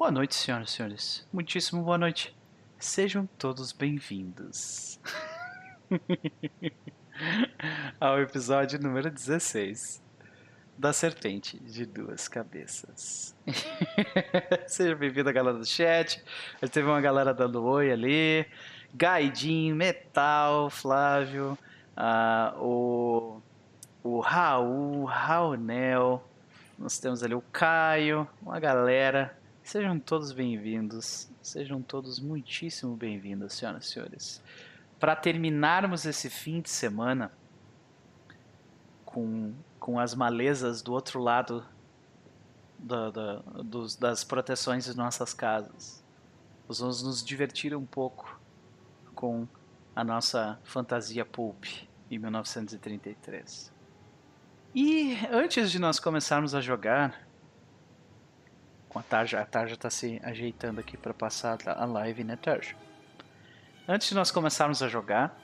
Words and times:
Boa 0.00 0.10
noite, 0.10 0.34
senhoras 0.34 0.70
e 0.70 0.72
senhores. 0.72 1.28
Muitíssimo 1.30 1.82
boa 1.82 1.98
noite. 1.98 2.34
Sejam 2.78 3.28
todos 3.36 3.70
bem-vindos 3.70 4.98
ao 8.00 8.18
episódio 8.18 8.80
número 8.80 9.10
16 9.10 10.02
da 10.78 10.94
Serpente 10.94 11.58
de 11.58 11.84
Duas 11.84 12.28
Cabeças. 12.28 13.36
Seja 14.66 14.96
bem-vindo 14.96 15.28
a 15.28 15.32
galera 15.32 15.58
do 15.58 15.66
chat. 15.66 16.24
Teve 16.72 16.88
uma 16.88 17.02
galera 17.02 17.34
dando 17.34 17.62
oi 17.62 17.92
ali. 17.92 18.46
Gaidin, 18.94 19.74
Metal, 19.74 20.70
Flávio, 20.70 21.58
uh, 21.94 22.58
o, 22.58 23.42
o 24.02 24.20
Raul, 24.20 25.04
Raunel. 25.04 26.26
Nós 26.78 26.98
temos 26.98 27.22
ali 27.22 27.34
o 27.34 27.44
Caio, 27.52 28.26
uma 28.40 28.58
galera. 28.58 29.38
Sejam 29.70 30.00
todos 30.00 30.32
bem-vindos. 30.32 31.30
Sejam 31.40 31.80
todos 31.80 32.18
muitíssimo 32.18 32.96
bem-vindos, 32.96 33.52
senhoras 33.52 33.84
e 33.84 33.92
senhores. 33.92 34.42
Para 34.98 35.14
terminarmos 35.14 36.04
esse 36.04 36.28
fim 36.28 36.60
de 36.60 36.68
semana 36.68 37.30
com, 39.04 39.54
com 39.78 40.00
as 40.00 40.12
malezas 40.12 40.82
do 40.82 40.92
outro 40.92 41.20
lado 41.20 41.64
da, 42.76 43.10
da, 43.10 43.36
dos, 43.62 43.94
das 43.94 44.24
proteções 44.24 44.86
de 44.86 44.96
nossas 44.96 45.32
casas, 45.32 46.02
nós 46.66 46.80
vamos 46.80 47.04
nos 47.04 47.24
divertir 47.24 47.72
um 47.72 47.86
pouco 47.86 48.40
com 49.14 49.46
a 49.94 50.02
nossa 50.02 50.58
fantasia 50.64 51.24
pulp 51.24 51.64
em 52.10 52.18
1933. 52.18 53.72
E 54.74 55.16
antes 55.30 55.70
de 55.70 55.78
nós 55.78 56.00
começarmos 56.00 56.56
a 56.56 56.60
jogar, 56.60 57.29
com 58.90 58.98
a 58.98 59.02
Tarja. 59.02 59.40
A 59.40 59.46
Tarja 59.46 59.74
está 59.74 59.88
se 59.88 60.20
ajeitando 60.22 60.80
aqui 60.80 60.96
para 60.96 61.14
passar 61.14 61.56
a 61.66 61.84
live, 61.86 62.22
né, 62.22 62.36
Tarja? 62.36 62.74
Antes 63.88 64.08
de 64.08 64.14
nós 64.14 64.30
começarmos 64.30 64.82
a 64.82 64.88
jogar, 64.88 65.34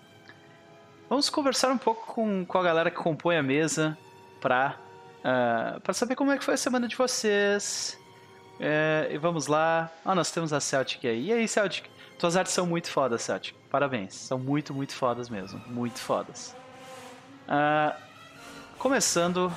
vamos 1.09 1.31
conversar 1.31 1.71
um 1.71 1.79
pouco 1.79 2.15
com, 2.15 2.45
com 2.45 2.59
a 2.59 2.63
galera 2.63 2.91
que 2.91 2.99
compõe 2.99 3.37
a 3.37 3.43
mesa 3.43 3.97
para 4.41 4.77
uh, 5.21 5.81
para 5.81 5.95
saber 5.95 6.15
como 6.15 6.31
é 6.31 6.39
que 6.39 6.45
foi 6.45 6.55
a 6.55 6.59
semana 6.59 6.87
de 6.87 6.97
vocês. 6.97 7.99
É, 8.59 9.09
e 9.11 9.19
vamos 9.19 9.47
lá. 9.47 9.91
Ah, 10.05 10.15
nós 10.15 10.31
temos 10.31 10.53
a 10.53 10.61
Celtic 10.61 11.05
aí. 11.05 11.27
E 11.27 11.33
aí, 11.33 11.49
Celtic? 11.49 11.89
Tuas 12.19 12.37
artes 12.37 12.53
são 12.55 12.67
muito 12.67 12.91
fodas, 12.91 13.23
Celtic. 13.23 13.55
Parabéns. 13.71 14.15
São 14.15 14.39
muito, 14.39 14.73
muito 14.73 14.95
fodas 14.95 15.29
mesmo. 15.29 15.61
Muito 15.67 15.99
fodas. 15.99 16.57
Uh, 17.47 17.95
começando 18.79 19.53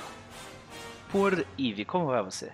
por 1.10 1.46
Eve. 1.58 1.84
Como 1.84 2.06
vai 2.06 2.22
você? 2.22 2.52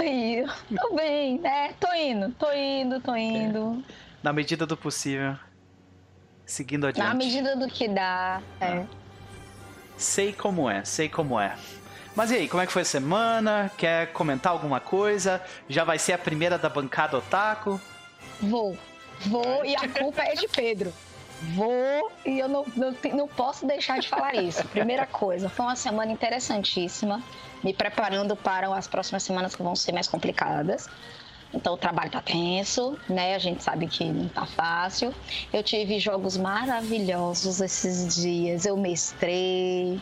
Oi, 0.00 0.46
tô 0.80 0.94
bem, 0.94 1.38
né? 1.38 1.74
Tô 1.78 1.92
indo, 1.92 2.30
tô 2.38 2.50
indo, 2.52 3.00
tô 3.00 3.14
indo. 3.14 3.84
É. 3.88 3.92
Na 4.22 4.32
medida 4.32 4.64
do 4.64 4.76
possível. 4.76 5.36
Seguindo 6.46 6.86
adiante. 6.86 7.06
Na 7.06 7.14
medida 7.14 7.54
do 7.54 7.68
que 7.68 7.86
dá, 7.86 8.40
é. 8.60 8.78
Ah. 8.78 8.84
Sei 9.96 10.32
como 10.32 10.68
é, 10.70 10.84
sei 10.84 11.08
como 11.08 11.38
é. 11.38 11.56
Mas 12.16 12.30
e 12.30 12.36
aí, 12.36 12.48
como 12.48 12.62
é 12.62 12.66
que 12.66 12.72
foi 12.72 12.82
a 12.82 12.86
semana? 12.86 13.70
Quer 13.76 14.12
comentar 14.12 14.52
alguma 14.52 14.80
coisa? 14.80 15.42
Já 15.68 15.84
vai 15.84 15.98
ser 15.98 16.14
a 16.14 16.18
primeira 16.18 16.56
da 16.56 16.68
bancada 16.68 17.18
Otaku? 17.18 17.80
Vou. 18.40 18.76
Vou 19.20 19.64
e 19.64 19.76
a 19.76 19.88
culpa 19.88 20.22
é 20.22 20.34
de 20.34 20.48
Pedro. 20.48 20.92
Vou 21.54 22.10
e 22.24 22.38
eu 22.38 22.48
não, 22.48 22.64
não, 22.76 22.94
não 23.12 23.28
posso 23.28 23.66
deixar 23.66 23.98
de 23.98 24.08
falar 24.08 24.34
isso. 24.36 24.64
Primeira 24.68 25.06
coisa, 25.06 25.48
foi 25.48 25.66
uma 25.66 25.76
semana 25.76 26.10
interessantíssima 26.10 27.22
me 27.64 27.72
preparando 27.72 28.36
para 28.36 28.72
as 28.76 28.86
próximas 28.86 29.22
semanas 29.22 29.56
que 29.56 29.62
vão 29.62 29.74
ser 29.74 29.92
mais 29.92 30.06
complicadas. 30.06 30.88
Então 31.52 31.74
o 31.74 31.76
trabalho 31.76 32.10
tá 32.10 32.20
tenso, 32.20 32.98
né? 33.08 33.34
A 33.34 33.38
gente 33.38 33.62
sabe 33.62 33.86
que 33.86 34.04
não 34.04 34.28
tá 34.28 34.44
fácil. 34.44 35.14
Eu 35.52 35.62
tive 35.62 35.98
jogos 35.98 36.36
maravilhosos 36.36 37.60
esses 37.60 38.16
dias. 38.16 38.66
Eu 38.66 38.76
mestrei, 38.76 40.00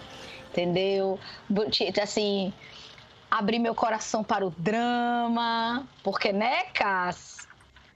entendeu? 0.50 1.20
Assim, 2.02 2.52
abri 3.30 3.58
meu 3.58 3.74
coração 3.74 4.24
para 4.24 4.46
o 4.46 4.50
drama, 4.50 5.86
porque 6.02 6.32
né, 6.32 6.64
Cass? 6.74 7.46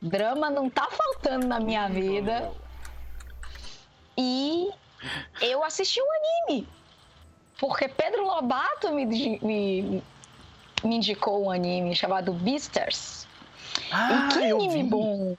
Drama 0.00 0.50
não 0.50 0.68
tá 0.68 0.86
faltando 0.90 1.46
na 1.46 1.58
minha 1.58 1.88
vida. 1.88 2.52
E 4.16 4.70
eu 5.40 5.64
assisti 5.64 6.00
um 6.00 6.06
anime. 6.50 6.68
Porque 7.58 7.88
Pedro 7.88 8.26
Lobato 8.26 8.92
me, 8.92 9.06
me, 9.06 10.02
me 10.84 10.96
indicou 10.96 11.46
um 11.46 11.50
anime 11.50 11.94
chamado 11.94 12.32
Beasters. 12.32 13.26
Ah, 13.90 14.28
e 14.28 14.32
que 14.32 14.44
anime 14.50 14.82
bom! 14.84 15.36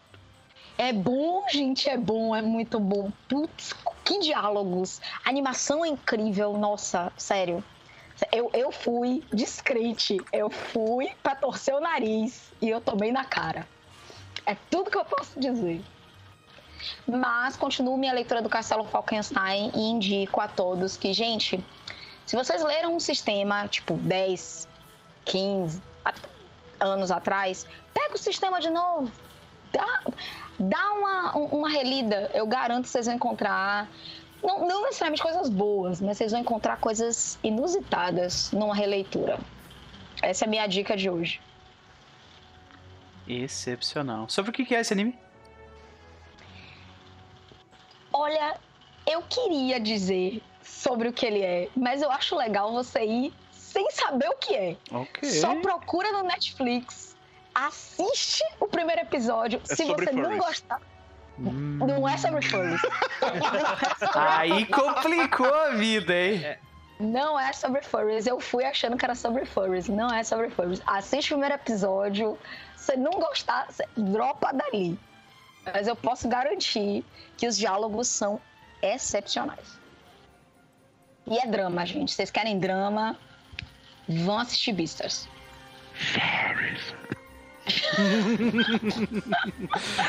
É 0.77 0.94
bom, 0.94 1.44
gente, 1.50 1.89
é 1.89 1.97
bom, 1.97 2.35
é 2.35 2.41
muito 2.41 2.79
bom. 2.79 3.11
Putz, 3.27 3.73
que 4.03 4.19
diálogos! 4.19 5.01
A 5.25 5.29
animação 5.29 5.83
é 5.83 5.88
incrível, 5.88 6.53
nossa, 6.53 7.11
sério. 7.17 7.63
Eu, 8.31 8.50
eu 8.53 8.72
fui 8.72 9.23
descrente, 9.31 10.17
eu 10.31 10.50
fui 10.50 11.09
pra 11.22 11.35
torcer 11.35 11.73
o 11.75 11.79
nariz 11.79 12.51
e 12.61 12.69
eu 12.69 12.81
tomei 12.81 13.11
na 13.11 13.25
cara. 13.25 13.67
É 14.45 14.56
tudo 14.69 14.89
que 14.89 14.97
eu 14.97 15.06
posso 15.06 15.39
dizer. 15.39 15.83
Mas 17.07 17.56
continuo 17.56 17.97
minha 17.97 18.13
leitura 18.13 18.41
do 18.41 18.50
Castelo 18.50 18.85
Falkenstein 18.85 19.72
e 19.75 19.79
indico 19.79 20.39
a 20.39 20.47
todos 20.47 20.95
que, 20.95 21.11
gente, 21.11 21.63
se 22.27 22.35
vocês 22.35 22.61
leram 22.61 22.93
um 22.93 22.99
sistema, 22.99 23.69
tipo, 23.69 23.93
10, 23.93 24.67
15 25.23 25.81
anos 26.77 27.09
atrás, 27.09 27.65
pega 27.93 28.13
o 28.13 28.17
sistema 28.17 28.59
de 28.59 28.69
novo. 28.69 29.09
Dá, 29.71 30.03
dá 30.59 30.91
uma, 30.91 31.38
uma 31.38 31.69
relida. 31.69 32.29
Eu 32.33 32.45
garanto 32.45 32.83
que 32.83 32.89
vocês 32.89 33.05
vão 33.05 33.15
encontrar. 33.15 33.89
Não, 34.43 34.67
não 34.67 34.83
necessariamente 34.83 35.23
coisas 35.23 35.49
boas, 35.49 36.01
mas 36.01 36.17
vocês 36.17 36.33
vão 36.33 36.41
encontrar 36.41 36.77
coisas 36.77 37.39
inusitadas 37.41 38.51
numa 38.51 38.75
releitura. 38.75 39.39
Essa 40.21 40.44
é 40.44 40.47
a 40.47 40.49
minha 40.49 40.67
dica 40.67 40.97
de 40.97 41.09
hoje. 41.09 41.39
Excepcional. 43.25 44.27
Sobre 44.27 44.51
o 44.51 44.53
que 44.53 44.75
é 44.75 44.81
esse 44.81 44.91
anime? 44.91 45.17
Olha, 48.11 48.59
eu 49.05 49.21
queria 49.21 49.79
dizer 49.79 50.41
sobre 50.77 51.09
o 51.09 51.13
que 51.13 51.25
ele 51.25 51.41
é, 51.41 51.69
mas 51.75 52.01
eu 52.01 52.11
acho 52.11 52.35
legal 52.35 52.71
você 52.71 53.03
ir 53.03 53.33
sem 53.51 53.89
saber 53.89 54.29
o 54.29 54.35
que 54.38 54.55
é. 54.55 54.77
Okay. 54.91 55.29
Só 55.31 55.55
procura 55.55 56.11
no 56.11 56.23
Netflix, 56.23 57.15
assiste 57.53 58.43
o 58.59 58.67
primeiro 58.67 59.01
episódio. 59.01 59.59
É 59.69 59.75
Se 59.75 59.85
você 59.85 60.05
furries. 60.05 60.15
não 60.15 60.38
gostar. 60.38 60.81
Hum. 61.39 61.79
Não 61.79 62.07
é 62.07 62.17
sobre 62.17 62.41
furries. 62.43 62.81
Aí 64.15 64.65
complicou 64.67 65.53
a 65.53 65.69
vida, 65.71 66.13
hein? 66.13 66.45
É. 66.45 66.59
Não 66.99 67.39
é 67.39 67.53
sobre 67.53 67.81
furries. 67.81 68.25
Eu 68.25 68.39
fui 68.39 68.63
achando 68.63 68.97
que 68.97 69.05
era 69.05 69.15
sobre 69.15 69.45
furries. 69.45 69.88
Não 69.88 70.09
é 70.13 70.23
sobre 70.23 70.49
furries. 70.49 70.81
Assiste 70.85 71.27
o 71.27 71.38
primeiro 71.38 71.55
episódio. 71.55 72.38
Se 72.75 72.95
não 72.95 73.11
gostar, 73.11 73.67
dropa 73.95 74.51
dali. 74.53 74.97
Mas 75.65 75.88
eu 75.88 75.95
posso 75.95 76.27
garantir 76.27 77.03
que 77.35 77.47
os 77.47 77.57
diálogos 77.57 78.07
são 78.07 78.39
excepcionais. 78.81 79.76
E 81.29 81.38
é 81.38 81.45
drama, 81.45 81.85
gente. 81.85 82.13
Vocês 82.13 82.31
querem 82.31 82.57
drama? 82.59 83.17
Vão 84.07 84.39
assistir 84.39 84.71
Beastars. 84.71 85.27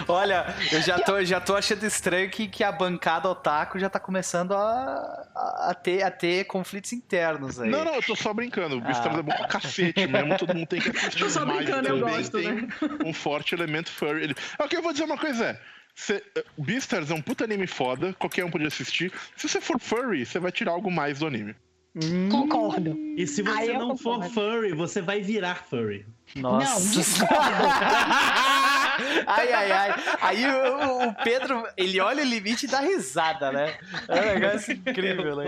Olha, 0.06 0.54
eu 0.70 0.80
já 0.80 0.96
tô, 1.00 1.24
já 1.24 1.40
tô 1.40 1.56
achando 1.56 1.84
estranho 1.84 2.30
que, 2.30 2.46
que 2.46 2.62
a 2.62 2.70
bancada 2.70 3.28
otaku 3.28 3.80
já 3.80 3.90
tá 3.90 3.98
começando 3.98 4.52
a, 4.52 5.26
a, 5.68 5.74
ter, 5.74 6.04
a 6.04 6.10
ter 6.10 6.44
conflitos 6.44 6.92
internos 6.92 7.60
aí. 7.60 7.68
Não, 7.68 7.84
não, 7.84 7.94
eu 7.94 8.02
tô 8.02 8.14
só 8.14 8.32
brincando. 8.32 8.76
O 8.76 8.80
Beastars 8.80 9.16
ah. 9.16 9.18
é 9.18 9.22
bom 9.22 9.34
pra 9.34 9.48
cacete 9.48 10.06
mesmo, 10.06 10.38
todo 10.38 10.54
mundo 10.54 10.68
tem 10.68 10.80
que 10.80 10.90
assistir. 10.96 11.18
Tô 11.18 11.30
só 11.30 11.44
brincando, 11.44 11.88
eu 11.88 11.98
gosto, 11.98 12.38
tem 12.38 12.52
né? 12.52 12.68
um 13.04 13.12
forte 13.12 13.52
elemento 13.54 13.90
furry. 13.90 14.32
O 14.58 14.68
que 14.68 14.76
eu 14.76 14.82
vou 14.82 14.92
dizer 14.92 15.04
uma 15.04 15.18
coisa 15.18 15.46
é, 15.46 15.58
Cê, 15.98 16.22
eh, 16.36 16.44
Beastars 16.56 17.10
é 17.10 17.14
um 17.14 17.20
puta 17.20 17.42
anime 17.42 17.66
foda, 17.66 18.14
qualquer 18.16 18.44
um 18.44 18.50
pode 18.50 18.64
assistir. 18.64 19.12
Se 19.36 19.48
você 19.48 19.60
for 19.60 19.80
furry, 19.80 20.24
você 20.24 20.38
vai 20.38 20.52
tirar 20.52 20.70
algo 20.70 20.92
mais 20.92 21.18
do 21.18 21.26
anime. 21.26 21.56
Hum. 21.96 22.28
Concordo. 22.30 22.96
E 23.16 23.26
se 23.26 23.42
você 23.42 23.58
Aí 23.58 23.72
não 23.76 23.96
for 23.96 24.22
furry, 24.26 24.72
você 24.72 25.02
vai 25.02 25.20
virar 25.20 25.56
furry. 25.56 26.06
Nossa. 26.36 27.24
Não, 27.24 27.28
ai, 29.26 29.52
ai, 29.52 29.72
ai. 29.72 29.94
Aí 30.20 30.46
o, 30.46 31.08
o, 31.08 31.14
Pedro, 31.24 31.66
ele 31.76 31.98
olha 31.98 32.22
o 32.22 32.26
limite 32.26 32.66
e 32.66 32.68
dá 32.68 32.78
risada, 32.78 33.50
né? 33.50 33.76
É 34.06 34.20
um 34.20 34.38
negócio 34.38 34.74
incrível, 34.74 35.34
né? 35.34 35.46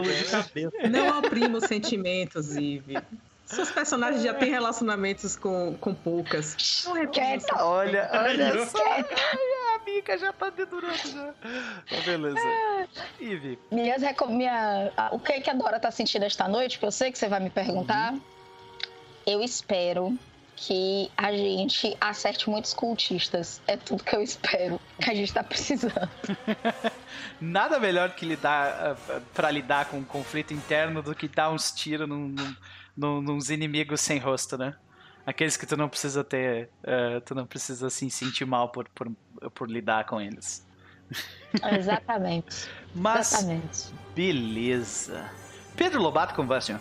Não 0.91 1.20
oprima 1.20 1.58
os 1.58 1.64
sentimentos, 1.64 2.56
Ive. 2.56 2.99
Seus 3.47 3.70
personagens 3.70 4.23
já 4.23 4.32
têm 4.32 4.50
relacionamentos 4.50 5.35
com, 5.35 5.76
com 5.81 5.93
poucas. 5.93 6.85
Não 6.87 7.06
Quieta. 7.08 7.64
Olha, 7.64 8.08
olha 8.12 8.67
só. 8.67 8.79
Já 10.19 10.32
tá 10.32 10.50
dedurando 10.50 10.96
já. 10.96 11.32
Tá 11.32 12.00
beleza. 12.04 12.40
Ive. 13.20 13.58
Minhas 13.70 14.02
minha, 14.28 14.92
o 15.12 15.19
que, 15.19 15.40
que 15.40 15.50
a 15.50 15.54
Dora 15.54 15.78
tá 15.78 15.90
sentindo 15.90 16.25
esta 16.25 16.48
noite? 16.48 16.78
Que 16.78 16.84
eu 16.84 16.92
sei 16.92 17.12
que 17.12 17.19
você 17.19 17.28
vai 17.28 17.40
me 17.40 17.50
perguntar. 17.50 18.12
Uhum. 18.12 18.20
eu 19.26 19.42
espero 19.42 20.19
que 20.60 21.10
a 21.16 21.32
gente 21.32 21.96
acerte 21.98 22.50
muitos 22.50 22.75
cultistas. 22.75 23.62
É 23.66 23.78
tudo 23.78 24.04
que 24.04 24.14
eu 24.14 24.22
espero 24.22 24.78
que 25.00 25.10
a 25.10 25.14
gente 25.14 25.32
tá 25.32 25.42
precisando. 25.42 26.08
Nada 27.40 27.81
melhor 27.81 28.10
que 28.14 28.26
lidar 28.26 28.92
uh, 28.92 29.20
para 29.32 29.50
lidar 29.50 29.87
com 29.87 29.96
um 29.96 30.04
conflito 30.04 30.52
interno 30.52 31.02
do 31.02 31.14
que 31.14 31.26
dar 31.26 31.50
uns 31.50 31.72
tiros 31.72 32.06
num, 32.06 32.34
num, 32.94 33.22
num, 33.22 33.38
inimigos 33.48 34.02
sem 34.02 34.19
rosto, 34.19 34.58
né? 34.58 34.75
Aqueles 35.25 35.56
que 35.56 35.64
tu 35.64 35.78
não 35.78 35.88
precisa 35.88 36.22
ter, 36.22 36.69
uh, 36.84 37.22
tu 37.22 37.34
não 37.34 37.46
precisa 37.46 37.87
assim 37.87 38.10
sentir 38.10 38.44
mal 38.44 38.69
por, 38.69 38.87
por, 38.90 39.10
por 39.54 39.70
lidar 39.70 40.06
com 40.06 40.20
eles. 40.20 40.66
Exatamente. 41.72 42.69
Mas, 42.94 43.32
Exatamente. 43.32 43.92
beleza. 44.14 45.31
Pedro 45.76 46.02
Lobato, 46.02 46.34
como 46.34 46.48
vai, 46.48 46.60
senhor? 46.60 46.81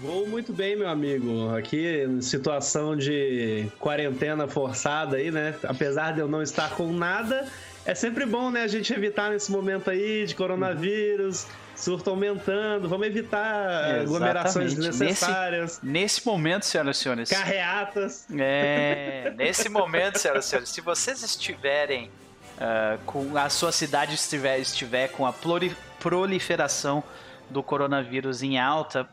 Vou 0.00 0.26
muito 0.26 0.52
bem, 0.52 0.74
meu 0.74 0.88
amigo. 0.88 1.54
Aqui, 1.54 2.08
situação 2.20 2.96
de 2.96 3.68
quarentena 3.78 4.48
forçada 4.48 5.16
aí, 5.16 5.30
né? 5.30 5.54
Apesar 5.62 6.12
de 6.12 6.20
eu 6.20 6.26
não 6.26 6.42
estar 6.42 6.70
com 6.70 6.92
nada, 6.92 7.46
é 7.84 7.94
sempre 7.94 8.26
bom, 8.26 8.50
né, 8.50 8.62
a 8.62 8.68
gente 8.68 8.92
evitar 8.92 9.30
nesse 9.30 9.50
momento 9.50 9.90
aí 9.90 10.24
de 10.26 10.34
coronavírus, 10.34 11.46
surto 11.82 12.10
aumentando, 12.10 12.88
vamos 12.88 13.06
evitar 13.08 13.64
Exatamente. 13.64 14.02
aglomerações 14.02 14.74
desnecessárias. 14.74 15.80
Nesse, 15.82 15.86
nesse 15.86 16.26
momento, 16.26 16.64
senhoras 16.64 16.96
e 16.96 17.00
senhores. 17.00 17.28
Carreatas. 17.28 18.26
É, 18.38 19.32
nesse 19.36 19.68
momento, 19.68 20.18
senhoras 20.18 20.44
e 20.44 20.48
senhores, 20.48 20.68
se 20.68 20.80
vocês 20.80 21.24
estiverem 21.24 22.06
uh, 22.06 22.98
com 23.04 23.36
a 23.36 23.48
sua 23.48 23.72
cidade 23.72 24.14
estiver, 24.14 24.60
estiver 24.60 25.08
com 25.08 25.26
a 25.26 25.34
proliferação 25.98 27.02
do 27.50 27.64
coronavírus 27.64 28.44
em 28.44 28.60
alta, 28.60 29.08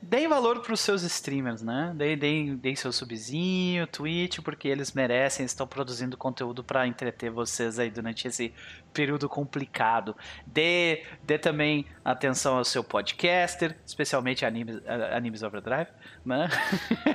deem 0.00 0.28
valor 0.28 0.60
para 0.60 0.72
os 0.72 0.80
seus 0.80 1.02
streamers, 1.02 1.62
né? 1.62 1.92
Deem, 1.96 2.18
deem, 2.18 2.56
deem 2.56 2.76
seu 2.76 2.92
subzinho, 2.92 3.86
Twitch, 3.86 4.40
porque 4.40 4.68
eles 4.68 4.92
merecem, 4.92 5.44
estão 5.44 5.66
produzindo 5.66 6.16
conteúdo 6.16 6.62
para 6.62 6.86
entreter 6.86 7.30
vocês 7.30 7.78
aí 7.78 7.90
durante 7.90 8.28
esse 8.28 8.52
período 8.92 9.28
complicado. 9.28 10.16
Dê, 10.46 11.04
dê 11.22 11.38
também 11.38 11.86
atenção 12.04 12.58
ao 12.58 12.64
seu 12.64 12.84
podcaster, 12.84 13.76
especialmente 13.84 14.44
Animes, 14.44 14.80
Animes 15.12 15.42
Overdrive, 15.42 15.90
né? 16.24 16.48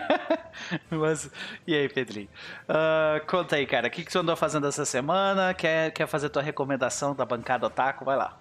Mas, 0.89 1.31
e 1.65 1.75
aí, 1.75 1.87
Pedrinho? 1.87 2.29
Uh, 2.67 3.25
conta 3.27 3.55
aí, 3.55 3.65
cara, 3.65 3.87
o 3.87 3.91
que, 3.91 4.03
que 4.03 4.11
você 4.11 4.17
andou 4.17 4.35
fazendo 4.35 4.67
essa 4.67 4.85
semana? 4.85 5.53
Quer, 5.53 5.91
quer 5.91 6.07
fazer 6.07 6.29
tua 6.29 6.41
recomendação 6.41 7.15
da 7.15 7.25
bancada 7.25 7.67
Otaku? 7.67 8.03
Vai 8.03 8.17
lá. 8.17 8.40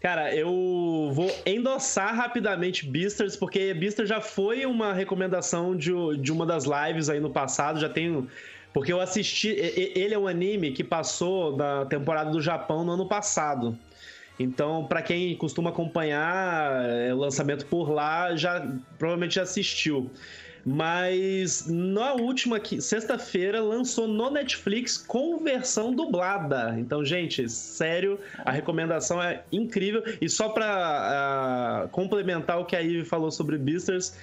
Cara, 0.00 0.32
eu 0.32 1.10
vou 1.12 1.28
endossar 1.44 2.14
rapidamente 2.14 2.86
Beasters, 2.86 3.34
porque 3.34 3.74
Beaster 3.74 4.06
já 4.06 4.20
foi 4.20 4.64
uma 4.64 4.92
recomendação 4.92 5.76
de, 5.76 5.90
de 6.18 6.30
uma 6.30 6.46
das 6.46 6.64
lives 6.64 7.08
aí 7.08 7.18
no 7.18 7.30
passado, 7.30 7.80
já 7.80 7.88
tenho. 7.88 8.28
Porque 8.72 8.92
eu 8.92 9.00
assisti. 9.00 9.48
Ele 9.48 10.14
é 10.14 10.18
um 10.18 10.28
anime 10.28 10.70
que 10.70 10.84
passou 10.84 11.56
da 11.56 11.84
temporada 11.86 12.30
do 12.30 12.40
Japão 12.40 12.84
no 12.84 12.92
ano 12.92 13.08
passado. 13.08 13.76
Então, 14.38 14.84
para 14.84 15.02
quem 15.02 15.34
costuma 15.34 15.70
acompanhar 15.70 16.84
é, 16.84 17.12
o 17.12 17.16
lançamento 17.16 17.66
por 17.66 17.90
lá, 17.90 18.36
já 18.36 18.72
provavelmente 18.96 19.34
já 19.34 19.42
assistiu. 19.42 20.08
Mas 20.64 21.66
na 21.66 22.14
última 22.14 22.60
sexta-feira 22.80 23.60
lançou 23.60 24.06
no 24.06 24.30
Netflix 24.30 24.96
com 24.96 25.38
versão 25.38 25.92
dublada. 25.94 26.74
Então, 26.78 27.04
gente, 27.04 27.48
sério, 27.48 28.18
a 28.44 28.50
recomendação 28.50 29.22
é 29.22 29.42
incrível. 29.50 30.02
E 30.20 30.28
só 30.28 30.48
para 30.48 30.66
uh, 30.66 31.84
ah, 31.84 31.88
complementar 31.90 32.60
o 32.60 32.64
que 32.64 32.76
a 32.76 32.80
Ivy 32.80 33.04
falou 33.04 33.30
sobre 33.30 33.56
Beasters, 33.58 34.14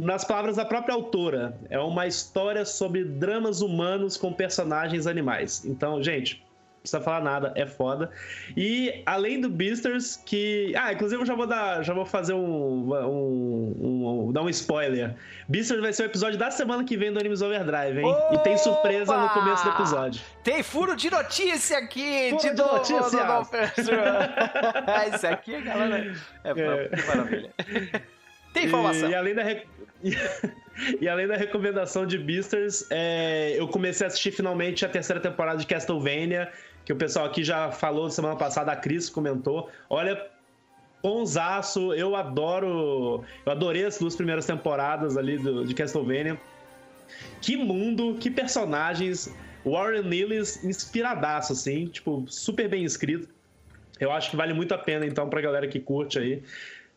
nas 0.00 0.24
palavras 0.24 0.56
da 0.56 0.64
própria 0.64 0.94
autora, 0.94 1.56
é 1.70 1.78
uma 1.78 2.06
história 2.06 2.64
sobre 2.64 3.04
dramas 3.04 3.60
humanos 3.60 4.16
com 4.16 4.32
personagens 4.32 5.06
animais. 5.06 5.64
Então, 5.64 6.02
gente, 6.02 6.42
precisa 6.82 7.00
falar 7.00 7.20
nada, 7.20 7.52
é 7.54 7.64
foda. 7.64 8.10
E 8.56 9.02
além 9.06 9.40
do 9.40 9.48
Beasters, 9.48 10.16
que. 10.26 10.74
Ah, 10.76 10.92
inclusive 10.92 11.22
eu 11.22 11.26
já 11.26 11.34
vou 11.34 11.46
dar. 11.46 11.82
Já 11.82 11.94
vou 11.94 12.04
fazer 12.04 12.34
um. 12.34 12.92
um, 12.92 14.26
um 14.28 14.32
dar 14.32 14.42
um 14.42 14.48
spoiler. 14.48 15.14
Beasters 15.48 15.80
vai 15.80 15.92
ser 15.92 16.02
o 16.02 16.06
episódio 16.06 16.38
da 16.38 16.50
semana 16.50 16.84
que 16.84 16.96
vem 16.96 17.12
do 17.12 17.18
Animes 17.18 17.40
Overdrive, 17.40 18.00
hein? 18.00 18.06
Opa! 18.06 18.34
E 18.34 18.38
tem 18.38 18.58
surpresa 18.58 19.16
no 19.16 19.28
começo 19.30 19.64
do 19.64 19.70
episódio. 19.70 20.20
Tem 20.42 20.62
furo 20.62 20.96
de 20.96 21.10
notícia 21.10 21.78
aqui! 21.78 22.30
Furo 22.30 22.42
de, 22.42 22.50
de 22.50 22.62
notícia! 22.62 22.96
Isso 25.14 25.26
aqui, 25.28 25.60
galera. 25.62 26.12
É, 26.44 26.50
é. 26.50 26.88
que 26.88 27.06
maravilha. 27.06 27.50
Tem 28.52 28.66
informação. 28.66 29.08
E, 29.08 29.12
e 29.12 29.14
além 29.14 29.34
da. 29.34 29.42
e 31.00 31.08
além 31.08 31.28
da 31.28 31.36
recomendação 31.36 32.04
de 32.04 32.18
Beasters, 32.18 32.86
é, 32.90 33.54
eu 33.56 33.68
comecei 33.68 34.04
a 34.04 34.08
assistir 34.08 34.32
finalmente 34.32 34.84
a 34.84 34.88
terceira 34.88 35.20
temporada 35.20 35.58
de 35.58 35.66
Castlevania 35.66 36.50
que 36.84 36.92
o 36.92 36.96
pessoal 36.96 37.26
aqui 37.26 37.44
já 37.44 37.70
falou 37.70 38.10
semana 38.10 38.36
passada, 38.36 38.72
a 38.72 38.76
Cris 38.76 39.08
comentou. 39.08 39.70
Olha, 39.88 40.26
bonzaço, 41.02 41.92
eu 41.94 42.14
adoro. 42.16 43.24
Eu 43.44 43.52
adorei 43.52 43.84
as 43.84 43.98
duas 43.98 44.16
primeiras 44.16 44.46
temporadas 44.46 45.16
ali 45.16 45.38
do, 45.38 45.64
de 45.64 45.74
Castlevania. 45.74 46.38
Que 47.40 47.56
mundo, 47.56 48.16
que 48.18 48.30
personagens. 48.30 49.34
Warren 49.64 50.02
Lillis 50.02 50.64
inspiradaço, 50.64 51.52
assim, 51.52 51.86
tipo, 51.86 52.24
super 52.26 52.68
bem 52.68 52.84
escrito. 52.84 53.28
Eu 54.00 54.10
acho 54.10 54.30
que 54.30 54.36
vale 54.36 54.52
muito 54.52 54.74
a 54.74 54.78
pena, 54.78 55.06
então, 55.06 55.28
pra 55.30 55.40
galera 55.40 55.68
que 55.68 55.78
curte 55.78 56.18
aí. 56.18 56.42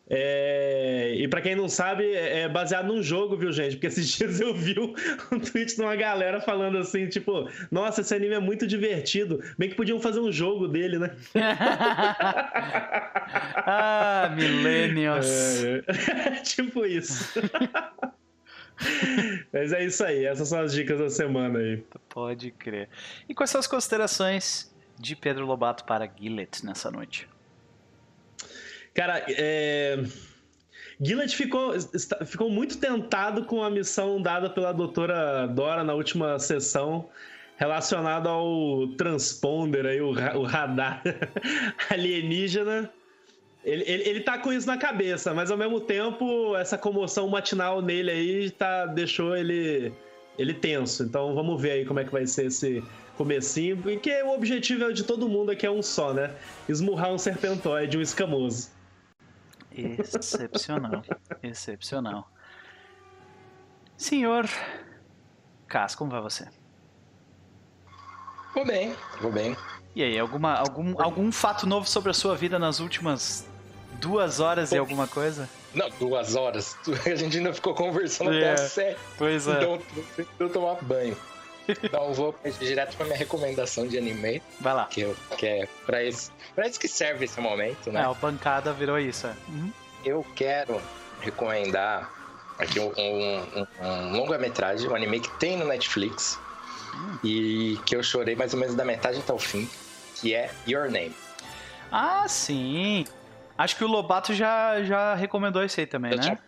É... 0.08 1.14
E 1.16 1.26
para 1.26 1.40
quem 1.40 1.56
não 1.56 1.68
sabe, 1.68 2.04
é, 2.04 2.42
é 2.42 2.48
baseado 2.48 2.86
num 2.86 3.02
jogo, 3.02 3.36
viu, 3.36 3.50
gente? 3.52 3.72
Porque 3.76 3.88
esses 3.88 4.08
dias 4.16 4.40
eu 4.40 4.54
vi 4.54 4.76
um 4.78 5.40
tweet 5.40 5.74
de 5.74 5.82
uma 5.82 5.96
galera 5.96 6.40
falando 6.40 6.78
assim, 6.78 7.08
tipo, 7.08 7.48
nossa, 7.70 8.00
esse 8.00 8.14
anime 8.14 8.34
é 8.34 8.38
muito 8.38 8.66
divertido. 8.66 9.42
Bem 9.58 9.68
que 9.68 9.74
podiam 9.74 10.00
fazer 10.00 10.20
um 10.20 10.30
jogo 10.30 10.68
dele, 10.68 10.98
né? 10.98 11.16
ah, 13.66 14.32
Millennials. 14.36 15.64
É... 15.64 15.82
tipo 16.42 16.86
isso. 16.86 17.40
Mas 19.52 19.72
é 19.72 19.84
isso 19.84 20.04
aí, 20.04 20.24
essas 20.26 20.48
são 20.48 20.60
as 20.60 20.72
dicas 20.72 20.98
da 20.98 21.10
semana 21.10 21.58
aí. 21.58 21.82
Pode 22.08 22.50
crer. 22.52 22.88
E 23.28 23.34
quais 23.34 23.50
são 23.50 23.58
as 23.58 23.66
considerações 23.66 24.72
de 24.98 25.16
Pedro 25.16 25.44
Lobato 25.46 25.84
para 25.84 26.06
Gillet 26.06 26.64
nessa 26.64 26.90
noite? 26.90 27.28
Cara, 28.96 29.22
é... 29.28 30.02
Ficou, 31.28 31.74
ficou 32.24 32.48
muito 32.48 32.78
tentado 32.78 33.44
com 33.44 33.62
a 33.62 33.68
missão 33.68 34.20
dada 34.20 34.48
pela 34.48 34.72
doutora 34.72 35.46
Dora 35.46 35.84
na 35.84 35.92
última 35.92 36.38
sessão 36.38 37.06
relacionada 37.58 38.30
ao 38.30 38.88
transponder, 38.96 39.84
aí, 39.84 40.00
o, 40.00 40.08
o 40.08 40.42
radar 40.42 41.02
alienígena. 41.90 42.90
Ele, 43.62 43.84
ele, 43.86 44.08
ele 44.08 44.20
tá 44.20 44.38
com 44.38 44.50
isso 44.52 44.66
na 44.66 44.78
cabeça, 44.78 45.34
mas 45.34 45.50
ao 45.50 45.58
mesmo 45.58 45.80
tempo 45.80 46.56
essa 46.56 46.78
comoção 46.78 47.28
matinal 47.28 47.82
nele 47.82 48.10
aí 48.10 48.50
tá, 48.50 48.86
deixou 48.86 49.36
ele, 49.36 49.92
ele 50.38 50.54
tenso. 50.54 51.02
Então 51.02 51.34
vamos 51.34 51.60
ver 51.60 51.72
aí 51.72 51.84
como 51.84 52.00
é 52.00 52.04
que 52.04 52.12
vai 52.12 52.26
ser 52.26 52.46
esse 52.46 52.82
comecinho, 53.16 53.76
porque 53.78 54.22
o 54.22 54.34
objetivo 54.34 54.84
é 54.84 54.92
de 54.92 55.02
todo 55.02 55.28
mundo 55.28 55.50
aqui 55.50 55.66
é 55.66 55.70
um 55.70 55.82
só, 55.82 56.14
né? 56.14 56.30
Esmurrar 56.68 57.12
um 57.12 57.18
serpentóide, 57.18 57.98
um 57.98 58.02
escamoso. 58.02 58.75
Excepcional. 59.76 61.02
Excepcional. 61.42 62.30
Senhor 63.96 64.48
Cas, 65.68 65.94
como 65.94 66.10
vai 66.10 66.20
você? 66.20 66.48
Vou 68.54 68.64
bem, 68.64 68.94
vou 69.20 69.32
bem. 69.32 69.56
E 69.94 70.02
aí, 70.02 70.18
alguma, 70.18 70.54
algum, 70.54 71.00
algum 71.00 71.32
fato 71.32 71.66
novo 71.66 71.88
sobre 71.88 72.10
a 72.10 72.14
sua 72.14 72.36
vida 72.36 72.58
nas 72.58 72.80
últimas 72.80 73.46
duas 74.00 74.40
horas 74.40 74.70
Pô, 74.70 74.76
e 74.76 74.78
alguma 74.78 75.08
coisa? 75.08 75.48
Não, 75.74 75.90
duas 75.98 76.36
horas. 76.36 76.76
A 77.04 77.14
gente 77.14 77.38
ainda 77.38 77.52
ficou 77.52 77.74
conversando 77.74 78.32
é, 78.32 78.38
até 78.38 78.52
às 78.52 78.72
sete. 78.72 79.00
Pois 79.18 79.48
é. 79.48 79.56
Então, 79.56 79.82
eu 80.38 80.48
tomar 80.50 80.76
banho. 80.82 81.16
Então 81.82 82.12
vou 82.12 82.34
direto 82.58 82.96
pra 82.96 83.06
minha 83.06 83.16
recomendação 83.16 83.86
de 83.86 83.98
anime. 83.98 84.42
Vai 84.60 84.74
lá. 84.74 84.86
Que, 84.86 85.02
eu, 85.02 85.16
que 85.36 85.46
é 85.46 85.68
pra 85.84 86.02
isso, 86.02 86.32
pra 86.54 86.66
isso 86.66 86.78
que 86.78 86.88
serve 86.88 87.24
esse 87.24 87.40
momento, 87.40 87.90
né? 87.90 88.02
É, 88.02 88.08
o 88.08 88.14
bancada 88.14 88.72
virou 88.72 88.98
isso, 88.98 89.26
é. 89.26 89.34
Uhum. 89.48 89.72
Eu 90.04 90.26
quero 90.34 90.80
recomendar 91.20 92.10
aqui 92.58 92.78
um, 92.80 92.92
um, 92.96 93.66
um 93.80 94.12
longa-metragem, 94.12 94.88
um 94.88 94.94
anime 94.94 95.20
que 95.20 95.30
tem 95.38 95.56
no 95.56 95.66
Netflix 95.66 96.38
e 97.22 97.78
que 97.84 97.94
eu 97.96 98.02
chorei 98.02 98.34
mais 98.34 98.54
ou 98.54 98.60
menos 98.60 98.74
da 98.74 98.84
metade 98.84 99.18
até 99.18 99.32
o 99.32 99.38
fim, 99.38 99.68
que 100.14 100.34
é 100.34 100.50
Your 100.66 100.90
Name. 100.90 101.14
Ah, 101.90 102.26
sim. 102.28 103.04
Acho 103.58 103.76
que 103.76 103.84
o 103.84 103.86
Lobato 103.86 104.34
já, 104.34 104.82
já 104.82 105.14
recomendou 105.14 105.64
isso 105.64 105.80
aí 105.80 105.86
também, 105.86 106.12
eu 106.12 106.18
né? 106.18 106.38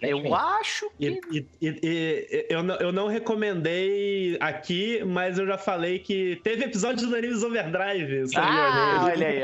Eu 0.00 0.34
acho 0.34 0.90
que. 0.98 1.20
E, 1.30 1.46
e, 1.60 1.78
e, 1.82 2.46
eu, 2.48 2.62
não, 2.62 2.74
eu 2.76 2.92
não 2.92 3.06
recomendei 3.06 4.36
aqui, 4.40 5.02
mas 5.04 5.38
eu 5.38 5.46
já 5.46 5.56
falei 5.56 6.00
que 6.00 6.40
teve 6.42 6.64
episódio 6.64 7.06
do 7.08 7.14
Animes 7.14 7.42
Overdrive. 7.42 8.24
Ah, 8.36 9.00
olha 9.04 9.26
aí. 9.28 9.40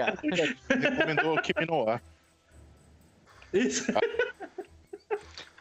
Recomendou 0.68 1.36
o 1.36 1.42
Kimi 1.42 1.66
no 1.66 1.88
Ar. 1.88 2.02
Isso. 3.52 3.86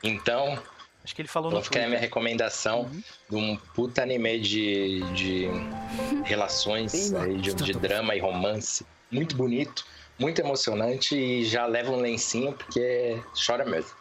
Então, 0.01 0.59
Acho 1.03 1.15
que 1.15 1.21
ele 1.21 1.27
falou 1.27 1.51
vou 1.51 1.59
no 1.59 1.65
ficar 1.65 1.83
a 1.83 1.87
minha 1.87 1.99
recomendação 1.99 2.83
Uhum. 2.83 3.03
de 3.29 3.35
um 3.35 3.57
puta 3.75 4.01
anime 4.03 4.39
de, 4.39 5.01
de 5.13 5.47
relações, 6.23 7.13
aí, 7.13 7.37
de, 7.37 7.53
de 7.53 7.73
drama 7.73 8.15
e 8.15 8.19
romance. 8.19 8.85
Muito 9.11 9.35
bonito, 9.35 9.85
muito 10.19 10.39
emocionante 10.39 11.15
e 11.15 11.43
já 11.45 11.65
leva 11.65 11.91
um 11.91 11.99
lencinho 11.99 12.53
porque 12.53 13.21
chora 13.45 13.65
mesmo. 13.65 13.91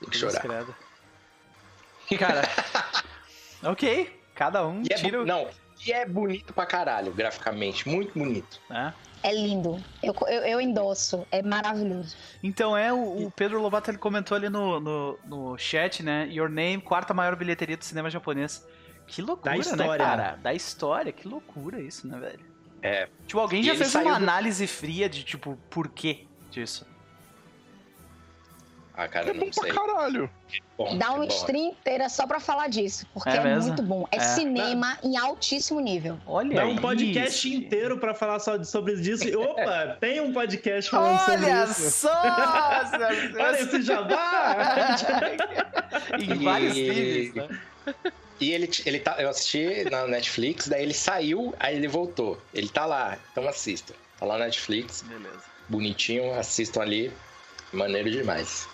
Tem 0.00 0.10
que 0.10 0.16
chorar. 0.18 0.40
credo. 0.40 0.74
Cara, 2.18 2.42
ok. 3.64 4.20
Cada 4.34 4.66
um 4.66 4.82
E 4.82 4.92
é, 4.92 4.96
tira 4.96 5.22
o... 5.22 5.26
não, 5.26 5.48
e 5.86 5.92
é 5.92 6.04
bonito 6.06 6.52
pra 6.52 6.66
caralho, 6.66 7.12
graficamente. 7.12 7.88
Muito 7.88 8.18
bonito. 8.18 8.60
né? 8.68 8.92
É 9.22 9.32
lindo. 9.32 9.82
Eu, 10.02 10.14
eu, 10.26 10.42
eu 10.42 10.60
endosso. 10.60 11.24
É 11.30 11.42
maravilhoso. 11.42 12.16
Então 12.42 12.76
é, 12.76 12.92
o, 12.92 13.26
o 13.26 13.30
Pedro 13.30 13.60
Lobato 13.62 13.90
ele 13.90 13.98
comentou 13.98 14.36
ali 14.36 14.48
no, 14.48 14.80
no, 14.80 15.18
no 15.24 15.58
chat, 15.58 16.02
né? 16.02 16.26
Your 16.30 16.48
Name, 16.48 16.80
quarta 16.82 17.14
maior 17.14 17.36
bilheteria 17.36 17.76
do 17.76 17.84
cinema 17.84 18.10
japonês. 18.10 18.66
Que 19.06 19.22
loucura, 19.22 19.50
Da 19.52 19.56
né, 19.56 19.60
história. 19.60 20.04
cara? 20.04 20.36
Da 20.42 20.52
história, 20.54 21.12
que 21.12 21.28
loucura 21.28 21.80
isso, 21.80 22.06
né, 22.08 22.18
velho? 22.18 22.51
É. 22.82 23.08
Tipo, 23.26 23.38
alguém 23.40 23.60
E 23.60 23.64
já 23.64 23.74
fez 23.76 23.94
uma 23.94 24.02
do- 24.04 24.08
análise 24.10 24.66
fria 24.66 25.08
de, 25.08 25.22
tipo, 25.22 25.56
por 25.70 25.88
quê 25.88 26.24
disso? 26.50 26.84
Ah, 28.94 29.08
cara, 29.08 29.30
É 29.30 29.32
bom 29.32 29.46
não 29.46 29.50
pra 29.50 29.62
sei. 29.62 29.72
caralho. 29.72 30.30
Bom, 30.76 30.98
Dá 30.98 31.08
uma 31.12 31.18
bom. 31.20 31.24
stream 31.24 31.68
inteira 31.70 32.10
só 32.10 32.26
pra 32.26 32.38
falar 32.38 32.68
disso. 32.68 33.06
Porque 33.14 33.30
É 33.30 33.36
é, 33.36 33.58
muito 33.58 33.82
bom. 33.82 34.06
É, 34.12 34.16
É. 34.16 34.20
cinema 34.20 34.98
em 35.02 35.16
altíssimo 35.16 35.80
nível. 35.80 36.18
Olha 36.26 36.56
Dá 36.56 36.66
um 36.66 36.76
podcast 36.76 37.48
isso. 37.48 37.56
inteiro 37.56 37.96
pra 37.98 38.14
falar 38.14 38.38
só 38.38 38.58
de- 38.58 38.68
sobre 38.68 38.92
isso. 38.94 39.24
Opa, 39.40 39.96
tem 39.98 40.20
um 40.20 40.30
podcast 40.32 40.90
falando 40.90 41.18
sobre 41.20 41.46
Olha 41.46 41.64
isso. 41.64 41.90
só! 41.90 42.22
Olha 43.40 43.60
esse 43.62 43.80
jabá! 43.80 44.56
em 46.20 46.34
vários 46.44 46.74
níveis, 46.74 47.34
né? 47.34 47.48
E 48.42 48.52
ele, 48.52 48.68
ele 48.84 48.98
tá, 48.98 49.22
eu 49.22 49.28
assisti 49.28 49.88
na 49.88 50.04
Netflix, 50.08 50.66
daí 50.66 50.82
ele 50.82 50.92
saiu, 50.92 51.54
aí 51.60 51.76
ele 51.76 51.86
voltou. 51.86 52.42
Ele 52.52 52.68
tá 52.68 52.84
lá, 52.84 53.16
então 53.30 53.46
assista. 53.46 53.94
Tá 54.18 54.26
lá 54.26 54.36
na 54.36 54.46
Netflix, 54.46 55.02
Beleza. 55.02 55.44
bonitinho, 55.68 56.34
assistam 56.34 56.82
ali. 56.82 57.12
Maneiro 57.72 58.10
demais. 58.10 58.68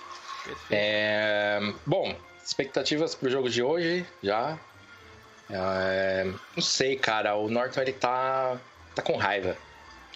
É, 0.71 1.61
bom, 1.85 2.17
expectativas 2.43 3.15
pro 3.15 3.29
jogo 3.29 3.51
de 3.51 3.63
hoje, 3.63 4.07
já. 4.23 4.59
É, 5.51 6.25
não 6.57 6.63
sei, 6.63 6.97
cara, 6.97 7.37
o 7.37 7.51
Norton 7.51 7.83
ele 7.83 7.93
tá, 7.93 8.59
tá 8.95 9.03
com 9.03 9.17
raiva. 9.17 9.55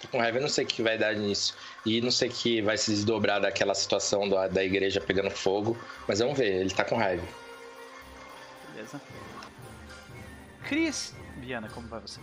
Tá 0.01 0.09
com 0.09 0.19
raiva, 0.19 0.39
eu 0.39 0.43
não 0.43 0.49
sei 0.49 0.65
o 0.65 0.67
que 0.67 0.83
vai 0.83 0.97
dar 0.97 1.15
nisso. 1.15 1.55
E 1.85 2.01
não 2.01 2.11
sei 2.11 2.31
o 2.31 2.33
que 2.33 2.63
vai 2.63 2.79
se 2.79 2.91
desdobrar 2.91 3.39
daquela 3.39 3.75
situação 3.75 4.27
da, 4.27 4.49
da 4.49 4.65
igreja 4.65 4.99
pegando 4.99 5.31
fogo. 5.31 5.77
Mas 6.09 6.21
vamos 6.21 6.39
ver, 6.39 6.63
ele 6.63 6.71
tá 6.71 6.85
com 6.85 6.97
raiva. 6.97 7.23
Beleza. 8.73 8.99
Cris, 10.73 11.15
Viana, 11.37 11.69
como 11.69 11.87
vai 11.87 12.01
você? 12.01 12.19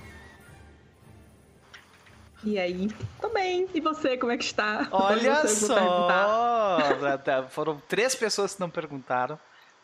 E 2.44 2.58
aí? 2.58 2.90
Tô 3.22 3.30
bem. 3.30 3.68
E 3.76 3.80
você, 3.80 4.18
como 4.18 4.32
é 4.32 4.38
que 4.38 4.44
está? 4.44 4.88
Olha 4.90 5.46
só! 5.48 6.80
Tá, 7.24 7.44
Foram 7.44 7.80
três 7.88 8.16
pessoas 8.16 8.56
que 8.56 8.60
não 8.60 8.68
perguntaram. 8.68 9.38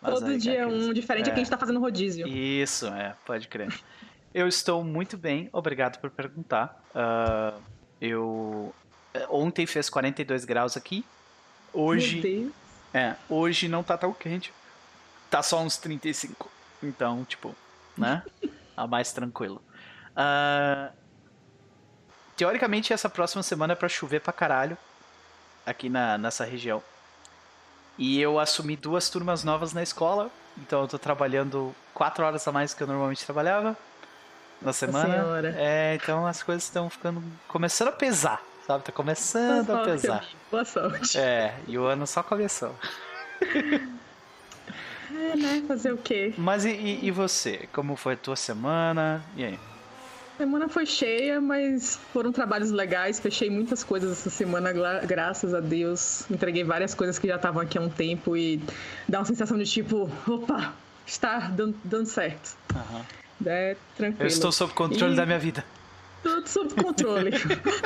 Todo 0.03 0.25
aí, 0.25 0.39
dia 0.39 0.61
é 0.61 0.65
um 0.65 0.91
diferente, 0.91 1.29
é 1.29 1.31
que 1.31 1.39
a 1.39 1.43
gente 1.43 1.51
tá 1.51 1.59
fazendo 1.59 1.79
rodízio. 1.79 2.27
Isso, 2.27 2.87
é, 2.87 3.15
pode 3.23 3.47
crer. 3.47 3.71
Eu 4.33 4.47
estou 4.47 4.83
muito 4.83 5.15
bem, 5.15 5.47
obrigado 5.53 5.99
por 5.99 6.09
perguntar. 6.09 6.81
Ah, 6.95 7.53
eu. 8.01 8.73
eh, 9.13 9.27
Ontem 9.29 9.67
fez 9.67 9.91
42 9.91 10.43
graus 10.43 10.75
aqui. 10.75 11.05
Hoje. 11.71 12.51
É, 12.91 13.15
hoje 13.29 13.67
não 13.67 13.83
tá 13.83 13.95
tão 13.95 14.11
quente. 14.11 14.51
Tá 15.29 15.43
só 15.43 15.61
uns 15.61 15.77
35. 15.77 16.49
Então, 16.81 17.23
tipo, 17.25 17.55
né? 17.95 18.23
Tá 18.75 18.85
mais 18.85 19.11
tranquilo. 19.11 19.61
Ah, 20.15 20.91
teoricamente, 22.35 22.93
essa 22.93 23.09
próxima 23.09 23.43
semana 23.43 23.73
é 23.73 23.75
pra 23.75 23.89
chover 23.89 24.21
pra 24.21 24.33
caralho. 24.33 24.77
Aqui 25.65 25.89
na, 25.89 26.17
nessa 26.17 26.45
região. 26.45 26.83
E 27.97 28.19
eu 28.19 28.39
assumi 28.39 28.75
duas 28.75 29.09
turmas 29.09 29.43
novas 29.43 29.73
na 29.73 29.81
escola. 29.81 30.29
Então 30.57 30.81
eu 30.81 30.87
tô 30.87 30.99
trabalhando 30.99 31.75
quatro 31.93 32.23
horas 32.23 32.47
a 32.47 32.51
mais 32.51 32.71
do 32.71 32.77
que 32.77 32.83
eu 32.83 32.87
normalmente 32.87 33.25
trabalhava 33.25 33.75
na 34.61 34.73
semana. 34.73 35.13
Senhora. 35.15 35.55
É, 35.57 35.95
então 35.95 36.25
as 36.25 36.43
coisas 36.43 36.63
estão 36.63 36.89
ficando. 36.89 37.23
começando 37.47 37.89
a 37.89 37.91
pesar, 37.93 38.41
sabe? 38.65 38.83
Tá 38.83 38.91
começando 38.91 39.69
a 39.69 39.75
Boa 39.75 39.85
sorte, 39.85 40.01
pesar. 40.01 40.25
Boa 40.51 40.65
sorte. 40.65 41.17
É, 41.17 41.55
e 41.67 41.77
o 41.77 41.85
ano 41.85 42.05
só 42.05 42.21
começou. 42.21 42.75
É, 45.17 45.35
né? 45.35 45.63
Fazer 45.67 45.91
o 45.93 45.97
quê? 45.97 46.33
Mas 46.37 46.65
e, 46.65 46.99
e- 47.01 47.11
você? 47.11 47.67
Como 47.71 47.95
foi 47.95 48.13
a 48.13 48.17
tua 48.17 48.35
semana? 48.35 49.23
E 49.35 49.43
aí? 49.45 49.59
Semana 50.37 50.67
foi 50.67 50.85
cheia, 50.85 51.39
mas 51.39 51.97
foram 52.11 52.31
trabalhos 52.31 52.69
legais. 52.71 53.19
Fechei 53.19 53.49
muitas 53.49 53.83
coisas 53.83 54.11
essa 54.11 54.29
semana, 54.29 54.73
gra- 54.73 54.99
graças 55.05 55.53
a 55.53 55.61
Deus. 55.61 56.29
Entreguei 56.29 56.63
várias 56.63 56.93
coisas 56.93 57.17
que 57.17 57.27
já 57.27 57.37
estavam 57.37 57.61
aqui 57.61 57.77
há 57.77 57.81
um 57.81 57.89
tempo 57.89 58.35
e 58.35 58.61
dá 59.07 59.19
uma 59.19 59.25
sensação 59.25 59.57
de 59.57 59.65
tipo, 59.65 60.11
opa, 60.27 60.73
está 61.07 61.39
dando, 61.39 61.75
dando 61.83 62.05
certo. 62.07 62.57
Aham. 62.75 63.05
É 63.45 63.75
tranquilo. 63.95 64.23
Eu 64.23 64.27
estou 64.27 64.51
sob 64.51 64.73
controle 64.73 65.13
E- 65.13 65.15
da 65.15 65.25
minha 65.25 65.39
vida. 65.39 65.63
Tudo 66.25 66.49
sob 66.49 66.73
controle. 66.73 67.29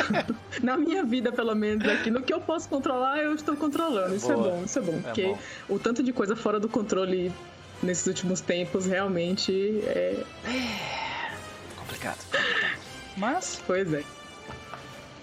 Na 0.64 0.78
minha 0.78 1.04
vida, 1.04 1.30
pelo 1.30 1.54
menos, 1.54 1.86
aqui. 1.86 2.10
No 2.10 2.22
que 2.22 2.34
eu 2.34 2.40
posso 2.40 2.70
controlar, 2.70 3.18
eu 3.18 3.36
estou 3.36 3.54
controlando. 3.58 4.16
Isso 4.16 4.32
Boa. 4.32 4.48
é 4.48 4.52
bom, 4.52 4.64
isso 4.64 4.80
é 4.80 4.82
bom. 4.82 4.94
É 4.94 5.02
porque 5.02 5.24
bom. 5.24 5.38
o 5.68 5.78
tanto 5.78 6.02
de 6.02 6.14
coisa 6.14 6.38
fora 6.38 6.58
do 6.58 6.70
controle 6.70 7.34
nesses 7.84 8.08
últimos 8.08 8.40
tempos 8.40 8.86
realmente 8.86 9.82
é. 9.86 10.24
Complicado. 11.76 12.18
Mas, 13.18 13.62
Pois 13.68 13.94
é. 13.94 14.04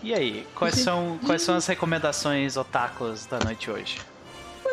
e 0.02 0.12
aí? 0.12 0.46
Quais 0.54 0.74
são, 0.74 1.18
quais 1.24 1.40
são 1.40 1.56
as 1.56 1.66
recomendações 1.66 2.58
otakus 2.58 3.24
da 3.24 3.38
noite 3.38 3.70
hoje? 3.70 3.96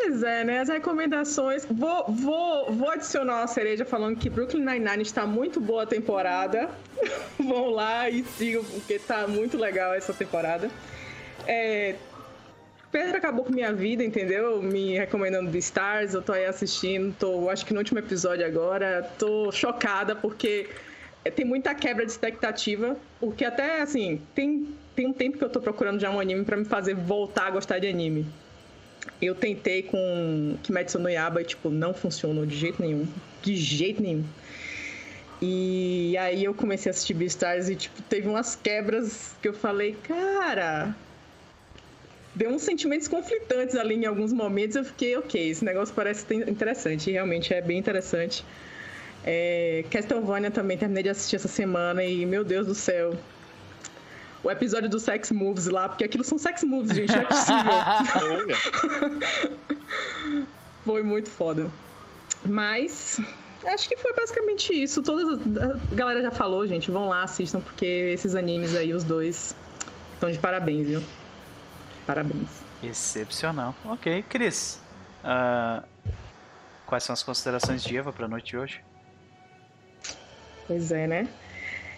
Pois 0.04 0.22
é, 0.22 0.44
né? 0.44 0.60
As 0.60 0.68
recomendações. 0.68 1.64
Vou, 1.64 2.04
vou, 2.08 2.70
vou 2.70 2.90
adicionar 2.90 3.38
uma 3.38 3.46
cereja 3.46 3.86
falando 3.86 4.18
que 4.18 4.28
Brooklyn 4.28 4.62
Nine-Nine 4.62 5.02
está 5.02 5.26
muito 5.26 5.58
boa 5.58 5.84
a 5.84 5.86
temporada. 5.86 6.68
Vão 7.40 7.70
lá 7.70 8.10
e 8.10 8.22
sigam, 8.22 8.62
porque 8.62 8.98
tá 8.98 9.26
muito 9.26 9.56
legal 9.56 9.94
essa 9.94 10.12
temporada. 10.12 10.70
É, 11.46 11.94
Pedro 12.92 13.16
acabou 13.16 13.46
com 13.46 13.52
minha 13.52 13.72
vida, 13.72 14.04
entendeu? 14.04 14.62
Me 14.62 14.92
recomendando 14.98 15.50
Beastars, 15.50 16.12
eu 16.12 16.20
tô 16.20 16.32
aí 16.32 16.44
assistindo, 16.44 17.14
tô 17.18 17.48
acho 17.48 17.64
que 17.64 17.72
no 17.72 17.78
último 17.78 17.98
episódio 17.98 18.44
agora, 18.44 19.10
tô 19.18 19.50
chocada 19.52 20.14
porque 20.14 20.68
tem 21.34 21.46
muita 21.46 21.74
quebra 21.74 22.04
de 22.04 22.12
expectativa, 22.12 22.94
porque 23.18 23.42
até 23.42 23.80
assim, 23.80 24.20
tem, 24.34 24.68
tem 24.94 25.06
um 25.06 25.14
tempo 25.14 25.38
que 25.38 25.44
eu 25.44 25.48
tô 25.48 25.62
procurando 25.62 25.98
já 25.98 26.10
um 26.10 26.20
anime 26.20 26.44
pra 26.44 26.58
me 26.58 26.66
fazer 26.66 26.94
voltar 26.94 27.46
a 27.46 27.50
gostar 27.52 27.78
de 27.78 27.88
anime. 27.88 28.26
Eu 29.20 29.34
tentei 29.34 29.82
com 29.82 30.56
Kimetsu 30.62 30.98
no 30.98 31.08
Yaba 31.08 31.42
e, 31.42 31.44
tipo, 31.44 31.70
não 31.70 31.94
funcionou 31.94 32.44
de 32.44 32.56
jeito 32.56 32.80
nenhum. 32.82 33.06
De 33.42 33.56
jeito 33.56 34.02
nenhum. 34.02 34.24
E 35.40 36.16
aí 36.18 36.44
eu 36.44 36.54
comecei 36.54 36.90
a 36.90 36.92
assistir 36.92 37.14
Beastars 37.14 37.68
e, 37.68 37.76
tipo, 37.76 38.00
teve 38.02 38.28
umas 38.28 38.56
quebras 38.56 39.32
que 39.40 39.48
eu 39.48 39.54
falei, 39.54 39.96
cara... 40.06 40.94
Deu 42.34 42.50
uns 42.50 42.62
sentimentos 42.62 43.06
conflitantes 43.06 43.76
ali 43.76 43.94
em 43.94 44.06
alguns 44.06 44.32
momentos. 44.32 44.74
Eu 44.74 44.84
fiquei, 44.84 45.16
ok, 45.16 45.50
esse 45.50 45.64
negócio 45.64 45.94
parece 45.94 46.26
ter- 46.26 46.48
interessante. 46.48 47.10
Realmente 47.10 47.54
é 47.54 47.60
bem 47.60 47.78
interessante. 47.78 48.44
É, 49.24 49.84
Castlevania 49.88 50.50
também 50.50 50.76
terminei 50.76 51.04
de 51.04 51.10
assistir 51.10 51.36
essa 51.36 51.46
semana 51.46 52.02
e, 52.02 52.26
meu 52.26 52.42
Deus 52.42 52.66
do 52.66 52.74
céu... 52.74 53.16
O 54.44 54.50
episódio 54.50 54.90
do 54.90 55.00
Sex 55.00 55.30
Moves 55.30 55.66
lá, 55.66 55.88
porque 55.88 56.04
aquilo 56.04 56.22
são 56.22 56.36
sex 56.36 56.62
moves, 56.62 56.94
gente, 56.94 57.10
não 57.10 57.22
é 57.22 57.24
possível. 57.24 58.56
Foi 60.84 61.02
muito 61.02 61.30
foda. 61.30 61.70
Mas 62.44 63.18
acho 63.64 63.88
que 63.88 63.96
foi 63.96 64.12
basicamente 64.12 64.70
isso. 64.74 65.02
Todas 65.02 65.40
a 65.58 65.94
galera 65.94 66.20
já 66.20 66.30
falou, 66.30 66.66
gente. 66.66 66.90
Vão 66.90 67.08
lá, 67.08 67.22
assistam, 67.22 67.60
porque 67.62 67.86
esses 67.86 68.34
animes 68.34 68.76
aí, 68.76 68.92
os 68.92 69.02
dois, 69.02 69.56
estão 70.12 70.30
de 70.30 70.38
parabéns, 70.38 70.86
viu? 70.88 71.02
Parabéns. 72.06 72.62
Excepcional. 72.82 73.74
Ok, 73.86 74.22
Cris. 74.28 74.78
ah, 75.24 75.82
quais 76.84 77.02
são 77.02 77.14
as 77.14 77.22
considerações 77.22 77.82
de 77.82 77.96
Eva 77.96 78.12
pra 78.12 78.28
noite 78.28 78.48
de 78.48 78.58
hoje? 78.58 78.84
Pois 80.66 80.92
é, 80.92 81.06
né? 81.06 81.28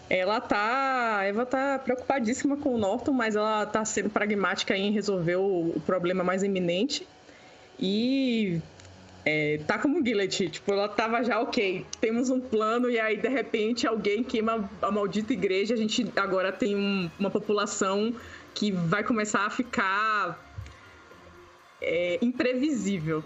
Ela 0.09 0.41
tá. 0.41 1.21
Eva 1.25 1.45
tá 1.45 1.79
preocupadíssima 1.79 2.57
com 2.57 2.75
o 2.75 2.79
Norton, 2.79 3.13
mas 3.13 3.35
ela 3.35 3.67
tá 3.67 3.85
sendo 3.85 4.09
pragmática 4.11 4.77
em 4.77 4.93
resolver 4.93 5.37
o, 5.37 5.73
o 5.77 5.83
problema 5.85 6.23
mais 6.23 6.43
iminente. 6.43 7.07
E. 7.79 8.61
é, 9.25 9.59
tá 9.67 9.79
como 9.79 10.05
Gillet, 10.05 10.49
tipo, 10.49 10.73
ela 10.73 10.89
tava 10.89 11.23
já 11.25 11.41
ok, 11.41 11.85
temos 12.01 12.31
um 12.31 12.41
plano 12.41 12.89
e 12.89 12.99
aí 13.01 13.17
de 13.17 13.29
repente 13.29 13.85
alguém 13.87 14.23
queima 14.23 14.71
a 14.81 14.91
maldita 14.93 15.33
igreja, 15.33 15.75
a 15.75 15.77
gente 15.77 16.07
agora 16.15 16.53
tem 16.53 16.77
um- 16.77 17.11
uma 17.19 17.29
população 17.31 18.15
que 18.55 18.71
vai 18.71 19.03
começar 19.03 19.45
a 19.45 19.51
ficar 19.51 20.41
é, 21.83 22.19
imprevisível. 22.23 23.23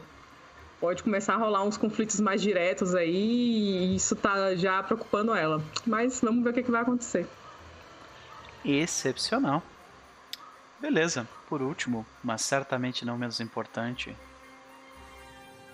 Pode 0.80 1.02
começar 1.02 1.34
a 1.34 1.36
rolar 1.36 1.62
uns 1.62 1.76
conflitos 1.76 2.18
mais 2.18 2.40
diretos 2.40 2.94
aí 2.94 3.14
e 3.14 3.96
isso 3.96 4.16
tá 4.16 4.54
já 4.56 4.82
preocupando 4.82 5.34
ela. 5.34 5.62
Mas 5.86 6.20
vamos 6.20 6.42
ver 6.42 6.50
o 6.50 6.52
que, 6.54 6.62
que 6.62 6.70
vai 6.70 6.82
acontecer. 6.82 7.26
Excepcional. 8.64 9.62
Beleza, 10.80 11.28
por 11.48 11.60
último, 11.60 12.06
mas 12.24 12.40
certamente 12.40 13.04
não 13.04 13.18
menos 13.18 13.38
importante, 13.38 14.16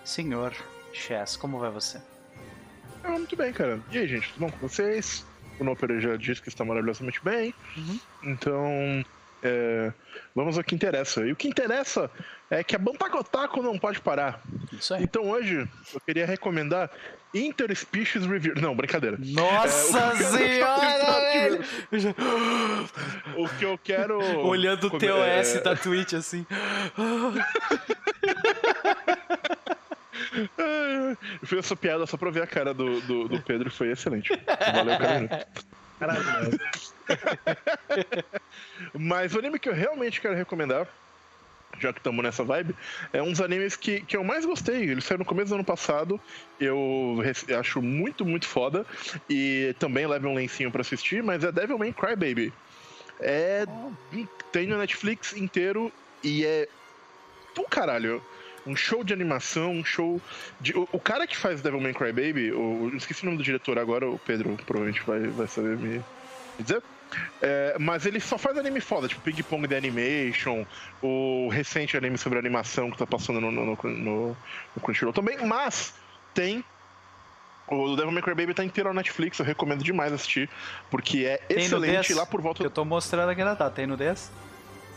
senhor 0.03 0.53
Chess, 0.91 1.37
como 1.37 1.59
vai 1.59 1.71
você? 1.71 2.01
Ah, 3.03 3.11
muito 3.11 3.35
bem, 3.35 3.53
cara. 3.53 3.79
E 3.89 3.97
aí, 3.97 4.07
gente, 4.07 4.33
tudo 4.33 4.41
bom 4.41 4.51
com 4.51 4.67
vocês? 4.67 5.25
O 5.59 5.63
Noper 5.63 5.99
já 5.99 6.17
disse 6.17 6.41
que 6.41 6.49
está 6.49 6.65
maravilhosamente 6.65 7.23
bem. 7.23 7.53
Uhum. 7.77 7.99
Então, 8.23 9.05
é, 9.43 9.91
vamos 10.35 10.57
ao 10.57 10.63
que 10.63 10.73
interessa. 10.75 11.25
E 11.25 11.31
o 11.31 11.35
que 11.35 11.47
interessa 11.47 12.09
é 12.49 12.63
que 12.63 12.75
a 12.75 12.79
Bantacotaco 12.79 13.61
não 13.61 13.77
pode 13.77 13.99
parar. 14.01 14.41
Isso 14.71 14.93
aí. 14.93 15.03
Então 15.03 15.29
hoje 15.29 15.67
eu 15.93 15.99
queria 16.01 16.25
recomendar 16.25 16.89
Interspecies 17.33 18.25
Review. 18.25 18.55
Não, 18.55 18.75
brincadeira. 18.75 19.17
Nossa 19.19 19.99
É, 19.99 20.07
o 20.13 20.17
que 20.17 20.23
eu 20.23 20.29
quero- 20.31 20.37
senhora, 20.37 21.33
velho! 21.33 21.65
O 23.37 23.49
que 23.49 23.65
eu 23.65 23.77
quero. 23.77 24.19
Olhando 24.47 24.87
o 24.87 24.91
TOS 24.91 25.55
é, 25.55 25.61
da 25.61 25.75
Twitch 25.75 26.13
assim. 26.13 26.45
Eu 30.57 31.47
fiz 31.47 31.59
essa 31.59 31.75
piada 31.75 32.05
só 32.05 32.17
pra 32.17 32.29
ver 32.29 32.43
a 32.43 32.47
cara 32.47 32.73
do, 32.73 32.99
do, 33.01 33.27
do 33.27 33.41
Pedro 33.41 33.69
foi 33.71 33.91
excelente. 33.91 34.29
Valeu, 34.73 34.97
cara. 34.97 35.47
Caralho. 35.99 36.59
Mas 38.93 39.33
o 39.33 39.39
anime 39.39 39.59
que 39.59 39.69
eu 39.69 39.73
realmente 39.73 40.21
quero 40.21 40.35
recomendar, 40.35 40.87
já 41.79 41.91
que 41.91 41.99
estamos 41.99 42.23
nessa 42.23 42.43
vibe, 42.43 42.75
é 43.13 43.21
um 43.21 43.31
dos 43.31 43.41
animes 43.41 43.75
que, 43.75 44.01
que 44.01 44.15
eu 44.17 44.23
mais 44.23 44.45
gostei. 44.45 44.89
Ele 44.89 45.01
saiu 45.01 45.19
no 45.19 45.25
começo 45.25 45.49
do 45.49 45.55
ano 45.55 45.63
passado, 45.63 46.19
eu 46.59 47.19
acho 47.59 47.81
muito, 47.81 48.25
muito 48.25 48.47
foda. 48.47 48.85
E 49.29 49.75
também 49.79 50.05
leve 50.07 50.27
um 50.27 50.33
lencinho 50.33 50.71
pra 50.71 50.81
assistir, 50.81 51.23
mas 51.23 51.43
é 51.43 51.51
Devilman 51.51 51.93
Crybaby. 51.93 52.53
É. 53.19 53.65
Tem 54.51 54.67
no 54.67 54.77
Netflix 54.77 55.33
inteiro 55.35 55.91
e 56.23 56.45
é. 56.45 56.67
Do 57.55 57.63
caralho. 57.63 58.21
Um 58.67 58.75
show 58.75 59.03
de 59.03 59.13
animação, 59.13 59.71
um 59.71 59.83
show. 59.85 60.21
De... 60.59 60.77
O, 60.77 60.87
o 60.91 60.99
cara 60.99 61.25
que 61.25 61.35
faz 61.37 61.61
Devilman 61.61 61.93
Crybaby, 61.93 62.51
o... 62.51 62.89
eu 62.91 62.97
esqueci 62.97 63.23
o 63.23 63.25
nome 63.25 63.37
do 63.37 63.43
diretor 63.43 63.79
agora, 63.79 64.09
o 64.09 64.19
Pedro 64.19 64.57
provavelmente 64.65 65.01
vai, 65.05 65.21
vai 65.27 65.47
saber 65.47 65.77
me 65.77 66.03
dizer. 66.59 66.83
É, 67.41 67.77
mas 67.79 68.05
ele 68.05 68.19
só 68.19 68.37
faz 68.37 68.57
anime 68.57 68.81
foda, 68.81 69.07
tipo 69.07 69.21
Ping 69.21 69.41
Pong 69.43 69.65
The 69.65 69.77
Animation, 69.77 70.65
o 71.01 71.47
recente 71.49 71.95
anime 71.95 72.17
sobre 72.17 72.37
animação 72.37 72.91
que 72.91 72.97
tá 72.97 73.07
passando 73.07 73.39
no, 73.39 73.49
no, 73.49 73.65
no, 73.65 73.77
no- 73.83 74.37
no 74.75 74.81
Crunchyroll 74.81 75.13
também, 75.13 75.37
mas 75.45 75.93
tem. 76.33 76.63
O 77.69 77.95
Devil 77.95 78.11
May 78.11 78.21
Cry 78.23 78.33
Baby 78.33 78.53
tá 78.53 78.63
inteiro 78.63 78.89
na 78.89 78.95
Netflix, 78.95 79.39
eu 79.39 79.45
recomendo 79.45 79.83
demais 79.83 80.11
assistir, 80.13 80.49
porque 80.89 81.25
é 81.25 81.37
Tem 81.37 81.59
excelente 81.59 82.13
lá 82.13 82.25
por 82.25 82.41
volta 82.41 82.59
Que 82.59 82.65
eu 82.65 82.71
tô 82.71 82.83
mostrando 82.85 83.29
aqui 83.29 83.43
na 83.43 83.55
tá. 83.55 83.69
Tem 83.69 83.85
nudez? 83.87 84.31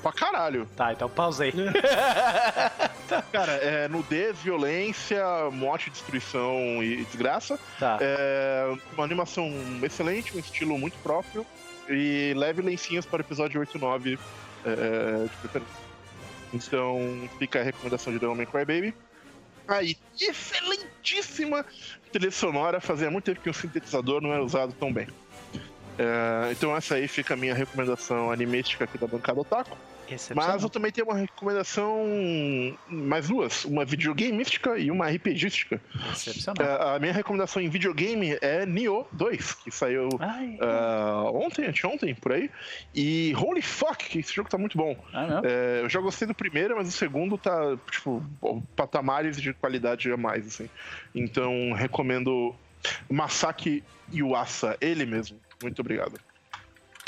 Pra 0.03 0.13
caralho. 0.13 0.67
Tá, 0.77 0.93
então 0.93 1.09
pausei. 1.09 1.53
Cara, 3.33 3.53
é 3.53 3.89
nudez, 3.89 4.39
violência, 4.39 5.25
morte, 5.53 5.91
destruição 5.91 6.83
e 6.83 7.05
desgraça. 7.05 7.59
Tá. 7.79 7.99
É 8.01 8.73
uma 8.93 9.05
animação 9.05 9.51
excelente, 9.83 10.37
um 10.37 10.41
estilo 10.41 10.79
muito 10.79 10.97
próprio. 11.03 11.47
E 11.89 12.33
leve 12.37 12.63
lencinhas 12.63 13.05
para 13.05 13.19
o 13.19 13.21
episódio 13.21 13.59
8 13.59 13.77
e 13.77 13.81
9 13.81 14.19
é, 14.65 15.25
de 15.25 15.37
preferência. 15.39 15.81
Então 16.53 17.29
fica 17.39 17.61
a 17.61 17.63
recomendação 17.63 18.13
de 18.13 18.19
Devil 18.19 18.37
May 18.37 18.47
Cry 18.47 18.65
Baby. 18.65 18.95
Aí, 19.67 19.97
excelentíssima 20.21 21.65
trilha 22.13 22.31
sonora. 22.31 22.81
Fazia 22.81 23.11
muito 23.11 23.25
tempo 23.25 23.41
que 23.41 23.51
um 23.51 23.53
sintetizador 23.53 24.21
não 24.21 24.33
era 24.33 24.43
usado 24.43 24.73
tão 24.73 24.93
bem. 24.93 25.07
É, 25.99 26.53
então 26.53 26.75
essa 26.77 26.95
aí 26.95 27.07
fica 27.09 27.35
a 27.35 27.37
minha 27.37 27.55
recomendação 27.55 28.31
animística 28.31 28.85
aqui 28.85 28.99
da 28.99 29.07
bancada 29.07 29.41
Otaku. 29.41 29.77
Mas 30.35 30.63
eu 30.63 30.69
também 30.69 30.91
tenho 30.91 31.07
uma 31.07 31.17
recomendação, 31.17 32.05
mais 32.89 33.29
duas, 33.29 33.65
uma 33.65 33.85
videogameística 33.85 34.79
e 34.79 34.91
uma 34.91 35.09
RPGística. 35.09 35.81
É, 36.59 36.97
a 36.97 36.99
minha 36.99 37.13
recomendação 37.13 37.63
em 37.63 37.69
videogame 37.69 38.37
é 38.41 38.67
Nioh 38.67 39.07
2, 39.13 39.55
que 39.55 39.71
saiu 39.71 40.09
Ai. 40.19 40.59
ah, 40.61 41.31
ontem, 41.33 41.67
anteontem, 41.67 42.15
por 42.15 42.33
aí. 42.33 42.51
E 42.95 43.33
holy 43.37 43.63
fuck, 43.63 44.05
que 44.09 44.19
esse 44.19 44.35
jogo 44.35 44.49
tá 44.49 44.59
muito 44.59 44.77
bom. 44.77 44.97
Ah? 45.13 45.41
É, 45.45 45.81
eu 45.83 45.89
já 45.89 46.01
gostei 46.01 46.27
do 46.27 46.35
primeiro, 46.35 46.77
mas 46.77 46.89
o 46.89 46.93
segundo 46.93 47.39
tá, 47.39 47.77
tipo, 47.91 48.25
patamares 48.75 49.41
de 49.41 49.53
qualidade 49.53 50.11
a 50.11 50.17
mais, 50.17 50.47
assim. 50.47 50.69
Então, 51.15 51.73
recomendo 51.73 52.55
Masaki 53.09 53.85
Yuasa, 54.13 54.77
ele 54.81 55.07
mesmo. 55.07 55.39
Muito 55.63 55.81
obrigado. 55.81 56.19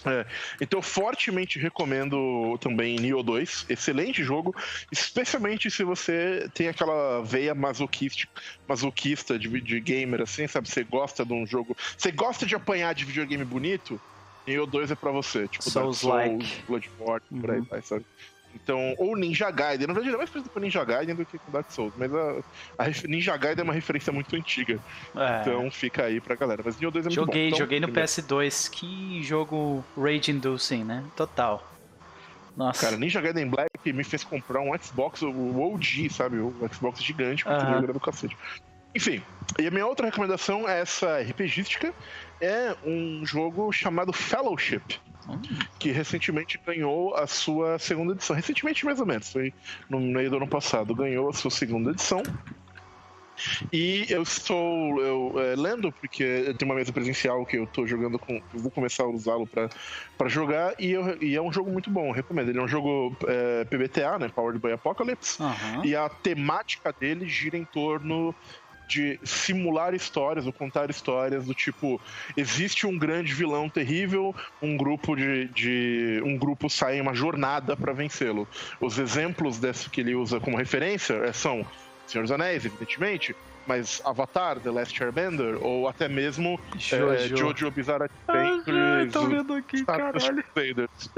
É, 0.04 0.26
então, 0.60 0.82
fortemente 0.82 1.58
recomendo 1.58 2.58
também 2.58 2.98
Nioh 2.98 3.22
2. 3.22 3.66
Excelente 3.68 4.24
jogo, 4.24 4.54
especialmente 4.90 5.70
se 5.70 5.84
você 5.84 6.48
tem 6.54 6.68
aquela 6.68 7.22
veia 7.22 7.54
masoquística, 7.54 8.40
masoquista 8.68 9.38
de, 9.38 9.48
de 9.60 9.80
gamer, 9.80 10.22
assim, 10.22 10.48
sabe? 10.48 10.68
Você 10.68 10.82
gosta 10.82 11.24
de 11.24 11.32
um 11.32 11.46
jogo. 11.46 11.76
Você 11.96 12.10
gosta 12.10 12.44
de 12.44 12.54
apanhar 12.54 12.94
de 12.94 13.04
videogame 13.04 13.44
bonito? 13.44 14.00
Nioh 14.46 14.66
2 14.66 14.90
é 14.90 14.96
pra 14.96 15.12
você. 15.12 15.46
Tipo, 15.46 15.70
Dark 15.70 15.94
Souls-like. 15.94 16.46
Souls, 16.46 16.64
Bloodborne, 16.66 17.40
por 17.40 17.50
aí 17.50 17.58
Uhum. 17.58 17.64
vai, 17.64 17.82
sabe? 17.82 18.04
Então, 18.54 18.94
ou 18.98 19.16
Ninja 19.16 19.50
Gaiden. 19.50 19.86
Na 19.86 19.92
verdade, 19.94 20.08
ele 20.08 20.14
é 20.16 20.18
mais 20.18 20.30
parecido 20.30 20.52
com 20.52 20.60
Ninja 20.60 20.84
Gaiden 20.84 21.14
do 21.14 21.24
que 21.24 21.38
com 21.38 21.50
Dark 21.50 21.70
Souls, 21.70 21.92
mas 21.96 22.14
a, 22.14 22.36
a 22.78 22.84
Ninja 23.08 23.36
Gaiden 23.36 23.62
é 23.62 23.64
uma 23.64 23.72
referência 23.72 24.12
muito 24.12 24.34
antiga. 24.36 24.78
É. 25.16 25.40
Então 25.40 25.70
fica 25.70 26.04
aí 26.04 26.20
pra 26.20 26.34
galera. 26.34 26.62
Mas 26.64 26.78
Nioh 26.78 26.90
2 26.92 27.06
é 27.06 27.08
muito 27.08 27.14
Joguei, 27.14 27.42
bom. 27.42 27.46
Então, 27.48 27.58
joguei 27.58 27.80
no 27.80 27.86
primeiro- 27.88 28.08
PS2. 28.08 28.70
Que 28.70 29.22
jogo 29.22 29.84
rage 29.96 30.30
inducing, 30.30 30.84
né? 30.84 31.02
Total. 31.16 31.66
Nossa. 32.56 32.84
Cara, 32.84 32.96
Ninja 32.98 33.20
Gaiden 33.20 33.48
Black 33.48 33.70
me 33.92 34.04
fez 34.04 34.22
comprar 34.24 34.60
um 34.60 34.76
Xbox, 34.78 35.22
o 35.22 35.60
OG, 35.60 36.10
sabe? 36.10 36.36
O 36.38 36.54
Xbox 36.72 37.02
gigante, 37.02 37.44
porque 37.44 37.64
jogo 37.64 37.84
era 37.84 37.92
do 37.92 38.00
cacete. 38.00 38.36
Enfim, 38.94 39.22
e 39.58 39.66
a 39.66 39.70
minha 39.70 39.86
outra 39.86 40.04
recomendação 40.04 40.68
é 40.68 40.80
essa 40.80 41.18
RPGística. 41.22 41.94
É 42.40 42.76
um 42.84 43.24
jogo 43.24 43.72
chamado 43.72 44.12
Fellowship, 44.12 44.82
Hum. 45.28 45.40
que 45.78 45.90
recentemente 45.90 46.58
ganhou 46.66 47.14
a 47.14 47.26
sua 47.26 47.78
segunda 47.78 48.12
edição. 48.12 48.34
Recentemente, 48.34 48.84
mais 48.84 49.00
ou 49.00 49.06
menos, 49.06 49.30
foi 49.30 49.52
no 49.88 50.00
meio 50.00 50.30
do 50.30 50.36
ano 50.36 50.48
passado. 50.48 50.94
Ganhou 50.94 51.28
a 51.28 51.32
sua 51.32 51.50
segunda 51.50 51.90
edição. 51.90 52.22
E 53.72 54.04
eu 54.10 54.22
estou 54.22 55.00
eu, 55.00 55.40
é, 55.40 55.56
lendo, 55.56 55.90
porque 55.90 56.54
tenho 56.58 56.70
uma 56.70 56.74
mesa 56.74 56.92
presencial 56.92 57.44
que 57.46 57.56
eu 57.56 57.64
estou 57.64 57.86
jogando 57.86 58.18
com. 58.18 58.34
Eu 58.52 58.60
vou 58.60 58.70
começar 58.70 59.04
a 59.04 59.08
usá-lo 59.08 59.46
para 59.46 60.28
jogar, 60.28 60.74
e, 60.78 60.92
eu- 60.92 61.20
e 61.20 61.34
é 61.34 61.40
um 61.40 61.50
jogo 61.50 61.70
muito 61.70 61.90
bom, 61.90 62.12
recomendo. 62.12 62.50
Ele 62.50 62.58
é 62.58 62.62
um 62.62 62.68
jogo 62.68 63.16
é, 63.26 63.64
PBTA, 63.64 64.18
né? 64.18 64.28
Powered 64.28 64.60
by 64.60 64.72
Apocalypse. 64.72 65.42
Aham. 65.42 65.84
E 65.84 65.96
a 65.96 66.08
temática 66.08 66.92
dele 66.92 67.26
gira 67.26 67.56
em 67.56 67.64
torno 67.64 68.34
de 68.88 69.18
simular 69.24 69.94
histórias 69.94 70.46
ou 70.46 70.52
contar 70.52 70.90
histórias 70.90 71.46
do 71.46 71.54
tipo 71.54 72.00
existe 72.36 72.86
um 72.86 72.98
grande 72.98 73.32
vilão 73.32 73.68
terrível 73.68 74.34
um 74.60 74.76
grupo 74.76 75.16
de, 75.16 75.48
de 75.48 76.22
um 76.24 76.36
grupo 76.36 76.68
sai 76.68 76.98
em 76.98 77.00
uma 77.00 77.14
jornada 77.14 77.76
para 77.76 77.92
vencê-lo 77.92 78.46
os 78.80 78.98
exemplos 78.98 79.58
desse 79.58 79.88
que 79.88 80.00
ele 80.00 80.14
usa 80.14 80.40
como 80.40 80.56
referência 80.56 81.14
é, 81.14 81.32
são 81.32 81.64
Senhor 82.06 82.22
dos 82.22 82.32
Anéis 82.32 82.64
evidentemente 82.64 83.34
mas 83.66 84.02
Avatar 84.04 84.58
The 84.60 84.70
Last 84.70 85.02
Airbender 85.02 85.56
ou 85.64 85.88
até 85.88 86.08
mesmo 86.08 86.58
Jojo. 86.76 87.12
é, 87.12 87.28
Jojo 87.28 87.70
Bizarre 87.70 88.10
Ai, 88.28 88.62
Adventures 88.92 89.12
tô 89.12 89.26
vendo 89.26 89.54
aqui, 89.54 89.84
caralho. 89.84 90.12
Crusaders, 90.12 91.10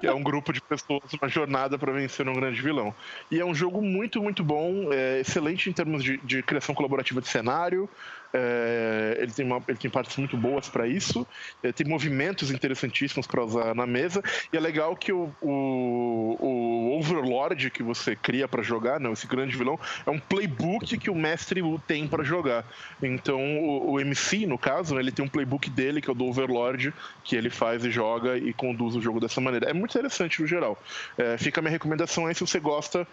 que 0.00 0.06
é 0.06 0.12
um 0.12 0.22
grupo 0.22 0.52
de 0.52 0.60
pessoas, 0.60 1.02
uma 1.20 1.28
jornada 1.28 1.78
para 1.78 1.92
vencer 1.92 2.28
um 2.28 2.34
grande 2.34 2.60
vilão. 2.60 2.94
E 3.30 3.40
é 3.40 3.44
um 3.44 3.54
jogo 3.54 3.82
muito, 3.82 4.22
muito 4.22 4.42
bom, 4.42 4.92
é 4.92 5.20
excelente 5.20 5.70
em 5.70 5.72
termos 5.72 6.02
de, 6.02 6.18
de 6.18 6.42
criação 6.42 6.74
colaborativa 6.74 7.20
de 7.20 7.28
cenário. 7.28 7.88
É, 8.32 9.16
ele, 9.20 9.32
tem 9.32 9.46
uma, 9.46 9.62
ele 9.66 9.78
tem 9.78 9.90
partes 9.90 10.16
muito 10.16 10.36
boas 10.36 10.68
para 10.68 10.86
isso, 10.86 11.26
é, 11.62 11.72
tem 11.72 11.86
movimentos 11.86 12.50
interessantíssimos 12.50 13.26
para 13.26 13.44
usar 13.44 13.74
na 13.74 13.86
mesa. 13.86 14.22
E 14.52 14.56
é 14.56 14.60
legal 14.60 14.94
que 14.96 15.12
o, 15.12 15.30
o, 15.40 16.36
o 16.40 16.98
Overlord 16.98 17.70
que 17.70 17.82
você 17.82 18.14
cria 18.14 18.46
para 18.46 18.62
jogar, 18.62 19.00
não, 19.00 19.12
esse 19.12 19.26
grande 19.26 19.56
vilão, 19.56 19.78
é 20.06 20.10
um 20.10 20.18
playbook 20.18 20.98
que 20.98 21.10
o 21.10 21.14
mestre 21.14 21.62
tem 21.86 22.06
para 22.06 22.22
jogar. 22.22 22.64
Então 23.02 23.40
o, 23.40 23.92
o 23.92 24.00
MC, 24.00 24.46
no 24.46 24.58
caso, 24.58 24.98
ele 24.98 25.12
tem 25.12 25.24
um 25.24 25.28
playbook 25.28 25.70
dele, 25.70 26.00
que 26.00 26.08
é 26.08 26.12
o 26.12 26.14
do 26.14 26.26
Overlord, 26.26 26.92
que 27.24 27.36
ele 27.36 27.50
faz 27.50 27.84
e 27.84 27.90
joga 27.90 28.36
e 28.36 28.52
conduz 28.52 28.94
o 28.94 29.00
jogo 29.00 29.20
dessa 29.20 29.40
maneira. 29.40 29.70
É 29.70 29.72
muito 29.72 29.90
interessante 29.90 30.40
no 30.40 30.46
geral. 30.46 30.78
É, 31.16 31.36
fica 31.38 31.60
a 31.60 31.62
minha 31.62 31.72
recomendação 31.72 32.26
aí 32.26 32.34
se 32.34 32.40
você 32.40 32.60
gosta 32.60 33.06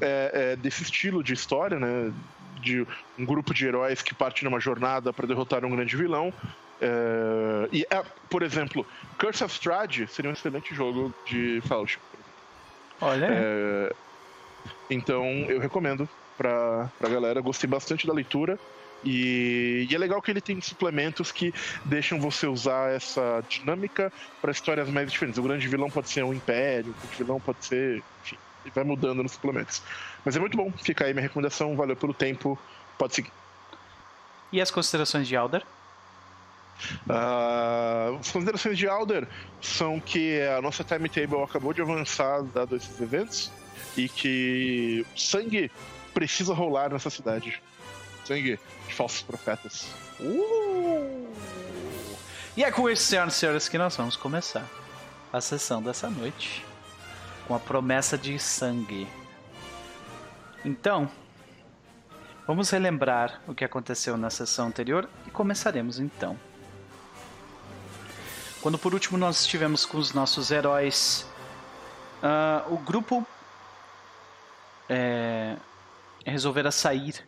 é, 0.00 0.30
é, 0.32 0.56
desse 0.56 0.82
estilo 0.82 1.22
de 1.22 1.32
história, 1.32 1.78
né? 1.78 2.12
De 2.60 2.86
um 3.18 3.24
grupo 3.24 3.52
de 3.52 3.66
heróis 3.66 4.02
que 4.02 4.14
parte 4.14 4.44
numa 4.44 4.60
jornada 4.60 5.12
para 5.12 5.26
derrotar 5.26 5.64
um 5.64 5.70
grande 5.70 5.96
vilão. 5.96 6.32
É, 6.80 7.68
e, 7.72 7.86
é, 7.90 8.02
por 8.28 8.42
exemplo, 8.42 8.86
Curse 9.18 9.44
of 9.44 9.54
Strahd 9.54 10.06
seria 10.08 10.30
um 10.30 10.34
excelente 10.34 10.74
jogo 10.74 11.14
de 11.26 11.60
Fellowship. 11.66 12.00
Olha. 13.00 13.28
É, 13.30 13.94
então 14.90 15.24
eu 15.48 15.58
recomendo 15.60 16.08
pra, 16.36 16.90
pra 16.98 17.08
galera. 17.08 17.40
Gostei 17.40 17.68
bastante 17.68 18.06
da 18.06 18.12
leitura. 18.12 18.58
E, 19.04 19.86
e, 19.90 19.94
é 19.94 19.98
legal 19.98 20.20
que 20.22 20.30
ele 20.30 20.40
tem 20.40 20.60
suplementos 20.60 21.30
que 21.30 21.52
deixam 21.84 22.18
você 22.18 22.46
usar 22.46 22.90
essa 22.90 23.44
dinâmica 23.48 24.10
para 24.40 24.50
histórias 24.50 24.88
mais 24.88 25.10
diferentes. 25.10 25.38
O 25.38 25.42
grande 25.42 25.68
vilão 25.68 25.90
pode 25.90 26.08
ser 26.08 26.24
um 26.24 26.32
império, 26.32 26.92
o 26.92 27.00
grande 27.00 27.16
vilão 27.16 27.38
pode 27.38 27.64
ser. 27.64 28.02
Enfim, 28.22 28.38
vai 28.74 28.84
mudando 28.84 29.22
nos 29.22 29.32
suplementos. 29.32 29.82
Mas 30.24 30.36
é 30.36 30.40
muito 30.40 30.56
bom, 30.56 30.72
fica 30.72 31.04
aí 31.04 31.12
minha 31.12 31.22
recomendação, 31.22 31.76
valeu 31.76 31.96
pelo 31.96 32.14
tempo, 32.14 32.58
pode 32.98 33.14
seguir. 33.14 33.32
E 34.52 34.60
as 34.60 34.70
considerações 34.70 35.28
de 35.28 35.36
Alder? 35.36 35.62
Uh, 37.06 38.18
as 38.18 38.30
considerações 38.30 38.78
de 38.78 38.88
Alder 38.88 39.28
são 39.60 40.00
que 40.00 40.40
a 40.42 40.60
nossa 40.60 40.82
timetable 40.82 41.42
acabou 41.42 41.72
de 41.72 41.82
avançar 41.82 42.42
dado 42.42 42.76
esses 42.76 43.00
eventos 43.00 43.50
e 43.96 44.08
que 44.08 45.06
sangue 45.16 45.70
precisa 46.12 46.54
rolar 46.54 46.90
nessa 46.90 47.10
cidade. 47.10 47.60
Sangue 48.24 48.58
de 48.88 48.94
falsos 48.94 49.22
profetas. 49.22 49.88
Uh! 50.20 51.28
E 52.56 52.64
é 52.64 52.70
com 52.70 52.88
isso, 52.88 53.02
senhoras 53.02 53.34
e 53.34 53.38
senhores, 53.38 53.68
que 53.68 53.76
nós 53.76 53.96
vamos 53.96 54.16
começar 54.16 54.64
a 55.32 55.40
sessão 55.40 55.82
dessa 55.82 56.08
noite 56.08 56.64
com 57.46 57.54
a 57.54 57.58
promessa 57.58 58.16
de 58.16 58.38
sangue. 58.38 59.06
Então, 60.64 61.10
vamos 62.46 62.70
relembrar 62.70 63.42
o 63.46 63.54
que 63.54 63.64
aconteceu 63.64 64.16
na 64.16 64.30
sessão 64.30 64.68
anterior 64.68 65.08
e 65.26 65.30
começaremos 65.30 65.98
então. 65.98 66.38
Quando 68.62 68.78
por 68.78 68.94
último 68.94 69.18
nós 69.18 69.40
estivemos 69.40 69.84
com 69.84 69.98
os 69.98 70.14
nossos 70.14 70.50
heróis, 70.50 71.30
uh, 72.22 72.72
o 72.72 72.78
grupo 72.78 73.26
é, 74.88 75.56
resolvera 76.24 76.70
sair 76.70 77.26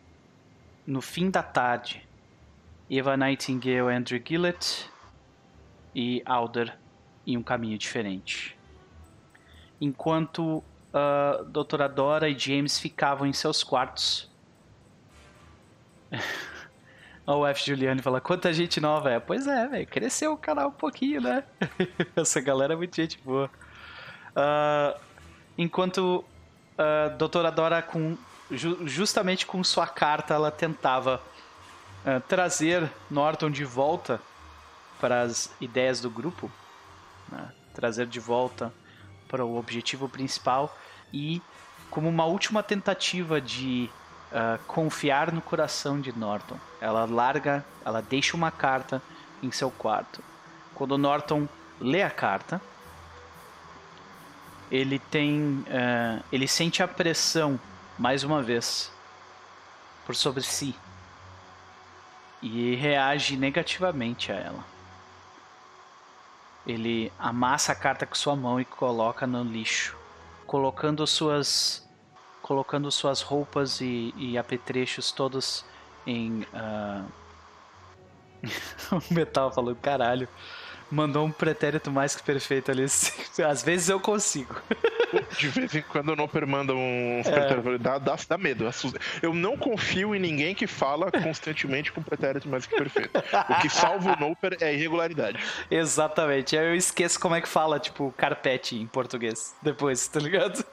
no 0.85 0.99
fim 0.99 1.29
da 1.29 1.43
tarde. 1.43 2.07
Eva 2.89 3.15
Nightingale, 3.15 3.93
Andrew 3.93 4.19
Gillett 4.25 4.89
e 5.93 6.23
Alder 6.25 6.75
em 7.25 7.37
um 7.37 7.43
caminho 7.43 7.77
diferente. 7.77 8.57
Enquanto 9.79 10.63
a 10.93 11.43
doutora 11.47 11.87
Dora 11.87 12.29
e 12.29 12.37
James 12.37 12.79
ficavam 12.79 13.27
em 13.27 13.33
seus 13.33 13.63
quartos. 13.63 14.29
o 17.25 17.45
F. 17.45 17.65
Juliane 17.65 18.01
fala, 18.01 18.21
quanta 18.21 18.53
gente 18.53 18.79
nova 18.79 19.11
é. 19.11 19.19
Pois 19.19 19.47
é, 19.47 19.67
velho, 19.67 19.87
cresceu 19.87 20.33
o 20.33 20.37
canal 20.37 20.69
um 20.69 20.71
pouquinho, 20.73 21.21
né? 21.21 21.43
Essa 22.15 22.39
galera 22.39 22.73
é 22.73 22.77
muito 22.77 22.95
gente 22.95 23.19
boa. 23.23 23.49
Uh, 24.29 24.99
enquanto 25.57 26.23
a 26.77 27.09
doutora 27.09 27.51
Dora, 27.51 27.81
com, 27.81 28.17
justamente 28.49 29.45
com 29.45 29.63
sua 29.63 29.87
carta, 29.87 30.33
ela 30.33 30.51
tentava 30.51 31.21
uh, 32.05 32.21
trazer 32.27 32.89
Norton 33.09 33.49
de 33.49 33.65
volta 33.65 34.21
para 34.99 35.21
as 35.21 35.53
ideias 35.59 35.99
do 35.99 36.09
grupo, 36.09 36.51
né? 37.29 37.51
trazer 37.73 38.07
de 38.07 38.19
volta 38.19 38.73
para 39.27 39.45
o 39.45 39.57
objetivo 39.57 40.07
principal 40.07 40.75
e 41.13 41.41
como 41.89 42.09
uma 42.09 42.25
última 42.25 42.61
tentativa 42.61 43.39
de 43.39 43.89
uh, 44.31 44.63
confiar 44.65 45.31
no 45.31 45.41
coração 45.41 45.99
de 45.99 46.17
Norton. 46.17 46.57
Ela 46.81 47.05
larga, 47.05 47.65
ela 47.85 48.01
deixa 48.01 48.35
uma 48.35 48.51
carta 48.51 49.01
em 49.41 49.51
seu 49.51 49.71
quarto. 49.71 50.23
Quando 50.73 50.97
Norton 50.97 51.47
lê 51.79 52.03
a 52.03 52.09
carta, 52.09 52.61
ele 54.69 54.99
tem, 54.99 55.63
uh, 55.67 56.23
ele 56.31 56.47
sente 56.47 56.83
a 56.83 56.87
pressão 56.87 57.59
mais 57.97 58.23
uma 58.23 58.41
vez 58.41 58.91
por 60.05 60.15
sobre 60.15 60.43
si 60.43 60.75
e 62.41 62.75
reage 62.75 63.35
negativamente 63.35 64.31
a 64.31 64.35
ela. 64.35 64.76
Ele 66.67 67.11
amassa 67.17 67.71
a 67.71 67.75
carta 67.75 68.05
com 68.05 68.13
sua 68.13 68.35
mão 68.35 68.59
e 68.59 68.65
coloca 68.65 69.25
no 69.25 69.41
lixo, 69.43 69.97
colocando 70.45 71.07
suas 71.07 71.87
colocando 72.41 72.89
suas 72.91 73.21
roupas 73.21 73.81
e, 73.81 74.13
e 74.15 74.37
apetrechos 74.37 75.11
todos 75.11 75.65
em 76.05 76.43
uh... 76.43 77.05
o 78.95 79.13
metal 79.13 79.51
falou 79.51 79.75
caralho 79.75 80.29
mandou 80.89 81.25
um 81.25 81.31
pretérito 81.31 81.91
mais 81.91 82.15
que 82.15 82.23
perfeito 82.23 82.71
ali. 82.71 82.83
Às 82.83 83.63
vezes 83.63 83.89
eu 83.89 83.99
consigo. 83.99 84.55
De 85.37 85.47
vez 85.47 85.73
em 85.73 85.81
quando 85.83 86.09
o 86.09 86.15
Noper 86.15 86.45
manda 86.45 86.73
um 86.73 87.19
é. 87.19 87.23
pretérito, 87.23 87.79
dá, 87.79 87.97
dá, 87.97 88.17
dá 88.27 88.37
medo. 88.37 88.65
Eu 89.21 89.33
não 89.33 89.57
confio 89.57 90.13
em 90.13 90.19
ninguém 90.19 90.53
que 90.53 90.67
fala 90.67 91.11
constantemente 91.11 91.91
com 91.91 92.03
pretérito 92.03 92.47
mais 92.49 92.65
que 92.65 92.75
perfeito. 92.75 93.11
O 93.49 93.61
que 93.61 93.69
salva 93.69 94.13
o 94.13 94.19
Noper 94.19 94.57
é 94.59 94.67
a 94.67 94.71
irregularidade. 94.71 95.39
Exatamente. 95.71 96.55
Eu 96.55 96.75
esqueço 96.75 97.19
como 97.19 97.35
é 97.35 97.41
que 97.41 97.47
fala, 97.47 97.79
tipo, 97.79 98.13
carpete 98.17 98.75
em 98.75 98.87
português. 98.87 99.55
Depois, 99.61 100.07
tá 100.07 100.19
ligado? 100.19 100.63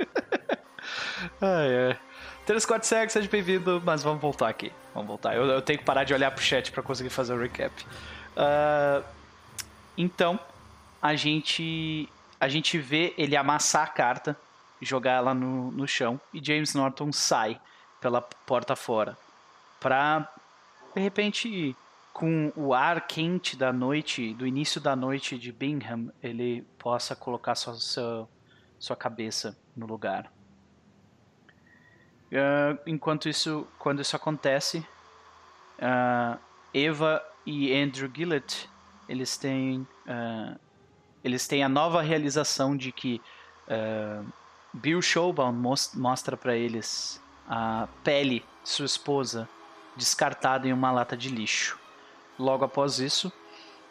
ai, 1.41 1.89
ai. 1.91 1.99
34 2.47 2.87
segue, 2.87 3.11
seja 3.11 3.29
bem-vindo, 3.29 3.83
mas 3.85 4.03
vamos 4.03 4.21
voltar 4.21 4.49
aqui. 4.49 4.71
Vamos 4.93 5.09
voltar. 5.09 5.35
Eu, 5.35 5.45
eu, 5.47 5.63
tenho 5.63 5.79
que 5.79 5.85
parar 5.85 6.05
de 6.05 6.13
olhar 6.13 6.31
pro 6.31 6.45
chat 6.45 6.71
para 6.71 6.83
conseguir 6.83 7.09
fazer 7.09 7.33
o 7.33 7.41
recap. 7.41 7.73
Uh, 8.37 9.03
então, 9.97 10.39
a 11.01 11.15
gente 11.15 12.09
a 12.41 12.49
gente 12.49 12.79
vê 12.79 13.15
ele 13.17 13.37
amassar 13.37 13.85
a 13.85 13.87
carta, 13.87 14.39
jogar 14.83 15.13
ela 15.13 15.33
no, 15.33 15.71
no 15.71 15.87
chão 15.89 16.21
e 16.33 16.45
James 16.45 16.75
Norton 16.75 17.11
sai 17.13 17.59
pela 18.01 18.21
porta 18.21 18.77
fora 18.77 19.17
para 19.85 20.33
de 20.95 21.01
repente 21.01 21.77
com 22.11 22.51
o 22.57 22.73
ar 22.73 23.07
quente 23.07 23.55
da 23.55 23.71
noite, 23.71 24.33
do 24.33 24.47
início 24.47 24.81
da 24.81 24.97
noite 24.97 25.37
de 25.37 25.53
Bingham, 25.53 26.11
ele 26.23 26.63
possa 26.79 27.15
colocar 27.15 27.55
sua, 27.55 27.75
sua, 27.75 28.29
sua 28.79 28.97
cabeça 28.97 29.59
no 29.77 29.85
lugar. 29.85 30.33
Uh, 32.31 32.79
enquanto 32.87 33.29
isso, 33.29 33.67
quando 33.79 34.01
isso 34.01 34.15
acontece, 34.15 34.79
uh, 35.79 36.39
Eva 36.73 37.23
e 37.45 37.75
Andrew 37.75 38.09
Gillett 38.15 38.71
eles 39.09 39.37
têm 39.37 39.87
uh, 40.07 40.59
eles 41.23 41.47
têm 41.47 41.65
a 41.65 41.69
nova 41.69 42.03
realização 42.03 42.77
de 42.77 42.93
que 42.93 43.21
uh, 43.69 44.25
Bill 44.75 45.01
Showbound 45.01 45.57
mostra 45.95 46.37
para 46.37 46.55
eles 46.55 47.21
a 47.49 47.89
pele 48.03 48.45
sua 48.63 48.85
esposa 48.85 49.49
descartada 49.97 50.69
em 50.69 50.73
uma 50.73 50.91
lata 50.91 51.17
de 51.17 51.29
lixo. 51.29 51.79
Logo 52.39 52.65
após 52.65 52.99
isso, 52.99 53.33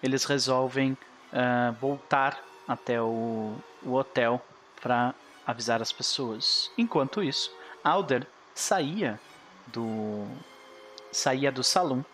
eles 0.02 0.26
resolvem 0.26 0.92
uh, 0.92 1.74
voltar 1.80 2.40
até 2.68 3.02
o, 3.02 3.56
o 3.82 3.94
hotel 3.94 4.42
para 4.82 5.16
avisar 5.46 5.82
as 5.82 5.92
pessoas. 5.92 6.70
Enquanto 6.78 7.24
isso, 7.24 7.52
Alder 7.84 8.28
saía 8.54 9.20
do 9.68 10.28
saía 11.12 11.52
do 11.52 11.64
salão 11.64 12.06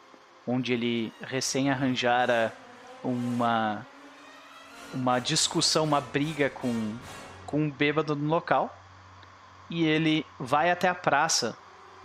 onde 0.45 0.73
ele 0.73 1.13
recém 1.21 1.69
arranjara 1.69 2.53
uma 3.03 3.85
uma 4.93 5.19
discussão, 5.19 5.83
uma 5.83 6.01
briga 6.01 6.49
com, 6.49 6.95
com 7.45 7.63
um 7.63 7.69
bêbado 7.69 8.15
no 8.15 8.27
local. 8.27 8.75
E 9.69 9.83
ele 9.83 10.25
vai 10.39 10.71
até 10.71 10.87
a 10.87 10.95
praça 10.95 11.55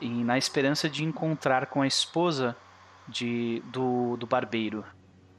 e, 0.00 0.09
na 0.09 0.37
esperança 0.37 0.88
de 0.88 1.02
encontrar 1.02 1.66
com 1.66 1.80
a 1.80 1.87
esposa 1.87 2.57
de, 3.09 3.62
do, 3.66 4.16
do 4.16 4.26
barbeiro. 4.26 4.85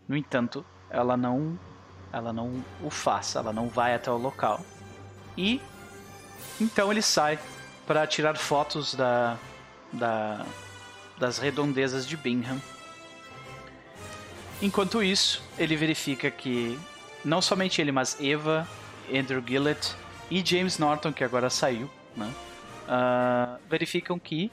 No 0.08 0.16
entanto, 0.18 0.66
ela 0.90 1.16
não 1.16 1.58
ela 2.12 2.32
não 2.32 2.64
o 2.82 2.90
faz, 2.90 3.36
ela 3.36 3.52
não 3.52 3.68
vai 3.68 3.94
até 3.94 4.10
o 4.10 4.18
local. 4.18 4.62
E 5.38 5.62
então 6.60 6.92
ele 6.92 7.02
sai 7.02 7.38
para 7.86 8.08
tirar 8.08 8.38
fotos 8.38 8.96
da, 8.96 9.38
da, 9.92 10.46
das 11.20 11.38
redondezas 11.38 12.08
de 12.08 12.16
Bingham 12.16 12.60
Enquanto 14.62 15.04
isso, 15.04 15.44
ele 15.58 15.76
verifica 15.76 16.32
que 16.32 16.80
não 17.24 17.42
somente 17.42 17.82
ele, 17.82 17.92
mas 17.92 18.18
Eva, 18.22 18.68
Andrew 19.14 19.44
Gillett 19.46 19.96
e 20.32 20.44
James 20.46 20.78
Norton, 20.80 21.12
que 21.12 21.24
agora 21.24 21.50
saiu, 21.50 21.90
né, 22.16 22.34
uh, 22.88 23.60
verificam 23.70 24.18
que 24.18 24.52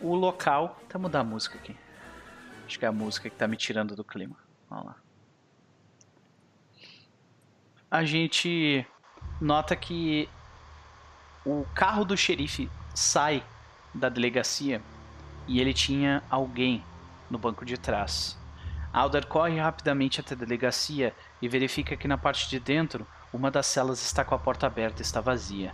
o 0.00 0.14
local. 0.14 0.80
Tá 0.88 0.98
mudar 0.98 1.20
a 1.20 1.24
música 1.24 1.58
aqui. 1.58 1.76
Acho 2.66 2.78
que 2.78 2.84
é 2.84 2.88
a 2.88 2.92
música 2.92 3.28
que 3.28 3.36
tá 3.36 3.46
me 3.46 3.56
tirando 3.56 3.94
do 3.94 4.04
clima. 4.04 4.36
Olha 4.70 4.84
lá. 4.84 4.96
A 7.90 8.04
gente 8.04 8.86
nota 9.40 9.74
que 9.74 10.28
o 11.44 11.64
carro 11.74 12.04
do 12.04 12.16
xerife 12.16 12.70
sai 12.94 13.42
da 13.92 14.08
delegacia 14.08 14.80
e 15.48 15.60
ele 15.60 15.74
tinha 15.74 16.22
alguém 16.30 16.84
no 17.28 17.38
banco 17.38 17.64
de 17.64 17.76
trás. 17.76 18.39
Alder 18.92 19.26
corre 19.26 19.58
rapidamente 19.58 20.20
até 20.20 20.34
a 20.34 20.38
delegacia 20.38 21.14
e 21.40 21.48
verifica 21.48 21.96
que 21.96 22.08
na 22.08 22.18
parte 22.18 22.48
de 22.48 22.58
dentro 22.58 23.06
uma 23.32 23.50
das 23.50 23.66
celas 23.66 24.02
está 24.02 24.24
com 24.24 24.34
a 24.34 24.38
porta 24.38 24.66
aberta 24.66 25.00
e 25.00 25.04
está 25.04 25.20
vazia. 25.20 25.72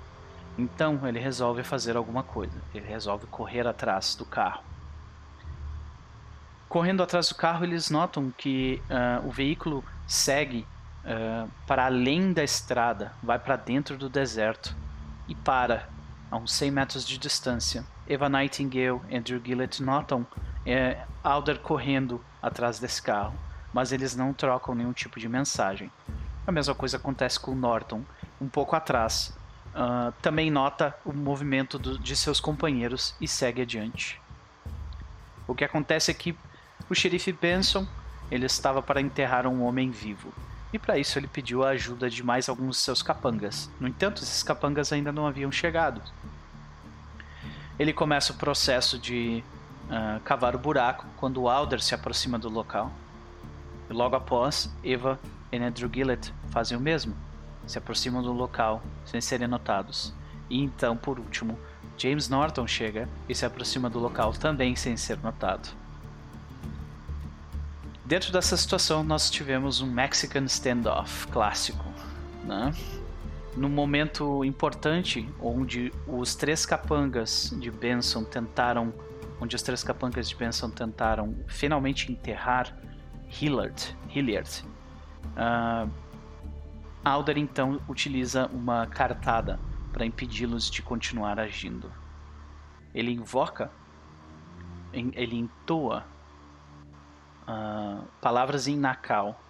Então 0.59 1.07
ele 1.07 1.18
resolve 1.18 1.62
fazer 1.62 1.96
alguma 1.96 2.22
coisa. 2.22 2.61
Ele 2.74 2.87
resolve 2.87 3.26
correr 3.26 3.66
atrás 3.66 4.14
do 4.14 4.24
carro. 4.24 4.62
Correndo 6.68 7.02
atrás 7.02 7.29
do 7.29 7.35
carro, 7.35 7.64
eles 7.64 7.90
notam 7.90 8.33
que 8.37 8.83
uh, 8.90 9.26
o 9.26 9.31
veículo 9.31 9.85
segue 10.07 10.66
uh, 11.05 11.48
para 11.66 11.87
além 11.87 12.33
da 12.33 12.42
estrada, 12.42 13.12
vai 13.22 13.38
para 13.38 13.57
dentro 13.57 13.96
do 13.96 14.09
deserto 14.09 14.76
e 15.29 15.35
para 15.35 15.88
a 16.31 16.37
uns 16.37 16.52
100 16.52 16.70
metros 16.70 17.07
de 17.07 17.18
distância. 17.18 17.85
Eva 18.09 18.29
Nightingale 18.29 19.00
e 19.09 19.16
Andrew 19.16 19.40
Gillett 19.44 19.83
notam 19.83 20.26
é, 20.64 20.98
Alder 21.22 21.59
correndo 21.61 22.20
atrás 22.42 22.79
desse 22.79 23.03
carro, 23.03 23.35
mas 23.72 23.92
eles 23.92 24.14
não 24.14 24.33
trocam 24.33 24.75
nenhum 24.75 24.92
tipo 24.92 25.18
de 25.18 25.29
mensagem. 25.29 25.90
A 26.46 26.53
mesma 26.53 26.75
coisa 26.75 26.96
acontece 26.96 27.38
com 27.40 27.55
Norton, 27.55 28.03
um 28.40 28.49
pouco 28.49 28.77
atrás. 28.77 29.37
Uh, 29.75 30.12
também 30.22 30.51
nota 30.51 30.94
o 31.05 31.12
movimento 31.12 31.79
do, 31.79 31.99
de 31.99 32.16
seus 32.16 32.40
companheiros 32.40 33.14
e 33.20 33.29
segue 33.29 33.62
adiante. 33.62 34.20
O 35.46 35.55
que 35.55 35.64
acontece 35.64 36.11
é 36.11 36.14
que 36.14 36.37
o 36.88 36.94
xerife 36.94 37.33
Benson 37.33 37.87
ele 38.31 38.46
estava 38.46 38.83
para 38.83 39.01
enterrar 39.01 39.46
um 39.46 39.62
homem 39.64 39.90
vivo 39.90 40.33
e 40.72 40.79
para 40.79 40.99
isso 40.99 41.18
ele 41.18 41.27
pediu 41.27 41.64
a 41.64 41.70
ajuda 41.70 42.11
de 42.11 42.22
mais 42.22 42.49
alguns 42.49 42.77
de 42.77 42.83
seus 42.83 43.03
capangas. 43.03 43.70
No 43.81 43.88
entanto, 43.88 44.22
esses 44.22 44.42
capangas 44.42 44.92
ainda 44.92 45.12
não 45.12 45.27
haviam 45.27 45.51
chegado. 45.51 46.03
Ele 47.79 47.92
começa 47.92 48.33
o 48.33 48.37
processo 48.37 48.99
de 48.99 49.44
uh, 49.87 50.20
cavar 50.20 50.55
o 50.55 50.59
buraco 50.59 51.07
quando 51.16 51.42
o 51.42 51.49
Alder 51.49 51.81
se 51.81 51.94
aproxima 51.94 52.38
do 52.38 52.49
local. 52.49 52.90
E 53.88 53.92
logo 53.92 54.16
após, 54.16 54.70
Eva 54.85 55.18
e 55.53 55.57
Andrew 55.57 55.90
Gillett 55.92 56.33
fazem 56.51 56.77
o 56.77 56.81
mesmo, 56.81 57.14
se 57.66 57.79
aproximam 57.79 58.22
do 58.22 58.33
local 58.33 58.83
sem 59.05 59.20
serem 59.20 59.49
notados. 59.49 60.14
E 60.49 60.62
então, 60.62 60.96
por 60.96 61.18
último, 61.18 61.59
James 61.99 62.29
Norton 62.29 62.66
chega 62.66 63.09
e 63.29 63.35
se 63.35 63.46
aproxima 63.46 63.88
do 63.88 63.99
local 63.99 64.33
também 64.33 64.77
sem 64.77 64.96
ser 64.96 65.18
notado. 65.18 65.68
Dentro 68.05 68.33
dessa 68.33 68.57
situação, 68.57 69.03
nós 69.03 69.29
tivemos 69.29 69.81
um 69.81 69.90
Mexican 69.90 70.44
standoff 70.44 71.27
clássico, 71.29 71.85
né? 72.44 72.72
Num 73.57 73.68
momento 73.68 74.44
importante, 74.44 75.29
onde 75.40 75.92
os 76.07 76.37
três 76.37 76.64
capangas 76.64 77.53
de 77.59 77.68
Benson 77.70 78.22
tentaram, 78.22 78.92
onde 79.40 79.55
os 79.55 79.62
três 79.62 79.83
capangas 79.83 80.29
de 80.29 80.37
Benson 80.37 80.70
tentaram 80.70 81.35
finalmente 81.46 82.11
enterrar 82.11 82.75
Hillard, 83.40 83.96
Hilliard, 84.14 84.64
uh, 85.37 85.90
Alder 87.05 87.38
então 87.38 87.81
utiliza 87.88 88.46
uma 88.46 88.87
cartada 88.87 89.61
para 89.92 90.05
impedi-los 90.05 90.68
de 90.68 90.83
continuar 90.83 91.38
agindo. 91.38 91.92
Ele 92.92 93.12
invoca, 93.12 93.70
ele 94.92 95.37
entoa 95.37 96.05
uh, 97.46 98.05
palavras 98.20 98.66
em 98.66 98.77
Nakal, 98.77 99.40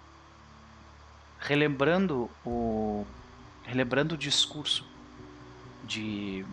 relembrando 1.39 2.29
o 2.45 3.05
relembrando 3.63 4.15
o 4.15 4.17
discurso 4.17 4.87
de 5.83 6.45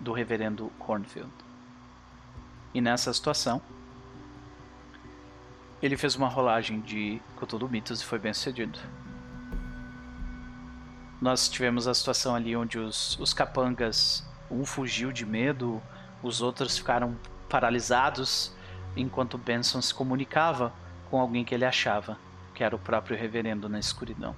do 0.00 0.12
reverendo 0.12 0.70
Cornfield. 0.78 1.45
E 2.76 2.80
nessa 2.82 3.10
situação, 3.10 3.62
ele 5.82 5.96
fez 5.96 6.14
uma 6.14 6.28
rolagem 6.28 6.82
de 6.82 7.22
Cthulhu 7.40 7.70
Mitos 7.70 8.02
e 8.02 8.04
foi 8.04 8.18
bem 8.18 8.34
sucedido. 8.34 8.78
Nós 11.18 11.48
tivemos 11.48 11.88
a 11.88 11.94
situação 11.94 12.34
ali 12.34 12.54
onde 12.54 12.78
os, 12.78 13.18
os 13.18 13.32
capangas, 13.32 14.28
um 14.50 14.62
fugiu 14.66 15.10
de 15.10 15.24
medo, 15.24 15.82
os 16.22 16.42
outros 16.42 16.76
ficaram 16.76 17.16
paralisados 17.48 18.54
enquanto 18.94 19.38
Benson 19.38 19.80
se 19.80 19.94
comunicava 19.94 20.70
com 21.08 21.18
alguém 21.18 21.46
que 21.46 21.54
ele 21.54 21.64
achava 21.64 22.18
que 22.54 22.62
era 22.62 22.76
o 22.76 22.78
próprio 22.78 23.16
reverendo 23.16 23.70
na 23.70 23.78
escuridão. 23.78 24.36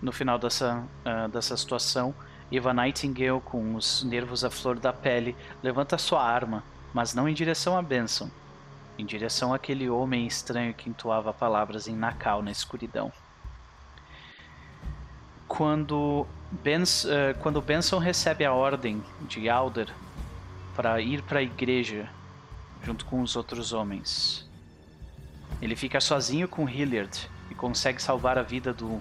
No 0.00 0.12
final 0.12 0.38
dessa, 0.38 0.84
uh, 1.04 1.28
dessa 1.28 1.56
situação, 1.56 2.14
Eva 2.52 2.74
Nightingale, 2.74 3.40
com 3.40 3.76
os 3.76 4.02
nervos 4.02 4.44
à 4.44 4.50
flor 4.50 4.78
da 4.78 4.92
pele, 4.92 5.36
levanta 5.62 5.96
sua 5.96 6.22
arma, 6.22 6.64
mas 6.92 7.14
não 7.14 7.28
em 7.28 7.34
direção 7.34 7.78
a 7.78 7.82
Benson, 7.82 8.28
em 8.98 9.06
direção 9.06 9.54
àquele 9.54 9.88
homem 9.88 10.26
estranho 10.26 10.74
que 10.74 10.90
entoava 10.90 11.32
palavras 11.32 11.86
em 11.86 11.94
Nakal 11.94 12.42
na 12.42 12.50
escuridão. 12.50 13.12
Quando, 15.46 16.26
Bens, 16.50 17.04
uh, 17.04 17.34
quando 17.40 17.60
Benson 17.60 17.98
recebe 17.98 18.44
a 18.44 18.52
ordem 18.52 19.02
de 19.22 19.48
Alder 19.48 19.92
para 20.74 21.00
ir 21.00 21.22
para 21.22 21.40
a 21.40 21.42
igreja 21.42 22.08
junto 22.82 23.04
com 23.04 23.20
os 23.20 23.36
outros 23.36 23.72
homens. 23.72 24.48
Ele 25.60 25.76
fica 25.76 26.00
sozinho 26.00 26.48
com 26.48 26.68
Hilliard 26.68 27.30
e 27.50 27.54
consegue 27.54 28.00
salvar 28.00 28.38
a 28.38 28.42
vida 28.42 28.72
do, 28.72 29.00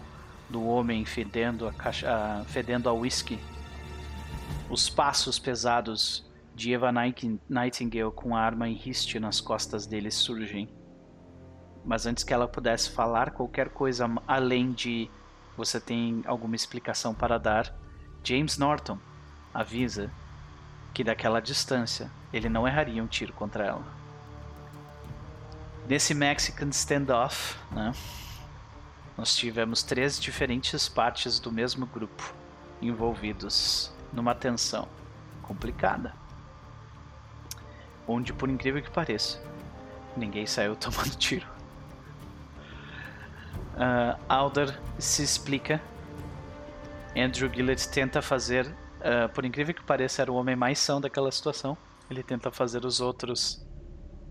do 0.49 0.65
homem 0.65 1.05
fedendo 1.05 1.67
a, 1.67 1.73
caixa, 1.73 2.43
fedendo 2.47 2.93
whisky. 2.93 3.39
Os 4.69 4.89
passos 4.89 5.39
pesados 5.39 6.27
de 6.55 6.73
Eva 6.73 6.91
Nightingale 6.91 8.11
com 8.11 8.35
a 8.35 8.41
arma 8.41 8.67
em 8.67 8.73
riste 8.73 9.19
nas 9.19 9.39
costas 9.39 9.85
dele 9.85 10.11
surgem. 10.11 10.69
Mas 11.85 12.05
antes 12.05 12.23
que 12.23 12.33
ela 12.33 12.47
pudesse 12.47 12.89
falar 12.89 13.31
qualquer 13.31 13.69
coisa 13.69 14.09
além 14.27 14.71
de 14.71 15.09
você 15.55 15.79
tem 15.79 16.21
alguma 16.25 16.55
explicação 16.55 17.13
para 17.13 17.37
dar, 17.37 17.73
James 18.23 18.57
Norton 18.57 18.97
avisa 19.53 20.11
que 20.93 21.03
daquela 21.03 21.39
distância 21.39 22.11
ele 22.31 22.49
não 22.49 22.67
erraria 22.67 23.03
um 23.03 23.07
tiro 23.07 23.33
contra 23.33 23.65
ela. 23.65 23.99
Nesse 25.87 26.13
Mexican 26.13 26.69
standoff, 26.69 27.57
né, 27.71 27.93
nós 29.19 29.35
tivemos 29.35 29.83
três 29.83 30.17
diferentes 30.17 30.87
partes 30.87 31.41
do 31.41 31.51
mesmo 31.51 31.85
grupo 31.85 32.33
envolvidos 32.81 33.93
numa 34.13 34.33
tensão 34.33 34.87
complicada. 35.41 36.13
Onde, 38.07 38.31
por 38.31 38.49
incrível 38.49 38.81
que 38.81 38.89
pareça, 38.89 39.43
ninguém 40.15 40.45
saiu 40.45 40.73
tomando 40.79 41.17
tiro. 41.17 41.45
Uh, 43.75 44.17
Alder 44.29 44.79
se 44.97 45.21
explica. 45.21 45.81
Andrew 47.13 47.53
Gillett 47.53 47.89
tenta 47.89 48.21
fazer 48.21 48.73
Uh, 48.99 49.29
por 49.33 49.45
incrível 49.45 49.73
que 49.73 49.81
pareça, 49.81 50.21
era 50.21 50.29
o 50.29 50.35
homem 50.35 50.57
mais 50.57 50.77
são 50.77 50.99
daquela 50.99 51.31
situação. 51.31 51.77
Ele 52.11 52.21
tenta 52.21 52.51
fazer 52.51 52.83
os 52.83 52.99
outros 52.99 53.65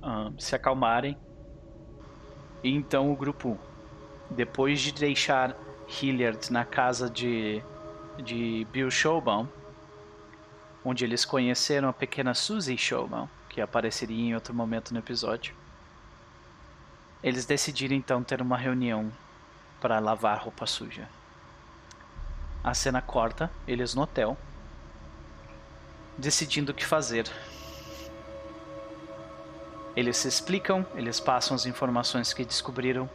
uh, 0.02 0.30
se 0.38 0.54
acalmarem. 0.54 1.16
E 2.62 2.70
então 2.70 3.10
o 3.10 3.16
grupo, 3.16 3.58
depois 4.30 4.80
de 4.80 4.92
deixar 4.92 5.56
Hilliard 5.88 6.52
na 6.52 6.64
casa 6.64 7.08
de, 7.08 7.62
de 8.22 8.66
Bill 8.70 8.90
Showbaum, 8.90 9.48
onde 10.84 11.04
eles 11.04 11.24
conheceram 11.24 11.88
a 11.88 11.92
pequena 11.92 12.34
Susie 12.34 12.76
Showbaum, 12.76 13.28
que 13.48 13.60
apareceria 13.60 14.30
em 14.30 14.34
outro 14.34 14.54
momento 14.54 14.92
no 14.92 14.98
episódio, 14.98 15.54
eles 17.22 17.44
decidiram 17.44 17.96
então 17.96 18.22
ter 18.22 18.40
uma 18.40 18.56
reunião 18.56 19.10
para 19.80 19.98
lavar 19.98 20.38
roupa 20.38 20.66
suja. 20.66 21.08
A 22.62 22.74
cena 22.74 23.00
corta, 23.00 23.50
eles 23.66 23.94
no 23.94 24.02
hotel, 24.02 24.36
decidindo 26.16 26.72
o 26.72 26.74
que 26.74 26.84
fazer. 26.84 27.30
Eles 29.96 30.16
se 30.16 30.28
explicam, 30.28 30.86
eles 30.94 31.18
passam 31.18 31.54
as 31.54 31.66
informações 31.66 32.32
que 32.32 32.44
descobriram 32.44 33.08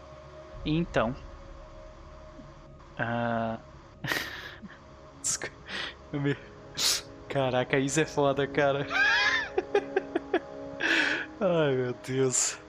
então. 0.65 1.15
Uh... 2.93 3.57
Caraca, 7.27 7.79
isso 7.79 7.99
é 7.99 8.05
foda, 8.05 8.45
cara. 8.45 8.85
Ai 11.41 11.75
meu 11.75 11.95
Deus. 12.07 12.59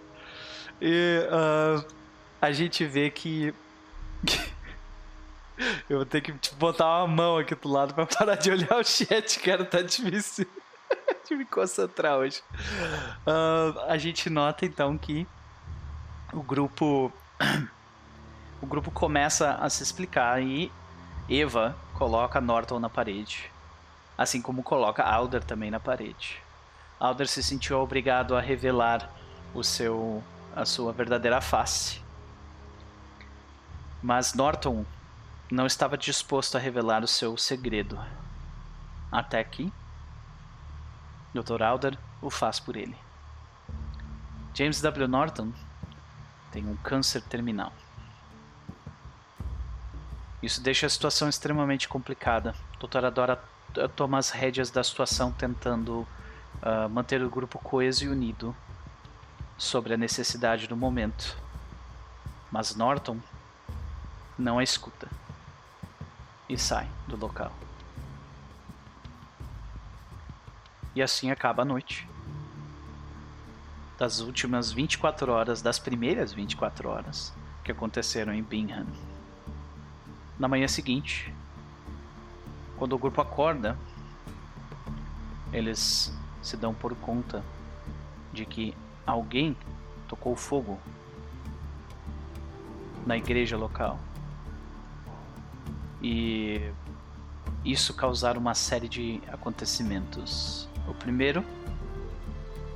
E 0.81 1.21
uh, 1.29 1.85
a 2.41 2.51
gente 2.51 2.85
vê 2.87 3.11
que 3.11 3.55
eu 5.89 5.99
vou 5.99 6.07
ter 6.07 6.23
que 6.23 6.33
tipo, 6.33 6.57
botar 6.57 7.05
uma 7.05 7.07
mão 7.07 7.37
aqui 7.37 7.55
do 7.55 7.69
lado 7.69 7.95
pra 7.95 8.07
parar 8.07 8.37
de 8.37 8.51
olhar 8.51 8.79
o 8.79 8.85
chat, 8.85 9.39
cara. 9.41 9.65
Tá 9.65 9.83
difícil 9.83 10.47
de 11.29 11.37
me 11.37 11.45
concentrar 11.45 12.17
hoje. 12.17 12.43
Uh, 13.27 13.79
a 13.87 13.99
gente 13.99 14.31
nota 14.31 14.65
então 14.65 14.97
que 14.97 15.27
o 16.33 16.43
grupo. 16.43 17.13
O 18.65 18.67
grupo 18.67 18.91
começa 18.91 19.57
a 19.57 19.69
se 19.69 19.83
explicar 19.83 20.43
e 20.43 20.73
Eva 21.29 21.77
coloca 21.93 22.41
Norton 22.41 22.79
na 22.79 22.89
parede. 22.89 23.53
Assim 24.17 24.41
como 24.41 24.63
coloca 24.63 25.03
Alder 25.03 25.45
também 25.45 25.71
na 25.71 25.79
parede. 25.79 26.41
Alder 26.99 27.29
se 27.29 27.43
sentiu 27.43 27.79
obrigado 27.79 28.35
a 28.35 28.41
revelar 28.41 29.11
o 29.53 29.63
seu, 29.63 30.25
a 30.57 30.65
sua 30.65 30.95
verdadeira 30.95 31.43
face. 31.43 32.01
Mas 34.03 34.33
Norton 34.33 34.87
não 35.51 35.67
estava 35.67 35.99
disposto 35.99 36.57
a 36.57 36.59
revelar 36.59 37.05
o 37.05 37.07
seu 37.07 37.37
segredo. 37.37 38.03
Até 39.13 39.45
que 39.45 39.71
Dr. 41.35 41.63
Alder 41.63 41.99
o 42.23 42.31
faz 42.31 42.59
por 42.59 42.77
ele. 42.77 42.97
James 44.55 44.81
W. 44.81 45.07
Norton 45.07 45.53
tem 46.51 46.67
um 46.67 46.77
câncer 46.77 47.21
terminal. 47.21 47.71
Isso 50.45 50.61
deixa 50.61 50.85
a 50.85 50.91
situação 50.91 51.27
extremamente 51.27 51.89
complicada. 51.89 52.55
A 52.75 52.79
doutora 52.79 53.11
Dora 53.11 53.43
toma 53.97 54.19
as 54.19 54.29
rédeas 54.29 54.71
da 54.71 54.85
situação 54.85 55.33
tentando 55.33 56.07
uh, 56.61 56.87
manter 56.91 57.23
o 57.23 57.31
grupo 57.31 57.59
coeso 57.59 58.05
e 58.05 58.09
unido 58.09 58.55
sobre 59.57 59.95
a 59.95 59.97
necessidade 59.97 60.67
do 60.67 60.77
momento. 60.77 61.35
Mas 62.53 62.77
Norton 62.77 63.19
não 64.39 64.59
a 64.59 64.63
escuta 64.63 65.09
e 66.47 66.59
sai 66.59 66.87
do 67.09 67.17
local. 67.17 67.51
E 70.95 71.03
assim 71.03 71.31
acaba 71.31 71.63
a 71.63 71.65
noite. 71.65 72.07
Das 73.97 74.21
últimas 74.21 74.71
24 74.71 75.33
horas, 75.33 75.63
das 75.63 75.79
primeiras 75.79 76.35
24 76.35 76.87
horas 76.91 77.33
que 77.65 77.73
aconteceram 77.73 78.35
em 78.35 78.43
Bingham. 78.43 79.14
Na 80.39 80.49
manhã 80.49 80.67
seguinte, 80.67 81.33
quando 82.77 82.95
o 82.95 82.99
grupo 82.99 83.21
acorda, 83.21 83.79
eles 85.53 86.13
se 86.43 86.57
dão 86.57 86.75
por 86.75 86.95
conta 86.97 87.45
de 88.33 88.45
que 88.45 88.75
alguém 89.07 89.57
tocou 90.09 90.35
fogo 90.35 90.79
na 93.07 93.17
igreja 93.17 93.57
local. 93.57 93.99
E 96.03 96.61
isso 97.65 97.95
causar 97.95 98.37
uma 98.37 98.55
série 98.55 98.89
de 98.89 99.23
acontecimentos. 99.29 100.69
O 100.89 100.95
primeiro, 100.95 101.45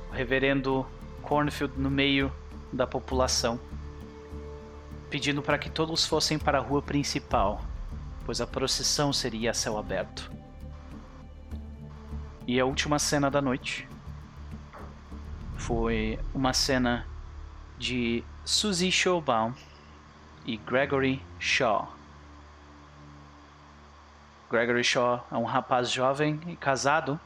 o 0.09 0.13
reverendo 0.13 0.85
Cornfield 1.21 1.79
no 1.79 1.91
meio 1.91 2.31
da 2.71 2.87
população, 2.87 3.59
pedindo 5.09 5.41
para 5.41 5.57
que 5.57 5.69
todos 5.69 6.05
fossem 6.05 6.37
para 6.37 6.59
a 6.59 6.61
rua 6.61 6.81
principal, 6.81 7.61
pois 8.25 8.39
a 8.39 8.47
procissão 8.47 9.11
seria 9.11 9.51
a 9.51 9.53
céu 9.53 9.77
aberto. 9.77 10.31
E 12.47 12.59
a 12.59 12.65
última 12.65 12.99
cena 12.99 13.29
da 13.29 13.41
noite 13.41 13.87
foi 15.57 16.19
uma 16.33 16.53
cena 16.53 17.05
de 17.77 18.23
Suzy 18.43 18.91
Schaubaum 18.91 19.53
e 20.45 20.57
Gregory 20.57 21.21
Shaw. 21.39 21.93
Gregory 24.49 24.83
Shaw 24.83 25.27
é 25.31 25.35
um 25.35 25.43
rapaz 25.43 25.91
jovem 25.91 26.39
e 26.47 26.55
casado, 26.55 27.19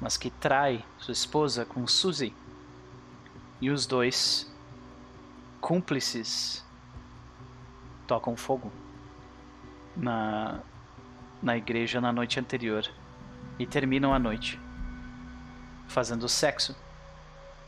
mas 0.00 0.16
que 0.16 0.30
trai 0.30 0.82
sua 0.98 1.12
esposa 1.12 1.66
com 1.66 1.86
Suzy. 1.86 2.34
E 3.60 3.68
os 3.70 3.84
dois, 3.84 4.49
cúmplices, 5.60 6.64
tocam 8.06 8.36
fogo 8.36 8.72
na, 9.96 10.60
na 11.42 11.56
igreja 11.56 12.00
na 12.00 12.12
noite 12.12 12.40
anterior 12.40 12.88
e 13.58 13.66
terminam 13.66 14.12
a 14.12 14.18
noite 14.18 14.58
fazendo 15.88 16.28
sexo 16.28 16.74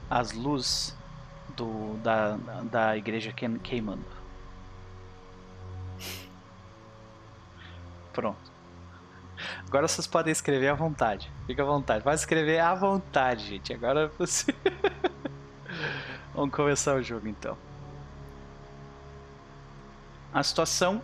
às 0.08 0.32
luzes 0.32 0.96
do, 1.56 1.94
da, 1.98 2.36
da 2.70 2.96
igreja 2.96 3.32
queimando. 3.32 4.04
Pronto. 8.12 8.52
Agora 9.66 9.88
vocês 9.88 10.06
podem 10.06 10.30
escrever 10.30 10.68
à 10.68 10.74
vontade. 10.74 11.30
Fica 11.46 11.62
à 11.62 11.66
vontade. 11.66 12.04
Pode 12.04 12.20
escrever 12.20 12.58
à 12.58 12.74
vontade, 12.74 13.46
gente. 13.46 13.72
Agora 13.72 14.12
você. 14.18 14.54
Vamos 16.34 16.54
começar 16.54 16.94
o 16.94 17.02
jogo 17.02 17.26
então. 17.28 17.56
A 20.32 20.42
situação. 20.42 21.02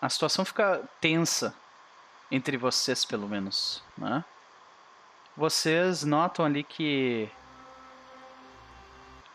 A 0.00 0.08
situação 0.08 0.44
fica 0.44 0.82
tensa 1.00 1.54
entre 2.30 2.56
vocês, 2.56 3.04
pelo 3.04 3.28
menos, 3.28 3.82
né? 3.96 4.24
Vocês 5.36 6.04
notam 6.04 6.44
ali 6.44 6.62
que 6.62 7.30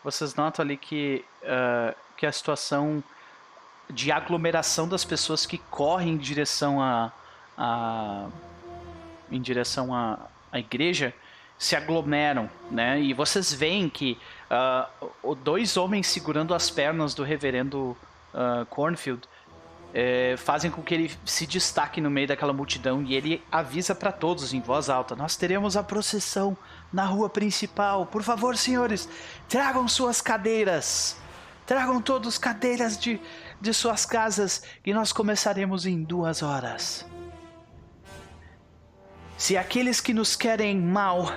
vocês 0.02 0.34
notam 0.34 0.64
ali 0.64 0.76
que 0.76 1.24
uh, 1.42 1.96
que 2.16 2.26
a 2.26 2.32
situação 2.32 3.02
de 3.90 4.12
aglomeração 4.12 4.88
das 4.88 5.04
pessoas 5.04 5.46
que 5.46 5.58
correm 5.58 6.14
em 6.14 6.16
direção 6.16 6.80
a, 6.80 7.12
a 7.56 8.28
em 9.30 9.40
direção 9.40 9.94
à, 9.94 10.28
igreja 10.52 11.12
se 11.58 11.74
aglomeram, 11.74 12.48
né? 12.70 13.00
E 13.00 13.12
vocês 13.12 13.52
veem 13.52 13.88
que 13.88 14.18
uh, 14.50 15.34
dois 15.34 15.76
homens 15.76 16.06
segurando 16.06 16.54
as 16.54 16.70
pernas 16.70 17.14
do 17.14 17.22
reverendo 17.22 17.96
uh, 18.34 18.64
Cornfield 18.66 19.22
é, 19.98 20.36
fazem 20.36 20.70
com 20.70 20.82
que 20.82 20.92
ele 20.92 21.10
se 21.24 21.46
destaque 21.46 22.02
no 22.02 22.10
meio 22.10 22.28
daquela 22.28 22.52
multidão 22.52 23.02
e 23.02 23.14
ele 23.14 23.42
avisa 23.50 23.94
para 23.94 24.12
todos 24.12 24.52
em 24.52 24.60
voz 24.60 24.90
alta: 24.90 25.16
Nós 25.16 25.36
teremos 25.36 25.74
a 25.74 25.82
procissão 25.82 26.54
na 26.92 27.04
rua 27.06 27.30
principal. 27.30 28.04
Por 28.04 28.22
favor, 28.22 28.58
senhores, 28.58 29.08
tragam 29.48 29.88
suas 29.88 30.20
cadeiras. 30.20 31.16
Tragam 31.64 32.00
todos 32.00 32.36
cadeiras 32.36 32.98
de, 32.98 33.18
de 33.60 33.72
suas 33.72 34.04
casas 34.04 34.62
e 34.84 34.92
nós 34.92 35.12
começaremos 35.12 35.86
em 35.86 36.02
duas 36.02 36.42
horas. 36.42 37.06
Se 39.38 39.56
aqueles 39.56 40.00
que 40.00 40.12
nos 40.12 40.36
querem 40.36 40.78
mal 40.78 41.32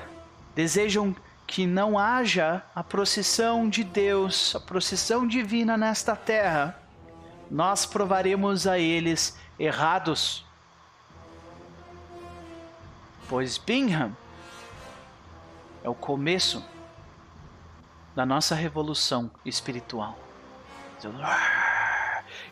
desejam 0.53 1.15
que 1.49 1.65
não 1.65 1.97
haja 1.97 2.61
a 2.75 2.83
procissão 2.83 3.67
de 3.67 3.83
Deus, 3.83 4.55
a 4.55 4.59
procissão 4.59 5.27
divina 5.27 5.75
nesta 5.75 6.15
terra, 6.15 6.79
nós 7.49 7.87
provaremos 7.87 8.67
a 8.67 8.77
eles 8.77 9.35
errados. 9.57 10.45
Pois 13.27 13.57
Bingham 13.57 14.15
é 15.83 15.89
o 15.89 15.95
começo 15.95 16.63
da 18.15 18.27
nossa 18.27 18.53
revolução 18.53 19.31
espiritual. 19.43 20.19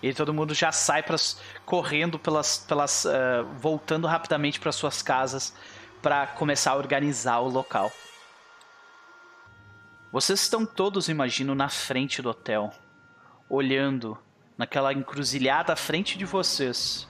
E 0.02 0.12
todo 0.12 0.34
mundo 0.34 0.56
já 0.56 0.72
sai 0.72 1.04
pras, 1.04 1.40
correndo 1.68 2.18
pelas, 2.18 2.58
pelas 2.58 3.06
uh, 3.06 3.46
voltando 3.60 4.08
rapidamente 4.08 4.60
para 4.60 4.72
suas 4.72 5.04
casas 5.04 5.54
para 6.02 6.26
começar 6.26 6.72
a 6.72 6.76
organizar 6.78 7.40
o 7.42 7.48
local. 7.48 7.92
Vocês 10.12 10.41
estão 10.41 10.65
todos, 10.65 11.10
imagino, 11.10 11.54
na 11.54 11.67
frente 11.67 12.22
do 12.22 12.30
hotel, 12.30 12.72
olhando 13.50 14.17
naquela 14.58 14.93
encruzilhada 14.93 15.74
à 15.74 15.76
frente 15.76 16.17
de 16.17 16.26
vocês, 16.26 17.08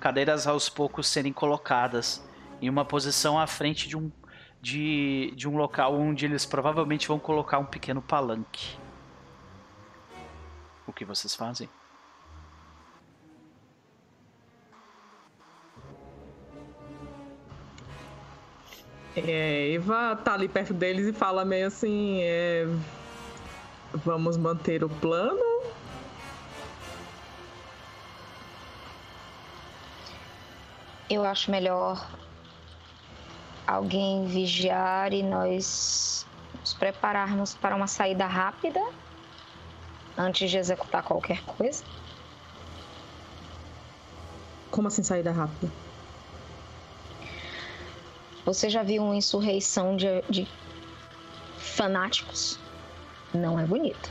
cadeiras 0.00 0.46
aos 0.46 0.68
poucos 0.68 1.06
serem 1.06 1.32
colocadas 1.32 2.22
em 2.60 2.68
uma 2.68 2.84
posição 2.84 3.38
à 3.38 3.46
frente 3.46 3.88
de 3.88 3.96
um 3.96 4.10
de, 4.62 5.32
de 5.36 5.48
um 5.48 5.56
local 5.56 5.94
onde 5.94 6.26
eles 6.26 6.44
provavelmente 6.44 7.08
vão 7.08 7.18
colocar 7.18 7.58
um 7.58 7.64
pequeno 7.64 8.02
palanque. 8.02 8.78
O 10.86 10.92
que 10.92 11.04
vocês 11.04 11.34
fazem? 11.34 11.66
É, 19.16 19.72
Eva 19.72 20.16
tá 20.16 20.34
ali 20.34 20.48
perto 20.48 20.72
deles 20.72 21.06
e 21.06 21.12
fala 21.12 21.44
meio 21.44 21.66
assim: 21.66 22.20
é, 22.22 22.66
Vamos 23.92 24.36
manter 24.36 24.84
o 24.84 24.88
plano? 24.88 25.42
Eu 31.08 31.24
acho 31.24 31.50
melhor 31.50 32.08
alguém 33.66 34.26
vigiar 34.26 35.12
e 35.12 35.24
nós 35.24 36.24
nos 36.60 36.72
prepararmos 36.74 37.54
para 37.54 37.74
uma 37.74 37.88
saída 37.88 38.26
rápida 38.26 38.80
antes 40.16 40.48
de 40.48 40.56
executar 40.56 41.02
qualquer 41.02 41.42
coisa. 41.42 41.82
Como 44.70 44.86
assim 44.86 45.02
saída 45.02 45.32
rápida? 45.32 45.72
Você 48.52 48.68
já 48.68 48.82
viu 48.82 49.04
uma 49.04 49.14
insurreição 49.14 49.96
de, 49.96 50.06
de 50.28 50.44
fanáticos? 51.56 52.58
Não 53.32 53.60
é 53.60 53.64
bonito. 53.64 54.10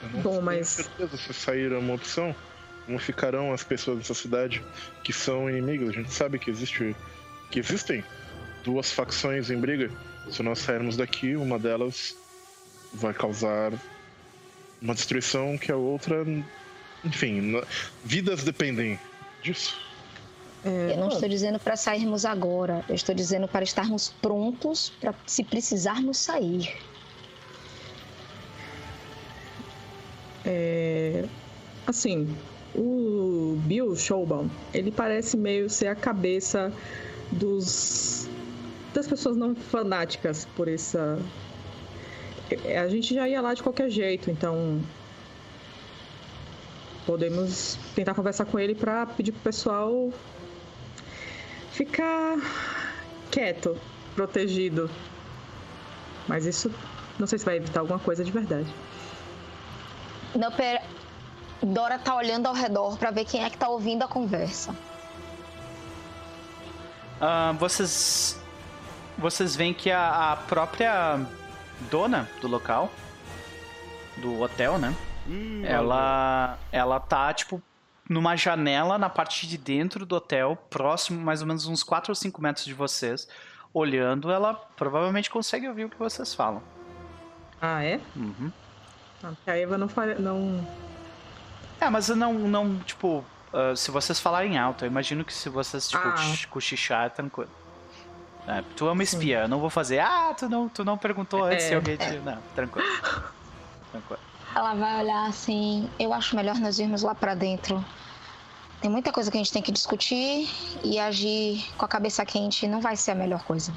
Eu 0.00 0.08
não 0.10 0.20
Bom, 0.20 0.40
mas... 0.40 0.68
certeza 0.68 1.16
se 1.16 1.34
sair 1.34 1.72
é 1.72 1.76
uma 1.76 1.94
opção. 1.94 2.32
Como 2.86 3.00
ficarão 3.00 3.52
as 3.52 3.64
pessoas 3.64 3.98
dessa 3.98 4.14
cidade 4.14 4.64
que 5.02 5.12
são 5.12 5.50
inimigas? 5.50 5.88
A 5.88 5.92
gente 5.92 6.12
sabe 6.12 6.38
que 6.38 6.50
existe, 6.50 6.94
que 7.50 7.58
existem 7.58 8.04
duas 8.62 8.92
facções 8.92 9.50
em 9.50 9.58
briga. 9.58 9.90
Se 10.30 10.40
nós 10.40 10.60
sairmos 10.60 10.96
daqui, 10.96 11.34
uma 11.34 11.58
delas 11.58 12.16
vai 12.94 13.12
causar 13.12 13.72
uma 14.80 14.94
destruição 14.94 15.58
que 15.58 15.72
a 15.72 15.76
outra. 15.76 16.24
Enfim, 17.04 17.60
vidas 18.04 18.44
dependem 18.44 19.00
disso. 19.42 19.91
É, 20.64 20.92
eu 20.92 20.96
não 20.96 21.08
estou 21.08 21.28
dizendo 21.28 21.58
para 21.58 21.76
sairmos 21.76 22.24
agora, 22.24 22.84
eu 22.88 22.94
estou 22.94 23.14
dizendo 23.14 23.48
para 23.48 23.64
estarmos 23.64 24.10
prontos 24.22 24.90
para 25.00 25.12
se 25.26 25.42
precisarmos 25.42 26.18
sair. 26.18 26.72
É, 30.44 31.24
assim, 31.86 32.36
o 32.74 33.56
Bill 33.64 33.96
Showbaum, 33.96 34.48
ele 34.72 34.92
parece 34.92 35.36
meio 35.36 35.68
ser 35.68 35.88
a 35.88 35.94
cabeça 35.94 36.72
dos 37.30 38.28
das 38.94 39.06
pessoas 39.06 39.36
não 39.36 39.54
fanáticas 39.54 40.46
por 40.54 40.68
essa 40.68 41.18
é, 42.64 42.78
a 42.78 42.88
gente 42.88 43.14
já 43.14 43.28
ia 43.28 43.40
lá 43.40 43.54
de 43.54 43.62
qualquer 43.62 43.88
jeito, 43.90 44.30
então 44.30 44.80
podemos 47.06 47.78
tentar 47.94 48.14
conversar 48.14 48.44
com 48.44 48.58
ele 48.58 48.74
para 48.74 49.06
pedir 49.06 49.32
pro 49.32 49.40
pessoal 49.40 50.10
ficar 51.84 52.36
quieto, 53.30 53.76
protegido. 54.14 54.90
Mas 56.28 56.46
isso 56.46 56.72
não 57.18 57.26
sei 57.26 57.38
se 57.38 57.44
vai 57.44 57.56
evitar 57.56 57.80
alguma 57.80 57.98
coisa 57.98 58.24
de 58.24 58.30
verdade. 58.30 58.72
Não, 60.34 60.50
pera. 60.52 60.82
Dora 61.62 61.98
tá 61.98 62.16
olhando 62.16 62.46
ao 62.46 62.54
redor 62.54 62.96
para 62.98 63.10
ver 63.10 63.24
quem 63.24 63.44
é 63.44 63.50
que 63.50 63.56
tá 63.56 63.68
ouvindo 63.68 64.02
a 64.02 64.08
conversa. 64.08 64.72
Uh, 67.20 67.56
vocês 67.58 68.40
vocês 69.16 69.54
veem 69.54 69.72
que 69.72 69.90
a, 69.90 70.32
a, 70.32 70.36
própria 70.36 71.20
dona 71.90 72.28
do 72.40 72.48
local, 72.48 72.90
do 74.16 74.40
hotel, 74.40 74.78
né? 74.78 74.94
Hum, 75.28 75.62
ela, 75.64 76.58
ela 76.72 76.98
tá, 76.98 77.32
tipo, 77.32 77.62
numa 78.12 78.36
janela 78.36 78.98
na 78.98 79.08
parte 79.08 79.46
de 79.46 79.58
dentro 79.58 80.06
do 80.06 80.14
hotel, 80.14 80.56
próximo, 80.70 81.20
mais 81.20 81.40
ou 81.40 81.46
menos 81.46 81.66
uns 81.66 81.82
4 81.82 82.10
ou 82.10 82.14
5 82.14 82.40
metros 82.42 82.64
de 82.64 82.74
vocês, 82.74 83.26
olhando, 83.72 84.30
ela 84.30 84.54
provavelmente 84.76 85.30
consegue 85.30 85.68
ouvir 85.68 85.86
o 85.86 85.88
que 85.88 85.98
vocês 85.98 86.34
falam. 86.34 86.62
Ah, 87.60 87.82
é? 87.82 88.00
Uhum. 88.14 88.52
Ah, 89.22 89.32
a 89.46 89.56
Eva 89.56 89.78
não, 89.78 89.88
fala, 89.88 90.14
não. 90.16 90.66
É, 91.80 91.88
mas 91.88 92.08
não, 92.08 92.34
não 92.34 92.78
tipo, 92.80 93.24
uh, 93.52 93.76
se 93.76 93.90
vocês 93.90 94.20
falarem 94.20 94.58
alto, 94.58 94.84
eu 94.84 94.88
imagino 94.88 95.24
que 95.24 95.32
se 95.32 95.48
vocês, 95.48 95.88
tipo, 95.88 96.02
ah. 96.06 96.16
cochichar, 96.50 97.06
é 97.06 97.08
tranquilo. 97.08 97.50
É, 98.46 98.62
tu 98.76 98.88
é 98.88 98.92
uma 98.92 99.02
espiã, 99.02 99.46
não 99.46 99.60
vou 99.60 99.70
fazer. 99.70 100.00
Ah, 100.00 100.34
tu 100.36 100.48
não, 100.48 100.68
tu 100.68 100.84
não 100.84 100.98
perguntou 100.98 101.44
antes 101.44 101.64
é, 101.64 101.68
se 101.68 101.74
alguém 101.74 101.96
te. 101.96 102.18
Não, 102.18 102.38
tranquilo. 102.54 102.88
tranquilo. 103.92 104.20
Ela 104.54 104.74
vai 104.74 105.02
olhar 105.02 105.28
assim. 105.28 105.88
Eu 105.98 106.12
acho 106.12 106.34
melhor 106.34 106.56
nós 106.56 106.78
irmos 106.78 107.02
lá 107.02 107.14
para 107.14 107.34
dentro. 107.34 107.82
Tem 108.82 108.90
muita 108.90 109.12
coisa 109.12 109.30
que 109.30 109.36
a 109.36 109.40
gente 109.40 109.52
tem 109.52 109.62
que 109.62 109.70
discutir 109.70 110.50
e 110.82 110.98
agir 110.98 111.64
com 111.78 111.84
a 111.84 111.88
cabeça 111.88 112.26
quente 112.26 112.66
não 112.66 112.80
vai 112.80 112.96
ser 112.96 113.12
a 113.12 113.14
melhor 113.14 113.44
coisa, 113.44 113.72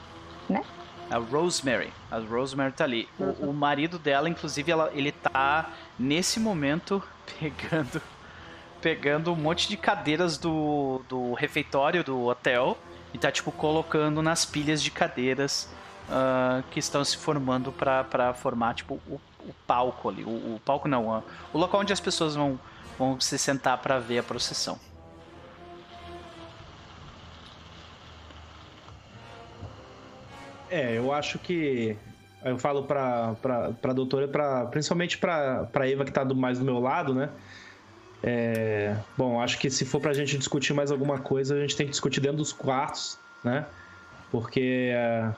né? 0.49 0.63
A 1.11 1.19
Rosemary. 1.19 1.93
A 2.09 2.17
Rosemary 2.17 2.73
tá 2.73 2.85
ali. 2.85 3.07
O, 3.19 3.49
o 3.49 3.53
marido 3.53 3.99
dela, 3.99 4.27
inclusive, 4.27 4.71
ela, 4.71 4.89
ele 4.95 5.11
tá 5.11 5.69
nesse 5.99 6.39
momento 6.39 7.03
pegando 7.39 8.01
pegando 8.81 9.31
um 9.31 9.35
monte 9.35 9.67
de 9.67 9.77
cadeiras 9.77 10.37
do, 10.37 11.01
do 11.09 11.33
refeitório 11.33 12.03
do 12.03 12.25
hotel 12.25 12.77
e 13.13 13.17
tá 13.17 13.31
tipo 13.31 13.51
colocando 13.51 14.21
nas 14.21 14.45
pilhas 14.45 14.81
de 14.81 14.91
cadeiras 14.91 15.67
uh, 16.07 16.63
que 16.69 16.79
estão 16.79 17.03
se 17.03 17.17
formando 17.17 17.71
para 17.71 18.33
formar 18.33 18.73
tipo 18.73 18.99
o, 19.07 19.19
o 19.39 19.53
palco 19.67 20.09
ali. 20.09 20.23
O, 20.23 20.55
o 20.55 20.61
palco 20.65 20.87
não, 20.87 21.23
o 21.53 21.57
local 21.57 21.81
onde 21.81 21.93
as 21.93 21.99
pessoas 21.99 22.35
vão, 22.35 22.59
vão 22.97 23.19
se 23.19 23.37
sentar 23.37 23.77
para 23.77 23.99
ver 23.99 24.19
a 24.19 24.23
procissão. 24.23 24.79
É, 30.75 30.97
eu 30.97 31.13
acho 31.13 31.39
que 31.39 31.95
eu 32.43 32.59
falo 32.59 32.83
pra, 32.83 33.33
pra, 33.41 33.71
pra 33.71 33.93
doutora, 33.93 34.27
pra, 34.27 34.65
principalmente 34.65 35.17
pra, 35.17 35.63
pra 35.71 35.89
Eva 35.89 36.03
que 36.03 36.11
tá 36.11 36.21
do, 36.21 36.35
mais 36.35 36.59
do 36.59 36.65
meu 36.65 36.79
lado, 36.79 37.13
né? 37.15 37.29
É, 38.21 38.93
bom, 39.17 39.41
acho 39.41 39.57
que 39.57 39.69
se 39.69 39.85
for 39.85 40.01
pra 40.01 40.11
gente 40.11 40.37
discutir 40.37 40.73
mais 40.73 40.91
alguma 40.91 41.17
coisa, 41.17 41.55
a 41.55 41.61
gente 41.61 41.77
tem 41.77 41.85
que 41.85 41.91
discutir 41.91 42.19
dentro 42.19 42.39
dos 42.39 42.51
quartos, 42.51 43.17
né? 43.41 43.65
Porque 44.29 44.89
é, 44.91 45.31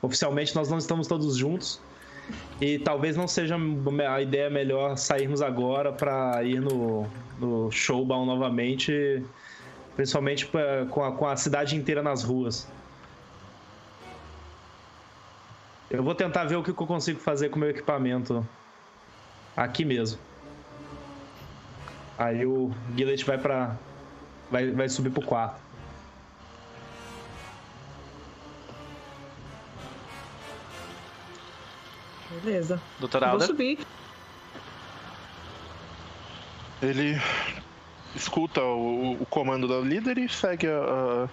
oficialmente 0.00 0.54
nós 0.54 0.70
não 0.70 0.78
estamos 0.78 1.08
todos 1.08 1.36
juntos. 1.36 1.80
E 2.60 2.78
talvez 2.78 3.16
não 3.16 3.26
seja 3.26 3.56
a 4.08 4.22
ideia 4.22 4.48
melhor 4.48 4.96
sairmos 4.96 5.42
agora 5.42 5.90
para 5.90 6.40
ir 6.44 6.60
no, 6.60 7.04
no 7.40 7.68
showbound 7.72 8.28
novamente, 8.28 9.24
principalmente 9.96 10.46
pra, 10.46 10.86
com, 10.88 11.02
a, 11.02 11.10
com 11.10 11.26
a 11.26 11.36
cidade 11.36 11.74
inteira 11.74 12.00
nas 12.00 12.22
ruas. 12.22 12.68
Eu 15.96 16.02
vou 16.02 16.14
tentar 16.14 16.44
ver 16.44 16.56
o 16.56 16.62
que 16.62 16.70
eu 16.70 16.74
consigo 16.74 17.20
fazer 17.20 17.50
com 17.50 17.56
o 17.56 17.60
meu 17.60 17.70
equipamento 17.70 18.46
aqui 19.56 19.84
mesmo. 19.84 20.18
Aí 22.18 22.44
o 22.44 22.72
Gillet 22.96 23.24
vai 23.24 23.38
para 23.38 23.76
vai, 24.50 24.70
vai 24.70 24.88
subir 24.88 25.10
pro 25.10 25.22
quarto. 25.22 25.62
Beleza. 32.42 32.80
Doutor 32.98 33.22
Alda? 33.22 33.38
Vou 33.38 33.46
subir. 33.46 33.78
Ele 36.82 37.16
escuta 38.16 38.60
o, 38.62 39.12
o, 39.12 39.26
comando 39.26 39.68
da 39.68 39.78
líder 39.78 40.18
e 40.18 40.28
segue 40.28 40.66
a, 40.66 41.28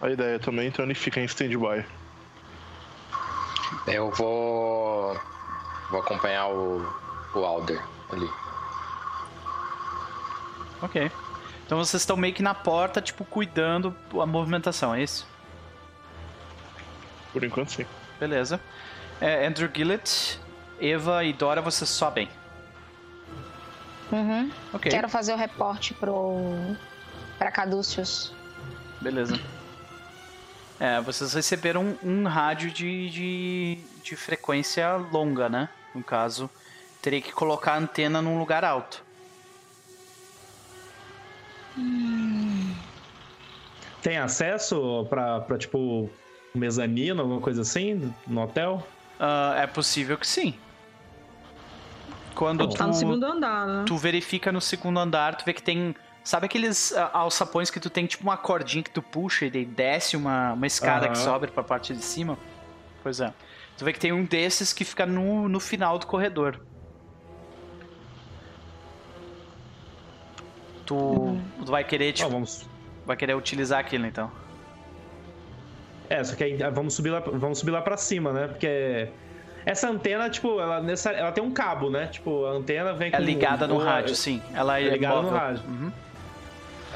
a, 0.00 0.06
a 0.06 0.10
ideia 0.10 0.38
também, 0.38 0.68
então 0.68 0.84
ele 0.84 0.94
fica 0.94 1.20
em 1.20 1.24
stand-by. 1.24 1.84
Eu 3.86 4.10
vou. 4.10 5.18
Vou 5.90 6.00
acompanhar 6.00 6.48
o, 6.48 6.84
o 7.34 7.44
Alder 7.44 7.82
ali. 8.10 8.28
Ok. 10.82 11.10
Então 11.64 11.78
vocês 11.78 12.02
estão 12.02 12.16
meio 12.16 12.34
que 12.34 12.42
na 12.42 12.54
porta, 12.54 13.00
tipo, 13.00 13.24
cuidando 13.24 13.94
a 14.20 14.26
movimentação, 14.26 14.94
é 14.94 15.02
isso? 15.02 15.26
Por 17.32 17.42
enquanto, 17.44 17.72
sim. 17.72 17.86
Beleza. 18.18 18.60
É, 19.20 19.46
Andrew 19.46 19.68
Gillett, 19.74 20.40
Eva 20.80 21.24
e 21.24 21.32
Dora, 21.32 21.60
vocês 21.60 21.88
sobem. 21.88 22.28
Uhum. 24.12 24.50
Ok. 24.72 24.90
Quero 24.90 25.08
fazer 25.08 25.32
o 25.32 25.36
reporte 25.36 25.94
pro. 25.94 26.76
pra 27.38 27.50
Caduceus. 27.50 28.32
Beleza. 29.00 29.38
É, 30.78 31.00
vocês 31.00 31.32
receberam 31.32 31.96
um, 32.02 32.22
um 32.22 32.26
rádio 32.26 32.70
de, 32.70 33.10
de, 33.10 33.78
de 34.02 34.16
frequência 34.16 34.96
longa, 34.96 35.48
né? 35.48 35.68
No 35.94 36.02
caso, 36.02 36.50
teria 37.00 37.20
que 37.20 37.32
colocar 37.32 37.74
a 37.74 37.78
antena 37.78 38.20
num 38.20 38.38
lugar 38.38 38.64
alto. 38.64 39.02
Tem 44.02 44.18
acesso 44.18 45.06
pra, 45.08 45.40
pra 45.40 45.58
tipo, 45.58 46.10
mezanino, 46.54 47.22
alguma 47.22 47.40
coisa 47.40 47.62
assim, 47.62 48.12
no 48.26 48.42
hotel? 48.42 48.86
Uh, 49.18 49.58
é 49.58 49.66
possível 49.66 50.18
que 50.18 50.26
sim. 50.26 50.54
Quando 52.34 52.68
tu, 52.68 52.76
tá 52.76 52.86
no 52.86 52.94
segundo 52.94 53.24
andar, 53.24 53.66
né? 53.66 53.84
Tu 53.86 53.96
verifica 53.96 54.52
no 54.52 54.60
segundo 54.60 55.00
andar, 55.00 55.36
tu 55.36 55.44
vê 55.44 55.54
que 55.54 55.62
tem. 55.62 55.96
Sabe 56.26 56.46
aqueles 56.46 56.90
uh, 56.90 57.08
alçapões 57.12 57.70
que 57.70 57.78
tu 57.78 57.88
tem 57.88 58.04
tipo 58.04 58.24
uma 58.24 58.36
cordinha 58.36 58.82
que 58.82 58.90
tu 58.90 59.00
puxa 59.00 59.46
e 59.46 59.64
desce 59.64 60.16
uma, 60.16 60.54
uma 60.54 60.66
escada 60.66 61.06
uhum. 61.06 61.12
que 61.12 61.18
sobe 61.18 61.46
pra 61.46 61.62
parte 61.62 61.94
de 61.94 62.02
cima? 62.02 62.36
Pois 63.00 63.20
é. 63.20 63.32
Tu 63.78 63.84
vê 63.84 63.92
que 63.92 64.00
tem 64.00 64.10
um 64.10 64.24
desses 64.24 64.72
que 64.72 64.84
fica 64.84 65.06
no, 65.06 65.48
no 65.48 65.60
final 65.60 66.00
do 66.00 66.06
corredor. 66.08 66.60
Tu, 70.84 70.96
uhum. 70.96 71.40
tu 71.64 71.70
vai 71.70 71.84
querer, 71.84 72.12
tipo. 72.12 72.28
Oh, 72.28 72.32
vamos... 72.32 72.68
Vai 73.06 73.16
querer 73.16 73.36
utilizar 73.36 73.78
aquilo 73.78 74.04
então. 74.04 74.28
É, 76.10 76.24
só 76.24 76.34
que 76.34 76.42
aí 76.42 76.60
ah, 76.60 76.70
vamos 76.70 76.94
subir 76.94 77.10
lá, 77.10 77.20
vamos 77.20 77.60
subir 77.60 77.70
lá 77.70 77.82
pra 77.82 77.96
cima, 77.96 78.32
né? 78.32 78.48
Porque 78.48 79.10
essa 79.64 79.88
antena, 79.88 80.28
tipo, 80.28 80.60
ela, 80.60 80.80
nessa, 80.80 81.12
ela 81.12 81.30
tem 81.30 81.44
um 81.44 81.52
cabo, 81.52 81.88
né? 81.88 82.08
Tipo, 82.08 82.46
a 82.46 82.50
antena 82.50 82.92
vem 82.94 83.08
é 83.08 83.10
com... 83.12 83.16
É 83.16 83.20
ligada 83.20 83.68
no 83.68 83.78
rádio, 83.78 84.16
sim. 84.16 84.42
Ela 84.52 84.80
é, 84.80 84.88
é 84.88 84.90
ligada 84.90 85.22
no 85.22 85.30
rádio. 85.30 85.62
Uhum. 85.68 85.92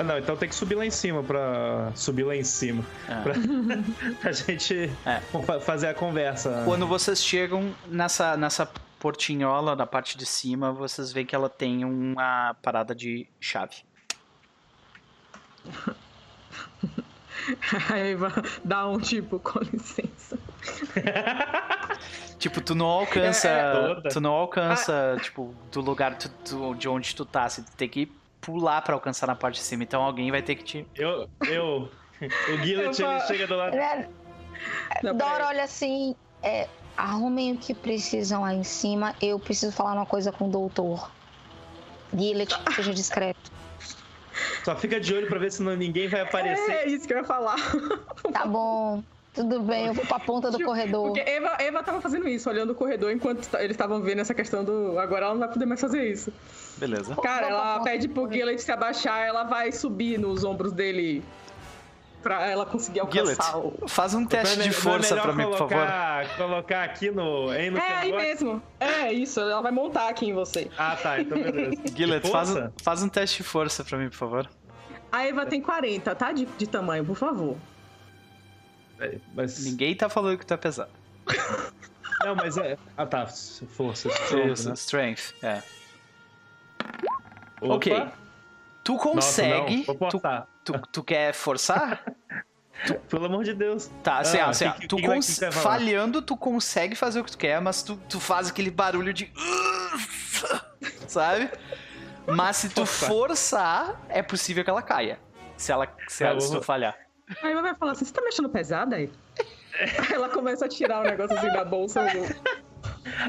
Ah, 0.01 0.03
não, 0.03 0.17
então 0.17 0.35
tem 0.35 0.49
que 0.49 0.55
subir 0.55 0.77
lá 0.77 0.87
em 0.87 0.91
cima 0.91 1.23
pra... 1.23 1.93
Subir 1.95 2.23
lá 2.25 2.35
em 2.35 2.43
cima. 2.43 2.83
É. 3.07 3.21
Pra... 3.21 3.35
pra 4.19 4.33
gente 4.33 4.91
é. 5.05 5.21
fazer 5.61 5.89
a 5.89 5.95
conversa. 5.95 6.63
Quando 6.65 6.87
vocês 6.87 7.23
chegam 7.23 7.75
nessa, 7.87 8.35
nessa 8.35 8.65
portinhola, 8.99 9.77
na 9.77 9.87
parte 9.87 10.17
de 10.17 10.25
cima, 10.25 10.73
vocês 10.73 11.13
veem 11.13 11.27
que 11.27 11.35
ela 11.35 11.51
tem 11.51 11.85
uma 11.85 12.57
parada 12.63 12.95
de 12.95 13.27
chave. 13.39 13.77
A 17.91 17.99
Eva 17.99 18.33
dá 18.65 18.89
um 18.89 18.99
tipo, 18.99 19.39
com 19.39 19.59
licença. 19.59 20.39
Tipo, 22.39 22.63
tu 22.63 22.75
não 22.75 22.87
alcança. 22.87 23.49
É, 23.49 23.73
toda. 23.73 24.09
tu 24.09 24.21
não 24.21 24.33
alcança, 24.33 25.19
tipo, 25.21 25.55
do 25.71 25.83
lugar 25.83 26.17
tu- 26.17 26.31
tu- 26.43 26.75
de 26.75 26.89
onde 26.89 27.15
tu 27.15 27.27
tá. 27.27 27.47
Você 27.47 27.63
tem 27.77 27.87
que 27.89 28.11
pular 28.41 28.83
pra 28.83 28.95
alcançar 28.95 29.27
na 29.27 29.35
parte 29.35 29.57
de 29.57 29.63
cima. 29.63 29.83
Então 29.83 30.03
alguém 30.03 30.31
vai 30.31 30.43
ter 30.43 30.55
que 30.57 30.65
te. 30.65 30.87
Eu. 30.95 31.29
Eu. 31.47 31.91
O 32.23 32.57
Gillet, 32.63 33.01
Eu 33.01 33.11
ele 33.11 33.21
fa- 33.21 33.27
chega 33.27 33.47
do 33.47 33.57
lado. 33.57 33.77
É, 33.77 34.09
Não, 35.03 35.17
Dora 35.17 35.47
olha 35.47 35.65
assim, 35.65 36.15
é, 36.43 36.69
arrumem 36.97 37.55
o 37.55 37.57
que 37.59 37.73
precisam 37.75 38.43
lá 38.43 38.53
em 38.53 38.65
cima. 38.65 39.15
Eu 39.23 39.39
preciso 39.39 39.73
falar 39.73 39.95
uma 39.95 40.07
coisa 40.07 40.31
com 40.31 40.47
o 40.47 40.51
doutor. 40.51 41.11
Gillet, 42.15 42.53
seja 42.75 42.93
discreto. 42.93 43.51
Só 44.65 44.77
fica 44.77 45.01
de 45.01 45.15
olho 45.15 45.27
pra 45.29 45.39
ver 45.39 45.51
se 45.51 45.63
não, 45.63 45.75
ninguém 45.77 46.09
vai 46.09 46.21
aparecer. 46.21 46.71
É 46.71 46.89
isso 46.89 47.07
que 47.07 47.15
eu 47.15 47.19
ia 47.19 47.25
falar. 47.25 47.57
Tá 48.33 48.45
bom, 48.47 49.03
tudo 49.35 49.61
bem, 49.61 49.87
eu 49.87 49.95
vou 49.95 50.05
pra 50.05 50.19
ponta 50.19 50.51
do 50.51 50.59
corredor. 50.65 51.13
Porque 51.13 51.29
Eva, 51.29 51.57
Eva 51.59 51.83
tava 51.83 52.01
fazendo 52.01 52.29
isso, 52.29 52.49
olhando 52.49 52.71
o 52.71 52.75
corredor 52.75 53.13
enquanto 53.13 53.49
eles 53.59 53.73
estavam 53.73 54.01
vendo 54.03 54.21
essa 54.21 54.35
questão 54.35 54.65
do. 54.65 54.99
Agora 54.99 55.27
ela 55.27 55.35
não 55.35 55.41
vai 55.41 55.49
poder 55.49 55.67
mais 55.67 55.81
fazer 55.81 56.11
isso. 56.11 56.33
Beleza. 56.77 57.15
Cara, 57.17 57.49
ela 57.49 57.81
pede 57.81 58.09
pro. 58.09 58.31
Gillet 58.31 58.61
se 58.61 58.73
abaixar, 58.73 59.27
ela 59.27 59.45
vai 59.45 59.71
subir 59.73 60.19
nos 60.19 60.45
ombros 60.45 60.73
dele 60.73 61.23
pra 62.23 62.47
ela 62.47 62.67
conseguir 62.67 63.01
Gillet, 63.11 63.31
alcançar 63.31 63.59
o. 63.59 63.89
faz 63.89 64.15
um 64.15 64.25
é 64.25 64.27
teste 64.27 64.57
de 64.57 64.63
não 64.63 64.69
é 64.69 64.73
força 64.73 65.15
melhor 65.15 65.23
pra 65.25 65.33
mim, 65.33 65.45
por 65.45 65.59
favor. 65.59 65.69
colocar, 65.75 66.37
Colocar 66.37 66.85
aqui 66.85 67.11
no. 67.11 67.53
Hein, 67.55 67.71
no 67.71 67.79
É, 67.79 67.93
aí 67.97 68.13
mesmo. 68.13 68.63
É 68.79 69.13
isso, 69.13 69.41
ela 69.41 69.63
vai 69.63 69.73
montar 69.73 70.09
aqui 70.09 70.27
em 70.29 70.33
você. 70.33 70.71
Ah, 70.77 70.97
tá, 71.01 71.21
então 71.21 71.41
beleza. 71.41 71.83
Gillet, 71.95 72.29
faz 72.29 72.55
um, 72.55 72.71
faz 72.83 73.03
um 73.03 73.09
teste 73.09 73.39
de 73.39 73.43
força 73.43 73.85
pra 73.85 73.97
mim, 73.97 74.09
por 74.09 74.17
favor. 74.17 74.51
A 75.13 75.27
Eva 75.27 75.45
tem 75.47 75.61
40, 75.61 76.15
tá? 76.15 76.31
De, 76.31 76.47
de 76.47 76.67
tamanho, 76.67 77.05
por 77.05 77.17
favor. 77.17 77.57
Mas, 79.35 79.65
Ninguém 79.65 79.95
tá 79.95 80.09
falando 80.09 80.39
que 80.39 80.47
tu 80.47 80.55
é 80.55 80.57
pesado. 80.57 80.91
Não, 82.25 82.35
mas 82.35 82.57
é. 82.59 82.77
Ah, 82.97 83.07
tá. 83.07 83.27
Força. 83.27 84.09
Isso, 84.53 84.69
né? 84.69 84.75
strength. 84.75 85.33
É. 85.43 85.63
Opa. 87.63 87.75
Ok. 87.75 88.07
Tu 88.85 88.93
Nossa, 88.95 89.05
consegue. 89.09 89.85
vou 89.85 89.97
tu, 90.09 90.21
tu, 90.65 90.73
tu 90.93 91.03
quer 91.05 91.33
forçar? 91.33 92.03
Pelo 93.11 93.27
amor 93.27 93.45
de 93.45 93.53
Deus. 93.55 93.91
Tá, 94.03 94.19
assim, 94.19 94.39
Ah, 94.39 94.49
assim, 94.49 94.71
que- 94.73 94.89
tu 94.89 94.97
que 94.97 95.07
cons- 95.07 95.39
que 95.39 95.51
falhando, 95.51 96.23
tu 96.23 96.37
consegue 96.37 96.95
fazer 96.95 97.21
o 97.21 97.25
que 97.25 97.31
tu 97.33 97.39
quer, 97.39 97.61
mas 97.61 97.83
tu, 97.83 97.97
tu 98.09 98.19
faz 98.19 98.49
aquele 98.49 98.71
barulho 98.71 99.13
de. 99.13 99.31
Sabe? 101.07 101.51
Mas 102.27 102.57
se 102.57 102.69
tu 102.71 102.87
Forçar. 102.87 104.01
é 104.09 104.23
possível 104.23 104.65
que 104.65 104.71
ela 104.71 104.83
caia. 104.83 105.19
Se 105.57 105.73
ela 105.73 105.87
se, 106.09 106.25
Tá, 106.25 106.31
ela, 106.31 106.41
se 106.41 106.51
tu 106.51 106.63
falhar. 106.63 106.97
A 107.43 107.49
Eva 107.49 107.63
vai 107.63 107.75
falar 107.75 107.93
assim: 107.93 108.05
você 108.05 108.13
tá 108.13 108.23
mexendo 108.23 108.49
pesado 108.49 108.95
aí? 108.95 109.11
Aí 109.79 110.13
ela 110.15 110.29
começa 110.29 110.65
a 110.67 110.69
tirar 110.69 111.01
o 111.01 111.05
negócio 111.05 111.37
assim 111.37 111.49
da 111.49 111.65
bolsa. 111.65 112.03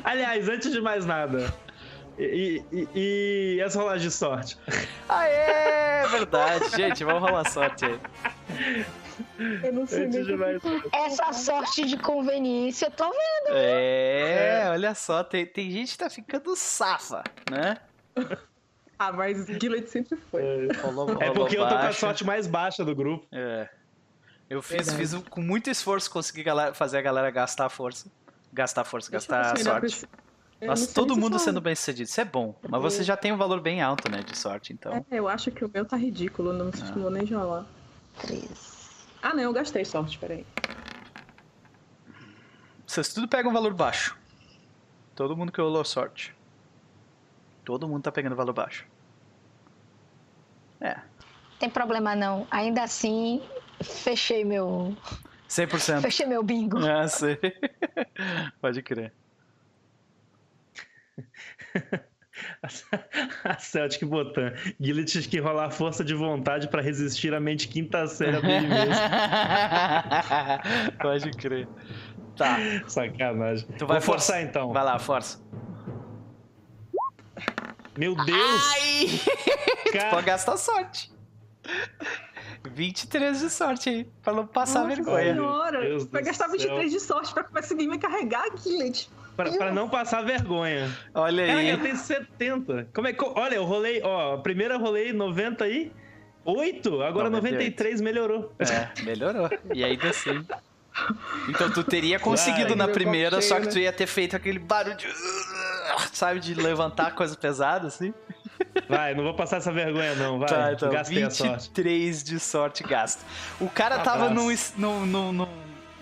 Aliás, 0.03 0.49
antes 0.49 0.71
de 0.71 0.81
mais 0.81 1.05
nada. 1.05 1.53
E, 2.17 2.61
e, 2.71 2.87
e, 3.57 3.61
as 3.61 3.73
rolagens 3.73 4.03
de 4.03 4.11
sorte? 4.11 4.57
Aê, 5.07 6.05
verdade. 6.09 6.69
Gente, 6.75 7.03
vamos 7.03 7.21
rolar 7.21 7.49
sorte 7.49 7.85
aí. 7.85 7.99
Eu 9.63 9.73
não 9.73 9.87
sei 9.87 10.05
Antes 10.05 10.25
de 10.25 10.31
nem. 10.31 10.37
mais 10.37 10.63
nada. 10.63 10.81
Essa 10.93 11.33
sorte 11.33 11.85
de 11.85 11.97
conveniência, 11.97 12.87
eu 12.87 12.91
tô 12.91 13.05
vendo. 13.09 13.55
É, 13.55 14.67
olha 14.69 14.93
só, 14.93 15.23
tem, 15.23 15.45
tem 15.45 15.71
gente 15.71 15.93
que 15.93 15.97
tá 15.97 16.09
ficando 16.09 16.55
safa, 16.55 17.23
né? 17.49 17.77
Ah, 18.99 19.11
mas 19.11 19.47
Gillet 19.47 19.87
sempre 19.89 20.17
foi. 20.29 20.67
Rolou, 20.83 21.09
É 21.19 21.27
rolou 21.27 21.33
porque 21.33 21.57
eu 21.57 21.67
tô 21.67 21.75
com 21.75 21.87
a 21.87 21.93
sorte 21.93 22.23
mais 22.25 22.45
baixa 22.45 22.83
do 22.85 22.93
grupo. 22.93 23.25
É. 23.31 23.67
Eu 24.51 24.61
fiz, 24.61 24.87
Verdade. 24.91 24.97
fiz 24.97 25.13
com 25.29 25.41
muito 25.41 25.69
esforço 25.69 26.11
consegui 26.11 26.43
galera- 26.43 26.73
fazer 26.73 26.97
a 26.97 27.01
galera 27.01 27.31
gastar 27.31 27.69
força. 27.69 28.11
Gastar 28.51 28.83
força, 28.83 29.09
gastar 29.09 29.53
Deixa 29.53 29.79
ver 29.79 29.89
se 29.89 29.99
sorte. 29.99 30.09
Eu 30.59 30.75
sei 30.75 30.93
todo 30.93 31.15
mundo 31.15 31.39
sendo 31.39 31.61
bem 31.61 31.73
sucedido. 31.73 32.09
Isso 32.09 32.19
é 32.19 32.25
bom. 32.25 32.53
Mas 32.67 32.81
você 32.81 33.01
já 33.01 33.15
tem 33.15 33.31
um 33.31 33.37
valor 33.37 33.61
bem 33.61 33.81
alto, 33.81 34.11
né, 34.11 34.21
de 34.21 34.37
sorte, 34.37 34.73
então. 34.73 35.05
É, 35.09 35.17
eu 35.19 35.29
acho 35.29 35.51
que 35.51 35.63
o 35.63 35.71
meu 35.73 35.85
tá 35.85 35.95
ridículo, 35.95 36.51
não, 36.51 36.67
Ah. 36.67 36.91
vou 36.99 37.09
nem 37.09 37.25
rolar. 37.25 37.65
Ah, 39.23 39.33
não, 39.33 39.41
eu 39.41 39.53
gastei 39.53 39.85
sorte, 39.85 40.17
peraí. 40.19 40.45
Vocês 42.85 43.13
tudo 43.13 43.29
pegam 43.29 43.51
um 43.51 43.53
valor 43.53 43.73
baixo. 43.73 44.17
Todo 45.15 45.35
mundo 45.37 45.49
que 45.53 45.61
rolou 45.61 45.85
sorte. 45.85 46.35
Todo 47.63 47.87
mundo 47.87 48.03
tá 48.03 48.11
pegando 48.11 48.35
valor 48.35 48.51
baixo. 48.53 48.85
É, 50.81 50.97
Tem 51.57 51.69
problema 51.69 52.15
não. 52.15 52.45
Ainda 52.51 52.83
assim, 52.83 53.41
fechei 53.83 54.43
meu, 54.45 54.95
100%. 55.49 56.01
fechei 56.01 56.25
meu 56.25 56.43
bingo. 56.43 56.77
Ah, 56.85 57.07
sei. 57.07 57.37
Pode 58.61 58.81
crer. 58.81 59.13
A 63.43 63.59
Celtic 63.59 64.03
Botan. 64.05 64.53
Gillet 64.79 65.05
tinha 65.05 65.23
que 65.23 65.39
rolar 65.39 65.69
força 65.69 66.03
de 66.03 66.15
vontade 66.15 66.67
pra 66.67 66.81
resistir 66.81 67.33
à 67.33 67.39
mente 67.39 67.67
quinta 67.67 68.07
série 68.07 68.41
dele 68.41 68.67
mesmo. 68.67 68.95
Pode 71.01 71.31
crer. 71.31 71.67
Tá, 72.35 72.57
Sacanagem. 72.87 73.67
tu 73.77 73.85
vai 73.85 73.99
Vou 73.99 74.05
forçar 74.05 74.41
então. 74.41 74.73
Vai 74.73 74.83
lá, 74.83 74.97
força. 74.97 75.39
Meu 77.97 78.15
Deus! 78.15 78.71
Ai! 78.73 79.05
tu 79.85 79.91
Cara. 79.91 80.09
pode 80.09 80.25
gastar 80.25 80.57
sorte. 80.57 81.11
23 82.69 83.39
de 83.39 83.49
sorte 83.49 83.89
aí, 83.89 84.07
pra 84.23 84.33
não 84.33 84.45
passar 84.45 84.83
Nossa 84.83 84.95
vergonha. 84.95 85.33
senhora! 85.33 85.81
Deus 85.81 86.05
Vai 86.05 86.21
gastar 86.23 86.45
céu. 86.45 86.53
23 86.57 86.91
de 86.91 86.99
sorte 86.99 87.33
pra 87.33 87.43
conseguir 87.43 87.87
me 87.87 87.97
carregar, 87.97 88.45
Gillet. 88.61 89.09
Pra, 89.35 89.49
pra 89.51 89.71
não 89.71 89.89
passar 89.89 90.21
vergonha. 90.23 90.89
Olha 91.13 91.47
Cara, 91.47 91.59
aí. 91.59 91.69
eu 91.69 91.79
tenho 91.79 91.95
70. 91.97 92.89
Como 92.93 93.07
é 93.07 93.13
que. 93.13 93.23
Olha, 93.23 93.55
eu 93.55 93.63
rolei. 93.63 94.01
Ó, 94.03 94.35
a 94.35 94.37
primeira 94.37 94.75
eu 94.75 94.79
rolei 94.79 95.13
98, 95.13 97.01
agora 97.01 97.29
98. 97.29 97.31
93 97.31 98.01
melhorou. 98.01 98.53
É, 98.59 98.89
melhorou. 99.03 99.49
E 99.73 99.83
ainda 99.83 100.09
assim. 100.09 100.45
Então 101.49 101.71
tu 101.71 101.83
teria 101.83 102.19
conseguido 102.19 102.69
Vai. 102.75 102.77
na 102.77 102.87
primeira, 102.89 103.41
só 103.41 103.59
que 103.59 103.67
tu 103.69 103.79
ia 103.79 103.93
ter 103.93 104.05
feito 104.07 104.35
aquele 104.35 104.59
barulho 104.59 104.97
de. 104.97 105.07
Sabe, 106.11 106.39
de 106.39 106.53
levantar 106.53 107.15
coisa 107.15 107.35
pesada 107.35 107.87
assim? 107.87 108.13
Vai, 108.87 109.13
não 109.15 109.23
vou 109.23 109.33
passar 109.33 109.57
essa 109.57 109.71
vergonha, 109.71 110.15
não. 110.15 110.39
Vai, 110.39 110.49
tá, 110.49 110.73
então, 110.73 110.89
gastei 110.89 111.23
a 111.23 111.29
sorte. 111.29 111.67
23 111.67 112.23
de 112.23 112.39
sorte 112.39 112.83
gasto. 112.83 113.23
O 113.59 113.69
cara 113.69 113.99
tava 113.99 114.27
Abraço. 114.27 114.51
es- 114.51 114.73
num, 114.77 115.05
num, 115.05 115.31
num- 115.31 115.49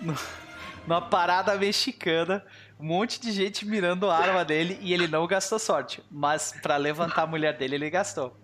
num- 0.00 0.14
numa 0.86 1.00
parada 1.00 1.54
mexicana, 1.56 2.44
um 2.78 2.86
monte 2.86 3.20
de 3.20 3.30
gente 3.32 3.66
mirando 3.66 4.10
a 4.10 4.16
arma 4.16 4.44
dele 4.44 4.78
e 4.80 4.92
ele 4.92 5.06
não 5.06 5.26
gastou 5.26 5.58
sorte. 5.58 6.02
Mas 6.10 6.52
pra 6.62 6.76
levantar 6.76 7.22
a 7.22 7.26
mulher 7.26 7.56
dele, 7.56 7.76
ele 7.76 7.90
gastou. 7.90 8.36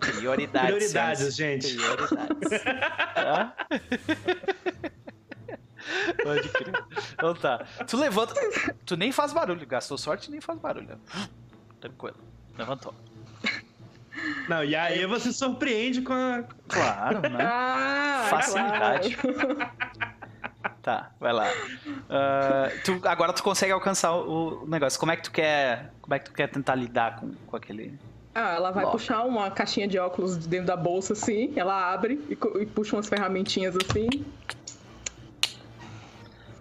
Prioridades. 0.00 0.92
Prioridades, 0.92 1.34
senhores. 1.34 1.36
gente. 1.36 1.74
Prioridades. 1.74 2.50
Pode 6.22 6.48
crer. 6.48 6.74
Então 7.14 7.34
tá. 7.34 7.64
Tu 7.86 7.96
levanta. 7.96 8.34
Tu 8.84 8.96
nem 8.96 9.12
faz 9.12 9.32
barulho. 9.32 9.66
Gastou 9.66 9.96
sorte 9.96 10.30
nem 10.30 10.40
faz 10.40 10.58
barulho. 10.58 10.98
Tranquilo. 11.80 12.16
Levantou. 12.58 12.94
Não, 14.48 14.64
e 14.64 14.74
a 14.74 14.90
Eva 14.90 15.18
se 15.18 15.32
surpreende 15.32 16.02
com 16.02 16.12
a. 16.12 16.44
Claro, 16.68 17.20
né? 17.20 17.38
Ah, 17.48 18.26
Facilidade. 18.30 19.16
claro. 19.16 19.58
Tá, 20.82 21.10
vai 21.18 21.32
lá. 21.32 21.48
Ah, 22.08 22.68
tu, 22.84 23.00
agora 23.04 23.32
tu 23.32 23.42
consegue 23.42 23.72
alcançar 23.72 24.12
o, 24.12 24.62
o 24.62 24.68
negócio. 24.68 24.98
Como 24.98 25.12
é 25.12 25.16
que 25.16 25.24
tu 25.24 25.32
quer. 25.32 25.90
Como 26.00 26.14
é 26.14 26.18
que 26.18 26.26
tu 26.26 26.32
quer 26.32 26.48
tentar 26.48 26.74
lidar 26.74 27.16
com, 27.16 27.32
com 27.46 27.56
aquele. 27.56 27.98
Ah, 28.34 28.54
ela 28.54 28.70
vai 28.70 28.88
puxar 28.90 29.24
uma 29.24 29.50
caixinha 29.50 29.88
de 29.88 29.98
óculos 29.98 30.38
de 30.38 30.46
dentro 30.46 30.66
da 30.66 30.76
bolsa, 30.76 31.14
assim. 31.14 31.52
Ela 31.56 31.92
abre 31.92 32.20
e, 32.28 32.62
e 32.62 32.66
puxa 32.66 32.94
umas 32.94 33.08
ferramentinhas 33.08 33.74
assim. 33.76 34.24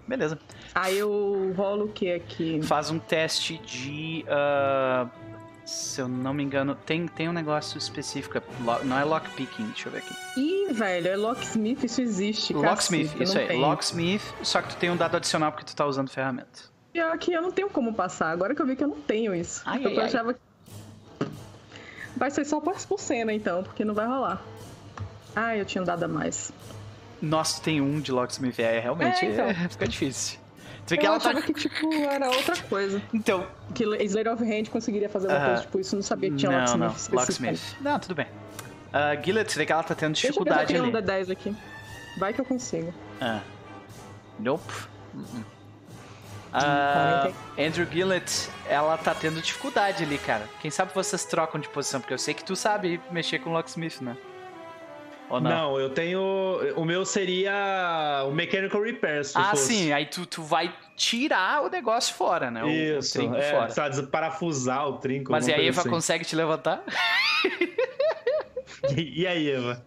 Beleza. 0.08 0.40
Aí 0.74 0.98
eu 0.98 1.54
rolo 1.56 1.86
o 1.86 1.90
que 1.90 2.12
aqui? 2.12 2.62
Faz 2.64 2.90
um 2.90 3.00
teste 3.00 3.58
de. 3.60 4.26
ah, 4.28 5.08
se 5.66 6.00
eu 6.02 6.08
não 6.08 6.34
me 6.34 6.44
engano, 6.44 6.76
tem, 6.76 7.08
tem 7.08 7.28
um 7.28 7.34
negócio 7.34 7.78
específico. 7.78 8.38
é 8.38 8.42
Não 8.84 8.98
é 9.00 9.04
lockpicking, 9.04 9.66
deixa 9.68 9.88
eu 9.88 9.92
ver 9.92 9.98
aqui. 10.00 10.14
Ih, 10.38 10.74
velho, 10.74 11.08
é 11.08 11.16
locksmith, 11.16 11.84
isso 11.84 12.02
existe. 12.02 12.54
Locksmith, 12.54 13.06
cacete, 13.08 13.24
isso 13.24 13.38
aí. 13.38 13.48
tenho. 13.48 13.62
Locksmith, 13.62 14.22
só 14.44 14.62
que 14.62 14.70
tu 14.70 14.76
tem 14.78 14.90
um 14.92 14.96
dado 14.98 15.18
adicional 15.18 15.52
porque 15.52 15.66
tu 15.66 15.76
tá 15.76 15.86
usando 15.86 16.10
ferramenta. 16.10 16.76
Pior 16.94 17.18
que 17.18 17.34
eu 17.34 17.42
não 17.42 17.52
tenho 17.52 17.70
como 17.70 17.94
passar. 17.94 18.30
Agora 18.30 18.54
que 18.56 18.62
eu 18.62 18.66
vi 18.66 18.76
que 18.76 18.84
eu 18.84 18.88
não 18.88 19.02
tenho 19.02 19.36
isso. 19.36 19.62
Ai, 19.66 19.84
eu 19.84 19.90
ai, 19.90 19.98
ai. 19.98 20.06
achava 20.06 20.34
que. 20.34 20.40
Vai 22.16 22.32
ser 22.32 22.46
só 22.46 22.62
por 22.62 23.00
cena, 23.00 23.34
então, 23.34 23.64
porque 23.64 23.84
não 23.84 23.94
vai 23.94 24.08
rolar. 24.08 24.42
Ah, 25.36 25.58
eu 25.58 25.66
tinha 25.66 25.82
um 25.82 25.86
dado 25.86 26.04
a 26.04 26.08
mais. 26.08 26.54
Nossa, 27.22 27.60
tu 27.60 27.64
tem 27.64 27.82
um 27.82 28.00
de 28.00 28.12
Locksmith. 28.12 28.58
É, 28.60 28.80
realmente, 28.80 29.26
É, 29.26 29.30
então. 29.32 29.46
é, 29.46 29.54
fica 29.68 29.88
difícil. 29.88 30.40
Tu 30.86 30.90
vê 30.92 30.98
que 30.98 31.06
eu 31.06 31.12
ela 31.12 31.20
tá. 31.20 31.30
achava 31.30 31.42
que, 31.46 31.54
tipo, 31.54 31.92
era 31.94 32.28
outra 32.30 32.56
coisa. 32.64 33.02
Então, 33.14 33.48
Que 33.74 33.84
Slade 34.06 34.30
of 34.30 34.44
Hand 34.44 34.70
conseguiria 34.70 35.10
fazer 35.10 35.28
uma 35.28 35.36
Aham. 35.38 35.46
coisa 35.48 35.62
tipo 35.64 35.80
isso. 35.80 35.96
Não 35.96 36.04
sabia 36.04 36.30
que 36.30 36.36
tinha 36.38 36.52
não, 36.52 36.60
Locksmith. 36.60 37.10
não. 37.12 37.20
Locksmith. 37.20 37.62
Não, 37.82 38.00
tudo 38.00 38.16
bem. 38.16 38.28
Uh, 38.28 39.24
Gillet, 39.26 39.52
você 39.52 39.60
vê 39.60 39.66
que 39.66 39.72
ela 39.72 39.84
tá 39.84 39.96
tendo 39.96 40.14
Deixa 40.14 40.28
eu 40.28 40.30
ver 40.30 40.34
se 40.34 40.40
eu 40.40 40.44
dificuldade 40.46 40.76
ali. 40.78 40.90
um 40.90 41.26
D10 41.26 41.32
aqui. 41.32 41.56
Vai 42.20 42.34
que 42.34 42.40
eu 42.42 42.46
consigo. 42.46 42.94
Ah. 43.20 43.42
Nope. 44.40 44.72
Uh-uh. 45.14 45.44
A 46.54 47.28
Andrew 47.60 47.86
Gillett, 47.92 48.50
ela 48.70 48.98
tá 48.98 49.14
tendo 49.14 49.42
dificuldade 49.42 50.04
ali, 50.04 50.18
cara. 50.18 50.48
Quem 50.62 50.72
sabe 50.72 50.94
vocês 50.94 51.26
trocam 51.26 51.60
de 51.60 51.68
posição, 51.68 52.00
porque 52.00 52.14
eu 52.14 52.18
sei 52.18 52.34
que 52.34 52.46
tu 52.46 52.56
sabe 52.56 53.02
mexer 53.12 53.40
com 53.40 53.50
o 53.50 53.54
Locksmith, 53.54 54.00
né? 54.02 54.16
Ou 55.30 55.42
não? 55.42 55.50
Não, 55.50 55.80
eu 55.80 55.90
tenho. 55.90 56.22
O 56.76 56.86
meu 56.86 57.06
seria 57.06 58.24
o 58.28 58.32
Mechanical 58.32 58.82
Repair, 58.82 59.26
se 59.26 59.38
ah, 59.38 59.52
fosse. 59.52 59.74
sim, 59.74 59.92
aí 59.92 60.06
tu, 60.06 60.26
tu 60.26 60.44
vai 60.44 60.74
tirar 60.96 61.64
o 61.64 61.70
negócio 61.70 62.14
fora, 62.14 62.52
né? 62.52 62.64
O, 62.64 62.70
Isso, 62.70 63.18
o 63.18 63.22
trinco 63.22 63.36
é, 63.36 63.52
fora. 63.52 63.70
sabe, 63.70 64.08
parafusar 64.08 64.88
o 64.88 64.98
trinco. 64.98 65.32
Mas 65.32 65.48
e 65.48 65.54
a 65.54 65.62
Eva 65.62 65.82
assim. 65.82 65.90
consegue 65.90 66.26
te 66.26 66.36
levantar? 66.36 66.84
E, 68.96 69.22
e 69.22 69.28
aí, 69.28 69.50
Eva? 69.50 69.84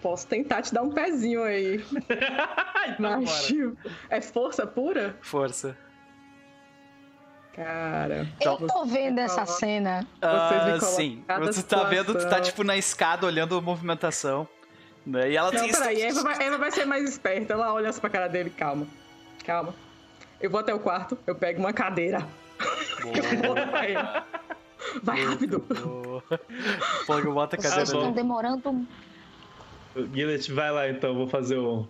Posso 0.00 0.26
tentar 0.26 0.62
te 0.62 0.72
dar 0.72 0.82
um 0.82 0.90
pezinho 0.90 1.42
aí. 1.42 1.84
então, 2.88 3.20
Mas, 3.20 3.24
bora. 3.24 3.42
tipo, 3.42 3.76
é 4.08 4.20
força 4.22 4.66
pura? 4.66 5.14
Força. 5.20 5.76
Cara. 7.54 8.28
Eu 8.40 8.58
você 8.58 8.66
tô 8.66 8.84
vendo 8.84 9.18
essa 9.18 9.44
cena. 9.44 10.06
Ah, 10.22 10.78
sim. 10.80 11.24
Você 11.40 11.62
tá 11.62 11.84
vendo, 11.84 12.14
tu 12.14 12.28
tá 12.28 12.40
tipo 12.40 12.62
na 12.62 12.76
escada 12.76 13.26
olhando 13.26 13.56
a 13.56 13.60
movimentação. 13.60 14.46
Né? 15.04 15.32
E 15.32 15.36
ela 15.36 15.50
Não, 15.50 15.60
tem. 15.60 15.72
peraí, 15.72 16.02
Eva 16.02 16.22
vai, 16.22 16.42
Eva 16.42 16.58
vai 16.58 16.70
ser 16.70 16.84
mais 16.84 17.08
esperta. 17.08 17.54
Ela 17.54 17.72
olha 17.72 17.92
pra 17.92 18.10
cara 18.10 18.28
dele, 18.28 18.50
calma. 18.50 18.86
Calma. 19.44 19.74
Eu 20.40 20.50
vou 20.50 20.60
até 20.60 20.72
o 20.72 20.78
quarto, 20.78 21.18
eu 21.26 21.34
pego 21.34 21.60
uma 21.60 21.72
cadeira. 21.72 22.26
Eu. 23.00 25.02
Vai 25.02 25.24
rápido. 25.24 25.60
Pô, 25.60 26.22
bota 27.32 27.56
a 27.56 27.60
Vocês 27.60 27.74
cadeira. 27.74 27.82
estão 27.82 28.04
bom. 28.06 28.12
demorando. 28.12 28.86
Gillet, 30.14 30.52
vai 30.52 30.70
lá 30.70 30.88
então, 30.88 31.14
vou 31.14 31.26
fazer 31.26 31.56
o. 31.56 31.86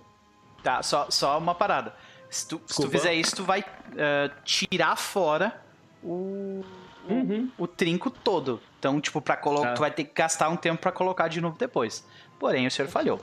Tá, 0.62 0.82
só, 0.82 1.06
só 1.11 1.38
uma 1.38 1.54
parada. 1.54 1.94
Se 2.31 2.47
tu, 2.47 2.61
se 2.66 2.81
tu 2.81 2.89
fizer 2.89 3.12
isso, 3.14 3.35
tu 3.37 3.45
vai 3.45 3.64
eh, 3.97 4.31
tirar 4.45 4.97
fora 4.97 5.61
o, 6.03 6.64
Uhum. 7.09 7.51
o 7.59 7.66
trinco 7.66 8.09
todo. 8.11 8.61
Então, 8.78 9.01
tipo, 9.01 9.20
pra 9.20 9.37
colocar. 9.37 9.68
Tá. 9.70 9.74
Tu 9.74 9.81
vai 9.81 9.91
ter 9.91 10.05
que 10.05 10.12
gastar 10.14 10.49
um 10.49 10.57
tempo 10.57 10.81
pra 10.81 10.93
colocar 10.93 11.26
de 11.28 11.41
novo 11.41 11.59
depois. 11.59 12.07
Porém, 12.39 12.66
o 12.66 12.70
senhor 12.70 12.89
falhou. 12.89 13.20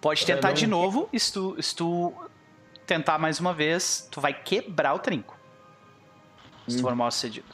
Pode 0.00 0.24
tentar 0.24 0.48
não- 0.48 0.54
de 0.54 0.66
novo. 0.66 1.08
E 1.12 1.20
se 1.20 1.32
tu, 1.32 1.62
se 1.62 1.76
tu 1.76 2.12
tentar 2.86 3.18
mais 3.18 3.38
uma 3.38 3.52
vez, 3.52 4.08
tu 4.10 4.20
vai 4.20 4.32
quebrar 4.32 4.94
o 4.94 4.98
trinco. 4.98 5.36
Se 6.66 6.76
tu 6.78 6.82
for 6.82 6.94
mal 6.96 7.10
sucedido. 7.10 7.46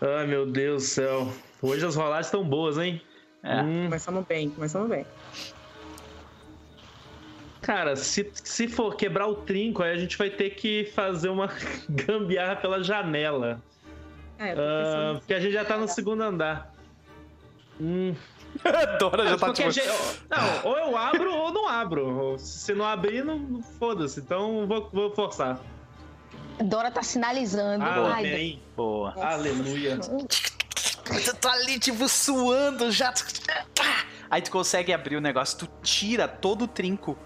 Ai, 0.00 0.26
meu 0.26 0.46
Deus 0.46 0.82
do 0.82 0.88
céu. 0.88 1.32
Hoje 1.62 1.84
as 1.86 1.94
rolagens 1.94 2.26
estão 2.26 2.42
boas, 2.42 2.78
hein? 2.78 3.00
É. 3.42 3.62
Hum, 3.62 3.84
Começamos 3.84 4.26
bem, 4.26 4.50
começamos 4.50 4.88
bem. 4.88 5.06
Cara, 7.60 7.96
se, 7.96 8.30
se 8.34 8.68
for 8.68 8.96
quebrar 8.96 9.26
o 9.26 9.34
trinco, 9.36 9.82
aí 9.82 9.92
a 9.92 9.98
gente 9.98 10.16
vai 10.18 10.30
ter 10.30 10.50
que 10.50 10.90
fazer 10.94 11.28
uma 11.28 11.48
gambiarra 11.88 12.56
pela 12.56 12.82
janela. 12.82 13.60
É, 14.38 14.52
Ah, 14.56 15.14
porque 15.18 15.34
a 15.34 15.40
gente 15.40 15.52
já 15.52 15.64
tá 15.64 15.76
no 15.76 15.86
segundo 15.88 16.22
andar. 16.22 16.72
Hum. 17.80 18.14
Dora 18.98 19.26
já 19.28 19.36
tá 19.38 19.52
tipo. 19.52 19.70
gente- 19.70 19.86
não, 20.28 20.64
ou 20.70 20.76
eu 20.78 20.96
abro 20.96 21.32
ou 21.34 21.52
não 21.52 21.68
abro. 21.68 22.36
Se 22.38 22.74
não 22.74 22.84
abrir, 22.84 23.24
não, 23.24 23.62
foda-se. 23.78 24.20
Então 24.20 24.66
vou, 24.66 24.88
vou 24.92 25.14
forçar. 25.14 25.60
Dora 26.64 26.90
tá 26.90 27.02
sinalizando. 27.02 27.84
Ah, 27.84 28.12
Ai, 28.14 28.26
Amém. 28.28 28.62
Boa. 28.76 29.14
Aleluia. 29.16 29.98
Tu 29.98 31.36
tá 31.36 31.52
ali, 31.52 31.78
tipo, 31.78 32.08
suando 32.08 32.90
já. 32.90 33.12
Aí 34.30 34.42
tu 34.42 34.50
consegue 34.50 34.92
abrir 34.92 35.16
o 35.16 35.20
negócio, 35.20 35.58
tu 35.58 35.68
tira 35.82 36.28
todo 36.28 36.62
o 36.64 36.68
trinco. 36.68 37.16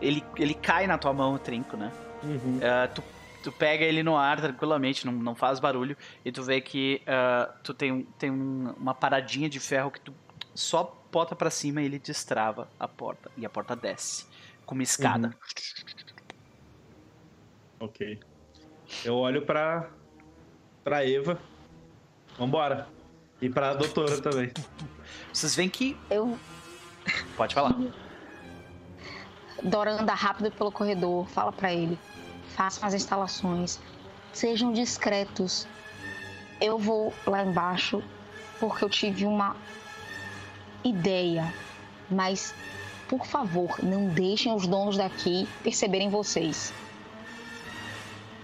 Ele, 0.00 0.22
ele 0.36 0.54
cai 0.54 0.86
na 0.86 0.96
tua 0.98 1.12
mão, 1.12 1.34
o 1.34 1.38
trinco, 1.38 1.76
né? 1.76 1.92
Uhum. 2.22 2.60
Ah, 2.62 2.88
tu, 2.88 3.02
tu 3.42 3.50
pega 3.52 3.84
ele 3.84 4.02
no 4.02 4.16
ar 4.16 4.40
tranquilamente, 4.40 5.04
não, 5.06 5.12
não 5.12 5.34
faz 5.34 5.58
barulho. 5.60 5.96
E 6.24 6.30
tu 6.32 6.42
vê 6.42 6.60
que 6.60 7.02
ah, 7.06 7.52
tu 7.62 7.74
tem, 7.74 8.02
tem 8.18 8.30
um- 8.30 8.74
uma 8.76 8.94
paradinha 8.94 9.48
de 9.48 9.58
ferro 9.60 9.90
que 9.90 10.00
tu 10.00 10.14
só 10.54 10.94
bota 11.10 11.34
pra 11.34 11.50
cima 11.50 11.80
e 11.82 11.86
ele 11.86 11.98
destrava 11.98 12.68
a 12.78 12.86
porta. 12.86 13.30
E 13.36 13.44
a 13.46 13.50
porta 13.50 13.74
desce. 13.74 14.26
Com 14.66 14.74
uma 14.74 14.82
escada. 14.82 15.34
Ok. 17.80 18.18
Eu 19.04 19.16
olho 19.16 19.42
pra. 19.42 19.88
pra 20.84 21.06
Eva. 21.08 21.38
Vambora. 22.38 22.88
E 23.40 23.48
pra 23.48 23.74
doutora 23.74 24.20
também. 24.20 24.52
Vocês 25.32 25.54
veem 25.54 25.68
que. 25.68 25.96
eu. 26.10 26.38
Pode 27.36 27.54
falar. 27.54 27.74
Dora 29.62 29.92
anda 30.00 30.14
rápido 30.14 30.50
pelo 30.52 30.70
corredor, 30.70 31.26
fala 31.28 31.52
pra 31.52 31.72
ele. 31.72 31.98
Façam 32.56 32.86
as 32.86 32.94
instalações. 32.94 33.78
Sejam 34.32 34.72
discretos. 34.72 35.66
Eu 36.60 36.78
vou 36.78 37.12
lá 37.26 37.44
embaixo 37.44 38.02
porque 38.60 38.84
eu 38.84 38.90
tive 38.90 39.24
uma 39.24 39.56
ideia. 40.84 41.52
Mas, 42.10 42.54
por 43.08 43.26
favor, 43.26 43.76
não 43.82 44.08
deixem 44.08 44.54
os 44.54 44.66
donos 44.66 44.96
daqui 44.96 45.48
perceberem 45.62 46.08
vocês. 46.08 46.72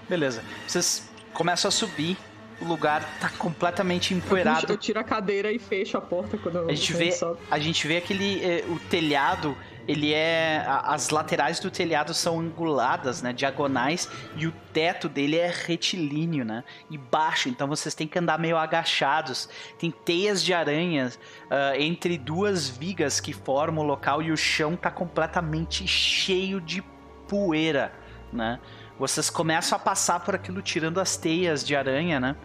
Beleza. 0.08 0.42
Vocês 0.66 1.08
começam 1.32 1.68
a 1.68 1.72
subir. 1.72 2.16
O 2.60 2.64
lugar 2.66 3.02
tá 3.20 3.28
completamente 3.30 4.12
Eu 4.12 4.18
empoeirado. 4.18 4.76
tiro 4.76 5.00
a 5.00 5.04
cadeira 5.04 5.50
e 5.50 5.58
fecho 5.58 5.96
a 5.96 6.00
porta 6.00 6.38
quando 6.38 6.70
A 6.70 6.74
gente 6.74 6.92
quando 6.92 6.98
vê, 6.98 7.12
sobe. 7.12 7.40
a 7.50 7.58
gente 7.58 7.86
vê 7.88 7.96
aquele 7.96 8.44
eh, 8.44 8.64
o 8.68 8.78
telhado, 8.78 9.56
ele 9.86 10.12
é 10.12 10.64
as 10.66 11.10
laterais 11.10 11.60
do 11.60 11.70
telhado 11.70 12.14
são 12.14 12.40
anguladas, 12.40 13.22
né, 13.22 13.32
diagonais, 13.32 14.08
e 14.36 14.46
o 14.46 14.52
teto 14.72 15.08
dele 15.08 15.36
é 15.36 15.52
retilíneo, 15.52 16.44
né, 16.44 16.64
e 16.90 16.98
baixo, 16.98 17.48
então 17.48 17.66
vocês 17.68 17.94
têm 17.94 18.06
que 18.06 18.18
andar 18.18 18.38
meio 18.38 18.56
agachados. 18.56 19.48
Tem 19.78 19.90
teias 19.90 20.42
de 20.42 20.52
aranhas 20.52 21.18
ah, 21.50 21.72
entre 21.78 22.18
duas 22.18 22.68
vigas 22.68 23.20
que 23.20 23.32
formam 23.32 23.84
o 23.84 23.86
local 23.86 24.22
e 24.22 24.30
o 24.32 24.36
chão 24.36 24.76
tá 24.76 24.90
completamente 24.90 25.86
cheio 25.86 26.60
de 26.60 26.82
poeira, 27.28 27.92
né? 28.32 28.58
Vocês 28.98 29.28
começam 29.28 29.76
a 29.76 29.78
passar 29.78 30.20
por 30.20 30.34
aquilo 30.34 30.62
tirando 30.62 31.00
as 31.00 31.16
teias 31.16 31.64
de 31.64 31.74
aranha, 31.74 32.20
né? 32.20 32.36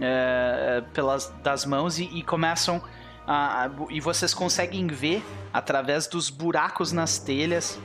eh, 0.00 0.82
pelas 0.92 1.32
das 1.42 1.64
mãos 1.64 1.98
e, 1.98 2.04
e 2.04 2.22
começam 2.22 2.82
a, 3.26 3.64
a- 3.66 3.70
e 3.90 4.00
vocês 4.00 4.32
conseguem 4.34 4.86
ver 4.86 5.24
através 5.52 6.06
dos 6.06 6.30
buracos 6.30 6.92
nas 6.92 7.18
telhas 7.18 7.78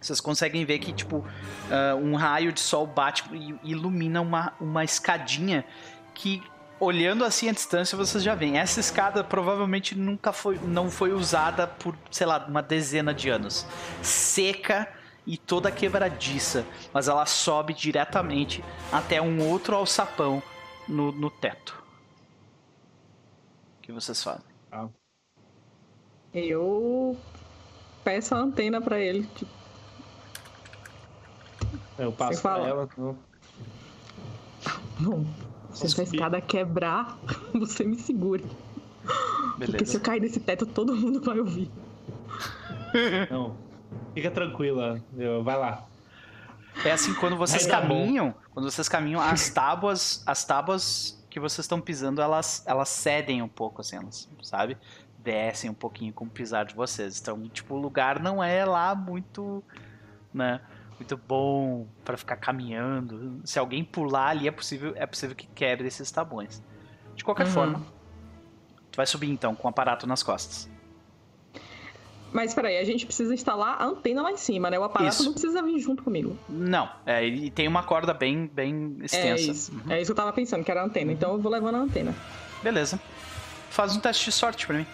vocês 0.00 0.20
conseguem 0.20 0.64
ver 0.66 0.78
que 0.80 0.92
tipo 0.92 1.24
ah, 1.70 1.94
um 1.96 2.14
raio 2.14 2.52
de 2.52 2.60
sol 2.60 2.86
bate 2.86 3.24
e 3.32 3.54
ilumina 3.70 4.20
uma, 4.20 4.52
uma 4.60 4.84
escadinha 4.84 5.64
que 6.14 6.42
olhando 6.80 7.24
assim 7.24 7.48
à 7.48 7.52
distância 7.52 7.96
vocês 7.96 8.22
já 8.22 8.34
veem 8.34 8.58
essa 8.58 8.80
escada 8.80 9.22
provavelmente 9.24 9.94
nunca 9.94 10.32
foi 10.32 10.58
não 10.58 10.90
foi 10.90 11.12
usada 11.12 11.66
por 11.66 11.96
sei 12.10 12.26
lá 12.26 12.44
uma 12.48 12.62
dezena 12.62 13.14
de 13.14 13.28
anos 13.30 13.66
seca 14.02 14.88
e 15.26 15.38
toda 15.38 15.70
quebradiça 15.70 16.66
mas 16.92 17.08
ela 17.08 17.24
sobe 17.24 17.72
diretamente 17.72 18.62
até 18.92 19.22
um 19.22 19.46
outro 19.48 19.74
alçapão 19.74 20.42
no, 20.86 21.10
no 21.12 21.30
teto. 21.30 21.82
O 23.78 23.82
que 23.82 23.90
vocês 23.92 24.22
fazem? 24.22 24.53
Eu 26.32 27.16
peço 28.02 28.34
a 28.34 28.38
antena 28.38 28.80
pra 28.80 28.98
ele. 28.98 29.26
Tipo, 29.34 29.50
Eu 31.98 32.12
passo 32.12 32.42
pra 32.42 32.58
ela. 32.58 32.88
Não. 32.96 33.16
bom, 34.98 35.24
se 35.72 35.86
essa 35.86 36.02
escada 36.02 36.40
quebrar, 36.40 37.16
você 37.54 37.84
me 37.84 37.96
segure. 37.98 38.44
Porque 39.56 39.66
se 39.66 39.72
Beleza. 39.72 39.96
eu 39.96 40.00
cair 40.00 40.20
nesse 40.20 40.40
teto, 40.40 40.66
todo 40.66 40.94
mundo 40.96 41.20
vai 41.20 41.38
ouvir. 41.38 41.70
não. 43.30 43.56
Fica 44.12 44.30
tranquila. 44.30 45.00
Eu- 45.16 45.42
vai 45.44 45.56
lá. 45.56 45.86
É 46.84 46.90
assim, 46.90 47.14
quando 47.14 47.36
vocês 47.36 47.64
bom. 47.66 47.70
caminham, 47.70 48.34
quando 48.52 48.68
vocês 48.68 48.88
caminham, 48.88 49.20
as 49.20 49.48
tábuas, 49.50 50.24
as 50.26 50.44
tábuas 50.44 51.23
que 51.34 51.40
vocês 51.40 51.64
estão 51.64 51.80
pisando, 51.80 52.22
elas, 52.22 52.62
elas 52.64 52.88
cedem 52.88 53.42
um 53.42 53.48
pouco, 53.48 53.80
assim, 53.80 53.96
elas, 53.96 54.30
sabe? 54.40 54.78
Descem 55.18 55.68
um 55.68 55.74
pouquinho 55.74 56.12
com 56.12 56.26
o 56.26 56.30
pisar 56.30 56.64
de 56.64 56.76
vocês. 56.76 57.20
Então, 57.20 57.48
tipo, 57.48 57.74
o 57.74 57.76
lugar 57.76 58.20
não 58.22 58.40
é 58.40 58.64
lá 58.64 58.94
muito, 58.94 59.60
né? 60.32 60.60
Muito 60.96 61.16
bom 61.16 61.88
pra 62.04 62.16
ficar 62.16 62.36
caminhando. 62.36 63.40
Se 63.44 63.58
alguém 63.58 63.82
pular 63.84 64.28
ali, 64.28 64.46
é 64.46 64.52
possível, 64.52 64.92
é 64.94 65.04
possível 65.08 65.34
que 65.34 65.48
quebre 65.48 65.88
esses 65.88 66.08
tabuões. 66.08 66.62
De 67.16 67.24
qualquer 67.24 67.48
Uhum. 67.48 67.52
forma, 67.52 67.82
tu 68.92 68.96
vai 68.96 69.06
subir 69.06 69.28
então 69.28 69.56
com 69.56 69.66
o 69.66 69.70
aparato 69.70 70.06
nas 70.06 70.22
costas. 70.22 70.70
Mas 72.34 72.52
peraí, 72.52 72.78
a 72.78 72.84
gente 72.84 73.06
precisa 73.06 73.32
instalar 73.32 73.80
a 73.80 73.84
antena 73.84 74.20
lá 74.20 74.32
em 74.32 74.36
cima, 74.36 74.68
né? 74.68 74.76
O 74.76 74.82
aparato 74.82 75.14
Isso. 75.14 75.24
não 75.24 75.32
precisa 75.32 75.62
vir 75.62 75.78
junto 75.78 76.02
comigo. 76.02 76.36
Não, 76.48 76.90
é, 77.06 77.24
e 77.24 77.48
tem 77.48 77.68
uma 77.68 77.84
corda 77.84 78.12
bem, 78.12 78.48
bem 78.52 78.96
É 79.02 79.04
extensa. 79.04 79.52
isso. 79.52 79.72
Uhum. 79.72 79.92
É 79.92 80.00
isso 80.00 80.06
que 80.06 80.10
eu 80.10 80.16
tava 80.16 80.32
pensando, 80.32 80.64
que 80.64 80.70
era 80.70 80.82
a 80.82 80.84
antena. 80.84 81.12
Então 81.12 81.34
eu 81.34 81.38
vou 81.38 81.52
levando 81.52 81.76
a 81.76 81.78
antena. 81.78 82.12
Beleza. 82.60 82.98
Faz 83.70 83.94
um 83.94 84.00
teste 84.00 84.24
de 84.24 84.32
sorte 84.32 84.66
pra 84.66 84.78
mim. 84.78 84.86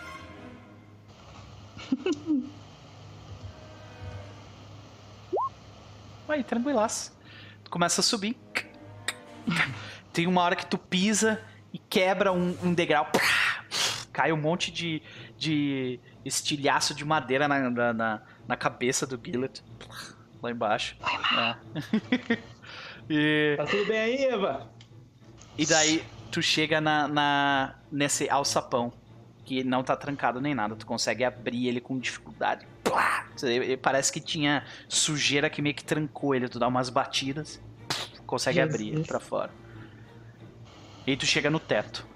Aí, 6.28 6.45
tranquilaço. 6.45 7.16
Tu 7.64 7.70
começa 7.70 8.03
a 8.03 8.05
subir. 8.05 8.36
Tem 10.12 10.26
uma 10.26 10.43
hora 10.43 10.55
que 10.55 10.66
tu 10.66 10.76
pisa 10.76 11.41
e 11.72 11.78
quebra 11.78 12.32
um, 12.32 12.55
um 12.62 12.74
degrau. 12.74 13.09
Cai 14.12 14.30
um 14.30 14.36
monte 14.36 14.70
de, 14.70 15.01
de 15.38 15.99
estilhaço 16.24 16.94
de 16.94 17.04
madeira 17.04 17.46
na, 17.48 17.70
na, 17.70 17.92
na, 17.92 18.22
na 18.46 18.56
cabeça 18.56 19.06
do 19.06 19.20
Gillet. 19.22 19.62
Lá 20.42 20.50
embaixo. 20.50 20.96
É. 21.38 22.38
e, 23.08 23.54
Tá 23.56 23.64
tudo 23.66 23.86
bem 23.86 23.98
aí, 23.98 24.24
Eva? 24.24 24.70
e 25.58 25.66
daí 25.66 26.04
tu 26.30 26.40
chega 26.40 26.80
na, 26.80 27.06
na, 27.08 27.74
nesse 27.90 28.28
alçapão. 28.30 28.92
Que 29.44 29.64
não 29.64 29.82
tá 29.82 29.96
trancado 29.96 30.40
nem 30.40 30.54
nada. 30.54 30.76
Tu 30.76 30.86
consegue 30.86 31.24
abrir 31.24 31.66
ele 31.66 31.80
com 31.80 31.98
dificuldade. 31.98 32.66
Plá! 32.84 33.26
Parece 33.82 34.12
que 34.12 34.20
tinha 34.20 34.64
sujeira 34.88 35.50
que 35.50 35.60
meio 35.60 35.74
que 35.74 35.82
trancou 35.82 36.34
ele. 36.36 36.48
Tu 36.48 36.58
dá 36.58 36.68
umas 36.68 36.88
batidas. 36.88 37.60
Consegue 38.26 38.58
Jesus. 38.60 38.74
abrir 38.74 38.88
ele 38.92 39.04
pra 39.04 39.18
fora. 39.18 39.50
E 41.04 41.10
aí 41.10 41.16
tu 41.16 41.26
chega 41.26 41.50
no 41.50 41.58
teto. 41.58 42.06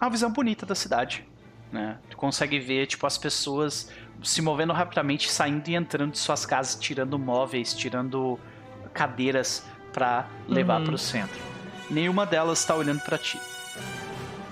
É 0.00 0.04
Uma 0.04 0.10
visão 0.10 0.32
bonita 0.32 0.66
da 0.66 0.74
cidade. 0.74 1.24
Né? 1.72 1.96
Tu 2.10 2.16
consegue 2.16 2.58
ver, 2.58 2.86
tipo, 2.86 3.06
as 3.06 3.16
pessoas 3.16 3.90
se 4.22 4.42
movendo 4.42 4.72
rapidamente, 4.72 5.30
saindo 5.30 5.68
e 5.68 5.74
entrando 5.74 6.12
de 6.12 6.18
suas 6.18 6.44
casas, 6.44 6.74
tirando 6.74 7.18
móveis, 7.18 7.72
tirando 7.72 8.38
cadeiras 8.92 9.64
pra 9.92 10.26
levar 10.48 10.80
Uhum. 10.80 10.86
pro 10.86 10.98
centro. 10.98 11.40
Nenhuma 11.88 12.26
delas 12.26 12.64
tá 12.64 12.74
olhando 12.74 13.00
pra 13.00 13.16
ti. 13.18 13.38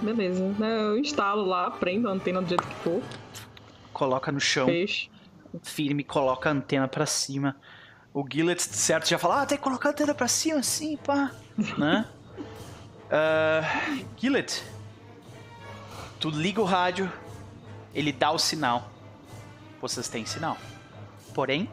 Beleza. 0.00 0.42
né, 0.58 0.80
Eu 0.80 0.98
instalo 0.98 1.44
lá, 1.44 1.70
prendo 1.72 2.08
a 2.08 2.12
antena 2.12 2.40
do 2.40 2.48
jeito 2.48 2.66
que 2.66 2.74
for. 2.76 3.02
Coloca 3.92 4.30
no 4.30 4.38
chão, 4.40 4.66
Fecho. 4.66 5.10
firme, 5.62 6.04
coloca 6.04 6.48
a 6.48 6.52
antena 6.52 6.86
pra 6.86 7.04
cima. 7.04 7.56
O 8.14 8.24
Gillet, 8.32 8.60
certo, 8.62 9.08
já 9.08 9.18
fala, 9.18 9.42
ah, 9.42 9.46
tem 9.46 9.58
que 9.58 9.64
colocar 9.64 9.88
a 9.88 9.92
antena 9.92 10.14
pra 10.14 10.28
cima, 10.28 10.60
assim, 10.60 10.96
pá. 10.96 11.32
né? 11.76 12.06
Uh, 13.10 14.04
Gillet, 14.16 14.62
tu 16.20 16.30
liga 16.30 16.60
o 16.60 16.64
rádio, 16.64 17.10
ele 17.94 18.12
dá 18.12 18.30
o 18.30 18.38
sinal. 18.38 18.90
Vocês 19.80 20.08
têm 20.08 20.26
sinal. 20.26 20.56
Porém, 21.34 21.70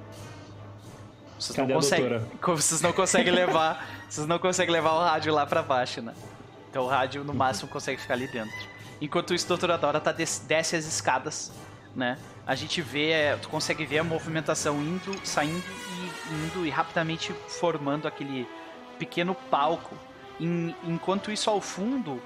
vocês 1.40 1.56
Cadê 1.56 1.74
não 1.74 1.82
conseguem. 1.82 2.22
Vocês 2.42 2.82
não 2.82 2.94
conseguem 2.94 3.34
levar. 3.34 3.86
Vocês 4.10 4.28
não 4.28 4.40
conseguem 4.40 4.72
levar 4.74 4.94
o 4.94 5.00
rádio 5.04 5.34
lá 5.34 5.46
pra 5.46 5.62
baixo, 5.62 6.02
né? 6.02 6.14
Então 6.70 6.84
o 6.84 6.88
rádio 6.88 7.24
no 7.24 7.34
máximo 7.34 7.70
consegue 7.70 8.00
ficar 8.00 8.14
ali 8.14 8.28
dentro. 8.28 8.56
Enquanto 9.02 9.34
isso, 9.34 9.48
doutora 9.48 9.78
Dora 9.78 10.00
tá 10.00 10.12
des- 10.12 10.40
desce 10.48 10.76
as 10.76 10.86
escadas, 10.86 11.52
né? 11.96 12.18
A 12.48 12.56
gente 12.56 12.82
vê, 12.82 13.10
é, 13.12 13.36
tu 13.36 13.50
consegue 13.50 13.86
ver 13.86 14.00
a 14.00 14.04
movimentação 14.04 14.80
indo, 14.82 15.20
saindo 15.26 15.64
e 16.30 16.34
indo 16.34 16.66
e 16.66 16.70
rapidamente 16.70 17.34
formando 17.60 18.08
aquele 18.08 18.48
pequeno 19.00 19.34
palco. 19.50 19.96
Em- 20.40 20.76
enquanto 20.84 21.32
isso 21.32 21.50
ao 21.50 21.60
fundo, 21.60 22.22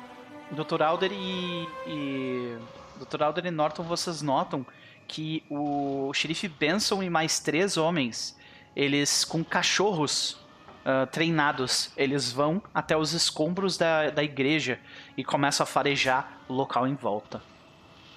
Dr. 0.52 0.82
Alder 0.82 1.12
e, 1.12 1.68
e 1.88 2.58
Dr. 3.00 3.24
Alder 3.24 3.46
e 3.46 3.52
Norton, 3.52 3.84
vocês 3.84 4.22
notam 4.22 4.66
que 5.08 5.44
o 5.50 6.12
xerife 6.14 6.48
Benson 6.48 7.02
e 7.02 7.10
mais 7.10 7.40
três 7.40 7.78
homens, 7.78 8.38
eles 8.76 9.26
com 9.26 9.44
cachorros 9.44 10.40
ah, 10.86 11.06
treinados, 11.06 11.92
eles 11.96 12.32
vão 12.32 12.62
até 12.74 12.98
os 12.98 13.14
escombros 13.14 13.78
da, 13.78 14.10
da 14.10 14.24
igreja 14.24 14.80
e 15.16 15.24
começam 15.24 15.64
a 15.64 15.68
farejar 15.68 16.40
o 16.48 16.54
local 16.54 16.88
em 16.88 16.96
volta. 16.96 17.44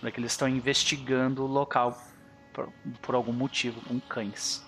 Porque 0.00 0.18
eles 0.18 0.32
estão 0.32 0.48
investigando 0.48 1.44
o 1.44 1.46
local 1.46 2.00
por, 2.52 2.72
por 3.02 3.14
algum 3.14 3.32
motivo, 3.32 3.80
com 3.82 4.00
cães. 4.00 4.64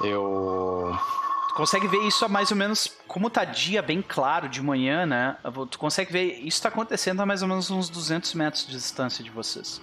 Eu. 0.00 0.96
Consegue 1.56 1.88
ver 1.88 2.06
isso 2.06 2.22
a 2.22 2.28
mais 2.28 2.50
ou 2.50 2.56
menos, 2.56 2.86
como 3.08 3.30
tá 3.30 3.42
dia 3.42 3.80
bem 3.80 4.02
claro 4.02 4.46
de 4.46 4.60
manhã, 4.60 5.06
né? 5.06 5.38
Tu 5.70 5.78
consegue 5.78 6.12
ver 6.12 6.34
isso 6.40 6.60
tá 6.60 6.68
acontecendo 6.68 7.22
a 7.22 7.24
mais 7.24 7.40
ou 7.40 7.48
menos 7.48 7.70
uns 7.70 7.88
200 7.88 8.34
metros 8.34 8.66
de 8.66 8.72
distância 8.72 9.24
de 9.24 9.30
vocês. 9.30 9.80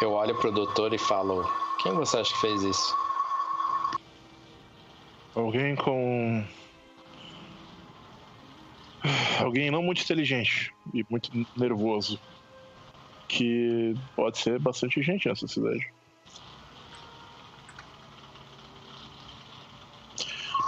Eu 0.00 0.12
olho 0.12 0.36
pro 0.36 0.52
doutor 0.52 0.94
e 0.94 0.98
falo: 0.98 1.50
Quem 1.82 1.92
você 1.94 2.16
acha 2.16 2.32
que 2.32 2.40
fez 2.40 2.62
isso? 2.62 2.96
Alguém 5.34 5.74
com. 5.74 6.46
Alguém 9.40 9.68
não 9.68 9.82
muito 9.82 10.00
inteligente 10.00 10.72
e 10.94 11.04
muito 11.10 11.28
nervoso. 11.56 12.20
Que 13.26 13.96
pode 14.14 14.38
ser 14.38 14.60
bastante 14.60 15.02
gente 15.02 15.28
nessa 15.28 15.48
cidade. 15.48 15.92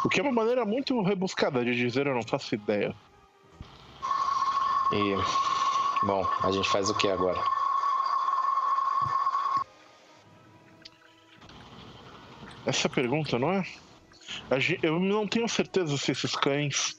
O 0.05 0.09
que 0.09 0.21
é 0.21 0.23
uma 0.23 0.33
maneira 0.33 0.65
muito 0.65 1.01
rebuscada 1.03 1.65
de 1.65 1.75
dizer 1.75 2.07
eu 2.07 2.15
não 2.15 2.23
faço 2.23 2.55
ideia. 2.55 2.95
E. 4.93 6.07
Bom, 6.07 6.27
a 6.43 6.51
gente 6.51 6.69
faz 6.69 6.89
o 6.89 6.97
que 6.97 7.09
agora? 7.09 7.39
Essa 12.65 12.89
pergunta, 12.89 13.39
não 13.39 13.53
é? 13.53 13.65
Eu 14.83 14.99
não 14.99 15.27
tenho 15.27 15.49
certeza 15.49 15.97
se 15.99 16.13
esses 16.13 16.35
cães 16.35 16.99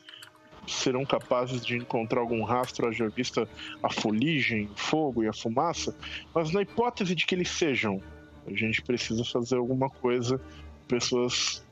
serão 0.67 1.03
capazes 1.05 1.65
de 1.65 1.77
encontrar 1.77 2.19
algum 2.19 2.43
rastro, 2.43 2.87
haja 2.87 3.09
vista 3.09 3.49
a 3.81 3.89
fuligem, 3.91 4.65
o 4.65 4.75
fogo 4.75 5.23
e 5.23 5.27
a 5.27 5.33
fumaça, 5.33 5.95
mas 6.33 6.51
na 6.51 6.61
hipótese 6.61 7.15
de 7.15 7.25
que 7.25 7.33
eles 7.33 7.49
sejam, 7.49 8.01
a 8.45 8.53
gente 8.53 8.81
precisa 8.81 9.23
fazer 9.25 9.57
alguma 9.57 9.89
coisa. 9.89 10.39
Pessoas 10.87 11.63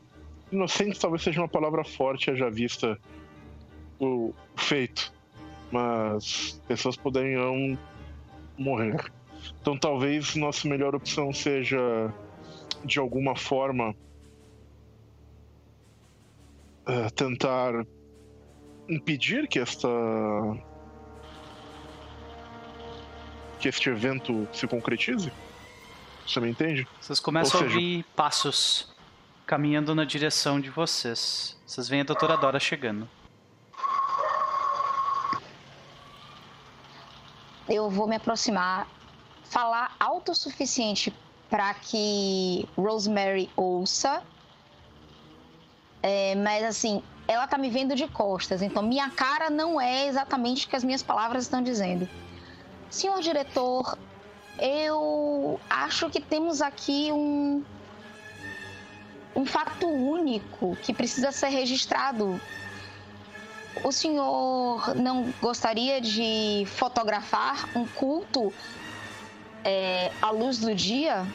inocentes 0.52 1.00
talvez 1.00 1.22
seja 1.24 1.42
uma 1.42 1.48
palavra 1.48 1.84
forte, 1.84 2.30
haja 2.32 2.50
vista 2.50 2.98
o 4.00 4.34
feito, 4.56 5.14
mas 5.72 6.62
pessoas 6.68 6.96
poderiam 6.98 7.78
morrer. 8.58 9.12
Então 9.62 9.78
talvez 9.78 10.36
nossa 10.36 10.68
melhor 10.68 10.96
opção 10.96 11.34
seja 11.34 11.80
de 12.84 13.00
alguma 13.00 13.36
forma 13.36 13.96
eh, 16.88 17.10
tentar 17.12 17.86
impedir 18.88 19.48
que 19.48 19.60
esta 19.60 19.88
que 23.60 23.68
este 23.68 23.90
evento 23.90 24.48
se 24.54 24.66
concretize? 24.68 25.32
Você 26.26 26.40
me 26.40 26.50
entende? 26.50 26.88
Vocês 27.02 27.20
começam 27.20 27.60
Ou 27.60 27.66
a 27.66 27.70
seja- 27.70 27.80
ouvir 27.80 28.06
passos 28.16 28.94
caminhando 29.50 29.96
na 29.96 30.06
direção 30.06 30.62
de 30.62 30.70
vocês. 30.70 31.58
Vocês 31.66 31.90
veem 31.90 32.02
a 32.02 32.06
doutora 32.06 32.38
Dora 32.38 32.60
chegando. 32.60 33.10
Eu 37.68 37.90
vou 37.90 38.08
me 38.08 38.16
aproximar, 38.16 38.88
falar 39.46 39.96
alto 40.00 40.34
o 40.34 40.36
suficiente 40.36 41.12
para 41.50 41.74
que 41.74 42.70
Rosemary 42.78 43.50
ouça. 43.56 44.22
É, 46.04 46.36
mas 46.36 46.64
assim, 46.64 47.02
ela 47.28 47.48
tá 47.48 47.58
me 47.58 47.72
vendo 47.72 47.96
de 47.96 48.08
costas, 48.08 48.62
então 48.62 48.84
minha 48.84 49.10
cara 49.10 49.50
não 49.50 49.82
é 49.82 50.06
exatamente 50.06 50.68
o 50.68 50.70
que 50.70 50.76
as 50.76 50.84
minhas 50.84 51.02
palavras 51.02 51.46
estão 51.46 51.64
dizendo. 51.64 52.08
Senhor 52.88 53.20
diretor, 53.20 53.98
eu 54.60 55.60
acho 55.68 56.08
que 56.08 56.22
temos 56.22 56.62
aqui 56.62 57.12
um 57.12 57.64
um 59.36 59.46
fato 59.46 59.88
único 59.88 60.76
que 60.78 60.94
precisa 60.94 61.32
ser 61.32 61.50
registrado. 61.50 62.40
O 63.84 63.92
senhor 63.92 64.96
não 64.96 65.34
gostaria 65.42 66.02
de 66.02 66.66
fotografar 66.68 67.70
um 67.76 67.86
culto 67.86 68.52
é, 69.64 70.12
à 70.22 70.32
luz 70.32 70.58
do 70.60 70.74
dia? 70.74 71.26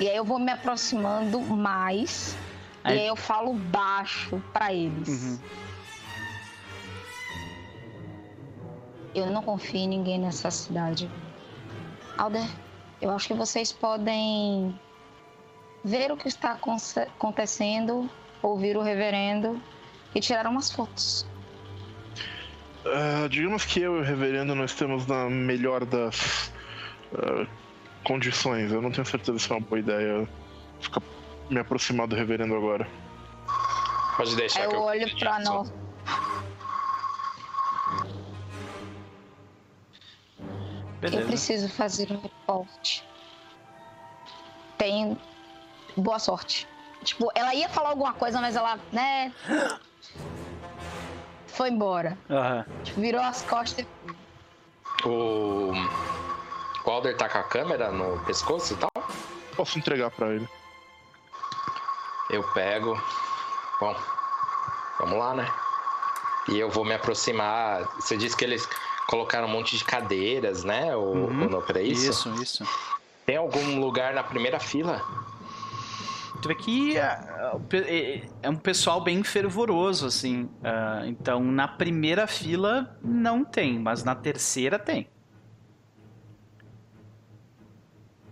E 0.00 0.08
aí 0.08 0.16
eu 0.16 0.24
vou 0.24 0.38
me 0.38 0.50
aproximando 0.50 1.40
mais 1.40 2.36
Aí- 2.82 2.96
e 2.96 3.00
aí 3.00 3.06
eu 3.06 3.16
falo 3.16 3.52
baixo 3.52 4.42
para 4.52 4.72
eles. 4.72 5.08
Uhum. 5.08 5.38
Eu 9.14 9.26
não 9.26 9.42
confio 9.42 9.80
em 9.80 9.88
ninguém 9.88 10.18
nessa 10.18 10.50
cidade. 10.50 11.10
Alder, 12.16 12.48
eu 13.00 13.10
acho 13.10 13.28
que 13.28 13.34
vocês 13.34 13.72
podem 13.72 14.78
ver 15.88 16.12
o 16.12 16.16
que 16.16 16.28
está 16.28 16.52
aconte- 16.52 17.00
acontecendo, 17.00 18.08
ouvir 18.42 18.76
o 18.76 18.82
reverendo 18.82 19.60
e 20.14 20.20
tirar 20.20 20.46
umas 20.46 20.70
fotos. 20.70 21.26
Eh, 22.84 23.28
digamos 23.28 23.64
que 23.64 23.80
eu 23.80 23.96
e 23.96 24.00
o 24.00 24.02
reverendo 24.02 24.54
nós 24.54 24.70
estamos 24.70 25.06
na 25.06 25.28
melhor 25.28 25.84
das 25.84 26.52
eh, 27.12 27.46
condições. 28.04 28.70
Eu 28.70 28.82
não 28.82 28.90
tenho 28.90 29.06
certeza 29.06 29.38
se 29.38 29.50
é 29.50 29.56
uma 29.56 29.60
boa 29.66 29.78
ideia 29.78 30.28
ficar 30.80 31.02
me 31.50 31.58
aproximar 31.58 32.06
do 32.06 32.14
reverendo 32.14 32.54
agora. 32.54 32.86
Pode 34.16 34.36
deixar 34.36 34.62
Aí 34.62 34.68
que 34.68 34.74
eu 34.74 34.80
eu 34.80 34.84
olho 34.84 35.06
disso. 35.06 35.50
nós. 35.50 35.72
Eu 41.00 41.10
Beleza. 41.10 41.26
preciso 41.26 41.68
fazer 41.68 42.10
um 42.12 42.20
reporte. 42.20 43.04
Tem 44.76 45.16
boa 46.00 46.18
sorte. 46.18 46.66
Tipo, 47.02 47.30
ela 47.34 47.54
ia 47.54 47.68
falar 47.68 47.90
alguma 47.90 48.12
coisa, 48.12 48.40
mas 48.40 48.56
ela, 48.56 48.78
né. 48.92 49.32
Foi 51.48 51.70
embora. 51.70 52.16
Aham. 52.30 52.64
Tipo, 52.84 53.00
virou 53.00 53.20
as 53.22 53.42
costas. 53.42 53.84
O. 55.04 55.72
O 56.84 56.90
Alder 56.90 57.16
tá 57.16 57.28
com 57.28 57.38
a 57.38 57.42
câmera 57.42 57.90
no 57.92 58.18
pescoço 58.24 58.74
e 58.74 58.76
tal? 58.76 58.90
Posso 59.56 59.78
entregar 59.78 60.10
pra 60.10 60.28
ele. 60.28 60.48
Eu 62.30 62.42
pego. 62.52 63.00
Bom, 63.80 63.94
vamos 64.98 65.18
lá, 65.18 65.34
né? 65.34 65.52
E 66.48 66.58
eu 66.58 66.70
vou 66.70 66.84
me 66.84 66.94
aproximar. 66.94 67.84
Você 67.96 68.16
disse 68.16 68.36
que 68.36 68.44
eles 68.44 68.66
colocaram 69.06 69.46
um 69.46 69.50
monte 69.50 69.76
de 69.76 69.84
cadeiras, 69.84 70.64
né? 70.64 70.94
O, 70.96 71.00
Uhum. 71.00 71.46
o 71.46 71.50
Nopera, 71.50 71.80
é 71.80 71.84
isso? 71.84 72.10
Isso, 72.10 72.42
isso. 72.42 72.68
Tem 73.26 73.36
algum 73.36 73.78
lugar 73.80 74.14
na 74.14 74.22
primeira 74.22 74.58
fila? 74.58 75.02
Tu 76.40 76.48
vê 76.48 76.54
que 76.54 76.98
ah, 76.98 77.58
é- 77.72 78.28
é 78.42 78.48
um 78.50 78.56
pessoal 78.56 79.00
bem 79.00 79.22
fervoroso, 79.24 80.06
assim. 80.06 80.48
Ah, 80.62 81.02
então, 81.06 81.42
na 81.42 81.66
primeira 81.66 82.26
fila 82.26 82.96
não 83.02 83.44
tem, 83.44 83.78
mas 83.78 84.04
na 84.04 84.14
terceira 84.14 84.78
tem. 84.78 85.04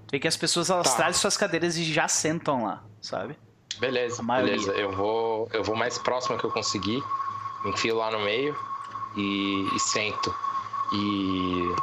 Tu 0.06 0.12
vê 0.12 0.18
que 0.20 0.28
as 0.28 0.36
pessoas 0.36 0.70
elas 0.70 0.90
Tá. 0.90 0.96
trazem 0.98 1.20
suas 1.20 1.36
cadeiras 1.36 1.76
e 1.76 1.84
já 1.84 2.06
sentam 2.06 2.64
lá, 2.64 2.84
sabe? 3.00 3.36
Beleza, 3.80 4.22
beleza. 4.22 4.72
Eu 4.72 4.92
vou, 4.92 5.48
eu 5.52 5.64
vou 5.64 5.74
mais 5.76 5.98
próximo 5.98 6.38
que 6.38 6.44
eu 6.44 6.50
conseguir. 6.50 7.02
Enfio 7.64 7.96
lá 7.96 8.10
no 8.12 8.20
meio 8.20 8.56
e, 9.16 9.68
e 9.74 9.80
sento. 9.80 10.32
E, 10.92 11.74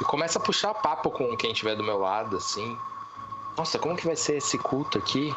e 0.00 0.04
começo 0.04 0.36
a 0.36 0.40
puxar 0.40 0.74
papo 0.74 1.08
com 1.10 1.36
quem 1.36 1.52
estiver 1.52 1.76
do 1.76 1.84
meu 1.84 1.98
lado, 1.98 2.36
assim. 2.36 2.76
Nossa, 3.56 3.78
como 3.78 3.96
que 3.96 4.06
vai 4.06 4.16
ser 4.16 4.36
esse 4.36 4.58
culto 4.58 4.98
aqui? 4.98 5.34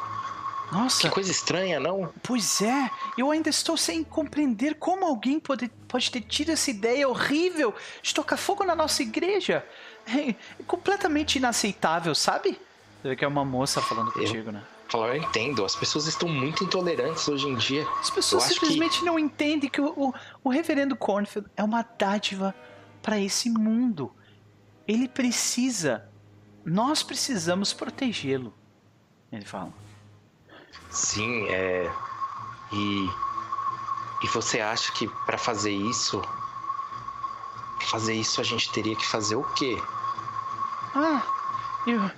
Nossa, 0.71 1.01
Que 1.01 1.09
coisa 1.09 1.31
estranha, 1.31 1.79
não? 1.79 2.11
pois 2.23 2.61
é. 2.61 2.89
Eu 3.17 3.29
ainda 3.31 3.49
estou 3.49 3.77
sem 3.77 4.03
compreender 4.03 4.75
como 4.75 5.05
alguém 5.05 5.39
pode, 5.39 5.69
pode 5.87 6.09
ter 6.09 6.21
tido 6.21 6.51
essa 6.51 6.71
ideia 6.71 7.07
horrível 7.07 7.73
de 8.01 8.13
tocar 8.13 8.37
fogo 8.37 8.63
na 8.63 8.75
nossa 8.75 9.03
igreja. 9.03 9.65
É, 10.07 10.29
é 10.29 10.35
completamente 10.65 11.37
inaceitável, 11.37 12.15
sabe? 12.15 12.53
Tu 13.01 13.09
vê 13.09 13.15
que 13.15 13.23
é 13.23 13.27
uma 13.27 13.45
moça 13.45 13.81
falando 13.81 14.11
contigo, 14.11 14.51
né? 14.51 14.63
Falar, 14.87 15.15
eu 15.15 15.17
entendo. 15.17 15.65
As 15.65 15.75
pessoas 15.75 16.07
estão 16.07 16.27
muito 16.27 16.63
intolerantes 16.63 17.27
hoje 17.27 17.47
em 17.47 17.55
dia. 17.55 17.87
As 17.99 18.09
pessoas 18.09 18.43
Eu 18.43 18.53
simplesmente 18.53 19.03
não 19.03 19.17
entendem 19.17 19.69
que 19.69 19.81
o, 19.81 19.93
o, 19.95 20.13
o 20.43 20.49
reverendo 20.49 20.95
Cornfield 20.95 21.49
é 21.55 21.63
uma 21.63 21.83
dádiva 21.97 22.53
para 23.01 23.19
esse 23.19 23.49
mundo. 23.49 24.11
Ele 24.87 25.07
precisa. 25.07 26.09
Nós 26.65 27.03
precisamos 27.03 27.73
protegê-lo. 27.73 28.51
Ele 29.31 29.45
fala. 29.45 29.71
Sim, 30.89 31.47
é. 31.49 31.91
E. 32.73 33.09
E 34.23 34.27
você 34.29 34.59
acha 34.59 34.91
que 34.93 35.07
pra 35.25 35.37
fazer 35.37 35.71
isso. 35.71 36.21
Fazer 37.91 38.15
isso 38.15 38.41
a 38.41 38.43
gente 38.43 38.71
teria 38.71 38.95
que 38.95 39.05
fazer 39.05 39.35
o 39.35 39.43
quê? 39.53 39.77
Ah, 40.95 41.21
eu, 41.85 42.09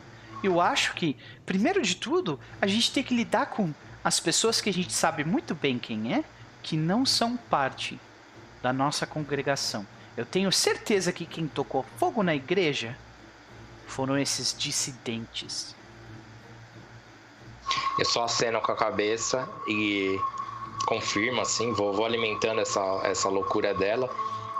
eu 0.41 0.62
acho 0.62 0.93
que, 0.93 1.18
primeiro 1.45 1.82
de 1.82 1.95
tudo, 1.95 2.39
a 2.62 2.68
gente 2.68 2.93
tem 2.93 3.04
que 3.04 3.14
lidar 3.14 3.48
com 3.48 3.74
as 4.02 4.20
pessoas 4.20 4.62
que 4.62 4.70
a 4.70 4.74
gente 4.74 4.93
sabe 4.93 5.26
muito 5.26 5.54
bem 5.54 5.78
quem 5.78 6.14
é, 6.14 6.24
que 6.64 6.78
não 6.78 7.06
são 7.06 7.36
parte 7.36 8.00
da 8.62 8.72
nossa 8.72 9.06
congregação. 9.06 9.86
Eu 10.16 10.26
tenho 10.26 10.52
certeza 10.52 11.12
que 11.12 11.26
quem 11.26 11.48
tocou 11.48 11.84
fogo 11.98 12.24
na 12.24 12.34
igreja 12.34 12.98
foram 13.88 14.17
esses 14.17 14.55
dissidentes. 14.57 15.75
Eu 17.99 18.05
só 18.05 18.23
aceno 18.23 18.61
com 18.61 18.71
a 18.71 18.75
cabeça 18.75 19.47
e 19.67 20.19
confirmo, 20.85 21.41
assim, 21.41 21.73
vou, 21.73 21.93
vou 21.93 22.05
alimentando 22.05 22.61
essa, 22.61 22.81
essa 23.03 23.27
loucura 23.27 23.73
dela 23.73 24.09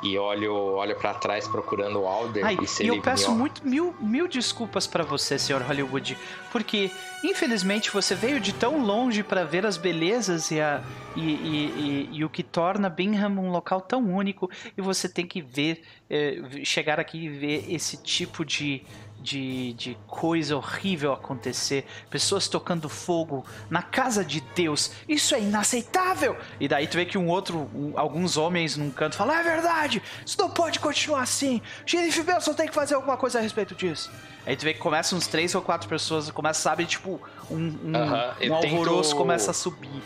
e 0.04 0.16
olho, 0.18 0.54
olho 0.54 0.96
para 0.96 1.14
trás 1.16 1.48
procurando 1.48 2.02
o 2.02 2.08
Alder 2.08 2.46
Ai, 2.46 2.58
e 2.62 2.68
se 2.68 2.84
e 2.84 2.88
eu 2.88 3.02
peço 3.02 3.32
me- 3.32 3.38
muito 3.38 3.66
mil, 3.68 3.96
mil 4.00 4.28
desculpas 4.28 4.86
pra 4.86 5.04
você, 5.04 5.40
Sr. 5.40 5.62
Hollywood, 5.66 6.16
porque 6.52 6.92
infelizmente 7.24 7.90
você 7.90 8.14
veio 8.14 8.40
de 8.40 8.54
tão 8.54 8.84
longe 8.86 9.24
pra 9.24 9.44
ver 9.44 9.66
as 9.66 9.76
belezas 9.78 10.52
e, 10.52 10.60
a, 10.62 10.84
e, 11.16 11.22
e- 11.22 11.30
e- 11.32 12.18
e 12.18 12.26
o 12.26 12.30
que 12.30 12.44
torna 12.44 12.90
Bingham 12.90 13.30
um 13.40 13.50
local 13.50 13.82
tão 13.82 14.04
único 14.04 14.52
e 14.78 14.82
você 14.82 15.10
tem 15.10 15.26
que 15.26 15.42
ver, 15.42 15.82
eh, 16.10 16.42
chegar 16.64 17.00
aqui 17.00 17.26
e 17.26 17.30
ver 17.30 17.66
esse 17.74 17.98
tipo 17.98 18.46
de, 18.46 18.84
de, 19.22 19.74
de 19.74 19.98
coisa 20.08 20.56
horrível 20.56 21.12
acontecer, 21.14 21.86
pessoas 22.10 22.48
tocando 22.48 22.88
fogo 22.88 23.46
na 23.70 23.82
casa 23.82 24.24
de 24.24 24.42
Deus, 24.56 24.92
isso 25.08 25.34
é 25.36 25.42
inaceitável! 25.42 26.38
E 26.60 26.68
daí 26.68 26.88
tu 26.88 26.96
vê 26.96 27.06
que 27.06 27.18
um 27.18 27.28
outro, 27.28 27.70
um- 27.74 27.94
alguns 27.98 28.38
homens 28.38 28.78
num 28.78 28.90
canto 28.92 29.16
falam, 29.16 29.36
é 29.36 29.44
verdade, 29.44 30.02
isso 30.26 30.38
não 30.40 30.50
pode 30.50 30.80
continuar 30.80 31.22
assim, 31.22 31.62
Sheriff 31.86 32.22
Benson 32.24 32.54
tem 32.54 32.68
que 32.68 32.74
fazer 32.74 32.96
alguma 32.96 33.18
coisa 33.18 33.40
a 33.40 33.42
respeito 33.42 33.76
disso. 33.76 34.12
Aí 34.46 34.56
tu 34.56 34.64
vê 34.64 34.74
que 34.74 34.80
começa 34.80 35.16
uns 35.16 35.28
três 35.28 35.54
ou 35.56 35.62
quatro 35.62 35.90
pessoas, 35.90 36.32
começa, 36.32 36.62
sabe, 36.62 36.86
tipo, 36.86 37.20
um, 37.52 37.78
um, 37.84 37.96
Aham, 37.96 38.34
eu 38.40 38.52
um 38.54 38.56
alvoroço 38.56 39.10
tento- 39.10 39.18
começa 39.18 39.52
a 39.52 39.54
subir. 39.54 40.02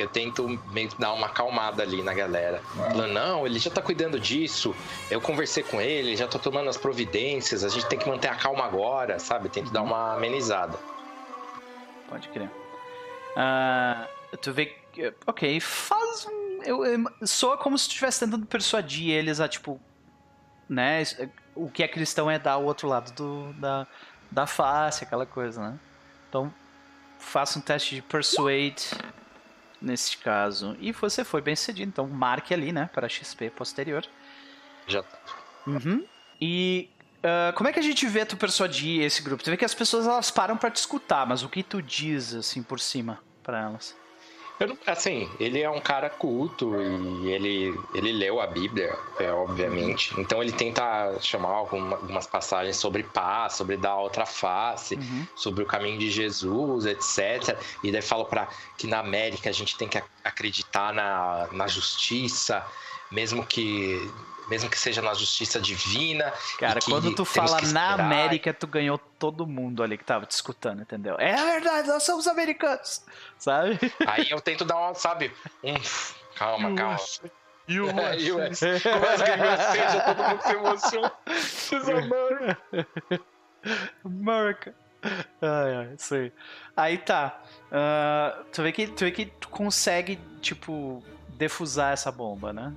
Eu 0.00 0.08
tento 0.08 0.48
meio 0.72 0.88
que 0.88 0.98
dar 0.98 1.12
uma 1.12 1.26
acalmada 1.26 1.82
ali 1.82 2.02
na 2.02 2.14
galera. 2.14 2.62
Não, 3.12 3.44
ele 3.44 3.58
já 3.58 3.70
tá 3.70 3.82
cuidando 3.82 4.18
disso. 4.18 4.74
Eu 5.10 5.20
conversei 5.20 5.62
com 5.62 5.78
ele, 5.78 6.16
já 6.16 6.26
tô 6.26 6.38
tomando 6.38 6.70
as 6.70 6.78
providências. 6.78 7.62
A 7.62 7.68
gente 7.68 7.86
tem 7.86 7.98
que 7.98 8.08
manter 8.08 8.28
a 8.28 8.34
calma 8.34 8.64
agora, 8.64 9.18
sabe? 9.18 9.50
Tento 9.50 9.70
dar 9.70 9.82
uma 9.82 10.14
amenizada. 10.14 10.78
Pode 12.08 12.28
crer. 12.30 12.50
Ah, 13.36 14.08
tu 14.40 14.54
vê. 14.54 14.74
Ok, 15.26 15.60
faz 15.60 16.26
um. 16.26 16.62
Eu, 16.62 16.82
eu- 16.86 17.26
soa 17.26 17.58
como 17.58 17.76
se 17.76 17.86
tu 17.86 17.90
estivesse 17.90 18.20
tentando 18.24 18.46
persuadir 18.46 19.10
eles 19.10 19.38
a, 19.38 19.46
tipo. 19.46 19.78
Né? 20.66 21.02
O 21.54 21.70
que 21.70 21.82
é 21.82 21.88
cristão 21.88 22.30
é 22.30 22.38
dar 22.38 22.56
o 22.56 22.64
outro 22.64 22.88
lado 22.88 23.12
do, 23.12 23.52
da, 23.60 23.86
da 24.30 24.46
face, 24.46 25.04
aquela 25.04 25.26
coisa, 25.26 25.60
né? 25.60 25.78
Então, 26.30 26.50
faça 27.18 27.58
um 27.58 27.62
teste 27.62 27.96
de 27.96 28.00
persuade 28.02 28.88
nesse 29.80 30.16
caso. 30.16 30.76
E 30.80 30.92
você 30.92 31.24
foi 31.24 31.40
bem 31.40 31.56
sucedido, 31.56 31.88
então 31.88 32.06
marque 32.06 32.52
ali, 32.52 32.72
né? 32.72 32.88
Para 32.92 33.08
XP 33.08 33.50
posterior. 33.50 34.04
Já 34.86 35.02
tá. 35.02 35.18
Uhum. 35.66 36.04
E 36.40 36.88
ah, 37.22 37.52
como 37.54 37.68
é 37.68 37.72
que 37.72 37.78
a 37.78 37.82
gente 37.82 38.06
vê 38.06 38.24
tu 38.24 38.36
persuadir 38.36 39.02
esse 39.02 39.22
grupo? 39.22 39.42
Tu 39.42 39.50
vê 39.50 39.56
que 39.56 39.64
as 39.64 39.74
pessoas 39.74 40.06
elas 40.06 40.30
param 40.30 40.56
pra 40.56 40.70
te 40.70 40.76
escutar, 40.76 41.26
mas 41.26 41.42
o 41.42 41.48
que 41.48 41.62
tu 41.62 41.82
diz 41.82 42.34
assim 42.34 42.62
por 42.62 42.80
cima 42.80 43.18
pra 43.42 43.60
elas? 43.60 43.96
Eu 44.60 44.76
assim, 44.86 45.26
ele 45.40 45.62
é 45.62 45.70
um 45.70 45.80
cara 45.80 46.10
culto 46.10 46.78
e 46.82 47.28
ele, 47.30 47.80
ele 47.94 48.12
leu 48.12 48.42
a 48.42 48.46
Bíblia, 48.46 48.94
é, 49.18 49.32
obviamente. 49.32 50.12
Então 50.20 50.42
ele 50.42 50.52
tenta 50.52 51.18
chamar 51.20 51.48
alguma- 51.48 51.96
algumas 51.96 52.26
passagens 52.26 52.76
sobre 52.76 53.02
paz, 53.02 53.54
sobre 53.54 53.78
dar 53.78 53.96
outra 53.96 54.26
face, 54.26 54.96
Uhum. 54.96 55.26
sobre 55.34 55.64
o 55.64 55.66
caminho 55.66 55.98
de 55.98 56.10
Jesus, 56.10 56.84
etc. 56.84 57.58
E 57.82 57.90
daí 57.90 58.02
fala 58.02 58.26
para 58.26 58.48
que 58.76 58.86
na 58.86 58.98
América 58.98 59.48
a 59.48 59.52
gente 59.52 59.78
tem 59.78 59.88
que 59.88 59.96
ac- 59.96 60.06
acreditar 60.22 60.92
na, 60.92 61.48
na 61.52 61.66
justiça, 61.66 62.62
mesmo 63.10 63.46
que 63.46 64.10
mesmo 64.50 64.68
que 64.68 64.78
seja 64.78 65.00
na 65.00 65.14
justiça 65.14 65.60
divina. 65.60 66.32
Cara, 66.58 66.80
quando 66.84 67.14
tu 67.14 67.24
fala 67.24 67.60
na. 67.72 67.90
América, 67.94 68.52
tu 68.52 68.66
ganhou 68.66 68.98
todo 68.98 69.46
mundo 69.46 69.82
ali 69.82 69.96
que 69.96 70.04
tava 70.04 70.26
te 70.26 70.32
escutando, 70.32 70.82
entendeu? 70.82 71.16
É 71.18 71.34
verdade, 71.36 71.88
nós 71.88 72.02
somos 72.02 72.26
americanos, 72.26 73.04
sabe? 73.38 73.78
Aí 74.06 74.30
eu 74.30 74.40
tento 74.40 74.64
dar 74.64 74.76
uma, 74.76 74.94
sabe, 74.94 75.32
um 75.62 75.74
calma, 76.34 76.74
calma. 76.74 76.98
E 77.68 77.78
o 77.80 77.88
É, 77.88 78.16
US. 78.16 78.60
Começa 78.60 79.72
que 79.72 79.78
já 79.78 80.00
todo 80.00 80.22
mundo 80.24 80.42
se 80.42 80.52
emociona. 80.54 81.12
She's 81.28 81.88
American. 81.88 82.56
America. 84.04 84.74
Ai, 85.40 85.74
ai, 85.76 85.94
isso 85.96 86.14
aí. 86.14 86.32
Aí 86.76 86.98
tá. 86.98 87.40
Ah, 87.70 88.42
tu, 88.52 88.62
vê 88.62 88.72
que, 88.72 88.86
tu 88.88 89.04
vê 89.04 89.10
que 89.10 89.26
tu 89.26 89.48
consegue, 89.48 90.18
tipo, 90.40 91.02
defusar 91.40 91.94
essa 91.94 92.12
bomba, 92.12 92.52
né? 92.52 92.74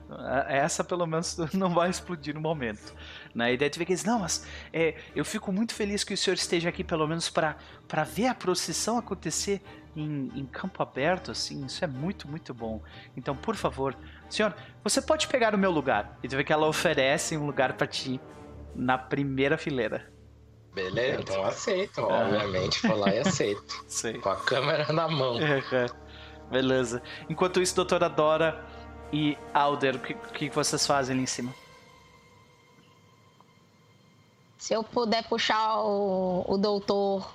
Essa, 0.47 0.86
pelo 0.86 1.05
menos, 1.05 1.36
não 1.53 1.74
vai 1.74 1.89
explodir 1.89 2.34
no 2.34 2.39
momento. 2.39 2.95
Né? 3.36 3.53
E 3.53 3.57
daí 3.57 3.70
tu 3.70 3.78
vê 3.78 3.84
que 3.86 3.91
eles, 3.91 4.05
não, 4.05 4.20
mas 4.20 4.47
é, 4.72 4.95
eu 5.14 5.26
fico 5.26 5.51
muito 5.51 5.76
feliz 5.76 6.05
que 6.05 6.14
o 6.14 6.18
senhor 6.18 6.36
esteja 6.36 6.70
aqui, 6.70 6.82
pelo 6.82 7.05
menos, 7.05 7.30
para 7.30 7.57
ver 8.05 8.28
a 8.28 8.34
procissão 8.34 8.97
acontecer 8.97 9.61
em, 9.93 10.32
em 10.34 10.45
campo 10.45 10.82
aberto, 10.82 11.30
assim. 11.30 11.66
Isso 11.66 11.84
é 11.84 11.88
muito, 11.88 12.26
muito 12.26 12.53
bom. 12.53 12.82
Então, 13.18 13.36
por 13.36 13.55
favor, 13.57 13.97
senhor, 14.30 14.55
você 14.82 15.01
pode 15.01 15.28
pegar 15.28 15.53
o 15.53 15.57
meu 15.57 15.70
lugar. 15.70 16.18
E 16.24 16.28
tu 16.30 16.38
vê 16.38 16.43
que 16.45 16.53
ela 16.53 16.66
oferece 16.66 17.36
um 17.36 17.45
lugar 17.45 17.74
para 17.74 17.86
ti 17.86 18.18
na 18.74 18.97
primeira 18.97 19.57
fileira. 19.57 20.09
Beleza, 20.74 21.22
então 21.22 21.43
aceito, 21.43 21.99
Ah. 21.99 22.26
obviamente. 22.26 22.88
Vou 22.88 22.97
lá 22.97 23.14
e 23.14 23.20
aceito. 23.20 23.84
Sei. 23.88 24.14
Com 24.20 24.30
a 24.30 24.38
câmera 24.38 24.91
na 24.93 25.07
mão. 25.09 25.38
Beleza. 26.49 27.01
Enquanto 27.29 27.61
isso, 27.61 27.75
doutora 27.75 28.09
Dora 28.09 28.63
e 29.11 29.37
Alder, 29.53 29.95
o 29.95 29.99
que, 29.99 30.13
que 30.13 30.49
vocês 30.49 30.85
fazem 30.85 31.13
ali 31.13 31.23
em 31.23 31.27
cima? 31.27 31.53
Se 34.57 34.73
eu 34.73 34.83
puder 34.83 35.27
puxar 35.27 35.79
o, 35.79 36.45
o 36.47 36.57
doutor 36.57 37.29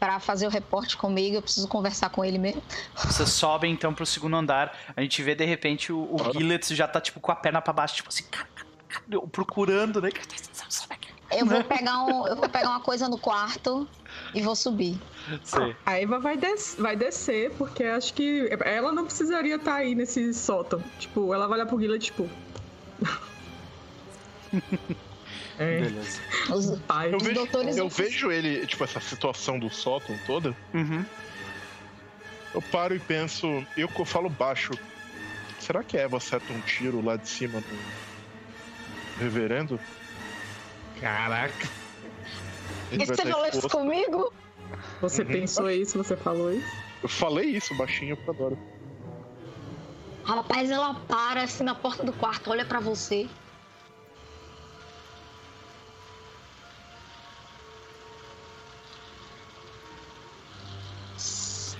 pra 0.00 0.18
fazer 0.18 0.46
o 0.46 0.50
reporte 0.50 0.96
comigo, 0.96 1.36
eu 1.36 1.42
preciso 1.42 1.68
conversar 1.68 2.10
com 2.10 2.24
ele 2.24 2.38
mesmo. 2.38 2.62
Vocês 2.94 3.28
sobem 3.30 3.72
então 3.72 3.92
pro 3.92 4.06
segundo 4.06 4.36
andar. 4.36 4.76
A 4.96 5.02
gente 5.02 5.22
vê 5.22 5.34
de 5.34 5.44
repente 5.44 5.92
o, 5.92 6.14
o 6.14 6.32
Gillett 6.32 6.74
já 6.74 6.88
tá 6.88 7.00
tipo 7.00 7.20
com 7.20 7.30
a 7.30 7.36
perna 7.36 7.60
pra 7.60 7.72
baixo, 7.72 7.96
tipo 7.96 8.08
assim, 8.08 8.24
cara, 8.24 8.48
cara, 8.54 8.68
cara, 8.88 9.26
procurando, 9.28 10.00
né? 10.00 10.10
Eu 11.30 11.46
vou 11.46 11.64
pegar 11.64 12.02
um, 12.02 12.26
eu 12.26 12.36
vou 12.36 12.48
pegar 12.48 12.70
uma 12.70 12.80
coisa 12.80 13.08
no 13.08 13.18
quarto 13.18 13.88
e 14.34 14.42
vou 14.42 14.56
subir. 14.56 14.98
Sei. 15.42 15.74
A 15.86 16.00
Eva 16.00 16.18
vai, 16.18 16.36
des 16.36 16.76
vai 16.78 16.96
descer, 16.96 17.50
porque 17.52 17.84
acho 17.84 18.12
que 18.14 18.48
ela 18.64 18.92
não 18.92 19.04
precisaria 19.04 19.56
estar 19.56 19.76
aí 19.76 19.94
nesse 19.94 20.34
sótão. 20.34 20.82
Tipo, 20.98 21.32
ela 21.32 21.46
vai 21.46 21.58
olhar 21.58 21.66
pro 21.66 21.76
Guilherme, 21.76 22.02
tipo. 22.04 22.28
é. 25.58 25.80
Beleza. 25.80 26.20
Os, 26.52 26.78
Pai. 26.80 27.12
Eu 27.12 27.18
Os 27.18 27.22
vejo, 27.22 27.34
doutores 27.34 27.76
eu 27.76 27.88
vejo 27.88 28.30
ele, 28.30 28.66
tipo, 28.66 28.82
essa 28.84 29.00
situação 29.00 29.58
do 29.58 29.70
sótão 29.70 30.18
toda. 30.26 30.54
Uhum. 30.72 31.04
Eu 32.52 32.62
paro 32.62 32.94
e 32.94 33.00
penso, 33.00 33.66
eu 33.76 33.88
que 33.88 34.00
eu 34.00 34.04
falo 34.04 34.28
baixo. 34.28 34.72
Será 35.58 35.82
que 35.82 35.96
a 35.96 36.02
Eva 36.02 36.18
acerta 36.18 36.52
um 36.52 36.60
tiro 36.60 37.02
lá 37.02 37.16
de 37.16 37.28
cima 37.28 37.60
do 37.60 37.78
reverendo? 39.18 39.80
Caraca. 41.00 41.83
Ele 42.90 43.02
E 43.02 43.06
você 43.06 43.16
falou 43.16 43.46
isso 43.46 43.68
comigo? 43.68 44.32
Você 45.00 45.22
Uhum. 45.22 45.28
pensou 45.28 45.70
isso, 45.70 45.98
você 45.98 46.16
falou 46.16 46.52
isso? 46.52 46.76
Eu 47.02 47.08
falei 47.08 47.46
isso 47.50 47.74
baixinho 47.74 48.16
pra 48.16 48.32
Dora. 48.32 48.56
Rapaz, 50.24 50.70
ela 50.70 50.94
para 50.94 51.42
assim 51.42 51.64
na 51.64 51.74
porta 51.74 52.02
do 52.02 52.12
quarto, 52.12 52.50
olha 52.50 52.64
pra 52.64 52.80
você. 52.80 53.28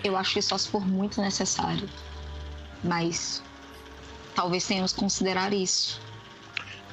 Eu 0.03 0.17
acho 0.17 0.35
que 0.35 0.43
só 0.43 0.59
se 0.59 0.69
for 0.69 0.87
muito 0.87 1.21
necessário. 1.21 1.89
Mas 2.83 3.43
talvez 4.35 4.67
tenhamos 4.67 4.93
que 4.93 5.01
considerar 5.01 5.53
isso. 5.55 6.01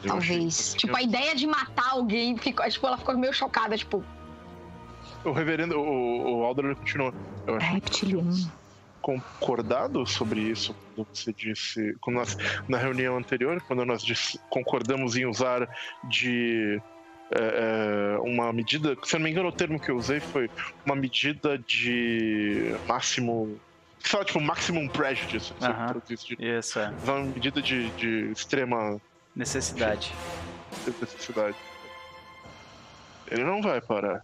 Talvez. 0.08 0.74
Tipo, 0.74 0.96
a 0.98 1.02
ideia 1.02 1.36
de 1.36 1.46
matar 1.48 1.92
alguém, 1.92 2.38
ficou, 2.38 2.68
tipo, 2.70 2.88
ela 2.88 2.98
ficou 2.98 3.18
meio 3.18 3.34
chocada, 3.34 3.78
tipo, 3.78 4.04
O 5.24 5.32
reverendo, 5.32 5.80
o, 5.80 6.40
o 6.40 6.44
Alder 6.44 6.66
ele 6.66 6.76
continua. 6.76 7.14
Eu 7.46 7.56
acho 7.56 7.74
Reptiliano. 7.74 8.32
concordado 9.02 10.06
sobre 10.06 10.42
isso 10.42 10.76
quando 10.96 11.08
você 11.14 11.34
disse 11.34 11.96
quando 12.02 12.18
nós, 12.18 12.36
na 12.68 12.78
reunião 12.78 13.18
anterior 13.18 13.60
quando 13.68 13.84
nós 13.84 14.04
disse- 14.04 14.40
concordamos 14.50 15.16
em 15.18 15.26
usar 15.26 15.68
de 16.10 16.80
é, 17.34 18.16
é, 18.16 18.20
uma 18.20 18.54
medida 18.54 18.96
se 19.04 19.16
eu 19.16 19.20
não 19.20 19.26
me 19.26 19.32
engano 19.32 19.50
o 19.50 19.52
termo 19.52 19.80
que 19.80 19.90
eu 19.90 19.98
usei 19.98 20.20
foi 20.22 20.48
uma 20.86 20.96
medida 20.96 21.58
de 21.58 22.76
máximo 22.88 23.60
sei 24.06 24.20
lá, 24.20 24.26
tipo 24.26 24.40
maximum 24.40 24.88
prejudice 24.90 25.52
de- 25.60 26.58
Isso, 26.60 26.78
é. 26.80 26.94
usar 27.02 27.14
uma 27.16 27.26
medida 27.26 27.60
de, 27.62 27.92
de 27.98 28.32
extrema 28.32 29.00
Necessidade. 29.36 30.14
necessidade 30.86 31.56
ele 33.32 33.44
não 33.46 33.62
vai 33.62 33.80
parar 33.80 34.22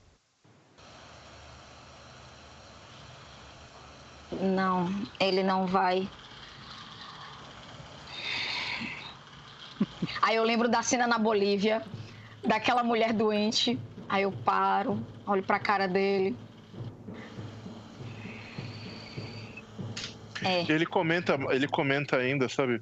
Não, 4.30 4.90
ele 5.20 5.42
não 5.42 5.66
vai. 5.66 6.08
Aí 10.22 10.36
eu 10.36 10.44
lembro 10.44 10.68
da 10.68 10.84
cena 10.84 11.08
na 11.08 11.18
Bolívia, 11.18 11.82
daquela 12.46 12.84
mulher 12.84 13.14
doente. 13.14 13.80
Aí 14.10 14.24
eu 14.24 14.32
paro, 14.32 15.00
olho 15.26 15.42
pra 15.42 15.60
cara 15.60 15.88
dele. 15.88 16.36
É, 20.44 20.70
Ele 20.72 20.86
comenta, 20.86 21.38
ele 21.50 21.68
comenta 21.68 22.18
ainda, 22.18 22.48
sabe? 22.50 22.82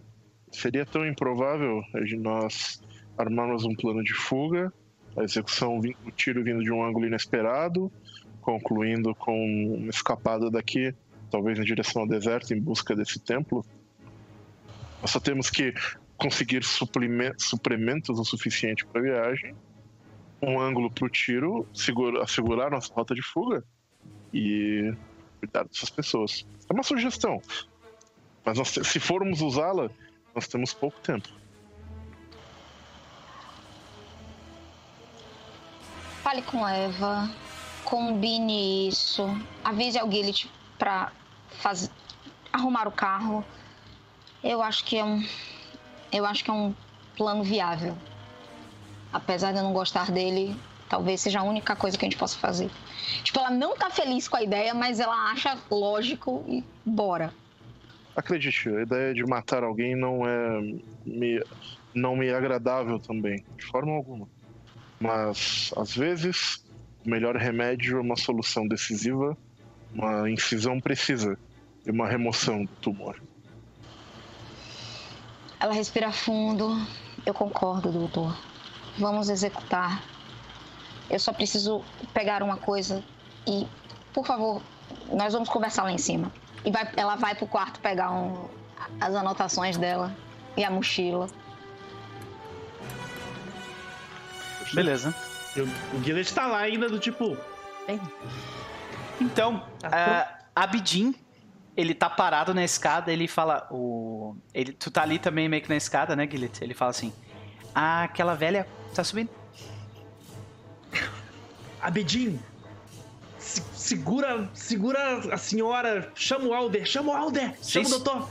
Seria 0.56 0.86
tão 0.86 1.06
improvável 1.06 1.84
de 2.06 2.16
nós 2.16 2.82
armarmos 3.18 3.66
um 3.66 3.76
plano 3.76 4.01
de 4.01 4.14
fuga, 4.14 4.72
a 5.16 5.24
execução, 5.24 5.80
o 5.80 6.12
tiro 6.12 6.43
vindo 6.43 6.64
de 6.64 6.72
um 6.72 6.84
ângulo 6.84 7.06
inesperado, 7.06 7.91
concluindo 8.41 9.14
com 9.16 9.36
uma 9.76 9.89
escapada 9.89 10.49
daqui, 10.49 10.95
talvez 11.30 11.60
em 11.60 11.64
direção 11.64 12.03
ao 12.03 12.08
deserto, 12.08 12.53
em 12.53 12.60
busca 12.60 12.95
desse 12.95 13.20
templo. 13.20 13.66
Nós 15.01 15.12
só 15.12 15.20
temos 15.20 15.49
que 15.49 15.74
conseguir 16.18 16.64
suprimentos 16.64 18.18
o 18.18 18.24
suficiente 18.24 18.86
para 18.86 19.01
a 19.01 19.03
viagem, 19.03 19.53
um 20.41 20.60
ângulo 20.60 20.89
para 20.89 21.06
o 21.06 21.10
tiro, 21.10 21.68
segura- 21.74 22.24
assegurar 22.24 22.72
nossa 22.72 22.93
rota 22.93 23.14
de 23.14 23.22
fuga 23.22 23.64
e 24.34 24.93
cuidar 25.39 25.64
dessas 25.64 25.89
pessoas. 25.89 26.47
É 26.70 26.74
uma 26.74 26.84
sugestão. 26.84 27.41
Mas 28.45 28.58
nós 28.58 28.70
se 28.70 28.99
formos 28.99 29.41
usá-la, 29.41 29.89
nós 30.36 30.48
temos 30.48 30.74
pouco 30.74 31.00
tempo. 31.00 31.30
fale 36.26 36.42
com 36.42 36.68
Eva, 36.68 37.30
combine 37.84 38.90
isso, 38.90 39.24
avise 39.64 40.00
ao 40.00 40.12
Gillet 40.12 40.50
pra 40.78 41.12
faz... 41.60 41.92
arrumar 42.52 42.88
o 42.88 42.92
carro. 42.92 43.46
Eu 44.44 44.62
acho 44.64 44.84
que 44.84 44.98
é 44.98 45.04
um. 45.04 45.24
Eu 46.12 46.26
acho 46.26 46.44
que 46.44 46.50
é 46.50 46.54
um 46.54 46.74
plano 47.16 47.44
viável. 47.44 47.96
Apesar 49.14 49.52
de 49.52 49.60
eu 49.60 49.64
não 49.64 49.72
gostar 49.72 50.10
dele, 50.10 50.60
talvez 50.90 51.22
seja 51.22 51.42
a 51.42 51.44
única 51.44 51.76
coisa 51.76 51.96
que 51.96 52.04
a 52.04 52.10
gente 52.10 52.18
possa 52.18 52.38
fazer. 52.38 52.72
Tipo, 53.24 53.40
ela 53.40 53.52
não 53.52 53.78
tá 53.78 53.92
feliz 53.92 54.28
com 54.28 54.36
a 54.36 54.42
ideia, 54.42 54.74
mas 54.74 55.00
ela 55.00 55.32
acha 55.32 55.56
lógico 55.70 56.44
e 56.48 56.64
bora. 56.84 57.32
Acredite, 58.16 58.70
a 58.70 58.82
ideia 58.82 59.13
de 59.13 59.26
matar 59.26 59.63
alguém 59.63 59.95
não 59.95 60.26
é 60.26 60.61
me, 61.05 61.43
não 61.93 62.16
me 62.16 62.30
agradável 62.30 62.99
também, 62.99 63.43
de 63.57 63.66
forma 63.66 63.91
alguma. 63.91 64.28
Mas, 64.99 65.72
às 65.76 65.93
vezes, 65.93 66.63
o 67.05 67.09
melhor 67.09 67.36
remédio 67.36 67.97
é 67.97 68.01
uma 68.01 68.16
solução 68.16 68.68
decisiva, 68.68 69.38
uma 69.93 70.30
incisão 70.30 70.80
precisa 70.80 71.38
e 71.86 71.91
uma 71.91 72.07
remoção 72.07 72.63
do 72.63 72.72
tumor. 72.76 73.22
Ela 75.59 75.74
respira 75.74 76.11
fundo. 76.11 76.70
Eu 77.26 77.34
concordo, 77.34 77.91
doutor. 77.91 78.38
Vamos 78.97 79.30
executar. 79.30 80.03
Eu 81.09 81.20
só 81.20 81.34
preciso 81.34 81.84
pegar 82.13 82.41
uma 82.41 82.57
coisa 82.57 83.03
e, 83.45 83.68
por 84.13 84.26
favor, 84.26 84.61
nós 85.11 85.34
vamos 85.34 85.49
conversar 85.49 85.84
lá 85.84 85.91
em 85.91 85.97
cima. 85.97 86.32
E 86.66 86.72
vai, 86.72 86.89
ela 86.95 87.16
vai 87.16 87.36
pro 87.36 87.47
quarto 87.47 87.80
pegar 87.80 88.11
um- 88.11 88.49
as 88.99 89.13
anotações 89.16 89.78
dela 89.78 90.11
e 90.57 90.63
a 90.63 90.70
mochila. 90.72 91.28
Beleza. 94.74 95.13
O, 95.55 95.97
o 95.97 96.03
Gillet 96.03 96.34
tá 96.34 96.47
lá 96.47 96.59
ainda 96.59 96.89
do 96.89 96.99
tipo. 96.99 97.38
Então, 99.22 99.63
Tá 99.80 100.39
a 100.55 100.63
Abidin, 100.63 101.16
ele 101.78 101.93
tá 101.93 102.09
parado 102.09 102.53
na 102.53 102.63
escada, 102.63 103.11
ele 103.11 103.28
fala. 103.28 103.68
O, 103.72 104.36
ele, 104.53 104.74
tu 104.74 104.89
tá 104.91 105.03
ali 105.03 105.20
também 105.20 105.47
meio 105.47 105.61
que 105.61 105.70
na 105.70 105.76
escada, 105.78 106.16
né, 106.16 106.26
Guilherme? 106.26 106.55
Ele 106.61 106.74
fala 106.74 106.91
assim: 106.91 107.13
ah, 107.74 108.03
aquela 108.03 108.34
velha 108.36 108.68
tá 108.93 109.03
subindo. 109.03 109.30
Abedin! 111.82 112.39
Se- 113.46 113.64
segura, 113.74 114.50
segura 114.54 115.20
a 115.32 115.38
senhora, 115.38 116.12
chama 116.16 116.46
o 116.48 116.54
Alder, 116.54 116.86
chama 116.86 117.12
o 117.14 117.16
Alder, 117.16 117.54
chama 117.64 117.86
o 117.86 117.89
Sim. 117.89 117.89
doutor. 117.89 118.30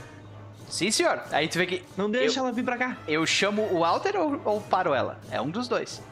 Sim, 0.69 0.91
senhor. 0.91 1.23
Aí 1.31 1.47
tu 1.49 1.59
vê 1.59 1.67
que 1.67 1.85
Não 1.97 2.11
deixa 2.11 2.41
Eu- 2.41 2.45
ela 2.45 2.53
vir 2.53 2.65
pra 2.65 2.77
cá. 2.77 2.97
eu 3.07 3.25
chamo 3.25 3.63
o 3.73 3.85
Alter 3.85 4.17
ou, 4.17 4.41
ou 4.45 4.61
paro 4.61 4.93
ela? 4.93 5.21
É 5.31 5.41
um 5.41 5.49
dos 5.51 5.69
dois. 5.69 6.03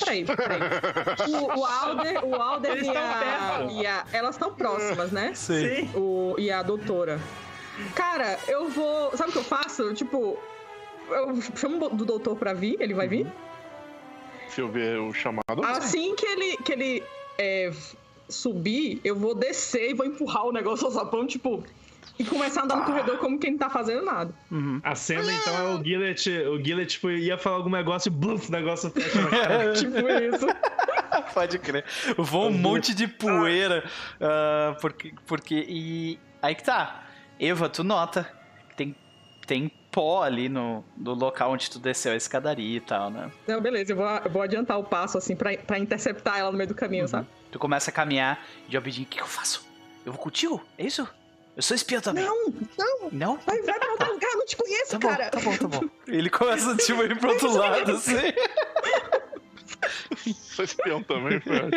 Peraí, 0.00 0.24
peraí. 0.24 0.60
O, 1.32 1.60
o 1.60 1.64
Alder, 1.64 2.24
o 2.24 2.34
Alder 2.34 2.76
e, 2.78 2.92
tão 2.92 2.96
a, 2.96 3.66
e 3.70 3.86
a- 3.86 4.04
Elas 4.12 4.34
estão 4.34 4.52
próximas, 4.52 5.10
né? 5.12 5.32
Sim. 5.34 5.88
O, 5.94 6.34
e 6.38 6.50
a 6.50 6.62
doutora. 6.62 7.20
Cara, 7.94 8.38
eu 8.48 8.68
vou. 8.68 9.16
Sabe 9.16 9.30
o 9.30 9.32
que 9.32 9.38
eu 9.38 9.44
faço? 9.44 9.94
Tipo, 9.94 10.36
eu 11.08 11.40
chamo 11.54 11.88
do 11.90 12.04
doutor 12.04 12.36
pra 12.36 12.52
vir, 12.52 12.76
ele 12.80 12.94
vai 12.94 13.06
vir. 13.06 13.26
Se 14.48 14.60
eu 14.60 14.68
ver 14.68 14.98
o 14.98 15.12
chamado. 15.14 15.44
Assim 15.64 16.14
que 16.16 16.26
ele, 16.26 16.56
que 16.58 16.72
ele 16.72 17.04
é, 17.38 17.70
subir, 18.28 19.00
eu 19.04 19.16
vou 19.16 19.34
descer 19.34 19.90
e 19.90 19.94
vou 19.94 20.06
empurrar 20.06 20.46
o 20.46 20.52
negócio 20.52 20.86
ao 20.86 20.92
sapão, 20.92 21.26
tipo, 21.26 21.64
e 22.18 22.24
começar 22.24 22.62
a 22.62 22.64
andar 22.64 22.76
no 22.76 22.84
corredor 22.84 23.18
como 23.18 23.38
quem 23.38 23.52
não 23.52 23.58
tá 23.58 23.70
fazendo 23.70 24.04
nada. 24.04 24.34
Uhum. 24.50 24.80
A 24.82 24.94
cena 24.94 25.30
então 25.32 25.54
é 25.56 25.74
o 25.74 25.84
Gillet, 25.84 26.30
o 26.48 26.64
Gillet 26.64 26.86
tipo, 26.86 27.10
ia 27.10 27.36
falar 27.36 27.56
algum 27.56 27.70
negócio 27.70 28.08
e 28.08 28.12
bluf, 28.12 28.48
o 28.48 28.52
negócio 28.52 28.90
fecha 28.90 29.20
na 29.20 29.28
cara. 29.30 29.72
tipo 29.72 29.96
isso. 29.96 30.46
Pode 31.34 31.58
crer. 31.58 31.84
Voa 32.16 32.46
um 32.46 32.52
monte 32.52 32.94
de 32.94 33.06
poeira. 33.06 33.84
ah, 34.20 34.76
porque, 34.80 35.12
porque. 35.26 35.66
E. 35.68 36.18
Aí 36.40 36.54
que 36.54 36.64
tá. 36.64 37.04
Eva, 37.38 37.68
tu 37.68 37.84
nota 37.84 38.30
que 38.70 38.76
tem 38.76 38.96
tem 39.46 39.70
pó 39.96 40.22
ali 40.22 40.46
no, 40.46 40.84
no 40.94 41.14
local 41.14 41.52
onde 41.52 41.70
tu 41.70 41.78
desceu 41.78 42.12
a 42.12 42.16
escadaria 42.16 42.76
e 42.76 42.80
tal, 42.80 43.08
né? 43.08 43.32
Não, 43.48 43.62
beleza, 43.62 43.92
eu 43.92 43.96
vou, 43.96 44.06
eu 44.06 44.30
vou 44.30 44.42
adiantar 44.42 44.78
o 44.78 44.84
passo, 44.84 45.16
assim, 45.16 45.34
pra, 45.34 45.56
pra 45.56 45.78
interceptar 45.78 46.38
ela 46.38 46.52
no 46.52 46.58
meio 46.58 46.68
do 46.68 46.74
caminho, 46.74 47.04
Uhum. 47.04 47.08
sabe? 47.08 47.26
Tu 47.50 47.58
começa 47.58 47.90
a 47.90 47.94
caminhar 47.94 48.44
e 48.68 48.76
o 48.76 48.78
Abidin, 48.78 49.04
o 49.04 49.06
que, 49.06 49.16
que 49.16 49.22
eu 49.22 49.26
faço? 49.26 49.64
Eu 50.04 50.12
vou 50.12 50.20
contigo? 50.20 50.62
É 50.76 50.84
isso? 50.84 51.08
Eu 51.56 51.62
sou 51.62 51.74
espião 51.74 52.02
também. 52.02 52.22
Não, 52.26 52.52
não, 52.78 53.08
Não? 53.10 53.36
vai, 53.38 53.62
vai 53.62 53.78
pra 53.78 53.90
outro 53.92 54.12
lugar, 54.12 54.30
eu 54.32 54.36
não 54.38 54.44
te 54.44 54.56
conheço, 54.56 54.90
Tá 54.90 54.98
bom, 54.98 55.08
cara. 55.08 55.30
tá 55.30 55.40
bom, 55.40 55.56
tá 55.56 55.66
bom. 55.68 55.88
Ele 56.06 56.28
começa 56.28 56.76
tipo, 56.76 57.00
a 57.00 57.04
ir 57.06 57.18
pro 57.18 57.30
outro 57.30 57.56
lado, 57.56 57.92
assim. 57.92 58.16
Sou 60.34 60.64
espião 60.64 61.02
também, 61.02 61.38
velho. 61.38 61.70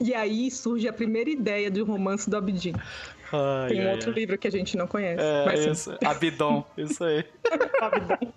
E 0.00 0.14
aí 0.14 0.50
surge 0.50 0.88
a 0.88 0.92
primeira 0.92 1.30
ideia 1.30 1.70
do 1.70 1.84
romance 1.84 2.28
do 2.28 2.36
Abidin. 2.36 2.74
Ai, 3.32 3.68
Tem 3.68 3.80
um 3.84 3.86
ai, 3.88 3.92
outro 3.94 4.10
ai. 4.10 4.14
livro 4.14 4.38
que 4.38 4.46
a 4.46 4.50
gente 4.52 4.76
não 4.76 4.86
conhece. 4.86 5.22
É, 5.22 5.68
isso. 5.70 5.96
Abidon, 6.04 6.64
isso 6.76 7.02
aí. 7.04 7.24
Abidon. 7.80 8.32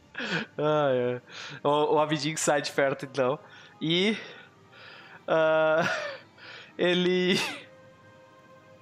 Ai, 0.57 1.13
ai. 1.13 1.21
O, 1.63 1.95
o 1.95 1.99
Abidin 1.99 2.35
sai 2.35 2.61
de 2.61 2.71
perto, 2.71 3.05
então. 3.05 3.37
E. 3.81 4.17
ah, 5.27 5.83
ele. 6.77 7.39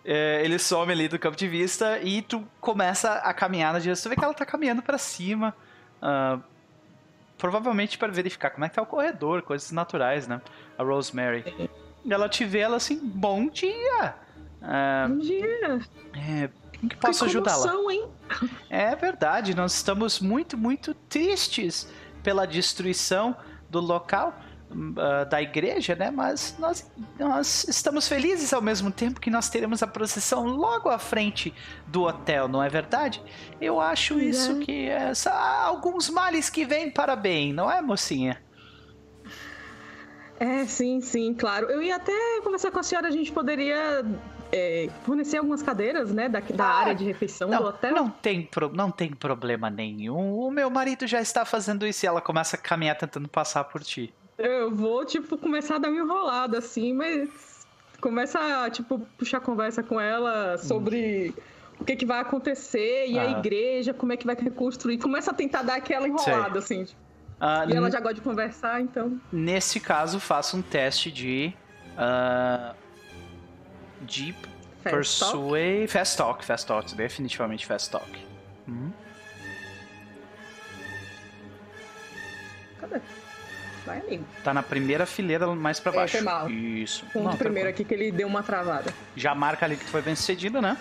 é, 0.05 0.41
ele 0.43 0.58
some 0.58 0.91
ali 0.91 1.08
do 1.08 1.20
campo 1.20 1.36
de 1.36 1.47
vista 1.47 1.99
e 1.99 2.22
tu 2.22 2.47
começa 2.62 3.14
a 3.16 3.34
caminhar 3.34 3.74
na 3.74 3.80
direção. 3.80 4.10
Tu 4.10 4.10
vê 4.10 4.16
que 4.16 4.24
ela 4.24 4.34
tá 4.34 4.45
caminhando 4.45 4.82
pra 4.82 4.97
cima. 4.97 5.55
ah, 6.01 6.39
provavelmente 7.38 7.97
para 7.97 8.12
verificar 8.12 8.49
como 8.49 8.66
é 8.66 8.70
que 8.70 8.76
tá 8.76 8.82
o 8.82 8.86
corredor, 8.86 9.41
coisas 9.43 9.72
naturais, 9.72 10.28
né? 10.28 10.41
A 10.78 10.84
Rosemary. 10.84 11.43
E 12.03 12.12
ela 12.14 12.28
te 12.28 12.43
vê, 12.45 12.60
ela 12.60 12.78
assim, 12.78 12.97
bom 12.99 13.47
dia! 13.47 14.16
Ah, 14.70 15.07
dia. 15.22 15.80
é, 16.13 16.49
que 16.89 16.95
posso 16.97 17.24
ajudá-la? 17.24 17.72
É 18.70 18.93
verdade, 18.95 19.55
nós 19.55 19.74
estamos 19.74 20.20
muito, 20.20 20.57
muito 20.57 20.93
tristes 20.93 21.88
pela 22.22 22.45
destruição 22.45 23.34
do 23.70 23.80
local 23.80 24.38
ah, 24.97 25.24
da 25.24 25.41
igreja, 25.41 25.95
né? 25.95 26.11
Mas 26.11 26.53
nós, 26.59 26.91
nós 27.18 27.65
estamos 27.70 28.09
felizes 28.09 28.51
ao 28.51 28.61
mesmo 28.61 28.91
tempo 28.91 29.22
que 29.22 29.30
nós 29.30 29.49
teremos 29.49 29.82
a 29.82 29.88
procissão 29.88 30.45
logo 30.45 30.89
à 30.89 30.99
frente 30.99 31.53
do 31.88 32.03
hotel, 32.03 32.49
não 32.49 32.61
é 32.61 32.68
verdade? 32.68 33.24
Eu 33.61 33.80
acho 33.80 34.15
Pois 34.15 34.36
isso 34.36 34.51
é. 34.51 34.65
que 34.65 34.89
é 34.89 35.13
só 35.13 35.32
alguns 35.32 36.09
males 36.09 36.49
que 36.49 36.65
vêm 36.65 36.91
para 36.91 37.15
bem, 37.15 37.53
não 37.53 37.72
é, 37.72 37.82
mocinha? 37.82 38.41
É, 40.39 40.65
sim, 40.65 40.99
sim, 40.99 41.34
claro. 41.34 41.68
Eu 41.68 41.82
ia 41.82 41.95
até 41.95 42.41
conversar 42.43 42.70
com 42.70 42.80
a 42.80 42.84
senhora, 42.84 43.07
a 43.07 43.11
gente 43.11 43.32
poderia 43.32 44.05
é, 44.52 44.89
fornecer 45.06 45.38
algumas 45.38 45.62
cadeiras, 45.62 46.12
né, 46.14 46.30
da, 46.30 46.39
da 46.39 46.66
Ah, 46.66 46.76
área 46.80 46.95
de 46.95 47.04
refeição 47.04 47.50
do 47.50 47.56
Não, 47.56 47.64
hotel. 47.66 47.93
não 47.93 48.10
tem, 48.10 48.43
pro- 48.43 48.72
não 48.74 48.89
tem 48.91 49.12
problema 49.12 49.70
nenhum. 49.70 50.34
O 50.39 50.50
meu 50.52 50.70
marido 50.70 51.06
já 51.08 51.20
está 51.22 51.43
fazendo 51.45 51.86
isso 51.86 52.06
e 52.06 52.08
ela 52.08 52.22
começa 52.22 52.56
a 52.56 52.60
caminhar 52.60 52.98
tentando 52.98 53.28
passar 53.28 53.64
por 53.66 53.84
ti. 53.84 54.14
Eu 54.38 54.72
vou, 54.72 55.04
tipo, 55.06 55.38
começar 55.38 55.76
a 55.76 55.80
dar 55.80 55.89
uma 55.89 56.00
enrolada, 56.00 56.60
assim, 56.60 56.93
mas 56.93 57.66
começa 58.00 58.39
a, 58.39 58.70
tipo, 58.70 59.00
puxar 59.18 59.39
conversa 59.39 59.82
com 59.82 60.00
ela 60.00 60.58
sobre 60.60 61.34
o 61.80 61.84
que, 61.84 61.95
que 61.95 62.06
vai 62.06 62.20
acontecer 62.20 63.08
e 63.08 63.18
a 63.20 63.24
Ah. 63.24 63.32
igreja, 63.39 63.93
como 63.93 64.14
é 64.14 64.18
que 64.18 64.26
vai 64.26 64.36
reconstruir. 64.36 64.98
Começa 65.00 65.32
a 65.32 65.34
tentar 65.34 65.64
dar 65.64 65.76
aquela 65.78 66.08
enrolada, 66.08 66.60
assim. 66.60 66.84
tipo, 66.86 67.00
Ah, 67.39 67.66
E 67.68 67.74
ela 67.76 67.91
já 67.91 68.00
gosta 68.00 68.16
de 68.16 68.22
conversar, 68.22 68.82
então. 68.82 69.20
Nesse 69.32 69.80
caso, 69.80 70.20
faça 70.20 70.56
um 70.58 70.62
teste 70.62 71.12
de. 71.12 71.54
ah, 71.98 72.74
de 74.02 74.34
Fast 74.84 75.20
talk. 75.20 75.34
Persuade. 75.34 75.88
Fast 75.88 76.18
Talk, 76.18 76.45
Fast 76.45 76.68
Talk, 76.68 76.95
definitivamente 76.95 77.66
Fast 77.66 77.91
Talk. 77.91 78.26
Hum. 78.68 78.91
Cadê? 82.80 83.00
Vai, 83.86 84.00
amigo. 84.00 84.26
Tá 84.43 84.54
na 84.54 84.62
primeira 84.64 85.06
fileira 85.06 85.48
mais 85.48 85.80
pra 85.80 85.91
É, 85.91 85.95
baixo. 85.95 86.14
foi 86.18 86.22
mal. 86.26 86.50
Isso. 86.50 87.06
Ponto 87.08 87.24
Não, 87.30 87.38
primeiro 87.38 87.68
tranquilo. 87.68 87.70
aqui 87.70 87.84
que 87.86 87.93
ele 87.93 88.12
deu 88.12 88.28
uma 88.28 88.43
travada. 88.43 88.93
Já 89.16 89.34
marca 89.34 89.66
ali 89.66 89.78
que 89.78 89.86
tu 89.86 89.91
foi 89.91 90.02
bem 90.02 90.16
sucedido, 90.16 90.62
né? 90.62 90.78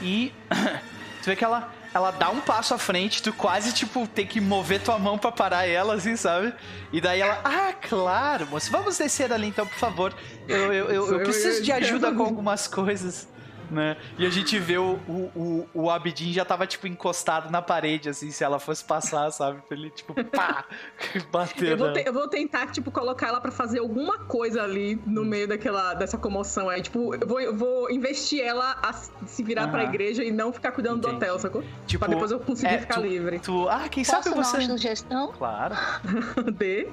E 0.00 0.32
tu 1.22 1.26
vê 1.26 1.36
que 1.36 1.44
ela, 1.44 1.72
ela 1.94 2.10
dá 2.10 2.30
um 2.30 2.40
passo 2.40 2.72
à 2.74 2.78
frente, 2.78 3.22
tu 3.22 3.32
quase, 3.32 3.72
tipo, 3.72 4.06
tem 4.06 4.26
que 4.26 4.40
mover 4.40 4.80
tua 4.80 4.98
mão 4.98 5.18
pra 5.18 5.30
parar 5.30 5.66
ela, 5.66 5.94
assim, 5.94 6.16
sabe? 6.16 6.52
E 6.92 7.00
daí 7.00 7.20
ela, 7.20 7.40
ah, 7.44 7.72
claro, 7.72 8.46
moço, 8.46 8.70
vamos 8.70 8.96
descer 8.98 9.32
ali 9.32 9.48
então, 9.48 9.66
por 9.66 9.78
favor. 9.78 10.14
Eu, 10.48 10.72
eu, 10.72 10.90
eu, 10.90 11.12
eu 11.12 11.20
preciso 11.20 11.62
de 11.62 11.70
ajuda 11.70 12.12
com 12.12 12.22
algumas 12.22 12.66
coisas. 12.66 13.28
Né? 13.72 13.96
E 14.18 14.26
a 14.26 14.30
gente 14.30 14.58
vê 14.58 14.76
o, 14.76 14.98
o, 15.08 15.30
o, 15.34 15.68
o 15.84 15.90
Abidin 15.90 16.30
já 16.30 16.44
tava, 16.44 16.66
tipo, 16.66 16.86
encostado 16.86 17.50
na 17.50 17.62
parede, 17.62 18.10
assim, 18.10 18.30
se 18.30 18.44
ela 18.44 18.58
fosse 18.58 18.84
passar, 18.84 19.30
sabe? 19.30 19.62
Pra 19.66 19.74
ele, 19.76 19.88
tipo, 19.88 20.12
pá, 20.24 20.66
bater 21.32 21.70
Eu 21.70 21.78
vou, 21.78 21.92
te- 21.94 22.02
eu 22.06 22.12
vou 22.12 22.28
tentar, 22.28 22.66
tipo, 22.66 22.90
colocar 22.90 23.28
ela 23.28 23.40
pra 23.40 23.50
fazer 23.50 23.78
alguma 23.78 24.18
coisa 24.18 24.62
ali 24.62 24.96
Hum. 24.96 25.00
no 25.06 25.24
meio 25.24 25.48
daquela, 25.48 25.94
dessa 25.94 26.18
comoção 26.18 26.68
aí. 26.68 26.82
Tipo, 26.82 27.14
eu 27.14 27.26
vou, 27.26 27.40
eu 27.40 27.56
vou 27.56 27.90
investir 27.90 28.42
ela 28.44 28.76
a 28.82 28.92
se 28.92 29.42
virar 29.42 29.68
pra 29.68 29.80
Aham. 29.84 29.88
igreja 29.88 30.22
e 30.22 30.30
não 30.30 30.52
ficar 30.52 30.72
cuidando 30.72 31.00
do 31.00 31.08
Entendi. 31.08 31.16
hotel, 31.24 31.38
sacou? 31.38 31.64
Tipo, 31.86 32.04
pra 32.04 32.08
depois 32.12 32.30
eu 32.30 32.40
conseguir 32.40 32.74
é, 32.74 32.78
ficar 32.78 32.96
tu- 32.96 33.06
livre. 33.06 33.38
Tu, 33.38 33.68
ah, 33.70 33.88
quem 33.88 34.04
Posso 34.04 34.10
sabe 34.22 34.24
dar 34.28 34.34
uma 34.34 34.44
você... 34.44 34.60
sugestão? 34.66 35.32
Claro. 35.32 35.74
D. 36.58 36.88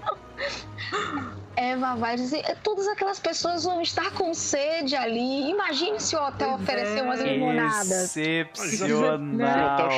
Eva 1.55 1.95
vai 1.95 2.15
dizer, 2.15 2.57
todas 2.63 2.87
aquelas 2.87 3.19
pessoas 3.19 3.65
vão 3.65 3.81
estar 3.81 4.11
com 4.11 4.33
sede 4.33 4.95
ali. 4.95 5.49
Imagine 5.49 5.99
se 5.99 6.15
o 6.15 6.25
hotel 6.25 6.53
oferecer 6.53 6.99
é. 6.99 7.01
umas 7.01 7.19
limonadas. 7.19 8.11
Até 8.11 8.49
Excepcional. 8.53 9.89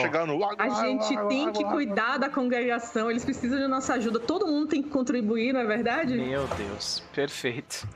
A 0.57 0.69
gente 0.81 1.15
tem 1.27 1.51
que 1.51 1.63
cuidar 1.63 2.17
da 2.17 2.29
congregação, 2.29 3.11
eles 3.11 3.23
precisam 3.23 3.59
de 3.59 3.67
nossa 3.67 3.93
ajuda. 3.93 4.19
Todo 4.19 4.47
mundo 4.47 4.67
tem 4.67 4.81
que 4.81 4.89
contribuir, 4.89 5.53
não 5.53 5.59
é 5.59 5.65
verdade? 5.65 6.17
Meu 6.17 6.47
Deus, 6.47 7.03
perfeito. 7.13 7.87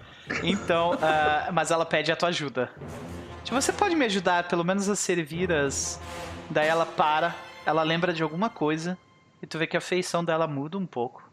Então, 0.44 0.98
ah, 1.02 1.50
mas 1.52 1.72
ela 1.72 1.86
pede 1.88 2.12
a 2.12 2.16
tua 2.16 2.30
ajuda. 2.30 2.72
Tipo, 3.44 3.60
você 3.60 3.74
pode 3.74 3.96
me 3.96 4.06
ajudar, 4.06 4.48
pelo 4.48 4.64
menos 4.64 4.88
a 4.90 4.96
servir 4.96 5.52
as. 5.52 6.00
Daí 6.52 6.68
ela 6.68 6.86
para, 6.86 7.36
ela 7.66 7.82
lembra 7.82 8.14
de 8.14 8.22
alguma 8.22 8.50
coisa 8.50 8.96
e 9.42 9.48
tu 9.48 9.58
vê 9.58 9.66
que 9.66 9.76
a 9.76 9.82
feição 9.82 10.24
dela 10.24 10.46
muda 10.46 10.78
um 10.78 10.86
pouco. 10.86 11.25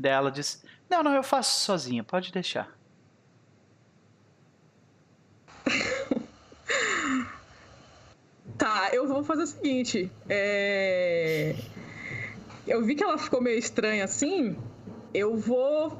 E 0.00 0.02
daí 0.02 0.12
ela 0.12 0.30
diz: 0.30 0.64
Não, 0.88 1.02
não, 1.02 1.14
eu 1.14 1.22
faço 1.22 1.60
sozinha, 1.60 2.02
pode 2.02 2.32
deixar. 2.32 2.74
Tá, 8.58 8.90
eu 8.92 9.08
vou 9.08 9.24
fazer 9.24 9.44
o 9.44 9.46
seguinte. 9.46 10.10
É... 10.28 11.54
Eu 12.66 12.84
vi 12.84 12.94
que 12.94 13.02
ela 13.02 13.16
ficou 13.16 13.40
meio 13.40 13.58
estranha 13.58 14.04
assim. 14.04 14.54
Eu 15.14 15.34
vou 15.36 15.98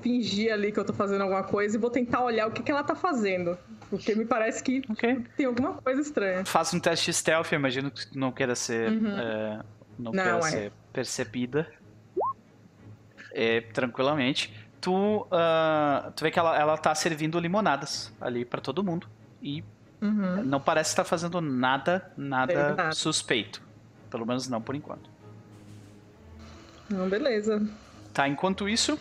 fingir 0.00 0.52
ali 0.52 0.70
que 0.70 0.78
eu 0.78 0.84
tô 0.84 0.92
fazendo 0.92 1.22
alguma 1.22 1.42
coisa 1.42 1.76
e 1.76 1.80
vou 1.80 1.90
tentar 1.90 2.22
olhar 2.22 2.46
o 2.46 2.52
que, 2.52 2.62
que 2.62 2.70
ela 2.70 2.84
tá 2.84 2.94
fazendo. 2.94 3.58
Porque 3.88 4.14
me 4.14 4.24
parece 4.24 4.62
que 4.62 4.82
Ok. 4.88 5.24
tem 5.36 5.46
alguma 5.46 5.74
coisa 5.74 6.00
estranha. 6.00 6.44
Faça 6.44 6.76
um 6.76 6.80
teste 6.80 7.12
stealth, 7.12 7.50
imagino 7.52 7.90
que 7.90 8.16
não 8.16 8.30
queira 8.30 8.54
ser. 8.54 8.88
não, 8.92 9.10
Uhum. 9.10 9.62
Não, 9.98 10.12
queira 10.12 10.38
é. 10.38 10.42
ser 10.42 10.72
percebida. 10.92 11.68
É, 13.32 13.60
tranquilamente. 13.60 14.52
Tu, 14.80 15.26
ah, 15.30 16.10
tu 16.16 16.22
vê 16.24 16.30
que 16.30 16.38
ela, 16.38 16.58
ela 16.58 16.76
tá 16.78 16.94
servindo 16.94 17.38
limonadas 17.38 18.12
ali 18.20 18.44
pra 18.44 18.60
todo 18.60 18.82
mundo. 18.82 19.06
E 19.42 19.62
Uhum. 20.02 20.42
não 20.44 20.58
parece 20.60 20.90
estar 20.90 21.04
fazendo 21.04 21.40
nada, 21.42 22.10
nada, 22.16 22.74
nada. 22.74 22.92
suspeito. 22.92 23.60
Pelo 24.10 24.24
menos 24.26 24.48
não 24.48 24.60
por 24.62 24.74
enquanto. 24.74 25.10
Não, 26.88 27.08
beleza. 27.08 27.62
Tá, 28.12 28.26
enquanto 28.26 28.68
isso, 28.68 28.98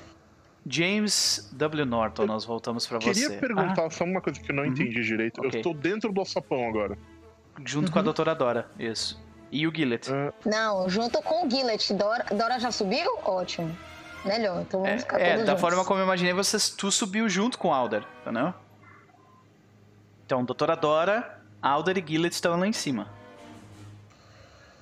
James 0.68 1.50
W. 1.54 1.86
Norton, 1.86 2.26
nós 2.26 2.46
voltamos 2.46 2.86
pra 2.86 3.00
você. 3.00 3.14
Queria 3.14 3.40
perguntar 3.40 3.90
só 3.90 4.04
uma 4.04 4.22
coisa 4.22 4.40
que 4.40 4.52
eu 4.52 4.56
não 4.56 4.66
entendi 4.66 5.02
direito. 5.02 5.40
Uhum. 5.42 5.48
Ok. 5.48 5.58
Eu 5.58 5.60
estou 5.62 5.74
dentro 5.74 6.12
do 6.12 6.20
alçapão 6.20 6.68
agora. 6.68 6.98
Ah, 7.56 7.62
junto 7.66 7.92
com 7.92 8.00
a 8.00 8.02
doutora 8.02 8.36
Dora, 8.36 8.70
isso. 8.78 9.20
E 9.52 9.66
o 9.66 9.74
Gillet. 9.74 10.12
Ah, 10.14 10.32
Não, 10.46 10.88
junto 10.90 11.22
com 11.24 11.48
o 11.48 11.50
Gillet. 11.50 11.94
Dora, 11.94 12.26
Dora 12.36 12.60
já 12.60 12.72
subiu? 12.72 13.10
Ótimo. 13.24 13.76
Melhor, 14.26 14.62
então 14.62 14.84
vamos 14.84 15.02
ficar 15.02 15.20
É, 15.20 15.24
é, 15.24 15.30
todos 15.32 15.46
da 15.46 15.52
juntos. 15.54 15.62
forma 15.62 15.86
como 15.86 16.00
eu 16.00 16.04
imaginei, 16.04 16.34
vocês, 16.34 16.70
tu 16.70 16.92
subiu 16.92 17.30
junto 17.30 17.58
com 17.58 17.74
Alder, 17.74 18.04
entendeu? 18.22 18.54
Então, 20.26 20.44
doutora 20.44 20.76
Dora, 20.76 21.42
Alder 21.62 21.98
e 21.98 22.06
Gillet 22.06 22.34
estão 22.34 22.58
lá 22.60 22.68
em 22.68 22.74
cima. 22.74 23.08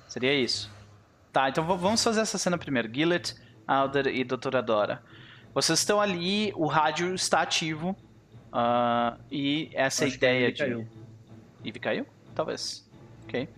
Seria 0.08 0.34
isso. 0.34 0.70
Tá, 1.32 1.48
então 1.48 1.64
vamos 1.64 2.02
fazer 2.02 2.20
essa 2.20 2.38
cena 2.38 2.58
primeiro. 2.58 2.92
Gillet, 2.92 3.36
Alder 3.66 4.08
e 4.08 4.24
doutora 4.24 4.62
Dora. 4.62 5.02
Vocês 5.54 5.78
estão 5.78 6.00
ali, 6.00 6.52
o 6.56 6.66
rádio 6.66 7.14
está 7.14 7.42
ativo. 7.42 7.96
ah, 8.52 9.16
e 9.30 9.70
essa 9.74 10.04
Acho 10.04 10.12
que 10.12 10.16
ideia 10.18 10.52
de. 10.52 10.58
caiu. 10.58 10.88
Eve 11.64 11.78
caiu? 11.78 12.06
Talvez. 12.34 12.88
Ok. 13.24 13.48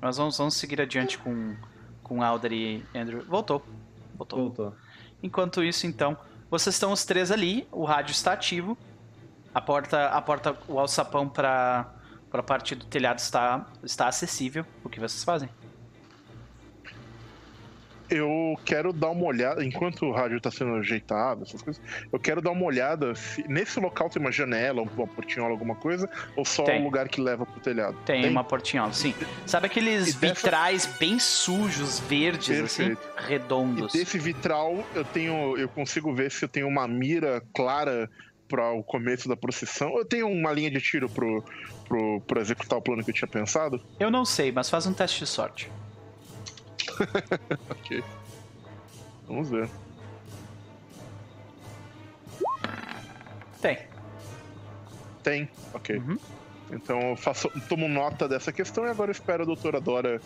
Mas 0.00 0.16
vamos, 0.16 0.36
vamos 0.38 0.54
seguir 0.54 0.80
adiante 0.80 1.18
com, 1.18 1.54
com 2.02 2.22
Alder 2.22 2.52
e 2.52 2.84
Andrew. 2.94 3.24
Voltou. 3.26 3.62
Voltou. 4.16 4.38
Voltou. 4.38 4.74
Enquanto 5.22 5.62
isso, 5.62 5.86
então, 5.86 6.16
vocês 6.50 6.74
estão 6.74 6.92
os 6.92 7.04
três 7.04 7.30
ali, 7.30 7.66
o 7.70 7.84
rádio 7.84 8.12
está 8.12 8.32
ativo, 8.32 8.76
a 9.54 9.60
porta, 9.60 10.06
a 10.06 10.22
porta, 10.22 10.56
o 10.68 10.78
alçapão 10.78 11.28
para 11.28 11.94
para 12.30 12.44
parte 12.44 12.76
do 12.76 12.84
telhado 12.86 13.18
está 13.18 13.66
está 13.82 14.06
acessível. 14.06 14.64
O 14.84 14.88
que 14.88 15.00
vocês 15.00 15.24
fazem? 15.24 15.48
Eu 18.10 18.58
quero 18.64 18.92
dar 18.92 19.10
uma 19.10 19.24
olhada, 19.24 19.64
enquanto 19.64 20.04
o 20.06 20.12
rádio 20.12 20.40
tá 20.40 20.50
sendo 20.50 20.74
ajeitado, 20.74 21.42
essas 21.44 21.62
coisas, 21.62 21.80
eu 22.12 22.18
quero 22.18 22.40
dar 22.42 22.50
uma 22.50 22.64
olhada 22.64 23.14
se 23.14 23.44
nesse 23.48 23.78
local 23.80 24.08
tem 24.10 24.20
uma 24.20 24.32
janela, 24.32 24.82
uma 24.82 25.06
portinhola, 25.06 25.50
alguma 25.52 25.74
coisa, 25.74 26.08
ou 26.36 26.44
só 26.44 26.64
Tem. 26.64 26.80
um 26.80 26.84
lugar 26.84 27.08
que 27.08 27.20
leva 27.20 27.46
pro 27.46 27.60
telhado. 27.60 27.96
Tem, 28.04 28.28
uma 28.28 28.44
portinhola, 28.44 28.92
sim. 28.92 29.14
Sabe 29.46 29.66
aqueles 29.66 30.08
E 30.14 30.16
dessa- 30.18 30.34
vitrais 30.34 30.86
bem 30.98 31.18
sujos, 31.18 32.00
verdes, 32.00 32.58
assim, 32.60 32.88
Perfeito. 32.94 33.08
E 33.18 33.28
redondos? 33.28 33.92
desse 33.92 34.18
vitral 34.18 34.84
eu 34.94 35.04
tenho, 35.04 35.56
eu 35.56 35.68
consigo 35.68 36.12
ver 36.14 36.30
se 36.30 36.44
eu 36.44 36.48
tenho 36.48 36.66
uma 36.68 36.86
mira 36.88 37.42
clara 37.54 38.10
para 38.48 38.72
o 38.72 38.82
começo 38.82 39.28
da 39.28 39.36
procissão. 39.36 39.96
Eu 39.96 40.04
tenho 40.04 40.28
uma 40.28 40.50
linha 40.52 40.70
de 40.70 40.80
tiro 40.80 41.08
pro, 41.08 41.44
pro, 41.86 42.20
pro 42.22 42.40
executar 42.40 42.78
o 42.78 42.82
plano 42.82 43.04
que 43.04 43.10
eu 43.10 43.14
tinha 43.14 43.28
pensado. 43.28 43.80
Eu 44.00 44.10
não 44.10 44.24
sei, 44.24 44.50
mas 44.50 44.68
faz 44.68 44.86
um 44.88 44.92
teste 44.92 45.20
de 45.20 45.26
sorte. 45.28 45.70
Ok. 47.70 48.02
Vamos 49.26 49.48
ver. 49.48 49.68
Tem. 53.60 53.78
Tem, 55.22 55.48
ok. 55.74 55.96
Uhum. 55.96 56.18
Então 56.72 57.00
eu 57.10 57.16
faço, 57.16 57.50
tomo 57.68 57.88
nota 57.88 58.28
dessa 58.28 58.52
questão 58.52 58.86
e 58.86 58.90
agora 58.90 59.10
eu 59.10 59.12
espero 59.12 59.42
a 59.42 59.46
doutora 59.46 59.80
Dora. 59.80 60.20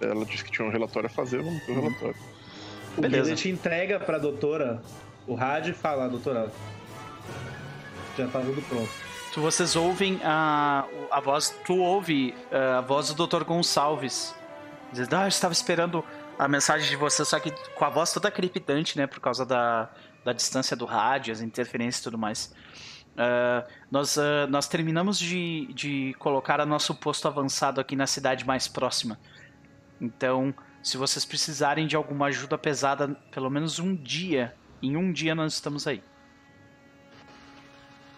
Ela 0.00 0.24
disse 0.24 0.44
que 0.44 0.50
tinha 0.50 0.66
um 0.66 0.70
relatório 0.70 1.08
a 1.08 1.10
fazer, 1.10 1.42
vamos 1.42 1.62
pro 1.64 1.74
relatório. 1.74 2.16
O 2.96 3.00
Beleza. 3.00 3.36
Gillet 3.36 3.48
entrega 3.50 4.00
pra 4.00 4.18
doutora 4.18 4.82
o 5.26 5.34
rádio 5.34 5.72
e 5.72 5.74
fala, 5.74 6.08
doutora, 6.08 6.50
já 8.16 8.26
tá 8.28 8.40
tudo 8.40 8.62
pronto. 8.62 8.90
Tu, 9.32 9.40
vocês 9.40 9.76
ouvem 9.76 10.18
a, 10.24 10.84
a 11.10 11.20
voz, 11.20 11.54
tu 11.66 11.78
ouve 11.78 12.34
uh, 12.50 12.78
a 12.78 12.80
voz 12.80 13.12
do 13.12 13.26
Dr. 13.26 13.44
Gonçalves. 13.44 14.34
Dizendo, 14.90 15.16
ah, 15.16 15.24
eu 15.24 15.28
estava 15.28 15.52
esperando 15.52 16.02
a 16.38 16.46
mensagem 16.46 16.88
de 16.88 16.96
você, 16.96 17.24
só 17.24 17.40
que 17.40 17.50
com 17.74 17.84
a 17.84 17.90
voz 17.90 18.12
toda 18.12 18.30
crepitante, 18.30 18.96
né? 18.96 19.06
Por 19.06 19.20
causa 19.20 19.44
da, 19.44 19.90
da 20.24 20.32
distância 20.32 20.76
do 20.76 20.84
rádio, 20.84 21.32
as 21.32 21.40
interferências 21.40 22.00
e 22.00 22.04
tudo 22.04 22.16
mais. 22.16 22.54
Ah, 23.18 23.66
nós, 23.90 24.16
ah, 24.16 24.46
nós 24.48 24.68
terminamos 24.68 25.18
de, 25.18 25.66
de 25.74 26.14
colocar 26.20 26.60
o 26.60 26.66
nosso 26.66 26.94
posto 26.94 27.26
avançado 27.26 27.80
aqui 27.80 27.96
na 27.96 28.06
cidade 28.06 28.46
mais 28.46 28.68
próxima. 28.68 29.18
Então, 30.00 30.54
se 30.80 30.96
vocês 30.96 31.24
precisarem 31.24 31.88
de 31.88 31.96
alguma 31.96 32.26
ajuda 32.26 32.56
pesada, 32.56 33.08
pelo 33.32 33.50
menos 33.50 33.80
um 33.80 33.96
dia, 33.96 34.54
em 34.80 34.96
um 34.96 35.12
dia 35.12 35.34
nós 35.34 35.54
estamos 35.54 35.88
aí. 35.88 36.02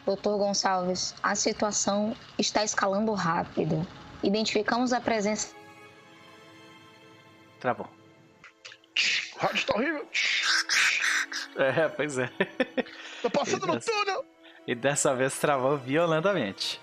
Doutor 0.04 0.36
Gonçalves, 0.36 1.14
a 1.22 1.34
situação 1.34 2.14
está 2.38 2.62
escalando 2.62 3.12
rápido. 3.14 3.86
Identificamos 4.22 4.92
a 4.92 5.00
presença. 5.00 5.54
Travou. 7.58 7.99
O 9.36 9.38
rádio 9.38 9.66
tá 9.66 9.74
horrível. 9.74 10.08
É, 11.56 11.88
pois 11.88 12.18
é. 12.18 12.30
Tá 13.22 13.30
passando 13.30 13.66
no 13.66 13.80
túnel. 13.80 14.24
E 14.66 14.74
dessa 14.74 15.14
vez 15.14 15.38
travou 15.38 15.76
violentamente. 15.76 16.80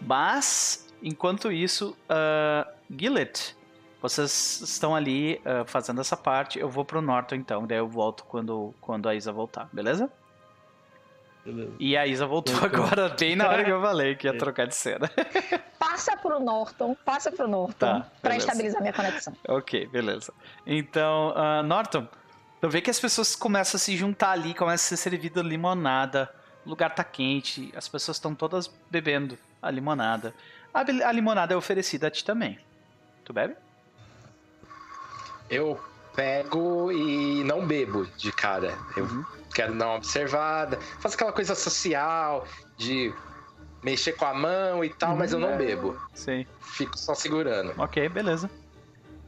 Mas, 0.00 0.92
enquanto 1.02 1.50
isso, 1.50 1.96
uh, 2.10 2.70
Gillet, 2.90 3.56
vocês 4.02 4.60
estão 4.60 4.96
ali 4.96 5.40
ah, 5.44 5.64
fazendo 5.64 6.00
essa 6.00 6.16
parte. 6.16 6.58
Eu 6.58 6.68
vou 6.68 6.84
pro 6.84 7.00
Norton 7.00 7.36
então, 7.36 7.66
daí 7.66 7.78
eu 7.78 7.88
volto 7.88 8.24
quando, 8.24 8.74
quando 8.80 9.08
a 9.08 9.14
Isa 9.14 9.32
voltar, 9.32 9.68
beleza? 9.72 10.10
Beleza. 11.44 11.72
E 11.80 11.96
a 11.96 12.06
Isa 12.06 12.26
voltou 12.26 12.54
Então. 12.54 12.66
agora, 12.84 13.08
bem 13.18 13.34
na 13.34 13.48
hora 13.48 13.64
que 13.64 13.70
eu 13.70 13.80
falei 13.80 14.14
que 14.14 14.26
ia 14.28 14.36
trocar 14.38 14.66
de 14.66 14.74
cena. 14.76 15.10
Passa 15.78 16.16
pro 16.16 16.38
Norton, 16.38 16.96
passa 17.04 17.30
pro 17.32 17.48
Norton, 17.48 17.74
Tá, 18.00 18.06
pra 18.22 18.36
estabilizar 18.36 18.80
minha 18.80 18.92
conexão. 18.92 19.36
ok, 19.48 19.86
beleza. 19.88 20.32
Então, 20.64 21.32
ah, 21.36 21.62
Norton, 21.62 22.06
tu 22.60 22.68
vê 22.68 22.80
que 22.80 22.88
as 22.90 23.00
pessoas 23.00 23.34
começam 23.34 23.76
a 23.76 23.80
se 23.80 23.96
juntar 23.96 24.30
ali, 24.30 24.54
começa 24.54 24.84
a 24.94 24.96
ser 24.96 24.96
servida 25.10 25.42
limonada. 25.42 26.32
O 26.64 26.70
lugar 26.70 26.94
tá 26.94 27.02
quente, 27.02 27.72
as 27.76 27.88
pessoas 27.88 28.16
estão 28.18 28.34
todas 28.34 28.72
bebendo 28.88 29.36
a 29.60 29.68
limonada. 29.70 30.32
A, 30.72 30.80
a 30.80 31.12
limonada 31.12 31.52
é 31.52 31.56
oferecida 31.56 32.06
a 32.06 32.10
ti 32.10 32.24
também. 32.24 32.58
Tu 33.24 33.32
bebe? 33.32 33.56
Eu 35.50 35.78
pego 36.14 36.90
e 36.92 37.42
não 37.44 37.66
bebo 37.66 38.06
de 38.16 38.32
cara. 38.32 38.76
Eu 38.96 39.04
Uhum. 39.04 39.24
quero 39.54 39.76
dar 39.76 39.86
uma 39.88 39.96
observada. 39.96 40.78
Faço 41.00 41.14
aquela 41.14 41.32
coisa 41.32 41.54
social 41.54 42.46
de 42.76 43.12
mexer 43.82 44.12
com 44.12 44.24
a 44.24 44.34
mão 44.34 44.84
e 44.84 44.88
tal, 44.90 45.16
mas 45.16 45.32
eu 45.32 45.38
não 45.38 45.56
bebo. 45.56 45.98
Sim. 46.14 46.46
Fico 46.60 46.98
só 46.98 47.14
segurando. 47.14 47.74
Ok, 47.80 48.08
beleza. 48.08 48.50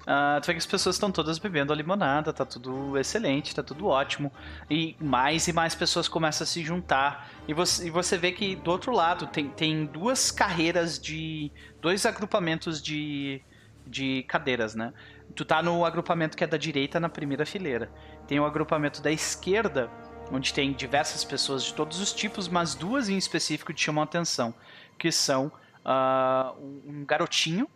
Ah, 0.07 0.39
tu 0.43 0.47
vê 0.49 0.53
que 0.53 0.59
as 0.59 0.67
pessoas 0.67 0.97
estão 0.97 1.11
todas 1.11 1.39
bebendo 1.39 1.73
a 1.73 1.77
limonada, 1.77 2.31
tá 2.31 2.45
tudo 2.45 2.99
excelente, 2.99 3.55
tá 3.55 3.63
tudo 3.63 3.87
ótimo. 3.87 4.31
E 4.69 4.95
mais 5.01 5.49
e 5.49 5.53
mais 5.53 5.75
pessoas 5.75 6.09
começam 6.09 6.45
a 6.45 6.47
se 6.47 6.63
juntar. 6.63 7.31
E 7.49 7.55
você, 7.55 7.87
e 7.87 7.91
você 7.91 8.19
vê 8.19 8.31
que 8.31 8.55
do 8.55 8.71
outro 8.71 8.93
lado 8.93 9.27
tem, 9.27 9.49
tem 9.49 9.87
duas 9.87 10.31
carreiras 10.31 10.99
de. 10.99 11.51
dois 11.81 12.05
agrupamentos 12.05 12.83
de, 12.83 13.41
de 13.87 14.25
cadeiras, 14.29 14.75
né? 14.75 14.93
Tu 15.35 15.45
tá 15.45 15.63
no 15.63 15.85
agrupamento 15.85 16.37
que 16.37 16.45
é 16.45 16.47
da 16.47 16.57
direita 16.57 17.01
na 17.01 17.09
primeira 17.09 17.45
fileira. 17.45 17.91
Tem 18.27 18.39
o 18.39 18.45
agrupamento 18.45 19.03
da 19.03 19.11
esquerda, 19.11 19.91
onde 20.31 20.55
tem 20.55 20.73
diversas 20.73 21.25
pessoas 21.25 21.65
de 21.65 21.75
todos 21.75 22.01
os 22.01 22.13
tipos, 22.13 22.49
mas 22.49 22.75
duas 22.75 23.09
em 23.09 23.17
específico 23.17 23.73
te 23.73 23.83
chamam 23.83 24.03
a 24.03 24.05
atenção, 24.05 24.55
que 24.97 25.11
são 25.11 25.51
ah, 25.85 26.55
um 26.87 27.05
garotinho 27.05 27.69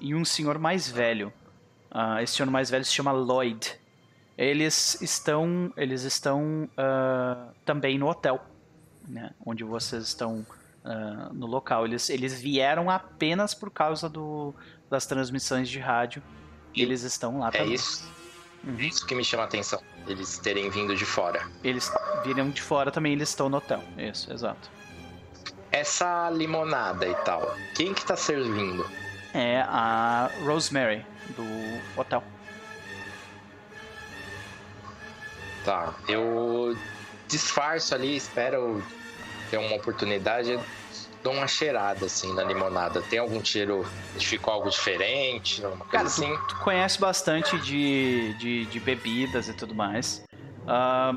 e 0.00 0.14
um 0.14 0.24
senhor 0.24 0.58
mais 0.58 0.88
velho. 0.88 1.32
Ah, 1.90 2.22
esse 2.22 2.34
senhor 2.34 2.50
mais 2.50 2.70
velho 2.70 2.84
se 2.84 2.92
chama 2.92 3.10
Lloyd. 3.10 3.78
Eles 4.38 5.00
estão, 5.02 5.72
eles 5.76 6.04
estão 6.04 6.68
ah, 6.76 7.48
também 7.64 7.98
no 7.98 8.08
hotel, 8.08 8.40
né, 9.08 9.32
onde 9.44 9.64
vocês 9.64 10.04
estão 10.04 10.46
no 11.32 11.44
local. 11.44 11.84
Eles, 11.84 12.08
eles 12.08 12.40
vieram 12.40 12.88
apenas 12.88 13.52
por 13.52 13.70
causa 13.70 14.08
do, 14.08 14.54
das 14.88 15.04
transmissões 15.04 15.68
de 15.68 15.78
rádio. 15.78 16.22
E 16.74 16.82
eles 16.82 17.02
estão 17.02 17.38
lá 17.40 17.48
É 17.48 17.58
também. 17.58 17.74
isso, 17.74 18.08
Uhum. 18.64 18.76
isso 18.78 19.06
que 19.06 19.14
me 19.14 19.24
chama 19.24 19.44
a 19.44 19.46
atenção. 19.46 19.80
Eles 20.06 20.38
terem 20.38 20.68
vindo 20.70 20.94
de 20.94 21.04
fora. 21.04 21.46
Eles 21.64 21.90
viram 22.24 22.50
de 22.50 22.60
fora 22.62 22.90
também, 22.90 23.12
eles 23.12 23.28
estão 23.30 23.48
no 23.48 23.56
hotel. 23.56 23.82
Isso, 23.96 24.32
exato. 24.32 24.70
Essa 25.72 26.28
limonada 26.30 27.06
e 27.06 27.14
tal, 27.16 27.54
quem 27.74 27.94
que 27.94 28.04
tá 28.04 28.16
servindo? 28.16 28.88
É 29.32 29.60
a 29.62 30.30
Rosemary 30.44 31.06
do 31.36 31.44
hotel. 32.00 32.22
Tá, 35.64 35.94
eu 36.08 36.76
disfarço 37.28 37.94
ali, 37.94 38.16
espero 38.16 38.82
ter 39.50 39.58
uma 39.58 39.76
oportunidade, 39.76 40.58
dou 41.22 41.32
uma 41.32 41.46
cheirada 41.46 42.06
assim 42.06 42.34
na 42.34 42.42
limonada. 42.42 43.02
Tem 43.02 43.18
algum 43.18 43.44
cheiro 43.44 43.86
que 44.18 44.26
ficou 44.26 44.52
algo 44.52 44.70
diferente, 44.70 45.64
alguma 45.64 45.84
coisa 45.84 45.96
Cara, 45.96 46.06
assim? 46.06 46.38
tu 46.48 46.56
conhece 46.56 47.00
bastante 47.00 47.58
de, 47.58 48.34
de, 48.38 48.66
de 48.66 48.80
bebidas 48.80 49.48
e 49.48 49.52
tudo 49.54 49.74
mais. 49.74 50.24
Ah, 50.66 51.14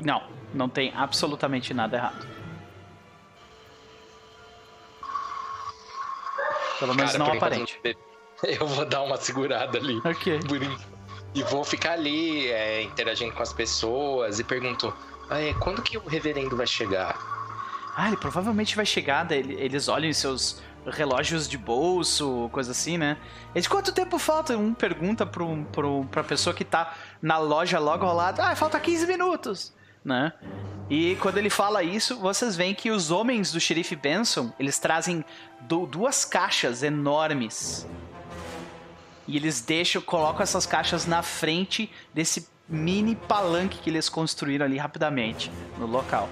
não, 0.00 0.22
não 0.52 0.68
tem 0.68 0.92
absolutamente 0.94 1.72
nada 1.72 1.96
errado. 1.96 2.26
Pelo 6.78 6.94
menos 6.94 7.12
Cara, 7.12 7.24
não 7.24 7.32
aparente. 7.32 7.80
Eu 8.42 8.66
vou 8.66 8.84
dar 8.84 9.02
uma 9.02 9.16
segurada 9.16 9.78
ali. 9.78 10.00
Ok. 10.04 10.40
E 11.34 11.42
vou 11.44 11.62
ficar 11.62 11.92
ali 11.92 12.50
é, 12.50 12.82
interagindo 12.82 13.32
com 13.32 13.42
as 13.42 13.52
pessoas 13.52 14.40
e 14.40 14.44
pergunto: 14.44 14.92
"Ah, 15.30 15.40
é, 15.40 15.54
quando 15.54 15.80
que 15.80 15.96
o 15.96 16.04
reverendo 16.06 16.56
vai 16.56 16.66
chegar? 16.66 17.31
Ah, 17.94 18.08
ele 18.08 18.16
provavelmente 18.16 18.74
vai 18.74 18.86
chegar, 18.86 19.24
daí 19.24 19.38
ele- 19.40 19.54
eles 19.54 19.88
olham 19.88 20.08
em 20.08 20.12
seus 20.14 20.62
relógios 20.86 21.46
de 21.48 21.56
bolso, 21.58 22.48
coisa 22.52 22.72
assim, 22.72 22.96
né? 22.98 23.16
Eles, 23.54 23.68
quanto 23.68 23.92
tempo 23.92 24.18
falta? 24.18 24.56
Um 24.56 24.72
pergunta 24.74 25.24
pro, 25.26 25.64
pro, 25.70 26.04
pra 26.10 26.24
pessoa 26.24 26.54
que 26.54 26.64
tá 26.64 26.94
na 27.20 27.38
loja 27.38 27.78
logo 27.78 28.04
ao 28.04 28.14
lado. 28.16 28.40
Ah, 28.40 28.56
falta 28.56 28.80
15 28.80 29.06
minutos, 29.06 29.72
né? 30.04 30.32
E 30.90 31.16
quando 31.20 31.38
ele 31.38 31.50
fala 31.50 31.82
isso, 31.82 32.18
vocês 32.18 32.56
veem 32.56 32.74
que 32.74 32.90
os 32.90 33.10
homens 33.10 33.52
do 33.52 33.60
xerife 33.60 33.94
Benson, 33.94 34.52
eles 34.58 34.78
trazem 34.78 35.24
du- 35.60 35.86
duas 35.86 36.24
caixas 36.24 36.82
enormes. 36.82 37.86
E 39.28 39.36
eles 39.36 39.60
deixam, 39.60 40.02
colocam 40.02 40.42
essas 40.42 40.66
caixas 40.66 41.06
na 41.06 41.22
frente 41.22 41.90
desse 42.12 42.48
mini 42.68 43.14
palanque 43.14 43.78
que 43.78 43.88
eles 43.90 44.08
construíram 44.08 44.66
ali 44.66 44.78
rapidamente 44.78 45.50
no 45.78 45.86
local. 45.86 46.28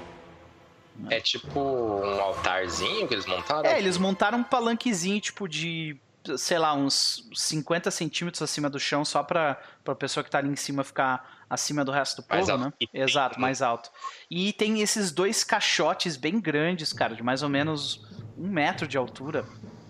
É 1.08 1.20
tipo 1.20 1.60
um 1.60 2.20
altarzinho 2.20 3.06
que 3.06 3.14
eles 3.14 3.26
montaram? 3.26 3.68
É, 3.70 3.78
eles 3.78 3.96
montaram 3.96 4.38
um 4.38 4.44
palanquezinho, 4.44 5.20
tipo, 5.20 5.48
de, 5.48 5.96
sei 6.36 6.58
lá, 6.58 6.74
uns 6.74 7.28
50 7.34 7.90
centímetros 7.90 8.42
acima 8.42 8.68
do 8.68 8.78
chão, 8.78 9.04
só 9.04 9.22
pra, 9.22 9.60
pra 9.84 9.94
pessoa 9.94 10.22
que 10.24 10.30
tá 10.30 10.38
ali 10.38 10.48
em 10.48 10.56
cima 10.56 10.84
ficar 10.84 11.44
acima 11.48 11.84
do 11.84 11.90
resto 11.90 12.22
do 12.22 12.22
povo, 12.22 12.56
né? 12.56 12.72
Exato, 12.92 13.40
mais 13.40 13.60
alto. 13.60 13.90
E 14.30 14.52
tem 14.52 14.80
esses 14.80 15.10
dois 15.10 15.42
caixotes 15.42 16.16
bem 16.16 16.40
grandes, 16.40 16.92
cara, 16.92 17.14
de 17.14 17.22
mais 17.22 17.42
ou 17.42 17.48
menos 17.48 18.06
um 18.38 18.48
metro 18.48 18.86
de 18.86 18.96
altura. 18.96 19.44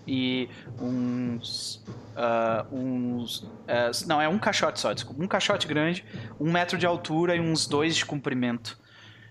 e 0.07 0.49
uns. 0.81 1.85
ah, 2.17 2.67
uns. 2.73 3.45
eh, 3.69 3.91
não, 4.07 4.21
é 4.21 4.29
um 4.29 4.39
caixote 4.39 4.81
só, 4.81 4.93
desculpa. 4.93 5.23
Um 5.23 5.29
caixote 5.29 5.69
grande, 5.69 6.05
um 6.41 6.51
metro 6.51 6.79
de 6.79 6.87
altura 6.87 7.37
e 7.37 7.41
uns 7.41 7.67
dois 7.67 7.95
de 7.95 8.07
comprimento. 8.07 8.79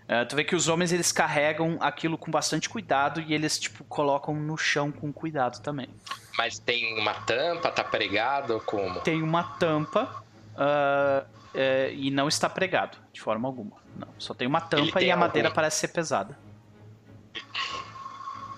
Eh, 0.10 0.26
tu 0.26 0.36
vê 0.36 0.44
que 0.44 0.56
os 0.56 0.68
homens 0.68 0.91
eles 0.91 1.11
carregam 1.11 1.77
aquilo 1.80 2.18
com 2.18 2.31
bastante 2.31 2.68
cuidado 2.68 3.22
e 3.22 3.31
eles 3.31 3.60
tipo 3.60 3.84
colocam 3.84 4.34
no 4.34 4.57
chão 4.57 4.91
com 4.91 5.14
cuidado 5.14 5.61
também. 5.61 5.88
Mas 6.36 6.57
tem 6.57 6.99
uma 6.99 7.14
tampa, 7.14 7.69
tá 7.69 7.84
pregado 7.84 8.60
como? 8.65 9.02
Tem 9.02 9.22
uma 9.22 9.44
tampa 9.44 10.23
ah, 10.57 11.23
eh, 11.53 11.91
e 11.94 12.10
não 12.10 12.27
está 12.27 12.49
pregado 12.49 12.98
de 13.14 13.22
forma 13.22 13.48
alguma. 13.48 13.77
Não, 13.95 14.07
só 14.18 14.34
tem 14.34 14.48
uma 14.48 14.60
tampa 14.61 14.98
tem 14.98 15.10
e 15.10 15.11
a 15.11 15.18
madeira 15.18 15.49
algum- 15.49 15.56
parece 15.56 15.77
ser 15.77 15.90
pesada. 15.90 16.36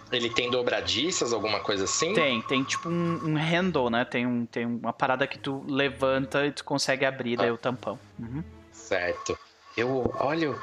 Ele 0.10 0.30
tem 0.30 0.50
dobradiças, 0.50 1.34
alguma 1.34 1.60
coisa 1.60 1.84
assim? 1.84 2.14
Tem, 2.14 2.42
tem 2.44 2.64
tipo 2.64 2.88
um, 2.88 3.20
um 3.26 3.36
handle, 3.36 3.90
né? 3.90 4.06
Tem, 4.06 4.26
um, 4.26 4.46
tem 4.46 4.66
uma 4.66 4.94
parada 4.94 5.28
que 5.28 5.38
tu 5.38 5.66
levanta 5.68 6.46
e 6.46 6.52
tu 6.54 6.64
consegue 6.64 7.06
abrir 7.06 7.36
daí 7.36 7.52
o 7.52 7.58
tampão. 7.58 8.00
Uhum. 8.20 8.44
Certo. 8.72 9.38
Eu 9.76 10.14
olho 10.20 10.60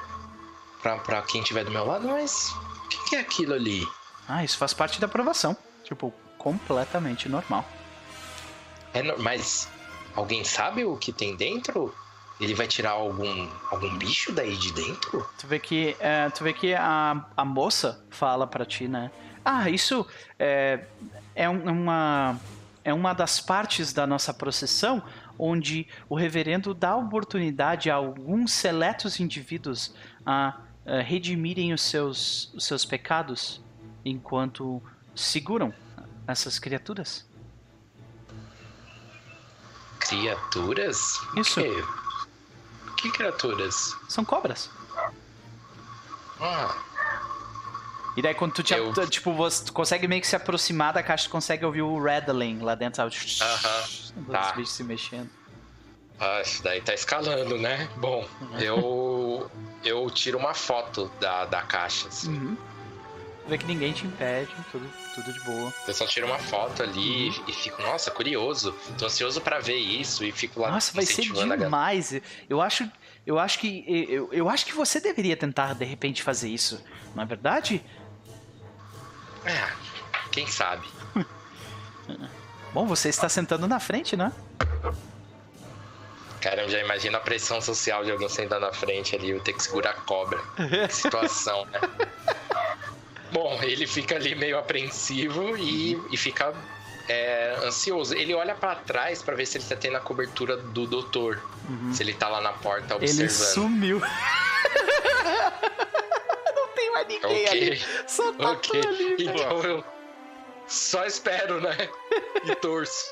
pra, 0.82 0.96
pra 0.98 1.22
quem 1.22 1.42
tiver 1.42 1.64
do 1.64 1.70
meu 1.70 1.84
lado, 1.84 2.08
mas 2.08 2.50
o 2.84 2.88
que, 2.88 3.10
que 3.10 3.16
é 3.16 3.20
aquilo 3.20 3.54
ali? 3.54 3.86
Ah, 4.28 4.44
isso 4.44 4.58
faz 4.58 4.72
parte 4.74 5.00
da 5.00 5.06
aprovação. 5.06 5.56
Tipo, 5.84 6.12
completamente 6.36 7.28
normal. 7.28 7.64
É 8.92 9.02
mas 9.16 9.68
alguém 10.14 10.44
sabe 10.44 10.84
o 10.84 10.96
que 10.96 11.12
tem 11.12 11.36
dentro? 11.36 11.94
Ele 12.40 12.54
vai 12.54 12.68
tirar 12.68 12.90
algum, 12.92 13.48
algum 13.70 13.96
bicho 13.98 14.30
daí 14.32 14.56
de 14.56 14.72
dentro? 14.72 15.28
Tu 15.38 15.46
vê 15.46 15.58
que, 15.58 15.96
é, 15.98 16.30
tu 16.30 16.44
vê 16.44 16.52
que 16.52 16.72
a, 16.74 17.24
a 17.36 17.44
moça 17.44 18.04
fala 18.10 18.46
pra 18.46 18.64
ti, 18.64 18.86
né? 18.86 19.10
Ah, 19.44 19.68
isso 19.68 20.06
é, 20.38 20.84
é 21.34 21.48
um- 21.50 21.68
uma, 21.68 22.38
é 22.84 22.94
uma 22.94 23.12
das 23.12 23.40
partes 23.40 23.92
da 23.92 24.06
nossa 24.06 24.32
procissão 24.32 25.02
onde 25.38 25.86
o 26.08 26.14
reverendo 26.14 26.72
dá 26.74 26.94
oportunidade 26.96 27.90
a 27.90 27.94
alguns 27.96 28.52
seletos 28.52 29.18
indivíduos 29.20 29.92
a, 30.24 30.54
eh, 30.88 31.02
redimirem 31.02 31.72
os 31.72 31.82
seus, 31.82 32.52
os 32.54 32.64
seus 32.64 32.84
pecados 32.84 33.60
enquanto 34.04 34.82
seguram 35.14 35.72
essas 36.26 36.58
criaturas. 36.58 37.24
Criaturas? 40.00 41.20
Isso. 41.36 41.60
quê? 41.60 41.84
Que 42.96 43.10
criaturas? 43.10 43.96
São 44.08 44.24
cobras. 44.24 44.70
Ah, 46.40 46.74
E 48.16 48.22
daí 48.22 48.34
quando 48.34 48.52
tu, 48.52 48.62
te, 48.62 48.74
Eu- 48.74 48.92
tipo, 49.08 49.32
você 49.32 49.70
consegue 49.70 50.08
meio 50.08 50.20
que 50.20 50.26
se 50.26 50.34
aproximar 50.34 50.92
da 50.92 51.02
caixa, 51.02 51.24
tu 51.24 51.30
consegue 51.30 51.64
ouvir 51.64 51.82
o 51.82 52.02
rattling 52.02 52.58
lá 52.60 52.74
dentro? 52.74 53.00
Aham, 53.02 53.08
Os 53.08 54.12
tá. 54.30 54.52
bichos 54.52 54.72
se 54.72 54.82
mexendo. 54.82 55.30
ah, 56.18 56.40
isso 56.40 56.62
daí 56.62 56.80
tá 56.80 56.94
escalando, 56.94 57.56
né? 57.58 57.88
Bom, 57.96 58.26
eu 58.60 59.48
eu 59.84 60.08
tiro 60.10 60.38
uma 60.38 60.54
foto 60.54 61.10
da, 61.20 61.46
da 61.46 61.62
caixa, 61.62 62.08
assim. 62.08 62.30
Uhum. 62.30 62.56
Vê 63.48 63.56
que 63.56 63.64
ninguém 63.64 63.92
te 63.94 64.06
impede, 64.06 64.50
tudo, 64.70 64.86
tudo 65.14 65.32
de 65.32 65.40
boa. 65.40 65.72
Eu 65.86 65.94
só 65.94 66.06
tiro 66.06 66.26
uma 66.26 66.38
foto 66.38 66.82
ali 66.82 67.30
e 67.48 67.52
fico, 67.52 67.80
nossa, 67.80 68.10
curioso. 68.10 68.74
Tô 68.98 69.06
ansioso 69.06 69.40
pra 69.40 69.58
ver 69.58 69.78
isso 69.78 70.22
e 70.22 70.30
fico 70.30 70.60
lá 70.60 70.70
Nossa, 70.70 70.92
vai 70.92 71.06
ser 71.06 71.22
demais. 71.22 72.20
Eu 72.48 72.60
acho, 72.60 72.90
eu 73.26 73.38
acho 73.38 73.58
que 73.58 73.84
eu, 73.88 74.28
eu 74.32 74.50
acho 74.50 74.66
que 74.66 74.74
você 74.74 75.00
deveria 75.00 75.34
tentar 75.34 75.74
de 75.74 75.86
repente 75.86 76.22
fazer 76.22 76.50
isso. 76.50 76.84
Não 77.14 77.22
é 77.22 77.26
verdade? 77.26 77.82
É, 79.46 79.72
quem 80.30 80.46
sabe? 80.46 80.86
Bom, 82.74 82.86
você 82.86 83.08
está 83.08 83.30
sentando 83.30 83.66
na 83.66 83.80
frente, 83.80 84.14
né? 84.14 84.30
Cara, 86.40 86.62
eu 86.62 86.68
já 86.68 86.78
imagino 86.78 87.16
a 87.16 87.20
pressão 87.20 87.60
social 87.60 88.04
de 88.04 88.12
alguém 88.12 88.28
sentando 88.28 88.66
na 88.66 88.72
frente 88.72 89.16
ali, 89.16 89.30
eu 89.30 89.40
ter 89.40 89.52
que 89.52 89.62
segurar 89.62 89.90
a 89.90 89.94
cobra. 89.94 90.38
Que 90.88 90.88
situação, 90.94 91.64
né? 91.66 91.80
Bom, 93.32 93.58
ele 93.62 93.86
fica 93.86 94.14
ali 94.16 94.34
meio 94.34 94.58
apreensivo 94.58 95.56
e, 95.56 96.00
e 96.10 96.16
fica 96.16 96.54
é, 97.08 97.56
ansioso. 97.64 98.14
Ele 98.14 98.34
olha 98.34 98.54
pra 98.54 98.74
trás 98.76 99.22
pra 99.22 99.34
ver 99.34 99.46
se 99.46 99.58
ele 99.58 99.64
tá 99.64 99.76
tendo 99.76 99.96
a 99.96 100.00
cobertura 100.00 100.56
do 100.56 100.86
doutor. 100.86 101.42
Se 101.92 102.02
ele 102.02 102.14
tá 102.14 102.28
lá 102.28 102.40
na 102.40 102.52
porta 102.52 102.96
observando. 102.96 103.20
Ele 103.20 103.28
sumiu. 103.30 104.00
Não 106.54 106.68
tem 106.74 106.92
mais 106.92 107.06
ninguém 107.08 107.44
Ok. 107.44 107.46
ali. 107.48 107.82
Só 108.06 108.32
tá 108.32 108.50
Ok, 108.52 108.80
tudo 108.80 108.88
ali, 108.88 109.16
então 109.24 109.62
eu 109.62 109.84
só 110.66 111.04
espero, 111.04 111.60
né? 111.60 111.76
E 112.44 112.54
torço. 112.56 113.04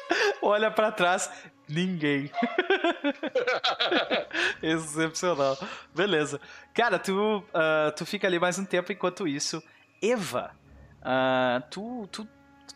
Olha 0.43 0.71
pra 0.71 0.93
trás, 0.93 1.31
ninguém. 1.69 2.31
Excepcional. 4.63 5.59
Beleza. 5.95 6.41
Cara, 6.75 6.99
tu, 6.99 7.45
ah, 7.53 7.93
tu 7.97 8.07
fica 8.07 8.27
ali 8.27 8.39
mais 8.39 8.59
um 8.59 8.65
tempo 8.65 8.93
enquanto 8.93 9.27
isso. 9.27 9.63
Eva, 10.03 10.51
ah, 11.03 11.63
tu, 11.71 12.09
tu 12.11 12.27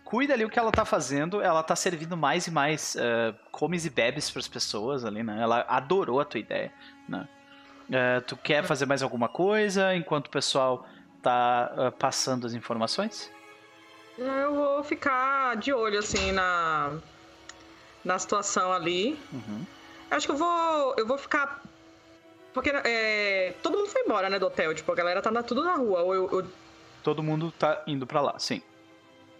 cuida 0.04 0.34
ali 0.34 0.44
o 0.44 0.50
que 0.50 0.58
ela 0.58 0.72
tá 0.72 0.84
fazendo. 0.84 1.40
Ela 1.40 1.62
tá 1.62 1.76
servindo 1.76 2.16
mais 2.16 2.46
e 2.46 2.50
mais 2.50 2.96
ah, 2.96 3.34
comes 3.50 3.84
e 3.84 3.90
bebes 3.90 4.30
pras 4.30 4.48
pessoas 4.48 5.04
ali, 5.04 5.22
né? 5.22 5.40
Ela 5.40 5.64
adorou 5.68 6.20
a 6.20 6.24
tua 6.24 6.40
ideia, 6.40 6.72
né? 7.08 7.28
Tu 8.28 8.36
quer 8.36 8.62
fazer 8.62 8.86
mais 8.86 9.02
alguma 9.02 9.28
coisa 9.28 9.96
enquanto 9.96 10.28
o 10.28 10.30
pessoal 10.30 10.86
tá 11.20 11.92
passando 11.98 12.46
as 12.46 12.54
informações? 12.54 13.28
Eu 14.16 14.54
vou 14.54 14.84
ficar 14.84 15.56
de 15.56 15.72
olho, 15.72 15.98
assim, 15.98 16.30
na, 16.30 17.00
na 18.04 18.18
situação 18.18 18.72
ali. 18.72 19.18
Uhum. 19.32 19.64
Acho 20.10 20.26
que 20.26 20.32
eu 20.32 20.36
vou. 20.36 20.94
Eu 20.96 21.06
vou 21.06 21.18
ficar. 21.18 21.62
Porque 22.52 22.70
é, 22.70 23.54
todo 23.62 23.76
mundo 23.78 23.88
foi 23.88 24.02
embora, 24.02 24.28
né, 24.28 24.38
do 24.38 24.46
hotel. 24.46 24.74
Tipo, 24.74 24.90
a 24.90 24.94
galera 24.94 25.22
tá 25.22 25.30
na- 25.30 25.42
tudo 25.42 25.62
na 25.62 25.74
rua. 25.76 26.00
Eu. 26.00 26.30
eu- 26.40 26.46
Todo 27.02 27.22
mundo 27.22 27.52
tá 27.58 27.82
indo 27.86 28.06
pra 28.06 28.20
lá, 28.20 28.38
sim. 28.38 28.60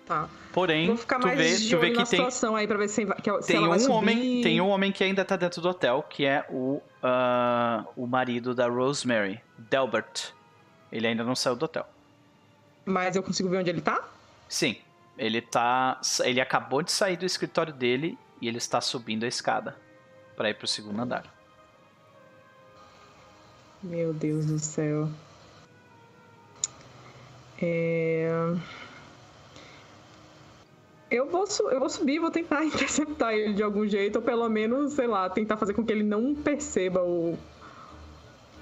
tá. 0.07 0.29
Porém, 0.53 0.87
Vou 0.87 0.97
ficar 0.97 1.19
tu 1.21 1.27
mais 1.27 1.39
vê, 1.39 1.57
de 1.57 1.69
tu 1.71 1.79
vê 1.79 1.91
que 1.91 1.97
tem, 1.97 2.07
situação 2.07 2.57
aí 2.57 2.67
pra 2.67 2.77
ver 2.79 2.89
se, 2.89 3.05
que, 3.07 3.43
se 3.43 3.47
tem 3.53 3.69
um 3.69 3.79
subir. 3.79 3.93
homem, 3.93 4.41
tem 4.43 4.61
um 4.61 4.69
homem 4.69 4.91
que 4.91 5.05
ainda 5.05 5.25
tá 5.25 5.37
dentro 5.37 5.61
do 5.61 5.69
hotel, 5.69 6.03
que 6.09 6.25
é 6.25 6.45
o 6.51 6.81
ah, 7.03 7.85
o 7.97 8.07
marido 8.07 8.55
da 8.55 8.67
Rosemary, 8.69 9.41
Delbert. 9.59 10.33
Ele 10.91 11.07
ainda 11.07 11.23
não 11.23 11.37
saiu 11.37 11.55
do 11.55 11.65
hotel. 11.67 11.87
Mas 12.85 13.15
eu 13.15 13.23
consigo 13.23 13.49
ver 13.49 13.59
onde 13.59 13.71
ele 13.71 13.81
tá? 13.81 14.03
Sim, 14.49 14.77
ele 15.19 15.41
tá, 15.41 16.01
ele 16.25 16.41
acabou 16.41 16.83
de 16.83 16.91
sair 16.91 17.17
do 17.17 17.25
escritório 17.27 17.73
dele 17.73 18.19
e 18.41 18.49
ele 18.49 18.59
está 18.59 18.81
subindo 18.81 19.25
a 19.25 19.29
escada 19.29 19.77
pra 20.37 20.51
ir 20.51 20.55
pro 20.55 20.67
segundo 20.67 21.01
andar. 21.01 21.25
Meu 23.83 24.13
Deus 24.13 24.47
do 24.47 24.59
céu. 24.59 25.09
É... 27.61 28.29
Eu 31.11 31.29
vou, 31.29 31.45
eu 31.71 31.81
vou 31.81 31.91
subir, 31.91 32.19
vou 32.19 32.31
tentar 32.31 32.65
interceptar 32.65 33.35
ele 33.35 33.55
de 33.55 33.63
algum 33.63 33.87
jeito, 33.87 34.17
ou 34.17 34.23
pelo 34.23 34.49
menos, 34.49 34.93
sei 34.93 35.07
lá, 35.07 35.29
tentar 35.29 35.57
fazer 35.57 35.75
com 35.75 35.85
que 35.85 35.93
ele 35.93 36.05
não 36.05 36.35
perceba 36.35 37.03
o 37.03 37.37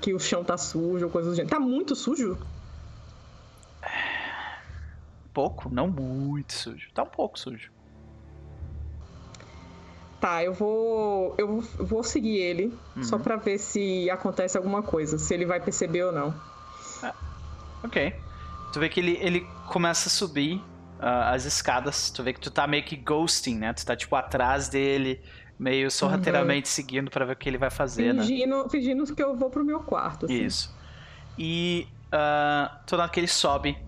que 0.00 0.14
o 0.14 0.18
chão 0.18 0.44
tá 0.44 0.56
sujo 0.56 1.06
ou 1.06 1.10
coisa 1.10 1.28
do 1.28 1.34
gênero. 1.34 1.50
Tá 1.50 1.60
muito 1.60 1.94
sujo? 1.94 2.38
Pouco, 5.32 5.68
não 5.68 5.88
muito 5.88 6.52
sujo. 6.52 6.90
Tá 6.92 7.02
um 7.02 7.08
pouco 7.08 7.38
sujo. 7.38 7.70
Tá, 10.20 10.42
eu 10.42 10.52
vou. 10.52 11.34
Eu 11.38 11.60
vou 11.78 12.02
seguir 12.02 12.36
ele, 12.38 12.72
Uhum. 12.96 13.02
só 13.04 13.18
pra 13.18 13.36
ver 13.36 13.58
se 13.58 14.10
acontece 14.10 14.56
alguma 14.56 14.82
coisa, 14.82 15.16
se 15.18 15.32
ele 15.32 15.46
vai 15.46 15.60
perceber 15.60 16.02
ou 16.04 16.12
não. 16.12 16.34
Ok. 17.84 18.12
Tu 18.72 18.80
vê 18.80 18.88
que 18.88 19.00
ele, 19.00 19.16
ele 19.20 19.46
começa 19.68 20.08
a 20.08 20.10
subir 20.10 20.60
ah, 21.00 21.30
as 21.30 21.44
escadas. 21.44 22.10
Tu 22.10 22.22
vê 22.22 22.32
que 22.32 22.40
tu 22.40 22.50
tá 22.50 22.66
meio 22.66 22.82
que 22.84 22.96
ghosting, 22.96 23.56
né? 23.56 23.72
Tu 23.72 23.84
tá 23.86 23.94
tipo 23.96 24.14
atrás 24.16 24.68
dele, 24.68 25.20
meio 25.58 25.90
sorrateiramente 25.90 26.68
seguindo 26.68 27.10
pra 27.10 27.24
ver 27.24 27.32
o 27.34 27.36
que 27.36 27.48
ele 27.48 27.58
vai 27.58 27.70
fazer, 27.70 28.12
né? 28.12 28.22
Fingindo, 28.24 28.68
fingindo 28.68 29.14
que 29.14 29.22
eu 29.22 29.36
vou 29.36 29.48
pro 29.50 29.64
meu 29.64 29.80
quarto. 29.80 30.26
assim. 30.26 30.44
Isso. 30.44 30.76
E 31.38 31.86
ah, 32.10 32.80
toda 32.86 33.02
hora 33.04 33.12
que 33.12 33.20
ele 33.20 33.28
sobe, 33.28 33.78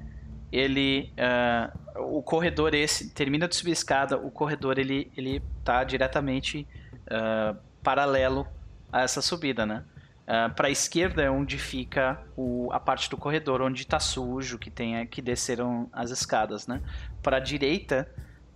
ele. 0.53 1.13
ah, 1.19 1.73
o 2.01 2.23
corredor 2.23 2.75
esse 2.75 3.11
termina 3.11 3.47
de 3.49 3.57
subir 3.57 3.71
a 3.71 3.73
escada, 3.73 4.17
o 4.19 4.31
corredor 4.31 4.79
ele, 4.79 5.11
ele 5.17 5.43
tá 5.65 5.85
diretamente 5.85 6.67
ah, 7.11 7.55
paralelo 7.83 8.47
a 8.93 9.03
essa 9.03 9.23
subida, 9.23 9.65
né? 9.67 9.85
Ah, 10.27 10.49
para 10.49 10.69
a 10.69 10.71
esquerda 10.71 11.23
é 11.23 11.31
onde 11.31 11.59
fica 11.59 12.21
o- 12.37 12.71
a 12.73 12.79
parte 12.81 13.09
do 13.11 13.17
corredor 13.17 13.63
onde 13.63 13.87
tá 13.87 13.99
sujo, 14.01 14.59
que 14.59 14.71
tem 14.71 15.07
que 15.07 15.21
desceram 15.23 15.89
as 15.93 16.11
escadas, 16.11 16.67
né? 16.67 16.81
Para 17.23 17.37
a 17.39 17.41
direita 17.41 18.09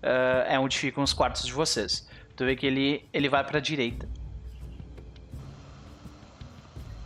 ah, 0.03 0.45
é 0.49 0.59
onde 0.59 0.79
ficam 0.79 1.03
os 1.03 1.13
quartos 1.13 1.45
de 1.47 1.53
vocês. 1.53 2.09
Tu 2.37 2.45
vê 2.45 2.57
que 2.57 2.67
ele 2.67 3.09
ele 3.13 3.29
vai 3.29 3.45
para 3.45 3.59
a 3.59 3.61
direita. 3.61 4.09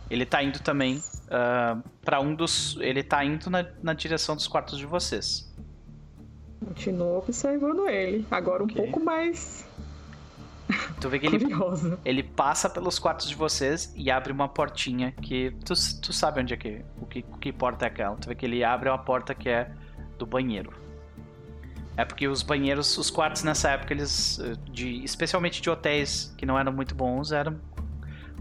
Ele 0.09 0.25
tá 0.25 0.41
indo 0.41 0.59
também 0.59 0.99
para 2.03 2.19
um 2.19 2.33
dos. 2.33 2.75
Ele 2.81 3.03
tá 3.03 3.23
indo 3.23 3.49
na, 3.49 3.63
na 3.83 3.93
direção 3.93 4.35
dos 4.35 4.47
quartos 4.47 4.77
de 4.79 4.85
vocês. 4.85 5.48
Continuo 6.65 7.17
observando 7.19 7.87
ele. 7.87 8.25
Agora 8.29 8.63
Ok. 8.63 8.75
um 8.75 8.83
pouco 8.85 9.03
mais 9.03 9.65
Tu 11.01 11.09
vê 11.09 11.17
que 11.17 11.25
ele, 11.25 11.39
curioso. 11.39 11.97
ele 12.05 12.21
passa 12.21 12.69
pelos 12.69 12.99
quartos 12.99 13.27
de 13.29 13.33
vocês 13.35 13.91
e 13.95 14.11
abre 14.11 14.31
uma 14.31 14.47
portinha 14.47 15.11
que. 15.13 15.51
Tu, 15.65 15.73
tu 16.01 16.13
sabe 16.13 16.41
onde 16.41 16.53
é 16.53 16.57
que. 16.57 16.81
O 17.01 17.05
que, 17.05 17.21
que 17.41 17.51
porta 17.51 17.85
é 17.85 17.87
aquela. 17.87 18.15
Tu 18.17 18.27
vê 18.27 18.35
que 18.35 18.45
ele 18.45 18.63
abre 18.63 18.89
uma 18.89 18.97
porta 18.99 19.33
que 19.33 19.49
é 19.49 19.71
do 20.17 20.25
banheiro. 20.25 20.73
É 21.97 22.05
porque 22.05 22.27
os 22.27 22.43
banheiros, 22.43 22.97
os 22.97 23.09
quartos 23.09 23.43
nessa 23.43 23.69
época, 23.71 23.93
eles. 23.93 24.39
eh, 24.39 24.55
De, 24.71 25.03
especialmente 25.03 25.61
de 25.61 25.69
hotéis 25.69 26.33
que 26.37 26.45
não 26.45 26.57
eram 26.59 26.71
muito 26.71 26.93
bons, 26.93 27.31
eram. 27.31 27.59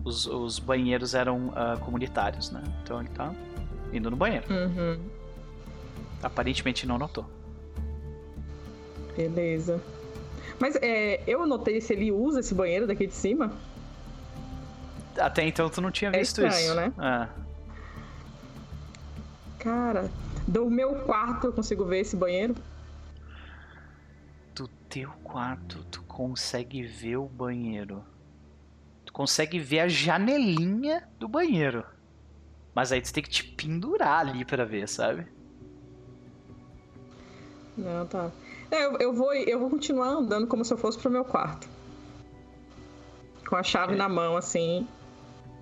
Os, 0.04 0.26
os 0.26 0.58
banheiros 0.58 1.14
eram 1.14 1.52
ah, 1.56 1.76
comunitários, 1.80 2.50
né? 2.50 2.62
Então 2.82 3.00
ele 3.00 3.08
tá 3.10 3.32
indo 3.92 4.10
no 4.10 4.16
banheiro. 4.16 4.44
Uhum. 4.52 4.98
Aparentemente 6.22 6.86
não 6.86 6.98
notou. 6.98 7.28
Beleza. 9.18 9.82
Mas 10.60 10.76
é, 10.76 11.20
eu 11.26 11.42
anotei 11.42 11.80
se 11.80 11.92
ele 11.92 12.12
usa 12.12 12.38
esse 12.38 12.54
banheiro 12.54 12.86
daqui 12.86 13.04
de 13.06 13.14
cima. 13.14 13.52
Até 15.18 15.44
então 15.44 15.68
tu 15.68 15.80
não 15.80 15.90
tinha 15.90 16.10
É 16.12 16.18
visto 16.20 16.40
estranho, 16.44 16.66
isso. 16.66 16.74
né? 17.00 17.28
É. 17.34 17.48
Cara, 19.58 20.08
do 20.46 20.70
meu 20.70 20.94
quarto 21.00 21.48
eu 21.48 21.52
consigo 21.52 21.84
ver 21.84 22.00
esse 22.00 22.16
banheiro? 22.16 22.54
do 24.54 24.66
teu 24.88 25.10
quarto, 25.22 25.84
tu 25.90 26.02
consegue 26.02 26.82
ver 26.82 27.16
o 27.16 27.26
banheiro. 27.26 28.04
Tu 29.04 29.12
consegue 29.12 29.58
ver 29.58 29.80
a 29.80 29.88
janelinha 29.88 31.08
do 31.18 31.28
banheiro. 31.28 31.84
Mas 32.74 32.90
aí 32.92 33.00
tu 33.00 33.12
tem 33.12 33.22
que 33.22 33.30
te 33.30 33.42
pendurar 33.44 34.20
ali 34.26 34.44
pra 34.44 34.64
ver, 34.64 34.88
sabe? 34.88 35.26
Não, 37.76 38.06
tá. 38.06 38.30
É, 38.70 38.84
eu, 38.84 38.98
eu 38.98 39.12
vou, 39.14 39.32
eu 39.34 39.58
vou 39.58 39.70
continuar 39.70 40.08
andando 40.08 40.46
como 40.46 40.64
se 40.64 40.72
eu 40.72 40.78
fosse 40.78 40.98
pro 40.98 41.10
meu 41.10 41.24
quarto. 41.24 41.68
Com 43.48 43.56
a 43.56 43.62
chave 43.62 43.92
Ok. 43.94 43.96
na 43.98 44.08
mão, 44.08 44.36
assim. 44.36 44.86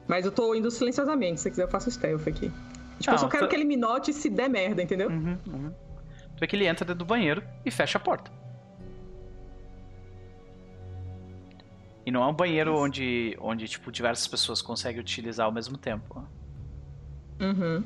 Mas 0.08 0.24
eu 0.24 0.32
tô 0.32 0.54
indo 0.54 0.70
silenciosamente. 0.70 1.36
Se 1.38 1.44
você 1.44 1.50
quiser, 1.50 1.62
eu 1.64 1.68
faço 1.68 1.90
stealth 1.90 2.26
aqui. 2.26 2.50
Tipo, 2.98 3.14
eu 3.14 3.18
só 3.18 3.24
Não, 3.24 3.28
quero 3.30 3.46
tu- 3.46 3.50
que 3.50 3.56
ele 3.56 3.64
me 3.64 3.76
note 3.76 4.12
se 4.12 4.28
der 4.30 4.48
merda, 4.48 4.82
entendeu? 4.82 5.08
Uhum, 5.08 5.38
uhum. 5.46 5.70
Tu 6.36 6.40
vê 6.40 6.46
que 6.46 6.56
ele 6.56 6.66
entra 6.66 6.84
dentro 6.84 6.98
do 6.98 7.04
banheiro 7.04 7.42
e 7.64 7.70
fecha 7.70 7.98
a 7.98 8.00
porta. 8.00 8.30
E 12.04 12.10
não 12.10 12.22
é 12.22 12.26
um 12.26 12.32
banheiro 12.34 12.74
onde, 12.76 13.36
onde 13.40 13.66
tipo, 13.68 13.90
diversas 13.90 14.26
pessoas 14.28 14.62
conseguem 14.62 15.00
utilizar 15.00 15.46
ao 15.46 15.52
mesmo 15.52 15.76
tempo. 15.76 16.24
Uhum. 17.40 17.84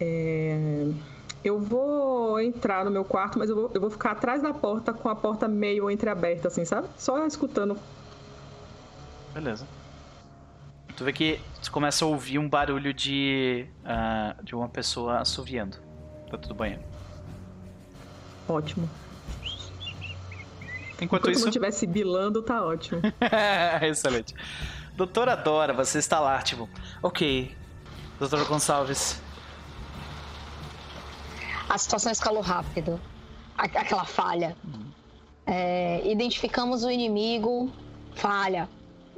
É, 0.00 0.86
Eu 1.46 1.60
vou 1.60 2.40
entrar 2.40 2.84
no 2.84 2.90
meu 2.90 3.04
quarto, 3.04 3.38
mas 3.38 3.48
eu 3.48 3.54
vou, 3.54 3.70
eu 3.72 3.80
vou 3.80 3.88
ficar 3.88 4.10
atrás 4.10 4.42
da 4.42 4.52
porta 4.52 4.92
com 4.92 5.08
a 5.08 5.14
porta 5.14 5.46
meio 5.46 5.88
entreaberta, 5.88 6.48
assim, 6.48 6.64
sabe? 6.64 6.88
Só 6.96 7.24
escutando. 7.24 7.78
Beleza. 9.32 9.64
Tu 10.96 11.04
vê 11.04 11.12
que 11.12 11.40
tu 11.62 11.70
começa 11.70 12.04
a 12.04 12.08
ouvir 12.08 12.40
um 12.40 12.48
barulho 12.48 12.92
de, 12.92 13.64
ah, 13.84 14.34
de 14.42 14.56
uma 14.56 14.68
pessoa 14.68 15.18
assoviando 15.18 15.76
dentro 16.28 16.48
do 16.48 16.54
banheiro. 16.54 16.82
Ótimo. 18.48 18.90
Enquanto 20.94 21.02
Enquanto 21.04 21.30
isso. 21.30 21.42
não 21.42 21.48
estiver 21.48 21.70
sibilando, 21.70 22.42
tá 22.42 22.64
ótimo. 22.66 23.00
Excelente. 23.82 24.34
Doutora 24.96 25.36
Dora, 25.36 25.72
você 25.72 25.98
está 25.98 26.18
lá, 26.18 26.42
tipo. 26.42 26.68
Ok. 27.00 27.54
Doutora 28.18 28.42
Gonçalves. 28.42 29.22
A 31.68 31.78
situação 31.78 32.12
escalou 32.12 32.42
rápido. 32.42 33.00
Aquela 33.56 34.04
falha. 34.04 34.56
É, 35.46 36.02
identificamos 36.04 36.84
o 36.84 36.90
inimigo, 36.90 37.70
falha. 38.14 38.68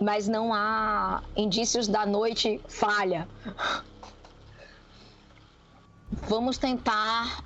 Mas 0.01 0.29
não 0.29 0.55
há 0.55 1.23
indícios 1.37 1.89
da 1.89 2.07
noite, 2.07 2.61
falha. 2.69 3.29
Vamos 6.29 6.59
tentar. 6.59 7.43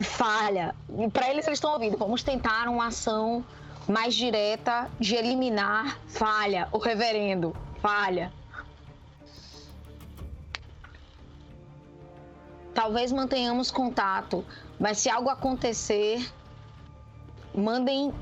Falha. 0.00 0.74
Para 1.12 1.30
eles, 1.30 1.46
eles 1.46 1.58
estão 1.58 1.72
ouvindo. 1.72 1.96
Vamos 1.96 2.22
tentar 2.22 2.68
uma 2.68 2.86
ação 2.86 3.44
mais 3.88 4.14
direta 4.14 4.90
de 4.98 5.14
eliminar 5.14 5.98
falha. 6.08 6.68
O 6.72 6.78
reverendo, 6.78 7.54
falha. 7.80 8.32
Talvez 12.78 13.10
mantenhamos 13.10 13.72
contato, 13.72 14.46
mas 14.78 14.98
se 14.98 15.10
algo 15.10 15.28
acontecer, 15.28 16.32
mandem 17.52 18.14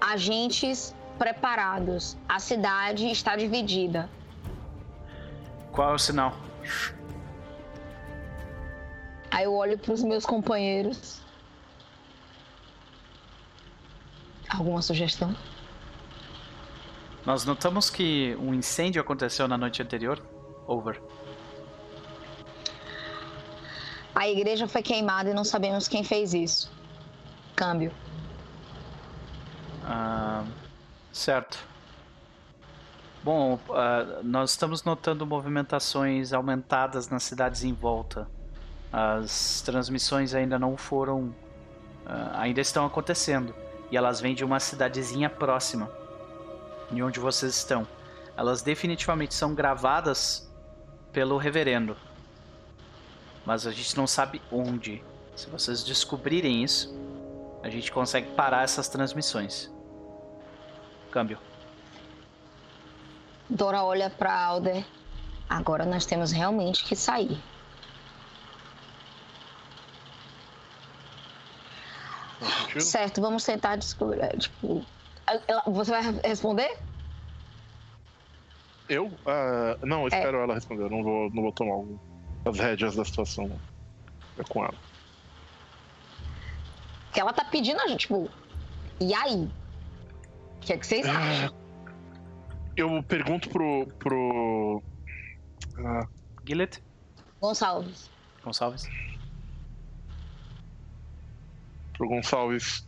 agentes 0.00 0.92
preparados. 1.16 2.16
A 2.28 2.40
cidade 2.40 3.08
está 3.08 3.36
dividida. 3.36 4.10
Qual 5.70 5.92
é 5.92 5.94
o 5.94 5.98
sinal? 5.98 6.34
Aí 9.30 9.44
eu 9.44 9.54
olho 9.54 9.78
para 9.78 9.92
os 9.92 10.02
meus 10.02 10.26
companheiros. 10.26 11.22
Alguma 14.48 14.82
sugestão? 14.82 15.32
Nós 17.24 17.44
notamos 17.44 17.88
que 17.88 18.36
um 18.40 18.52
incêndio 18.52 19.00
aconteceu 19.00 19.46
na 19.46 19.56
noite 19.56 19.80
anterior. 19.80 20.20
Over. 20.66 21.00
A 24.16 24.26
igreja 24.26 24.66
foi 24.66 24.80
queimada 24.80 25.28
e 25.28 25.34
não 25.34 25.44
sabemos 25.44 25.86
quem 25.88 26.02
fez 26.02 26.32
isso. 26.32 26.72
Câmbio. 27.54 27.92
Ah, 29.84 30.42
certo. 31.12 31.58
Bom, 33.22 33.60
ah, 33.68 34.20
nós 34.22 34.52
estamos 34.52 34.84
notando 34.84 35.26
movimentações 35.26 36.32
aumentadas 36.32 37.10
nas 37.10 37.24
cidades 37.24 37.62
em 37.62 37.74
volta. 37.74 38.26
As 38.90 39.60
transmissões 39.60 40.34
ainda 40.34 40.58
não 40.58 40.78
foram. 40.78 41.34
ah, 42.06 42.40
ainda 42.40 42.62
estão 42.62 42.86
acontecendo. 42.86 43.54
E 43.90 43.98
elas 43.98 44.18
vêm 44.18 44.34
de 44.34 44.42
uma 44.42 44.58
cidadezinha 44.58 45.28
próxima. 45.28 45.90
De 46.90 47.02
onde 47.02 47.20
vocês 47.20 47.54
estão. 47.54 47.86
Elas 48.34 48.62
definitivamente 48.62 49.34
são 49.34 49.54
gravadas 49.54 50.50
pelo 51.12 51.36
reverendo. 51.36 51.94
Mas 53.46 53.66
a 53.66 53.70
gente 53.72 53.96
não 53.96 54.06
sabe 54.06 54.42
onde. 54.50 55.02
Se 55.36 55.48
vocês 55.48 55.84
descobrirem 55.84 56.64
isso, 56.64 56.92
a 57.62 57.68
gente 57.70 57.92
consegue 57.92 58.30
parar 58.32 58.64
essas 58.64 58.88
transmissões. 58.88 59.72
Câmbio. 61.12 61.38
Dora 63.48 63.84
olha 63.84 64.10
para 64.10 64.34
Alder. 64.36 64.84
Agora 65.48 65.84
nós 65.86 66.04
temos 66.04 66.32
realmente 66.32 66.84
que 66.84 66.96
sair. 66.96 67.40
Sentido? 72.40 72.80
Certo, 72.82 73.20
vamos 73.20 73.44
tentar 73.44 73.76
descobrir. 73.76 74.20
é, 74.20 74.28
Tipo, 74.36 74.84
você 75.68 75.90
vai 75.90 76.02
responder? 76.24 76.76
Eu? 78.88 79.10
Ah, 79.26 79.76
não, 79.82 80.00
eu 80.02 80.08
É. 80.12 80.16
espero 80.18 80.38
ela 80.38 80.54
responder. 80.54 80.82
Eu 80.84 80.90
não 80.90 81.02
vou, 81.02 81.30
não 81.30 81.42
vou 81.42 81.52
tomar 81.52 81.76
o- 81.76 81.98
as 82.46 82.58
rédeas 82.58 82.94
da 82.94 83.04
situação. 83.04 83.50
É 84.38 84.42
com 84.44 84.64
ela. 84.64 84.74
Que 87.12 87.20
ela 87.20 87.32
tá 87.32 87.44
pedindo 87.44 87.80
a 87.80 87.88
gente, 87.88 88.00
tipo, 88.00 88.30
e 89.00 89.14
aí? 89.14 89.50
O 90.56 90.60
que 90.60 90.72
é 90.72 90.78
que 90.78 90.86
vocês 90.86 91.06
acham? 91.06 91.54
Eu 92.76 93.02
pergunto 93.02 93.48
pro. 93.48 93.86
pro. 93.98 94.82
ah, 95.78 96.06
Gillet. 96.46 96.82
Gonçalves. 97.40 98.10
Gonçalves. 98.44 98.88
pro 101.96 102.08
Gonçalves. 102.08 102.86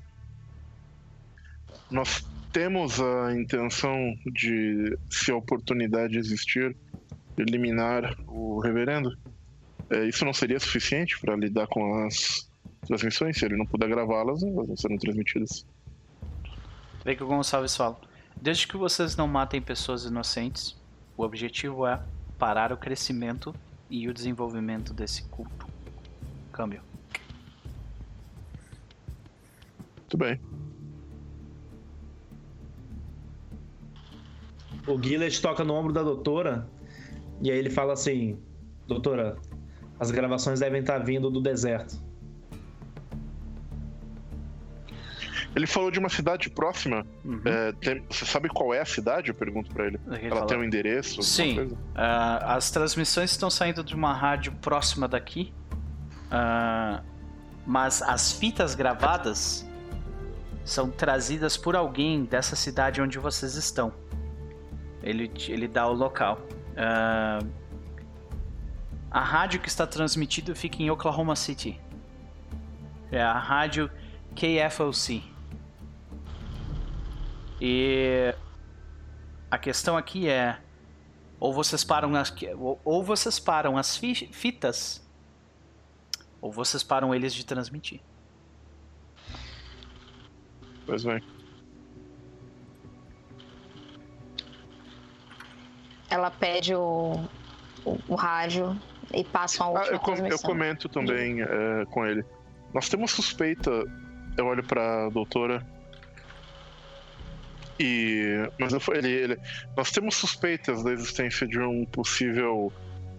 Nós 1.90 2.26
temos 2.52 3.00
a 3.00 3.32
intenção 3.32 4.14
de, 4.26 4.98
se 5.10 5.30
a 5.30 5.36
oportunidade 5.36 6.18
existir, 6.18 6.76
eliminar 7.36 8.14
o 8.26 8.60
reverendo. 8.60 9.16
É, 9.90 10.06
isso 10.06 10.24
não 10.24 10.32
seria 10.32 10.60
suficiente 10.60 11.18
para 11.20 11.34
lidar 11.34 11.66
com 11.66 12.06
as 12.06 12.48
transmissões? 12.86 13.38
Se 13.38 13.44
ele 13.44 13.56
não 13.56 13.66
puder 13.66 13.88
gravá-las, 13.88 14.42
elas 14.42 14.68
não 14.68 14.76
serão 14.76 14.98
transmitidas. 14.98 15.64
Vê 17.04 17.14
que 17.14 17.22
o 17.22 17.26
Gonçalves 17.26 17.76
fala. 17.76 17.98
Desde 18.40 18.66
que 18.68 18.76
vocês 18.76 19.16
não 19.16 19.26
matem 19.26 19.60
pessoas 19.60 20.04
inocentes, 20.04 20.76
o 21.16 21.22
objetivo 21.22 21.86
é 21.86 22.00
parar 22.38 22.72
o 22.72 22.76
crescimento 22.76 23.54
e 23.90 24.08
o 24.08 24.14
desenvolvimento 24.14 24.92
desse 24.92 25.22
culto. 25.24 25.66
Câmbio. 26.52 26.82
Muito 29.96 30.16
bem. 30.16 30.40
O 34.86 35.02
Gillet 35.02 35.40
toca 35.42 35.64
no 35.64 35.74
ombro 35.74 35.92
da 35.92 36.02
doutora 36.02 36.68
e 37.42 37.50
aí 37.50 37.58
ele 37.58 37.70
fala 37.70 37.92
assim: 37.92 38.38
Doutora, 38.86 39.36
as 39.98 40.10
gravações 40.10 40.60
devem 40.60 40.80
estar 40.80 40.98
vindo 40.98 41.30
do 41.30 41.40
deserto. 41.40 41.98
Ele 45.56 45.66
falou 45.66 45.90
de 45.90 45.98
uma 45.98 46.08
cidade 46.08 46.48
próxima. 46.50 47.06
Uhum. 47.24 47.40
É, 47.44 47.72
tem, 47.72 48.04
você 48.08 48.24
sabe 48.24 48.48
qual 48.48 48.72
é 48.72 48.80
a 48.80 48.84
cidade? 48.84 49.30
Eu 49.30 49.34
pergunto 49.34 49.72
para 49.72 49.86
ele. 49.86 49.98
Ela 50.22 50.46
tem 50.46 50.58
um 50.58 50.62
endereço? 50.62 51.22
Sim. 51.22 51.60
Uh, 51.60 51.76
as 52.42 52.70
transmissões 52.70 53.30
estão 53.30 53.50
saindo 53.50 53.82
de 53.82 53.94
uma 53.94 54.12
rádio 54.12 54.52
próxima 54.60 55.08
daqui. 55.08 55.52
Uh, 56.26 57.02
mas 57.66 58.02
as 58.02 58.32
fitas 58.32 58.74
gravadas 58.74 59.68
são 60.64 60.90
trazidas 60.90 61.56
por 61.56 61.74
alguém 61.74 62.24
dessa 62.24 62.54
cidade 62.54 63.00
onde 63.00 63.18
vocês 63.18 63.54
estão. 63.54 63.92
Ele, 65.02 65.30
ele 65.48 65.66
dá 65.66 65.86
o 65.86 65.92
local. 65.92 66.40
Uh, 66.72 67.46
a 69.10 69.20
rádio 69.20 69.60
que 69.60 69.68
está 69.68 69.86
transmitido 69.86 70.54
fica 70.54 70.82
em 70.82 70.90
Oklahoma 70.90 71.34
City. 71.34 71.80
É 73.10 73.22
a 73.22 73.38
rádio 73.38 73.90
KFOC. 74.34 75.22
E 77.60 78.34
a 79.50 79.58
questão 79.58 79.96
aqui 79.96 80.28
é 80.28 80.60
ou 81.40 81.52
vocês 81.52 81.82
param 81.84 82.14
as 82.14 82.34
ou, 82.58 82.80
ou 82.84 83.02
vocês 83.02 83.38
param 83.38 83.76
as 83.76 83.96
fi- 83.96 84.28
fitas 84.32 85.06
ou 86.40 86.52
vocês 86.52 86.82
param 86.82 87.14
eles 87.14 87.32
de 87.34 87.44
transmitir. 87.44 88.00
Pois 90.86 91.04
bem. 91.04 91.22
Ela 96.10 96.30
pede 96.30 96.74
o, 96.74 97.28
o, 97.84 97.98
o 98.08 98.14
rádio 98.14 98.78
e 99.14 99.24
passa 99.24 99.64
uma 99.64 99.78
Ah, 99.78 99.82
última 99.82 99.96
eu, 99.96 100.00
com- 100.00 100.26
eu 100.26 100.38
comento 100.38 100.88
também 100.88 101.40
é, 101.42 101.84
com 101.90 102.04
ele. 102.06 102.24
Nós 102.74 102.88
temos 102.88 103.10
suspeita. 103.10 103.70
Eu 104.36 104.46
olho 104.46 104.62
pra 104.64 105.08
doutora. 105.08 105.66
E. 107.80 108.48
Mas 108.58 108.72
eu, 108.72 108.80
ele, 108.94 109.08
ele- 109.10 109.38
nós 109.76 109.90
temos 109.90 110.16
suspeitas 110.16 110.82
da 110.82 110.92
existência 110.92 111.46
de 111.46 111.58
um 111.60 111.84
possível 111.86 112.72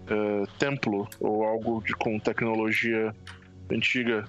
é, 0.07 0.43
templo 0.57 1.07
ou 1.19 1.43
algo 1.43 1.81
de, 1.83 1.93
com 1.93 2.19
tecnologia 2.19 3.15
antiga 3.71 4.27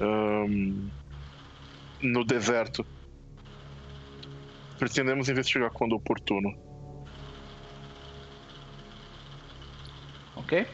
ahn, 0.00 0.88
no 2.02 2.24
deserto. 2.24 2.84
Pretendemos 4.78 5.28
investigar 5.28 5.70
quando 5.70 5.92
oportuno. 5.94 6.52
OK? 10.34 10.66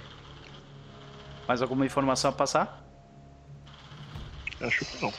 Mais 1.48 1.62
alguma 1.62 1.86
informação 1.86 2.28
a 2.28 2.32
passar? 2.32 2.84
Acho 4.60 4.84
que 4.84 5.02
não. 5.02 5.12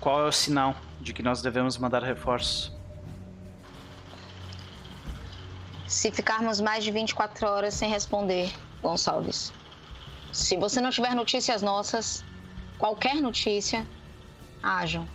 Qual 0.00 0.22
é 0.22 0.26
o 0.26 0.32
sinal 0.32 0.74
de 0.98 1.12
que 1.12 1.22
nós 1.22 1.42
devemos 1.42 1.76
mandar 1.76 2.02
reforços? 2.02 2.72
Se 5.86 6.10
ficarmos 6.10 6.58
mais 6.58 6.82
de 6.82 6.90
24 6.90 7.46
horas 7.46 7.74
sem 7.74 7.90
responder, 7.90 8.50
Gonçalves. 8.80 9.52
Se 10.32 10.56
você 10.56 10.80
não 10.80 10.90
tiver 10.90 11.14
notícias 11.14 11.60
nossas, 11.60 12.24
qualquer 12.78 13.16
notícia, 13.16 13.86
ajam. 14.62 15.06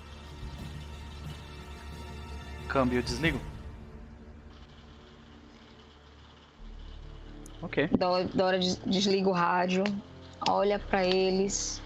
Câmbio 2.68 3.02
desligo. 3.02 3.55
OK. 7.66 7.88
Dora, 7.98 8.24
Dora 8.34 8.60
des- 8.60 8.80
desliga 8.86 9.28
o 9.28 9.34
rádio, 9.34 9.84
olha 10.48 10.78
pra 10.78 11.04
eles. 11.04 11.82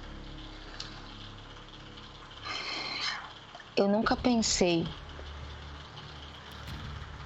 Eu 3.75 3.87
nunca 3.87 4.15
pensei 4.15 4.85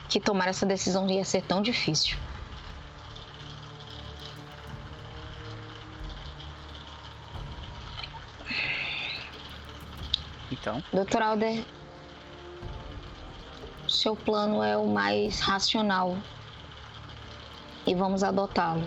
que 0.07 0.19
tomar 0.19 0.47
essa 0.47 0.65
decisão 0.67 1.09
ia 1.09 1.25
ser 1.25 1.41
tão 1.41 1.61
difícil. 1.61 2.15
Então, 10.51 10.83
Doutor 10.93 11.21
Alder, 11.23 11.65
seu 13.87 14.15
plano 14.15 14.61
é 14.61 14.77
o 14.77 14.85
mais 14.85 15.39
racional 15.39 16.15
e 17.85 17.93
vamos 17.95 18.23
adotá-lo. 18.23 18.83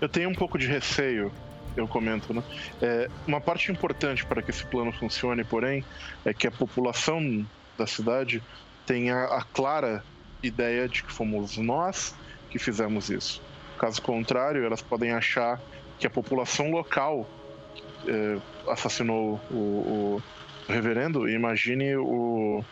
Eu 0.00 0.08
tenho 0.08 0.28
um 0.28 0.34
pouco 0.34 0.58
de 0.58 0.66
receio, 0.66 1.32
eu 1.76 1.86
comento, 1.86 2.34
né? 2.34 2.42
É, 2.80 3.08
uma 3.26 3.40
parte 3.40 3.70
importante 3.70 4.26
para 4.26 4.42
que 4.42 4.50
esse 4.50 4.64
plano 4.66 4.92
funcione, 4.92 5.44
porém, 5.44 5.84
é 6.24 6.34
que 6.34 6.46
a 6.46 6.50
população 6.50 7.46
da 7.78 7.86
cidade 7.86 8.42
tenha 8.86 9.16
a 9.24 9.42
clara 9.42 10.04
ideia 10.42 10.88
de 10.88 11.02
que 11.04 11.12
fomos 11.12 11.56
nós 11.56 12.14
que 12.50 12.58
fizemos 12.58 13.08
isso. 13.10 13.40
Caso 13.78 14.02
contrário, 14.02 14.64
elas 14.64 14.82
podem 14.82 15.12
achar 15.12 15.60
que 15.98 16.06
a 16.06 16.10
população 16.10 16.70
local 16.70 17.26
é, 18.06 18.38
assassinou 18.68 19.40
o, 19.50 19.54
o- 19.54 20.22
reverendo. 20.68 21.28
Imagine 21.28 21.96
o. 21.96 22.64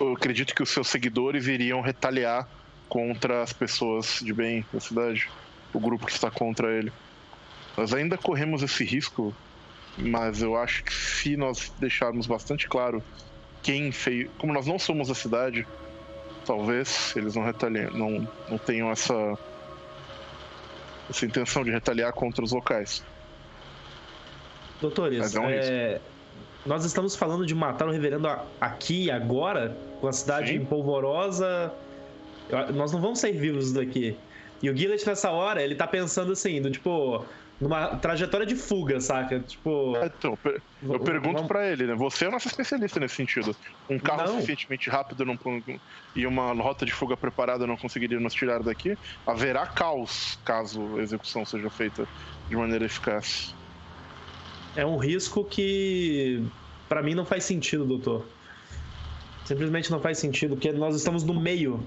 Eu 0.00 0.14
acredito 0.14 0.54
que 0.54 0.62
os 0.62 0.70
seus 0.70 0.88
seguidores 0.88 1.46
iriam 1.46 1.80
retaliar 1.82 2.48
contra 2.88 3.42
as 3.42 3.52
pessoas 3.52 4.20
de 4.20 4.32
bem 4.32 4.64
da 4.72 4.80
cidade 4.80 5.28
o 5.72 5.78
grupo 5.78 6.06
que 6.06 6.12
está 6.12 6.30
contra 6.30 6.72
ele. 6.72 6.92
Nós 7.76 7.94
ainda 7.94 8.18
corremos 8.18 8.62
esse 8.62 8.84
risco, 8.84 9.34
mas 9.96 10.42
eu 10.42 10.56
acho 10.56 10.82
que 10.82 10.92
se 10.92 11.36
nós 11.36 11.72
deixarmos 11.78 12.26
bastante 12.26 12.68
claro 12.68 13.02
quem 13.62 13.92
fez. 13.92 14.28
Como 14.38 14.52
nós 14.52 14.66
não 14.66 14.78
somos 14.78 15.10
a 15.10 15.14
cidade, 15.14 15.66
talvez 16.44 17.14
eles 17.16 17.36
não 17.36 17.44
retaliem, 17.44 17.90
não, 17.92 18.28
não 18.48 18.58
tenham 18.58 18.90
essa. 18.90 19.38
essa 21.08 21.26
intenção 21.26 21.62
de 21.62 21.70
retaliar 21.70 22.12
contra 22.12 22.44
os 22.44 22.52
locais. 22.52 23.04
Doutores, 24.80 25.34
é 25.34 25.40
um 25.40 25.48
é, 25.48 26.00
nós 26.66 26.84
estamos 26.84 27.16
falando 27.16 27.46
de 27.46 27.54
matar 27.54 27.88
o 27.88 27.90
reverendo 27.90 28.28
aqui 28.60 29.04
e 29.04 29.10
agora, 29.10 29.76
com 30.00 30.08
a 30.08 30.12
cidade 30.12 30.52
Sim. 30.52 30.64
polvorosa. 30.64 31.72
Nós 32.74 32.92
não 32.92 33.00
vamos 33.00 33.20
sair 33.20 33.32
vivos 33.38 33.72
daqui. 33.72 34.16
E 34.62 34.68
o 34.68 34.76
Gillet, 34.76 35.06
nessa 35.06 35.30
hora, 35.30 35.62
ele 35.62 35.74
tá 35.74 35.86
pensando 35.86 36.32
assim, 36.32 36.60
do 36.60 36.70
tipo, 36.70 37.24
numa 37.60 37.96
trajetória 37.96 38.44
de 38.44 38.56
fuga, 38.56 39.00
saca? 39.00 39.40
Tipo. 39.40 39.94
Então, 40.04 40.36
per- 40.36 40.60
eu 40.82 41.00
pergunto 41.00 41.34
vamos- 41.34 41.48
pra 41.48 41.66
ele, 41.66 41.86
né? 41.86 41.94
Você 41.94 42.26
é 42.26 42.28
o 42.28 42.30
nosso 42.30 42.48
especialista 42.48 43.00
nesse 43.00 43.14
sentido. 43.14 43.56
Um 43.88 43.98
carro 43.98 44.24
Não. 44.24 44.34
suficientemente 44.34 44.90
rápido 44.90 45.24
não, 45.24 45.38
e 46.14 46.26
uma 46.26 46.52
rota 46.52 46.84
de 46.84 46.92
fuga 46.92 47.16
preparada 47.16 47.66
não 47.66 47.76
conseguiria 47.76 48.20
nos 48.20 48.34
tirar 48.34 48.62
daqui. 48.62 48.98
Haverá 49.26 49.66
caos 49.66 50.38
caso 50.44 50.98
a 50.98 51.02
execução 51.02 51.46
seja 51.46 51.70
feita 51.70 52.06
de 52.48 52.56
maneira 52.56 52.84
eficaz. 52.84 53.54
É 54.76 54.84
um 54.86 54.96
risco 54.96 55.44
que 55.44 56.42
pra 56.88 57.02
mim 57.02 57.14
não 57.14 57.24
faz 57.24 57.44
sentido, 57.44 57.84
doutor. 57.84 58.24
Simplesmente 59.44 59.90
não 59.90 60.00
faz 60.00 60.18
sentido, 60.18 60.54
porque 60.54 60.70
nós 60.72 60.94
estamos 60.94 61.24
no 61.24 61.34
meio, 61.34 61.84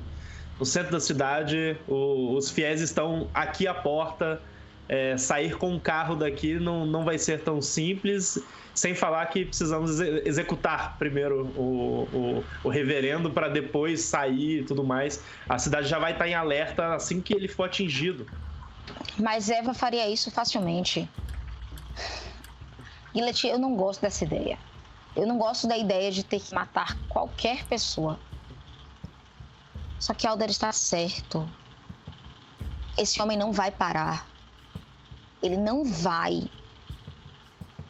no 0.60 0.66
centro 0.66 0.92
da 0.92 1.00
cidade, 1.00 1.78
o- 1.88 2.36
os 2.36 2.50
fiéis 2.50 2.82
estão 2.82 3.28
aqui 3.34 3.68
à 3.68 3.74
porta. 3.74 4.42
é, 4.90 5.16
sair 5.18 5.56
com 5.56 5.72
um 5.74 5.80
carro 5.80 6.14
daqui 6.14 6.60
não, 6.60 6.86
não 6.86 7.06
vai 7.06 7.18
ser 7.18 7.40
tão 7.40 7.62
simples, 7.62 8.38
sem 8.76 8.94
falar 8.94 9.26
que 9.28 9.46
precisamos 9.46 9.98
exe- 9.98 10.22
executar 10.26 10.98
primeiro 11.00 11.46
o, 11.56 12.08
o, 12.14 12.44
o 12.66 12.70
reverendo 12.70 13.32
para 13.32 13.48
depois 13.48 14.02
sair 14.02 14.60
e 14.60 14.64
tudo 14.66 14.84
mais. 14.84 15.24
A 15.48 15.58
cidade 15.58 15.88
já 15.88 15.98
vai 15.98 16.12
estar 16.12 16.28
em 16.28 16.34
alerta 16.36 16.96
assim 16.96 17.22
que 17.22 17.34
ele 17.34 17.48
for 17.48 17.64
atingido. 17.64 18.28
Mas 19.18 19.50
Eva 19.50 19.74
faria 19.74 20.08
isso 20.10 20.30
facilmente. 20.30 21.08
Gillet, 23.14 23.48
eu 23.48 23.60
não 23.60 23.76
gosto 23.76 24.02
dessa 24.02 24.24
ideia. 24.24 24.58
Eu 25.16 25.28
não 25.28 25.38
gosto 25.38 25.68
da 25.68 25.78
ideia 25.78 26.12
de 26.12 26.24
ter 26.24 26.40
que 26.40 26.54
matar 26.54 26.98
qualquer 27.08 27.64
pessoa. 27.66 28.20
Só 30.00 30.14
que 30.14 30.26
Alder 30.26 30.50
está 30.50 30.72
certo. 30.72 31.48
Esse 32.98 33.22
homem 33.22 33.38
não 33.38 33.52
vai 33.52 33.70
parar. 33.72 34.28
Ele 35.42 35.58
não 35.58 35.84
vai 35.86 36.50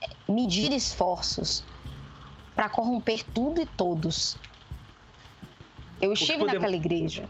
é, 0.02 0.32
medir 0.32 0.72
esforços 0.74 1.64
para 2.56 2.68
corromper 2.70 3.24
tudo 3.24 3.62
e 3.62 3.66
todos. 3.66 4.38
Eu 6.02 6.12
estive 6.14 6.40
podemos- 6.40 6.54
naquela 6.62 6.76
igreja. 6.76 7.30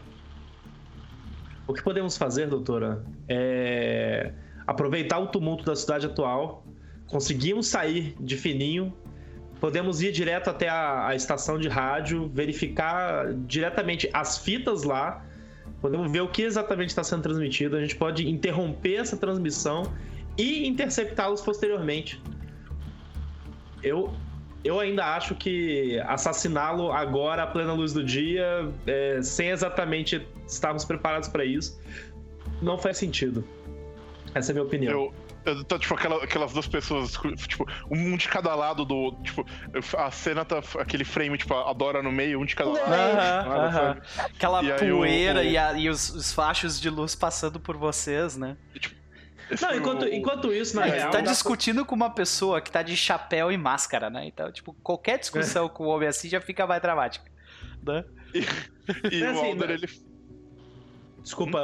O 1.66 1.72
que 1.72 1.82
podemos 1.82 2.16
fazer, 2.18 2.48
doutora, 2.48 3.04
é 3.28 4.34
aproveitar 4.66 5.18
o 5.18 5.28
tumulto 5.28 5.64
da 5.64 5.76
cidade 5.76 6.06
atual, 6.06 6.63
conseguimos 7.06 7.68
sair 7.68 8.14
de 8.18 8.36
fininho, 8.36 8.92
podemos 9.60 10.02
ir 10.02 10.12
direto 10.12 10.50
até 10.50 10.68
a, 10.68 11.08
a 11.08 11.14
estação 11.14 11.58
de 11.58 11.68
rádio, 11.68 12.28
verificar 12.28 13.32
diretamente 13.46 14.08
as 14.12 14.38
fitas 14.38 14.82
lá, 14.82 15.24
podemos 15.80 16.10
ver 16.10 16.20
o 16.20 16.28
que 16.28 16.42
exatamente 16.42 16.90
está 16.90 17.04
sendo 17.04 17.22
transmitido, 17.22 17.76
a 17.76 17.80
gente 17.80 17.96
pode 17.96 18.28
interromper 18.28 18.96
essa 18.96 19.16
transmissão 19.16 19.92
e 20.36 20.66
interceptá-los 20.66 21.40
posteriormente. 21.40 22.20
Eu, 23.82 24.12
eu 24.64 24.80
ainda 24.80 25.14
acho 25.14 25.34
que 25.34 25.98
assassiná-lo 26.06 26.90
agora 26.90 27.42
à 27.42 27.46
plena 27.46 27.72
luz 27.72 27.92
do 27.92 28.02
dia, 28.02 28.68
é, 28.86 29.20
sem 29.22 29.50
exatamente 29.50 30.26
estarmos 30.46 30.84
preparados 30.84 31.28
para 31.28 31.44
isso, 31.44 31.80
não 32.60 32.78
faz 32.78 32.96
sentido. 32.96 33.44
Essa 34.34 34.50
é 34.50 34.52
a 34.52 34.54
minha 34.54 34.66
opinião. 34.66 34.92
Eu, 34.92 35.14
tô, 35.66 35.78
tipo, 35.78 35.94
aquela- 35.94 36.22
aquelas 36.24 36.52
duas 36.52 36.66
pessoas, 36.66 37.12
tipo, 37.48 37.66
um 37.90 38.16
de 38.16 38.28
cada 38.28 38.54
lado 38.54 38.84
do. 38.84 39.12
Tipo, 39.22 39.46
a 39.98 40.10
cena 40.10 40.44
tá. 40.44 40.60
Aquele 40.78 41.04
frame, 41.04 41.36
tipo, 41.38 41.54
a 41.54 41.72
Dora 41.72 42.02
no 42.02 42.10
meio, 42.12 42.40
um 42.40 42.44
de 42.44 42.54
cada 42.56 42.70
lado. 42.70 42.92
Aham, 42.92 43.66
aham. 43.66 44.00
Aquela 44.18 44.62
E 44.64 44.72
poeira 44.78 45.40
o- 45.40 45.44
e, 45.44 45.56
a- 45.58 45.72
e 45.74 45.88
os, 45.88 46.10
os 46.10 46.32
fachos 46.32 46.80
de 46.80 46.88
luz 46.90 47.14
passando 47.14 47.60
por 47.60 47.76
vocês, 47.76 48.36
né? 48.36 48.56
Esse 49.50 49.62
Não, 49.62 49.74
enquanto, 49.76 50.02
o- 50.02 50.08
enquanto 50.08 50.52
isso, 50.52 50.74
na 50.74 50.86
É, 50.86 50.90
real. 50.90 51.10
tu 51.10 51.12
tá 51.12 51.20
discutindo 51.20 51.84
com 51.84 51.94
uma 51.94 52.08
pessoa 52.10 52.60
que 52.62 52.70
tá 52.72 52.82
de 52.82 52.96
chapéu 52.96 53.52
e 53.52 53.58
máscara, 53.58 54.08
né? 54.08 54.24
Então, 54.26 54.50
tipo, 54.50 54.72
qualquer 54.82 55.18
discussão 55.18 55.68
com 55.68 55.84
o 55.84 55.88
homem 55.88 56.08
assim 56.08 56.28
já 56.28 56.40
fica 56.40 56.66
mais 56.66 56.80
dramática. 56.80 57.30
Né? 57.86 58.02
E 59.12 59.22
É 59.22 59.26
o 59.28 59.30
assim, 59.32 59.46
Alder, 59.50 59.68
né? 59.68 59.74
ele. 59.74 60.13
Desculpa, 61.24 61.58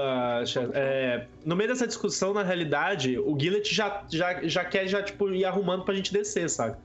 Chaz. 0.47 0.71
É, 0.73 1.27
no 1.45 1.55
meio 1.55 1.69
dessa 1.69 1.87
discussão, 1.87 2.33
na 2.33 2.43
realidade, 2.43 3.19
o 3.19 3.39
Gillet 3.39 3.73
já, 3.73 4.03
já, 4.11 4.43
já 4.43 4.65
quer 4.65 4.89
já, 4.89 5.03
tipo, 5.03 5.29
ir 5.31 5.45
arrumando 5.45 5.85
pra 5.85 5.95
gente 5.95 6.13
descer, 6.13 6.49
sabe? 6.49 6.77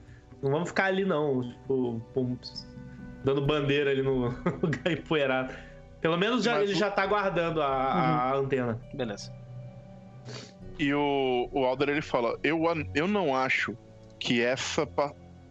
Não 0.44 0.52
vamos 0.52 0.68
ficar 0.70 0.86
ali, 0.86 1.06
não, 1.06 1.42
tipo, 1.50 2.02
pum, 2.14 2.38
dando 3.24 3.42
bandeira 3.42 3.90
ali 3.92 4.02
no 4.04 4.26
lugar 4.62 4.92
empoeirado. 4.92 5.54
Pelo 6.02 6.18
menos 6.18 6.44
já, 6.44 6.56
Mas 6.56 6.64
ele 6.64 6.74
o- 6.74 6.76
já 6.78 6.92
tá 6.92 7.06
guardando 7.08 7.62
a, 7.62 7.68
a 7.68 8.36
antena. 8.36 8.80
Beleza. 8.94 9.34
E 10.78 10.94
o, 10.94 11.48
o 11.54 11.64
Alder 11.64 11.88
ele 11.90 12.02
fala: 12.02 12.38
eu, 12.44 12.62
eu 12.94 13.08
não 13.08 13.34
acho 13.36 13.76
que 14.20 14.42
essa 14.42 14.86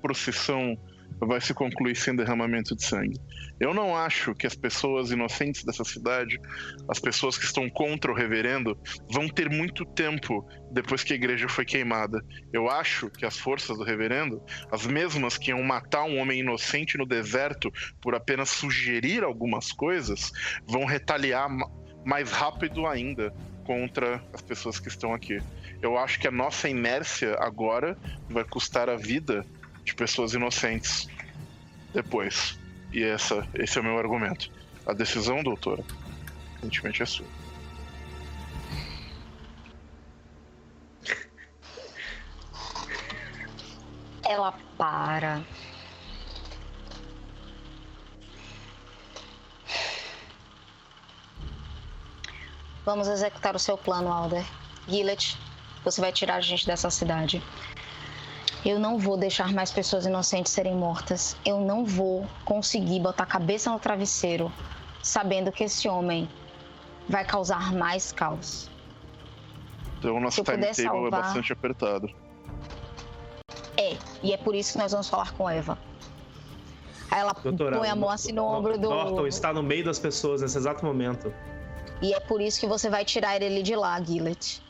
procissão 0.02 0.76
vai 1.20 1.40
se 1.40 1.54
concluir 1.54 1.96
sem 1.96 2.14
derramamento 2.14 2.74
de 2.76 2.84
sangue. 2.84 3.20
Eu 3.58 3.72
não 3.72 3.96
acho 3.96 4.34
que 4.34 4.46
as 4.46 4.54
pessoas 4.54 5.10
inocentes 5.10 5.64
dessa 5.64 5.84
cidade, 5.84 6.40
as 6.88 6.98
pessoas 6.98 7.38
que 7.38 7.44
estão 7.44 7.70
contra 7.70 8.10
o 8.10 8.14
reverendo, 8.14 8.76
vão 9.10 9.28
ter 9.28 9.48
muito 9.48 9.84
tempo 9.84 10.46
depois 10.72 11.04
que 11.04 11.12
a 11.12 11.16
igreja 11.16 11.48
foi 11.48 11.64
queimada. 11.64 12.22
Eu 12.52 12.68
acho 12.68 13.08
que 13.10 13.24
as 13.24 13.38
forças 13.38 13.78
do 13.78 13.84
reverendo, 13.84 14.42
as 14.70 14.86
mesmas 14.86 15.38
que 15.38 15.50
iam 15.50 15.62
matar 15.62 16.04
um 16.04 16.18
homem 16.18 16.40
inocente 16.40 16.98
no 16.98 17.06
deserto 17.06 17.72
por 18.00 18.14
apenas 18.14 18.50
sugerir 18.50 19.22
algumas 19.22 19.72
coisas, 19.72 20.32
vão 20.66 20.84
retaliar 20.84 21.48
ma- 21.48 21.70
mais 22.04 22.32
rápido 22.32 22.86
ainda 22.86 23.32
contra 23.64 24.22
as 24.32 24.42
pessoas 24.42 24.78
que 24.78 24.88
estão 24.88 25.14
aqui. 25.14 25.38
Eu 25.80 25.96
acho 25.96 26.18
que 26.20 26.28
a 26.28 26.30
nossa 26.30 26.68
inércia 26.68 27.36
agora 27.38 27.96
vai 28.28 28.44
custar 28.44 28.90
a 28.90 28.96
vida 28.96 29.44
de 29.84 29.94
pessoas 29.94 30.34
inocentes 30.34 31.08
depois. 31.92 32.58
E 32.92 33.02
essa, 33.02 33.46
esse 33.54 33.78
é 33.78 33.80
o 33.80 33.84
meu 33.84 33.98
argumento. 33.98 34.50
A 34.86 34.92
decisão, 34.92 35.42
doutora, 35.42 35.84
evidentemente 36.56 37.02
é 37.02 37.06
sua. 37.06 37.26
Ela 44.26 44.52
para. 44.78 45.42
Vamos 52.84 53.08
executar 53.08 53.56
o 53.56 53.58
seu 53.58 53.78
plano, 53.78 54.12
Alder. 54.12 54.44
Gillet, 54.86 55.38
você 55.82 56.00
vai 56.00 56.12
tirar 56.12 56.36
a 56.36 56.40
gente 56.40 56.66
dessa 56.66 56.90
cidade. 56.90 57.42
Eu 58.64 58.78
não 58.78 58.98
vou 58.98 59.16
deixar 59.16 59.52
mais 59.52 59.70
pessoas 59.70 60.06
inocentes 60.06 60.50
serem 60.52 60.74
mortas. 60.74 61.36
Eu 61.44 61.60
não 61.60 61.84
vou 61.84 62.26
conseguir 62.44 63.00
botar 63.00 63.24
a 63.24 63.26
cabeça 63.26 63.70
no 63.70 63.78
travesseiro 63.78 64.50
sabendo 65.02 65.52
que 65.52 65.64
esse 65.64 65.86
homem 65.86 66.28
vai 67.08 67.24
causar 67.24 67.72
mais 67.74 68.10
caos. 68.10 68.70
Então 69.98 70.16
o 70.16 70.20
nosso 70.20 70.36
Se 70.36 70.40
eu 70.40 70.44
puder 70.44 70.72
timetable 70.72 70.98
é 70.98 71.02
salvar- 71.02 71.22
bastante 71.22 71.52
apertado. 71.52 72.10
É, 73.76 73.96
e 74.22 74.32
é 74.32 74.36
por 74.36 74.54
isso 74.54 74.72
que 74.72 74.78
nós 74.78 74.92
vamos 74.92 75.08
falar 75.08 75.32
com 75.32 75.48
Eva. 75.48 75.78
Aí 77.10 77.20
ela 77.20 77.34
Doutora, 77.34 77.78
põe 77.78 77.88
a 77.88 77.94
mão 77.94 78.08
assim 78.08 78.32
no 78.32 78.44
ombro 78.44 78.78
do. 78.78 78.88
Norton 78.88 79.26
está 79.26 79.52
no 79.52 79.62
meio 79.62 79.84
das 79.84 79.98
pessoas 79.98 80.40
nesse 80.40 80.56
exato 80.56 80.84
momento. 80.84 81.32
E 82.00 82.14
é 82.14 82.20
por 82.20 82.40
isso 82.40 82.58
que 82.58 82.66
você 82.66 82.88
vai 82.88 83.04
tirar 83.04 83.40
ele 83.40 83.62
de 83.62 83.76
lá, 83.76 84.00
Gillet. 84.02 84.62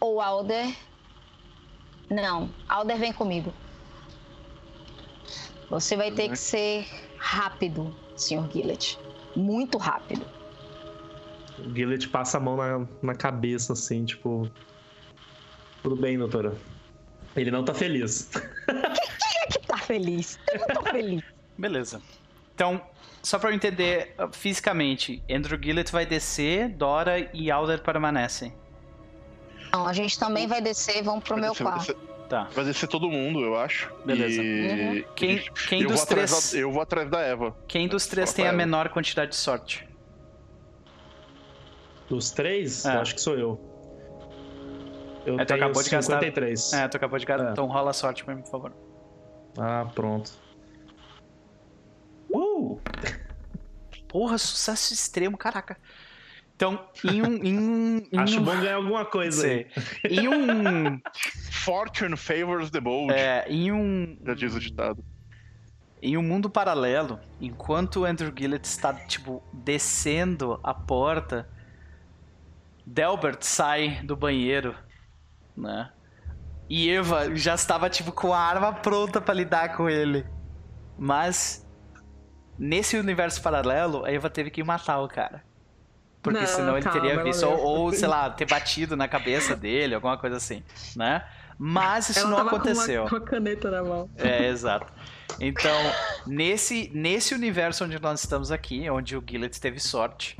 Ou 0.00 0.20
Alder. 0.20 0.74
Não, 2.10 2.50
Alder 2.68 2.98
vem 2.98 3.12
comigo. 3.12 3.52
Você 5.70 5.96
vai 5.96 6.10
ter 6.10 6.28
que 6.28 6.36
ser 6.36 6.86
rápido, 7.18 7.94
Sr. 8.16 8.48
Gillet. 8.52 8.98
Muito 9.34 9.78
rápido. 9.78 10.24
O 11.58 11.74
Gillet 11.74 12.08
passa 12.08 12.38
a 12.38 12.40
mão 12.40 12.56
na, 12.56 12.86
na 13.02 13.14
cabeça, 13.14 13.72
assim, 13.72 14.04
tipo. 14.04 14.50
Tudo 15.82 15.96
bem, 15.96 16.18
doutora. 16.18 16.56
Ele 17.34 17.50
não 17.50 17.64
tá 17.64 17.74
feliz. 17.74 18.30
Quem 18.66 19.42
é 19.42 19.46
que 19.46 19.66
tá 19.66 19.78
feliz? 19.78 20.38
Eu 20.52 20.60
não 20.60 20.66
tô 20.68 20.82
feliz. 20.82 21.24
Beleza. 21.58 22.00
Então, 22.54 22.80
só 23.22 23.38
pra 23.38 23.50
eu 23.50 23.54
entender 23.54 24.14
fisicamente, 24.32 25.22
Andrew 25.30 25.58
Gillett 25.60 25.90
vai 25.90 26.06
descer, 26.06 26.68
Dora 26.68 27.30
e 27.34 27.50
Alder 27.50 27.82
permanecem. 27.82 28.52
Não, 29.74 29.86
a 29.88 29.92
gente 29.92 30.16
também 30.18 30.46
vai 30.46 30.60
descer, 30.60 31.02
vamos 31.02 31.24
pro 31.24 31.34
Vai 31.34 31.42
meu 31.42 31.50
descer, 31.50 31.64
vai 31.64 31.72
quarto. 31.74 31.94
descer- 31.94 32.14
Tá. 32.28 32.44
vai 32.54 32.64
descer 32.64 32.88
todo 32.88 33.10
mundo, 33.10 33.40
eu 33.40 33.56
acho. 33.56 33.92
Beleza. 34.04 34.40
E... 34.42 35.00
Uhum. 35.00 35.04
Quem, 35.14 35.38
quem 35.68 35.82
eu, 35.82 35.88
dos 35.88 35.96
vou 35.96 36.04
atrás 36.04 36.30
três, 36.30 36.52
da, 36.52 36.58
eu 36.58 36.72
vou 36.72 36.80
atrás 36.80 37.10
da 37.10 37.20
Eva. 37.20 37.54
quem 37.68 37.86
dos 37.88 38.06
três 38.06 38.32
tem 38.32 38.44
a 38.46 38.48
ela. 38.48 38.56
menor 38.56 38.88
quantidade 38.88 39.32
de 39.32 39.36
sorte? 39.36 39.86
Dos 42.08 42.30
três, 42.30 42.84
É. 42.86 42.96
eu 42.96 43.00
acho 43.00 43.14
que 43.14 43.20
sou 43.20 43.34
eu. 43.36 43.60
Eu 45.26 45.38
É, 45.40 45.44
tu 45.44 45.48
tenho 45.48 45.64
acabou 45.64 45.82
de 45.82 45.90
gastar- 45.90 46.14
53. 46.20 46.72
É, 46.72 46.88
tu 46.88 46.96
acabou 46.96 47.18
de 47.18 47.26
gastar. 47.26 47.48
É. 47.48 47.52
Então 47.52 47.66
rola 47.66 47.90
a 47.90 47.94
sorte 47.94 48.24
pra 48.24 48.34
mim, 48.34 48.42
por 48.42 48.50
favor. 48.50 48.72
Ah, 49.58 49.86
pronto. 49.94 50.30
Uh! 52.32 52.80
Porra, 54.08 54.38
sucesso 54.38 54.94
extremo, 54.94 55.36
caraca. 55.36 55.76
Então, 56.56 56.88
em 57.04 57.22
um. 57.22 57.34
Em, 57.44 58.08
em 58.12 58.18
Acho 58.18 58.40
um... 58.40 58.44
bom 58.44 58.56
ganhar 58.60 58.76
alguma 58.76 59.04
coisa 59.04 59.40
Sei. 59.40 59.66
aí. 60.04 60.18
Em 60.18 60.28
um. 60.28 61.00
Fortune 61.50 62.16
favors 62.16 62.70
the 62.70 62.80
bold, 62.80 63.12
é, 63.12 63.46
em 63.48 63.72
um. 63.72 64.16
já 64.24 64.34
diz 64.34 64.54
o 64.54 64.60
ditado. 64.60 65.04
Em 66.00 66.16
um 66.18 66.22
mundo 66.22 66.50
paralelo, 66.50 67.18
enquanto 67.40 68.00
o 68.00 68.04
Andrew 68.04 68.32
Gillett 68.36 68.66
está, 68.66 68.92
tipo, 68.92 69.42
descendo 69.52 70.60
a 70.62 70.74
porta, 70.74 71.48
Delbert 72.84 73.38
sai 73.40 74.02
do 74.04 74.14
banheiro, 74.14 74.76
né? 75.56 75.90
E 76.68 76.90
Eva 76.90 77.34
já 77.34 77.54
estava, 77.54 77.88
tipo, 77.88 78.12
com 78.12 78.34
a 78.34 78.38
arma 78.38 78.72
pronta 78.72 79.20
pra 79.20 79.34
lidar 79.34 79.76
com 79.76 79.88
ele. 79.88 80.26
Mas, 80.98 81.66
nesse 82.58 82.98
universo 82.98 83.42
paralelo, 83.42 84.04
a 84.04 84.12
Eva 84.12 84.28
teve 84.28 84.50
que 84.50 84.62
matar 84.62 85.00
o 85.00 85.08
cara. 85.08 85.42
Porque 86.24 86.40
Não, 86.40 86.46
senão 86.46 86.76
ele 86.76 86.82
calma, 86.84 87.00
teria 87.00 87.22
visto, 87.22 87.44
ou, 87.46 87.58
ou, 87.58 87.92
sei 87.92 88.08
lá, 88.08 88.30
ter 88.32 88.48
batido 88.48 88.96
na 88.96 89.06
cabeça 89.06 89.54
dele, 89.54 89.94
alguma 89.94 90.16
coisa 90.16 90.38
assim, 90.38 90.64
né? 90.96 91.22
Mas 91.58 92.08
isso 92.08 92.20
Ela 92.20 92.30
não 92.30 92.36
tava 92.38 92.48
aconteceu. 92.56 93.04
Com 93.04 93.10
uma, 93.10 93.20
com 93.20 93.24
a 93.26 93.28
caneta 93.28 93.70
na 93.70 93.82
mão. 93.84 94.10
É, 94.16 94.48
exato. 94.48 94.90
Então, 95.38 95.76
nesse, 96.26 96.90
nesse 96.94 97.34
universo 97.34 97.84
onde 97.84 98.00
nós 98.00 98.20
estamos 98.20 98.50
aqui, 98.50 98.88
onde 98.90 99.16
o 99.16 99.22
Gillett 99.24 99.60
teve 99.60 99.78
sorte, 99.78 100.36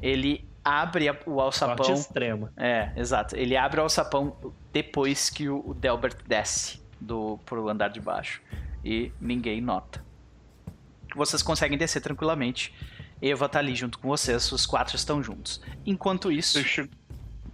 ele 0.00 0.48
abre 0.64 1.08
a- 1.08 1.16
o 1.26 1.40
alçapão. 1.40 1.84
Sorte 1.84 2.00
extrema. 2.00 2.52
É, 2.56 2.90
exato. 2.96 3.36
Ele 3.36 3.56
abre 3.56 3.80
o 3.80 3.82
alçapão 3.82 4.36
depois 4.72 5.28
que 5.28 5.48
o, 5.48 5.62
o 5.66 5.74
Delbert 5.74 6.16
desce 6.26 6.80
do, 7.00 7.38
pro 7.44 7.68
andar 7.68 7.88
de 7.88 8.00
baixo. 8.00 8.40
E 8.84 9.12
ninguém 9.20 9.60
nota. 9.60 10.02
Vocês 11.16 11.42
conseguem 11.42 11.76
descer 11.76 12.00
tranquilamente. 12.00 12.72
Eva 13.22 13.48
tá 13.48 13.58
ali 13.58 13.74
junto 13.74 13.98
com 13.98 14.08
vocês, 14.08 14.50
os 14.52 14.64
quatro 14.66 14.96
estão 14.96 15.22
juntos. 15.22 15.60
Enquanto 15.84 16.32
isso. 16.32 16.58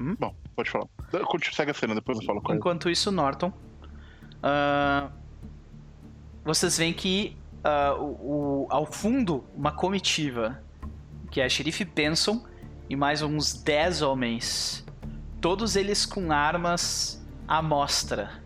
Hum? 0.00 0.14
Bom, 0.18 0.34
pode 0.54 0.70
falar. 0.70 0.86
Segue 1.52 1.70
a 1.70 1.74
cena, 1.74 1.94
depois 1.94 2.18
eu 2.18 2.24
falo 2.24 2.40
com. 2.40 2.54
Enquanto 2.54 2.88
isso, 2.90 3.10
Norton, 3.10 3.52
ah, 4.42 5.10
vocês 6.44 6.78
veem 6.78 6.92
que 6.92 7.36
ah, 7.64 7.94
o, 7.94 8.64
o- 8.64 8.66
ao 8.70 8.86
fundo 8.86 9.44
uma 9.56 9.72
comitiva, 9.72 10.62
que 11.30 11.40
é 11.40 11.44
a 11.44 11.48
xerife 11.48 11.84
Benson 11.84 12.44
e 12.88 12.94
mais 12.94 13.22
uns 13.22 13.54
10 13.62 14.02
homens, 14.02 14.84
todos 15.40 15.74
eles 15.74 16.06
com 16.06 16.30
armas 16.30 17.26
à 17.48 17.60
mostra. 17.60 18.40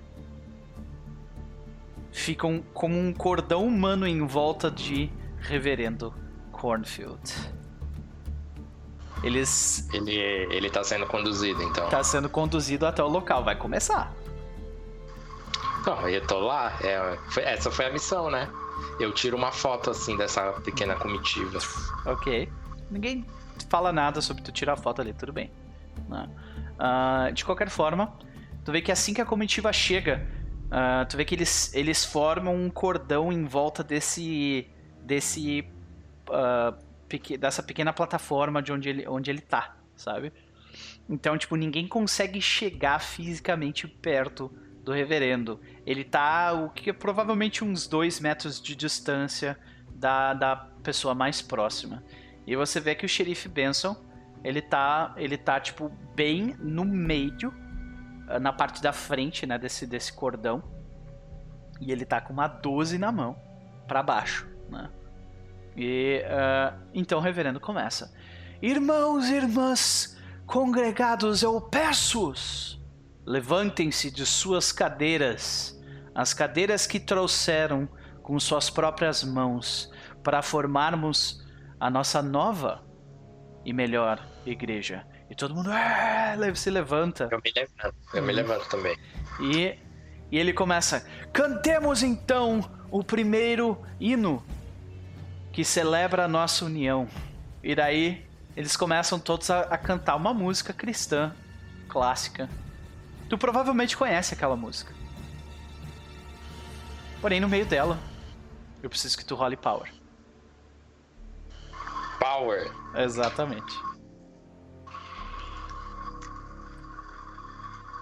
Ficam 2.12 2.62
como 2.72 2.98
um 2.98 3.12
cordão 3.12 3.66
humano 3.66 4.06
em 4.06 4.26
volta 4.26 4.70
de 4.70 5.10
Reverendo 5.38 6.14
Cornfield. 6.60 7.20
Eles. 9.22 9.88
Ele, 9.92 10.14
ele 10.14 10.70
tá 10.70 10.84
sendo 10.84 11.06
conduzido, 11.06 11.62
então. 11.62 11.88
Tá 11.88 12.02
sendo 12.04 12.28
conduzido 12.28 12.86
até 12.86 13.02
o 13.02 13.08
local. 13.08 13.42
Vai 13.44 13.56
começar. 13.56 14.12
Não, 15.86 16.08
eu 16.08 16.26
tô 16.26 16.38
lá. 16.40 16.72
É, 16.82 17.18
foi- 17.30 17.42
essa 17.42 17.70
foi 17.70 17.86
a 17.86 17.90
missão, 17.92 18.30
né? 18.30 18.48
Eu 18.98 19.12
tiro 19.12 19.36
uma 19.36 19.50
foto 19.52 19.90
assim 19.90 20.16
dessa 20.16 20.52
pequena 20.64 20.94
comitiva. 20.96 21.58
Ok. 22.06 22.50
Ninguém 22.90 23.24
fala 23.68 23.92
nada 23.92 24.20
sobre 24.20 24.42
tu 24.42 24.52
tirar 24.52 24.76
foto 24.76 25.00
ali, 25.00 25.12
tudo 25.12 25.32
bem. 25.32 25.50
Ah, 26.78 27.30
de 27.32 27.44
qualquer 27.44 27.68
forma, 27.68 28.12
tu 28.64 28.72
vê 28.72 28.80
que 28.80 28.90
assim 28.90 29.12
que 29.12 29.20
a 29.20 29.26
comitiva 29.26 29.70
chega, 29.72 30.26
ah, 30.70 31.06
tu 31.08 31.16
vê 31.16 31.24
que 31.24 31.34
eles, 31.34 31.72
eles 31.74 32.04
formam 32.04 32.54
um 32.54 32.70
cordão 32.70 33.30
em 33.32 33.44
volta 33.44 33.82
desse. 33.82 34.66
desse. 35.02 35.66
Ah, 36.30 36.74
dessa 37.38 37.62
pequena 37.62 37.92
plataforma 37.92 38.62
de 38.62 38.72
onde 38.72 38.88
ele, 38.88 39.08
onde 39.08 39.30
ele 39.30 39.40
tá, 39.40 39.76
sabe? 39.96 40.32
Então, 41.08 41.36
tipo, 41.36 41.56
ninguém 41.56 41.88
consegue 41.88 42.40
chegar 42.40 43.00
fisicamente 43.00 43.88
perto 43.88 44.50
do 44.84 44.92
reverendo. 44.92 45.60
Ele 45.84 46.04
tá 46.04 46.52
o 46.52 46.70
que 46.70 46.90
é 46.90 46.92
provavelmente 46.92 47.64
uns 47.64 47.86
dois 47.86 48.20
metros 48.20 48.60
de 48.60 48.76
distância 48.76 49.58
da, 49.92 50.32
da 50.32 50.56
pessoa 50.82 51.14
mais 51.14 51.42
próxima. 51.42 52.02
E 52.46 52.56
você 52.56 52.80
vê 52.80 52.94
que 52.94 53.04
o 53.04 53.08
xerife 53.08 53.48
Benson, 53.48 53.96
ele 54.42 54.62
tá, 54.62 55.12
ele 55.16 55.36
tá 55.36 55.60
tipo 55.60 55.90
bem 56.14 56.56
no 56.58 56.84
meio, 56.84 57.52
ah, 58.28 58.38
na 58.38 58.52
parte 58.52 58.80
da 58.80 58.92
frente, 58.92 59.46
né, 59.46 59.58
desse 59.58 59.86
desse 59.86 60.12
cordão. 60.12 60.62
E 61.80 61.90
ele 61.90 62.04
tá 62.04 62.20
com 62.20 62.32
uma 62.32 62.46
12 62.46 62.98
na 62.98 63.10
mão 63.10 63.36
para 63.86 64.02
baixo, 64.02 64.48
né? 64.68 64.90
E 65.76 66.22
ah, 66.26 66.74
então 66.92 67.18
o 67.18 67.22
reverendo 67.22 67.60
começa: 67.60 68.12
Irmãos 68.60 69.28
e 69.28 69.34
irmãs, 69.34 70.16
congregados, 70.46 71.42
eu 71.42 71.60
peço-os, 71.60 72.80
levantem-se 73.24 74.10
de 74.10 74.26
suas 74.26 74.72
cadeiras, 74.72 75.80
as 76.14 76.34
cadeiras 76.34 76.86
que 76.86 77.00
trouxeram 77.00 77.88
com 78.22 78.38
suas 78.38 78.68
próprias 78.68 79.24
mãos, 79.24 79.90
para 80.22 80.42
formarmos 80.42 81.44
a 81.78 81.88
nossa 81.88 82.20
nova 82.20 82.84
e 83.64 83.72
melhor 83.72 84.24
igreja. 84.44 85.06
E 85.30 85.34
todo 85.34 85.54
mundo 85.54 85.70
"Ah", 85.72 86.34
se 86.54 86.70
levanta. 86.70 87.28
Eu 87.30 87.40
me 87.42 87.52
levanto. 87.54 87.96
Eu 88.12 88.22
me 88.22 88.32
levanto 88.32 88.68
também. 88.68 88.96
E, 89.40 89.78
e 90.30 90.38
ele 90.38 90.52
começa: 90.52 91.06
Cantemos 91.32 92.02
então 92.02 92.68
o 92.90 93.04
primeiro 93.04 93.80
hino 94.00 94.44
que 95.52 95.64
celebra 95.64 96.24
a 96.24 96.28
nossa 96.28 96.64
união. 96.64 97.08
E 97.62 97.74
daí 97.74 98.26
eles 98.56 98.76
começam 98.76 99.18
todos 99.18 99.50
a, 99.50 99.60
a 99.62 99.78
cantar 99.78 100.16
uma 100.16 100.34
música 100.34 100.72
cristã 100.72 101.34
clássica. 101.88 102.48
Tu 103.28 103.38
provavelmente 103.38 103.96
conhece 103.96 104.34
aquela 104.34 104.56
música. 104.56 104.92
Porém, 107.20 107.40
no 107.40 107.48
meio 107.48 107.66
dela, 107.66 107.98
eu 108.82 108.88
preciso 108.88 109.16
que 109.16 109.24
tu 109.24 109.34
role 109.34 109.56
power. 109.56 109.92
Power. 112.18 112.70
Exatamente. 112.96 113.72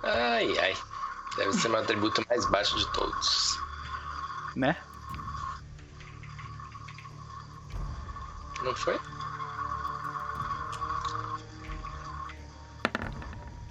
Ai, 0.02 0.58
ai. 0.58 0.76
Deve 1.36 1.52
ser 1.52 1.68
meu 1.68 1.80
atributo 1.80 2.24
mais 2.28 2.48
baixo 2.50 2.76
de 2.76 2.92
todos. 2.92 3.58
Né? 4.56 4.76
Não 8.62 8.74
foi? 8.74 8.98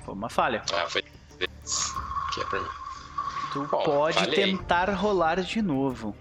Foi 0.06 0.14
uma 0.14 0.30
falha. 0.30 0.64
Ah, 0.74 0.88
foi 0.88 1.02
três 1.02 1.50
vezes. 1.62 1.94
Que 2.34 2.42
é 2.42 2.46
pra 2.46 2.60
mim. 2.60 2.70
Tu 3.52 3.64
Bom, 3.66 3.84
pode 3.84 4.18
falhei. 4.20 4.36
tentar 4.36 4.90
rolar 4.94 5.42
de 5.42 5.62
novo. 5.62 6.16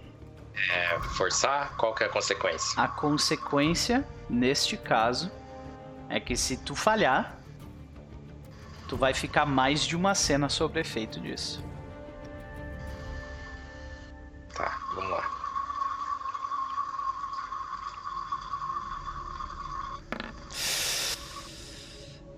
É, 0.71 0.99
forçar? 1.15 1.75
Qual 1.77 1.93
que 1.93 2.03
é 2.03 2.07
a 2.07 2.09
consequência? 2.09 2.81
A 2.81 2.87
consequência, 2.87 4.05
neste 4.29 4.75
caso, 4.75 5.31
é 6.09 6.19
que 6.19 6.35
se 6.35 6.57
tu 6.57 6.75
falhar, 6.75 7.37
tu 8.87 8.97
vai 8.97 9.13
ficar 9.13 9.45
mais 9.45 9.81
de 9.85 9.95
uma 9.95 10.15
cena 10.15 10.49
sobre 10.49 10.81
efeito 10.81 11.19
disso. 11.19 11.63
Tá, 14.55 14.79
vamos 14.95 15.11
lá. 15.11 15.36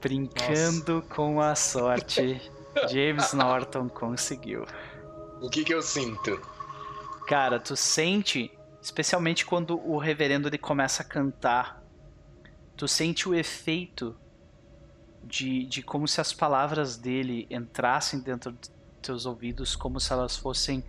Brincando 0.01 1.03
com 1.09 1.41
a 1.41 1.55
sorte, 1.55 2.41
James 2.89 3.33
Norton 3.33 3.89
conseguiu. 3.89 4.65
O 5.41 5.49
que 5.49 5.63
que 5.63 5.73
eu 5.73 5.81
sinto? 5.81 6.39
Cara, 7.27 7.59
tu 7.59 7.75
sente, 7.75 8.51
especialmente 8.81 9.45
quando 9.45 9.79
o 9.79 9.97
reverendo 9.97 10.47
ele 10.47 10.57
começa 10.57 11.03
a 11.03 11.05
cantar, 11.05 11.83
tu 12.75 12.87
sente 12.87 13.27
o 13.27 13.35
efeito 13.35 14.15
de, 15.23 15.65
de 15.65 15.83
como 15.83 16.07
se 16.07 16.19
as 16.21 16.33
palavras 16.33 16.97
dele 16.97 17.45
entrassem 17.49 18.19
dentro 18.19 18.51
dos 18.51 18.71
teus 19.01 19.25
ouvidos, 19.25 19.75
como 19.75 19.99
se 19.99 20.11
elas 20.11 20.37
fossem 20.37 20.83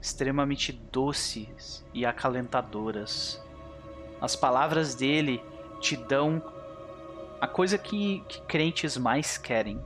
extremamente 0.00 0.72
doces 0.72 1.84
e 1.94 2.04
acalentadoras. 2.04 3.40
As 4.20 4.34
palavras 4.36 4.94
dele 4.94 5.42
te 5.80 5.96
dão 5.96 6.42
a 7.44 7.46
coisa 7.46 7.76
que, 7.76 8.20
que 8.20 8.40
crentes 8.46 8.96
mais 8.96 9.36
querem, 9.36 9.78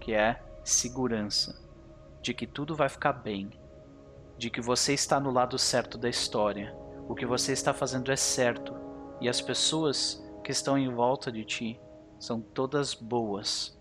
que 0.00 0.14
é 0.14 0.42
segurança, 0.64 1.54
de 2.22 2.32
que 2.32 2.46
tudo 2.46 2.74
vai 2.74 2.88
ficar 2.88 3.12
bem, 3.12 3.50
de 4.38 4.48
que 4.48 4.62
você 4.62 4.94
está 4.94 5.20
no 5.20 5.30
lado 5.30 5.58
certo 5.58 5.98
da 5.98 6.08
história, 6.08 6.74
o 7.06 7.14
que 7.14 7.26
você 7.26 7.52
está 7.52 7.74
fazendo 7.74 8.10
é 8.10 8.16
certo 8.16 8.74
e 9.20 9.28
as 9.28 9.42
pessoas 9.42 10.24
que 10.42 10.50
estão 10.50 10.78
em 10.78 10.90
volta 10.90 11.30
de 11.30 11.44
ti 11.44 11.78
são 12.18 12.40
todas 12.40 12.94
boas. 12.94 13.78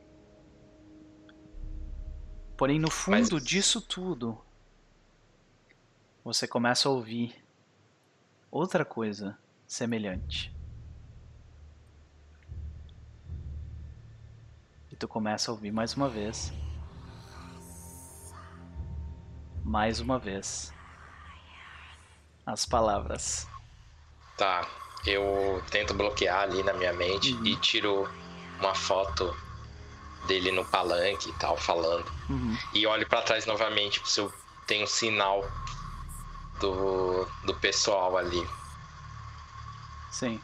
Porém, 2.57 2.77
no 2.77 2.91
fundo 2.91 3.35
Mas- 3.35 3.43
disso 3.43 3.79
tudo, 3.79 4.37
você 6.25 6.45
começa 6.45 6.89
a 6.89 6.91
ouvir 6.91 7.41
outra 8.51 8.83
coisa 8.83 9.37
semelhante. 9.65 10.52
E 14.93 14.95
tu 14.95 15.07
começa 15.07 15.49
a 15.49 15.53
ouvir 15.55 15.71
mais 15.71 15.95
uma 15.95 16.07
vez. 16.07 16.53
Mais 19.65 19.99
uma 19.99 20.19
vez. 20.19 20.71
As 22.45 22.63
palavras. 22.63 23.47
Tá, 24.37 24.67
eu 25.03 25.63
tento 25.71 25.95
bloquear 25.95 26.41
ali 26.43 26.61
na 26.61 26.73
minha 26.73 26.93
mente 26.93 27.33
Uhum. 27.33 27.43
e 27.47 27.55
tiro 27.55 28.07
uma 28.59 28.75
foto 28.75 29.35
dele 30.27 30.51
no 30.51 30.63
palanque 30.63 31.31
e 31.31 31.33
tal, 31.39 31.57
falando. 31.57 32.05
Uhum. 32.29 32.55
E 32.75 32.85
olho 32.85 33.09
pra 33.09 33.23
trás 33.23 33.47
novamente 33.47 33.99
se 34.07 34.19
eu 34.19 34.31
tenho 34.67 34.85
sinal 34.85 35.43
do, 36.59 37.25
do 37.45 37.55
pessoal 37.55 38.15
ali. 38.15 38.47
Sim. 40.11 40.39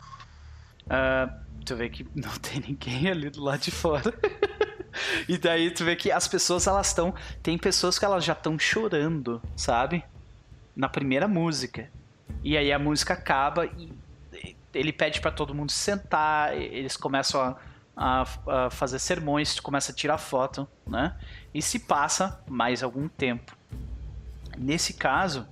Ah, 0.89 1.30
tu 1.65 1.76
vê 1.76 1.90
que 1.90 2.06
não 2.15 2.31
tem 2.40 2.60
ninguém 2.61 3.10
ali 3.10 3.30
do 3.30 3.44
lado 3.44 3.61
de 3.61 3.72
fora. 3.72 4.14
e 5.27 5.38
daí 5.38 5.72
tu 5.72 5.84
vê 5.86 5.95
que 5.95 6.11
as 6.11 6.27
pessoas 6.27 6.68
elas 6.68 6.88
estão. 6.88 7.14
Tem 7.44 7.57
pessoas 7.57 7.98
que 7.99 8.06
elas 8.06 8.23
já 8.23 8.34
estão 8.34 8.57
chorando, 8.57 9.41
sabe? 9.56 10.03
Na 10.76 10.90
primeira 10.90 11.27
música. 11.27 11.90
E 12.44 12.57
aí 12.57 12.72
a 12.72 12.80
música 12.80 13.14
acaba 13.14 13.65
e 13.65 13.91
ele 14.73 14.94
pede 14.94 15.19
pra 15.19 15.31
todo 15.31 15.53
mundo 15.56 15.72
sentar, 15.72 16.56
eles 16.56 16.95
começam 16.95 17.41
a, 17.41 17.57
a- 17.98 18.65
a 18.65 18.69
fazer 18.69 18.99
sermões, 18.99 19.56
tu 19.56 19.64
começa 19.64 19.91
a 19.91 19.95
tirar 19.95 20.18
foto, 20.19 20.68
né? 20.88 21.15
E 21.53 21.61
se 21.61 21.80
passa 21.80 22.41
mais 22.48 22.84
algum 22.84 23.07
tempo. 23.07 23.57
Nesse 24.57 24.94
caso, 24.94 25.48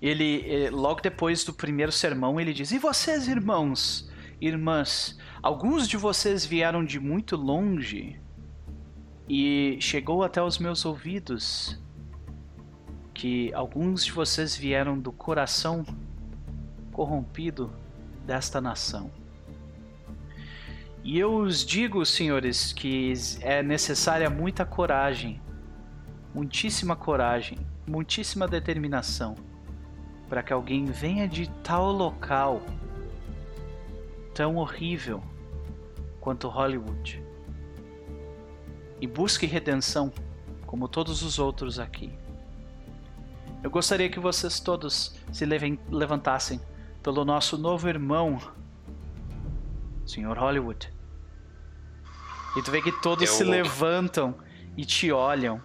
ele 0.00 0.44
eh, 0.66 0.70
logo 0.70 1.00
depois 1.00 1.44
do 1.44 1.52
primeiro 1.54 1.90
sermão 1.92 2.38
ele 2.40 2.52
diz: 2.52 2.72
"E 2.72 2.78
vocês, 2.78 3.26
irmãos, 3.28 4.10
irmãs, 4.40 5.18
alguns 5.42 5.88
de 5.88 5.96
vocês 5.96 6.46
vieram 6.46 6.84
de 6.84 7.00
muito 7.00 7.36
longe 7.36 8.20
e 9.28 9.76
chegou 9.80 10.22
até 10.22 10.42
os 10.42 10.58
meus 10.58 10.84
ouvidos 10.84 11.80
que 13.12 13.52
alguns 13.52 14.04
de 14.04 14.12
vocês 14.12 14.56
vieram 14.56 14.98
do 14.98 15.10
coração 15.10 15.84
corrompido 16.92 17.72
desta 18.24 18.60
nação. 18.60 19.10
E 21.04 21.18
eu 21.18 21.34
os 21.34 21.64
digo, 21.64 22.06
senhores, 22.06 22.72
que 22.72 23.12
é 23.40 23.62
necessária 23.62 24.30
muita 24.30 24.64
coragem, 24.64 25.40
muitíssima 26.32 26.94
coragem, 26.94 27.58
muitíssima 27.86 28.46
determinação 28.46 29.34
para 30.28 30.42
que 30.42 30.52
alguém 30.52 30.84
venha 30.84 31.28
de 31.28 31.50
tal 31.62 31.92
local 31.92 32.62
tão 34.32 34.56
horrível 34.56 35.22
quanto 36.22 36.48
Hollywood. 36.48 37.22
E 39.00 39.06
busque 39.08 39.44
redenção, 39.44 40.12
como 40.64 40.86
todos 40.88 41.20
os 41.22 41.40
outros 41.40 41.80
aqui. 41.80 42.16
Eu 43.60 43.70
gostaria 43.70 44.08
que 44.08 44.20
vocês 44.20 44.60
todos 44.60 45.16
se 45.32 45.44
levantassem 45.44 46.60
pelo 47.02 47.24
nosso 47.24 47.58
novo 47.58 47.88
irmão, 47.88 48.38
Sr. 50.06 50.38
Hollywood. 50.38 50.92
E 52.56 52.62
tu 52.62 52.70
vê 52.70 52.80
que 52.80 52.92
todos 53.02 53.28
eu... 53.28 53.34
se 53.34 53.42
levantam 53.42 54.38
e 54.76 54.84
te 54.84 55.10
olham. 55.10 55.60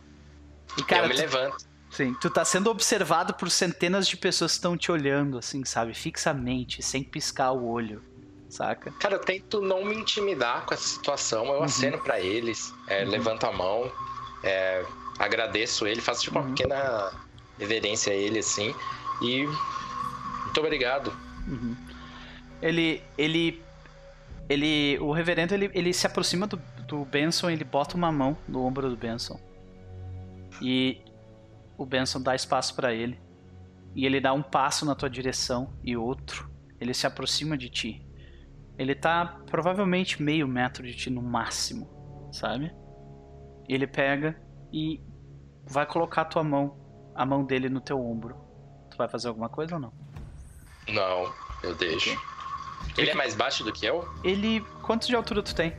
E, 0.75 0.83
cara, 0.83 1.05
eu 1.05 1.09
me 1.09 1.15
tu... 1.15 1.21
levanto. 1.21 1.67
Sim, 1.91 2.15
tu 2.15 2.29
tá 2.29 2.43
sendo 2.43 2.69
observado 2.69 3.33
por 3.35 3.49
centenas 3.51 4.07
de 4.07 4.17
pessoas 4.17 4.53
que 4.53 4.57
estão 4.57 4.75
te 4.75 4.91
olhando, 4.91 5.37
assim, 5.37 5.63
sabe? 5.63 5.93
Fixamente, 5.93 6.81
sem 6.81 7.03
piscar 7.03 7.51
o 7.51 7.65
olho, 7.65 8.03
saca? 8.49 8.91
Cara, 8.99 9.15
eu 9.15 9.19
tento 9.19 9.61
não 9.61 9.83
me 9.83 9.95
intimidar 9.95 10.65
com 10.65 10.73
essa 10.73 10.87
situação. 10.87 11.45
Eu 11.47 11.59
uhum. 11.59 11.63
aceno 11.63 11.97
para 11.99 12.19
eles, 12.19 12.73
é, 12.87 13.03
uhum. 13.03 13.09
levanto 13.09 13.45
a 13.45 13.51
mão, 13.51 13.91
é, 14.43 14.85
agradeço 15.19 15.85
ele, 15.85 16.01
faço 16.01 16.23
tipo 16.23 16.37
uhum. 16.39 16.45
uma 16.45 16.55
pequena 16.55 17.11
reverência 17.57 18.13
a 18.13 18.15
ele, 18.15 18.39
assim. 18.39 18.73
E. 19.21 19.45
Muito 19.45 20.59
obrigado. 20.59 21.11
Uhum. 21.47 21.75
Ele. 22.61 23.01
Ele. 23.17 23.61
Ele. 24.49 24.97
O 24.99 25.11
reverendo 25.11 25.53
ele, 25.53 25.69
ele 25.73 25.93
se 25.93 26.07
aproxima 26.07 26.47
do, 26.47 26.57
do 26.87 27.03
Benson, 27.05 27.49
ele 27.49 27.63
bota 27.63 27.95
uma 27.95 28.11
mão 28.11 28.37
no 28.47 28.63
ombro 28.63 28.89
do 28.89 28.95
Benson. 28.95 29.39
E 30.61 31.01
o 31.77 31.85
Benson 31.85 32.21
dá 32.21 32.33
espaço 32.33 32.75
para 32.75 32.93
ele. 32.93 33.19
E 33.95 34.05
ele 34.05 34.21
dá 34.21 34.33
um 34.33 34.43
passo 34.43 34.85
na 34.85 34.95
tua 34.95 35.09
direção 35.09 35.73
e 35.83 35.97
outro. 35.97 36.49
Ele 36.79 36.93
se 36.93 37.07
aproxima 37.07 37.57
de 37.57 37.69
ti. 37.69 38.06
Ele 38.77 38.93
tá 38.93 39.39
provavelmente 39.47 40.21
meio 40.21 40.47
metro 40.47 40.85
de 40.85 40.93
ti 40.93 41.09
no 41.09 41.21
máximo, 41.21 41.89
sabe? 42.31 42.71
Ele 43.67 43.87
pega 43.87 44.39
e 44.71 45.01
vai 45.65 45.85
colocar 45.85 46.21
a 46.21 46.25
tua 46.25 46.43
mão, 46.43 46.77
a 47.15 47.25
mão 47.25 47.43
dele 47.43 47.69
no 47.69 47.81
teu 47.81 47.99
ombro. 47.99 48.35
Tu 48.89 48.97
vai 48.97 49.07
fazer 49.07 49.27
alguma 49.27 49.49
coisa 49.49 49.75
ou 49.75 49.81
não? 49.81 49.93
Não, 50.89 51.33
eu 51.63 51.75
deixo. 51.75 52.11
Okay. 52.91 53.03
Ele 53.03 53.11
é 53.11 53.15
mais 53.15 53.35
baixo 53.35 53.63
do 53.63 53.73
que 53.73 53.85
eu? 53.85 54.07
Ele. 54.23 54.61
Quanto 54.83 55.07
de 55.07 55.15
altura 55.15 55.41
tu 55.41 55.53
tem? 55.53 55.75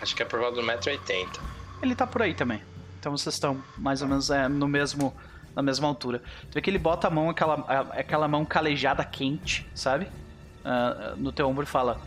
Acho 0.00 0.14
que 0.14 0.22
é 0.22 0.26
por 0.26 0.38
volta 0.38 0.60
do 0.60 0.66
1,80m. 0.66 1.40
Ele 1.82 1.94
tá 1.94 2.06
por 2.06 2.22
aí 2.22 2.34
também. 2.34 2.62
Então 3.00 3.16
vocês 3.16 3.34
estão 3.34 3.62
mais 3.76 4.02
ou 4.02 4.08
menos 4.08 4.30
é, 4.30 4.48
no 4.48 4.68
mesmo 4.68 5.14
na 5.54 5.62
mesma 5.62 5.86
altura. 5.86 6.22
Tu 6.50 6.54
vê 6.54 6.60
que 6.60 6.68
ele 6.68 6.78
bota 6.78 7.06
a 7.06 7.10
mão, 7.10 7.30
aquela, 7.30 7.54
aquela 7.92 8.26
mão 8.26 8.44
calejada 8.44 9.04
quente, 9.04 9.68
sabe? 9.74 10.08
Uh, 10.64 11.16
no 11.16 11.30
teu 11.30 11.46
ombro 11.48 11.64
e 11.64 11.66
fala: 11.66 12.00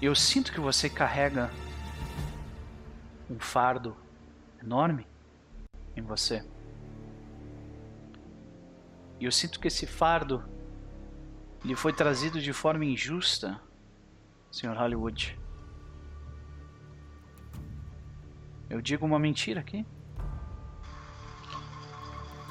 Eu 0.00 0.14
sinto 0.14 0.52
que 0.52 0.60
você 0.60 0.88
carrega 0.88 1.50
um 3.28 3.38
fardo 3.38 3.96
enorme 4.62 5.06
em 5.96 6.02
você. 6.02 6.44
E 9.18 9.24
eu 9.24 9.32
sinto 9.32 9.58
que 9.58 9.68
esse 9.68 9.86
fardo 9.86 10.44
lhe 11.64 11.74
foi 11.74 11.92
trazido 11.92 12.40
de 12.40 12.52
forma 12.52 12.84
injusta, 12.84 13.60
Sr. 14.52 14.76
Hollywood. 14.76 15.38
Eu 18.68 18.80
digo 18.80 19.06
uma 19.06 19.18
mentira 19.18 19.60
aqui? 19.60 19.86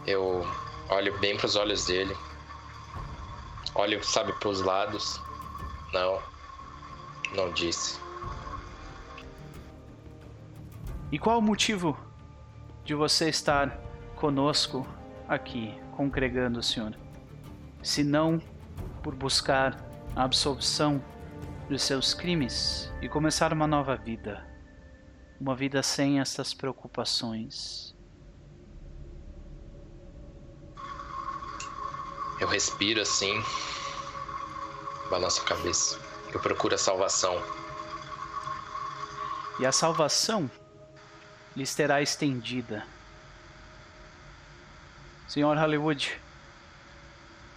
Eu 0.08 0.46
olho 0.90 1.18
bem 1.20 1.38
para 1.38 1.46
os 1.46 1.56
olhos 1.56 1.86
dele. 1.86 2.16
Olho, 3.74 4.04
sabe, 4.04 4.32
para 4.34 4.50
os 4.50 4.62
lados. 4.62 5.22
Não. 5.96 6.22
Não 7.34 7.54
disse. 7.54 7.98
E 11.10 11.18
qual 11.18 11.40
o 11.40 11.42
motivo 11.42 11.98
de 12.84 12.94
você 12.94 13.30
estar 13.30 13.80
conosco 14.18 14.86
aqui, 15.26 15.74
congregando, 15.96 16.62
Senhor? 16.62 16.94
Se 17.82 18.04
não 18.04 18.42
por 19.02 19.16
buscar 19.16 19.82
a 20.14 20.26
absolvição 20.26 21.02
dos 21.70 21.82
seus 21.82 22.14
crimes 22.14 22.92
e 23.02 23.08
começar 23.08 23.54
uma 23.54 23.66
nova 23.66 23.96
vida. 23.96 24.46
Uma 25.40 25.56
vida 25.56 25.82
sem 25.82 26.20
essas 26.20 26.54
preocupações. 26.54 27.96
Eu 32.42 32.50
respiro 32.50 33.00
assim, 33.00 33.42
balanço 35.10 35.42
a 35.42 35.46
cabeça. 35.46 36.00
Eu 36.34 36.40
procuro 36.40 36.76
a 36.76 36.78
salvação. 36.78 37.42
E 39.60 39.66
a 39.66 39.72
salvação 39.72 40.50
lhes 41.56 41.74
terá 41.74 42.02
estendida. 42.02 42.86
Senhor 45.28 45.58
Hollywood, 45.58 46.20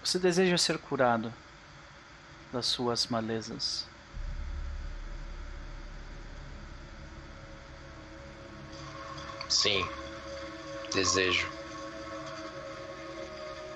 você 0.02 0.18
deseja 0.18 0.56
ser 0.56 0.78
curado 0.78 1.32
das 2.52 2.66
suas 2.66 3.06
malezas? 3.08 3.86
Sim, 9.48 9.86
desejo. 10.92 11.48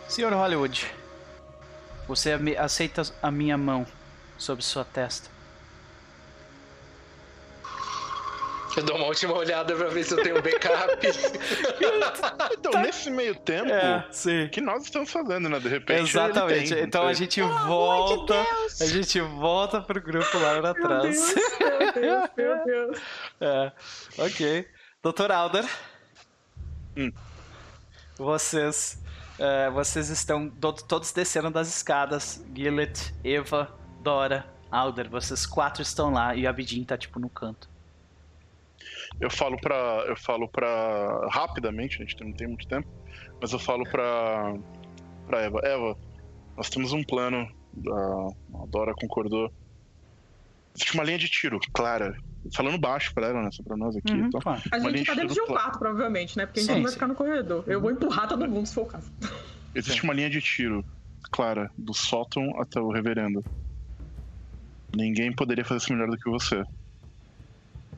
Senhor 0.09 0.33
Hollywood, 0.33 0.95
você 2.07 2.33
aceita 2.59 3.03
a 3.23 3.31
minha 3.31 3.57
mão 3.57 3.87
sobre 4.39 4.65
sua 4.65 4.85
testa? 4.85 5.31
Eu 8.75 8.83
dou 8.85 8.97
uma 8.97 9.07
última 9.07 9.35
olhada 9.35 9.75
pra 9.75 9.89
ver 9.89 10.03
se 10.03 10.15
eu 10.15 10.23
tenho 10.23 10.39
um 10.39 10.43
backup. 10.43 11.07
então, 12.59 12.81
nesse 12.81 13.11
meio 13.11 13.35
tempo, 13.35 13.71
é, 13.71 14.07
sim. 14.11 14.49
que 14.51 14.63
nós 14.63 14.85
estamos 14.85 15.11
fazendo, 15.11 15.49
né? 15.49 15.61
De 15.61 15.69
repente. 15.69 16.09
Exatamente. 16.09 16.75
Tem, 16.75 16.83
então 16.83 17.07
a 17.07 17.13
gente 17.13 17.43
volta. 17.43 18.35
De 18.79 18.85
a 18.85 18.87
gente 18.87 19.21
volta 19.21 19.81
pro 19.83 20.01
grupo 20.01 20.39
lá 20.39 20.59
pra 20.61 20.75
trás. 20.75 21.35
Meu 21.35 21.93
Deus, 21.93 21.95
meu 21.95 22.33
Deus, 22.35 22.35
meu 22.37 22.65
Deus. 22.65 23.01
É, 23.41 23.73
ok. 24.19 24.69
Doutor 25.03 25.33
Alder. 25.33 25.69
Hum. 26.97 27.13
Vocês 28.17 29.02
Uh, 29.39 29.73
vocês 29.73 30.09
estão 30.11 30.49
todos 30.51 31.13
descendo 31.13 31.51
das 31.51 31.69
escadas. 31.69 32.45
Gillet, 32.55 33.15
Eva, 33.25 33.75
Dora, 34.01 34.47
Alder. 34.71 35.09
Vocês 35.09 35.47
quatro 35.47 35.83
estão 35.83 36.13
lá 36.13 36.35
e 36.35 36.47
o 36.47 36.49
Abidin 36.49 36.85
tá 36.85 36.97
tipo 36.97 37.19
no 37.19 37.29
canto. 37.29 37.69
Eu 39.21 39.31
falo 39.31 39.59
pra. 39.61 40.05
Eu 40.07 40.17
falo 40.17 40.49
pra. 40.49 41.29
Rapidamente, 41.31 41.97
a 41.97 42.05
gente 42.05 42.23
não 42.23 42.33
tem 42.33 42.47
muito 42.47 42.67
tempo. 42.67 42.89
Mas 43.41 43.53
eu 43.53 43.59
falo 43.59 43.85
pra. 43.85 44.55
pra 45.27 45.43
Eva. 45.43 45.61
Eva, 45.63 45.97
nós 46.57 46.69
temos 46.69 46.93
um 46.93 47.03
plano. 47.03 47.51
A, 47.89 48.67
Dora 48.67 48.95
concordou. 48.95 49.53
Existe 50.75 50.95
uma 50.95 51.05
linha 51.05 51.19
de 51.19 51.29
tiro 51.29 51.59
clara 51.73 52.17
falando 52.55 52.79
baixo 52.79 53.13
pra 53.15 53.29
ela, 53.29 53.43
né? 53.43 53.51
Só 53.53 53.63
pra 53.63 53.77
nós 53.77 53.97
aqui. 53.97 54.13
Uhum, 54.13 54.27
então, 54.27 54.41
claro. 54.41 54.63
A 54.73 54.79
gente 54.79 55.05
tá 55.05 55.15
dentro 55.15 55.35
de 55.35 55.41
um 55.41 55.47
quarto, 55.47 55.79
provavelmente, 55.79 56.37
né? 56.37 56.47
Porque 56.47 56.61
a 56.61 56.63
gente 56.63 56.71
sim, 56.71 56.77
não 56.77 56.83
vai 56.83 56.91
sim. 56.91 56.97
ficar 56.97 57.07
no 57.07 57.15
corredor. 57.15 57.65
Eu 57.67 57.81
vou 57.81 57.91
empurrar 57.91 58.29
todo 58.29 58.47
mundo 58.49 58.67
se 58.67 58.75
for 58.75 58.83
o 58.83 58.87
caso. 58.87 59.11
Existe 59.75 60.01
sim. 60.01 60.07
uma 60.07 60.15
linha 60.15 60.29
de 60.29 60.41
tiro 60.41 60.85
clara, 61.31 61.71
do 61.79 61.95
sótão 61.95 62.61
até 62.61 62.81
o 62.81 62.91
reverendo. 62.91 63.43
Ninguém 64.95 65.33
poderia 65.33 65.65
fazer 65.65 65.79
isso 65.79 65.93
melhor 65.93 66.11
do 66.11 66.19
que 66.19 66.29
você. 66.29 66.63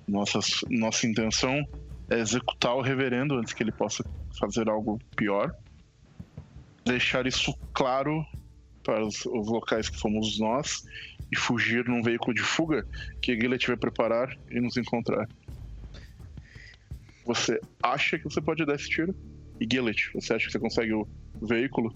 Nossa, 0.07 0.39
nossa 0.69 1.07
intenção 1.07 1.65
é 2.11 2.19
executar 2.19 2.75
o 2.77 2.83
reverendo 2.83 3.35
antes 3.37 3.53
que 3.53 3.63
ele 3.63 3.73
possa 3.73 4.05
fazer 4.39 4.69
algo 4.69 5.01
pior. 5.17 5.53
Deixar 6.85 7.27
isso 7.27 7.53
claro 7.73 8.25
para 8.85 9.05
os, 9.05 9.27
os 9.27 9.49
locais 9.49 9.89
que 9.89 9.99
fomos 9.99 10.39
nós 10.39 10.85
e 11.33 11.37
fugir 11.37 11.85
num 11.89 12.03
veículo 12.03 12.35
de 12.35 12.43
fuga 12.43 12.87
que 13.21 13.33
a 13.33 13.35
Gillet 13.35 13.67
vai 13.67 13.77
preparar 13.77 14.37
e 14.51 14.61
nos 14.61 14.77
encontrar. 14.77 15.29
Você 17.27 17.59
acha 17.83 18.19
que 18.19 18.25
você 18.25 18.41
pode 18.41 18.65
dar 18.65 18.75
esse 18.75 18.89
tiro? 18.89 19.15
E 19.61 19.67
Gillet, 19.71 20.11
você 20.15 20.35
acha 20.35 20.47
que 20.47 20.53
você 20.53 20.59
consegue 20.59 20.93
o 20.93 21.09
veículo? 21.43 21.95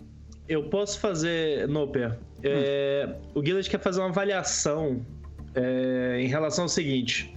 Eu 0.49 0.65
posso 0.71 0.99
fazer, 0.99 1.69
Noper. 1.69 2.19
É, 2.43 3.07
hum. 3.07 3.41
O 3.41 3.45
Gillet 3.45 3.69
quer 3.69 3.81
fazer 3.81 4.01
uma 4.01 4.09
avaliação 4.09 5.05
é, 5.55 6.19
em 6.21 6.27
relação 6.27 6.65
ao 6.65 6.69
seguinte. 6.69 7.37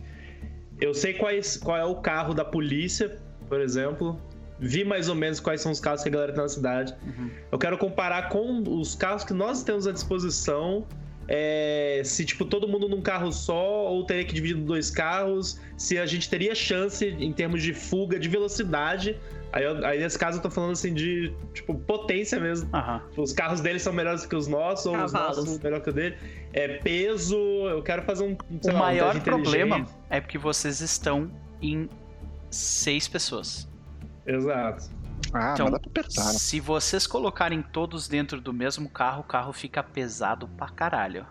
Eu 0.80 0.94
sei 0.94 1.14
quais, 1.14 1.58
qual 1.58 1.78
é 1.78 1.86
o 1.86 1.96
carro 1.96 2.34
da 2.34 2.46
polícia, 2.46 3.20
por 3.50 3.60
exemplo. 3.60 4.20
Vi 4.62 4.86
mais 4.86 5.10
ou 5.10 5.16
menos 5.16 5.40
quais 5.40 5.60
são 5.60 5.72
os 5.72 5.80
carros 5.80 6.04
que 6.04 6.10
a 6.10 6.12
galera 6.12 6.32
tem 6.34 6.42
na 6.42 6.48
cidade. 6.48 6.94
Uhum. 7.04 7.30
Eu 7.52 7.58
quero 7.58 7.78
comparar 7.80 8.30
com 8.30 8.62
os 8.80 8.94
carros 8.96 9.24
que 9.24 9.34
nós 9.34 9.64
temos 9.64 9.88
à 9.88 9.92
disposição 9.92 10.86
é, 11.28 12.02
se 12.04 12.26
tipo 12.26 12.44
todo 12.46 12.68
mundo 12.68 12.90
num 12.90 13.02
carro 13.02 13.32
só 13.32 13.90
ou 13.90 14.04
teria 14.06 14.26
que 14.26 14.34
dividir 14.34 14.58
em 14.58 14.66
dois 14.66 14.90
carros, 14.92 15.60
se 15.78 15.98
a 15.98 16.06
gente 16.06 16.30
teria 16.30 16.54
chance 16.54 17.06
em 17.06 17.32
termos 17.32 17.62
de 17.64 17.74
fuga, 17.74 18.20
de 18.20 18.28
velocidade. 18.28 19.18
Aí, 19.54 19.64
eu- 19.64 19.86
aí 19.86 20.00
nesse 20.00 20.18
caso 20.20 20.38
eu 20.40 20.42
tô 20.42 20.50
falando 20.50 20.72
assim 20.72 20.94
de 20.94 21.34
tipo 21.54 21.74
potência 21.76 22.40
mesmo. 22.40 22.70
Aham. 22.74 23.02
Os 23.18 23.32
carros 23.34 23.62
deles 23.62 23.82
são 23.82 23.94
melhores 23.94 24.26
que 24.26 24.36
os 24.36 24.48
nossos, 24.48 24.86
ou 24.88 24.94
os 24.96 25.12
Cavalos. 25.12 25.38
nossos 25.38 25.60
melhor 25.60 25.82
que 25.82 25.90
o 25.90 25.94
dele. 25.94 26.18
É 26.54 26.68
peso, 26.80 27.36
eu 27.38 27.82
quero 27.82 28.02
fazer 28.04 28.24
um. 28.26 28.36
sei 28.62 28.72
O 28.72 28.74
lá, 28.74 28.80
um 28.80 28.84
maior 28.84 29.14
teste 29.14 29.22
problema 29.30 29.86
é 30.10 30.20
porque 30.22 30.38
vocês 30.38 30.82
estão 30.82 31.32
em 31.62 31.88
seis 32.50 33.08
pessoas. 33.08 33.70
Exato. 34.26 34.90
Ah, 35.34 35.54
Então, 35.54 35.66
mas 35.66 35.74
dá 35.74 35.80
pra 35.80 35.90
apertar. 35.90 36.26
né? 36.26 36.32
se 36.34 36.60
vocês 36.60 37.08
colocarem 37.08 37.62
todos 37.62 38.08
dentro 38.08 38.42
do 38.42 38.52
mesmo 38.54 38.90
carro, 38.90 39.22
o 39.22 39.24
carro 39.24 39.54
fica 39.54 39.82
pesado 39.84 40.48
pra 40.50 40.70
caralho. 40.70 41.26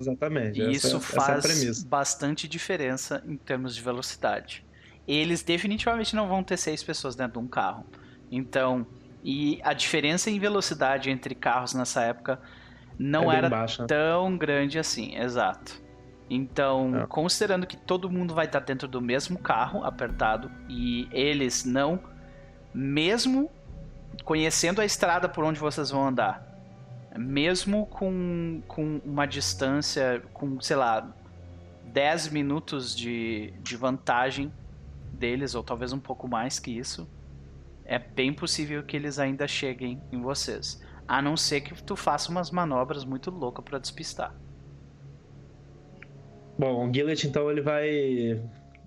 Exatamente. 0.00 0.58
E 0.58 0.62
essa- 0.62 0.70
isso 0.70 0.86
essa 0.96 0.96
é 0.96 0.98
a 0.98 1.22
faz 1.26 1.42
premissa. 1.46 1.86
bastante 1.86 2.48
diferença 2.48 3.22
em 3.26 3.36
termos 3.36 3.74
de 3.74 3.82
velocidade. 3.82 4.64
Eles 5.06 5.42
definitivamente 5.42 6.14
não 6.16 6.28
vão 6.28 6.42
ter 6.42 6.56
seis 6.56 6.82
pessoas 6.82 7.14
dentro 7.14 7.34
de 7.34 7.38
um 7.46 7.48
carro. 7.48 7.84
Então, 8.30 8.86
e 9.22 9.60
a 9.62 9.72
diferença 9.74 10.30
em 10.30 10.38
velocidade 10.38 11.10
entre 11.10 11.34
carros 11.34 11.74
nessa 11.74 12.02
época 12.02 12.40
não 12.98 13.30
é 13.30 13.36
era 13.36 13.48
baixa. 13.50 13.86
tão 13.86 14.36
grande 14.38 14.78
assim, 14.78 15.16
exato. 15.16 15.82
Então, 16.30 16.96
É. 16.96 17.06
considerando 17.06 17.66
que 17.66 17.76
todo 17.76 18.08
mundo 18.08 18.32
vai 18.32 18.46
estar 18.46 18.60
dentro 18.60 18.86
do 18.86 19.00
mesmo 19.00 19.36
carro 19.36 19.82
apertado 19.84 20.48
e 20.68 21.08
eles 21.10 21.64
não, 21.64 21.98
mesmo 22.72 23.50
conhecendo 24.24 24.80
a 24.80 24.84
estrada 24.84 25.28
por 25.28 25.42
onde 25.42 25.58
vocês 25.58 25.90
vão 25.90 26.06
andar, 26.06 26.46
mesmo 27.16 27.84
com, 27.86 28.62
com 28.68 29.00
uma 29.04 29.26
distância, 29.26 30.22
com, 30.32 30.60
sei 30.60 30.76
lá, 30.76 31.12
10 31.86 32.28
minutos 32.28 32.96
de, 32.96 33.52
de 33.60 33.76
vantagem 33.76 34.52
deles, 35.12 35.56
ou 35.56 35.64
talvez 35.64 35.92
um 35.92 35.98
pouco 35.98 36.28
mais 36.28 36.60
que 36.60 36.70
isso, 36.70 37.08
é 37.84 37.98
bem 37.98 38.32
possível 38.32 38.84
que 38.84 38.96
eles 38.96 39.18
ainda 39.18 39.48
cheguem 39.48 40.00
em 40.12 40.20
vocês. 40.20 40.80
A 41.08 41.20
não 41.20 41.36
ser 41.36 41.62
que 41.62 41.82
tu 41.82 41.96
faça 41.96 42.30
umas 42.30 42.52
manobras 42.52 43.04
muito 43.04 43.32
loucas 43.32 43.64
pra 43.64 43.80
despistar. 43.80 44.32
Bom, 46.60 46.90
o 46.90 46.92
Gillet, 46.92 47.26
então, 47.26 47.50
ele 47.50 47.62
vai. 47.62 48.38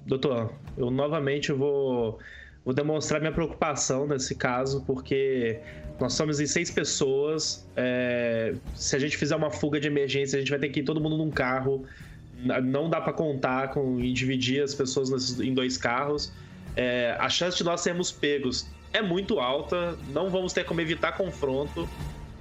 Doutor, 0.05 0.53
eu 0.77 0.91
novamente 0.91 1.51
vou, 1.51 2.19
vou 2.63 2.71
demonstrar 2.71 3.19
minha 3.19 3.31
preocupação 3.31 4.05
nesse 4.05 4.35
caso, 4.35 4.83
porque 4.85 5.59
nós 5.99 6.13
somos 6.13 6.39
em 6.39 6.45
seis 6.45 6.69
pessoas. 6.69 7.67
é, 7.75 8.53
se 8.75 8.95
a 8.95 8.99
gente 8.99 9.17
fizer 9.17 9.35
uma 9.35 9.49
fuga 9.49 9.79
de 9.79 9.87
emergência, 9.87 10.37
a 10.37 10.39
gente 10.39 10.51
vai 10.51 10.59
ter 10.59 10.69
que 10.69 10.81
ir 10.81 10.83
todo 10.83 11.01
mundo 11.01 11.17
num 11.17 11.31
carro. 11.31 11.83
Não 12.63 12.91
dá 12.91 13.01
pra 13.01 13.11
contar 13.11 13.71
com 13.71 13.99
e 13.99 14.13
dividir 14.13 14.61
as 14.61 14.75
pessoas 14.75 15.39
em 15.39 15.51
dois 15.51 15.75
carros. 15.75 16.31
É, 16.75 17.17
a 17.17 17.27
chance 17.27 17.57
de 17.57 17.63
nós 17.63 17.81
sermos 17.81 18.11
pegos 18.11 18.67
é 18.91 19.01
muito 19.01 19.39
alta. 19.39 19.97
Não 20.09 20.29
vamos 20.29 20.53
ter 20.53 20.63
como 20.63 20.79
evitar 20.79 21.17
confronto. 21.17 21.89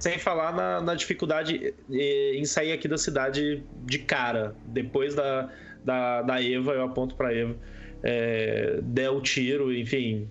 Sem 0.03 0.19
falar 0.19 0.51
na, 0.53 0.81
na 0.81 0.95
dificuldade 0.95 1.73
eh, 1.89 2.35
em 2.35 2.43
sair 2.43 2.73
aqui 2.73 2.89
da 2.89 2.97
cidade 2.97 3.63
de 3.85 3.99
cara. 3.99 4.53
Depois 4.65 5.15
da, 5.15 5.49
da, 5.81 6.21
da 6.23 6.43
Eva, 6.43 6.73
eu 6.73 6.83
aponto 6.83 7.15
pra 7.15 7.33
Eva, 7.33 7.55
é, 8.03 8.79
der 8.83 9.09
o 9.11 9.21
tiro, 9.21 9.73
enfim, 9.73 10.29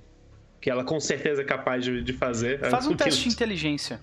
que 0.60 0.68
ela 0.68 0.84
com 0.84 1.00
certeza 1.00 1.40
é 1.40 1.44
capaz 1.46 1.86
de, 1.86 2.02
de 2.02 2.12
fazer. 2.12 2.58
Faz 2.68 2.86
um 2.86 2.94
teste 2.94 3.22
de 3.26 3.34
inteligência. 3.34 3.98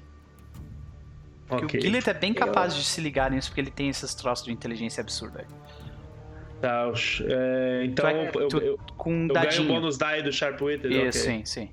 Porque 1.47 1.65
Ok. 1.65 1.79
o 1.79 1.83
Gillet 1.83 2.09
é 2.09 2.13
bem 2.15 2.33
capaz 2.33 2.75
de 2.75 2.83
se 2.83 2.99
ligar 2.99 3.29
nisso, 3.29 3.49
porque 3.49 3.61
ele 3.61 3.69
tem 3.69 3.89
esses 3.89 4.15
troços 4.15 4.45
de 4.45 4.51
inteligência 4.51 5.01
absurda. 5.01 5.45
Tá, 6.59 6.91
é, 7.27 7.83
então 7.85 8.31
Tu 8.31 8.39
eu, 8.39 8.47
tu- 8.47 8.57
eu, 8.57 8.79
Com 8.97 9.13
um 9.13 9.27
eu 9.27 9.33
ganho 9.35 9.61
o 9.61 9.67
bônus 9.67 9.99
die 9.99 10.23
do 10.23 10.31
Sharp 10.33 10.59
Witted. 10.59 10.91
Isso, 10.93 11.19
ok. 11.19 11.21
sim, 11.21 11.45
sim. 11.45 11.69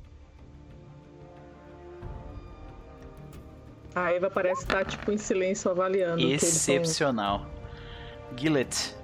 A 3.96 4.12
Eva 4.12 4.28
parece 4.28 4.60
estar, 4.60 4.84
tipo, 4.84 5.10
em 5.10 5.16
silêncio 5.16 5.70
avaliando. 5.70 6.20
Excepcional. 6.20 7.46
Gillet, 8.36 8.94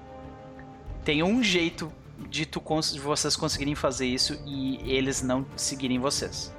tem 1.02 1.22
um 1.22 1.42
jeito 1.42 1.90
de, 2.28 2.44
tu, 2.44 2.62
de 2.92 3.00
vocês 3.00 3.34
conseguirem 3.34 3.74
fazer 3.74 4.04
isso 4.04 4.38
e 4.44 4.76
eles 4.92 5.22
não 5.22 5.46
seguirem 5.56 5.98
vocês. 5.98 6.54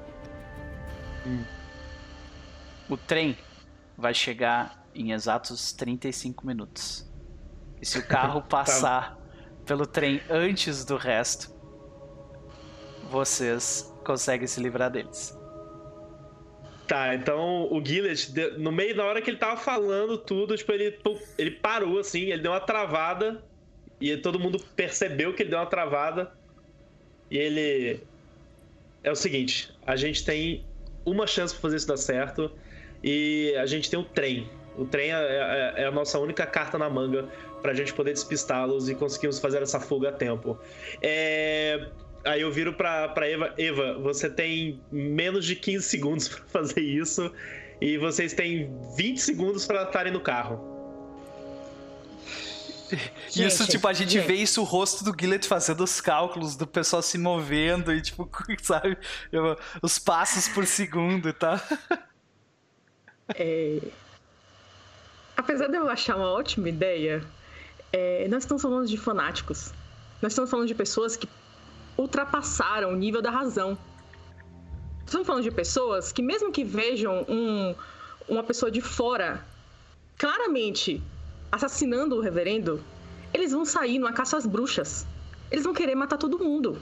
Hum. 1.28 1.44
O 2.90 2.98
trem 2.98 3.38
vai 3.96 4.16
chegar 4.16 4.84
em 4.96 5.12
exatos 5.12 5.72
35 5.72 6.44
minutos. 6.48 7.08
E 7.80 7.86
se 7.86 8.00
o 8.00 8.08
carro 8.08 8.42
passar 8.50 9.16
pelo 9.64 9.86
trem 9.86 10.20
antes 10.28 10.84
do 10.84 10.98
resto, 10.98 11.54
vocês 13.12 13.94
conseguem 14.04 14.48
se 14.48 14.60
livrar 14.60 14.90
deles. 14.90 15.38
Tá, 16.88 17.16
então 17.16 17.72
o 17.72 17.84
Gillet, 17.84 18.30
no 18.58 18.72
meio 18.72 18.96
da 18.96 19.06
hora 19.06 19.22
que 19.22 19.30
ele 19.30 19.38
tava 19.38 19.56
falando 19.58 20.18
tudo, 20.18 20.58
tipo, 20.58 20.72
ele, 20.72 20.98
ele 21.38 21.52
parou 21.52 22.00
assim, 22.00 22.24
ele 22.32 22.42
deu 22.42 22.52
uma 22.52 22.60
travada. 22.60 23.42
E 24.02 24.18
todo 24.18 24.38
mundo 24.40 24.60
percebeu 24.76 25.34
que 25.34 25.44
ele 25.44 25.50
deu 25.50 25.60
uma 25.60 25.66
travada. 25.66 26.32
E 27.32 27.38
ele. 27.38 28.02
É 29.02 29.12
o 29.12 29.16
seguinte: 29.16 29.72
a 29.86 29.96
gente 29.96 30.26
tem 30.26 30.66
uma 31.06 31.26
chance 31.26 31.54
pra 31.54 31.62
fazer 31.62 31.78
isso 31.78 31.88
dar 31.88 31.98
certo. 31.98 32.52
E 33.02 33.54
a 33.58 33.66
gente 33.66 33.90
tem 33.90 34.00
o 34.00 34.04
trem. 34.04 34.50
O 34.76 34.86
trem 34.86 35.12
é, 35.12 35.16
é- 35.16 35.84
é 35.84 35.86
a 35.86 35.92
nossa 35.92 36.20
única 36.20 36.46
carta 36.46 36.78
na 36.78 36.90
manga 36.90 37.30
pra 37.62 37.74
gente 37.74 37.94
poder 37.94 38.14
despistá-los 38.14 38.90
e 38.90 38.96
conseguirmos 38.96 39.40
fazer 39.40 39.62
essa 39.62 39.80
fuga 39.80 40.10
a 40.10 40.12
tempo. 40.12 40.60
É, 41.02 41.88
Aí 42.26 42.42
eu 42.42 42.52
viro 42.52 42.74
pra, 42.74 43.10
pra 43.10 43.28
Eva. 43.28 43.54
Eva, 43.58 43.98
você 44.00 44.30
tem 44.30 44.82
menos 44.92 45.46
de 45.46 45.56
15 45.56 45.84
segundos 45.86 46.28
pra 46.30 46.40
fazer 46.46 46.82
isso. 46.82 47.32
E 47.82 47.98
vocês 47.98 48.34
têm 48.34 48.72
20 48.96 49.18
segundos 49.20 49.66
pra 49.66 49.84
estarem 49.84 50.12
no 50.14 50.22
carro. 50.22 50.72
isso, 53.36 53.64
Gente, 53.64 53.72
tipo, 53.72 53.88
a 53.88 53.94
gente 53.94 54.12
gente. 54.14 54.26
vê 54.28 54.36
isso, 54.36 54.62
o 54.62 54.64
rosto 54.64 55.04
do 55.04 55.14
Gillet 55.20 55.46
fazendo 55.48 55.84
os 55.84 56.00
cálculos 56.00 56.56
do 56.56 56.68
pessoal 56.68 57.02
se 57.02 57.18
movendo 57.18 57.92
e, 57.94 58.02
tipo, 58.02 58.30
sabe, 58.62 58.98
eu- 59.32 59.58
os 59.82 59.98
passos 60.00 60.48
por 60.48 60.66
segundo, 60.66 61.34
tá? 61.34 61.62
É, 63.36 63.80
Apesar 65.36 65.68
de 65.68 65.76
eu 65.76 65.90
achar 65.90 66.16
uma 66.16 66.30
ótima 66.32 66.70
ideia, 66.70 67.24
é, 67.92 68.28
nós 68.30 68.44
estamos 68.44 68.62
falando 68.62 68.88
de 68.88 68.98
fanáticos. 68.98 69.72
Nós 70.22 70.32
estamos 70.32 70.50
falando 70.52 70.68
de 70.68 70.76
pessoas 70.76 71.16
que 71.18 71.28
ultrapassaram 71.98 72.92
o 72.92 72.96
nível 72.96 73.22
da 73.22 73.30
razão. 73.32 73.78
Estamos 75.06 75.28
falando 75.28 75.44
de 75.44 75.52
pessoas 75.52 76.12
que, 76.12 76.22
mesmo 76.22 76.52
que 76.52 76.64
vejam 76.64 77.26
um- 77.28 77.76
uma 78.28 78.44
pessoa 78.44 78.72
de 78.72 78.82
fora 78.82 79.46
claramente 80.18 81.02
assassinando 81.52 82.16
o 82.16 82.22
reverendo, 82.22 82.84
eles 83.34 83.52
vão 83.52 83.66
sair 83.66 84.00
numa 84.00 84.14
caça 84.14 84.38
às 84.38 84.46
bruxas. 84.46 85.06
Eles 85.52 85.64
vão 85.64 85.74
querer 85.74 85.94
matar 85.96 86.18
todo 86.18 86.40
mundo. 86.40 86.82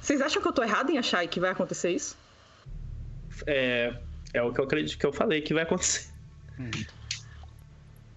Vocês 0.00 0.20
acham 0.20 0.40
que 0.42 0.46
eu 0.48 0.52
tô 0.52 0.62
errado 0.62 0.90
em 0.90 0.98
achar 0.98 1.26
que 1.26 1.40
vai 1.40 1.50
acontecer 1.50 1.90
isso? 1.90 2.16
É, 3.46 3.96
é 4.34 4.42
o 4.42 4.52
que 4.52 4.60
eu 4.60 4.64
acredito 4.64 4.98
que 4.98 5.06
eu 5.06 5.12
falei 5.12 5.40
que 5.40 5.54
vai 5.54 5.62
acontecer. 5.64 6.10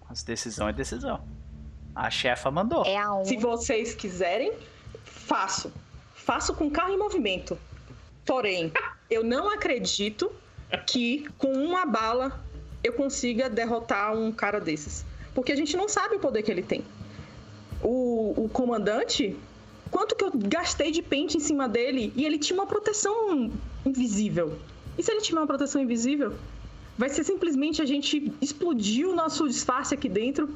Mas 0.08 0.22
decisão 0.22 0.68
é 0.68 0.72
decisão. 0.72 1.26
A 1.94 2.10
chefa 2.10 2.50
mandou. 2.50 2.84
É 2.84 2.96
a 2.96 3.14
um. 3.14 3.24
Se 3.24 3.36
vocês 3.38 3.94
quiserem, 3.94 4.52
faço. 5.26 5.72
Faço 6.14 6.54
com 6.54 6.70
carro 6.70 6.92
em 6.92 6.98
movimento. 6.98 7.58
Porém, 8.24 8.72
eu 9.10 9.22
não 9.22 9.50
acredito 9.50 10.30
que 10.86 11.28
com 11.36 11.52
uma 11.52 11.84
bala 11.84 12.40
eu 12.82 12.92
consiga 12.92 13.50
derrotar 13.50 14.16
um 14.16 14.30
cara 14.32 14.60
desses. 14.60 15.04
Porque 15.34 15.52
a 15.52 15.56
gente 15.56 15.76
não 15.76 15.88
sabe 15.88 16.16
o 16.16 16.20
poder 16.20 16.42
que 16.42 16.50
ele 16.50 16.62
tem. 16.62 16.84
O, 17.82 18.44
o 18.44 18.48
comandante, 18.48 19.36
quanto 19.90 20.14
que 20.14 20.24
eu 20.24 20.30
gastei 20.34 20.90
de 20.90 21.02
pente 21.02 21.36
em 21.36 21.40
cima 21.40 21.68
dele 21.68 22.12
e 22.16 22.24
ele 22.24 22.38
tinha 22.38 22.58
uma 22.58 22.66
proteção 22.66 23.50
invisível. 23.84 24.58
E 24.96 25.02
se 25.02 25.10
ele 25.10 25.20
tiver 25.20 25.40
uma 25.40 25.46
proteção 25.46 25.82
invisível? 25.82 26.34
Vai 26.96 27.10
ser 27.10 27.24
simplesmente 27.24 27.82
a 27.82 27.84
gente 27.84 28.32
explodir 28.40 29.06
o 29.06 29.14
nosso 29.14 29.46
disfarce 29.46 29.92
aqui 29.92 30.08
dentro 30.08 30.48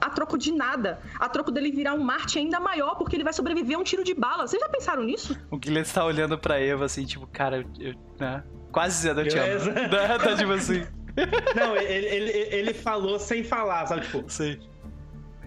a 0.00 0.10
troco 0.10 0.36
de 0.38 0.52
nada. 0.52 1.00
A 1.18 1.28
troco 1.28 1.50
dele 1.50 1.70
virar 1.70 1.94
um 1.94 2.02
Marte 2.02 2.38
ainda 2.38 2.58
maior, 2.60 2.96
porque 2.96 3.16
ele 3.16 3.24
vai 3.24 3.32
sobreviver 3.32 3.76
a 3.76 3.80
um 3.80 3.84
tiro 3.84 4.04
de 4.04 4.14
bala. 4.14 4.46
Vocês 4.46 4.60
já 4.60 4.68
pensaram 4.68 5.02
nisso? 5.04 5.38
O 5.50 5.58
Gillet 5.62 5.92
tá 5.92 6.04
olhando 6.04 6.38
pra 6.38 6.58
Eva 6.60 6.84
assim, 6.84 7.04
tipo, 7.04 7.26
cara, 7.26 7.64
eu, 7.78 7.94
né? 8.18 8.42
Quase 8.72 8.96
dizendo 8.96 9.20
eu 9.20 9.28
te 9.28 9.38
amo. 9.38 9.46
Beleza. 9.46 9.70
Né? 9.94 10.18
Tá 10.18 10.36
tipo 10.36 10.52
assim, 10.52 10.86
Não, 11.54 11.76
ele, 11.76 12.06
ele, 12.06 12.30
ele 12.30 12.74
falou 12.74 13.18
sem 13.18 13.44
falar, 13.44 13.86
sabe? 13.86 14.02
Tipo, 14.02 14.24
sei. 14.28 14.58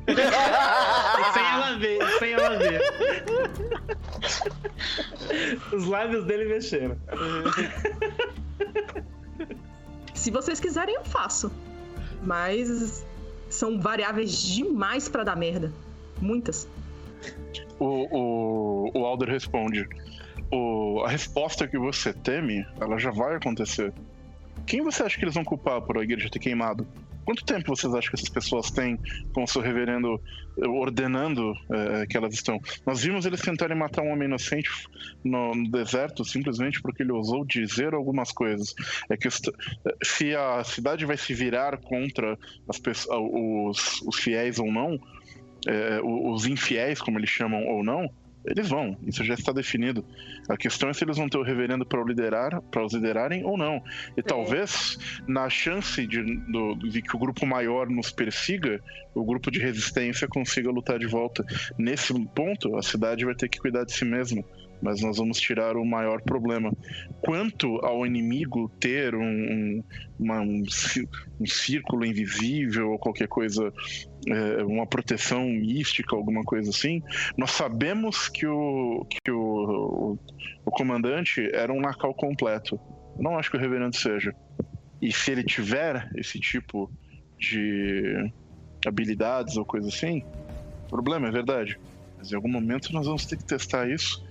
sem 1.33 1.43
ela 1.43 1.77
ver, 1.77 1.99
sem 2.19 2.31
ela 2.31 2.57
ver. 2.57 2.81
Os 5.73 5.85
lábios 5.85 6.23
dele 6.25 6.45
mexeram. 6.45 6.97
Se 10.13 10.31
vocês 10.31 10.59
quiserem, 10.61 10.95
eu 10.95 11.03
faço. 11.03 11.51
mas 12.23 13.05
são 13.49 13.79
variáveis 13.79 14.41
demais 14.41 15.07
para 15.07 15.23
dar 15.23 15.35
merda. 15.35 15.71
Muitas. 16.21 16.67
O, 17.79 17.85
o, 17.85 18.91
o 18.93 19.05
Alder 19.05 19.29
responde: 19.29 19.87
o, 20.51 21.03
a 21.05 21.09
resposta 21.09 21.67
que 21.67 21.77
você 21.77 22.13
teme, 22.13 22.65
ela 22.79 22.97
já 22.97 23.11
vai 23.11 23.35
acontecer. 23.35 23.93
Quem 24.65 24.81
você 24.81 25.03
acha 25.03 25.17
que 25.17 25.23
eles 25.23 25.35
vão 25.35 25.43
culpar 25.43 25.81
por 25.81 25.97
a 25.97 26.03
igreja 26.03 26.29
ter 26.29 26.39
queimado? 26.39 26.87
Quanto 27.27 27.43
tempo 27.43 27.75
vocês 27.75 27.93
acham 27.93 28.09
que 28.09 28.15
essas 28.15 28.29
pessoas 28.29 28.71
têm 28.71 28.97
com 29.33 29.43
o 29.43 29.47
seu 29.47 29.61
reverendo 29.61 30.17
ordenando 30.65 31.53
é, 31.69 32.05
que 32.05 32.15
elas 32.15 32.33
estão? 32.33 32.57
Nós 32.85 33.03
vimos 33.03 33.25
eles 33.25 33.41
tentarem 33.41 33.75
matar 33.75 34.01
um 34.01 34.13
homem 34.13 34.29
inocente 34.29 34.69
no, 35.25 35.51
deserto 35.69 36.23
simplesmente 36.23 36.81
porque 36.81 37.03
ele 37.03 37.11
ousou 37.11 37.43
dizer 37.43 37.93
algumas 37.93 38.31
coisas. 38.31 38.73
É 39.09 39.17
que 39.17 39.27
se 39.29 40.33
a 40.37 40.63
cidade 40.63 41.05
vai 41.05 41.17
se 41.17 41.33
virar 41.33 41.75
contra 41.79 42.39
as 42.65 42.79
pessoas, 42.79 43.19
os, 43.19 44.01
os 44.03 44.15
fiéis 44.15 44.57
ou 44.57 44.71
não, 44.71 44.97
é, 45.67 45.99
os 46.01 46.45
infiéis, 46.45 47.01
como 47.01 47.19
eles 47.19 47.29
chamam 47.29 47.61
ou 47.67 47.83
não, 47.83 48.09
eles 48.47 48.69
vão, 48.69 48.97
isso 49.05 49.23
já 49.23 49.33
está 49.33 49.51
definido. 49.51 50.05
A 50.47 50.55
questão 50.55 50.89
é 50.89 50.93
se 50.93 51.03
eles 51.03 51.17
vão 51.17 51.27
ter 51.27 51.37
o 51.37 51.43
reverendo 51.43 51.85
para 51.85 52.03
liderar, 52.03 52.61
para 52.61 52.85
os 52.85 52.93
liderarem 52.93 53.43
ou 53.43 53.57
não. 53.57 53.83
E 54.15 54.21
é. 54.21 54.23
talvez, 54.23 54.97
na 55.27 55.49
chance 55.49 56.05
de, 56.07 56.23
do, 56.23 56.75
de 56.75 57.01
que 57.01 57.15
o 57.15 57.19
grupo 57.19 57.45
maior 57.45 57.89
nos 57.89 58.11
persiga, 58.11 58.81
o 59.13 59.25
grupo 59.25 59.51
de 59.51 59.59
resistência 59.59 60.27
consiga 60.27 60.71
lutar 60.71 60.97
de 60.97 61.07
volta. 61.07 61.45
Nesse 61.77 62.13
ponto, 62.29 62.77
a 62.77 62.81
cidade 62.81 63.25
vai 63.25 63.35
ter 63.35 63.49
que 63.49 63.59
cuidar 63.59 63.83
de 63.83 63.93
si 63.93 64.05
mesma 64.05 64.43
mas 64.81 65.01
nós 65.01 65.17
vamos 65.17 65.39
tirar 65.39 65.75
o 65.75 65.85
maior 65.85 66.21
problema. 66.21 66.71
Quanto 67.21 67.77
ao 67.85 68.05
inimigo 68.05 68.69
ter 68.79 69.15
um, 69.15 69.23
um, 69.23 69.83
uma, 70.19 70.41
um, 70.41 70.63
um 71.39 71.45
círculo 71.45 72.05
invisível 72.05 72.91
ou 72.91 72.99
qualquer 72.99 73.27
coisa, 73.27 73.73
é, 74.27 74.63
uma 74.63 74.85
proteção 74.85 75.45
mística, 75.45 76.15
alguma 76.15 76.43
coisa 76.43 76.69
assim, 76.69 77.01
nós 77.37 77.51
sabemos 77.51 78.29
que 78.29 78.45
o, 78.45 79.05
que 79.09 79.31
o, 79.31 79.37
o, 79.37 80.19
o 80.65 80.71
comandante 80.71 81.49
era 81.53 81.73
um 81.73 81.81
Nakal 81.81 82.13
completo. 82.13 82.79
Não 83.19 83.37
acho 83.37 83.49
que 83.49 83.57
o 83.57 83.59
reverendo 83.59 83.95
seja. 83.95 84.33
E 85.01 85.11
se 85.11 85.31
ele 85.31 85.43
tiver 85.43 86.09
esse 86.15 86.39
tipo 86.39 86.91
de 87.37 88.31
habilidades 88.85 89.57
ou 89.57 89.65
coisa 89.65 89.87
assim, 89.89 90.23
problema, 90.89 91.27
é 91.27 91.31
verdade. 91.31 91.79
Mas 92.17 92.31
em 92.31 92.35
algum 92.35 92.49
momento 92.49 92.91
nós 92.93 93.05
vamos 93.05 93.25
ter 93.25 93.37
que 93.37 93.45
testar 93.45 93.89
isso 93.89 94.26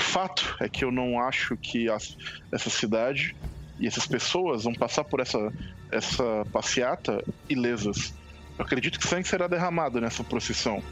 o 0.00 0.02
fato 0.02 0.56
é 0.60 0.68
que 0.68 0.82
eu 0.82 0.90
não 0.90 1.20
acho 1.20 1.58
que 1.58 1.86
essa 1.90 2.70
cidade 2.70 3.36
e 3.78 3.86
essas 3.86 4.06
pessoas 4.06 4.64
vão 4.64 4.72
passar 4.72 5.04
por 5.04 5.20
essa, 5.20 5.52
essa 5.92 6.46
passeata 6.50 7.22
ilesas. 7.50 8.14
Eu 8.58 8.64
acredito 8.64 8.98
que 8.98 9.06
sangue 9.06 9.28
será 9.28 9.46
derramado 9.46 10.00
nessa 10.00 10.24
procissão. 10.24 10.82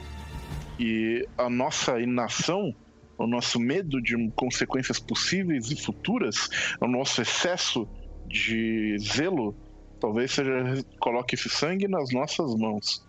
E 0.78 1.26
a 1.38 1.48
nossa 1.48 1.98
inação, 1.98 2.74
o 3.16 3.26
nosso 3.26 3.58
medo 3.58 4.00
de 4.00 4.30
consequências 4.36 4.98
possíveis 4.98 5.70
e 5.70 5.76
futuras, 5.76 6.50
o 6.78 6.86
nosso 6.86 7.22
excesso 7.22 7.88
de 8.26 8.94
zelo, 8.98 9.56
talvez 9.98 10.32
seja 10.32 10.84
coloque 11.00 11.34
esse 11.34 11.48
sangue 11.48 11.88
nas 11.88 12.12
nossas 12.12 12.54
mãos. 12.54 13.02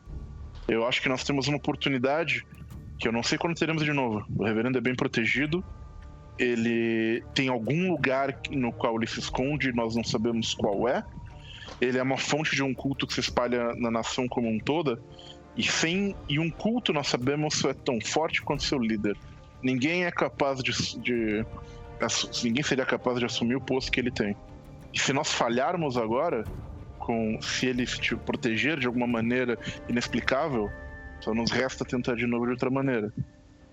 Eu 0.66 0.88
acho 0.88 1.02
que 1.02 1.10
nós 1.10 1.26
temos 1.26 1.50
uma 1.50 1.58
oportunidade 1.58 2.46
que 2.98 3.08
eu 3.08 3.12
não 3.12 3.22
sei 3.22 3.38
quando 3.38 3.58
teremos 3.58 3.84
de 3.84 3.92
novo. 3.92 4.26
O 4.38 4.46
reverendo 4.46 4.78
é 4.78 4.82
bem 4.82 4.96
protegido, 4.96 5.64
ele 6.40 7.22
tem 7.34 7.50
algum 7.50 7.92
lugar 7.92 8.40
no 8.50 8.72
qual 8.72 8.96
ele 8.96 9.08
se 9.08 9.20
esconde, 9.20 9.74
nós 9.74 9.96
não 9.96 10.04
sabemos 10.04 10.54
qual 10.54 10.88
é. 10.88 11.04
Ele 11.82 11.98
é 11.98 12.04
uma 12.04 12.18
fonte 12.18 12.56
de 12.56 12.64
um 12.64 12.74
culto 12.74 13.06
que 13.06 13.14
se 13.14 13.20
espalha 13.20 13.76
na 13.76 13.92
nação 13.92 14.28
como 14.28 14.50
um 14.50 14.58
toda. 14.58 15.00
E 15.56 15.64
sem 15.64 16.16
e 16.30 16.40
um 16.40 16.50
culto 16.50 16.94
nós 16.94 17.08
sabemos 17.08 17.64
é 17.66 17.74
tão 17.74 18.00
forte 18.00 18.42
quanto 18.42 18.64
seu 18.64 18.80
líder. 18.80 19.18
Ninguém 19.62 20.06
é 20.06 20.12
capaz 20.12 20.64
de, 20.64 20.72
de 21.00 21.46
ninguém 22.44 22.64
seria 22.64 22.86
capaz 22.86 23.20
de 23.20 23.26
assumir 23.26 23.56
o 23.56 23.62
posto 23.62 23.92
que 23.92 24.00
ele 24.00 24.12
tem. 24.12 24.36
E 24.94 25.00
se 25.00 25.12
nós 25.12 25.34
falharmos 25.34 25.98
agora, 25.98 26.46
com 26.98 27.42
se 27.42 27.66
ele 27.66 27.86
te 27.86 28.16
proteger 28.16 28.80
de 28.80 28.88
alguma 28.88 29.08
maneira 29.08 29.58
inexplicável, 29.90 30.70
só 31.20 31.34
nos 31.34 31.52
resta 31.52 31.84
tentar 31.84 32.16
de 32.16 32.26
novo 32.26 32.46
de 32.46 32.52
outra 32.52 32.70
maneira. 32.70 33.12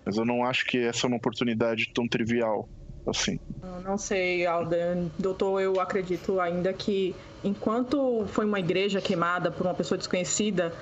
Mas 0.07 0.15
eu 0.15 0.23
não 0.23 0.45
acho 0.45 0.65
que 0.65 0.77
essa 0.77 1.05
é 1.05 1.07
uma 1.09 1.17
oportunidade 1.17 1.91
tão 1.93 2.07
trivial 2.07 2.69
assim. 3.05 3.37
Não 3.83 3.97
sei, 3.97 4.45
Alden. 4.45 5.11
Doutor, 5.19 5.59
eu 5.59 5.81
acredito 5.81 6.39
ainda 6.39 6.71
que 6.71 7.13
enquanto 7.43 8.25
foi 8.27 8.45
uma 8.45 8.57
igreja 8.57 9.01
queimada 9.01 9.51
por 9.51 9.65
uma 9.65 9.73
pessoa 9.73 9.97
desconhecida, 9.97 10.73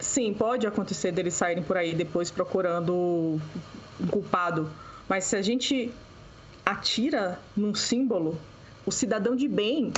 sim, 0.00 0.32
pode 0.32 0.66
acontecer 0.66 1.12
deles 1.12 1.34
saírem 1.34 1.62
por 1.62 1.76
aí 1.76 1.94
depois 1.94 2.30
procurando 2.30 3.38
um 4.00 4.06
culpado. 4.06 4.70
Mas 5.06 5.24
se 5.24 5.36
a 5.36 5.42
gente 5.42 5.92
atira 6.64 7.38
num 7.54 7.74
símbolo, 7.74 8.38
o 8.86 8.90
cidadão 8.90 9.36
de 9.36 9.46
bem 9.46 9.92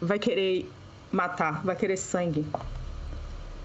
vai 0.00 0.20
querer 0.20 0.70
matar, 1.10 1.64
vai 1.64 1.74
querer 1.74 1.96
sangue 1.96 2.46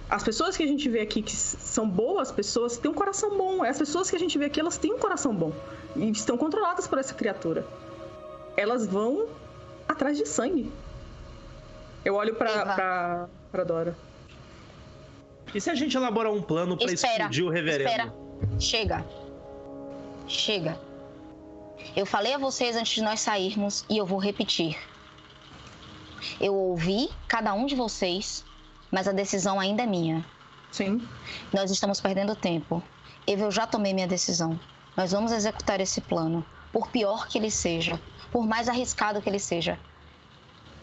as 0.10 0.24
pessoas 0.24 0.56
que 0.56 0.64
a 0.64 0.68
gente 0.68 0.88
vê 0.88 1.02
aqui 1.02 1.22
que 1.22 1.36
são 1.36 1.88
boas 1.88 2.32
pessoas 2.32 2.78
têm 2.78 2.90
um 2.90 2.94
coração 2.94 3.38
bom. 3.38 3.64
As 3.64 3.78
pessoas 3.78 4.10
que 4.10 4.16
a 4.16 4.20
gente 4.20 4.38
vê 4.38 4.46
aqui, 4.46 4.60
elas 4.60 4.78
têm 4.78 4.94
um 4.94 5.00
coração 5.00 5.36
bom. 5.36 5.52
E 5.96 6.10
estão 6.12 6.38
controladas 6.38 6.88
por 6.88 6.98
essa 6.98 7.14
criatura. 7.14 7.66
Elas 8.56 8.88
vão 8.88 9.28
atrás 9.88 10.18
de 10.18 10.26
sangue. 10.26 10.72
Eu 12.06 12.16
olho 12.16 12.36
pra, 12.36 12.74
pra, 12.74 13.30
pra 13.52 13.64
Dora. 13.66 13.98
E 15.54 15.60
se 15.60 15.70
a 15.70 15.76
gente 15.76 15.98
elaborar 15.98 16.32
um 16.32 16.42
plano 16.42 16.78
para 16.78 16.92
explodir 16.92 17.46
o 17.46 17.50
reverendo? 17.50 17.90
Espera. 17.90 18.14
Chega. 18.60 19.06
Chega. 20.28 20.80
Eu 21.96 22.06
falei 22.06 22.34
a 22.34 22.38
vocês 22.38 22.76
antes 22.76 22.94
de 22.94 23.02
nós 23.02 23.20
sairmos 23.20 23.84
e 23.90 23.98
eu 23.98 24.06
vou 24.06 24.20
repetir. 24.20 24.78
Eu 26.40 26.54
ouvi 26.54 27.10
cada 27.28 27.54
um 27.54 27.66
de 27.66 27.76
vocês 27.76 28.44
mas 28.91 29.07
a 29.07 29.11
decisão 29.11 29.59
ainda 29.59 29.84
é 29.84 29.85
minha. 29.85 30.26
Sim. 30.72 31.01
Nós 31.53 31.72
estamos 31.72 31.99
perdendo 31.99 32.35
tempo. 32.35 32.84
Eu 33.26 33.51
já 33.51 33.68
tomei 33.68 33.93
minha 33.93 34.07
decisão. 34.07 34.59
Nós 34.95 35.11
vamos 35.11 35.31
executar 35.31 35.80
esse 35.80 36.01
plano, 36.01 36.45
por 36.72 36.89
pior 36.89 37.27
que 37.27 37.38
ele 37.38 37.51
seja, 37.51 37.99
por 38.31 38.47
mais 38.47 38.68
arriscado 38.68 39.22
que 39.22 39.30
ele 39.30 39.39
seja. 39.39 39.77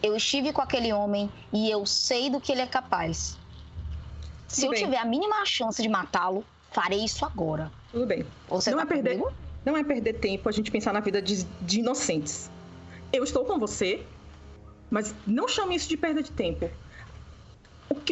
Eu 0.01 0.15
estive 0.15 0.53
com 0.53 0.61
aquele 0.61 0.93
homem 0.93 1.29
e 1.51 1.69
eu 1.69 1.85
sei 1.85 2.29
do 2.29 2.39
que 2.39 2.51
ele 2.51 2.61
é 2.61 2.67
capaz. 2.67 3.37
Se 4.47 4.61
Tudo 4.61 4.65
eu 4.65 4.71
bem. 4.71 4.83
tiver 4.83 4.97
a 4.97 5.05
mínima 5.05 5.45
chance 5.45 5.81
de 5.81 5.89
matá-lo, 5.89 6.45
farei 6.71 7.03
isso 7.03 7.25
agora. 7.25 7.71
Tudo 7.91 8.05
bem. 8.05 8.25
Você 8.47 8.71
não 8.71 8.77
tá 8.77 8.83
é 8.83 8.87
perder, 8.87 9.17
comigo? 9.17 9.33
não 9.65 9.75
é 9.75 9.83
perder 9.83 10.13
tempo 10.13 10.47
a 10.47 10.51
gente 10.51 10.69
pensar 10.69 10.93
na 10.93 10.99
vida 10.99 11.21
de, 11.21 11.43
de 11.61 11.79
inocentes. 11.79 12.49
Eu 13.11 13.23
estou 13.23 13.43
com 13.45 13.57
você, 13.57 14.05
mas 14.89 15.15
não 15.25 15.47
chame 15.47 15.75
isso 15.75 15.89
de 15.89 15.97
perda 15.97 16.21
de 16.21 16.31
tempo 16.31 16.69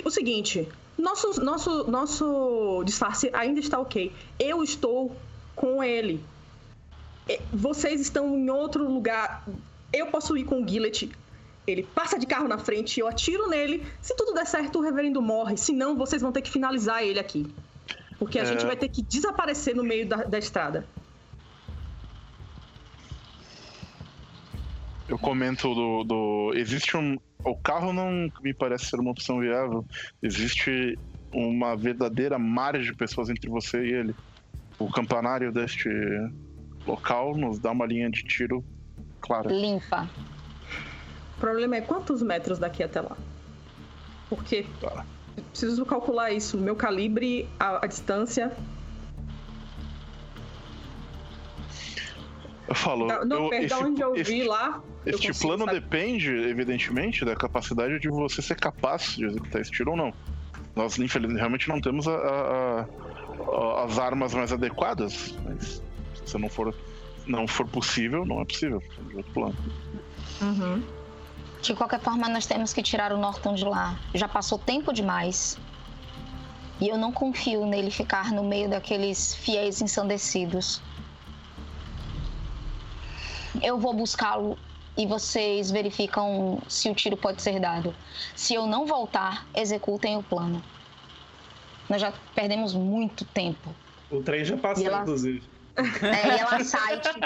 o, 0.03 0.09
seguinte, 0.09 0.67
nosso, 0.97 1.41
nosso, 1.43 1.89
nosso 1.89 2.83
disfarce 2.85 3.29
ainda 3.33 3.59
está 3.59 3.79
ok. 3.79 4.11
Eu 4.39 4.63
estou 4.63 5.15
com 5.55 5.83
ele. 5.83 6.23
Vocês 7.51 8.01
estão 8.01 8.37
em 8.37 8.49
outro 8.49 8.89
lugar. 8.89 9.47
Eu 9.91 10.07
posso 10.07 10.35
ir 10.37 10.45
com 10.45 10.61
o 10.61 10.67
Gillet. 10.67 11.11
Ele 11.65 11.83
passa 11.83 12.19
de 12.19 12.25
carro 12.25 12.47
na 12.47 12.57
frente, 12.57 12.99
eu 12.99 13.07
atiro 13.07 13.47
nele. 13.47 13.85
Se 14.01 14.15
tudo 14.15 14.33
der 14.33 14.45
certo, 14.45 14.79
o 14.79 14.81
reverendo 14.81 15.21
morre. 15.21 15.55
Se 15.55 15.71
não, 15.71 15.95
vocês 15.95 16.21
vão 16.21 16.31
ter 16.31 16.41
que 16.41 16.51
finalizar 16.51 17.03
ele 17.03 17.19
aqui. 17.19 17.47
Porque 18.19 18.37
a 18.37 18.43
é... 18.43 18.45
gente 18.45 18.65
vai 18.65 18.75
ter 18.75 18.89
que 18.89 19.01
desaparecer 19.01 19.75
no 19.75 19.83
meio 19.83 20.07
da, 20.07 20.17
da 20.23 20.37
estrada. 20.37 20.85
Eu 25.07 25.17
comento 25.17 25.73
do, 25.73 26.03
do. 26.03 26.53
Existe 26.55 26.97
um, 26.97 27.17
o 27.43 27.55
carro 27.55 27.91
não 27.91 28.31
me 28.41 28.53
parece 28.53 28.85
ser 28.85 28.99
uma 28.99 29.11
opção 29.11 29.39
viável. 29.39 29.85
Existe 30.21 30.97
uma 31.31 31.75
verdadeira 31.75 32.37
margem 32.37 32.91
de 32.91 32.95
pessoas 32.95 33.29
entre 33.29 33.49
você 33.49 33.83
e 33.85 33.93
ele. 33.93 34.15
O 34.79 34.89
campanário 34.89 35.51
deste 35.51 35.89
local 36.85 37.35
nos 37.35 37.59
dá 37.59 37.71
uma 37.71 37.85
linha 37.85 38.09
de 38.09 38.23
tiro 38.23 38.63
clara. 39.21 39.51
Limpa. 39.51 40.09
O 41.37 41.39
problema 41.39 41.75
é 41.75 41.81
quantos 41.81 42.21
metros 42.21 42.59
daqui 42.59 42.83
até 42.83 43.01
lá? 43.01 43.17
Porque 44.29 44.65
tá. 44.79 45.05
preciso 45.51 45.85
calcular 45.85 46.31
isso. 46.31 46.57
Meu 46.57 46.75
calibre, 46.75 47.49
a, 47.59 47.83
a 47.83 47.87
distância. 47.87 48.51
Eu 52.67 52.75
falo. 52.75 53.07
Não, 53.25 53.51
eu, 53.51 53.53
esse, 53.53 53.73
onde 53.73 54.01
eu 54.01 54.15
esse, 54.15 54.31
vi 54.31 54.43
lá. 54.43 54.81
Este 55.05 55.34
plano 55.34 55.65
saber. 55.65 55.81
depende, 55.81 56.30
evidentemente, 56.30 57.25
da 57.25 57.35
capacidade 57.35 57.99
de 57.99 58.07
você 58.07 58.41
ser 58.41 58.55
capaz 58.55 59.15
de 59.15 59.25
executar 59.25 59.61
esse 59.61 59.71
tiro 59.71 59.91
ou 59.91 59.97
não. 59.97 60.13
Nós, 60.75 60.97
infelizmente, 60.97 61.38
realmente 61.38 61.67
não 61.69 61.81
temos 61.81 62.07
a, 62.07 62.15
a, 62.15 62.81
a, 62.81 63.84
as 63.84 63.99
armas 63.99 64.34
mais 64.34 64.51
adequadas, 64.51 65.35
mas 65.43 65.81
se 66.25 66.38
não 66.38 66.49
for, 66.49 66.73
não 67.27 67.47
for 67.47 67.67
possível, 67.67 68.25
não 68.25 68.41
é 68.41 68.45
possível. 68.45 68.81
De 69.09 69.17
outro 69.17 69.34
plano. 69.34 69.55
Uhum. 70.41 70.84
De 71.61 71.73
qualquer 71.73 71.99
forma, 71.99 72.27
nós 72.30 72.45
temos 72.45 72.73
que 72.73 72.81
tirar 72.81 73.11
o 73.11 73.17
Norton 73.17 73.53
de 73.53 73.65
lá. 73.65 73.99
Já 74.13 74.27
passou 74.27 74.57
tempo 74.57 74.91
demais. 74.93 75.57
E 76.81 76.89
eu 76.89 76.97
não 76.97 77.11
confio 77.11 77.65
nele 77.65 77.91
ficar 77.91 78.31
no 78.31 78.43
meio 78.43 78.69
daqueles 78.69 79.35
fiéis 79.35 79.81
ensandecidos. 79.81 80.81
Eu 83.61 83.77
vou 83.77 83.93
buscá-lo 83.93 84.57
e 84.97 85.07
vocês 85.07 85.71
verificam 85.71 86.61
se 86.67 86.89
o 86.89 86.95
tiro 86.95 87.17
pode 87.17 87.41
ser 87.41 87.59
dado. 87.59 87.95
Se 88.35 88.53
eu 88.53 88.67
não 88.67 88.85
voltar, 88.85 89.45
executem 89.55 90.17
o 90.17 90.23
plano. 90.23 90.63
Nós 91.89 92.01
já 92.01 92.13
perdemos 92.35 92.73
muito 92.73 93.25
tempo. 93.25 93.73
O 94.09 94.21
trem 94.21 94.45
já 94.45 94.55
passou, 94.57 94.85
ela... 94.85 95.01
inclusive. 95.01 95.43
É, 95.75 96.35
e 96.35 96.39
ela 96.39 96.61
sai, 96.63 96.99
tipo, 96.99 97.19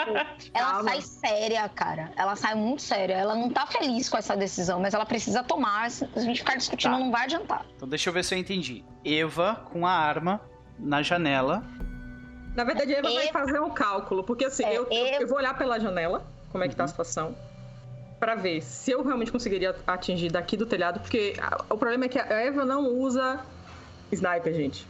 ela 0.54 0.72
Calma. 0.72 0.90
sai 0.90 1.02
séria, 1.02 1.70
cara. 1.70 2.12
Ela 2.16 2.36
sai 2.38 2.56
muito 2.56 2.82
séria. 2.82 3.14
Ela 3.14 3.36
não 3.36 3.50
tá 3.50 3.68
feliz 3.68 4.08
com 4.08 4.18
essa 4.18 4.38
decisão, 4.38 4.80
mas 4.80 4.94
ela 4.94 5.06
precisa 5.06 5.44
tomar. 5.44 5.92
Se 5.92 6.08
a 6.16 6.20
gente 6.22 6.40
ficar 6.40 6.56
discutindo, 6.56 6.94
tá. 6.94 7.00
não 7.00 7.12
vai 7.12 7.24
adiantar. 7.24 7.66
Então 7.76 7.88
deixa 7.88 8.10
eu 8.10 8.14
ver 8.14 8.24
se 8.24 8.34
eu 8.34 8.40
entendi. 8.40 8.86
Eva 9.04 9.56
com 9.72 9.86
a 9.86 9.92
arma 9.92 10.40
na 10.80 11.04
janela. 11.04 11.62
Na 12.56 12.64
verdade, 12.64 12.94
Eva, 12.94 13.10
Eva... 13.10 13.16
vai 13.16 13.28
fazer 13.28 13.60
um 13.60 13.70
cálculo, 13.70 14.24
porque 14.24 14.46
assim, 14.46 14.64
é, 14.64 14.78
eu, 14.78 14.88
Eva... 14.90 15.24
eu 15.24 15.28
vou 15.28 15.38
olhar 15.38 15.56
pela 15.58 15.78
janela, 15.80 16.26
como 16.50 16.64
é 16.64 16.70
que 16.70 16.76
tá 16.76 16.84
a 16.84 16.86
uhum. 16.86 16.88
situação 16.88 17.36
para 18.20 18.36
ver 18.36 18.62
se 18.62 18.92
eu 18.92 19.04
realmente 19.04 19.32
conseguiria 19.32 19.76
atingir 19.86 20.32
daqui 20.32 20.58
do 20.58 20.66
telhado, 20.66 21.00
porque 21.00 21.36
o 21.70 21.78
problema 21.78 22.06
é 22.06 22.08
que 22.08 22.20
a 22.20 22.26
Eva 22.34 22.66
não 22.66 22.88
usa 22.88 23.40
sniper, 24.12 24.54
gente. 24.54 24.88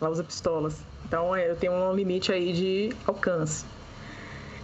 Ela 0.00 0.10
usa 0.10 0.24
pistolas. 0.24 0.80
Então 1.04 1.34
é, 1.34 1.50
eu 1.50 1.56
tenho 1.56 1.72
um 1.72 1.94
limite 1.94 2.32
aí 2.32 2.52
de 2.52 2.92
alcance. 3.06 3.64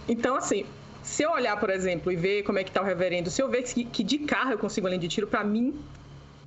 Então, 0.07 0.35
assim, 0.35 0.65
se 1.03 1.23
eu 1.23 1.31
olhar, 1.31 1.59
por 1.59 1.69
exemplo, 1.69 2.11
e 2.11 2.15
ver 2.15 2.43
como 2.43 2.59
é 2.59 2.63
que 2.63 2.71
tá 2.71 2.81
o 2.81 2.83
reverendo, 2.83 3.29
se 3.29 3.41
eu 3.41 3.49
ver 3.49 3.63
que, 3.63 3.85
que 3.85 4.03
de 4.03 4.19
carro 4.19 4.51
eu 4.51 4.57
consigo 4.57 4.87
além 4.87 4.99
de 4.99 5.07
tiro, 5.07 5.27
para 5.27 5.43
mim 5.43 5.79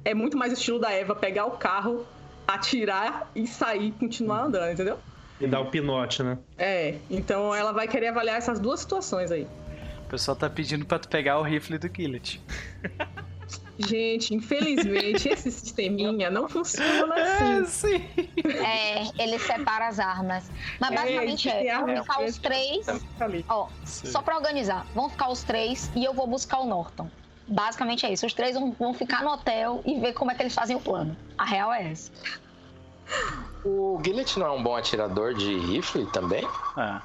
é 0.05 0.15
muito 0.15 0.37
mais 0.37 0.53
o 0.53 0.55
estilo 0.55 0.79
da 0.79 0.91
Eva 0.91 1.15
pegar 1.15 1.47
o 1.47 1.53
carro, 1.53 2.07
atirar 2.47 3.31
e 3.35 3.47
sair, 3.47 3.93
continuar 3.93 4.45
andando, 4.45 4.73
entendeu? 4.73 4.99
E 5.41 5.47
dar 5.47 5.61
o 5.61 5.67
pinote, 5.67 6.23
né? 6.23 6.39
É, 6.59 6.97
então 7.11 7.55
ela 7.55 7.73
vai 7.73 7.89
querer 7.89 8.09
avaliar 8.09 8.37
essas 8.37 8.61
duas 8.61 8.81
situações 8.81 9.31
aí. 9.31 9.47
O 10.13 10.17
pessoal 10.21 10.37
tá 10.37 10.51
pedindo 10.51 10.85
pra 10.85 10.99
tu 10.99 11.09
pegar 11.09 11.39
o 11.39 11.43
rifle 11.43 11.79
do 11.79 11.89
Killet. 11.89 12.39
Gente, 13.79 14.35
infelizmente, 14.35 15.27
esse 15.27 15.51
sisteminha 15.51 16.31
não 16.31 16.51
funciona 16.51 17.19
é, 17.19 17.61
assim. 17.61 17.95
É, 17.95 18.05
sim. 18.21 18.29
É, 18.47 19.23
ele 19.23 19.39
separa 19.39 19.89
as 19.89 19.99
armas. 19.99 20.51
Mas 20.79 20.91
é, 20.91 20.95
basicamente 20.97 21.49
é, 21.49 21.67
é 21.67 21.79
vão 21.79 21.97
ficar 22.03 22.23
os 22.25 22.37
três. 22.37 22.87
Ó, 23.49 23.69
só 23.87 24.21
pra 24.21 24.37
organizar, 24.37 24.87
vão 24.95 25.09
ficar 25.09 25.31
os 25.31 25.43
três 25.45 25.91
e 25.97 26.05
eu 26.05 26.13
vou 26.13 26.27
buscar 26.27 26.59
o 26.59 26.67
Norton. 26.67 27.11
Basicamente 27.49 28.05
é 28.05 28.13
isso. 28.13 28.27
Os 28.27 28.35
três 28.35 28.55
vão, 28.55 28.71
vão 28.73 28.93
ficar 28.93 29.23
no 29.23 29.31
hotel 29.31 29.81
e 29.87 29.99
ver 29.99 30.13
como 30.13 30.31
é 30.31 30.35
que 30.35 30.43
eles 30.43 30.55
fazem 30.55 30.77
o 30.77 30.81
plano. 30.81 31.17
A 31.39 31.47
real 31.47 31.73
é 31.73 31.91
essa. 31.91 32.13
O 33.65 33.99
Gillet 34.05 34.39
não 34.39 34.47
é 34.47 34.51
um 34.51 34.63
bom 34.63 34.77
atirador 34.77 35.33
de 35.33 35.59
rifle 35.59 36.05
também? 36.13 36.47
Ah. 36.77 37.01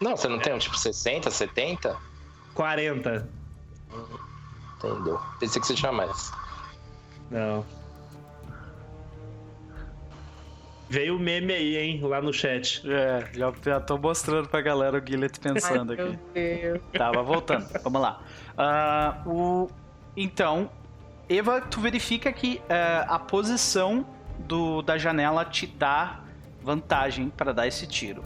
Não, 0.00 0.16
você 0.16 0.26
não 0.26 0.40
tem 0.40 0.52
um 0.52 0.58
tipo 0.58 0.76
60, 0.76 1.30
70? 1.30 2.07
40. 2.58 3.28
Entendeu? 4.78 5.20
Pensei 5.38 5.60
que 5.60 5.66
você 5.68 5.74
tinha 5.74 5.92
mais. 5.92 6.32
Não. 7.30 7.64
Veio 10.90 11.16
o 11.16 11.20
meme 11.20 11.52
aí, 11.52 11.76
hein, 11.76 12.00
lá 12.02 12.20
no 12.20 12.32
chat. 12.32 12.82
É, 12.90 13.28
já, 13.32 13.52
já 13.64 13.80
tô 13.80 13.96
mostrando 13.96 14.48
pra 14.48 14.60
galera 14.60 14.98
o 14.98 15.06
Gillet 15.06 15.38
pensando 15.38 15.92
Ai, 15.92 16.00
aqui. 16.00 16.18
Deus. 16.34 16.80
Tava 16.94 17.22
voltando, 17.22 17.68
vamos 17.84 18.02
lá. 18.02 18.22
Uh, 18.56 19.30
o... 19.30 19.70
Então, 20.16 20.68
Eva, 21.28 21.60
tu 21.60 21.80
verifica 21.80 22.32
que 22.32 22.60
uh, 22.64 23.06
a 23.06 23.20
posição 23.20 24.04
do, 24.36 24.82
da 24.82 24.98
janela 24.98 25.44
te 25.44 25.64
dá 25.64 26.24
vantagem 26.60 27.28
para 27.28 27.52
dar 27.52 27.68
esse 27.68 27.86
tiro. 27.86 28.24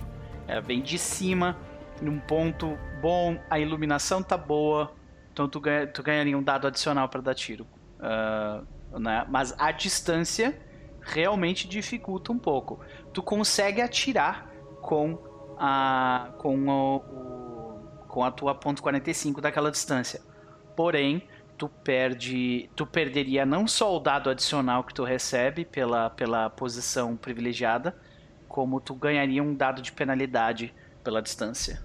É, 0.49 0.59
vem 0.59 0.81
de 0.81 0.99
cima, 0.99 1.59
num 2.03 2.19
ponto 2.19 2.77
bom, 3.01 3.39
a 3.49 3.59
iluminação 3.59 4.23
tá 4.23 4.37
boa, 4.37 4.93
então 5.33 5.49
tu, 5.49 5.61
ganha, 5.61 5.87
tu 5.87 6.03
ganharia 6.03 6.37
um 6.37 6.43
dado 6.43 6.67
adicional 6.67 7.09
para 7.09 7.21
dar 7.21 7.35
tiro. 7.35 7.67
Uh, 7.99 8.99
né? 8.99 9.25
Mas 9.29 9.55
a 9.59 9.71
distância 9.71 10.61
realmente 11.01 11.69
dificulta 11.69 12.33
um 12.33 12.39
pouco. 12.39 12.81
Tu 13.13 13.23
consegue 13.23 13.81
atirar 13.81 14.49
com 14.81 15.19
a, 15.59 16.33
com 16.39 16.69
o, 16.69 16.97
o 16.97 17.53
com 18.13 18.23
a 18.23 18.31
tua 18.31 18.55
ponto 18.55 18.83
.45 18.83 19.41
daquela 19.41 19.71
distância. 19.71 20.21
Porém, 20.77 21.27
tu 21.57 21.67
perde, 21.67 22.69
tu 22.77 22.87
perderia 22.87 23.47
não 23.47 23.67
só 23.67 23.97
o 23.97 23.99
dado 23.99 24.29
adicional 24.29 24.85
que 24.85 24.93
tu 24.93 25.03
recebe 25.03 25.65
pela, 25.65 26.11
pela 26.11 26.51
posição 26.51 27.17
privilegiada, 27.17 27.97
como 28.47 28.81
tu 28.83 28.95
ganharia 28.95 29.43
um 29.43 29.55
dado 29.55 29.81
de 29.81 29.91
penalidade 29.91 30.75
pela 31.03 31.23
distância. 31.23 31.83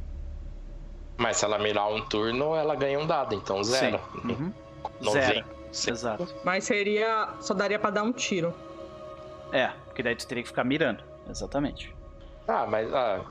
Mas 1.17 1.37
se 1.37 1.45
ela 1.45 1.57
mirar 1.57 1.87
um 1.87 2.01
turno, 2.01 2.55
ela 2.55 2.75
ganha 2.75 2.99
um 2.99 3.07
dado, 3.07 3.33
então 3.33 3.63
zero. 3.63 3.99
Uhum. 4.23 4.53
Zero. 5.11 5.45
Exato. 5.71 6.27
Mas 6.43 6.63
seria. 6.63 7.29
Só 7.39 7.53
daria 7.53 7.79
para 7.79 7.89
dar 7.89 8.03
um 8.03 8.11
tiro. 8.11 8.53
É, 9.51 9.67
porque 9.85 10.03
daí 10.03 10.15
tu 10.15 10.27
teria 10.27 10.43
que 10.43 10.49
ficar 10.49 10.63
mirando. 10.63 11.03
Exatamente. 11.29 11.93
Ah, 12.47 12.65
mas. 12.67 12.93
Ah, 12.93 13.21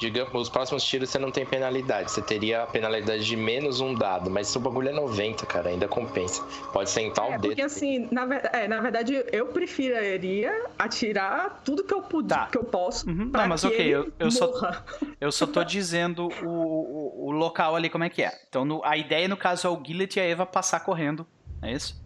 digamos, 0.00 0.32
os 0.34 0.48
próximos 0.48 0.82
tiros 0.82 1.10
você 1.10 1.18
não 1.18 1.30
tem 1.30 1.44
penalidade. 1.44 2.10
Você 2.10 2.22
teria 2.22 2.62
a 2.62 2.66
penalidade 2.66 3.22
de 3.24 3.36
menos 3.36 3.80
um 3.80 3.94
dado, 3.94 4.30
mas 4.30 4.48
se 4.48 4.56
o 4.56 4.60
bagulho 4.60 4.88
é 4.88 4.92
90, 4.92 5.44
cara, 5.44 5.68
ainda 5.68 5.86
compensa. 5.86 6.42
Pode 6.72 6.88
sentar 6.88 7.26
é, 7.26 7.28
o 7.28 7.32
dedo. 7.32 7.48
Porque 7.48 7.62
assim, 7.62 8.08
na, 8.10 8.26
é, 8.52 8.66
na 8.66 8.80
verdade, 8.80 9.22
eu 9.30 9.48
preferiria 9.48 10.68
atirar 10.78 11.60
tudo 11.62 11.84
que 11.84 11.92
eu 11.92 12.00
puder, 12.00 12.34
tá. 12.34 12.46
que 12.46 12.56
eu 12.56 12.64
posso. 12.64 13.08
Uhum. 13.08 13.30
Não, 13.30 13.46
mas 13.46 13.62
ok, 13.62 13.86
eu, 13.86 14.10
eu 14.18 14.30
só, 14.30 14.50
eu 15.20 15.30
só 15.30 15.46
tô 15.46 15.62
dizendo 15.62 16.28
o, 16.42 16.48
o, 16.48 17.26
o, 17.26 17.30
local 17.30 17.76
ali 17.76 17.90
como 17.90 18.04
é 18.04 18.08
que 18.08 18.22
é. 18.22 18.32
Então 18.48 18.64
no, 18.64 18.82
a 18.82 18.96
ideia 18.96 19.28
no 19.28 19.36
caso 19.36 19.66
é 19.66 19.70
o 19.70 19.78
Gillet 19.84 20.16
e 20.16 20.20
a 20.20 20.24
Eva 20.24 20.46
passar 20.46 20.80
correndo. 20.80 21.26
É 21.60 21.72
isso? 21.72 22.00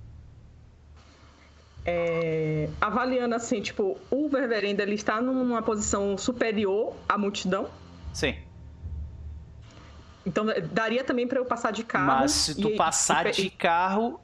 É, 1.87 2.69
avaliando 2.81 3.35
assim, 3.35 3.61
tipo, 3.61 3.99
o 4.11 4.29
Ververenda 4.29 4.83
ele 4.83 4.95
está 4.95 5.21
numa 5.21 5.63
posição 5.63 6.17
superior 6.19 6.95
à 7.09 7.17
multidão. 7.17 7.69
Sim. 8.15 8.37
Então 10.25 10.47
daria 10.73 11.05
também 11.05 11.29
para 11.29 11.39
eu 11.39 11.45
passar 11.45 11.71
de 11.71 11.85
carro. 11.85 12.07
Mas 12.07 12.33
se 12.33 12.55
tu 12.55 12.71
e, 12.71 12.77
passar 12.77 13.27
e... 13.27 13.33
de 13.33 13.51
carro, 13.51 14.19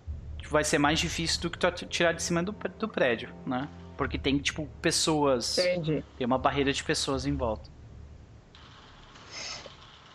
vai 0.48 0.64
ser 0.64 0.78
mais 0.78 0.98
difícil 0.98 1.42
do 1.42 1.50
que 1.50 1.58
tu 1.58 1.86
tirar 1.86 2.12
de 2.12 2.22
cima 2.22 2.42
do, 2.42 2.52
do 2.52 2.88
prédio, 2.88 3.28
né? 3.44 3.68
Porque 3.98 4.16
tem, 4.16 4.38
tipo, 4.38 4.66
pessoas. 4.80 5.58
Entendi. 5.58 6.02
Tem 6.16 6.26
uma 6.26 6.38
barreira 6.38 6.72
de 6.72 6.82
pessoas 6.82 7.26
em 7.26 7.36
volta. 7.36 7.68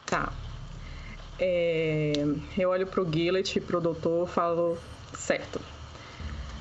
Tá. 0.07 0.33
É, 1.37 2.13
eu 2.57 2.69
olho 2.69 2.87
pro 2.87 3.07
Gillet 3.11 3.57
e 3.57 3.61
pro 3.61 3.79
doutor 3.81 4.27
falo, 4.27 4.77
certo. 5.13 5.61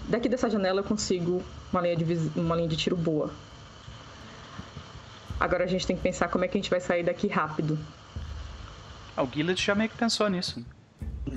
Daqui 0.08 0.28
dessa 0.28 0.50
janela 0.50 0.80
eu 0.80 0.84
consigo 0.84 1.42
uma 1.72 1.80
linha 1.80 1.96
de, 1.96 2.04
uma 2.38 2.56
linha 2.56 2.68
de 2.68 2.76
tiro 2.76 2.96
boa. 2.96 3.30
Agora 5.38 5.64
a 5.64 5.66
gente 5.66 5.86
tem 5.86 5.96
que 5.96 6.02
pensar 6.02 6.28
como 6.28 6.44
é 6.44 6.48
que 6.48 6.56
a 6.56 6.60
gente 6.60 6.70
vai 6.70 6.80
sair 6.80 7.02
daqui 7.02 7.26
rápido. 7.26 7.78
Ah, 9.16 9.22
o 9.22 9.30
Gillet 9.30 9.60
já 9.60 9.74
meio 9.74 9.90
que 9.90 9.96
pensou 9.96 10.28
nisso. 10.28 10.64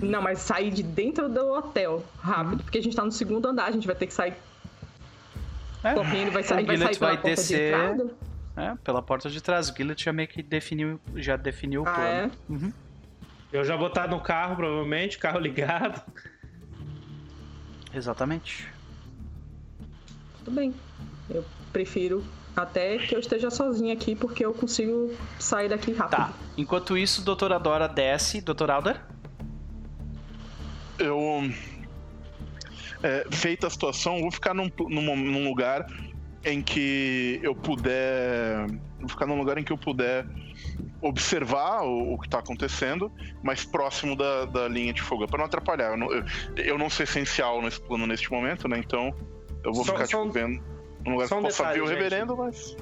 Não, 0.01 0.21
mas 0.21 0.39
sair 0.39 0.71
de 0.71 0.83
dentro 0.83 1.29
do 1.29 1.53
hotel 1.53 2.03
rápido, 2.19 2.63
porque 2.63 2.77
a 2.77 2.83
gente 2.83 2.95
tá 2.95 3.03
no 3.03 3.11
segundo 3.11 3.47
andar, 3.47 3.65
a 3.65 3.71
gente 3.71 3.87
vai 3.87 3.95
ter 3.95 4.07
que 4.07 4.13
sair 4.13 4.33
é. 5.83 5.93
correndo, 5.93 6.31
vai 6.31 6.43
sair, 6.43 6.65
vai 6.65 6.77
sair 6.77 6.97
pela 6.97 7.11
vai 7.11 7.17
porta 7.17 7.29
descer... 7.29 7.95
de 7.95 8.11
É, 8.55 8.75
pela 8.83 9.01
porta 9.01 9.29
de 9.29 9.41
trás. 9.41 9.69
O 9.69 9.75
Gillet 9.75 10.03
já 10.03 10.13
meio 10.13 10.27
que 10.27 10.43
definiu, 10.43 10.99
já 11.15 11.35
definiu 11.35 11.83
o 11.83 11.87
ah, 11.87 11.93
plano. 11.93 12.09
É? 12.09 12.51
Uhum. 12.51 12.73
Eu 13.51 13.63
já 13.63 13.75
vou 13.75 13.87
estar 13.87 14.07
no 14.07 14.19
carro, 14.19 14.55
provavelmente, 14.55 15.17
carro 15.17 15.39
ligado. 15.39 16.01
Exatamente. 17.93 18.67
Tudo 20.39 20.51
bem. 20.51 20.73
Eu 21.29 21.45
prefiro 21.71 22.23
até 22.57 22.97
que 22.97 23.15
eu 23.15 23.19
esteja 23.19 23.51
sozinha 23.51 23.93
aqui, 23.93 24.15
porque 24.15 24.43
eu 24.43 24.51
consigo 24.51 25.13
sair 25.38 25.69
daqui 25.69 25.93
rápido. 25.93 26.17
Tá. 26.17 26.34
Enquanto 26.57 26.97
isso, 26.97 27.21
doutora 27.21 27.59
Dora 27.59 27.88
desce. 27.88 28.41
Doutor 28.41 28.71
Alder? 28.71 28.99
Eu. 30.97 31.19
É, 33.03 33.27
feita 33.29 33.67
a 33.67 33.69
situação, 33.69 34.19
vou 34.21 34.31
ficar 34.31 34.55
num, 34.55 34.71
num, 34.89 35.15
num, 35.15 35.47
lugar 35.47 35.85
em 36.43 36.63
que 36.63 37.39
eu 37.43 37.53
puder. 37.53 38.65
Vou 38.99 39.09
ficar 39.09 39.27
num 39.27 39.38
lugar 39.38 39.59
em 39.59 39.63
que 39.63 39.71
eu 39.71 39.77
puder 39.77 40.25
observar 40.99 41.84
o, 41.84 42.13
o 42.13 42.17
que 42.17 42.25
está 42.25 42.39
acontecendo, 42.39 43.11
mas 43.43 43.63
próximo 43.63 44.15
da, 44.15 44.45
da 44.45 44.67
linha 44.67 44.91
de 44.91 45.03
fogo, 45.03 45.27
para 45.27 45.38
não 45.38 45.45
atrapalhar. 45.45 45.91
Eu 45.91 45.97
não, 45.97 46.11
eu, 46.11 46.25
eu 46.57 46.77
não 46.79 46.89
sou 46.89 47.03
essencial 47.03 47.61
nesse 47.61 47.79
plano 47.79 48.07
neste 48.07 48.31
momento, 48.31 48.67
né? 48.67 48.79
Então 48.79 49.13
eu 49.63 49.71
vou 49.71 49.85
só, 49.85 49.93
ficar 49.93 50.07
só, 50.07 50.23
tipo, 50.23 50.34
vendo 50.34 50.76
um 51.07 51.11
lugar 51.13 51.27
que 51.27 51.34
um 51.34 51.41
possa 51.41 51.63
detalhe, 51.63 51.81
o 51.81 51.85
reverendo, 51.85 52.35
gente. 52.35 52.45
mas. 52.45 52.77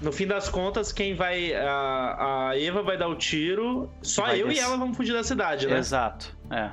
No 0.00 0.10
fim 0.10 0.26
das 0.26 0.48
contas, 0.48 0.92
quem 0.92 1.14
vai. 1.14 1.54
A, 1.54 2.48
a 2.50 2.60
Eva 2.60 2.82
vai 2.82 2.96
dar 2.98 3.08
o 3.08 3.14
tiro. 3.14 3.88
Só 4.02 4.26
eu 4.34 4.48
descer. 4.48 4.60
e 4.62 4.64
ela 4.64 4.76
vamos 4.76 4.96
fugir 4.96 5.12
da 5.12 5.22
cidade, 5.22 5.66
né? 5.66 5.78
Exato. 5.78 6.36
É, 6.50 6.70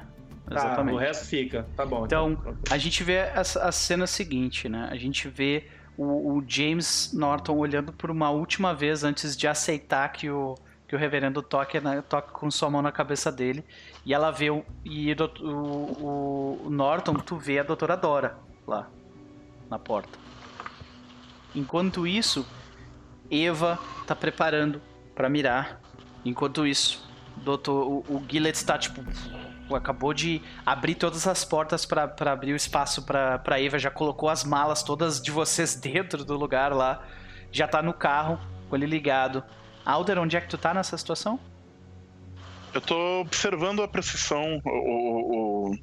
Tá, 0.50 0.56
exatamente. 0.56 0.96
o 0.96 0.98
resto 0.98 1.28
fica. 1.28 1.68
Tá 1.76 1.86
bom. 1.86 2.06
Então, 2.06 2.36
a 2.72 2.78
gente 2.80 3.04
vê 3.04 3.20
a, 3.20 3.42
a 3.42 3.72
cena 3.72 4.08
seguinte, 4.08 4.68
né? 4.68 4.90
A 4.92 4.96
gente 4.96 5.28
vê 5.30 5.68
o, 5.96 6.38
o 6.38 6.44
James 6.48 7.12
Norton 7.14 7.56
olhando 7.56 7.94
por 7.94 8.10
uma 8.10 8.32
última 8.32 8.74
vez 8.74 9.04
antes 9.04 9.38
de 9.38 9.48
aceitar 9.48 10.10
que 10.12 10.28
o, 10.28 10.56
que 10.88 10.96
o 10.96 10.98
reverendo 10.98 11.44
toque, 11.44 11.80
na- 11.80 12.02
toque 12.02 12.32
com 12.32 12.50
sua 12.50 12.68
mão 12.68 12.82
na 12.82 12.92
cabeça 12.92 13.32
dele. 13.32 13.64
E 14.04 14.12
ela 14.12 14.32
vê 14.32 14.50
o, 14.50 14.66
e 14.84 15.14
o, 15.14 15.46
o, 15.46 16.62
o 16.66 16.70
Norton, 16.72 17.14
tu 17.14 17.36
vê 17.38 17.60
a 17.60 17.64
doutora 17.64 17.96
Dora 17.96 18.38
lá 18.66 18.90
na 19.70 19.78
porta. 19.78 20.18
Enquanto 21.56 22.08
isso, 22.08 22.46
Eva 23.30 23.80
tá 24.06 24.16
preparando 24.16 24.82
pra 25.16 25.30
mirar. 25.30 25.82
Enquanto 26.26 26.66
isso, 26.66 27.08
doutor, 27.38 27.88
o, 27.88 28.16
o 28.16 28.24
Gillett 28.30 28.58
está 28.58 28.78
tipo 28.78 29.04
acabou 29.76 30.14
de 30.14 30.42
abrir 30.66 30.96
todas 30.96 31.28
as 31.28 31.46
portas 31.46 31.86
pra 31.86 32.12
abrir 32.32 32.54
o 32.54 32.56
espaço 32.56 33.04
pra 33.04 33.62
Eva, 33.62 33.78
já 33.78 33.92
colocou 33.92 34.30
as 34.30 34.44
malas 34.44 34.82
todas 34.82 35.22
de 35.22 35.32
vocês 35.32 35.76
dentro 35.80 36.26
do 36.26 36.36
lugar 36.36 36.74
lá. 36.74 37.04
Já 37.52 37.68
tá 37.68 37.82
no 37.82 37.94
carro 37.94 38.40
com 38.70 38.76
ele 38.76 38.86
ligado. 38.86 39.44
Alder, 39.86 40.20
onde 40.20 40.38
é 40.38 40.42
que 40.42 40.48
tu 40.48 40.58
tá 40.58 40.74
nessa 40.74 40.98
situação? 40.98 41.40
Eu 42.74 42.82
tô 42.82 43.22
observando 43.22 43.82
a 43.82 43.88
precisão, 43.88 44.62
o, 44.64 45.72
o, 45.72 45.76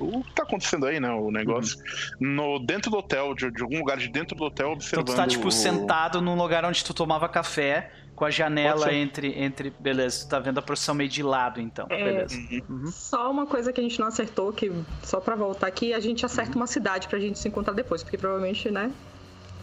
o, 0.00 0.24
que 0.24 0.32
tá 0.32 0.42
acontecendo 0.42 0.86
aí, 0.86 0.98
né? 1.00 1.10
O 1.10 1.30
negócio. 1.30 1.78
No, 2.18 2.58
dentro 2.58 2.90
do 2.90 2.98
hotel, 2.98 3.34
de, 3.34 3.50
de 3.50 3.62
algum 3.62 3.78
lugar 3.78 3.96
de 3.98 4.08
dentro 4.08 4.36
do 4.36 4.44
hotel, 4.44 4.68
Então 4.68 4.72
observando. 4.76 5.06
tu 5.06 5.14
tá 5.14 5.26
tipo 5.26 5.48
o- 5.48 5.52
sentado 5.52 6.20
num 6.20 6.34
lugar 6.36 6.64
onde 6.64 6.84
tu 6.84 6.92
tomava 6.94 7.28
café, 7.28 7.92
com 8.16 8.24
a 8.24 8.30
janela 8.30 8.92
entre 8.92 9.32
entre, 9.40 9.70
beleza, 9.80 10.26
tu 10.26 10.28
tá 10.30 10.38
vendo 10.38 10.58
a 10.58 10.62
procissão 10.62 10.94
meio 10.94 11.08
de 11.08 11.22
lado 11.22 11.58
então. 11.60 11.86
É. 11.88 12.04
Beleza. 12.04 12.36
Uhum. 12.68 12.86
Só 12.92 13.30
uma 13.30 13.46
coisa 13.46 13.72
que 13.72 13.80
a 13.80 13.82
gente 13.82 13.98
não 13.98 14.08
acertou, 14.08 14.52
que 14.52 14.70
só 15.02 15.20
pra 15.20 15.34
voltar 15.34 15.66
aqui, 15.68 15.94
a 15.94 16.00
gente 16.00 16.20
Uhum. 16.24 16.26
acerta 16.26 16.54
uma 16.56 16.66
cidade 16.66 17.08
pra 17.08 17.18
gente 17.18 17.38
se 17.38 17.48
encontrar 17.48 17.72
depois, 17.72 18.02
porque 18.02 18.18
provavelmente, 18.18 18.70
né? 18.70 18.90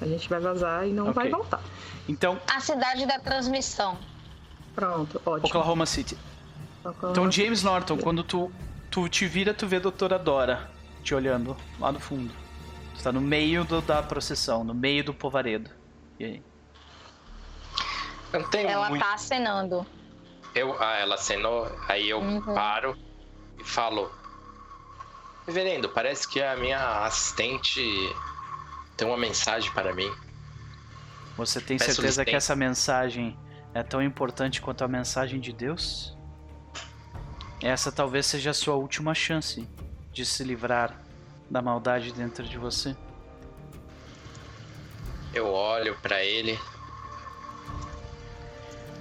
A 0.01 0.05
gente 0.05 0.27
vai 0.29 0.39
vazar 0.39 0.87
e 0.87 0.91
não 0.93 1.09
Ok. 1.09 1.13
vai 1.15 1.29
voltar. 1.29 1.59
Então, 2.09 2.39
A 2.51 2.59
cidade 2.59 3.05
da 3.05 3.19
transmissão. 3.19 3.97
Pronto, 4.75 5.21
ótimo. 5.25 5.47
Oklahoma 5.47 5.85
City. 5.85 6.17
Então, 7.11 7.29
James 7.31 7.63
Norton, 7.63 7.97
quando 7.97 8.23
tu, 8.23 8.51
tu 8.89 9.07
te 9.09 9.25
vira, 9.27 9.53
tu 9.53 9.67
vê 9.67 9.77
a 9.77 9.79
doutora 9.79 10.17
Dora 10.17 10.69
te 11.03 11.13
olhando 11.15 11.55
lá 11.79 11.91
no 11.91 11.99
fundo. 11.99 12.33
Tu 12.95 13.03
tá 13.03 13.11
no 13.11 13.21
meio 13.21 13.63
do- 13.63 13.81
da 13.81 14.01
procissão, 14.01 14.63
no 14.63 14.73
meio 14.73 15.03
do 15.03 15.13
povaredo. 15.13 15.69
E 16.19 16.25
aí? 16.25 16.43
Eu 18.33 18.41
não 18.41 18.49
tenho 18.49 18.67
Ela 18.69 18.89
muito. 18.89 19.01
tá 19.03 19.13
acenando. 19.13 19.85
Eu, 20.55 20.75
ah, 20.81 20.95
ela 20.97 21.15
acenou, 21.15 21.69
aí 21.87 22.09
eu 22.09 22.19
Uhum. 22.19 22.41
paro 22.53 22.97
e 23.59 23.63
falo: 23.63 24.11
Reverendo, 25.45 25.87
parece 25.89 26.27
que 26.27 26.41
a 26.41 26.57
minha 26.57 27.05
assistente 27.05 27.79
tem 28.97 29.07
uma 29.07 29.17
mensagem 29.17 29.71
para 29.71 29.93
mim. 29.93 30.11
Você 31.37 31.61
tem 31.61 31.77
Peço 31.77 31.93
certeza 31.93 32.25
que 32.25 32.31
licença. 32.31 32.51
essa 32.53 32.55
mensagem 32.55 33.37
é 33.73 33.83
tão 33.83 34.01
importante 34.01 34.59
quanto 34.59 34.83
a 34.83 34.87
mensagem 34.87 35.39
de 35.39 35.53
Deus? 35.53 36.16
Essa 37.61 37.91
talvez 37.91 38.25
seja 38.25 38.51
a 38.51 38.53
sua 38.53 38.75
última 38.75 39.13
chance 39.15 39.67
de 40.13 40.25
se 40.25 40.43
livrar 40.43 40.99
da 41.49 41.61
maldade 41.61 42.11
dentro 42.13 42.43
de 42.43 42.57
você. 42.57 42.95
Eu 45.33 45.47
olho 45.47 45.95
para 46.01 46.23
ele. 46.23 46.57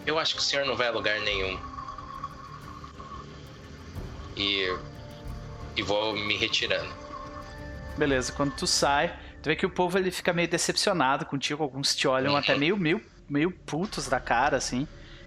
Eu 0.07 0.19
acho 0.19 0.35
que 0.35 0.41
o 0.41 0.45
senhor 0.45 0.65
não 0.67 0.77
vai 0.77 0.89
a 0.89 0.93
lugar 0.93 1.19
nenhum. 1.21 1.59
E. 4.37 4.77
E 5.77 5.83
vou 5.83 6.15
me 6.15 6.37
retirando. 6.37 6.91
Beleza, 7.99 8.33
quando 8.33 8.55
tu 8.55 8.67
sai, 8.67 9.09
tu 9.43 9.47
vê 9.47 9.57
que 9.57 9.67
o 9.67 9.71
povo 9.71 9.99
ele 9.99 10.11
fica 10.11 10.33
meio 10.33 10.49
decepcionado 10.49 11.27
contigo, 11.27 11.63
alguns 11.63 11.95
te 11.95 12.07
olham 12.09 12.33
Uhum. 12.33 12.39
até 12.39 12.57
meio, 12.57 12.77
meio, 12.77 13.03
meio 13.29 13.51
putos 13.51 14.07
da 14.09 14.19
cara, 14.21 14.57
assim. 14.57 14.87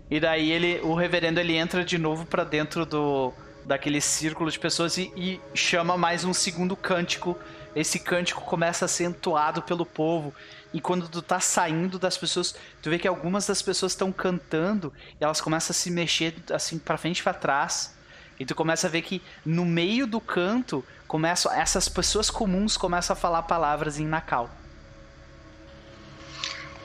E 0.09 0.19
daí 0.19 0.51
ele, 0.51 0.79
o 0.81 0.95
reverendo 0.95 1.39
ele 1.39 1.55
entra 1.55 1.83
de 1.85 1.97
novo 1.97 2.25
pra 2.25 2.43
dentro 2.43 2.85
do 2.85 3.33
daquele 3.65 4.01
círculo 4.01 4.49
de 4.49 4.57
pessoas 4.57 4.97
e, 4.97 5.13
e 5.15 5.39
chama 5.53 5.95
mais 5.95 6.23
um 6.23 6.33
segundo 6.33 6.75
cântico. 6.75 7.37
Esse 7.75 7.99
cântico 7.99 8.41
começa 8.41 8.85
a 8.85 8.87
ser 8.87 9.03
entoado 9.03 9.61
pelo 9.61 9.85
povo. 9.85 10.33
E 10.73 10.81
quando 10.81 11.07
tu 11.07 11.21
tá 11.21 11.39
saindo 11.39 11.99
das 11.99 12.17
pessoas, 12.17 12.55
tu 12.81 12.89
vê 12.89 12.97
que 12.97 13.07
algumas 13.07 13.45
das 13.45 13.61
pessoas 13.61 13.91
estão 13.91 14.11
cantando 14.11 14.91
e 15.21 15.23
elas 15.23 15.39
começam 15.39 15.71
a 15.71 15.75
se 15.75 15.91
mexer 15.91 16.35
assim 16.51 16.79
pra 16.79 16.97
frente 16.97 17.19
e 17.19 17.23
pra 17.23 17.33
trás. 17.33 17.95
E 18.39 18.45
tu 18.45 18.55
começa 18.55 18.87
a 18.87 18.89
ver 18.89 19.03
que 19.03 19.21
no 19.45 19.65
meio 19.65 20.07
do 20.07 20.19
canto, 20.19 20.83
começam, 21.07 21.51
essas 21.51 21.87
pessoas 21.87 22.31
comuns 22.31 22.75
começam 22.75 23.13
a 23.13 23.17
falar 23.17 23.43
palavras 23.43 23.99
em 23.99 24.05
Nakal. 24.05 24.49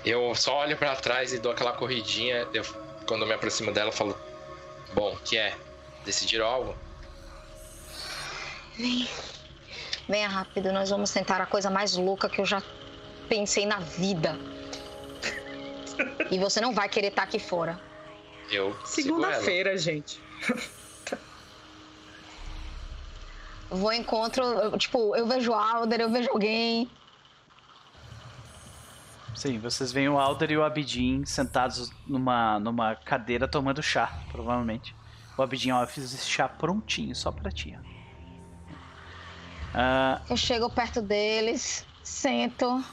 Eu 0.05 0.35
só 0.35 0.59
olho 0.59 0.77
para 0.77 0.95
trás 0.97 1.33
e 1.33 1.39
dou 1.39 1.53
aquela 1.53 1.73
corridinha. 1.73 2.47
Eu, 2.53 2.65
quando 3.06 3.22
eu 3.22 3.28
me 3.28 3.35
aproximo 3.35 3.72
dela, 3.72 3.89
eu 3.89 3.93
falo: 3.93 4.16
Bom, 4.94 5.16
que 5.24 5.36
é? 5.36 5.56
Decidiram 6.05 6.47
algo? 6.47 6.76
Venha 10.09 10.28
rápido, 10.28 10.72
nós 10.72 10.90
vamos 10.90 11.10
tentar 11.10 11.40
a 11.40 11.47
coisa 11.47 11.70
mais 11.70 11.97
louca 11.97 12.28
que 12.28 12.40
eu 12.40 12.44
já 12.44 12.62
pensei 13.28 13.64
na 13.64 13.78
vida. 13.78 14.39
E 16.31 16.39
você 16.39 16.60
não 16.60 16.72
vai 16.74 16.89
querer 16.89 17.09
estar 17.09 17.22
aqui 17.22 17.39
fora. 17.39 17.81
Eu. 18.51 18.76
Segunda-feira, 18.85 19.78
gente. 19.78 20.20
Vou 23.70 23.89
ao 23.89 23.94
encontro, 23.94 24.44
tipo, 24.78 25.16
eu 25.16 25.26
vejo 25.26 25.52
Alder, 25.52 26.01
eu 26.01 26.10
vejo 26.10 26.28
alguém. 26.31 26.90
Sim, 29.35 29.59
vocês 29.59 29.93
veem 29.93 30.09
o 30.09 30.19
Alder 30.19 30.52
e 30.52 30.56
o 30.56 30.65
Abidin 30.65 31.24
sentados 31.24 31.90
numa, 32.06 32.59
numa 32.61 32.94
cadeira 32.94 33.48
tomando 33.48 33.82
chá, 33.82 34.20
provavelmente. 34.31 34.94
O 35.36 35.43
Abidin, 35.43 35.73
ó, 35.73 35.82
eu 35.82 35.86
fiz 35.89 36.05
esse 36.05 36.28
chá 36.28 36.48
prontinho, 36.48 37.15
só 37.16 37.32
pra 37.32 37.51
ti. 37.51 37.77
ó. 37.77 37.94
Ah, 39.74 40.20
Eu 40.31 40.36
chego 40.36 40.70
perto 40.70 41.02
deles, 41.02 41.85
sento. 42.02 42.85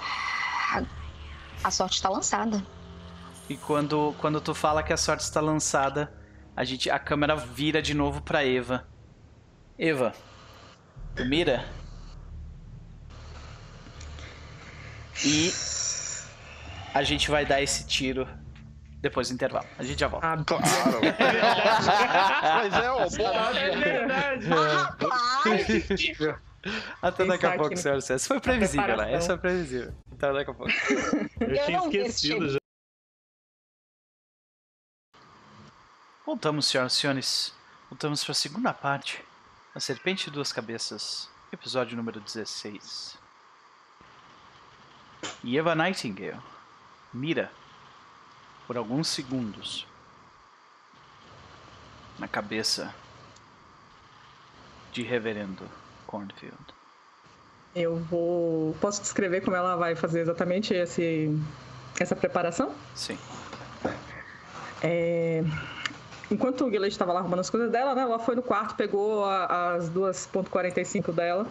A, 0.00 0.82
a 1.62 1.70
sorte 1.70 1.94
está 1.96 2.08
lançada. 2.08 2.64
e 3.48 3.56
quando, 3.58 4.14
quando 4.20 4.40
tu 4.40 4.54
fala 4.54 4.82
que 4.82 4.92
a 4.92 4.96
sorte 4.96 5.20
está 5.22 5.40
lançada, 5.42 6.12
a, 6.56 6.64
gente, 6.64 6.88
a 6.90 6.98
câmera 6.98 7.36
vira 7.36 7.82
de 7.82 7.92
novo 7.92 8.22
pra 8.22 8.42
Eva. 8.44 8.88
Eva, 9.78 10.14
tu 11.14 11.26
mira? 11.26 11.62
E 15.24 15.52
a 16.94 17.02
gente 17.02 17.30
vai 17.30 17.44
dar 17.44 17.60
esse 17.62 17.86
tiro 17.86 18.26
depois 19.00 19.28
do 19.28 19.34
intervalo. 19.34 19.66
A 19.78 19.82
gente 19.82 20.00
já 20.00 20.08
volta. 20.08 20.26
Ah, 20.26 20.44
Claro. 20.44 20.64
Mas 22.54 22.74
é, 22.74 22.90
ó, 22.90 23.08
bom. 23.08 23.58
é 23.58 23.76
verdade. 23.76 24.46
Rapaz! 24.48 25.66
Até 27.02 27.26
daqui 27.26 27.44
a 27.46 27.50
pouco, 27.50 27.66
aqui 27.66 27.74
no- 27.74 27.80
senhor 27.82 28.00
César. 28.00 28.16
Isso 28.16 28.28
foi 28.28 28.40
previsível, 28.40 28.96
né? 28.96 29.16
Isso 29.18 29.26
foi 29.26 29.38
previsível. 29.38 29.94
Até 30.12 30.32
daqui 30.32 30.50
a 30.50 30.54
pouco. 30.54 30.72
Eu, 31.40 31.48
Eu 31.48 31.64
tinha 31.66 31.78
esquecido 32.06 32.48
já. 32.50 32.58
Voltamos, 36.24 36.66
senhoras 36.66 36.94
e 36.94 36.96
senhores. 37.00 37.54
Voltamos 37.90 38.24
para 38.24 38.32
a 38.32 38.34
segunda 38.34 38.72
parte. 38.72 39.22
A 39.74 39.80
Serpente 39.80 40.24
de 40.26 40.30
Duas 40.30 40.52
Cabeças. 40.52 41.28
Episódio 41.52 41.96
número 41.96 42.18
16. 42.20 43.18
E 45.42 45.58
Eva 45.58 45.74
Nightingale 45.74 46.36
mira 47.12 47.50
por 48.66 48.76
alguns 48.76 49.08
segundos 49.08 49.86
na 52.18 52.26
cabeça 52.28 52.94
de 54.92 55.02
Reverendo 55.02 55.64
Cornfield. 56.06 56.56
Eu 57.74 57.96
vou. 57.96 58.74
Posso 58.80 59.02
descrever 59.02 59.40
como 59.40 59.56
ela 59.56 59.74
vai 59.76 59.96
fazer 59.96 60.20
exatamente 60.20 60.72
esse... 60.72 61.28
essa 61.98 62.14
preparação? 62.14 62.72
Sim. 62.94 63.18
É, 64.82 65.42
Enquanto 66.30 66.62
o 66.64 66.70
Guilherme 66.70 66.88
estava 66.88 67.12
lá 67.12 67.20
arrumando 67.20 67.40
as 67.40 67.50
coisas 67.50 67.70
dela, 67.70 67.94
né? 67.94 68.02
Ela 68.02 68.18
foi 68.18 68.34
no 68.34 68.42
quarto, 68.42 68.74
pegou 68.76 69.24
a- 69.24 69.74
as 69.74 69.88
duas 69.88 70.26
.45 70.32 71.12
dela. 71.12 71.46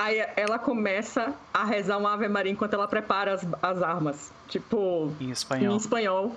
Aí 0.00 0.24
ela 0.36 0.60
começa 0.60 1.34
a 1.52 1.64
rezar 1.64 1.98
uma 1.98 2.12
Ave 2.12 2.28
Maria 2.28 2.52
enquanto 2.52 2.72
ela 2.74 2.86
prepara 2.86 3.34
as, 3.34 3.44
as 3.60 3.82
armas. 3.82 4.32
Tipo, 4.46 5.12
Em 5.20 5.26
em 5.26 5.30
espanhol. 5.32 5.76
espanhol. 5.76 6.36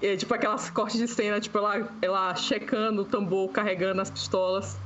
É, 0.00 0.16
tipo 0.16 0.32
aquelas 0.32 0.70
cortes 0.70 0.98
de 0.98 1.06
cena, 1.06 1.38
tipo, 1.38 1.58
ela, 1.58 1.86
ela 2.00 2.34
checando 2.34 3.02
o 3.02 3.04
tambor, 3.04 3.50
carregando 3.50 4.00
as 4.00 4.08
pistolas. 4.08 4.78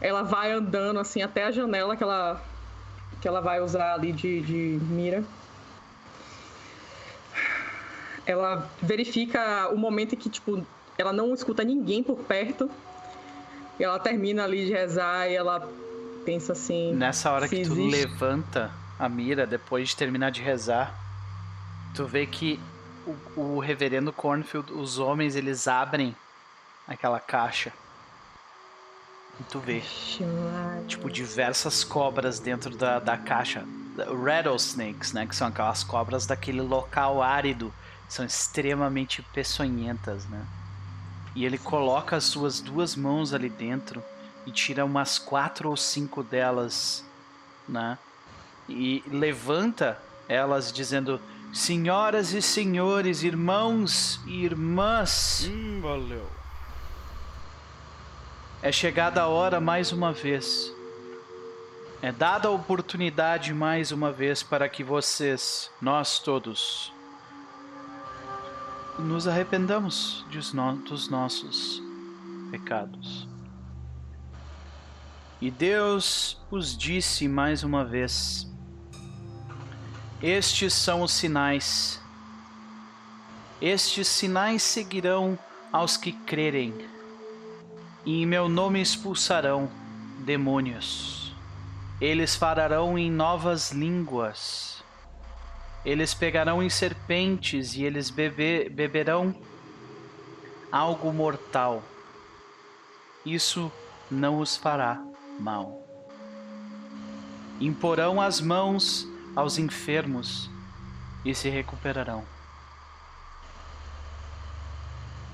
Ela 0.00 0.22
vai 0.22 0.52
andando 0.52 1.00
assim 1.00 1.20
até 1.20 1.42
a 1.42 1.50
janela 1.50 1.96
que 1.96 2.04
ela, 2.04 2.40
que 3.20 3.26
ela 3.26 3.40
vai 3.40 3.60
usar 3.60 3.94
ali 3.94 4.12
de, 4.12 4.40
de 4.42 4.78
mira. 4.84 5.24
Ela 8.24 8.70
verifica 8.80 9.68
o 9.72 9.76
momento 9.76 10.14
em 10.14 10.18
que, 10.18 10.28
tipo, 10.28 10.64
ela 10.96 11.12
não 11.12 11.34
escuta 11.34 11.64
ninguém 11.64 12.04
por 12.04 12.18
perto. 12.18 12.70
E 13.80 13.82
ela 13.82 13.98
termina 13.98 14.44
ali 14.44 14.64
de 14.66 14.72
rezar 14.72 15.28
e 15.28 15.34
ela 15.34 15.68
pensa 16.24 16.52
assim. 16.52 16.94
Nessa 16.94 17.30
hora 17.30 17.48
que 17.48 17.62
tu 17.62 17.72
existe- 17.72 17.90
levanta 17.90 18.70
a 18.98 19.08
mira, 19.08 19.46
depois 19.46 19.90
de 19.90 19.96
terminar 19.96 20.30
de 20.30 20.40
rezar, 20.40 20.94
tu 21.94 22.06
vê 22.06 22.26
que 22.26 22.60
o, 23.06 23.40
o 23.40 23.58
reverendo 23.60 24.12
Cornfield, 24.12 24.72
os 24.72 24.98
homens, 24.98 25.36
eles 25.36 25.68
abrem 25.68 26.14
aquela 26.88 27.20
caixa. 27.20 27.72
E 29.40 29.42
tu 29.44 29.58
vê, 29.58 29.82
tipo, 30.86 31.10
diversas 31.10 31.82
cobras 31.82 32.38
dentro 32.38 32.76
da, 32.76 32.98
da 33.00 33.16
caixa. 33.16 33.64
Rattlesnakes, 33.96 35.12
né? 35.12 35.26
Que 35.26 35.34
são 35.34 35.48
aquelas 35.48 35.82
cobras 35.82 36.26
daquele 36.26 36.60
local 36.60 37.22
árido. 37.22 37.72
São 38.08 38.24
extremamente 38.24 39.22
peçonhentas, 39.22 40.24
né? 40.26 40.44
E 41.34 41.44
ele 41.44 41.58
coloca 41.58 42.16
as 42.16 42.24
suas 42.24 42.60
duas 42.60 42.94
mãos 42.94 43.34
ali 43.34 43.48
dentro 43.48 44.02
e 44.46 44.50
tira 44.52 44.84
umas 44.84 45.18
quatro 45.18 45.70
ou 45.70 45.76
cinco 45.76 46.22
delas, 46.22 47.04
né? 47.68 47.98
E 48.68 49.02
levanta 49.08 49.98
elas 50.28 50.72
dizendo: 50.72 51.20
Senhoras 51.52 52.32
e 52.32 52.40
senhores, 52.42 53.22
irmãos 53.22 54.20
e 54.26 54.44
irmãs, 54.44 55.46
Hum, 55.50 55.80
valeu. 55.82 56.26
é 58.62 58.72
chegada 58.72 59.22
a 59.22 59.28
hora 59.28 59.60
mais 59.60 59.92
uma 59.92 60.12
vez. 60.12 60.72
É 62.02 62.12
dada 62.12 62.48
a 62.48 62.50
oportunidade 62.50 63.54
mais 63.54 63.90
uma 63.92 64.12
vez 64.12 64.42
para 64.42 64.68
que 64.68 64.84
vocês, 64.84 65.70
nós 65.80 66.18
todos, 66.18 66.92
nos 68.98 69.26
arrependamos 69.26 70.24
dos, 70.30 70.52
no- 70.52 70.76
dos 70.76 71.08
nossos 71.08 71.82
pecados. 72.50 73.26
E 75.44 75.50
Deus 75.50 76.38
os 76.50 76.74
disse 76.74 77.28
mais 77.28 77.62
uma 77.62 77.84
vez: 77.84 78.50
Estes 80.22 80.72
são 80.72 81.02
os 81.02 81.12
sinais. 81.12 82.00
Estes 83.60 84.08
sinais 84.08 84.62
seguirão 84.62 85.38
aos 85.70 85.98
que 85.98 86.12
crerem 86.12 86.72
e 88.06 88.22
em 88.22 88.26
meu 88.26 88.48
nome 88.48 88.80
expulsarão 88.80 89.70
demônios. 90.20 91.36
Eles 92.00 92.34
falarão 92.34 92.98
em 92.98 93.10
novas 93.10 93.70
línguas. 93.70 94.82
Eles 95.84 96.14
pegarão 96.14 96.62
em 96.62 96.70
serpentes 96.70 97.74
e 97.74 97.84
eles 97.84 98.08
bebe- 98.08 98.70
beberão 98.70 99.36
algo 100.72 101.12
mortal. 101.12 101.82
Isso 103.26 103.70
não 104.10 104.40
os 104.40 104.56
fará 104.56 105.04
mal. 105.38 105.80
Imporão 107.60 108.20
as 108.20 108.40
mãos 108.40 109.06
aos 109.34 109.58
enfermos 109.58 110.50
e 111.24 111.34
se 111.34 111.48
recuperarão. 111.48 112.24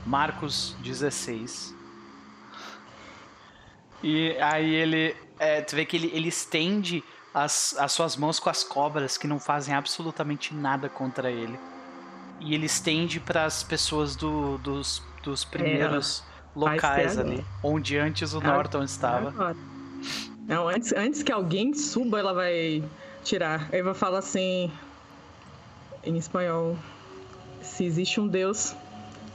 Marcos 0.07 0.75
16, 0.81 1.75
e 4.03 4.37
aí 4.41 4.75
ele. 4.75 5.17
é, 5.39 5.61
tu 5.61 5.77
vê 5.77 5.85
que 5.85 5.97
ele, 5.97 6.11
ele 6.15 6.29
estende 6.29 7.05
as, 7.35 7.77
as 7.79 7.93
suas 7.93 8.17
mãos 8.17 8.41
com 8.41 8.49
as 8.49 8.65
cobras 8.65 9.19
que 9.19 9.27
não 9.27 9.39
fazem 9.39 9.75
absolutamente 9.75 10.55
nada 10.55 10.89
contra 10.89 11.31
ele. 11.31 11.59
E 12.41 12.55
ele 12.55 12.67
estende 12.67 13.21
para 13.21 13.45
as 13.45 13.63
pessoas 13.63 14.17
do, 14.17 14.57
dos, 14.59 15.03
dos 15.23 15.45
primeiros 15.45 16.25
locais 16.57 17.13
ser 17.13 17.21
ali, 17.21 17.47
onde 17.63 17.99
antes 17.99 18.33
o 18.33 18.39
Ah, 18.39 18.45
Norton 18.45 18.83
estava. 18.83 19.55
Não, 20.47 20.69
antes, 20.69 20.93
antes 20.93 21.23
que 21.23 21.31
alguém 21.31 21.73
suba, 21.75 22.19
ela 22.19 22.33
vai 22.33 22.83
tirar. 23.23 23.69
A 23.73 23.77
Eva 23.77 23.95
fala 23.95 24.19
assim, 24.19 24.71
em 26.05 26.17
espanhol: 26.17 26.77
Se 27.63 27.85
existe 27.85 28.21
um 28.21 28.27
Deus, 28.27 28.75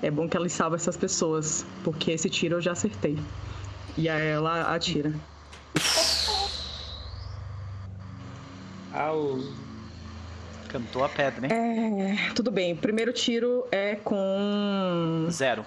é 0.02 0.12
bom 0.12 0.28
que 0.28 0.36
ela 0.36 0.50
salve 0.50 0.76
essas 0.76 0.98
pessoas, 0.98 1.66
porque 1.84 2.12
esse 2.12 2.30
tiro 2.30 2.56
eu 2.56 2.62
já 2.62 2.74
acertei. 2.74 3.18
E 3.98 4.10
aí 4.10 4.28
ela 4.28 4.74
atira. 4.74 5.14
Au. 8.94 9.40
Cantou 10.68 11.06
a 11.06 11.10
pedra, 11.10 11.48
hein? 11.48 12.12
É, 12.12 12.34
tudo 12.34 12.52
bem. 12.52 12.74
O 12.74 12.78
primeiro 12.78 13.14
tiro 13.14 13.66
é 13.72 13.96
com. 13.96 15.28
Zero. 15.32 15.66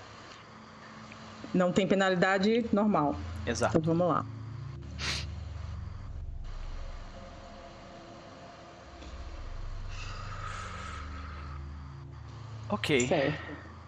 Não 1.55 1.73
tem 1.73 1.87
penalidade 1.87 2.67
normal. 2.71 3.17
Exato. 3.47 3.79
Então 3.79 3.95
vamos 3.95 4.15
lá. 4.15 4.27
Ok. 12.69 13.07
Certo. 13.09 13.39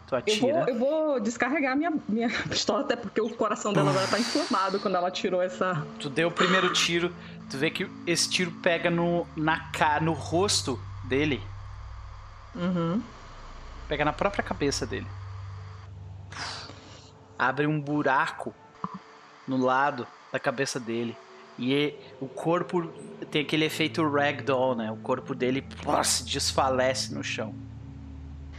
Tu 0.06 0.14
Eu 0.14 0.18
atira. 0.18 0.40
vou, 0.40 0.68
eu 0.68 0.78
vou 0.78 1.20
descarregar 1.20 1.76
minha, 1.76 1.92
minha 2.08 2.28
pistola, 2.48 2.80
até 2.80 2.96
porque 2.96 3.20
o 3.20 3.30
coração 3.30 3.72
dela 3.72 3.90
agora 3.90 4.06
tá 4.08 4.18
inflamado 4.18 4.80
quando 4.80 4.96
ela 4.96 5.10
tirou 5.10 5.40
essa. 5.40 5.86
Tu 6.00 6.10
deu 6.10 6.28
o 6.28 6.32
primeiro 6.32 6.72
tiro, 6.72 7.14
tu 7.48 7.56
vê 7.56 7.70
que 7.70 7.88
esse 8.06 8.28
tiro 8.28 8.50
pega 8.62 8.90
no, 8.90 9.26
na 9.36 9.70
no 10.02 10.12
rosto 10.12 10.80
dele, 11.04 11.40
Uhum. 12.54 13.00
pega 13.88 14.04
na 14.04 14.12
própria 14.12 14.42
cabeça 14.42 14.84
dele. 14.84 15.06
Abre 17.38 17.66
um 17.66 17.80
buraco 17.80 18.52
no 19.46 19.56
lado 19.56 20.06
da 20.32 20.38
cabeça 20.38 20.78
dele. 20.80 21.16
E 21.58 21.72
e- 21.72 21.94
o 22.20 22.26
corpo 22.26 22.86
tem 23.30 23.42
aquele 23.42 23.64
efeito 23.64 24.06
ragdoll, 24.08 24.74
né? 24.74 24.90
O 24.90 24.96
corpo 24.96 25.34
dele 25.34 25.62
pô, 25.62 26.02
se 26.04 26.24
desfalece 26.24 27.14
no 27.14 27.22
chão. 27.22 27.54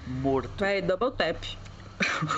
Morto. 0.07 0.49
Vai, 0.59 0.81
double 0.81 1.11
tap. 1.11 1.37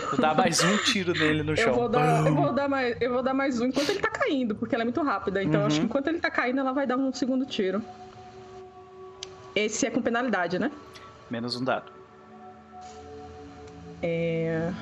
Tu 0.10 0.18
dá 0.22 0.34
mais 0.34 0.62
um 0.62 0.78
tiro 0.78 1.14
nele 1.14 1.42
no 1.42 1.56
chão. 1.56 1.68
Eu 1.68 1.74
vou, 1.74 1.88
dar, 1.90 2.28
eu, 2.28 2.36
vou 2.36 2.52
dar 2.54 2.68
mais, 2.68 2.98
eu 3.02 3.14
vou 3.14 3.24
dar 3.24 3.34
mais 3.34 3.62
um 3.62 3.66
enquanto 3.68 3.90
ele 3.90 4.00
tá 4.00 4.10
caindo, 4.10 4.56
porque 4.56 4.76
ela 4.76 4.84
é 4.84 4.86
muito 4.86 5.02
rápida. 5.02 5.42
Então 5.42 5.62
Uhum. 5.62 5.68
acho 5.68 5.80
que 5.80 5.86
enquanto 5.86 6.08
ele 6.08 6.20
tá 6.20 6.30
caindo, 6.30 6.60
ela 6.60 6.74
vai 6.74 6.86
dar 6.86 6.98
um 6.98 7.14
segundo 7.14 7.46
tiro. 7.46 7.82
Esse 9.56 9.86
é 9.86 9.90
com 9.90 10.02
penalidade, 10.02 10.60
né? 10.60 10.70
Menos 11.30 11.56
um 11.56 11.64
dado. 11.64 11.92
É. 14.02 14.74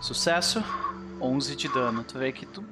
Sucesso, 0.00 0.62
11 1.20 1.54
de 1.56 1.68
dano. 1.68 2.02
Tu 2.04 2.18
vê 2.18 2.32
que 2.32 2.44
tu, 2.46 2.64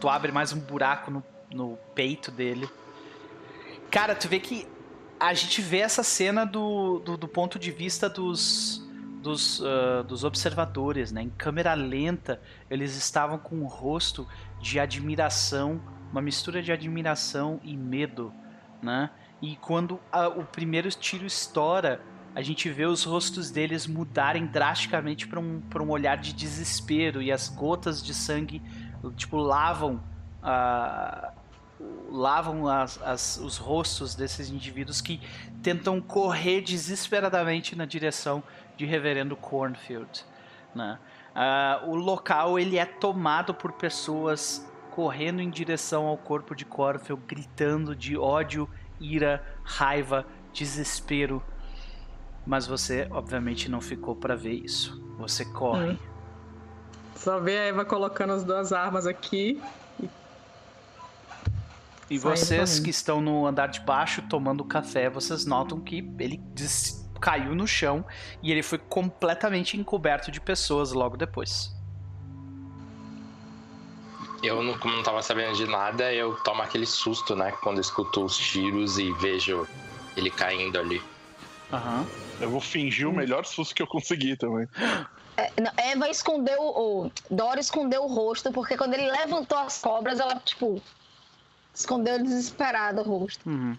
tu 0.00 0.08
abre 0.08 0.30
mais 0.30 0.52
um 0.52 0.60
buraco 0.60 1.10
no, 1.10 1.24
no 1.50 1.78
peito 1.94 2.30
dele. 2.30 2.68
Cara, 3.90 4.14
tu 4.14 4.28
vê 4.28 4.40
que 4.40 4.66
a 5.18 5.32
gente 5.32 5.62
vê 5.62 5.78
essa 5.78 6.02
cena 6.02 6.44
do, 6.44 6.98
do, 7.00 7.16
do 7.16 7.28
ponto 7.28 7.58
de 7.58 7.70
vista 7.70 8.08
dos, 8.08 8.86
dos, 9.22 9.62
ah, 9.64 10.02
dos 10.02 10.24
observadores, 10.24 11.12
né? 11.12 11.22
Em 11.22 11.30
câmera 11.30 11.72
lenta, 11.74 12.40
eles 12.70 12.96
estavam 12.96 13.38
com 13.38 13.56
um 13.56 13.66
rosto 13.66 14.26
de 14.60 14.78
admiração, 14.78 15.80
uma 16.10 16.20
mistura 16.20 16.62
de 16.62 16.72
admiração 16.72 17.60
e 17.62 17.76
medo, 17.76 18.32
né? 18.82 19.10
E 19.40 19.56
quando 19.56 20.00
a- 20.10 20.28
o 20.28 20.44
primeiro 20.44 20.88
tiro 20.90 21.24
estoura, 21.26 22.00
a 22.34 22.42
gente 22.42 22.68
vê 22.68 22.84
os 22.84 23.04
rostos 23.04 23.50
deles 23.50 23.86
mudarem 23.86 24.46
drasticamente 24.46 25.26
para 25.26 25.40
um, 25.40 25.62
um 25.74 25.90
olhar 25.90 26.18
de 26.18 26.34
desespero 26.34 27.22
e 27.22 27.32
as 27.32 27.48
gotas 27.48 28.02
de 28.02 28.12
sangue, 28.12 28.60
tipo, 29.16 29.38
lavam 29.38 30.02
a 30.42 31.32
lavam 32.10 32.66
as, 32.68 33.00
as- 33.02 33.36
os 33.38 33.56
rostos 33.58 34.14
desses 34.14 34.48
indivíduos 34.50 35.00
que 35.00 35.20
tentam 35.62 36.00
correr 36.00 36.60
desesperadamente 36.62 37.76
na 37.76 37.84
direção 37.84 38.42
de 38.76 38.86
Reverendo 38.86 39.36
Cornfield. 39.36 40.24
Né? 40.74 40.98
Ah, 41.34 41.82
o 41.86 41.94
local 41.94 42.58
ele 42.58 42.78
é 42.78 42.86
tomado 42.86 43.52
por 43.52 43.72
pessoas 43.72 44.66
correndo 44.90 45.40
em 45.42 45.50
direção 45.50 46.06
ao 46.06 46.16
corpo 46.16 46.54
de 46.54 46.64
Cornfield, 46.64 47.22
gritando 47.26 47.94
de 47.94 48.16
ódio, 48.16 48.66
ira, 48.98 49.44
raiva, 49.62 50.24
desespero. 50.54 51.42
Mas 52.46 52.66
você, 52.66 53.06
obviamente, 53.10 53.70
não 53.70 53.80
ficou 53.82 54.16
para 54.16 54.34
ver 54.34 54.54
isso. 54.54 55.02
Você 55.18 55.44
corre. 55.44 55.90
Hum. 55.90 55.98
Só 57.14 57.40
vê 57.40 57.58
a 57.58 57.62
Eva 57.64 57.84
colocando 57.84 58.32
as 58.32 58.44
duas 58.44 58.72
armas 58.72 59.06
aqui. 59.06 59.60
E 62.08 62.18
vocês 62.18 62.78
que 62.78 62.90
estão 62.90 63.20
no 63.20 63.46
andar 63.46 63.66
de 63.66 63.80
baixo 63.80 64.22
tomando 64.28 64.64
café, 64.64 65.10
vocês 65.10 65.44
notam 65.44 65.80
que 65.80 66.08
ele 66.18 66.36
des- 66.54 67.04
caiu 67.20 67.54
no 67.54 67.66
chão 67.66 68.04
e 68.42 68.52
ele 68.52 68.62
foi 68.62 68.78
completamente 68.78 69.76
encoberto 69.76 70.30
de 70.30 70.40
pessoas 70.40 70.92
logo 70.92 71.16
depois. 71.16 71.74
Eu, 74.42 74.62
não, 74.62 74.78
como 74.78 74.94
não 74.94 75.02
tava 75.02 75.22
sabendo 75.22 75.56
de 75.56 75.66
nada, 75.66 76.12
eu 76.12 76.36
tomo 76.44 76.62
aquele 76.62 76.86
susto, 76.86 77.34
né? 77.34 77.52
Quando 77.62 77.80
escuto 77.80 78.24
os 78.24 78.36
tiros 78.36 78.98
e 78.98 79.10
vejo 79.14 79.66
ele 80.16 80.30
caindo 80.30 80.78
ali. 80.78 81.02
Aham. 81.72 82.06
Eu 82.40 82.50
vou 82.50 82.60
fingir 82.60 83.08
o 83.08 83.12
melhor 83.12 83.44
susto 83.46 83.74
que 83.74 83.82
eu 83.82 83.86
conseguir 83.86 84.36
também. 84.36 84.68
É, 85.36 85.50
não, 85.60 85.72
Eva 85.76 86.08
escondeu 86.08 86.60
o. 86.60 87.10
Dora 87.30 87.58
escondeu 87.58 88.04
o 88.04 88.06
rosto, 88.06 88.52
porque 88.52 88.76
quando 88.76 88.94
ele 88.94 89.10
levantou 89.10 89.58
as 89.58 89.80
cobras, 89.80 90.20
ela, 90.20 90.36
tipo. 90.40 90.80
Escondeu 91.76 92.18
desesperada 92.22 93.02
o 93.02 93.04
rosto. 93.04 93.46
Uhum. 93.46 93.76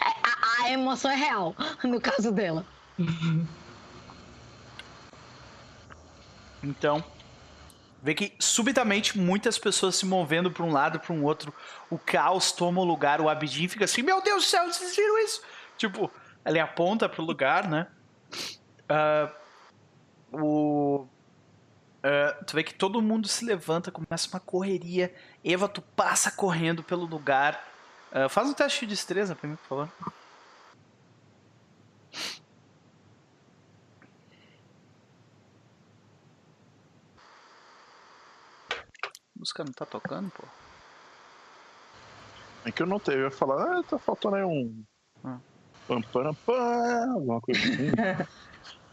É, 0.00 0.06
a, 0.06 0.62
a 0.62 0.70
emoção 0.70 1.10
é 1.10 1.16
real, 1.16 1.52
no 1.82 2.00
caso 2.00 2.30
dela. 2.30 2.64
Então, 6.62 7.02
vê 8.00 8.14
que 8.14 8.32
subitamente 8.38 9.18
muitas 9.18 9.58
pessoas 9.58 9.96
se 9.96 10.06
movendo 10.06 10.48
para 10.48 10.64
um 10.64 10.70
lado 10.70 11.00
para 11.00 11.12
um 11.12 11.24
outro, 11.24 11.52
o 11.90 11.98
caos 11.98 12.52
toma 12.52 12.80
o 12.80 12.84
lugar, 12.84 13.20
o 13.20 13.28
Abidin 13.28 13.66
fica 13.66 13.84
assim, 13.84 14.02
meu 14.02 14.22
Deus 14.22 14.44
do 14.44 14.48
céu, 14.48 14.64
vocês 14.72 14.94
viram 14.94 15.24
isso? 15.24 15.42
Tipo, 15.76 16.08
ele 16.46 16.60
aponta 16.60 17.08
pro 17.08 17.24
lugar, 17.24 17.68
né? 17.68 17.88
Ah, 18.88 19.28
o 20.30 21.08
ah, 22.04 22.44
tu 22.44 22.54
vê 22.54 22.62
que 22.62 22.74
todo 22.74 23.00
mundo 23.00 23.26
se 23.26 23.46
levanta, 23.46 23.90
começa 23.90 24.28
uma 24.28 24.38
correria. 24.38 25.14
Eva, 25.42 25.66
tu 25.66 25.80
passa 25.80 26.30
correndo 26.30 26.82
pelo 26.82 27.06
lugar. 27.06 27.66
Ah, 28.12 28.28
faz 28.28 28.46
um 28.46 28.52
teste 28.52 28.80
de 28.80 28.88
destreza 28.88 29.34
pra 29.34 29.48
mim, 29.48 29.56
por 29.56 29.66
favor. 29.66 29.88
A 38.70 39.38
música 39.38 39.64
não 39.64 39.72
tá 39.72 39.86
tocando, 39.86 40.30
pô. 40.30 40.44
É 42.66 42.70
que 42.70 42.82
eu 42.82 42.86
notei, 42.86 43.16
eu 43.16 43.24
ia 43.24 43.30
falar, 43.30 43.78
ah, 43.78 43.82
tá 43.82 43.98
faltando 43.98 44.36
aí 44.36 44.44
um. 44.44 44.84
Ah. 45.24 45.38
Pam, 45.88 46.02
pam, 46.02 46.34
pam, 46.46 47.12
alguma 47.14 47.40
coisa 47.40 47.60
assim. 47.60 47.92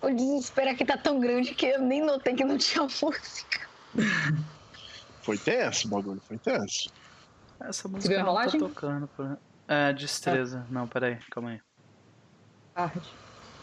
O 0.02 0.10
desespero 0.10 0.72
aqui 0.72 0.84
tá 0.84 0.98
tão 0.98 1.19
grande 1.19 1.53
que 1.53 1.65
eu 1.68 1.82
nem 1.82 2.03
notei 2.03 2.34
que 2.36 2.44
não 2.44 2.57
tinha 2.57 2.84
música. 2.84 3.68
Foi 5.22 5.38
tenso 5.38 5.88
o 5.88 5.91
bagulho, 5.91 6.22
foi 6.28 6.38
tenso. 6.38 6.90
Essa 7.60 7.88
música 7.88 8.23
não 8.23 8.36
tá 8.36 8.48
tocando. 8.57 9.07
Pô. 9.15 9.23
É, 9.68 9.94
destreza. 9.94 10.65
Não, 10.69 10.88
peraí, 10.88 11.18
calma 11.30 11.52
aí. 11.52 11.61
Tarde. 12.73 13.02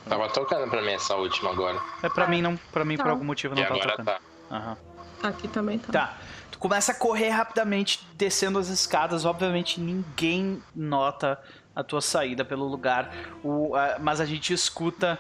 Tava 0.09 0.28
tocando 0.31 0.70
pra 0.70 0.81
mim 0.81 0.93
essa 0.93 1.16
última 1.16 1.51
agora. 1.51 1.81
É 2.02 2.09
pra 2.09 2.28
mim 2.28 2.40
não, 2.40 2.56
para 2.73 2.85
mim 2.85 2.97
por 2.97 3.05
Tá. 3.06 3.10
algum 3.10 3.24
motivo 3.24 3.55
não 3.55 3.62
e 3.62 3.66
tá 3.66 3.74
agora 3.74 3.90
tocando. 3.90 4.06
tá. 4.06 4.20
Aham. 4.51 4.77
Aqui 5.24 5.48
também 5.48 5.78
tá. 5.78 5.93
Tá. 5.93 6.19
Tu 6.52 6.59
começa 6.59 6.93
a 6.93 6.94
correr 6.94 7.31
rapidamente 7.31 8.06
descendo 8.15 8.59
as 8.59 8.69
escadas. 8.69 9.24
Obviamente 9.24 9.81
ninguém 9.81 10.62
nota 10.74 11.39
a 11.74 11.82
tua 11.82 12.01
saída 12.01 12.44
pelo 12.44 12.65
lugar. 12.66 13.12
O, 13.43 13.74
a- 13.74 13.98
mas 13.98 14.20
a 14.20 14.24
gente 14.24 14.52
escuta. 14.52 15.19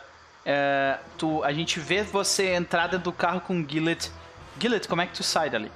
É, 0.50 0.98
tu, 1.18 1.44
a 1.44 1.52
gente 1.52 1.78
vê 1.78 2.02
você 2.02 2.54
entrar 2.54 2.86
dentro 2.86 3.04
do 3.04 3.12
carro 3.12 3.40
com 3.42 3.60
o 3.60 3.68
Gillet. 3.68 4.10
Gillet, 4.58 4.88
como 4.88 5.02
é 5.02 5.06
que 5.06 5.12
tu 5.12 5.22
sai 5.22 5.50
dali? 5.50 5.70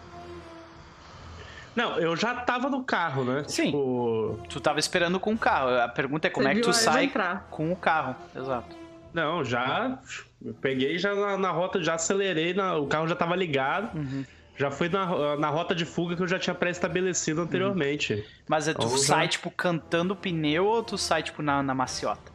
Não, 1.76 1.98
eu 1.98 2.16
já 2.16 2.34
tava 2.34 2.68
no 2.68 2.82
carro, 2.84 3.24
né? 3.24 3.44
Sim. 3.46 3.66
Tipo, 3.66 4.38
Tu 4.48 4.60
tava 4.60 4.78
esperando 4.78 5.18
com 5.20 5.32
o 5.32 5.38
carro. 5.38 5.68
A 5.80 5.88
pergunta 5.88 6.26
é 6.26 6.30
como 6.30 6.46
Você 6.46 6.50
é 6.52 6.54
que 6.54 6.60
tu 6.60 6.72
sai 6.72 7.04
entrar. 7.04 7.46
com 7.50 7.70
o 7.72 7.76
carro. 7.76 8.16
Exato. 8.34 8.74
não, 9.14 9.44
já. 9.44 9.98
Eu 10.44 10.54
peguei 10.54 10.98
já 10.98 11.14
na, 11.14 11.36
na 11.38 11.50
rota, 11.50 11.82
já 11.82 11.94
acelerei, 11.94 12.52
na- 12.54 12.76
o 12.76 12.86
carro 12.86 13.06
já 13.06 13.14
tava 13.14 13.36
ligado. 13.36 13.94
Uhum. 13.96 14.24
Já 14.56 14.70
fui 14.70 14.88
na, 14.88 15.36
na 15.36 15.48
rota 15.48 15.74
de 15.74 15.84
fuga 15.84 16.14
que 16.16 16.22
eu 16.22 16.28
já 16.28 16.38
tinha 16.38 16.54
pré-estabelecido 16.54 17.40
anteriormente. 17.42 18.22
Mas 18.48 18.68
é, 18.68 18.74
tu 18.74 18.84
Então, 18.86 18.96
sai, 18.98 19.22
já- 19.24 19.28
tipo, 19.28 19.50
cantando 19.50 20.14
pneu 20.16 20.66
ou 20.66 20.82
tu 20.82 20.98
sai, 20.98 21.22
tipo, 21.22 21.42
na, 21.42 21.62
na 21.62 21.74
maciota? 21.74 22.31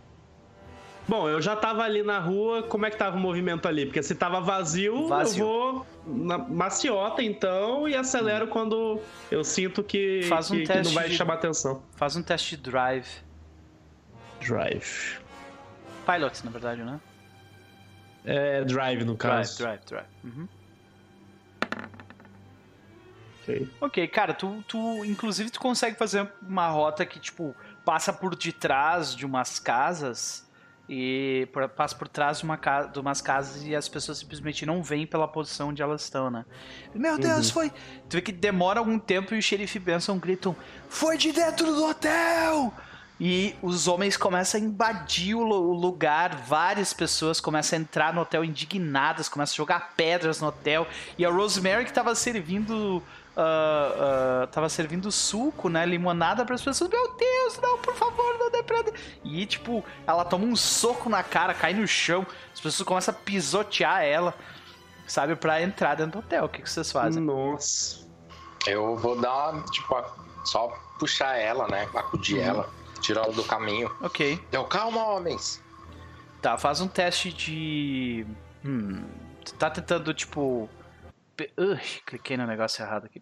Bom, 1.08 1.30
eu 1.30 1.42
já 1.42 1.56
tava 1.56 1.84
ali 1.84 2.04
na 2.04 2.20
rua, 2.20 2.64
como 2.64 2.86
é 2.86 2.90
que 2.92 2.98
tava 2.98 3.16
o 3.16 3.20
movimento 3.20 3.66
ali? 3.68 3.86
Porque 3.86 4.04
se 4.04 4.14
tava 4.14 4.42
vazio, 4.42 5.08
Vazio. 5.08 5.42
eu 5.42 5.48
vou 5.48 5.88
na 6.06 6.38
maciota 6.38 7.24
então 7.24 7.88
e 7.88 7.96
acelero 7.96 8.48
quando 8.48 9.00
eu 9.32 9.42
sinto 9.44 9.82
que, 9.84 10.24
Faz 10.24 10.52
um 10.52 10.56
que, 10.56 10.62
que 10.64 10.68
teste 10.68 10.84
não 10.94 11.02
vai 11.02 11.10
de- 11.10 11.16
chamar 11.16 11.36
atenção. 11.36 11.82
Faz 11.96 12.16
um 12.18 12.22
teste 12.24 12.58
de 12.58 12.64
drive. 12.64 13.08
Drive. 14.46 15.18
Pilot, 16.06 16.44
na 16.46 16.52
verdade, 16.52 16.84
né? 16.84 17.00
É 18.26 18.64
drive 18.66 19.06
no 19.06 19.16
Drive, 19.16 19.38
caso. 19.38 19.58
drive, 19.60 19.80
drive. 19.86 20.06
Uhum. 20.26 20.48
Ok. 23.44 23.70
Ok, 23.80 24.08
cara, 24.10 24.34
tu, 24.34 24.62
tu 24.68 25.06
inclusive 25.06 25.50
tu 25.50 25.60
consegue 25.60 25.98
fazer 25.98 26.30
uma 26.42 26.68
rota 26.68 27.06
que 27.06 27.18
tipo 27.20 27.56
passa 27.86 28.12
por 28.12 28.36
detrás 28.36 29.16
de 29.16 29.26
umas 29.26 29.58
casas 29.58 30.46
e 30.90 31.48
por- 31.52 31.68
passa 31.70 31.96
por 31.96 32.08
trás 32.08 32.38
de, 32.40 32.44
uma 32.46 32.58
ca- 32.58 32.84
de 32.86 33.00
umas 33.00 33.20
casas 33.22 33.64
e 33.66 33.76
as 33.76 33.90
pessoas 33.90 34.18
simplesmente 34.20 34.66
não 34.66 34.82
veem 34.82 35.06
pela 35.06 35.28
posição 35.28 35.70
onde 35.70 35.82
elas 35.82 36.04
estão, 36.04 36.30
né? 36.30 36.46
Meu 36.96 37.18
Deus, 37.18 37.48
Uhum. 37.48 37.54
foi. 37.54 37.70
Tu 38.10 38.14
vê 38.18 38.22
que 38.22 38.32
demora 38.32 38.80
algum 38.80 38.98
tempo 38.98 39.36
e 39.36 39.38
o 39.38 39.42
xerife 39.42 39.80
Benson 39.80 40.18
gritam: 40.18 40.56
Foi 40.90 41.18
de 41.18 41.32
dentro 41.32 41.66
do 41.74 41.86
hotel! 41.86 42.74
E 43.20 43.56
os 43.64 43.88
homens 43.88 44.16
começam 44.16 44.62
a 44.62 44.64
invadir 44.64 45.34
o 45.34 45.42
lu- 45.44 45.72
o 45.72 45.74
lugar, 45.74 46.36
várias 46.36 46.94
pessoas 46.94 47.42
começam 47.42 47.80
a 47.80 47.82
entrar 47.82 48.14
no 48.14 48.22
hotel 48.22 48.46
indignadas, 48.46 49.28
começam 49.28 49.56
a 49.56 49.58
jogar 49.58 49.94
pedras 49.98 50.40
no 50.40 50.48
hotel. 50.50 50.86
E 51.18 51.26
a 51.26 51.30
Rosemary 51.32 51.84
que 51.86 51.92
tava 51.92 52.14
servindo. 52.14 53.02
Ah, 53.38 54.42
ah, 54.44 54.48
tava 54.48 54.68
servindo 54.68 55.12
suco, 55.12 55.70
né? 55.70 55.86
Limonada 55.86 56.44
para 56.44 56.56
as 56.56 56.62
pessoas. 56.64 56.90
Meu 56.90 57.16
Deus, 57.16 57.60
não, 57.62 57.78
por 57.78 57.94
favor, 57.96 58.38
não 58.40 58.50
dê 58.52 58.64
pra. 58.64 58.84
E 59.24 59.46
tipo, 59.46 59.84
ela 60.06 60.26
toma 60.26 60.46
um 60.46 60.56
soco 60.56 61.08
na 61.10 61.22
cara, 61.24 61.54
cai 61.54 61.74
no 61.74 61.88
chão. 61.88 62.26
As 62.54 62.60
pessoas 62.60 62.86
começam 62.88 63.14
a 63.14 63.18
pisotear 63.18 64.02
ela, 64.04 64.34
sabe? 65.08 65.36
Pra 65.36 65.62
entrar 65.62 65.96
dentro 65.96 66.14
do 66.14 66.20
hotel. 66.20 66.46
O 66.46 66.50
que, 66.50 66.62
que 66.62 66.70
vocês 66.70 66.92
fazem? 66.92 67.22
Nossa. 67.24 68.06
Eu 68.66 68.98
vou 68.98 69.20
dar 69.22 69.52
uma, 69.54 69.64
tipo, 69.66 69.96
a- 69.96 70.14
só 70.44 70.68
puxar 71.00 71.38
ela, 71.38 71.68
né? 71.68 71.88
Acudir 71.94 72.40
ela, 72.40 72.68
tirar 73.02 73.24
ela 73.26 73.34
do 73.34 73.44
caminho. 73.44 73.96
Ok. 74.02 74.40
Deu 74.50 74.64
calma, 74.66 75.04
homens. 75.06 75.64
Tá, 76.42 76.58
faz 76.58 76.82
um 76.82 76.88
teste 76.88 77.32
de. 77.32 78.26
Hum. 78.66 79.04
Tu 79.46 79.54
tá 79.54 79.70
tentando, 79.70 80.14
tipo. 80.14 80.70
Ui, 81.58 81.80
cliquei 82.06 82.38
no 82.38 82.46
negócio 82.48 82.84
errado 82.84 83.06
aqui. 83.06 83.22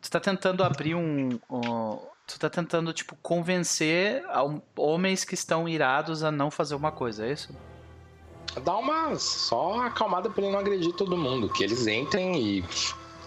Tu 0.00 0.10
tá 0.10 0.20
tentando 0.20 0.62
abrir 0.62 0.94
um. 0.94 1.38
um- 1.50 1.98
Tu 2.28 2.40
tá 2.40 2.50
tentando, 2.50 2.92
tipo, 2.92 3.14
convencer 3.22 4.24
homens 4.76 5.24
que 5.24 5.34
estão 5.34 5.68
irados 5.68 6.24
a 6.24 6.30
não 6.32 6.50
fazer 6.50 6.74
uma 6.74 6.90
coisa, 6.90 7.24
é 7.24 7.30
isso? 7.32 7.54
Dá 8.64 8.76
uma 8.76 9.14
só 9.16 9.82
acalmada 9.82 10.28
pra 10.28 10.42
ele 10.42 10.50
não 10.52 10.58
agredir 10.58 10.92
todo 10.94 11.16
mundo. 11.16 11.48
Que 11.48 11.62
eles 11.62 11.86
entrem 11.86 12.36
e 12.36 12.64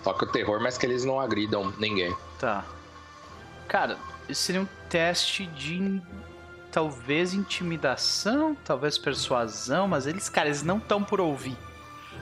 toque 0.04 0.26
o 0.26 0.28
terror, 0.28 0.60
mas 0.62 0.78
que 0.78 0.86
eles 0.86 1.06
não 1.06 1.18
agridam 1.18 1.74
ninguém. 1.80 2.14
Tá. 2.40 2.66
Cara, 3.70 3.98
isso 4.28 4.42
seria 4.42 4.62
um 4.62 4.68
teste 4.90 5.46
de. 5.46 6.02
Talvez 6.72 7.34
intimidação, 7.34 8.54
talvez 8.66 8.98
persuasão, 8.98 9.88
mas 9.88 10.06
eles, 10.06 10.28
cara, 10.30 10.50
eles 10.50 10.62
não 10.62 10.78
estão 10.78 11.02
por 11.04 11.20
ouvir. 11.22 11.58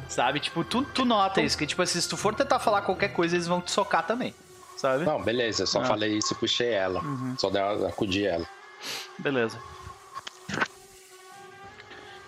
Sabe? 0.07 0.39
Tipo, 0.39 0.63
tu, 0.63 0.83
tu 0.83 1.03
nota 1.05 1.41
isso, 1.41 1.57
que 1.57 1.67
tipo 1.67 1.81
assim, 1.81 1.99
se 1.99 2.07
tu 2.07 2.15
for 2.17 2.33
tentar 2.33 2.59
falar 2.59 2.81
qualquer 2.81 3.09
coisa, 3.09 3.35
eles 3.35 3.47
vão 3.47 3.59
te 3.61 3.71
socar 3.71 4.05
também. 4.05 4.33
Sabe? 4.77 5.03
Não, 5.05 5.21
beleza, 5.21 5.63
eu 5.63 5.67
só 5.67 5.81
Ah. 5.81 5.85
falei 5.85 6.17
isso 6.17 6.33
e 6.33 6.37
puxei 6.37 6.69
ela. 6.71 7.01
Uhum. 7.01 7.35
Só 7.37 7.49
dei 7.49 7.61
acudi 7.61 8.25
ela. 8.25 8.45
Beleza. 9.17 9.59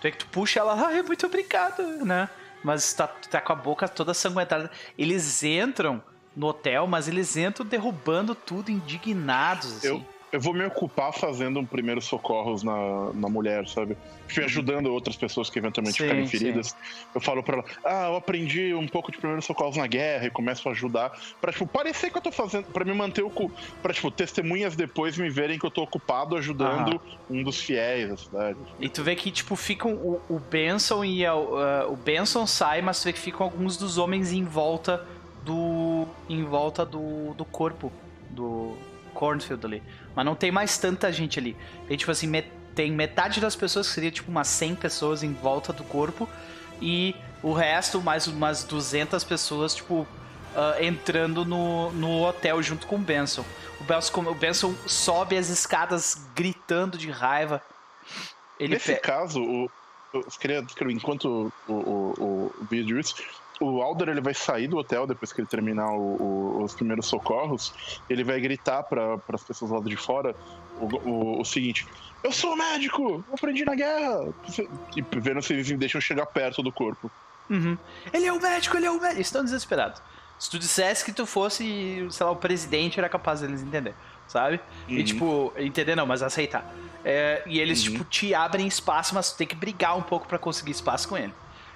Tu 0.01 0.07
é 0.07 0.11
que 0.11 0.17
tu 0.17 0.27
puxa 0.27 0.59
ela, 0.59 0.73
ai, 0.87 1.01
muito 1.01 1.25
obrigado, 1.25 1.81
né? 2.05 2.29
Mas 2.63 2.91
tá, 2.93 3.07
tá 3.07 3.39
com 3.39 3.53
a 3.53 3.55
boca 3.55 3.87
toda 3.87 4.13
sanguentada. 4.13 4.69
Eles 4.97 5.43
entram 5.43 6.01
no 6.35 6.47
hotel, 6.47 6.87
mas 6.87 7.07
eles 7.07 7.37
entram 7.37 7.65
derrubando 7.65 8.33
tudo, 8.35 8.69
indignados, 8.71 9.77
assim. 9.77 9.87
Eu, 9.87 10.05
eu 10.31 10.39
vou 10.39 10.53
me 10.53 10.63
ocupar 10.65 11.11
fazendo 11.11 11.59
um 11.59 11.65
primeiro 11.65 11.99
socorros 12.01 12.61
na, 12.63 13.11
na 13.13 13.27
mulher, 13.27 13.67
sabe? 13.67 13.97
Fui 14.27 14.43
ajudando 14.43 14.87
outras 14.87 15.15
pessoas 15.15 15.49
que 15.49 15.57
eventualmente 15.57 15.97
Sim, 15.97 16.03
ficarem 16.03 16.25
sim. 16.27 16.37
feridas. 16.37 16.75
Eu 17.15 17.19
falo 17.19 17.41
pra 17.41 17.55
ela, 17.57 17.65
ah, 17.83 18.07
eu 18.09 18.15
aprendi 18.15 18.73
um 18.75 18.87
pouco 18.87 19.11
de 19.11 19.17
primeiro 19.17 19.41
socorros 19.41 19.75
na 19.77 19.87
guerra 19.87 20.27
e 20.27 20.29
começo 20.29 20.69
a 20.69 20.71
ajudar 20.71 21.11
pra, 21.41 21.51
tipo, 21.51 21.65
parecer 21.65 22.11
que 22.11 22.17
eu 22.17 22.21
tô 22.21 22.31
fazendo, 22.31 22.65
pra 22.65 22.85
me 22.85 22.93
manter 22.93 23.23
o 23.23 23.29
cu, 23.29 23.51
pra, 23.81 23.91
tipo, 23.93 24.11
testemunhas 24.11 24.75
depois 24.75 25.17
me 25.17 25.29
verem 25.29 25.57
que 25.57 25.65
eu 25.65 25.71
tô 25.71 25.81
ocupado 25.81 26.35
ajudando 26.35 27.01
um 27.29 27.41
dos 27.41 27.59
fiéis 27.59 28.09
da 28.09 28.17
cidade. 28.17 28.59
E 28.79 28.87
tu 28.87 29.03
vê 29.03 29.15
que, 29.15 29.31
tipo, 29.31 29.55
ficam 29.55 29.93
o, 29.95 30.21
o 30.29 30.39
Benson 30.39 31.03
e 31.03 31.25
a- 31.25 31.31
a- 31.31 31.87
o 31.87 31.95
Benson 31.95 32.45
sai, 32.45 32.81
mas 32.83 33.01
tu 33.01 33.05
vê 33.05 33.13
que 33.13 33.19
ficam 33.19 33.43
alguns 33.45 33.77
dos 33.77 33.97
homens 33.97 34.31
em 34.31 34.43
volta 34.43 35.03
do. 35.43 36.05
em 36.29 36.43
volta 36.43 36.85
do, 36.85 37.33
do 37.33 37.45
corpo 37.45 37.91
do 38.29 38.75
Cornfield 39.13 39.65
ali. 39.65 39.83
Mas 40.15 40.25
não 40.25 40.35
tem 40.35 40.51
mais 40.51 40.77
tanta 40.77 41.11
gente 41.11 41.39
ali. 41.39 41.55
Tem, 41.87 41.97
tipo 41.97 42.11
assim, 42.11 42.27
met- 42.27 42.51
tem 42.75 42.91
metade 42.91 43.39
das 43.39 43.55
pessoas, 43.55 43.87
que 43.87 43.93
seria 43.93 44.11
tipo 44.11 44.29
umas 44.31 44.47
100 44.47 44.75
pessoas 44.75 45.23
em 45.23 45.33
volta 45.33 45.71
do 45.73 45.83
corpo, 45.83 46.27
e 46.81 47.15
o 47.41 47.53
resto, 47.53 48.01
mais 48.01 48.27
umas 48.27 48.63
200 48.63 49.23
pessoas, 49.23 49.75
tipo, 49.75 50.01
uh, 50.01 50.83
entrando 50.83 51.45
no, 51.45 51.91
no 51.91 52.23
hotel 52.25 52.61
junto 52.61 52.87
com 52.87 52.95
o 52.95 52.99
Benson. 52.99 53.45
O 53.79 53.83
Benson, 53.83 54.21
o 54.21 54.35
Benson 54.35 54.75
sobe 54.85 55.37
as 55.37 55.49
escadas 55.49 56.27
gritando 56.35 56.97
de 56.97 57.09
raiva. 57.09 57.61
Ele 58.59 58.73
Nesse 58.73 58.95
caso, 58.95 59.41
o, 59.41 59.71
eu 60.13 60.23
queria, 60.39 60.65
enquanto 60.89 61.51
o, 61.67 61.73
o, 61.73 62.51
o 62.71 62.75
isso, 62.99 63.15
o 63.59 63.81
Alder 63.81 64.09
ele 64.09 64.21
vai 64.21 64.33
sair 64.33 64.67
do 64.67 64.77
hotel 64.77 65.05
depois 65.05 65.33
que 65.33 65.41
ele 65.41 65.47
terminar 65.47 65.89
o, 65.91 66.21
o, 66.21 66.63
os 66.63 66.73
primeiros 66.73 67.05
socorros. 67.05 68.01
Ele 68.09 68.23
vai 68.23 68.39
gritar 68.39 68.83
para 68.83 69.19
as 69.33 69.43
pessoas 69.43 69.71
lá 69.71 69.79
de 69.79 69.95
fora 69.95 70.35
o, 70.79 71.41
o, 71.41 71.45
seguinte: 71.45 71.85
Eu 72.23 72.31
sou 72.31 72.55
médico! 72.55 73.23
Eu 73.27 73.33
aprendi 73.33 73.65
na 73.65 73.75
guerra! 73.75 74.33
E 74.95 75.01
vendo 75.19 75.41
se 75.41 75.53
eles 75.53 75.69
deixam 75.77 75.99
chegar 75.99 76.25
perto 76.25 76.63
do 76.63 76.71
corpo. 76.71 77.11
Uhum. 77.49 77.77
Ele 78.13 78.25
é 78.25 78.33
o 78.33 78.41
médico, 78.41 78.77
ele 78.77 78.85
é 78.85 78.91
o 78.91 78.93
médico! 78.93 79.15
Eles 79.15 79.27
estão 79.27 79.43
desesperados. 79.43 80.01
Se 80.37 80.49
tu 80.49 80.57
dissesse 80.57 81.03
que 81.03 81.11
tu 81.11 81.25
fosse, 81.25 82.07
sei 82.09 82.25
lá, 82.25 82.31
o 82.31 82.35
presidente, 82.35 82.97
era 82.97 83.09
capaz 83.09 83.41
deles 83.41 83.61
entender, 83.61 83.93
sabe? 84.25 84.61
Uhum. 84.87 84.95
E 84.95 85.03
tipo, 85.03 85.53
entender 85.57 85.95
não, 85.95 86.05
mas 86.05 86.23
aceitar. 86.23 86.73
É, 87.03 87.43
e 87.45 87.59
eles, 87.59 87.85
uhum. 87.85 87.91
tipo, 87.91 88.03
te 88.05 88.33
abrem 88.33 88.65
espaço, 88.65 89.13
mas 89.13 89.33
tu 89.33 89.37
tem 89.37 89.47
que 89.47 89.55
brigar 89.55 89.97
um 89.97 90.01
pouco 90.01 90.27
para 90.27 90.37
conseguir 90.37 90.71
espaço 90.71 91.09
com 91.09 91.17
ele. 91.17 91.33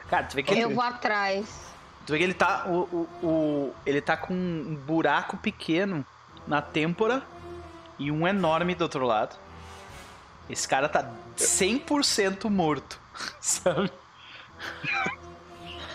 Cara, 0.09 0.25
tu 0.25 0.35
vê 0.35 0.43
que 0.43 0.53
Eu 0.53 0.67
ele... 0.67 0.75
vou 0.75 0.83
atrás. 0.83 1.72
Tu 2.05 2.11
vê 2.11 2.17
que 2.17 2.23
ele 2.23 2.33
tá. 2.33 2.65
O, 2.67 3.07
o, 3.21 3.25
o, 3.25 3.75
ele 3.85 4.01
tá 4.01 4.17
com 4.17 4.33
um 4.33 4.75
buraco 4.75 5.37
pequeno 5.37 6.05
na 6.47 6.61
têmpora 6.61 7.23
e 7.97 8.11
um 8.11 8.27
enorme 8.27 8.75
do 8.75 8.81
outro 8.83 9.05
lado. 9.05 9.35
Esse 10.49 10.67
cara 10.67 10.89
tá 10.89 11.09
100% 11.37 12.49
morto, 12.49 12.99
sabe? 13.39 13.89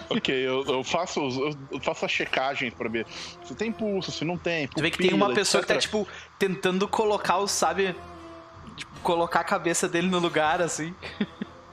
ok, 0.08 0.34
eu, 0.34 0.64
eu, 0.64 0.84
faço, 0.84 1.20
eu 1.70 1.80
faço 1.80 2.04
a 2.04 2.08
checagem 2.08 2.70
pra 2.70 2.88
ver 2.88 3.06
se 3.44 3.54
tem 3.54 3.70
pulso, 3.70 4.10
se 4.10 4.24
não 4.24 4.38
tem. 4.38 4.66
Pupila, 4.66 4.76
tu 4.76 4.82
vê 4.82 4.90
que 4.90 4.98
tem 4.98 5.12
uma 5.12 5.34
pessoa 5.34 5.60
etc. 5.60 5.68
que 5.68 5.74
tá, 5.74 5.80
tipo, 5.80 6.08
tentando 6.38 6.88
colocar 6.88 7.38
o, 7.38 7.46
sabe? 7.46 7.94
Tipo, 8.76 8.92
colocar 9.02 9.40
a 9.40 9.44
cabeça 9.44 9.88
dele 9.88 10.08
no 10.08 10.18
lugar, 10.18 10.62
assim. 10.62 10.94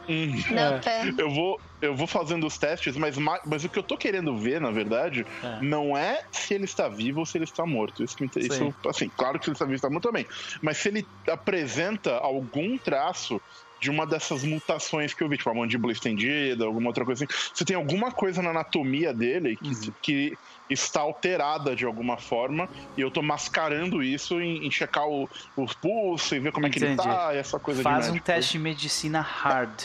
Hum. 0.07 0.33
Não, 0.51 0.73
é. 0.85 1.13
eu 1.17 1.31
vou 1.31 1.59
eu 1.85 1.95
vou 1.95 2.07
fazendo 2.07 2.45
os 2.45 2.57
testes, 2.57 2.95
mas, 2.97 3.15
mas 3.45 3.63
o 3.63 3.69
que 3.69 3.79
eu 3.79 3.83
tô 3.83 3.97
querendo 3.97 4.37
ver, 4.37 4.59
na 4.59 4.71
verdade, 4.71 5.25
é. 5.43 5.59
não 5.61 5.97
é 5.97 6.23
se 6.31 6.53
ele 6.53 6.65
está 6.65 6.87
vivo 6.87 7.19
ou 7.19 7.25
se 7.25 7.37
ele 7.37 7.45
está 7.45 7.65
morto. 7.65 8.03
Isso, 8.03 8.17
isso 8.37 8.73
assim, 8.87 9.09
claro 9.15 9.39
que 9.39 9.45
se 9.45 9.51
ele 9.51 9.55
está 9.55 9.65
vivo 9.65 9.75
está 9.75 9.89
morto 9.89 10.07
também. 10.07 10.25
Mas 10.61 10.77
se 10.77 10.89
ele 10.89 11.07
apresenta 11.27 12.17
algum 12.17 12.77
traço 12.77 13.41
de 13.79 13.89
uma 13.89 14.05
dessas 14.05 14.43
mutações 14.43 15.13
que 15.13 15.23
eu 15.23 15.29
vi, 15.29 15.37
tipo 15.37 15.49
a 15.49 15.53
mandíbula 15.53 15.93
estendida, 15.93 16.65
alguma 16.65 16.87
outra 16.87 17.05
coisa 17.05 17.23
assim. 17.23 17.33
Se 17.53 17.63
tem 17.63 17.75
alguma 17.75 18.11
coisa 18.11 18.41
na 18.41 18.49
anatomia 18.49 19.13
dele 19.13 19.57
que, 19.57 19.67
uhum. 19.67 19.93
que 20.01 20.37
está 20.69 21.01
alterada 21.01 21.75
de 21.75 21.85
alguma 21.85 22.17
forma, 22.17 22.67
e 22.97 23.01
eu 23.01 23.11
tô 23.11 23.21
mascarando 23.21 24.01
isso 24.01 24.41
em, 24.41 24.65
em 24.65 24.71
checar 24.71 25.07
o, 25.07 25.29
o 25.55 25.65
pulso 25.75 26.35
e 26.35 26.39
ver 26.39 26.51
como 26.51 26.67
Entendi. 26.67 26.85
é 26.85 26.95
que 26.95 27.01
ele 27.01 27.09
tá, 27.09 27.33
essa 27.33 27.59
coisa 27.59 27.83
Faz 27.83 28.05
de 28.11 28.13
um 28.13 28.19
teste 28.19 28.53
de 28.53 28.59
medicina 28.59 29.21
hard. 29.21 29.83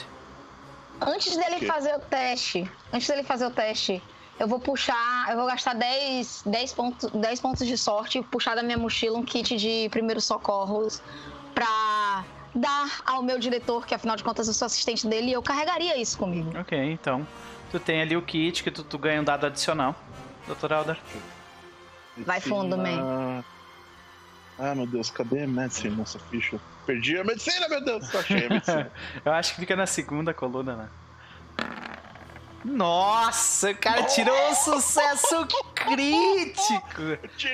Antes 1.00 1.36
dele 1.36 1.56
okay. 1.56 1.68
fazer 1.68 1.94
o 1.94 2.00
teste, 2.00 2.70
antes 2.92 3.08
dele 3.08 3.22
fazer 3.22 3.46
o 3.46 3.50
teste, 3.50 4.02
eu 4.38 4.46
vou 4.46 4.58
puxar, 4.58 5.28
eu 5.30 5.36
vou 5.36 5.46
gastar 5.46 5.74
10, 5.74 6.44
10, 6.46 6.72
pontos, 6.72 7.10
10 7.10 7.40
pontos 7.40 7.66
de 7.66 7.76
sorte 7.76 8.18
e 8.18 8.22
puxar 8.22 8.54
da 8.54 8.62
minha 8.62 8.78
mochila 8.78 9.18
um 9.18 9.24
kit 9.24 9.56
de 9.56 9.88
primeiros 9.90 10.24
socorros 10.24 11.02
pra 11.54 12.24
dar 12.54 13.00
ao 13.06 13.22
meu 13.22 13.38
diretor, 13.38 13.86
que 13.86 13.94
afinal 13.94 14.16
de 14.16 14.24
contas 14.24 14.48
eu 14.48 14.54
sou 14.54 14.66
assistente 14.66 15.06
dele, 15.06 15.28
e 15.28 15.32
eu 15.32 15.42
carregaria 15.42 15.96
isso 16.00 16.18
comigo. 16.18 16.52
Ok, 16.58 16.78
então. 16.78 17.26
Tu 17.70 17.78
tem 17.78 18.02
ali 18.02 18.16
o 18.16 18.22
kit 18.22 18.64
que 18.64 18.70
tu, 18.70 18.82
tu 18.82 18.98
ganha 18.98 19.20
um 19.20 19.24
dado 19.24 19.46
adicional, 19.46 19.94
Dr. 20.46 20.72
Alder. 20.72 20.98
Vai 22.16 22.40
fundo, 22.40 22.76
man. 22.76 23.44
Ah, 24.62 24.74
meu 24.74 24.86
Deus, 24.86 25.10
cadê 25.10 25.44
a 25.44 25.46
medicina 25.46 25.96
nessa 25.96 26.18
ficha? 26.18 26.60
Perdi 26.84 27.18
a 27.18 27.24
medicina, 27.24 27.66
meu 27.66 27.82
Deus! 27.82 28.14
Achei 28.14 28.44
a 28.44 28.50
medicina. 28.50 28.92
eu 29.24 29.32
acho 29.32 29.54
que 29.54 29.60
fica 29.60 29.74
na 29.74 29.86
segunda 29.86 30.34
coluna, 30.34 30.76
né? 30.76 30.88
Nossa, 32.62 33.70
o 33.70 33.76
cara 33.76 34.02
tirou 34.02 34.36
um 34.50 34.54
sucesso 34.54 35.46
crítico. 35.74 37.02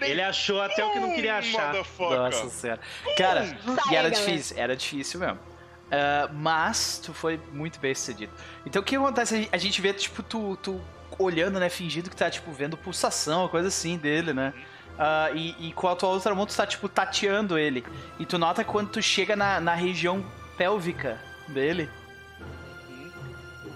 Ele 0.03 0.20
achou 0.20 0.61
até 0.61 0.85
o 0.85 0.91
que 0.91 0.99
não 0.99 1.15
queria 1.15 1.37
achar. 1.37 1.74
Nossa 2.01 2.49
senhora. 2.49 2.81
Cara, 3.16 3.57
e 3.89 3.95
era 3.95 4.11
difícil, 4.11 4.57
era 4.59 4.74
difícil 4.77 5.20
mesmo. 5.20 5.39
Uh, 5.39 6.35
mas 6.35 6.99
tu 6.99 7.15
foi 7.15 7.41
muito 7.53 7.78
bem 7.78 7.95
sucedido. 7.95 8.33
Então 8.66 8.83
o 8.83 8.85
que 8.85 8.97
acontece? 8.97 9.49
A 9.53 9.57
gente 9.57 9.81
vê, 9.81 9.93
tipo, 9.93 10.24
tu, 10.24 10.57
tu 10.57 10.81
olhando, 11.16 11.61
né, 11.61 11.69
fingindo 11.69 12.11
que 12.11 12.16
tá, 12.16 12.28
tipo, 12.28 12.51
vendo 12.51 12.77
pulsação, 12.77 13.47
coisa 13.47 13.69
assim 13.69 13.97
dele, 13.97 14.33
né? 14.33 14.53
Uh, 14.97 15.36
e, 15.36 15.68
e, 15.68 15.73
com 15.74 15.89
a 15.89 15.94
tua 15.94 16.09
outra 16.09 16.35
mão 16.35 16.47
tu 16.47 16.56
tá, 16.56 16.66
tipo, 16.66 16.89
tateando 16.89 17.58
ele. 17.58 17.84
E 18.18 18.25
tu 18.25 18.39
nota 18.39 18.65
quando 18.65 18.91
tu 18.91 19.02
chega 19.02 19.36
na, 19.36 19.60
na 19.60 19.75
região 19.75 20.25
pélvica 20.57 21.20
dele 21.49 21.91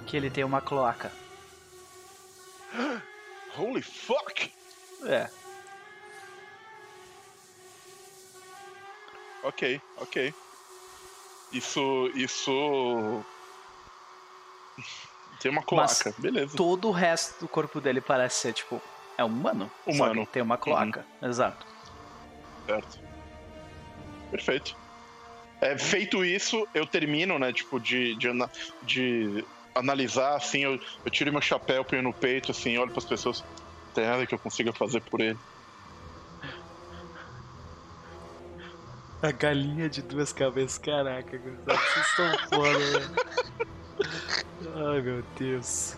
que 0.07 0.17
ele 0.17 0.31
tem 0.31 0.43
uma 0.43 0.61
cloaca. 0.61 1.13
Holy 3.57 3.83
fuck! 3.83 4.53
É. 5.05 5.31
Ok, 9.43 9.81
ok. 9.99 10.35
Isso. 11.53 12.11
Isso. 12.15 13.25
Tem 15.41 15.51
uma 15.51 15.63
cloaca, 15.63 15.95
Mas 16.07 16.15
beleza. 16.19 16.57
Todo 16.57 16.89
o 16.89 16.93
resto 16.93 17.41
do 17.41 17.49
corpo 17.49 17.81
dele 17.81 18.01
parece 18.01 18.41
ser, 18.41 18.53
tipo, 18.53 18.83
é 19.21 19.25
humano. 19.25 19.71
Humano. 19.87 20.27
tem 20.27 20.43
uma 20.43 20.57
cloaca. 20.57 21.05
Uhum. 21.21 21.29
Exato. 21.29 21.67
Certo. 22.67 22.99
Perfeito. 24.31 24.77
É, 25.61 25.77
feito 25.77 26.25
isso, 26.25 26.67
eu 26.73 26.87
termino, 26.87 27.39
né, 27.39 27.53
tipo, 27.53 27.79
de, 27.79 28.17
de, 28.17 28.29
de 28.83 29.45
analisar, 29.75 30.37
assim, 30.37 30.61
eu, 30.61 30.81
eu 31.05 31.11
tiro 31.11 31.31
meu 31.31 31.43
chapéu, 31.43 31.85
ponho 31.85 32.03
no 32.03 32.15
peito, 32.15 32.51
assim, 32.51 32.79
olho 32.79 32.91
para 32.91 32.99
as 32.99 33.05
pessoas. 33.05 33.45
Tem 33.95 34.07
nada 34.07 34.27
que 34.27 34.35
eu 34.35 34.39
consiga 34.39 34.73
fazer 34.73 35.03
por 35.03 35.21
ele. 35.21 35.39
A 39.23 39.33
galinha 39.33 39.91
de 39.91 40.01
duas 40.01 40.33
cabeças, 40.33 40.79
caraca, 40.79 41.39
vocês 41.39 42.07
estão 42.07 42.49
foda, 42.49 42.79
velho. 42.79 43.11
Ai 44.95 45.03
meu 45.03 45.23
Deus. 45.39 45.95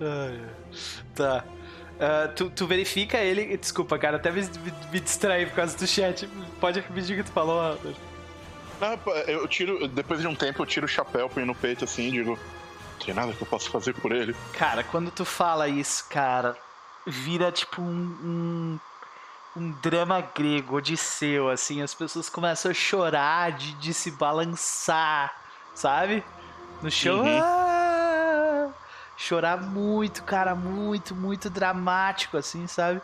Ai, 0.00 0.40
tá. 1.14 1.44
Uh, 2.00 2.34
tu, 2.34 2.50
tu, 2.50 2.66
verifica 2.66 3.18
ele. 3.18 3.56
Desculpa, 3.56 3.98
cara, 3.98 4.16
até 4.16 4.30
me, 4.30 4.40
me, 4.40 4.72
me 4.90 5.00
distraí 5.00 5.44
por 5.44 5.54
causa 5.54 5.76
do 5.76 5.86
chat. 5.86 6.26
Pode 6.58 6.80
repetir 6.80 7.18
o 7.18 7.22
que 7.22 7.28
tu 7.28 7.32
falou, 7.32 7.60
Albert. 7.60 7.96
Não, 8.80 8.98
eu 9.26 9.46
tiro, 9.46 9.86
depois 9.86 10.20
de 10.20 10.26
um 10.26 10.34
tempo, 10.34 10.62
eu 10.62 10.66
tiro 10.66 10.86
o 10.86 10.88
chapéu, 10.88 11.28
põe 11.28 11.44
no 11.44 11.54
peito 11.54 11.84
assim 11.84 12.08
e 12.08 12.12
digo: 12.12 12.30
Não 12.30 13.04
tem 13.04 13.14
nada 13.14 13.32
que 13.34 13.42
eu 13.42 13.46
possa 13.46 13.68
fazer 13.68 13.92
por 13.92 14.12
ele. 14.12 14.34
Cara, 14.54 14.82
quando 14.82 15.10
tu 15.10 15.26
fala 15.26 15.68
isso, 15.68 16.06
cara, 16.08 16.56
vira 17.06 17.52
tipo 17.52 17.82
um, 17.82 17.94
um, 18.24 18.80
um 19.54 19.70
drama 19.82 20.22
grego, 20.34 20.76
odisseu, 20.76 21.50
assim. 21.50 21.82
As 21.82 21.92
pessoas 21.92 22.30
começam 22.30 22.70
a 22.70 22.74
chorar 22.74 23.52
de, 23.52 23.74
de 23.74 23.92
se 23.92 24.10
balançar, 24.12 25.34
sabe? 25.74 26.24
No 26.82 26.90
chão. 26.90 27.20
Uhum. 27.20 27.40
Ah! 27.42 27.70
chorar 29.20 29.60
muito, 29.60 30.22
cara, 30.22 30.54
muito, 30.54 31.14
muito 31.14 31.50
dramático, 31.50 32.38
assim, 32.38 32.66
sabe? 32.66 33.02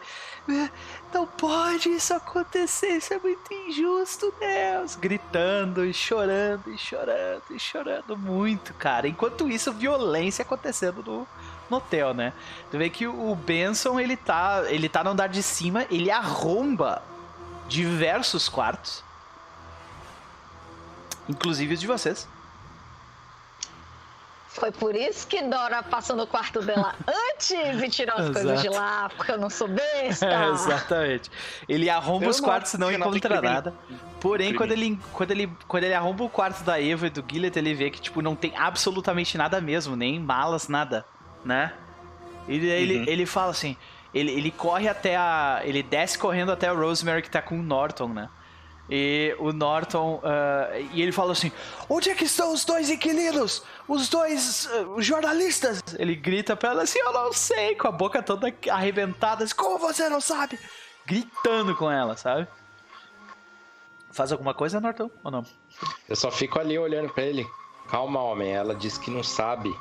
Não 1.12 1.26
pode 1.26 1.90
isso 1.90 2.14
acontecer, 2.14 2.96
isso 2.96 3.12
é 3.12 3.18
muito 3.18 3.52
injusto, 3.52 4.32
Deus! 4.40 4.96
Gritando 4.96 5.84
e 5.84 5.92
chorando 5.92 6.72
e 6.72 6.78
chorando 6.78 7.42
e 7.50 7.58
chorando 7.58 8.16
muito, 8.16 8.72
cara. 8.74 9.06
Enquanto 9.06 9.46
isso, 9.46 9.70
violência 9.72 10.42
acontecendo 10.42 11.02
no, 11.02 11.28
no 11.68 11.76
hotel, 11.76 12.14
né? 12.14 12.32
Tu 12.70 12.78
vê 12.78 12.88
que 12.88 13.06
o 13.06 13.34
Benson, 13.34 14.00
ele 14.00 14.16
tá, 14.16 14.64
ele 14.68 14.88
tá 14.88 15.04
no 15.04 15.10
andar 15.10 15.28
de 15.28 15.42
cima, 15.42 15.84
ele 15.90 16.10
arromba 16.10 17.02
diversos 17.68 18.48
quartos. 18.48 19.04
Inclusive 21.28 21.74
os 21.74 21.80
de 21.80 21.86
vocês. 21.86 22.26
Foi 24.56 24.72
por 24.72 24.96
isso 24.96 25.26
que 25.26 25.42
Dora 25.42 25.82
passou 25.82 26.16
no 26.16 26.26
quarto 26.26 26.62
dela 26.62 26.94
antes 27.06 27.78
de 27.78 27.88
tirar 27.90 28.14
as 28.14 28.30
coisas 28.30 28.62
de 28.62 28.68
lá, 28.70 29.10
porque 29.14 29.32
eu 29.32 29.38
não 29.38 29.50
sou 29.50 29.68
besta. 29.68 30.26
É, 30.26 30.48
exatamente. 30.48 31.30
Ele 31.68 31.90
arromba 31.90 32.24
eu 32.24 32.30
os 32.30 32.40
quartos 32.40 32.72
e 32.72 32.78
não 32.78 32.90
encontra 32.90 33.42
nada. 33.42 33.74
Porém, 34.18 34.54
quando 34.54 34.72
ele, 34.72 34.98
quando, 35.12 35.30
ele, 35.30 35.52
quando 35.68 35.84
ele 35.84 35.92
arromba 35.92 36.24
o 36.24 36.28
quarto 36.28 36.64
da 36.64 36.80
Eva 36.80 37.06
e 37.06 37.10
do 37.10 37.22
Gillet, 37.30 37.56
ele 37.58 37.74
vê 37.74 37.90
que, 37.90 38.00
tipo, 38.00 38.22
não 38.22 38.34
tem 38.34 38.52
absolutamente 38.56 39.36
nada 39.36 39.60
mesmo, 39.60 39.94
nem 39.94 40.18
malas, 40.18 40.68
nada, 40.68 41.04
né? 41.44 41.74
Ele, 42.48 42.66
uhum. 42.66 42.72
ele, 42.72 43.10
ele 43.10 43.26
fala 43.26 43.50
assim, 43.50 43.76
ele, 44.14 44.32
ele 44.32 44.50
corre 44.50 44.88
até 44.88 45.16
a... 45.16 45.60
Ele 45.64 45.82
desce 45.82 46.18
correndo 46.18 46.50
até 46.50 46.68
a 46.68 46.72
Rosemary 46.72 47.20
que 47.20 47.30
tá 47.30 47.42
com 47.42 47.58
o 47.58 47.62
Norton, 47.62 48.08
né? 48.08 48.30
E 48.88 49.34
o 49.38 49.52
Norton. 49.52 50.16
Uh, 50.16 50.88
e 50.92 51.02
ele 51.02 51.12
fala 51.12 51.32
assim: 51.32 51.50
Onde 51.88 52.10
é 52.10 52.14
que 52.14 52.24
estão 52.24 52.52
os 52.52 52.64
dois 52.64 52.88
inquilinos? 52.88 53.62
Os 53.88 54.08
dois 54.08 54.66
uh, 54.66 55.00
jornalistas? 55.00 55.82
Ele 55.98 56.14
grita 56.14 56.54
pra 56.56 56.70
ela 56.70 56.82
assim: 56.84 56.98
Eu 57.00 57.12
não 57.12 57.32
sei, 57.32 57.74
com 57.74 57.88
a 57.88 57.92
boca 57.92 58.22
toda 58.22 58.52
arrebentada. 58.70 59.44
Assim, 59.44 59.54
Como 59.54 59.78
você 59.78 60.08
não 60.08 60.20
sabe? 60.20 60.58
Gritando 61.04 61.74
com 61.76 61.90
ela, 61.90 62.16
sabe? 62.16 62.46
Faz 64.12 64.32
alguma 64.32 64.54
coisa, 64.54 64.80
Norton? 64.80 65.10
Ou 65.22 65.30
não? 65.30 65.44
Eu 66.08 66.16
só 66.16 66.30
fico 66.30 66.58
ali 66.58 66.78
olhando 66.78 67.12
pra 67.12 67.24
ele. 67.24 67.46
Calma, 67.88 68.22
homem. 68.22 68.52
Ela 68.52 68.74
disse 68.74 68.98
que 69.00 69.10
não 69.10 69.22
sabe. 69.22 69.74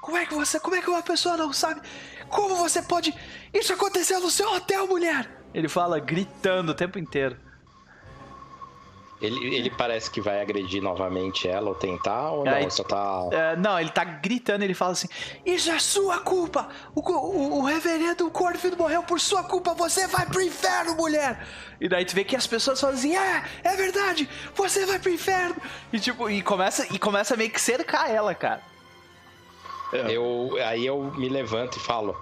Como 0.00 0.16
é 0.16 0.26
que 0.26 0.34
você. 0.34 0.58
Como 0.58 0.74
é 0.74 0.82
que 0.82 0.90
uma 0.90 1.02
pessoa 1.02 1.36
não 1.36 1.52
sabe? 1.52 1.80
Como 2.28 2.56
você 2.56 2.82
pode. 2.82 3.14
Isso 3.54 3.72
aconteceu 3.72 4.20
no 4.20 4.30
seu 4.30 4.50
hotel, 4.52 4.86
mulher! 4.88 5.30
Ele 5.54 5.68
fala 5.68 6.00
gritando 6.00 6.72
o 6.72 6.74
tempo 6.74 6.98
inteiro. 6.98 7.36
Ele, 9.22 9.54
ele 9.54 9.70
parece 9.70 10.10
que 10.10 10.20
vai 10.20 10.42
agredir 10.42 10.82
novamente 10.82 11.46
ela 11.46 11.68
ou 11.68 11.76
tentar, 11.76 12.32
ou 12.32 12.44
não? 12.44 12.52
Aí, 12.52 12.68
só 12.68 12.82
tá. 12.82 13.22
Uh, 13.22 13.30
não, 13.56 13.78
ele 13.78 13.90
tá 13.90 14.02
gritando, 14.02 14.64
ele 14.64 14.74
fala 14.74 14.92
assim: 14.92 15.06
Isso 15.46 15.70
é 15.70 15.78
sua 15.78 16.18
culpa! 16.18 16.68
O, 16.92 17.00
o, 17.00 17.58
o 17.60 17.64
reverendo 17.64 18.28
Corfield 18.32 18.76
morreu 18.76 19.04
por 19.04 19.20
sua 19.20 19.44
culpa, 19.44 19.74
você 19.74 20.08
vai 20.08 20.26
pro 20.26 20.42
inferno, 20.42 20.96
mulher! 20.96 21.46
E 21.80 21.88
daí 21.88 22.04
tu 22.04 22.16
vê 22.16 22.24
que 22.24 22.34
as 22.34 22.48
pessoas 22.48 22.80
falam 22.80 22.96
assim: 22.96 23.14
É, 23.14 23.44
é 23.62 23.76
verdade, 23.76 24.28
você 24.56 24.84
vai 24.84 24.98
pro 24.98 25.10
inferno! 25.10 25.54
E 25.92 26.00
tipo, 26.00 26.28
e 26.28 26.42
começa, 26.42 26.92
e 26.92 26.98
começa 26.98 27.34
a 27.34 27.36
meio 27.36 27.50
que 27.50 27.60
cercar 27.60 28.10
ela, 28.10 28.34
cara. 28.34 28.60
É. 29.92 30.10
Eu, 30.10 30.58
aí 30.66 30.84
eu 30.84 31.00
me 31.14 31.28
levanto 31.28 31.76
e 31.76 31.80
falo: 31.80 32.16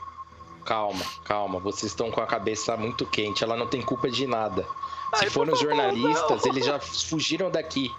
Calma, 0.67 1.05
calma, 1.25 1.59
vocês 1.59 1.93
estão 1.93 2.11
com 2.11 2.21
a 2.21 2.27
cabeça 2.27 2.77
muito 2.77 3.07
quente, 3.07 3.43
ela 3.43 3.57
não 3.57 3.67
tem 3.67 3.81
culpa 3.81 4.11
de 4.11 4.27
nada. 4.27 4.67
Se 5.15 5.25
Ai, 5.25 5.31
foram 5.31 5.53
os 5.53 5.61
jornalistas, 5.61 6.43
não. 6.43 6.53
eles 6.53 6.65
já 6.65 6.79
fugiram 6.79 7.51
daqui. 7.51 7.91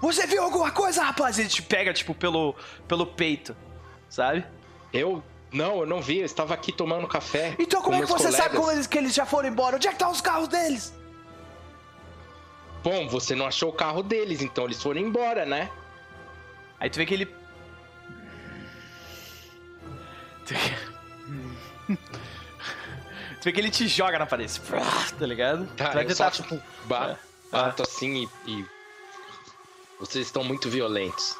Você 0.00 0.26
viu 0.26 0.42
alguma 0.42 0.70
coisa, 0.70 1.02
rapaz? 1.02 1.38
Ele 1.38 1.48
te 1.48 1.62
pega, 1.62 1.92
tipo, 1.92 2.14
pelo, 2.14 2.54
pelo 2.86 3.06
peito, 3.06 3.56
sabe? 4.08 4.44
Eu. 4.92 5.22
Não, 5.52 5.78
eu 5.80 5.86
não 5.86 6.02
vi, 6.02 6.18
eu 6.18 6.26
estava 6.26 6.52
aqui 6.54 6.72
tomando 6.72 7.06
café. 7.06 7.54
Então 7.58 7.80
como 7.80 7.96
é 7.96 8.00
que 8.00 8.06
você 8.06 8.24
colegas. 8.24 8.36
sabe 8.36 8.56
como 8.56 8.70
eles, 8.70 8.86
que 8.86 8.98
eles 8.98 9.14
já 9.14 9.24
foram 9.24 9.48
embora? 9.48 9.76
Onde 9.76 9.86
é 9.86 9.90
que 9.90 9.94
estão 9.94 10.08
tá 10.08 10.14
os 10.14 10.20
carros 10.20 10.48
deles? 10.48 10.92
Bom, 12.82 13.08
você 13.08 13.34
não 13.34 13.46
achou 13.46 13.70
o 13.70 13.72
carro 13.72 14.02
deles, 14.02 14.42
então 14.42 14.64
eles 14.64 14.82
foram 14.82 15.00
embora, 15.00 15.46
né? 15.46 15.70
Aí 16.78 16.90
tu 16.90 16.96
vê 16.96 17.06
que 17.06 17.14
ele. 17.14 17.34
vê 23.46 23.52
que 23.52 23.60
ele 23.60 23.70
te 23.70 23.86
joga 23.86 24.18
na 24.18 24.26
parede. 24.26 24.60
Tá 25.18 25.24
ligado? 25.26 25.66
Tá, 25.76 25.90
vai 25.90 26.04
tentar, 26.04 26.30
tipo, 26.32 26.60
bato, 26.84 27.12
é, 27.12 27.56
bato 27.56 27.82
é. 27.82 27.86
assim 27.86 28.28
e, 28.46 28.50
e, 28.50 28.66
Vocês 30.00 30.26
estão 30.26 30.42
muito 30.42 30.68
violentos. 30.68 31.36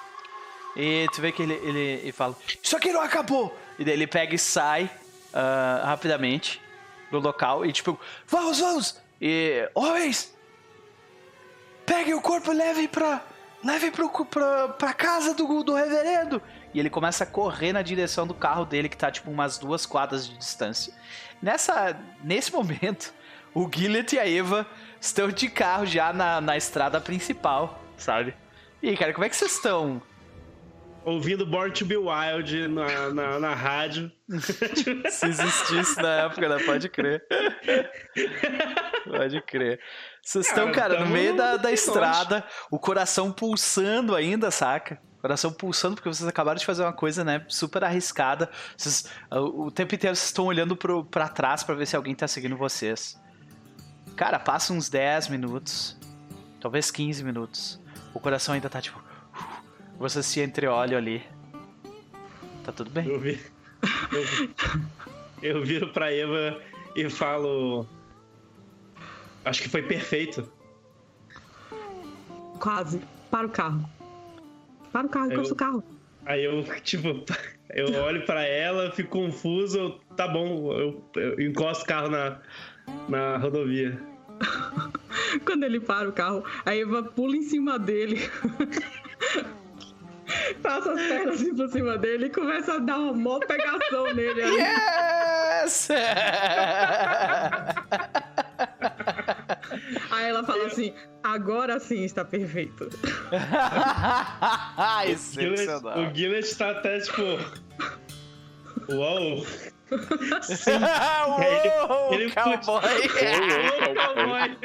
E 0.77 1.09
tu 1.13 1.21
vê 1.21 1.33
que 1.33 1.43
ele, 1.43 1.55
ele, 1.55 2.01
ele 2.03 2.13
fala: 2.13 2.37
Isso 2.63 2.77
aqui 2.77 2.93
não 2.93 3.03
acabou! 3.03 3.55
E 3.79 3.85
daí 3.85 3.95
ele 3.95 4.07
pega 4.07 4.35
e 4.35 4.39
sai 4.39 4.85
uh, 4.85 5.85
rapidamente 5.85 6.61
do 7.11 7.19
local 7.19 7.67
e 7.67 7.73
tipo: 7.73 7.99
Vamos, 8.27 8.61
vamos! 8.61 9.03
E. 9.21 9.69
Homens! 9.75 10.35
Peguem 11.85 12.15
o 12.15 12.21
corpo 12.21 12.53
e 12.53 12.55
levem 12.55 12.89
pra. 12.89 13.23
Levem 13.65 13.91
pro, 13.91 14.09
pra, 14.27 14.69
pra 14.69 14.93
casa 14.93 15.35
do, 15.35 15.65
do 15.65 15.75
reverendo! 15.75 16.41
E 16.73 16.79
ele 16.79 16.91
começa 16.91 17.25
a 17.25 17.27
correr 17.27 17.73
na 17.73 17.83
direção 17.83 18.27
do 18.27 18.35
carro 18.35 18.65
dele, 18.65 18.89
que 18.89 18.97
tá 18.97 19.11
tipo 19.11 19.31
umas 19.31 19.59
duas 19.59 19.87
quadras 19.87 20.29
de 20.29 20.37
distância. 20.37 20.93
Nessa, 21.43 21.99
nesse 22.23 22.53
momento, 22.53 23.13
o 23.55 23.71
Gillet 23.73 24.15
e 24.15 24.19
a 24.19 24.29
Eva 24.29 24.67
estão 25.01 25.29
de 25.29 25.49
carro 25.49 25.87
já 25.87 26.13
na, 26.13 26.41
na 26.41 26.57
estrada 26.57 27.01
principal, 27.01 27.83
sabe? 27.97 28.35
E 28.83 28.91
aí, 28.91 28.97
cara, 28.97 29.13
como 29.13 29.25
é 29.25 29.29
que 29.29 29.37
vocês 29.37 29.53
estão? 29.53 30.03
Ouvindo 31.05 31.47
Born 31.47 31.73
to 31.73 31.85
Be 31.85 31.97
Wild 31.97 32.69
na, 32.69 33.11
na, 33.11 33.39
na 33.39 33.55
rádio. 33.55 34.11
Se 35.09 35.27
existisse 35.27 36.03
na 36.03 36.25
época, 36.25 36.49
né? 36.49 36.65
Pode 36.65 36.89
crer. 36.89 37.25
Pode 39.05 39.41
crer. 39.43 39.81
Vocês 40.21 40.49
estão, 40.49 40.73
cara, 40.73 40.95
cara 40.97 41.05
no 41.05 41.11
meio 41.13 41.37
da, 41.37 41.57
da 41.57 41.71
estrada, 41.71 42.45
o 42.71 42.79
coração 42.79 43.31
pulsando 43.31 44.17
ainda, 44.17 44.51
saca? 44.51 45.01
Coração 45.21 45.53
pulsando, 45.53 45.97
porque 45.97 46.09
vocês 46.09 46.29
acabaram 46.29 46.59
de 46.59 46.67
fazer 46.67 46.83
uma 46.83 46.93
coisa, 46.93 47.25
né, 47.25 47.45
super 47.49 47.83
arriscada. 47.83 48.51
Vocês, 48.77 49.09
o, 49.31 49.71
tempo 49.71 49.95
inteiro 49.95 50.15
vocês 50.15 50.29
estão 50.29 50.45
olhando 50.47 50.77
pro, 50.77 51.05
pra 51.05 51.29
trás 51.29 51.65
para 51.65 51.75
ver 51.75 51.87
se 51.87 51.97
alguém 51.97 52.15
tá 52.15 52.29
seguindo 52.29 52.57
vocês. 52.57 53.21
Cara, 54.15 54.39
passa 54.39 54.73
uns 54.73 54.89
10 54.89 55.29
minutos, 55.29 55.99
talvez 56.61 56.91
15 56.91 57.25
minutos. 57.25 57.81
O 58.15 58.21
coração 58.21 58.55
ainda 58.55 58.69
tá 58.69 58.81
tipo. 58.81 59.03
Você 59.99 60.23
se 60.23 60.41
entreolha 60.41 60.97
ali. 60.97 61.23
Tá 62.65 62.73
tudo 62.73 62.91
bem? 62.91 63.07
Eu, 63.07 63.21
vi, 63.21 63.41
eu, 64.13 64.49
eu 65.57 65.65
viro 65.65 65.93
pra 65.93 66.13
Eva 66.13 66.61
e 66.95 67.09
falo. 67.11 67.87
Acho 69.45 69.63
que 69.63 69.69
foi 69.69 69.83
perfeito. 69.83 70.51
Quase. 72.59 73.01
Para 73.31 73.47
o 73.47 73.51
carro. 73.51 73.96
Para 74.97 75.07
o 75.07 75.11
carro, 75.11 75.31
encosta 75.31 75.53
o 75.53 75.57
carro. 75.57 75.85
Aí 76.25 76.43
eu, 76.43 76.65
tipo, 76.83 77.23
eu 77.75 78.03
olho 78.03 78.25
para 78.25 78.43
ela, 78.47 78.91
fico 78.93 79.11
confuso, 79.11 80.01
tá 80.17 80.27
bom, 80.27 80.73
eu, 80.73 81.05
eu 81.17 81.39
encosto 81.39 81.85
o 81.85 81.87
carro 81.87 82.09
na, 82.09 82.39
na 83.07 83.37
rodovia. 83.37 84.01
Quando 85.45 85.65
ele 85.65 85.81
para 85.81 86.09
o 86.09 86.13
carro, 86.13 86.43
a 86.65 86.75
Eva 86.75 87.03
pula 87.03 87.37
em 87.37 87.43
cima 87.43 87.79
dele. 87.79 88.19
Passa 90.63 90.93
as 90.93 91.01
pernas 91.01 91.35
assim 91.35 91.55
por 91.55 91.69
cima 91.69 91.99
dele 91.99 92.27
e 92.27 92.31
começa 92.31 92.77
a 92.77 92.79
dar 92.79 92.99
uma 92.99 93.13
mó 93.13 93.39
pegação 93.39 94.15
nele. 94.15 94.41
Yes! 94.41 95.89
Aí 100.11 100.29
ela 100.29 100.45
fala 100.45 100.67
assim: 100.67 100.93
agora 101.23 101.79
sim 101.79 102.05
está 102.05 102.25
perfeito. 102.25 102.89
o 105.97 106.15
Gillet 106.15 106.57
tá 106.57 106.71
até 106.71 107.01
tipo. 107.01 107.23
Uou! 108.89 109.45
Sim. 110.43 110.73
Uou, 111.29 112.15
ele, 112.15 112.25
ele 112.25 112.33
cowboy! 112.33 112.83
Uou, 113.87 113.95
cowboy! 113.95 114.57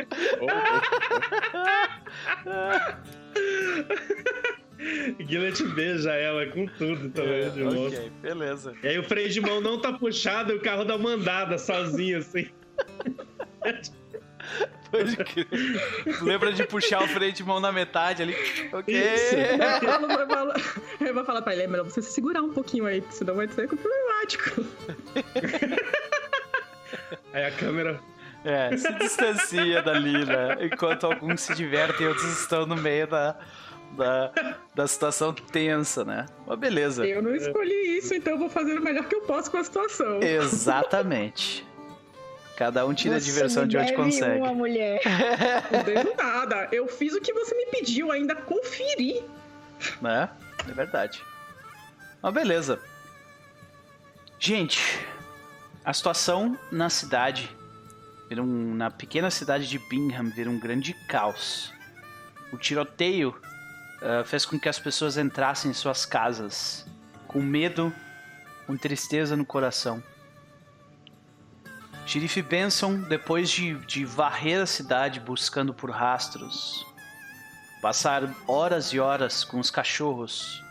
Gillet 5.27 5.63
beija 5.75 6.13
ela 6.13 6.47
com 6.47 6.65
tudo 6.65 7.09
também, 7.11 7.43
é, 7.43 7.49
de 7.49 7.63
Ok, 7.63 8.11
beleza. 8.21 8.73
E 8.83 8.87
aí 8.87 8.97
o 8.97 9.03
freio 9.03 9.29
de 9.29 9.39
mão 9.39 9.61
não 9.61 9.79
tá 9.79 9.93
puxado 9.93 10.51
e 10.53 10.55
o 10.55 10.59
carro 10.59 10.83
dá 10.83 10.97
mandada 10.97 11.57
sozinho, 11.59 12.17
assim. 12.17 12.49
Pode 14.91 15.15
crer. 15.17 15.47
Lembra 16.21 16.51
de 16.51 16.65
puxar 16.65 17.01
o 17.03 17.07
freio 17.07 17.31
de 17.31 17.43
mão 17.43 17.59
na 17.59 17.71
metade 17.71 18.23
ali. 18.23 18.35
Ok. 18.73 18.95
Eu 20.99 21.13
vou 21.13 21.23
falar 21.23 21.41
pra 21.41 21.53
ele, 21.53 21.63
é 21.63 21.67
melhor 21.67 21.85
você 21.85 22.01
se 22.01 22.11
segurar 22.11 22.41
um 22.41 22.51
pouquinho 22.51 22.85
aí, 22.85 23.01
porque 23.01 23.15
senão 23.15 23.35
vai 23.35 23.47
ser 23.47 23.67
problemático. 23.67 24.65
Aí 27.33 27.45
a 27.45 27.51
câmera. 27.51 27.99
É, 28.43 28.75
se 28.75 28.91
distancia 28.95 29.81
dali, 29.81 30.25
né? 30.25 30.57
Enquanto 30.61 31.05
alguns 31.05 31.41
se 31.41 31.53
divertem, 31.53 32.07
outros 32.07 32.39
estão 32.39 32.65
no 32.65 32.75
meio 32.75 33.05
da, 33.07 33.37
da, 33.91 34.31
da 34.73 34.87
situação 34.87 35.33
tensa, 35.33 36.03
né? 36.03 36.25
Mas 36.47 36.57
beleza. 36.59 37.05
Eu 37.05 37.21
não 37.21 37.35
escolhi 37.35 37.97
isso, 37.97 38.15
então 38.15 38.33
eu 38.33 38.39
vou 38.39 38.49
fazer 38.49 38.79
o 38.79 38.81
melhor 38.81 39.05
que 39.05 39.15
eu 39.15 39.21
posso 39.21 39.51
com 39.51 39.57
a 39.57 39.63
situação. 39.63 40.21
Exatamente. 40.21 41.65
Cada 42.55 42.85
um 42.85 42.93
tira 42.93 43.19
você 43.19 43.29
a 43.29 43.33
diversão 43.33 43.67
de 43.67 43.77
onde 43.77 43.93
consegue. 43.93 44.39
Uma 44.39 44.53
mulher. 44.53 45.01
Não 45.71 45.83
devo 45.83 46.15
nada. 46.15 46.67
Eu 46.71 46.87
fiz 46.87 47.13
o 47.13 47.21
que 47.21 47.33
você 47.33 47.55
me 47.55 47.65
pediu, 47.67 48.11
ainda 48.11 48.35
conferi. 48.35 49.23
É, 50.03 50.29
é 50.69 50.73
verdade. 50.73 51.23
Mas 52.21 52.33
beleza. 52.33 52.79
Gente, 54.37 54.79
a 55.83 55.93
situação 55.93 56.57
na 56.71 56.89
cidade, 56.89 57.49
um, 58.31 58.75
na 58.75 58.89
pequena 58.91 59.31
cidade 59.31 59.67
de 59.67 59.79
Bingham, 59.79 60.29
vira 60.29 60.49
um 60.49 60.59
grande 60.59 60.93
caos. 61.07 61.71
O 62.51 62.57
tiroteio 62.57 63.35
uh, 64.01 64.23
fez 64.25 64.45
com 64.45 64.59
que 64.59 64.69
as 64.69 64.77
pessoas 64.77 65.17
entrassem 65.17 65.71
em 65.71 65.73
suas 65.73 66.05
casas 66.05 66.85
com 67.27 67.41
medo, 67.41 67.93
com 68.67 68.75
tristeza 68.75 69.35
no 69.35 69.45
coração. 69.45 70.03
Sheriff 72.11 72.41
Benson, 72.41 73.03
depois 73.03 73.49
de, 73.49 73.73
de 73.85 74.03
varrer 74.03 74.63
a 74.63 74.65
cidade 74.65 75.17
buscando 75.17 75.73
por 75.73 75.89
rastros, 75.89 76.85
passar 77.81 78.35
horas 78.45 78.87
e 78.87 78.99
horas 78.99 79.45
com 79.45 79.61
os 79.61 79.71
cachorros 79.71 80.61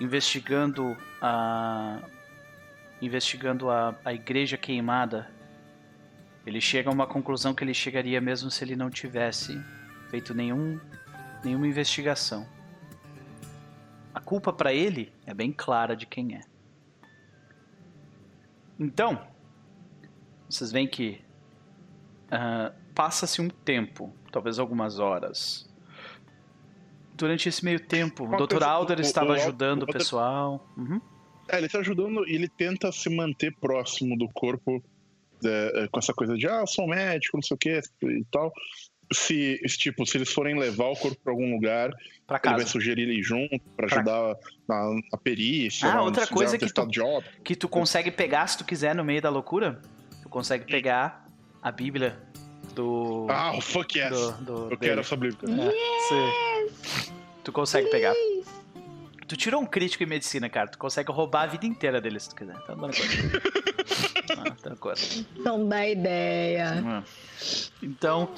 investigando 0.00 0.96
a 1.20 1.98
investigando 3.02 3.68
a, 3.68 3.94
a 4.02 4.14
igreja 4.14 4.56
queimada, 4.56 5.30
ele 6.46 6.58
chega 6.58 6.88
a 6.88 6.92
uma 6.92 7.06
conclusão 7.06 7.52
que 7.54 7.62
ele 7.62 7.74
chegaria 7.74 8.18
mesmo 8.18 8.50
se 8.50 8.64
ele 8.64 8.74
não 8.74 8.88
tivesse 8.88 9.62
feito 10.08 10.32
nenhum, 10.32 10.80
nenhuma 11.44 11.66
investigação. 11.66 12.48
A 14.14 14.20
culpa 14.20 14.54
para 14.54 14.72
ele 14.72 15.12
é 15.26 15.34
bem 15.34 15.52
clara 15.52 15.94
de 15.94 16.06
quem 16.06 16.34
é. 16.34 16.40
Então, 18.80 19.36
vocês 20.48 20.72
veem 20.72 20.86
que 20.86 21.20
uh, 22.32 22.74
passa-se 22.94 23.40
um 23.40 23.48
tempo, 23.48 24.12
talvez 24.32 24.58
algumas 24.58 24.98
horas. 24.98 25.68
Durante 27.14 27.48
esse 27.48 27.64
meio 27.64 27.80
tempo, 27.80 28.24
o 28.24 28.46
Dr. 28.46 28.62
Alder 28.62 29.00
estava 29.00 29.34
ajudando 29.34 29.82
o, 29.82 29.86
o, 29.86 29.88
o 29.88 29.92
pessoal. 29.92 30.68
Uhum. 30.76 31.00
É, 31.48 31.56
ele 31.56 31.66
está 31.66 31.78
ajudando 31.78 32.28
e 32.28 32.34
ele 32.34 32.48
tenta 32.48 32.92
se 32.92 33.08
manter 33.08 33.54
próximo 33.56 34.16
do 34.16 34.28
corpo 34.28 34.82
é, 35.44 35.84
é, 35.84 35.88
com 35.88 35.98
essa 35.98 36.12
coisa 36.12 36.36
de, 36.36 36.46
ah, 36.46 36.64
sou 36.66 36.86
médico, 36.86 37.36
não 37.36 37.42
sei 37.42 37.54
o 37.54 37.58
que 37.58 37.80
e 38.02 38.24
tal. 38.30 38.52
Se, 39.10 39.58
tipo, 39.78 40.04
se 40.04 40.18
eles 40.18 40.30
forem 40.30 40.58
levar 40.58 40.88
o 40.88 40.96
corpo 40.96 41.18
para 41.24 41.32
algum 41.32 41.54
lugar, 41.54 41.90
ele 41.90 42.54
vai 42.54 42.66
sugerir 42.66 43.02
ele 43.02 43.22
junto 43.22 43.58
para 43.74 43.86
ajudar 43.86 44.36
na, 44.68 45.00
na, 45.10 45.18
perícia. 45.18 45.90
Ah, 45.90 46.02
outra 46.02 46.26
coisa 46.26 46.58
que 46.58 46.70
tu, 46.70 46.88
que 47.42 47.56
tu 47.56 47.68
consegue 47.68 48.10
pegar 48.10 48.46
se 48.46 48.58
tu 48.58 48.66
quiser 48.66 48.94
no 48.94 49.02
meio 49.02 49.22
da 49.22 49.30
loucura, 49.30 49.80
tu 50.28 50.30
consegue 50.30 50.66
pegar 50.66 51.26
a 51.62 51.72
Bíblia 51.72 52.18
do. 52.74 53.26
Ah, 53.30 53.52
oh, 53.56 53.60
fuck 53.60 53.98
yes! 53.98 54.10
Do, 54.10 54.32
do, 54.32 54.52
eu 54.52 54.68
dele. 54.68 54.76
quero 54.76 55.00
essa 55.00 55.16
Bíblia. 55.16 55.38
É, 55.50 56.64
yes! 56.64 57.12
tu 57.42 57.50
consegue 57.50 57.88
pegar. 57.88 58.14
Tu 59.26 59.36
tirou 59.36 59.60
um 59.60 59.66
crítico 59.66 60.02
em 60.02 60.06
medicina, 60.06 60.48
cara. 60.48 60.68
Tu 60.68 60.78
consegue 60.78 61.10
roubar 61.10 61.42
a 61.42 61.46
vida 61.46 61.66
inteira 61.66 62.00
dele 62.00 62.20
se 62.20 62.30
tu 62.30 62.36
quiser. 62.36 62.56
Então, 62.62 62.76
dando 62.76 62.94
conta. 62.96 64.70
ah, 64.70 64.76
conta. 64.76 65.00
Não 65.36 65.68
dá 65.68 65.86
ideia. 65.86 67.04
Então, 67.82 68.30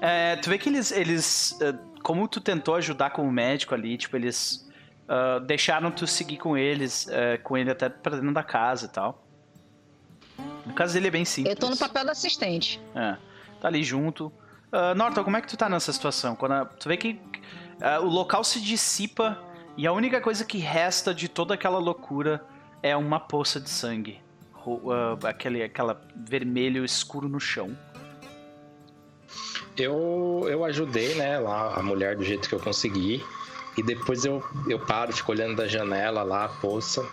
é, 0.00 0.36
tu 0.36 0.50
vê 0.50 0.58
que 0.58 0.68
eles, 0.68 0.92
eles. 0.92 1.58
É, 1.60 1.74
como 2.02 2.28
tu 2.28 2.40
tentou 2.40 2.74
ajudar 2.76 3.10
como 3.10 3.30
médico 3.30 3.74
ali, 3.74 3.96
tipo, 3.96 4.16
eles. 4.16 4.66
Uh, 5.08 5.38
deixaram 5.38 5.88
tu 5.92 6.04
seguir 6.04 6.36
com 6.36 6.58
eles, 6.58 7.06
uh, 7.06 7.40
com 7.44 7.56
ele 7.56 7.70
até 7.70 7.88
pra 7.88 8.16
dentro 8.16 8.34
da 8.34 8.42
casa 8.42 8.86
e 8.86 8.88
tal. 8.88 9.25
No 10.64 10.74
caso 10.74 10.94
dele 10.94 11.08
é 11.08 11.10
bem 11.10 11.24
simples. 11.24 11.54
Eu 11.54 11.60
tô 11.60 11.70
no 11.70 11.76
papel 11.76 12.04
do 12.04 12.10
assistente. 12.10 12.80
É, 12.94 13.16
tá 13.60 13.68
ali 13.68 13.82
junto. 13.82 14.32
Uh, 14.72 14.94
Norton, 14.96 15.22
como 15.22 15.36
é 15.36 15.40
que 15.40 15.48
tu 15.48 15.56
tá 15.56 15.68
nessa 15.68 15.92
situação? 15.92 16.34
Quando 16.34 16.52
a, 16.52 16.64
tu 16.64 16.88
vê 16.88 16.96
que 16.96 17.20
uh, 17.80 18.04
o 18.04 18.08
local 18.08 18.42
se 18.42 18.60
dissipa 18.60 19.40
e 19.76 19.86
a 19.86 19.92
única 19.92 20.20
coisa 20.20 20.44
que 20.44 20.58
resta 20.58 21.14
de 21.14 21.28
toda 21.28 21.54
aquela 21.54 21.78
loucura 21.78 22.44
é 22.82 22.96
uma 22.96 23.20
poça 23.20 23.60
de 23.60 23.70
sangue. 23.70 24.20
Uh, 24.66 25.24
aquele 25.24 25.62
aquela 25.62 26.00
vermelho 26.14 26.84
escuro 26.84 27.28
no 27.28 27.38
chão. 27.38 27.76
Eu, 29.76 30.46
eu 30.48 30.64
ajudei, 30.64 31.14
né, 31.14 31.38
lá 31.38 31.74
a 31.74 31.82
mulher 31.82 32.16
do 32.16 32.24
jeito 32.24 32.48
que 32.48 32.54
eu 32.54 32.60
consegui. 32.60 33.22
E 33.76 33.82
depois 33.82 34.24
eu, 34.24 34.42
eu 34.68 34.78
paro, 34.78 35.12
fico 35.12 35.30
olhando 35.30 35.56
da 35.56 35.68
janela 35.68 36.22
lá, 36.22 36.46
a 36.46 36.48
poça. 36.48 37.06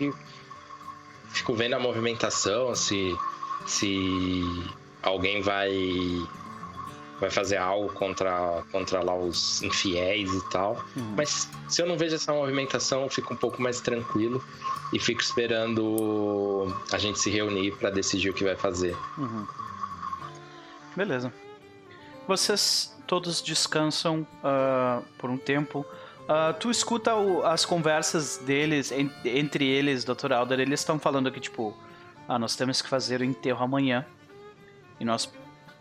E 0.00 0.10
fico 1.32 1.54
vendo 1.54 1.74
a 1.74 1.78
movimentação, 1.78 2.74
se, 2.74 3.16
se 3.66 4.42
alguém 5.02 5.40
vai 5.40 5.70
vai 7.22 7.30
fazer 7.30 7.56
algo 7.56 7.92
contra, 7.92 8.64
contra 8.72 9.00
lá 9.00 9.14
os 9.14 9.62
infiéis 9.62 10.28
e 10.34 10.50
tal. 10.50 10.84
Uhum. 10.96 11.14
Mas 11.16 11.48
se 11.68 11.80
eu 11.80 11.86
não 11.86 11.96
vejo 11.96 12.16
essa 12.16 12.32
movimentação, 12.32 13.04
eu 13.04 13.08
fico 13.08 13.32
um 13.32 13.36
pouco 13.36 13.62
mais 13.62 13.80
tranquilo 13.80 14.44
e 14.92 14.98
fico 14.98 15.20
esperando 15.20 16.76
a 16.90 16.98
gente 16.98 17.20
se 17.20 17.30
reunir 17.30 17.76
para 17.76 17.90
decidir 17.90 18.30
o 18.30 18.34
que 18.34 18.42
vai 18.42 18.56
fazer. 18.56 18.96
Uhum. 19.16 19.46
Beleza. 20.96 21.32
Vocês 22.26 22.92
todos 23.06 23.40
descansam 23.40 24.26
uh, 24.42 25.04
por 25.16 25.30
um 25.30 25.38
tempo. 25.38 25.86
Uh, 26.22 26.54
tu 26.58 26.70
escuta 26.70 27.14
o, 27.14 27.44
as 27.44 27.64
conversas 27.64 28.38
deles, 28.38 28.92
en, 28.92 29.10
entre 29.24 29.66
eles, 29.66 30.04
Dr. 30.04 30.32
Alder, 30.32 30.60
eles 30.60 30.80
estão 30.80 30.98
falando 30.98 31.30
que, 31.30 31.40
tipo, 31.40 31.76
ah, 32.28 32.38
nós 32.38 32.54
temos 32.54 32.80
que 32.80 32.88
fazer 32.88 33.20
o 33.20 33.24
enterro 33.24 33.62
amanhã. 33.62 34.06
E 35.00 35.04
nós 35.04 35.26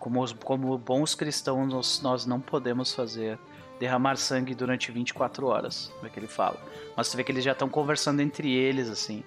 como, 0.02 0.36
como 0.38 0.78
bons 0.80 1.14
cristãos, 1.14 1.72
nós, 1.72 2.02
nós 2.02 2.26
não 2.26 2.42
podemos 2.42 2.94
fazer 2.94 3.38
derramar 3.80 4.18
sangue 4.18 4.56
durante 4.56 4.92
24 4.92 5.46
horas, 5.46 5.92
é 6.04 6.10
que 6.10 6.20
ele 6.20 6.28
fala. 6.28 6.60
Mas 6.98 7.08
você 7.08 7.18
vê 7.18 7.24
que 7.24 7.32
eles 7.32 7.44
já 7.44 7.52
estão 7.52 7.70
conversando 7.70 8.20
entre 8.20 8.52
eles, 8.52 8.90
assim, 8.90 9.24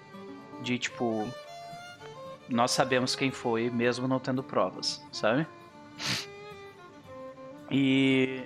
de 0.61 0.77
tipo, 0.77 1.27
nós 2.49 2.71
sabemos 2.71 3.15
quem 3.15 3.31
foi, 3.31 3.69
mesmo 3.69 4.07
não 4.07 4.19
tendo 4.19 4.43
provas, 4.43 5.01
sabe? 5.11 5.47
E. 7.71 8.43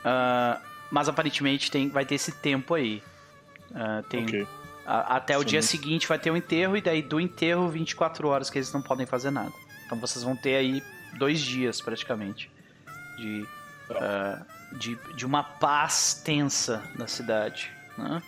Uh, 0.00 0.73
mas 0.94 1.08
aparentemente 1.08 1.72
tem, 1.72 1.88
vai 1.88 2.06
ter 2.06 2.14
esse 2.14 2.30
tempo 2.30 2.72
aí. 2.72 3.02
Uh, 3.72 4.00
tem, 4.08 4.22
okay. 4.22 4.46
a, 4.86 5.16
até 5.16 5.34
Sim. 5.34 5.40
o 5.40 5.44
dia 5.44 5.60
seguinte 5.60 6.06
vai 6.06 6.20
ter 6.20 6.30
o 6.30 6.34
um 6.34 6.36
enterro, 6.36 6.76
e 6.76 6.80
daí 6.80 7.02
do 7.02 7.18
enterro 7.18 7.68
24 7.68 8.28
horas 8.28 8.48
que 8.48 8.58
eles 8.58 8.72
não 8.72 8.80
podem 8.80 9.04
fazer 9.04 9.32
nada. 9.32 9.52
Então 9.84 9.98
vocês 9.98 10.24
vão 10.24 10.36
ter 10.36 10.54
aí 10.54 10.80
dois 11.18 11.40
dias 11.40 11.80
praticamente 11.80 12.48
de, 13.16 13.44
uh, 13.90 14.78
de, 14.78 14.94
de 15.16 15.26
uma 15.26 15.42
paz 15.42 16.22
tensa 16.24 16.80
na 16.96 17.08
cidade. 17.08 17.72
Né? 17.98 18.22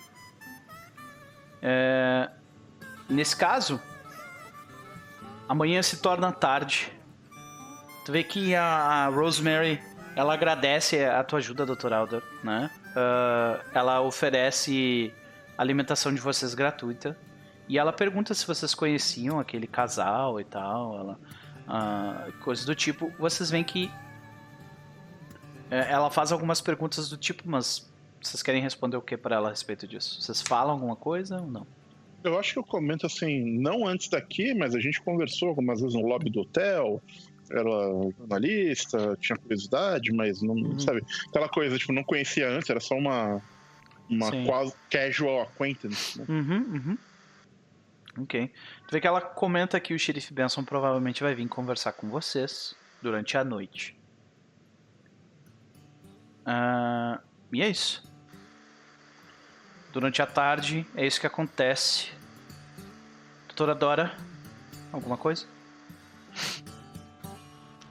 É, 1.62 2.28
nesse 3.08 3.36
caso, 3.36 3.80
amanhã 5.48 5.80
se 5.82 5.98
torna 5.98 6.32
tarde. 6.32 6.92
Tu 8.04 8.10
vê 8.10 8.24
que 8.24 8.56
a 8.56 9.06
Rosemary 9.06 9.80
ela 10.16 10.32
agradece 10.32 11.04
a 11.04 11.22
tua 11.22 11.38
ajuda, 11.38 11.66
Dr. 11.66 11.92
Alder, 11.92 12.22
né? 12.42 12.70
Uh, 12.88 13.62
ela 13.74 14.00
oferece 14.00 15.12
alimentação 15.58 16.12
de 16.12 16.20
vocês 16.20 16.54
gratuita. 16.54 17.16
E 17.68 17.78
ela 17.78 17.92
pergunta 17.92 18.32
se 18.32 18.46
vocês 18.46 18.74
conheciam 18.74 19.38
aquele 19.38 19.66
casal 19.66 20.40
e 20.40 20.44
tal. 20.44 20.98
Ela, 20.98 21.18
uh, 21.68 22.32
coisas 22.42 22.64
do 22.64 22.74
tipo, 22.74 23.12
vocês 23.18 23.50
veem 23.50 23.62
que 23.62 23.90
é, 25.70 25.92
ela 25.92 26.10
faz 26.10 26.32
algumas 26.32 26.62
perguntas 26.62 27.10
do 27.10 27.16
tipo, 27.16 27.42
mas 27.44 27.86
vocês 28.22 28.42
querem 28.42 28.62
responder 28.62 28.96
o 28.96 29.02
que 29.02 29.18
para 29.18 29.36
ela 29.36 29.48
a 29.48 29.50
respeito 29.50 29.86
disso? 29.86 30.22
Vocês 30.22 30.40
falam 30.40 30.74
alguma 30.74 30.96
coisa 30.96 31.40
ou 31.40 31.46
não? 31.46 31.66
Eu 32.24 32.38
acho 32.38 32.54
que 32.54 32.58
eu 32.58 32.64
comento 32.64 33.06
assim, 33.06 33.58
não 33.58 33.86
antes 33.86 34.08
daqui, 34.08 34.54
mas 34.54 34.74
a 34.74 34.80
gente 34.80 35.00
conversou 35.02 35.48
algumas 35.48 35.80
vezes 35.80 35.94
no 35.94 36.06
lobby 36.06 36.30
do 36.30 36.40
hotel. 36.40 37.02
Era 37.50 37.70
jornalista, 38.18 39.16
tinha 39.20 39.36
curiosidade, 39.38 40.12
mas 40.12 40.42
não, 40.42 40.54
uhum. 40.54 40.78
sabe? 40.78 41.04
Aquela 41.28 41.48
coisa, 41.48 41.78
tipo, 41.78 41.92
não 41.92 42.02
conhecia 42.02 42.48
antes, 42.48 42.68
era 42.68 42.80
só 42.80 42.96
uma, 42.96 43.40
uma 44.08 44.30
quase 44.44 44.74
casual 44.90 45.42
acquaintance. 45.42 46.18
Né? 46.18 46.26
Uhum, 46.28 46.58
uhum. 46.74 46.98
Ok. 48.22 48.50
Tu 48.86 48.92
vê 48.92 49.00
que 49.00 49.06
ela 49.06 49.20
comenta 49.20 49.78
que 49.78 49.94
o 49.94 49.98
xerife 49.98 50.32
Benson 50.32 50.64
provavelmente 50.64 51.22
vai 51.22 51.34
vir 51.34 51.46
conversar 51.48 51.92
com 51.92 52.08
vocês 52.08 52.74
durante 53.02 53.36
a 53.36 53.44
noite. 53.44 53.96
Uh, 56.46 57.20
e 57.52 57.62
é 57.62 57.68
isso. 57.68 58.10
Durante 59.92 60.22
a 60.22 60.26
tarde, 60.26 60.86
é 60.94 61.06
isso 61.06 61.20
que 61.20 61.26
acontece. 61.26 62.10
Doutora 63.48 63.74
Dora, 63.74 64.14
alguma 64.92 65.16
coisa? 65.16 65.46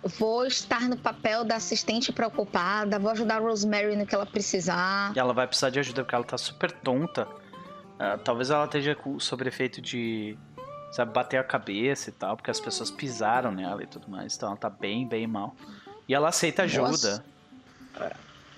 Vou 0.05 0.45
estar 0.45 0.81
no 0.81 0.95
papel 0.95 1.43
da 1.43 1.55
assistente 1.55 2.13
preocupada, 2.13 2.99
vou 2.99 3.09
ajudar 3.11 3.37
a 3.37 3.39
Rosemary 3.39 3.95
no 3.95 4.05
que 4.05 4.13
ela 4.13 4.25
precisar. 4.25 5.11
E 5.15 5.19
ela 5.19 5.33
vai 5.33 5.47
precisar 5.47 5.71
de 5.71 5.79
ajuda 5.79 6.03
porque 6.03 6.13
ela 6.13 6.23
tá 6.23 6.37
super 6.37 6.71
tonta. 6.71 7.25
Uh, 7.25 8.17
talvez 8.23 8.51
ela 8.51 8.65
esteja 8.65 8.95
sobre 9.19 9.47
efeito 9.49 9.81
de 9.81 10.37
sabe, 10.91 11.11
bater 11.11 11.37
a 11.37 11.43
cabeça 11.43 12.09
e 12.09 12.13
tal, 12.13 12.37
porque 12.37 12.51
as 12.51 12.59
pessoas 12.59 12.89
pisaram 12.89 13.51
nela 13.51 13.83
e 13.83 13.87
tudo 13.87 14.09
mais. 14.09 14.35
Então 14.35 14.49
ela 14.49 14.57
tá 14.57 14.69
bem, 14.69 15.07
bem 15.07 15.27
mal. 15.27 15.55
E 16.07 16.13
ela 16.13 16.29
aceita 16.29 16.63
ajuda. 16.63 17.23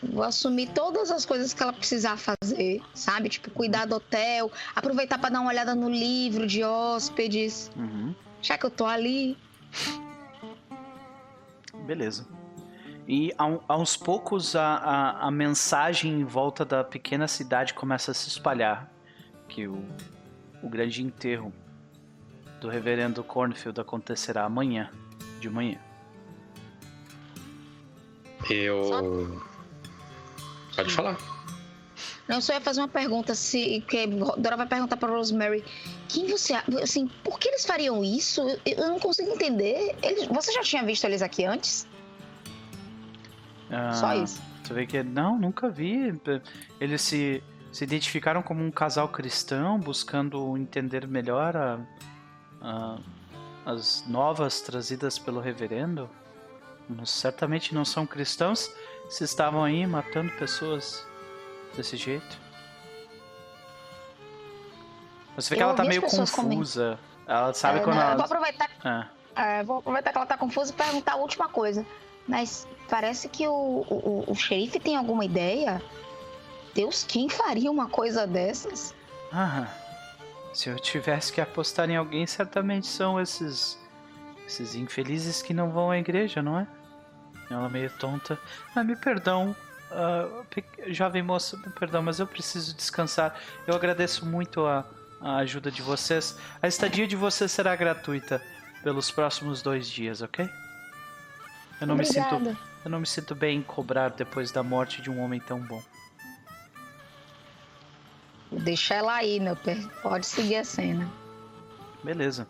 Vou 0.04 0.24
assumir 0.24 0.68
todas 0.74 1.10
as 1.10 1.26
coisas 1.26 1.54
que 1.54 1.64
ela 1.64 1.74
precisar 1.74 2.18
fazer, 2.18 2.82
sabe? 2.94 3.30
Tipo, 3.30 3.50
cuidar 3.50 3.86
do 3.86 3.96
hotel, 3.96 4.52
aproveitar 4.76 5.18
para 5.18 5.32
dar 5.32 5.40
uma 5.40 5.50
olhada 5.50 5.74
no 5.74 5.90
livro 5.90 6.46
de 6.46 6.64
hóspedes. 6.64 7.72
Uhum. 7.76 8.14
Já 8.42 8.58
que 8.58 8.66
eu 8.66 8.72
tô 8.72 8.86
ali. 8.86 9.36
Beleza. 11.86 12.28
E 13.08 13.34
aos 13.68 13.96
poucos 13.96 14.56
a, 14.56 14.76
a, 14.76 15.28
a 15.28 15.32
mensagem 15.32 16.20
em 16.20 16.26
volta 16.26 16.66
da 16.66 16.84
pequena 16.84 17.28
cidade 17.28 17.74
começa 17.74 18.12
a 18.12 18.14
se 18.14 18.28
espalhar. 18.28 18.92
Que 19.48 19.68
o, 19.68 19.86
o 20.62 20.68
grande 20.68 21.02
enterro 21.02 21.54
do 22.60 22.68
reverendo 22.68 23.24
Cornfield 23.24 23.80
acontecerá 23.80 24.44
amanhã, 24.44 24.90
de 25.40 25.50
manhã. 25.50 25.80
Eu. 28.50 29.42
Pode 30.76 30.92
falar. 30.94 31.37
Não, 32.28 32.42
só 32.42 32.54
ia 32.54 32.62
fazer 32.62 32.82
uma 32.82 32.88
pergunta, 32.90 33.34
se 33.34 33.82
que 33.88 34.06
Dora 34.38 34.58
vai 34.58 34.68
perguntar 34.68 34.98
para 34.98 35.10
Rosemary, 35.10 35.64
quem 36.10 36.28
você, 36.28 36.54
assim, 36.84 37.08
por 37.24 37.40
que 37.40 37.48
eles 37.48 37.66
fariam 37.66 38.04
isso? 38.04 38.42
Eu 38.66 38.90
não 38.90 39.00
consigo 39.00 39.32
entender. 39.32 39.96
Eles, 40.04 40.26
você 40.28 40.52
já 40.52 40.62
tinha 40.62 40.84
visto 40.84 41.06
eles 41.06 41.22
aqui 41.22 41.46
antes? 41.46 41.88
Ah, 43.70 43.94
Só 43.94 44.14
isso. 44.14 44.42
Tu 44.66 44.74
vê 44.74 44.86
que 44.86 45.02
não, 45.04 45.40
nunca 45.40 45.70
vi. 45.70 46.14
Eles 46.82 47.02
se, 47.02 47.42
se 47.72 47.84
identificaram 47.86 48.42
como 48.42 48.62
um 48.64 48.72
casal 48.72 49.08
cristão, 49.08 49.80
buscando 49.80 50.58
entender 50.58 51.08
melhor 51.08 51.56
a- 51.56 51.80
a- 52.62 52.98
as 53.66 54.04
novas 54.08 54.60
trazidas 54.62 55.18
pelo 55.18 55.40
reverendo. 55.40 56.10
Certamente 57.06 57.74
não 57.74 57.84
são 57.86 58.06
cristãos 58.06 58.70
se 59.10 59.24
estavam 59.24 59.64
aí 59.64 59.86
matando 59.88 60.32
pessoas 60.34 61.06
desse 61.78 61.96
jeito. 61.96 62.38
Você 65.36 65.50
vê 65.52 65.56
que 65.56 65.62
Eu 65.64 65.68
ela 65.68 65.76
tá 65.78 65.84
meio 65.84 66.02
confusa. 66.02 67.00
Ela 67.28 67.54
sabe 67.54 67.80
É, 67.80 67.84
quando 67.84 67.96
não, 67.96 68.02
eu 68.04 68.08
ela. 68.10 68.16
vou 68.16 68.26
aproveitar, 68.26 68.70
Ah, 68.84 69.08
é, 69.36 69.64
vou 69.64 69.78
aproveitar 69.78 70.12
que 70.12 70.18
ela 70.18 70.26
tá 70.26 70.38
confusa 70.38 70.72
e 70.72 70.76
perguntar 70.76 71.14
a 71.14 71.18
última 71.18 71.48
coisa. 71.48 71.86
Mas 72.28 72.68
parece 72.90 73.30
que 73.30 73.48
o, 73.48 73.52
o, 73.54 74.24
o- 74.28 74.32
o 74.32 74.36
xerife 74.36 74.80
tem 74.80 74.96
alguma 74.96 75.24
ideia? 75.24 75.82
Deus, 76.74 77.04
quem 77.04 77.30
faria 77.30 77.72
uma 77.72 77.88
coisa 77.88 78.26
dessas? 78.28 78.94
Ah, 79.32 79.68
se 80.54 80.70
eu 80.70 80.76
tivesse 80.80 81.32
que 81.32 81.40
apostar 81.40 81.90
em 81.90 81.96
alguém, 81.98 82.26
certamente 82.26 82.88
são 82.88 83.20
esses. 83.20 83.78
esses 84.46 84.74
infelizes 84.76 85.42
que 85.42 85.54
não 85.54 85.70
vão 85.72 85.92
à 85.92 85.98
igreja, 85.98 86.42
não 86.42 86.60
é? 86.60 86.68
Ela 87.50 87.70
meio 87.70 87.90
tonta. 87.98 88.40
Ah, 88.76 88.84
me 88.84 88.96
perdão, 88.96 89.56
pe- 90.50 90.94
jovem 90.94 91.22
moça, 91.24 91.58
me 91.58 91.70
perdão, 91.72 92.02
mas 92.02 92.20
eu 92.20 92.28
preciso 92.28 92.76
descansar. 92.76 93.40
Eu 93.66 93.76
agradeço 93.76 94.26
muito 94.26 94.66
a, 94.66 94.86
a 95.22 95.38
ajuda 95.38 95.72
de 95.72 95.82
vocês. 95.82 96.38
A 96.62 96.68
estadia 96.68 97.08
de 97.08 97.16
vocês 97.16 97.52
será 97.52 97.76
gratuita 97.76 98.42
pelos 98.84 99.10
próximos 99.12 99.62
dois 99.62 99.88
dias, 99.90 100.22
ok? 100.22 100.50
Eu 101.80 101.88
não, 101.88 101.96
me 101.96 102.06
sinto, 102.06 102.36
Obrigada. 102.36 102.58
eu 102.84 102.92
não 102.92 103.00
me 103.00 103.06
sinto 103.08 103.36
bem 103.36 103.60
em 103.60 103.62
cobrar 103.64 104.10
depois 104.10 104.52
da 104.52 104.64
morte 104.64 105.02
de 105.02 105.10
um 105.10 105.20
homem 105.22 105.40
tão 105.40 105.60
bom. 105.60 105.82
Deixa 108.52 108.96
ela 108.96 109.14
aí, 109.16 109.40
meu 109.40 109.56
pé. 109.56 109.76
Pode 110.02 110.26
seguir 110.26 110.56
a 110.58 110.64
cena. 110.64 111.08
Beleza. 112.04 112.48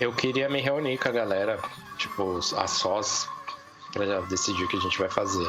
Eu 0.00 0.12
queria 0.12 0.48
me 0.48 0.60
reunir 0.60 0.98
com 0.98 1.08
a 1.08 1.12
galera, 1.12 1.58
tipo, 1.98 2.38
a 2.56 2.66
sós, 2.66 3.28
pra 3.92 4.20
decidir 4.22 4.64
o 4.64 4.68
que 4.68 4.76
a 4.76 4.80
gente 4.80 4.98
vai 4.98 5.10
fazer. 5.10 5.46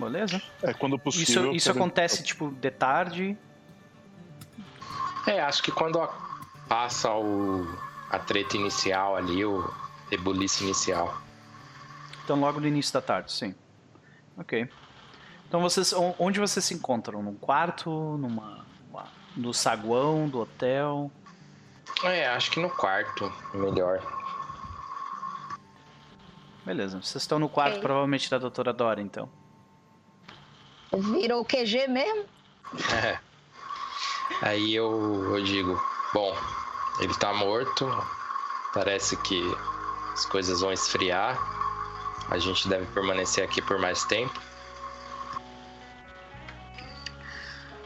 Beleza? 0.00 0.40
É, 0.62 0.72
quando 0.72 0.94
Isso, 0.96 1.04
possível. 1.04 1.52
isso 1.52 1.66
quero- 1.72 1.78
acontece, 1.78 2.22
tipo, 2.22 2.50
de 2.50 2.70
tarde. 2.70 3.36
É, 5.26 5.40
acho 5.42 5.62
que 5.62 5.70
quando 5.70 6.00
a- 6.00 6.08
passa 6.68 7.12
o, 7.12 7.66
a 8.08 8.18
treta 8.18 8.56
inicial 8.56 9.16
ali, 9.16 9.44
o 9.44 9.70
rebuliço 10.10 10.64
inicial. 10.64 11.20
Então, 12.24 12.38
logo 12.40 12.60
no 12.60 12.66
início 12.66 12.92
da 12.92 13.00
tarde, 13.02 13.32
sim. 13.32 13.54
Ok. 14.36 14.68
Então, 15.48 15.60
vocês, 15.60 15.92
on- 15.92 16.14
onde 16.18 16.40
vocês 16.40 16.64
se 16.64 16.74
encontram? 16.74 17.22
Num 17.22 17.34
quarto? 17.34 17.90
Numa, 17.90 18.64
uma- 18.88 19.08
no 19.36 19.52
saguão 19.52 20.28
do 20.28 20.40
hotel? 20.40 21.10
É, 22.04 22.28
acho 22.28 22.50
que 22.52 22.60
no 22.60 22.70
quarto, 22.70 23.30
melhor. 23.52 24.00
Beleza. 26.64 27.00
Vocês 27.02 27.22
estão 27.22 27.38
no 27.38 27.48
quarto, 27.48 27.80
provavelmente, 27.80 28.30
da 28.30 28.38
doutora 28.38 28.72
Dora, 28.72 29.00
então. 29.00 29.28
Virou 30.96 31.40
o 31.42 31.44
QG 31.44 31.86
mesmo? 31.88 32.24
É. 33.04 33.18
Aí 34.42 34.74
eu, 34.74 35.34
eu 35.36 35.42
digo, 35.42 35.80
bom, 36.12 36.36
ele 36.98 37.14
tá 37.14 37.32
morto, 37.32 37.88
parece 38.72 39.16
que 39.16 39.56
as 40.12 40.24
coisas 40.26 40.60
vão 40.60 40.72
esfriar, 40.72 41.38
a 42.28 42.38
gente 42.38 42.68
deve 42.68 42.86
permanecer 42.86 43.44
aqui 43.44 43.60
por 43.60 43.78
mais 43.78 44.04
tempo. 44.04 44.40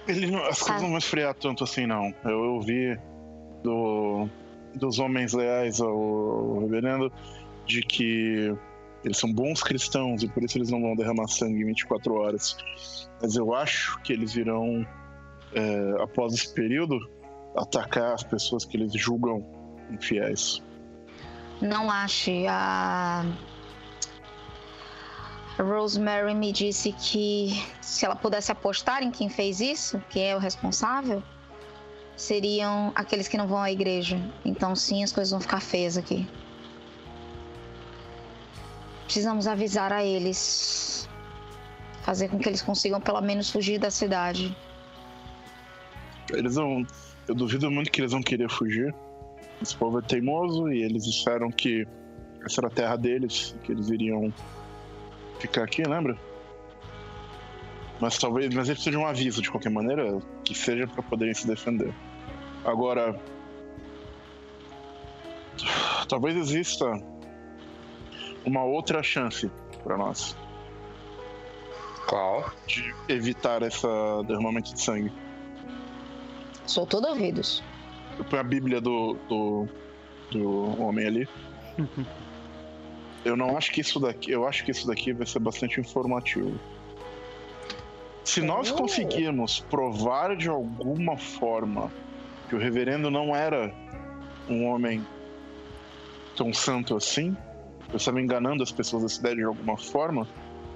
Ele 0.06 0.30
não- 0.30 0.44
as 0.44 0.58
coisas 0.58 0.66
Tá. 0.76 0.80
não 0.82 0.88
vão 0.90 0.98
esfriar 0.98 1.34
tanto 1.34 1.64
assim, 1.64 1.86
não. 1.86 2.14
Eu 2.24 2.38
ouvi 2.54 2.98
do, 3.62 4.28
dos 4.74 4.98
homens 4.98 5.32
leais 5.32 5.80
ao 5.80 6.58
reverendo 6.60 7.10
de 7.64 7.82
que 7.82 8.54
eles 9.04 9.18
são 9.18 9.32
bons 9.32 9.62
cristãos 9.62 10.22
e 10.22 10.28
por 10.28 10.42
isso 10.42 10.56
eles 10.56 10.70
não 10.70 10.80
vão 10.80 10.96
derramar 10.96 11.28
sangue 11.28 11.60
em 11.60 11.66
24 11.66 12.14
horas. 12.14 12.56
Mas 13.20 13.36
eu 13.36 13.54
acho 13.54 14.00
que 14.02 14.12
eles 14.12 14.34
irão, 14.34 14.86
é, 15.52 16.02
após 16.02 16.32
esse 16.32 16.52
período, 16.52 16.98
atacar 17.56 18.14
as 18.14 18.22
pessoas 18.22 18.64
que 18.64 18.76
eles 18.76 18.92
julgam 18.94 19.44
infiéis. 19.90 20.62
Não 21.60 21.90
ache. 21.90 22.46
A... 22.46 23.24
a 25.58 25.62
Rosemary 25.62 26.34
me 26.34 26.50
disse 26.50 26.92
que 26.92 27.62
se 27.80 28.04
ela 28.04 28.16
pudesse 28.16 28.50
apostar 28.50 29.02
em 29.02 29.10
quem 29.10 29.28
fez 29.28 29.60
isso, 29.60 30.02
que 30.08 30.18
é 30.18 30.34
o 30.34 30.38
responsável, 30.38 31.22
seriam 32.16 32.92
aqueles 32.94 33.28
que 33.28 33.36
não 33.36 33.46
vão 33.46 33.58
à 33.58 33.70
igreja. 33.70 34.18
Então, 34.44 34.74
sim, 34.74 35.04
as 35.04 35.12
coisas 35.12 35.30
vão 35.30 35.40
ficar 35.40 35.60
feias 35.60 35.96
aqui. 35.96 36.26
Precisamos 39.14 39.46
avisar 39.46 39.92
a 39.92 40.04
eles. 40.04 41.08
Fazer 42.02 42.28
com 42.28 42.36
que 42.36 42.48
eles 42.48 42.60
consigam 42.60 43.00
pelo 43.00 43.20
menos 43.20 43.48
fugir 43.48 43.78
da 43.78 43.88
cidade. 43.88 44.52
Eles 46.32 46.56
vão. 46.56 46.84
Eu 47.28 47.36
duvido 47.36 47.70
muito 47.70 47.92
que 47.92 48.00
eles 48.00 48.10
vão 48.10 48.20
querer 48.20 48.50
fugir. 48.50 48.92
Esse 49.62 49.76
povo 49.76 50.00
é 50.00 50.02
teimoso 50.02 50.68
e 50.68 50.82
eles 50.82 51.04
disseram 51.04 51.48
que 51.52 51.86
essa 52.44 52.60
era 52.60 52.66
a 52.66 52.70
terra 52.70 52.96
deles, 52.96 53.54
que 53.62 53.70
eles 53.70 53.88
iriam 53.88 54.34
ficar 55.38 55.62
aqui, 55.62 55.84
lembra? 55.84 56.18
Mas 58.00 58.18
talvez, 58.18 58.52
mas 58.52 58.68
eles 58.68 58.82
precisam 58.82 58.98
de 59.00 59.06
um 59.06 59.06
aviso 59.06 59.40
de 59.40 59.48
qualquer 59.48 59.70
maneira, 59.70 60.20
que 60.42 60.56
seja 60.56 60.88
para 60.88 61.04
poderem 61.04 61.34
se 61.34 61.46
defender. 61.46 61.94
Agora, 62.64 63.14
talvez 66.08 66.36
exista 66.36 67.13
uma 68.44 68.62
outra 68.62 69.02
chance 69.02 69.50
para 69.82 69.96
nós 69.96 70.36
Qual? 72.06 72.52
de 72.66 72.94
evitar 73.08 73.62
esse 73.62 73.86
derramamento 74.26 74.74
de 74.74 74.80
sangue. 74.80 75.12
Sou 76.66 76.86
todo 76.86 77.08
ouvidos. 77.08 77.62
Eu 78.18 78.24
ponho 78.24 78.40
a 78.40 78.44
Bíblia 78.44 78.80
do, 78.80 79.14
do, 79.28 79.68
do 80.30 80.82
homem 80.82 81.06
ali. 81.06 81.28
Eu 83.24 83.36
não 83.36 83.56
acho 83.56 83.72
que 83.72 83.80
isso 83.80 83.98
daqui. 83.98 84.30
Eu 84.30 84.46
acho 84.46 84.64
que 84.64 84.70
isso 84.70 84.86
daqui 84.86 85.12
vai 85.12 85.26
ser 85.26 85.38
bastante 85.38 85.80
informativo. 85.80 86.60
Se 88.22 88.42
nós 88.42 88.70
conseguirmos 88.70 89.60
provar 89.60 90.36
de 90.36 90.48
alguma 90.48 91.16
forma 91.16 91.90
que 92.48 92.54
o 92.54 92.58
reverendo 92.58 93.10
não 93.10 93.34
era 93.34 93.74
um 94.48 94.66
homem 94.66 95.04
tão 96.36 96.52
santo 96.52 96.96
assim, 96.96 97.34
eu 97.94 97.98
estava 97.98 98.20
enganando 98.20 98.62
as 98.62 98.70
pessoas 98.70 99.04
da 99.04 99.08
cidade 99.08 99.36
de 99.36 99.44
alguma 99.44 99.78
forma, 99.78 100.28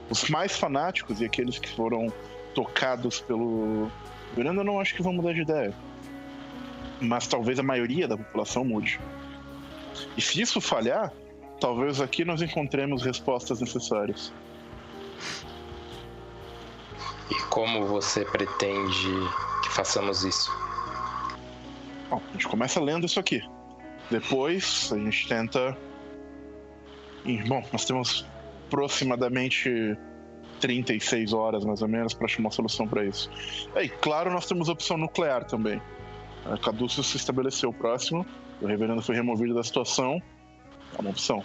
os 0.09 0.31
mais 0.31 0.57
fanáticos 0.57 1.21
e 1.21 1.25
aqueles 1.25 1.59
que 1.59 1.69
foram 1.69 2.13
tocados 2.55 3.21
pelo 3.21 3.91
eu 4.37 4.65
não 4.65 4.79
acho 4.79 4.95
que 4.95 5.03
vão 5.03 5.13
mudar 5.13 5.33
de 5.33 5.43
ideia 5.43 5.75
mas 7.01 7.27
talvez 7.27 7.59
a 7.59 7.63
maioria 7.63 8.09
da 8.09 8.17
população 8.17 8.65
mude. 8.65 9.01
E 10.17 10.21
se 10.21 10.41
isso 10.41 10.61
falhar, 10.61 11.13
talvez 11.61 12.01
aqui 12.01 12.25
nós 12.25 12.43
encontremos 12.43 13.03
respostas 13.03 13.61
necessárias. 13.61 14.33
E 17.31 17.35
como 17.51 17.87
você 17.87 18.25
pretende 18.25 19.11
que 19.63 19.71
façamos 19.71 20.25
isso? 20.25 20.51
Bom, 22.09 22.23
a 22.29 22.33
gente 22.33 22.49
começa 22.49 22.81
lendo 22.81 23.07
isso 23.07 23.21
aqui. 23.21 23.43
Depois 24.11 24.91
a 24.93 24.97
gente 24.97 25.29
tenta. 25.29 25.77
Bom, 27.37 27.63
nós 27.73 27.85
temos 27.85 28.25
aproximadamente 28.67 29.97
36 30.61 31.33
horas 31.33 31.65
mais 31.65 31.83
ou 31.83 31.89
menos 31.89 32.15
para 32.15 32.25
achar 32.25 32.41
uma 32.41 32.51
solução 32.51 32.89
para 32.89 33.05
isso. 33.05 33.31
É, 33.75 33.85
e 33.85 33.89
claro, 33.89 34.31
nós 34.31 34.47
temos 34.47 34.69
opção 34.69 34.97
nuclear 34.97 35.45
também. 35.45 35.81
A 36.47 36.57
Caduceus 36.57 37.07
se 37.07 37.17
estabeleceu 37.17 37.73
próximo, 37.73 38.25
o 38.61 38.67
reverendo 38.67 39.03
foi 39.03 39.15
removido 39.15 39.55
da 39.55 39.63
situação. 39.63 40.23
É 40.97 41.01
uma 41.01 41.11
opção. 41.11 41.45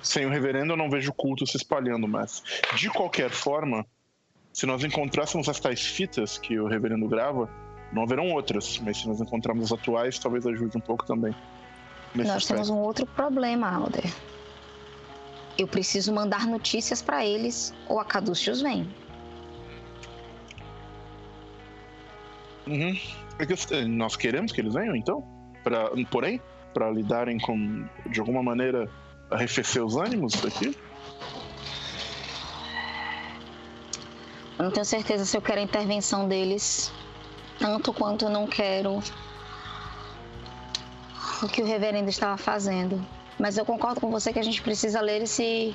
Sem 0.00 0.26
o 0.26 0.30
reverendo, 0.30 0.72
eu 0.72 0.76
não 0.76 0.90
vejo 0.90 1.10
o 1.10 1.14
culto 1.14 1.46
se 1.46 1.56
espalhando 1.56 2.06
mais. 2.06 2.42
De 2.76 2.88
qualquer 2.88 3.30
forma, 3.30 3.86
se 4.52 4.66
nós 4.66 4.84
encontrássemos 4.84 5.48
as 5.48 5.58
tais 5.58 5.84
fitas 5.84 6.38
que 6.38 6.58
o 6.58 6.66
reverendo 6.66 7.08
grava, 7.08 7.48
não 7.92 8.02
haverão 8.02 8.30
outras, 8.30 8.78
mas 8.78 8.98
se 8.98 9.08
nós 9.08 9.20
encontrarmos 9.20 9.72
as 9.72 9.78
atuais, 9.78 10.18
talvez 10.18 10.46
ajude 10.46 10.76
um 10.76 10.80
pouco 10.80 11.04
também. 11.04 11.34
Nós 12.14 12.46
temos 12.46 12.68
um 12.68 12.78
outro 12.78 13.06
problema, 13.06 13.70
Alder. 13.70 14.12
Eu 15.56 15.66
preciso 15.66 16.12
mandar 16.12 16.46
notícias 16.46 17.00
pra 17.00 17.24
eles 17.24 17.74
ou 17.88 17.98
a 17.98 18.04
Caduceus 18.04 18.60
vem. 18.60 18.88
Uhum. 22.66 22.98
É 23.38 23.84
nós 23.86 24.16
queremos 24.16 24.52
que 24.52 24.60
eles 24.60 24.74
venham, 24.74 24.94
então? 24.94 25.24
Pra, 25.64 25.90
porém, 26.10 26.40
para 26.72 26.90
lidarem 26.90 27.38
com, 27.38 27.84
de 28.06 28.20
alguma 28.20 28.42
maneira, 28.42 28.88
arrefecer 29.30 29.84
os 29.84 29.96
ânimos 29.96 30.32
daqui? 30.34 30.76
Eu 34.58 34.66
não 34.66 34.70
tenho 34.70 34.84
certeza 34.84 35.24
se 35.24 35.36
eu 35.36 35.42
quero 35.42 35.60
a 35.60 35.62
intervenção 35.62 36.28
deles, 36.28 36.92
tanto 37.58 37.92
quanto 37.92 38.26
eu 38.26 38.30
não 38.30 38.46
quero 38.46 39.02
o 41.42 41.48
que 41.48 41.62
o 41.62 41.64
reverendo 41.66 42.08
estava 42.08 42.36
fazendo. 42.36 43.04
Mas 43.38 43.56
eu 43.58 43.64
concordo 43.64 44.00
com 44.00 44.10
você 44.10 44.32
que 44.32 44.38
a 44.38 44.42
gente 44.42 44.62
precisa 44.62 45.00
ler 45.00 45.22
esse. 45.22 45.74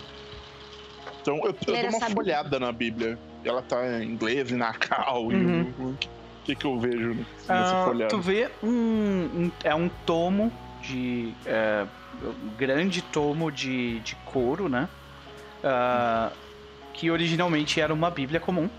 Então 1.21 1.37
eu, 1.43 1.55
eu 1.67 1.73
Ler 1.73 1.81
dou 1.81 1.89
uma 1.89 1.97
essa 1.97 2.09
folhada 2.09 2.59
na 2.59 2.71
Bíblia. 2.71 3.17
Ela 3.43 3.61
tá 3.61 4.01
em 4.01 4.09
inglês 4.11 4.49
e 4.51 4.55
na 4.55 4.73
cal. 4.73 5.25
Uhum. 5.25 5.73
E 5.79 5.93
o 5.93 5.97
que, 6.45 6.55
que 6.55 6.65
eu 6.65 6.79
vejo 6.79 7.13
nessa 7.47 7.81
Ah, 7.81 7.83
folhada? 7.85 8.09
tu 8.09 8.19
vê 8.21 8.49
um, 8.63 8.69
um- 8.69 9.51
é 9.63 9.75
um 9.75 9.89
tomo 10.05 10.51
de 10.81 11.33
é, 11.45 11.85
um 12.23 12.49
grande 12.57 13.01
tomo 13.01 13.51
de, 13.51 13.99
de 13.99 14.15
couro, 14.17 14.69
né? 14.69 14.87
Ah, 15.63 16.31
que 16.93 17.11
originalmente 17.11 17.81
era 17.81 17.93
uma 17.93 18.09
Bíblia 18.09 18.39
comum. 18.39 18.69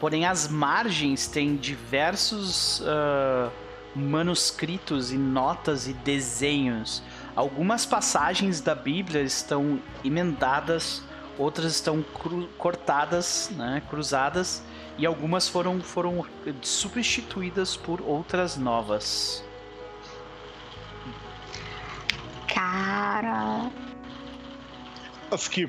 Porém, 0.00 0.24
as 0.26 0.48
margens 0.48 1.26
têm 1.26 1.56
diversos 1.56 2.82
ah, 2.86 3.50
manuscritos 3.94 5.12
e 5.12 5.16
notas 5.16 5.86
e 5.86 5.92
desenhos. 5.92 7.02
Algumas 7.36 7.86
passagens 7.86 8.60
da 8.60 8.74
Bíblia 8.74 9.22
estão 9.22 9.80
emendadas, 10.04 11.02
outras 11.38 11.72
estão 11.72 12.02
cru- 12.02 12.48
cortadas, 12.58 13.50
né, 13.56 13.82
cruzadas, 13.88 14.62
e 14.96 15.04
algumas 15.04 15.48
foram, 15.48 15.80
foram 15.80 16.24
substituídas 16.62 17.76
por 17.76 18.00
outras 18.00 18.56
novas. 18.56 19.44
Cara. 22.46 23.70
As 25.30 25.48
que 25.48 25.68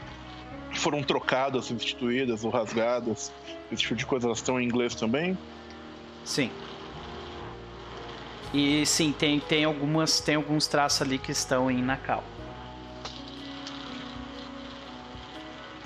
foram 0.73 1.01
trocadas, 1.01 1.65
substituídas 1.65 2.43
ou 2.43 2.51
rasgadas, 2.51 3.31
esse 3.71 3.81
tipo 3.81 3.95
de 3.95 4.05
coisa, 4.05 4.27
elas 4.27 4.37
estão 4.37 4.59
em 4.59 4.65
inglês 4.65 4.93
também? 4.93 5.35
Sim. 6.23 6.51
E 8.57 8.85
sim, 8.85 9.11
tem, 9.11 9.37
tem 9.37 9.65
algumas 9.65 10.21
tem 10.21 10.35
alguns 10.35 10.65
traços 10.65 11.01
ali 11.01 11.17
que 11.17 11.29
estão 11.33 11.69
em 11.69 11.81
Nakal. 11.83 12.23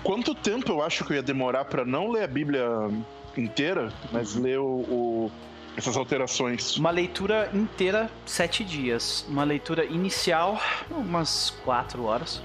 Quanto 0.03 0.35
tempo 0.35 0.71
eu 0.71 0.83
acho 0.83 1.03
que 1.03 1.11
eu 1.11 1.15
ia 1.17 1.23
demorar 1.23 1.65
pra 1.65 1.83
não 1.83 2.09
ler 2.11 2.23
a 2.23 2.27
Bíblia 2.27 2.63
inteira, 3.35 3.91
mas 4.11 4.35
Uhum. 4.35 4.41
ler 4.43 4.59
o, 4.59 4.65
o- 4.65 5.31
essas 5.75 5.97
alterações? 5.97 6.77
Uma 6.77 6.91
leitura 6.91 7.49
inteira, 7.55 8.07
sete 8.23 8.63
dias. 8.63 9.25
Uma 9.27 9.43
leitura 9.43 9.83
inicial, 9.85 10.61
umas 10.91 11.49
quatro 11.65 12.03
horas. 12.05 12.39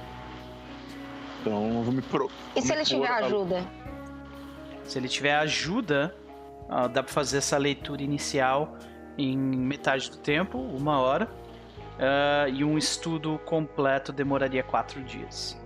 Então 1.42 1.68
eu 1.74 1.82
vou 1.82 1.92
me 1.92 2.00
pro. 2.00 2.30
E 2.56 2.62
se 2.62 2.72
ele 2.72 2.84
tiver 2.84 3.10
ajuda? 3.10 3.64
Se 4.84 4.98
ele 4.98 5.08
tiver 5.08 5.34
ajuda, 5.36 6.14
ah, 6.68 6.86
dá 6.88 7.02
pra 7.02 7.12
fazer 7.12 7.38
essa 7.38 7.58
leitura 7.58 8.02
inicial 8.02 8.76
em 9.16 9.36
metade 9.36 10.10
do 10.10 10.18
tempo, 10.18 10.58
uma 10.58 10.98
hora. 10.98 11.28
Ah, 11.98 12.48
e 12.48 12.64
um 12.64 12.76
estudo 12.76 13.38
completo 13.44 14.12
demoraria 14.12 14.62
quatro 14.62 15.02
dias. 15.02 15.60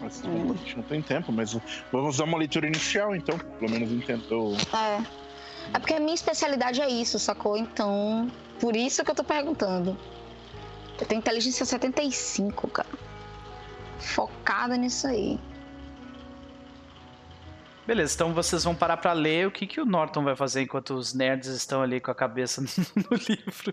Mas, 0.00 0.22
a 0.24 0.28
gente 0.28 0.76
não 0.76 0.84
tem 0.84 1.02
tempo, 1.02 1.32
mas 1.32 1.58
vamos 1.90 2.14
usar 2.14 2.24
uma 2.24 2.38
leitura 2.38 2.66
inicial, 2.66 3.16
então. 3.16 3.36
Pelo 3.38 3.70
menos 3.70 3.90
entendeu. 3.90 4.56
É. 4.72 5.28
É 5.74 5.78
porque 5.78 5.94
a 5.94 6.00
minha 6.00 6.14
especialidade 6.14 6.80
é 6.80 6.88
isso, 6.88 7.18
sacou? 7.18 7.56
Então, 7.56 8.30
por 8.60 8.74
isso 8.76 9.04
que 9.04 9.10
eu 9.10 9.14
tô 9.14 9.24
perguntando. 9.24 9.98
Eu 10.98 11.06
tenho 11.06 11.18
inteligência 11.18 11.66
75, 11.66 12.68
cara. 12.68 12.88
Focada 13.98 14.76
nisso 14.76 15.06
aí. 15.06 15.38
Beleza, 17.88 18.16
então 18.16 18.34
vocês 18.34 18.64
vão 18.64 18.74
parar 18.74 18.98
pra 18.98 19.14
ler 19.14 19.46
o 19.46 19.50
que, 19.50 19.66
que 19.66 19.80
o 19.80 19.86
Norton 19.86 20.22
vai 20.22 20.36
fazer 20.36 20.60
enquanto 20.60 20.90
os 20.90 21.14
nerds 21.14 21.48
estão 21.48 21.80
ali 21.80 21.98
com 21.98 22.10
a 22.10 22.14
cabeça 22.14 22.60
no 22.94 23.16
livro. 23.16 23.72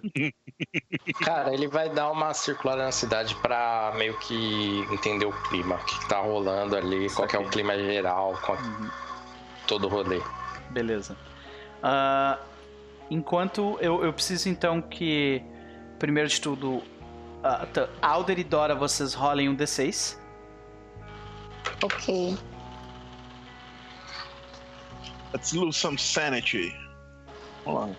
Cara, 1.20 1.54
ele 1.54 1.68
vai 1.68 1.90
dar 1.90 2.10
uma 2.10 2.34
circulada 2.34 2.86
na 2.86 2.94
cidade 2.94 3.36
pra 3.42 3.94
meio 3.98 4.18
que 4.20 4.88
entender 4.90 5.26
o 5.26 5.34
clima, 5.50 5.76
o 5.76 5.84
que, 5.84 6.00
que 6.00 6.08
tá 6.08 6.22
rolando 6.22 6.78
ali, 6.78 7.10
qual 7.10 7.28
que 7.28 7.36
é 7.36 7.40
o 7.40 7.50
clima 7.50 7.78
geral, 7.78 8.40
qual, 8.42 8.58
todo 9.68 9.88
o 9.88 9.90
rolê. 9.90 10.22
Beleza. 10.70 11.18
Ah, 11.84 12.40
enquanto 13.12 13.78
eu, 13.82 14.02
eu 14.02 14.14
preciso 14.14 14.48
então 14.48 14.82
que, 14.82 15.44
primeiro 16.00 16.30
de 16.30 16.40
tudo, 16.40 16.82
tá, 17.74 17.90
Alder 18.02 18.40
e 18.40 18.46
Dora, 18.46 18.76
vocês 18.76 19.14
rolem 19.14 19.50
um 19.50 19.58
D6. 19.58 20.18
Ok. 21.84 22.38
Let's 25.36 25.52
lose 25.52 25.78
some 25.78 25.98
sanity. 25.98 26.74
Vamos 27.66 27.90
lá. 27.90 27.96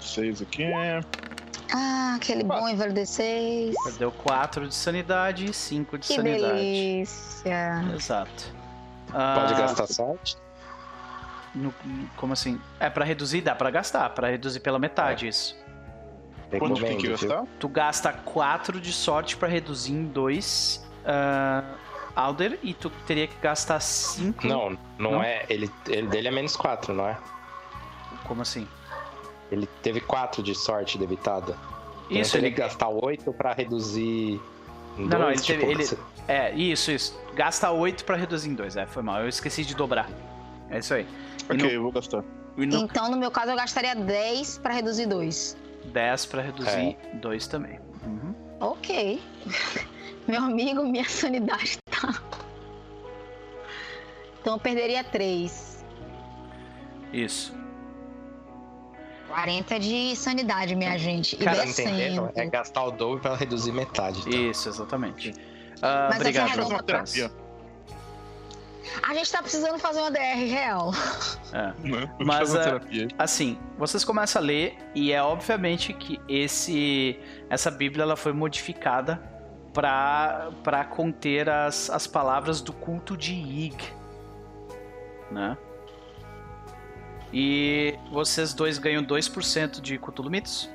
Seis 0.00 0.42
aqui. 0.42 0.64
Ah, 1.72 2.14
aquele 2.16 2.42
bom 2.42 2.68
e 2.68 2.74
velho 2.74 2.92
D6. 2.92 3.72
Perdeu 3.84 4.10
4 4.10 4.66
de 4.66 4.74
sanidade 4.74 5.44
e 5.44 5.54
5 5.54 5.96
de 5.96 6.08
Que 6.08 6.14
sanidade. 6.16 6.54
delícia. 6.54 7.84
Exato. 7.94 8.52
Pode 9.06 9.54
Ah, 9.54 9.58
gastar 9.60 9.86
sorte? 9.86 10.36
no- 11.54 11.72
como 12.16 12.32
assim? 12.32 12.60
É 12.80 12.90
pra 12.90 13.04
reduzir? 13.04 13.40
Dá 13.40 13.54
pra 13.54 13.70
gastar. 13.70 14.10
Pra 14.10 14.30
reduzir 14.30 14.58
pela 14.58 14.80
metade 14.80 15.28
isso. 15.28 15.56
Quanto 16.58 16.82
tem 16.82 16.98
que 16.98 17.06
gastar? 17.10 17.44
Tu 17.60 17.68
gasta 17.68 18.12
4 18.12 18.80
de 18.80 18.92
sorte 18.92 19.36
pra 19.36 19.46
reduzir 19.46 19.92
em 19.92 20.04
2. 20.06 20.84
Alder, 22.16 22.58
e 22.62 22.72
tu 22.74 22.90
teria 23.06 23.26
que 23.26 23.36
gastar 23.40 23.80
5. 23.80 24.46
Não, 24.46 24.70
não, 24.98 25.12
Não? 25.12 25.22
é. 25.22 25.44
Ele, 25.48 25.70
ele 25.88 26.06
dele 26.06 26.28
é 26.28 26.30
menos 26.30 26.54
4, 26.56 26.94
não 26.94 27.06
é? 27.08 27.16
Como 28.24 28.42
assim? 28.42 28.66
Ele 29.50 29.66
teve 29.82 30.00
4 30.00 30.42
de 30.42 30.54
sorte 30.54 30.96
debitada. 30.96 31.56
Então 32.06 32.20
Isso, 32.20 32.36
ele 32.36 32.46
ele. 32.46 32.54
gastar 32.56 32.88
8 32.88 33.32
pra 33.32 33.52
reduzir. 33.52 34.40
Em 34.96 35.06
Não, 35.06 35.18
não, 35.18 35.30
ele 35.30 35.40
teve- 35.40 35.58
tipo, 35.60 35.70
ele- 35.72 35.84
você- 35.84 35.98
É, 36.28 36.52
isso, 36.54 36.90
isso. 36.90 37.20
Gasta 37.34 37.70
8 37.70 38.04
pra 38.04 38.16
reduzir 38.16 38.48
em 38.50 38.54
2. 38.54 38.76
É, 38.76 38.86
foi 38.86 39.02
mal. 39.02 39.20
Eu 39.20 39.28
esqueci 39.28 39.64
de 39.64 39.74
dobrar. 39.74 40.08
É 40.70 40.78
isso 40.78 40.94
aí. 40.94 41.06
E 41.50 41.52
Ok, 41.52 41.56
no, 41.56 41.66
eu 41.68 41.82
vou 41.82 41.92
gastar. 41.92 42.22
no 42.56 42.64
Então, 42.64 43.10
no 43.10 43.16
meu 43.16 43.30
caso, 43.30 43.50
eu 43.50 43.56
gastaria 43.56 43.94
10 43.94 44.56
pra 44.58 44.72
reduzir 44.72 45.06
2. 45.06 45.56
10 45.86 46.24
pra 46.26 46.40
reduzir 46.42 46.96
É. 47.12 47.16
2 47.16 47.46
também. 47.48 47.78
Uhum. 48.06 48.34
Ok. 48.60 49.20
Meu 50.26 50.42
amigo, 50.42 50.82
minha 50.84 51.08
sanidade 51.08 51.78
tá. 51.90 52.22
Então 54.40 54.54
eu 54.54 54.60
perderia 54.60 55.02
3. 55.04 55.84
Isso. 57.12 57.54
40 59.28 59.80
de 59.80 60.14
sanidade, 60.16 60.76
minha 60.76 60.96
gente. 60.98 61.34
E 61.34 61.44
Cara. 61.44 61.64
É 62.34 62.46
gastar 62.46 62.84
o 62.84 62.90
dobro 62.90 63.20
pra 63.20 63.34
reduzir 63.34 63.72
metade. 63.72 64.22
tá? 64.22 64.30
Isso, 64.30 64.68
exatamente. 64.68 65.34
Ah, 65.82 66.08
Mas 66.10 66.20
obrigado, 66.20 66.60
é 66.60 67.30
a 69.02 69.14
gente 69.14 69.30
tá 69.30 69.42
precisando 69.42 69.78
fazer 69.78 70.00
uma 70.00 70.10
DR 70.10 70.46
real. 70.48 70.92
É. 71.52 71.72
Mas, 72.24 72.54
ah. 72.54 72.80
Assim, 73.18 73.58
vocês 73.78 74.04
começam 74.04 74.40
a 74.40 74.44
ler 74.44 74.76
e 74.94 75.12
é 75.12 75.22
obviamente 75.22 75.92
que 75.92 76.20
esse 76.28 77.18
essa 77.50 77.70
Bíblia 77.70 78.02
ela 78.02 78.16
foi 78.16 78.32
modificada 78.32 79.20
para 79.74 80.50
para 80.62 80.84
conter 80.84 81.50
as, 81.50 81.90
as 81.90 82.06
palavras 82.06 82.62
do 82.62 82.72
culto 82.72 83.16
de 83.16 83.34
Ig, 83.34 83.76
né? 85.30 85.58
E 87.32 87.98
vocês 88.12 88.54
dois 88.54 88.78
ganham 88.78 89.04
2% 89.04 89.80
de 89.80 89.98
Cthulhu 89.98 90.30
Mitos. 90.30 90.70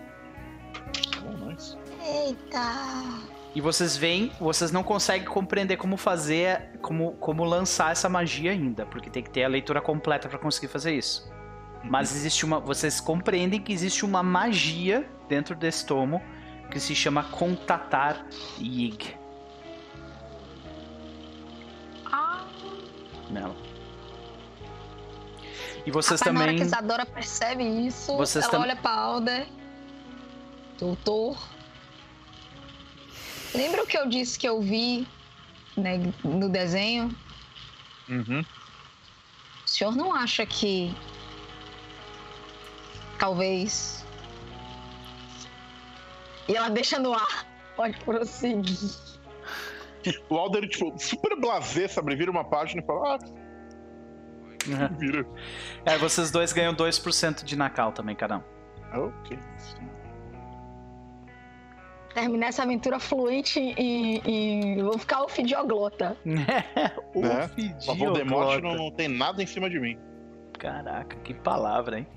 Oh, 1.26 1.46
nice. 1.46 1.78
Eita. 2.06 3.40
E 3.56 3.62
vocês 3.62 3.96
veem, 3.96 4.32
vocês 4.40 4.70
não 4.70 4.84
conseguem 4.84 5.26
compreender 5.26 5.78
como 5.78 5.96
fazer, 5.96 6.78
como, 6.82 7.14
como 7.14 7.46
lançar 7.46 7.94
essa 7.94 8.10
magia 8.10 8.52
ainda, 8.52 8.86
porque 8.86 9.10
tem 9.10 9.24
que 9.24 9.30
ter 9.30 9.46
a 9.46 9.48
leitura 9.48 9.82
completa 9.82 10.28
para 10.28 10.38
conseguir 10.38 10.68
fazer 10.68 10.94
isso. 10.94 11.32
Mas 11.84 12.14
existe 12.14 12.46
uma, 12.46 12.60
vocês 12.60 13.00
compreendem 13.00 13.62
que 13.62 13.72
existe 13.72 14.04
uma 14.04 14.22
magia 14.22 15.10
dentro 15.30 15.56
desse 15.56 15.86
tomo 15.86 16.22
que 16.72 16.80
se 16.80 16.96
chama 16.96 17.24
contatar 17.24 18.26
Yig 18.60 19.16
Ah, 22.12 22.44
nela. 23.30 23.56
E 25.86 25.92
vocês 25.92 26.20
rapaz, 26.20 26.38
também, 26.40 26.58
que 26.58 26.64
Isadora 26.64 27.06
percebe 27.06 27.64
isso, 27.64 28.16
Vocês 28.18 28.44
ela 28.44 28.52
tam- 28.52 28.62
olha 28.62 28.76
pra 28.76 28.92
Alder. 28.92 29.48
Doutor. 30.78 31.38
Lembra 33.54 33.84
o 33.84 33.88
que 33.88 33.98
eu 33.98 34.08
disse 34.08 34.38
que 34.38 34.48
eu 34.48 34.62
vi 34.62 35.08
né, 35.76 35.98
no 36.24 36.50
desenho? 36.50 37.10
Uhum. 38.08 38.42
O 39.66 39.70
senhor 39.70 39.96
não 39.96 40.14
acha 40.14 40.46
que 40.46 40.94
talvez 43.18 43.99
e 46.50 46.56
ela 46.56 46.70
deixa 46.70 47.00
no 47.00 47.14
ar 47.14 47.48
Pode 47.80 47.98
prosseguir. 48.04 48.78
O 50.28 50.36
Alder, 50.36 50.68
tipo, 50.68 50.94
super 51.00 51.40
blasé, 51.40 51.88
sabe? 51.88 52.14
Vira 52.14 52.30
uma 52.30 52.44
página 52.44 52.82
e 52.82 52.86
fala, 52.86 53.16
ah, 53.16 54.88
vira. 54.98 55.26
É, 55.86 55.98
vocês 55.98 56.30
dois 56.30 56.52
ganham 56.52 56.76
2% 56.76 57.42
de 57.46 57.56
Nakal 57.56 57.94
também, 57.94 58.18
cada 58.18 58.40
um. 58.40 58.44
Ok. 58.94 59.40
Terminar 62.14 62.48
essa 62.48 62.64
aventura 62.64 63.00
fluente 63.00 63.62
e, 63.62 64.22
e 64.78 64.82
vou 64.82 64.98
ficar 64.98 65.24
o 65.24 65.30
fidioglota. 65.30 66.18
o 67.16 67.22
Né? 67.22 67.50
Voldemort 67.98 68.62
não, 68.62 68.76
não 68.76 68.92
tem 68.92 69.08
nada 69.08 69.42
em 69.42 69.46
cima 69.46 69.70
de 69.70 69.80
mim. 69.80 69.98
Caraca, 70.58 71.16
que 71.20 71.34
palavra, 71.34 72.00
hein? 72.00 72.08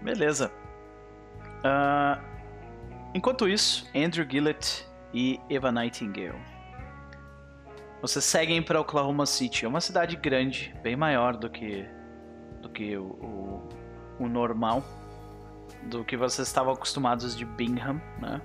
Beleza. 0.00 0.52
Ah, 1.64 2.20
enquanto 3.14 3.48
isso, 3.48 3.88
Andrew 3.94 4.28
Gillett 4.28 4.86
e 5.12 5.40
Eva 5.48 5.70
Nightingale. 5.72 6.38
Vocês 8.02 8.24
seguem 8.24 8.62
para 8.62 8.80
Oklahoma 8.80 9.24
City. 9.24 9.64
É 9.64 9.68
uma 9.68 9.80
cidade 9.80 10.16
grande, 10.16 10.74
bem 10.82 10.94
maior 10.94 11.36
do 11.36 11.48
que 11.48 11.88
do 12.60 12.68
que 12.68 12.96
o, 12.96 13.04
o, 13.04 13.68
o 14.20 14.28
normal, 14.28 14.82
do 15.84 16.04
que 16.04 16.16
vocês 16.16 16.48
estavam 16.48 16.72
acostumados 16.72 17.36
de 17.36 17.44
Bingham, 17.44 18.00
né? 18.20 18.40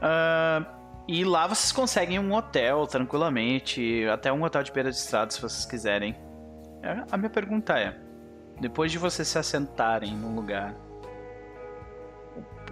Ah, 0.00 0.64
e 1.08 1.24
lá 1.24 1.46
vocês 1.46 1.72
conseguem 1.72 2.18
um 2.18 2.32
hotel 2.32 2.86
tranquilamente, 2.86 4.04
até 4.12 4.32
um 4.32 4.42
hotel 4.42 4.62
de 4.62 4.72
beira 4.72 4.90
de 4.90 4.96
estrada 4.96 5.30
se 5.30 5.40
vocês 5.40 5.64
quiserem. 5.64 6.16
É, 6.82 7.04
A 7.10 7.16
minha 7.16 7.30
pergunta 7.30 7.78
é: 7.78 7.96
depois 8.60 8.90
de 8.90 8.98
vocês 8.98 9.28
se 9.28 9.38
assentarem 9.38 10.14
num 10.14 10.34
lugar, 10.34 10.74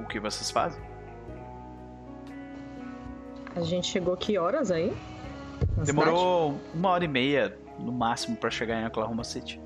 o, 0.00 0.06
que 0.06 0.18
vocês 0.18 0.50
fazem? 0.50 0.80
A 3.54 3.60
gente 3.60 3.86
chegou 3.86 4.16
que 4.16 4.36
horas 4.38 4.70
aí? 4.70 4.88
Na 5.76 5.84
cidade? 5.84 5.86
Demorou 5.86 6.60
uma 6.74 6.90
hora 6.90 7.04
e 7.04 7.08
meia 7.08 7.56
no 7.78 7.92
máximo 7.92 8.36
pra 8.36 8.50
chegar 8.50 8.80
em 8.80 8.86
Oklahoma 8.86 9.24
City. 9.24 9.60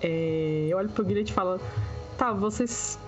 É, 0.00 0.68
eu 0.68 0.78
olho 0.78 0.88
pro 0.88 1.04
Guilherme 1.04 1.28
e 1.28 1.32
falo: 1.32 1.60
Tá, 2.16 2.32
vocês 2.32 2.98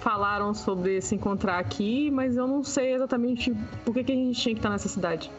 falaram 0.00 0.54
sobre 0.54 1.00
se 1.00 1.14
encontrar 1.14 1.58
aqui, 1.58 2.10
mas 2.10 2.36
eu 2.36 2.46
não 2.46 2.62
sei 2.62 2.94
exatamente 2.94 3.52
por 3.84 3.92
que, 3.92 4.04
que 4.04 4.12
a 4.12 4.14
gente 4.14 4.40
tinha 4.40 4.54
que 4.54 4.60
estar 4.60 4.70
nessa 4.70 4.88
cidade. 4.88 5.30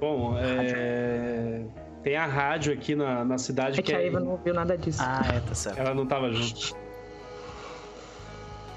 Bom, 0.00 0.36
é... 0.38 1.64
tem 2.08 2.16
a 2.16 2.24
rádio 2.24 2.72
aqui 2.72 2.94
na, 2.94 3.22
na 3.22 3.36
cidade 3.36 3.78
É 3.78 3.82
que 3.82 3.94
a 3.94 4.00
Eva 4.02 4.18
não 4.18 4.30
ouviu 4.32 4.54
nada 4.54 4.78
disso. 4.78 4.98
Ah, 5.02 5.20
é, 5.34 5.40
tá 5.40 5.54
certo. 5.54 5.78
Ela 5.78 5.92
não 5.92 6.06
tava 6.06 6.32
junto. 6.32 6.74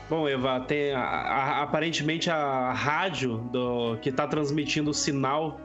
Bom, 0.09 0.27
Eva, 0.27 0.59
tem 0.59 0.93
a- 0.93 0.99
a- 1.01 1.61
aparentemente 1.61 2.29
a 2.29 2.73
rádio 2.73 3.37
do, 3.53 3.95
que 4.01 4.11
tá 4.11 4.27
transmitindo 4.27 4.91
o 4.91 4.93
sinal 4.93 5.61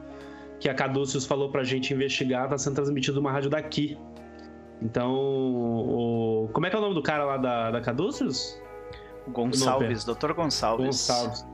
que 0.61 0.69
a 0.69 0.73
Caduceus 0.73 1.25
falou 1.25 1.51
pra 1.51 1.63
gente 1.65 1.93
investigar 1.93 2.47
tá 2.47 2.57
sendo 2.57 2.75
transmitido 2.75 3.19
uma 3.19 3.31
rádio 3.31 3.49
daqui. 3.49 3.97
Então, 4.81 5.13
o... 5.13 6.49
como 6.53 6.65
é 6.65 6.69
que 6.69 6.75
é 6.75 6.79
o 6.79 6.81
nome 6.81 6.95
do 6.95 7.01
cara 7.01 7.25
lá 7.25 7.35
da, 7.35 7.71
da 7.71 7.81
Caduceus? 7.81 8.57
Gonçalves, 9.27 10.05
Dr. 10.05 10.31
Gonçalves. 10.33 10.85
Gonçalves. 10.85 11.45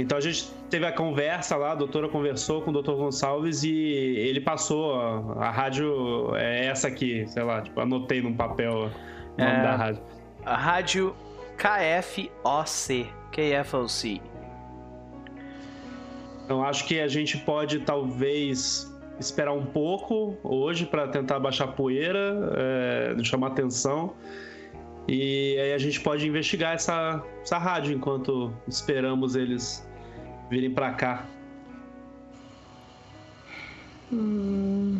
Então 0.00 0.16
a 0.16 0.20
gente 0.20 0.50
teve 0.70 0.86
a 0.86 0.92
conversa 0.92 1.56
lá, 1.56 1.72
a 1.72 1.74
doutora 1.74 2.08
conversou 2.08 2.62
com 2.62 2.70
o 2.70 2.82
Dr. 2.82 2.92
Gonçalves 2.92 3.62
e 3.64 3.70
ele 3.70 4.40
passou 4.40 4.94
a, 4.98 5.46
a 5.46 5.50
rádio 5.50 6.34
é 6.36 6.66
essa 6.66 6.88
aqui, 6.88 7.26
sei 7.28 7.42
lá, 7.42 7.60
tipo, 7.60 7.78
anotei 7.80 8.22
num 8.22 8.34
papel 8.34 8.72
o 8.72 8.80
nome 8.82 8.92
É. 9.36 9.62
da 9.62 9.76
rádio. 9.76 10.02
A 10.44 10.56
rádio 10.56 11.14
KFOC. 11.58 13.06
KFOC. 13.30 14.22
Então 16.44 16.64
acho 16.64 16.86
que 16.86 16.98
a 16.98 17.06
gente 17.06 17.36
pode 17.38 17.80
talvez 17.80 18.90
esperar 19.20 19.52
um 19.52 19.66
pouco 19.66 20.38
hoje 20.42 20.86
para 20.86 21.06
tentar 21.08 21.38
baixar 21.38 21.64
a 21.64 21.68
poeira, 21.68 22.54
é, 22.56 23.22
chamar 23.22 23.48
atenção. 23.48 24.14
E 25.06 25.58
aí 25.60 25.72
a 25.74 25.78
gente 25.78 26.00
pode 26.00 26.26
investigar 26.26 26.74
essa, 26.74 27.22
essa 27.42 27.58
rádio 27.58 27.94
enquanto 27.94 28.52
esperamos 28.66 29.36
eles 29.36 29.86
virem 30.50 30.74
para 30.74 30.92
cá. 30.92 31.24
Hum, 34.12 34.98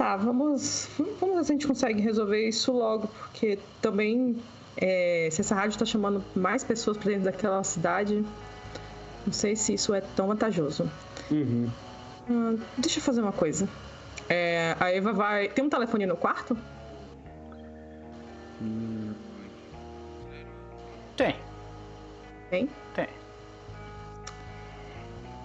Tá, 0.00 0.16
vamos, 0.16 0.88
vamos 1.20 1.36
ver 1.36 1.44
se 1.44 1.52
a 1.52 1.54
gente 1.54 1.66
consegue 1.66 2.00
resolver 2.00 2.48
isso 2.48 2.72
logo, 2.72 3.06
porque 3.06 3.58
também 3.82 4.34
é, 4.74 5.28
se 5.30 5.42
essa 5.42 5.54
rádio 5.54 5.78
tá 5.78 5.84
chamando 5.84 6.24
mais 6.34 6.64
pessoas 6.64 6.96
pra 6.96 7.10
dentro 7.10 7.24
daquela 7.24 7.62
cidade, 7.62 8.24
não 9.26 9.32
sei 9.32 9.54
se 9.54 9.74
isso 9.74 9.92
é 9.92 10.00
tão 10.00 10.26
vantajoso. 10.28 10.90
Uhum. 11.30 11.68
Hum, 12.30 12.58
deixa 12.78 12.98
eu 12.98 13.02
fazer 13.02 13.20
uma 13.20 13.32
coisa. 13.32 13.68
É, 14.26 14.74
a 14.80 14.90
Eva 14.90 15.12
vai. 15.12 15.48
Tem 15.50 15.62
um 15.62 15.68
telefone 15.68 16.06
no 16.06 16.16
quarto? 16.16 16.56
Tem. 21.14 21.36
Tem? 22.48 22.70
Tem. 22.94 23.08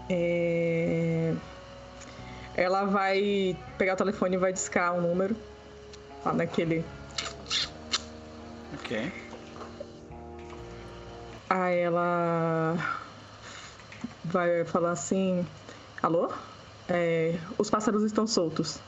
É, 0.09 1.33
Ela 2.55 2.85
vai 2.85 3.57
pegar 3.77 3.93
o 3.93 3.97
telefone 3.97 4.35
e 4.35 4.39
vai 4.39 4.53
discar 4.53 4.93
um 4.93 5.01
número. 5.01 5.35
Lá 6.23 6.33
naquele. 6.33 6.83
Ok. 8.73 9.11
Aí 11.49 11.79
ela 11.79 12.75
vai 14.23 14.65
falar 14.65 14.91
assim: 14.91 15.45
Alô? 16.01 16.31
É, 16.89 17.37
os 17.57 17.69
pássaros 17.69 18.03
estão 18.03 18.27
soltos. 18.27 18.79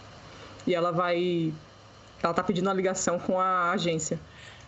E 0.66 0.74
ela 0.76 0.92
vai. 0.92 1.54
Ela 2.22 2.34
tá 2.34 2.44
pedindo 2.44 2.68
uma 2.68 2.74
ligação 2.74 3.20
com 3.20 3.40
a 3.40 3.72
agência. 3.72 4.20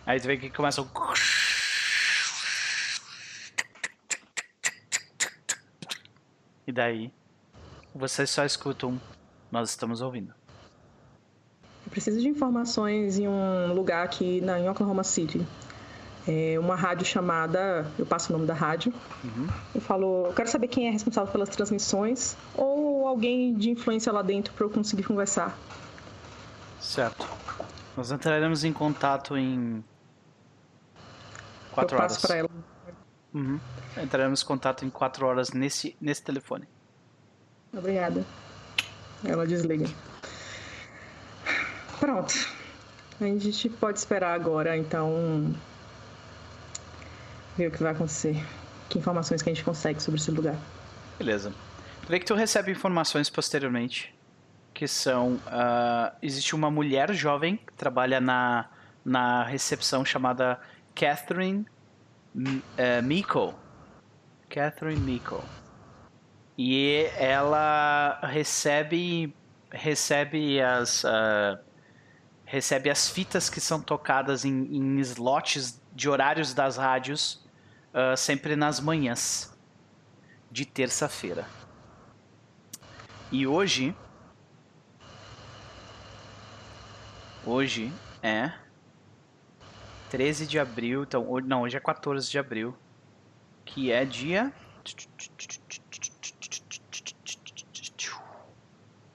Aí 0.06 0.20
tu 0.20 0.26
vê 0.26 0.36
que 0.36 0.50
começa 0.50 0.80
o. 0.80 0.88
E 6.70 6.72
daí, 6.72 7.12
vocês 7.92 8.30
só 8.30 8.44
escutam. 8.44 8.96
Nós 9.50 9.70
estamos 9.70 10.00
ouvindo. 10.00 10.32
Eu 11.84 11.90
preciso 11.90 12.20
de 12.20 12.28
informações 12.28 13.18
em 13.18 13.26
um 13.26 13.74
lugar 13.74 14.04
aqui 14.04 14.40
na, 14.40 14.60
em 14.60 14.68
Oklahoma 14.68 15.02
City. 15.02 15.44
É 16.28 16.56
uma 16.60 16.76
rádio 16.76 17.04
chamada. 17.04 17.84
Eu 17.98 18.06
passo 18.06 18.32
o 18.32 18.36
nome 18.36 18.46
da 18.46 18.54
rádio. 18.54 18.94
Eu 19.74 19.80
falo, 19.80 20.26
eu 20.26 20.32
quero 20.32 20.48
saber 20.48 20.68
quem 20.68 20.86
é 20.86 20.92
responsável 20.92 21.32
pelas 21.32 21.48
transmissões 21.48 22.36
ou 22.54 23.08
alguém 23.08 23.52
de 23.52 23.70
influência 23.70 24.12
lá 24.12 24.22
dentro 24.22 24.54
para 24.54 24.64
eu 24.64 24.70
conseguir 24.70 25.02
conversar. 25.02 25.58
Certo. 26.80 27.26
Nós 27.96 28.12
entraremos 28.12 28.62
em 28.62 28.72
contato 28.72 29.36
em. 29.36 29.82
Quatro 31.72 31.96
eu 31.96 32.00
horas. 32.00 32.12
passo 32.12 32.28
para 32.28 32.36
ela. 32.36 32.50
Uhum. 33.32 33.60
Entraremos 33.96 34.42
em 34.42 34.46
contato 34.46 34.84
em 34.84 34.90
quatro 34.90 35.26
horas 35.26 35.52
nesse, 35.52 35.96
nesse 36.00 36.22
telefone. 36.22 36.66
Obrigada. 37.72 38.24
Ela 39.24 39.46
desliga. 39.46 39.86
Pronto. 41.98 42.34
A 43.20 43.24
gente 43.24 43.68
pode 43.68 43.98
esperar 43.98 44.34
agora, 44.34 44.76
então. 44.76 45.54
Ver 47.56 47.68
o 47.68 47.70
que 47.70 47.82
vai 47.82 47.92
acontecer. 47.92 48.42
Que 48.88 48.98
informações 48.98 49.42
que 49.42 49.50
a 49.50 49.54
gente 49.54 49.64
consegue 49.64 50.02
sobre 50.02 50.20
esse 50.20 50.30
lugar. 50.30 50.56
Beleza. 51.18 51.52
Tu 52.02 52.08
vê 52.08 52.18
que 52.18 52.24
tu 52.24 52.34
recebe 52.34 52.72
informações 52.72 53.28
posteriormente 53.28 54.14
que 54.72 54.88
são 54.88 55.38
ah, 55.46 56.14
existe 56.22 56.54
uma 56.54 56.70
mulher 56.70 57.12
jovem 57.12 57.56
que 57.56 57.72
trabalha 57.74 58.20
na, 58.20 58.70
na 59.04 59.44
recepção 59.44 60.04
chamada 60.04 60.58
Catherine 60.94 61.66
M- 62.34 62.62
eh, 62.76 63.00
Miko. 63.02 63.54
Catherine 64.48 65.00
Miko. 65.00 65.44
E 66.58 67.08
ela 67.16 68.18
recebe 68.22 69.34
recebe 69.70 70.60
as 70.60 71.04
ah, 71.04 71.60
recebe 72.44 72.90
as 72.90 73.08
fitas 73.08 73.48
que 73.48 73.60
são 73.60 73.80
tocadas 73.80 74.44
em, 74.44 74.64
em 74.76 74.98
slots 75.00 75.80
de 75.92 76.08
horários 76.08 76.52
das 76.52 76.76
rádios 76.76 77.46
ah, 77.94 78.16
sempre 78.16 78.56
nas 78.56 78.80
manhãs 78.80 79.56
de 80.50 80.64
terça-feira. 80.66 81.46
E 83.30 83.46
hoje. 83.46 83.94
Hoje 87.46 87.92
é. 88.22 88.52
13 90.10 90.46
de 90.46 90.58
abril. 90.58 91.02
Então, 91.04 91.30
ho- 91.30 91.40
não, 91.40 91.62
hoje 91.62 91.76
é 91.76 91.80
14 91.80 92.28
de 92.30 92.38
abril. 92.38 92.76
Que 93.64 93.90
é 93.92 94.04
dia. 94.04 94.52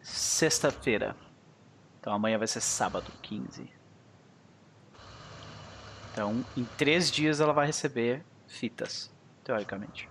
Sexta-feira. 0.01 1.15
Então 1.99 2.13
amanhã 2.13 2.37
vai 2.37 2.47
ser 2.47 2.61
sábado, 2.61 3.11
15. 3.23 3.69
Então, 6.11 6.45
em 6.55 6.63
três 6.77 7.11
dias 7.11 7.41
ela 7.41 7.51
vai 7.51 7.65
receber 7.67 8.23
fitas, 8.47 9.11
teoricamente. 9.43 10.07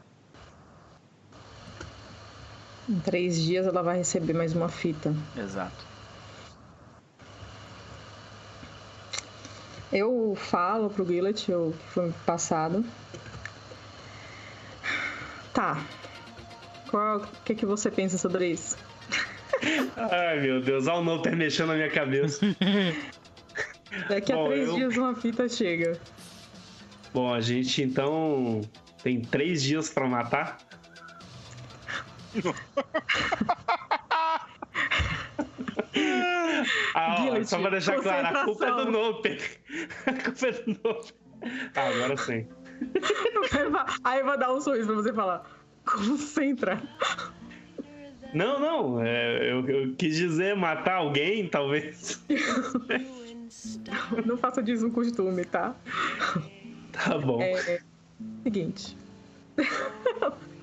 Em 2.88 2.98
três 3.00 3.40
dias 3.40 3.66
ela 3.66 3.82
vai 3.82 3.96
receber 3.96 4.34
mais 4.34 4.54
uma 4.54 4.68
fita. 4.68 5.14
Exato. 5.36 5.86
Eu 9.94 10.34
falo 10.36 10.90
pro 10.90 11.06
Gillet 11.06 11.52
o 11.52 11.70
que 11.72 11.92
foi 11.92 12.12
passado. 12.26 12.84
Tá. 15.52 15.80
Qual, 16.90 17.18
o 17.18 17.26
que, 17.44 17.54
que 17.54 17.64
você 17.64 17.92
pensa 17.92 18.18
sobre 18.18 18.48
isso? 18.48 18.76
Ai, 19.96 20.40
meu 20.40 20.60
Deus, 20.60 20.88
olha 20.88 20.98
o 20.98 21.04
não 21.04 21.22
ter 21.22 21.36
mexendo 21.36 21.68
na 21.68 21.74
minha 21.74 21.90
cabeça. 21.90 22.40
Daqui 24.08 24.32
a 24.32 24.36
Bom, 24.36 24.48
três 24.48 24.68
eu- 24.68 24.74
dias 24.74 24.96
uma 24.96 25.14
fita 25.14 25.48
chega. 25.48 25.96
Bom, 27.12 27.32
a 27.32 27.40
gente 27.40 27.80
então 27.80 28.60
tem 29.00 29.20
três 29.22 29.62
dias 29.62 29.88
pra 29.90 30.08
matar. 30.08 30.58
Ah, 36.94 37.26
ó, 37.30 37.44
só 37.44 37.58
pra 37.60 37.70
deixar 37.70 38.00
claro, 38.00 38.38
a 38.38 38.44
culpa 38.44 38.66
é 38.66 38.70
do 38.70 38.76
concentração. 38.76 38.92
Nope. 38.92 39.38
A 40.06 40.12
culpa 40.12 40.46
é 40.46 40.52
do 40.52 40.80
Nope. 40.84 41.12
Ah, 41.74 41.88
agora 41.88 42.16
sim. 42.16 42.46
Aí 44.04 44.20
eu 44.20 44.24
vou 44.24 44.38
dar 44.38 44.52
um 44.52 44.60
sorriso 44.60 44.86
pra 44.86 44.96
você 44.96 45.12
falar. 45.12 45.44
Concentra. 45.84 46.82
Não, 48.32 48.58
não, 48.58 49.00
é, 49.00 49.52
eu, 49.52 49.68
eu 49.68 49.94
quis 49.94 50.16
dizer 50.16 50.56
matar 50.56 50.96
alguém, 50.96 51.46
talvez. 51.48 52.20
Não 54.26 54.36
faça 54.36 54.60
disso 54.60 54.86
um 54.86 54.90
costume, 54.90 55.44
tá? 55.44 55.76
Tá 56.92 57.16
bom. 57.18 57.40
É. 57.40 57.80
Seguinte. 58.42 58.96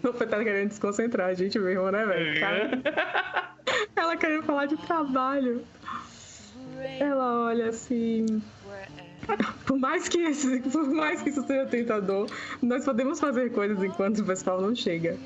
Não 0.03 0.13
foi 0.13 0.27
tá 0.27 0.43
querendo 0.43 0.69
desconcentrar 0.69 1.29
a 1.29 1.33
gente 1.33 1.57
mesmo, 1.59 1.89
né, 1.91 2.05
velho? 2.05 2.39
Cara, 2.39 3.55
Ela 4.01 4.17
querendo 4.17 4.43
falar 4.43 4.65
de 4.65 4.77
trabalho. 4.77 5.63
Ela 6.99 7.45
olha 7.45 7.69
assim. 7.69 8.41
Por 9.67 9.77
mais 9.77 10.09
que 10.09 10.19
esse- 10.21 10.59
por 10.61 10.89
mais 10.89 11.21
que 11.21 11.29
isso 11.29 11.45
seja 11.45 11.65
tentador, 11.67 12.27
nós 12.61 12.83
podemos 12.83 13.19
fazer 13.19 13.51
coisas 13.51 13.81
enquanto 13.83 14.19
o 14.19 14.25
pessoal 14.25 14.59
não 14.59 14.75
chega. 14.75 15.17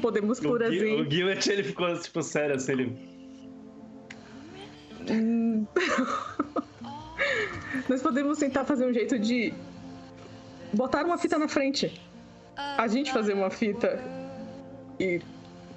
Podemos, 0.00 0.38
por 0.38 0.60
o, 0.60 0.64
exemplo. 0.64 1.02
o 1.06 1.10
Gillet, 1.10 1.50
ele 1.50 1.64
ficou, 1.64 1.98
tipo, 1.98 2.22
sério, 2.22 2.54
assim, 2.54 2.72
ele... 2.72 2.98
Hum. 5.10 5.66
Nós 7.88 8.02
podemos 8.02 8.38
tentar 8.38 8.64
fazer 8.64 8.86
um 8.86 8.92
jeito 8.92 9.18
de 9.18 9.52
botar 10.72 11.04
uma 11.04 11.18
fita 11.18 11.38
na 11.38 11.48
frente. 11.48 12.00
A 12.56 12.86
gente 12.86 13.12
fazer 13.12 13.34
uma 13.34 13.50
fita 13.50 14.00
e 15.00 15.20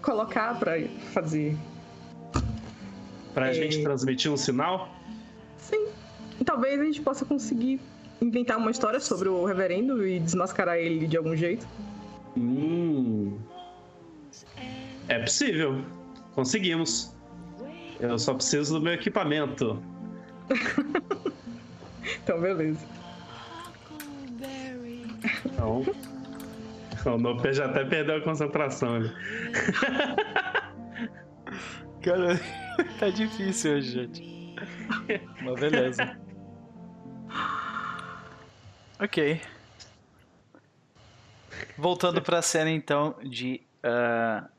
colocar 0.02 0.60
pra 0.60 0.74
fazer. 1.14 1.58
Pra 3.34 3.50
É. 3.50 3.54
gente 3.54 3.82
transmitir 3.84 4.32
um 4.32 4.38
sinal. 4.38 4.90
Sim. 5.58 5.88
Talvez 6.46 6.80
a 6.80 6.84
gente 6.86 7.02
possa 7.02 7.26
conseguir 7.26 7.80
inventar 8.22 8.58
uma 8.58 8.72
história 8.72 9.00
sobre 9.00 9.30
o 9.30 9.46
reverendo 9.46 10.06
e 10.06 10.20
desmascarar 10.20 10.78
ele 10.78 11.08
de 11.08 11.18
algum 11.18 11.36
jeito. 11.36 11.68
Hum. 12.38 13.38
É 15.08 15.20
possível. 15.20 15.82
Conseguimos. 16.36 17.14
Eu 18.00 18.18
só 18.18 18.34
preciso 18.34 18.80
do 18.80 18.84
meu 18.84 18.94
equipamento. 18.94 19.82
Então, 22.24 22.42
beleza. 22.42 22.80
Então. 25.46 25.86
O 27.06 27.18
Nope 27.18 27.54
já 27.54 27.66
até 27.66 27.86
perdeu 27.86 28.18
a 28.18 28.22
concentração 28.22 28.96
ali. 28.96 29.12
Cara, 32.10 32.40
tá 32.98 33.12
difícil 33.12 33.76
hoje, 33.76 33.92
gente. 33.92 34.56
Mas 35.44 35.60
beleza. 35.60 36.20
Ok. 39.00 39.40
Voltando 41.78 42.20
pra 42.20 42.42
cena 42.42 42.72
então 42.72 43.16
de. 43.22 43.62
ah, 43.84 44.50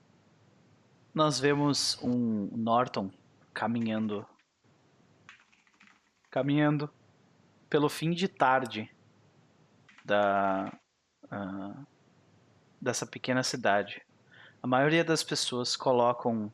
nós 1.13 1.41
vemos 1.41 1.99
um 2.01 2.49
Norton 2.57 3.11
caminhando. 3.53 4.25
Caminhando 6.31 6.89
pelo 7.69 7.89
fim 7.89 8.13
de 8.13 8.29
tarde 8.29 8.89
da. 10.05 10.73
ah, 11.29 11.83
dessa 12.81 13.05
pequena 13.05 13.43
cidade. 13.43 14.01
A 14.63 14.69
maioria 14.69 15.03
das 15.03 15.25
pessoas 15.25 15.75
colocam 15.75 16.53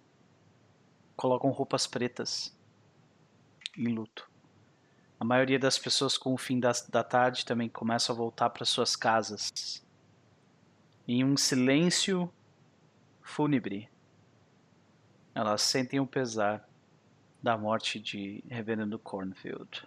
colocam 1.16 1.50
roupas 1.50 1.86
pretas 1.86 2.56
em 3.76 3.88
luto. 3.88 4.30
A 5.18 5.24
maioria 5.24 5.58
das 5.58 5.78
pessoas 5.78 6.18
com 6.18 6.34
o 6.34 6.38
fim 6.38 6.60
da, 6.60 6.72
da 6.90 7.02
tarde 7.02 7.44
também 7.44 7.68
começam 7.68 8.14
a 8.14 8.18
voltar 8.18 8.50
para 8.50 8.64
suas 8.64 8.94
casas. 8.94 9.82
Em 11.08 11.24
um 11.24 11.36
silêncio 11.36 12.32
fúnebre, 13.22 13.88
elas 15.34 15.62
sentem 15.62 16.00
o 16.00 16.06
pesar 16.06 16.68
da 17.42 17.56
morte 17.56 17.98
de 17.98 18.42
Reverendo 18.48 18.98
Cornfield. 18.98 19.86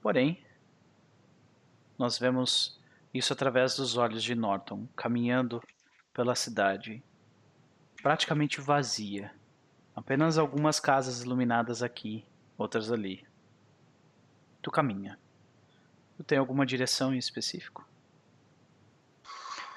Porém, 0.00 0.42
nós 1.98 2.18
vemos 2.18 2.80
isso 3.12 3.32
através 3.32 3.76
dos 3.76 3.96
olhos 3.96 4.22
de 4.22 4.34
Norton, 4.34 4.86
caminhando 4.96 5.62
pela 6.12 6.34
cidade 6.34 7.02
praticamente 8.02 8.60
vazia. 8.60 9.32
Apenas 9.94 10.36
algumas 10.38 10.78
casas 10.78 11.22
iluminadas 11.22 11.82
aqui, 11.82 12.24
outras 12.58 12.92
ali. 12.92 13.26
Tu 14.62 14.70
caminha. 14.70 15.18
Tu 16.16 16.24
tem 16.24 16.38
alguma 16.38 16.66
direção 16.66 17.14
em 17.14 17.18
específico? 17.18 17.86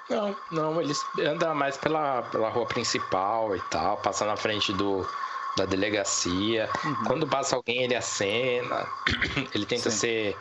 Não, 0.09 0.35
não, 0.51 0.81
eles 0.81 0.99
andam 1.19 1.53
mais 1.53 1.77
pela, 1.77 2.23
pela 2.23 2.49
rua 2.49 2.65
principal 2.65 3.55
e 3.55 3.61
tal, 3.69 3.97
passa 3.97 4.25
na 4.25 4.35
frente 4.35 4.73
do, 4.73 5.07
da 5.55 5.65
delegacia. 5.65 6.67
Uhum. 6.83 7.03
Quando 7.05 7.27
passa 7.27 7.55
alguém, 7.55 7.83
ele 7.83 7.95
acena. 7.95 8.87
Ele 9.53 9.65
tenta 9.65 9.91
Sim. 9.91 9.97
ser 9.97 10.37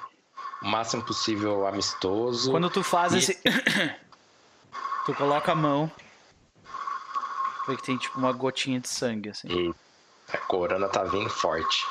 o 0.62 0.66
máximo 0.66 1.02
possível 1.04 1.66
amistoso. 1.66 2.50
Quando 2.50 2.70
tu 2.70 2.82
faz 2.82 3.12
E- 3.12 3.18
esse. 3.18 3.38
tu 5.04 5.14
coloca 5.14 5.52
a 5.52 5.54
mão. 5.54 5.90
Vê 7.68 7.76
que 7.76 7.82
tem 7.82 7.98
tipo 7.98 8.18
uma 8.18 8.32
gotinha 8.32 8.80
de 8.80 8.88
sangue, 8.88 9.28
assim. 9.28 9.46
E 9.46 9.74
a 10.32 10.38
corona 10.38 10.88
tá 10.88 11.04
vindo 11.04 11.28
forte. 11.28 11.84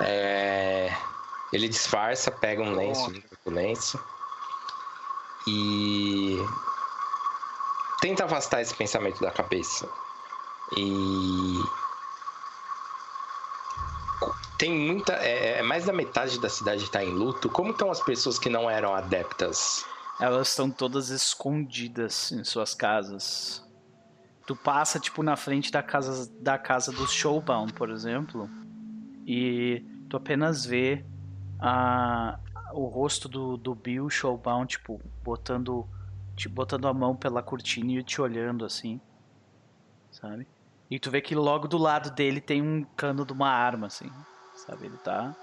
É, 0.00 0.90
Ele 1.52 1.68
disfarça, 1.68 2.30
pega 2.30 2.62
um 2.62 2.74
lenço, 2.74 3.10
limpa 3.10 3.36
o 3.44 3.50
lenço. 3.50 4.02
E 5.46 6.38
tenta 8.00 8.24
afastar 8.24 8.62
esse 8.62 8.74
pensamento 8.74 9.20
da 9.20 9.30
cabeça. 9.30 9.86
E 10.74 11.62
tem 14.56 14.72
muita. 14.72 15.12
É, 15.16 15.58
é 15.58 15.62
mais 15.62 15.84
da 15.84 15.92
metade 15.92 16.40
da 16.40 16.48
cidade 16.48 16.84
está 16.84 17.04
em 17.04 17.10
luto. 17.10 17.50
Como 17.50 17.72
estão 17.72 17.90
as 17.90 18.00
pessoas 18.00 18.38
que 18.38 18.48
não 18.48 18.70
eram 18.70 18.94
adeptas? 18.94 19.84
Elas 20.18 20.48
estão 20.48 20.70
todas 20.70 21.10
escondidas 21.10 22.32
em 22.32 22.42
suas 22.42 22.74
casas. 22.74 23.62
Tu 24.46 24.56
passa, 24.56 24.98
tipo, 24.98 25.22
na 25.22 25.36
frente 25.36 25.70
da 25.70 25.82
casa, 25.82 26.30
da 26.40 26.58
casa 26.58 26.90
do 26.92 27.06
Showbound, 27.06 27.72
por 27.74 27.90
exemplo, 27.90 28.50
e 29.26 29.84
tu 30.08 30.16
apenas 30.16 30.66
vê 30.66 31.04
a, 31.60 32.38
o 32.72 32.86
rosto 32.86 33.28
do, 33.28 33.56
do 33.56 33.74
Bill 33.74 34.10
Showbound, 34.10 34.66
tipo, 34.68 35.00
botando, 35.22 35.86
tipo, 36.36 36.54
botando 36.54 36.88
a 36.88 36.92
mão 36.94 37.14
pela 37.14 37.42
cortina 37.42 37.92
e 37.92 38.02
te 38.02 38.20
olhando, 38.20 38.64
assim, 38.64 39.00
sabe? 40.10 40.46
E 40.90 40.98
tu 40.98 41.10
vê 41.10 41.20
que 41.20 41.34
logo 41.34 41.68
do 41.68 41.78
lado 41.78 42.10
dele 42.10 42.40
tem 42.40 42.60
um 42.60 42.84
cano 42.96 43.24
de 43.24 43.32
uma 43.32 43.48
arma, 43.48 43.86
assim, 43.86 44.10
sabe? 44.54 44.86
Ele 44.86 44.96
tá 44.98 45.34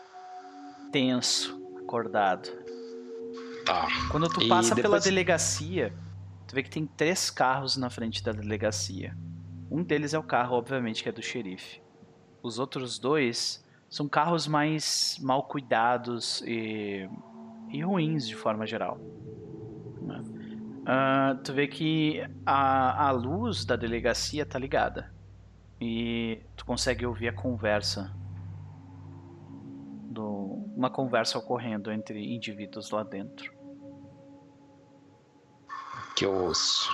tenso, 0.91 1.57
acordado. 1.81 2.49
Tá. 3.65 3.87
Quando 4.11 4.27
tu 4.27 4.47
passa 4.47 4.75
pela 4.75 4.83
depois- 4.83 5.03
delegacia, 5.05 5.93
tu 6.49 6.55
vê 6.55 6.63
que 6.63 6.69
tem 6.69 6.87
três 6.87 7.29
carros 7.29 7.77
na 7.77 7.91
frente 7.91 8.23
da 8.23 8.31
delegacia. 8.31 9.15
Um 9.69 9.83
deles 9.83 10.15
é 10.15 10.19
o 10.19 10.23
carro, 10.23 10.55
obviamente, 10.55 11.03
que 11.03 11.09
é 11.09 11.11
do 11.11 11.21
xerife. 11.21 11.79
Os 12.41 12.57
outros 12.57 12.97
dois 12.97 13.63
são 13.87 14.09
carros 14.09 14.47
mais 14.47 15.15
mal 15.21 15.43
cuidados 15.43 16.41
e, 16.41 17.07
e 17.69 17.83
ruins 17.83 18.27
de 18.27 18.35
forma 18.35 18.65
geral. 18.65 18.99
Ah, 20.87 21.37
tu 21.43 21.53
vê 21.53 21.67
que 21.67 22.19
a, 22.43 23.09
a 23.09 23.11
luz 23.11 23.63
da 23.63 23.75
delegacia 23.75 24.43
tá 24.43 24.57
ligada. 24.57 25.13
E 25.79 26.39
tu 26.55 26.65
consegue 26.65 27.05
ouvir 27.05 27.27
a 27.27 27.33
conversa 27.33 28.11
do, 30.09 30.65
uma 30.75 30.89
conversa 30.89 31.37
ocorrendo 31.37 31.91
entre 31.91 32.33
indivíduos 32.33 32.89
lá 32.89 33.03
dentro. 33.03 33.58
Que 36.19 36.25
eu 36.25 36.33
ouço. 36.33 36.91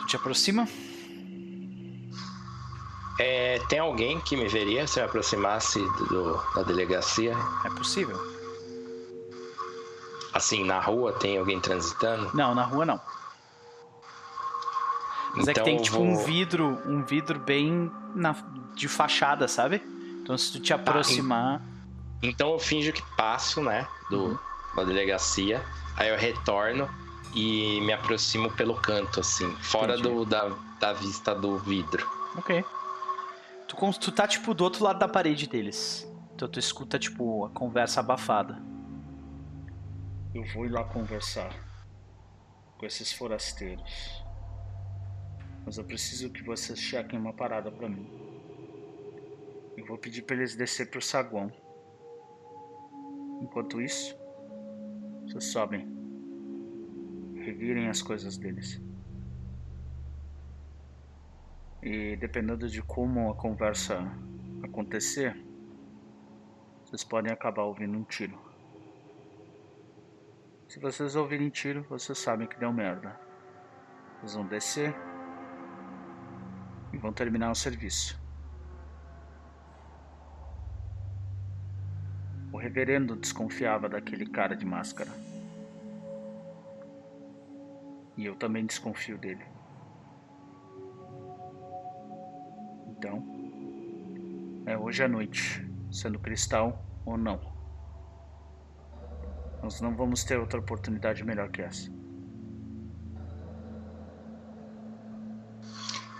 Tu 0.00 0.06
te 0.06 0.16
aproxima? 0.16 0.66
É, 3.16 3.60
tem 3.68 3.78
alguém 3.78 4.20
que 4.20 4.34
me 4.36 4.48
veria 4.48 4.88
se 4.88 4.98
eu 4.98 5.04
aproximasse 5.04 5.78
do, 6.08 6.34
da 6.52 6.64
delegacia? 6.64 7.36
É 7.64 7.70
possível? 7.70 8.18
Assim, 10.34 10.64
na 10.64 10.80
rua 10.80 11.12
tem 11.12 11.38
alguém 11.38 11.60
transitando? 11.60 12.28
Não, 12.34 12.56
na 12.56 12.64
rua 12.64 12.84
não. 12.84 13.00
Mas 15.36 15.46
é 15.46 15.54
que 15.54 15.60
Então 15.60 15.64
tem 15.64 15.76
eu 15.76 15.82
tipo 15.82 15.98
vou- 15.98 16.06
um 16.06 16.24
vidro, 16.24 16.82
um 16.84 17.04
vidro 17.04 17.38
bem 17.38 17.88
na, 18.16 18.34
de 18.74 18.88
fachada, 18.88 19.46
sabe? 19.46 19.80
Então 20.24 20.36
se 20.36 20.50
tu 20.50 20.58
te 20.58 20.72
aproximar, 20.74 21.62
Então 22.20 22.50
eu 22.50 22.58
finjo 22.58 22.92
que 22.92 23.02
passo, 23.16 23.62
né, 23.62 23.86
do, 24.10 24.36
da 24.74 24.82
delegacia, 24.82 25.64
aí 25.96 26.08
eu 26.08 26.18
retorno 26.18 26.90
e 27.34 27.80
me 27.80 27.92
aproximo 27.92 28.50
pelo 28.52 28.74
canto, 28.74 29.20
assim, 29.20 29.50
fora 29.56 29.96
do, 29.96 30.24
da, 30.24 30.48
da 30.78 30.92
vista 30.92 31.34
do 31.34 31.58
vidro. 31.58 32.06
ok. 32.36 32.64
Tu, 33.66 33.98
tu 33.98 34.12
tá 34.12 34.28
tipo 34.28 34.52
do 34.52 34.64
outro 34.64 34.84
lado 34.84 34.98
da 34.98 35.08
parede 35.08 35.48
deles. 35.48 36.06
Então 36.34 36.46
tu 36.46 36.58
escuta 36.58 36.98
tipo 36.98 37.46
a 37.46 37.50
conversa 37.50 38.00
abafada. 38.00 38.62
Eu 40.34 40.44
vou 40.52 40.66
ir 40.66 40.70
lá 40.70 40.84
conversar 40.84 41.54
com 42.76 42.84
esses 42.84 43.12
forasteiros. 43.12 44.22
Mas 45.64 45.78
eu 45.78 45.84
preciso 45.84 46.30
que 46.30 46.42
vocês 46.42 46.78
chequem 46.78 47.18
uma 47.18 47.32
parada 47.32 47.70
pra 47.70 47.88
mim. 47.88 48.10
Eu 49.76 49.86
vou 49.86 49.96
pedir 49.96 50.22
pra 50.22 50.36
eles 50.36 50.54
descer 50.54 50.90
pro 50.90 51.00
saguão. 51.00 51.50
Enquanto 53.40 53.80
isso, 53.80 54.14
vocês 55.26 55.44
sobem. 55.44 56.01
Revirem 57.42 57.88
as 57.88 58.00
coisas 58.00 58.36
deles. 58.36 58.80
E 61.82 62.14
dependendo 62.16 62.68
de 62.68 62.80
como 62.80 63.32
a 63.32 63.34
conversa 63.34 63.98
acontecer, 64.62 65.36
vocês 66.84 67.02
podem 67.02 67.32
acabar 67.32 67.64
ouvindo 67.64 67.98
um 67.98 68.04
tiro. 68.04 68.38
Se 70.68 70.78
vocês 70.78 71.16
ouvirem 71.16 71.50
tiro, 71.50 71.84
vocês 71.90 72.16
sabem 72.16 72.46
que 72.46 72.56
deu 72.56 72.72
merda. 72.72 73.18
Vocês 74.20 74.34
vão 74.34 74.46
descer 74.46 74.94
e 76.92 76.96
vão 76.96 77.12
terminar 77.12 77.50
o 77.50 77.56
serviço. 77.56 78.22
O 82.52 82.56
reverendo 82.56 83.16
desconfiava 83.16 83.88
daquele 83.88 84.26
cara 84.26 84.54
de 84.54 84.64
máscara. 84.64 85.10
E 88.16 88.24
eu 88.26 88.34
também 88.36 88.66
desconfio 88.66 89.18
dele. 89.18 89.44
Então, 92.88 93.22
é 94.66 94.76
hoje 94.78 95.02
à 95.02 95.08
noite, 95.08 95.66
sendo 95.90 96.18
cristal 96.18 96.84
ou 97.04 97.16
não. 97.16 97.40
Nós 99.62 99.80
não 99.80 99.94
vamos 99.96 100.24
ter 100.24 100.38
outra 100.38 100.58
oportunidade 100.58 101.24
melhor 101.24 101.48
que 101.48 101.62
essa. 101.62 101.90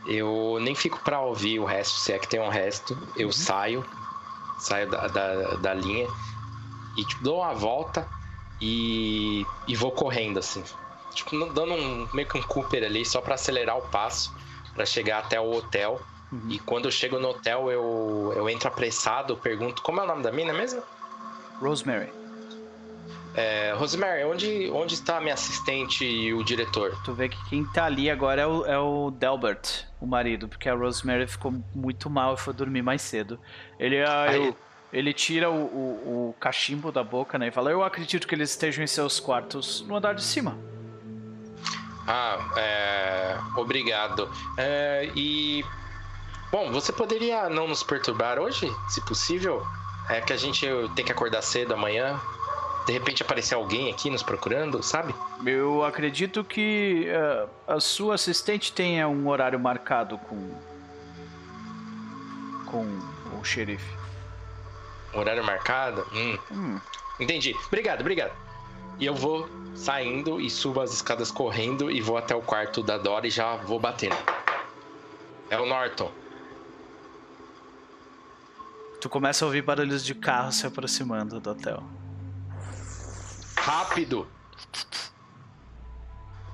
Eu 0.07 0.59
nem 0.61 0.75
fico 0.75 0.99
pra 1.01 1.21
ouvir 1.21 1.61
o 1.61 1.65
resto, 1.65 1.95
se 2.01 2.13
é 2.13 2.19
que 2.19 2.29
tem 2.29 2.41
um 2.41 2.49
resto. 2.49 2.97
Eu 3.17 3.33
saio, 3.33 3.85
saio 4.59 4.91
da, 4.91 5.07
da, 5.07 5.57
da 5.57 5.75
linha 5.75 6.09
e 6.97 7.05
tipo, 7.05 7.23
dou 7.23 7.39
uma 7.39 7.55
volta 7.55 8.07
e, 8.61 9.45
e 9.67 9.77
vou 9.77 9.93
correndo 9.93 10.39
assim. 10.39 10.63
Tipo, 11.15 11.47
dando 11.53 11.75
um, 11.75 12.09
meio 12.15 12.29
que 12.29 12.39
um 12.39 12.43
Cooper 12.43 12.85
ali 12.85 13.05
só 13.05 13.21
pra 13.21 13.35
acelerar 13.35 13.77
o 13.79 13.83
passo, 13.83 14.35
pra 14.75 14.85
chegar 14.87 15.19
até 15.19 15.41
o 15.41 15.51
hotel. 15.53 16.01
E 16.49 16.59
quando 16.59 16.87
eu 16.87 16.91
chego 16.91 17.19
no 17.19 17.29
hotel, 17.29 17.71
eu, 17.71 18.33
eu 18.35 18.49
entro 18.49 18.67
apressado, 18.69 19.37
pergunto 19.37 19.83
como 19.83 20.01
é 20.01 20.05
o 20.05 20.07
nome 20.07 20.23
da 20.23 20.33
mina 20.33 20.53
mesmo? 20.55 20.83
Rosemary, 21.61 22.09
É, 23.35 23.73
Rosemary, 23.77 24.25
onde, 24.25 24.71
onde 24.71 24.95
está 24.95 25.17
a 25.17 25.21
minha 25.21 25.35
assistente 25.35 26.05
e 26.05 26.33
o 26.35 26.43
diretor? 26.45 26.95
tu 27.05 27.15
vê 27.15 27.29
que 27.29 27.37
quem 27.49 27.65
tá 27.65 27.85
ali 27.85 28.11
agora 28.11 28.43
é 28.43 28.47
o, 28.47 28.65
é 28.67 28.79
o 28.79 29.11
Delbert, 29.11 29.87
o 30.01 30.07
marido, 30.07 30.49
porque 30.49 30.69
a 30.69 30.75
Rosemary 30.75 31.27
ficou 31.27 31.53
muito 31.75 32.09
mal 32.11 32.35
e 32.35 32.37
foi 32.39 32.53
dormir 32.53 32.83
mais 32.83 33.01
cedo. 33.03 33.39
Ele, 33.79 34.03
ah, 34.03 34.23
Aí- 34.25 34.37
eu- 34.37 34.57
ele 34.93 35.13
tira 35.15 35.51
o, 35.51 35.55
o- 35.65 36.29
o 36.31 36.35
cachimbo 36.41 36.93
da 36.93 37.03
boca 37.03 37.39
né, 37.39 37.49
e 37.49 37.51
fala: 37.51 37.71
Eu 37.71 37.83
acredito 37.83 38.27
que 38.27 38.35
eles 38.35 38.51
estejam 38.51 38.85
em 38.85 38.87
seus 38.87 39.19
quartos 39.21 39.81
no 39.87 39.97
andar 39.97 40.15
de 40.15 40.23
cima. 40.23 40.59
Ah, 42.07 42.39
é, 42.57 43.39
obrigado. 43.57 44.31
É, 44.57 45.11
e. 45.15 45.65
Bom, 46.51 46.71
você 46.71 46.93
poderia 46.93 47.49
não 47.49 47.67
nos 47.69 47.83
perturbar 47.83 48.39
hoje, 48.39 48.71
se 48.89 49.01
possível? 49.03 49.67
É 50.09 50.21
que 50.21 50.33
a 50.33 50.37
gente 50.37 50.67
tem 50.95 51.05
que 51.05 51.13
acordar 51.13 51.41
cedo 51.43 51.73
amanhã. 51.75 52.21
De 52.85 52.93
repente 52.93 53.23
aparecer 53.23 53.55
alguém 53.55 53.89
aqui 53.91 54.11
nos 54.11 54.23
procurando, 54.25 54.83
sabe? 54.83 55.15
Eu 55.47 55.85
acredito 55.85 56.43
que 56.43 57.07
eh, 57.07 57.47
a 57.69 57.79
sua 57.79 58.17
assistente 58.17 58.73
tenha 58.73 59.09
um 59.09 59.29
horário 59.29 59.59
marcado 59.59 60.19
com. 60.19 60.51
com 62.67 62.85
o 63.41 63.45
xerife. 63.45 63.97
Horário 65.15 65.45
marcado? 65.45 66.05
Hum, 66.13 66.39
Hum, 66.51 66.81
entendi. 67.21 67.55
Obrigado, 67.69 68.01
obrigado. 68.01 68.33
E 68.99 69.07
eu 69.07 69.15
vou 69.15 69.49
saindo 69.75 70.41
e 70.41 70.49
subo 70.51 70.81
as 70.81 70.93
escadas 70.93 71.31
correndo 71.31 71.91
e 71.91 72.01
vou 72.01 72.17
até 72.17 72.35
o 72.35 72.43
quarto 72.43 72.83
da 72.83 72.99
Dora 72.99 73.27
e 73.27 73.31
já 73.31 73.57
vou 73.57 73.79
batendo. 73.79 74.17
É 75.51 75.59
o 75.59 75.67
Norton. 75.67 76.11
tu 79.03 79.09
começa 79.09 79.45
a 79.45 79.47
ouvir 79.47 79.63
barulhos 79.63 80.05
de 80.05 80.15
carro 80.15 80.53
se 80.53 80.65
aproximando 80.65 81.41
do 81.41 81.51
hotel. 81.51 81.83
Rápido! 83.57 84.29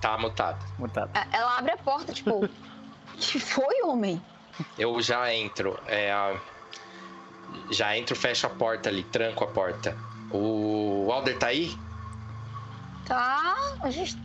Tá 0.00 0.16
mutado. 0.16 0.64
Mutado. 0.78 1.10
É, 1.14 1.36
Ela 1.36 1.58
abre 1.58 1.72
a 1.72 1.76
porta, 1.76 2.10
tipo. 2.10 2.48
que 3.20 3.38
foi, 3.38 3.82
homem? 3.82 4.22
Eu 4.78 5.00
já 5.02 5.32
entro. 5.34 5.78
é, 5.86 6.10
já 7.70 7.96
entro, 7.96 8.16
fecho 8.16 8.46
a 8.46 8.50
porta 8.50 8.88
ali, 8.88 9.02
tranco 9.04 9.44
a 9.44 9.48
porta. 9.48 9.94
O 10.30 11.10
Alder 11.12 11.38
tá 11.38 11.48
aí? 11.48 11.76
Tá. 13.08 13.54
A 13.82 13.90
gente 13.90 14.16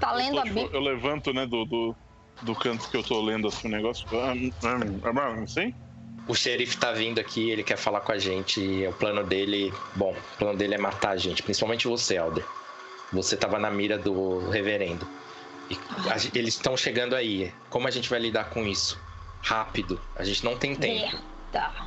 tá 0.00 0.10
Eu, 0.10 0.16
lendo 0.16 0.34
tô, 0.34 0.40
a 0.40 0.42
tipo, 0.42 0.54
Bíblia. 0.54 0.76
eu 0.76 0.80
levanto, 0.80 1.32
né, 1.32 1.46
do, 1.46 1.64
do, 1.64 1.96
do 2.42 2.54
canto 2.54 2.90
que 2.90 2.96
eu 2.96 3.02
tô 3.02 3.20
lendo 3.22 3.48
assim 3.48 3.68
o 3.68 3.70
negócio. 3.70 4.06
Ah, 4.12 4.34
ah, 4.64 5.20
ah, 5.20 5.42
Assim? 5.42 5.72
O 6.28 6.34
xerife 6.34 6.76
tá 6.76 6.90
vindo 6.90 7.20
aqui, 7.20 7.50
ele 7.50 7.62
quer 7.62 7.76
falar 7.76 8.00
com 8.00 8.10
a 8.10 8.18
gente. 8.18 8.60
E 8.60 8.86
o 8.86 8.92
plano 8.92 9.22
dele. 9.24 9.72
Bom, 9.94 10.12
o 10.12 10.38
plano 10.38 10.58
dele 10.58 10.74
é 10.74 10.78
matar 10.78 11.10
a 11.10 11.16
gente, 11.16 11.42
principalmente 11.42 11.86
você, 11.86 12.16
Alder. 12.16 12.44
Você 13.12 13.36
tava 13.36 13.60
na 13.60 13.70
mira 13.70 13.96
do 13.96 14.50
reverendo. 14.50 15.06
E 15.70 15.78
a 16.10 16.16
eles 16.36 16.54
estão 16.54 16.76
chegando 16.76 17.14
aí. 17.14 17.52
Como 17.70 17.86
a 17.86 17.90
gente 17.92 18.10
vai 18.10 18.18
lidar 18.18 18.50
com 18.50 18.66
isso? 18.66 18.98
Rápido. 19.42 20.00
A 20.16 20.24
gente 20.24 20.44
não 20.44 20.56
tem 20.56 20.74
tempo. 20.74 21.16
Tá. 21.52 21.86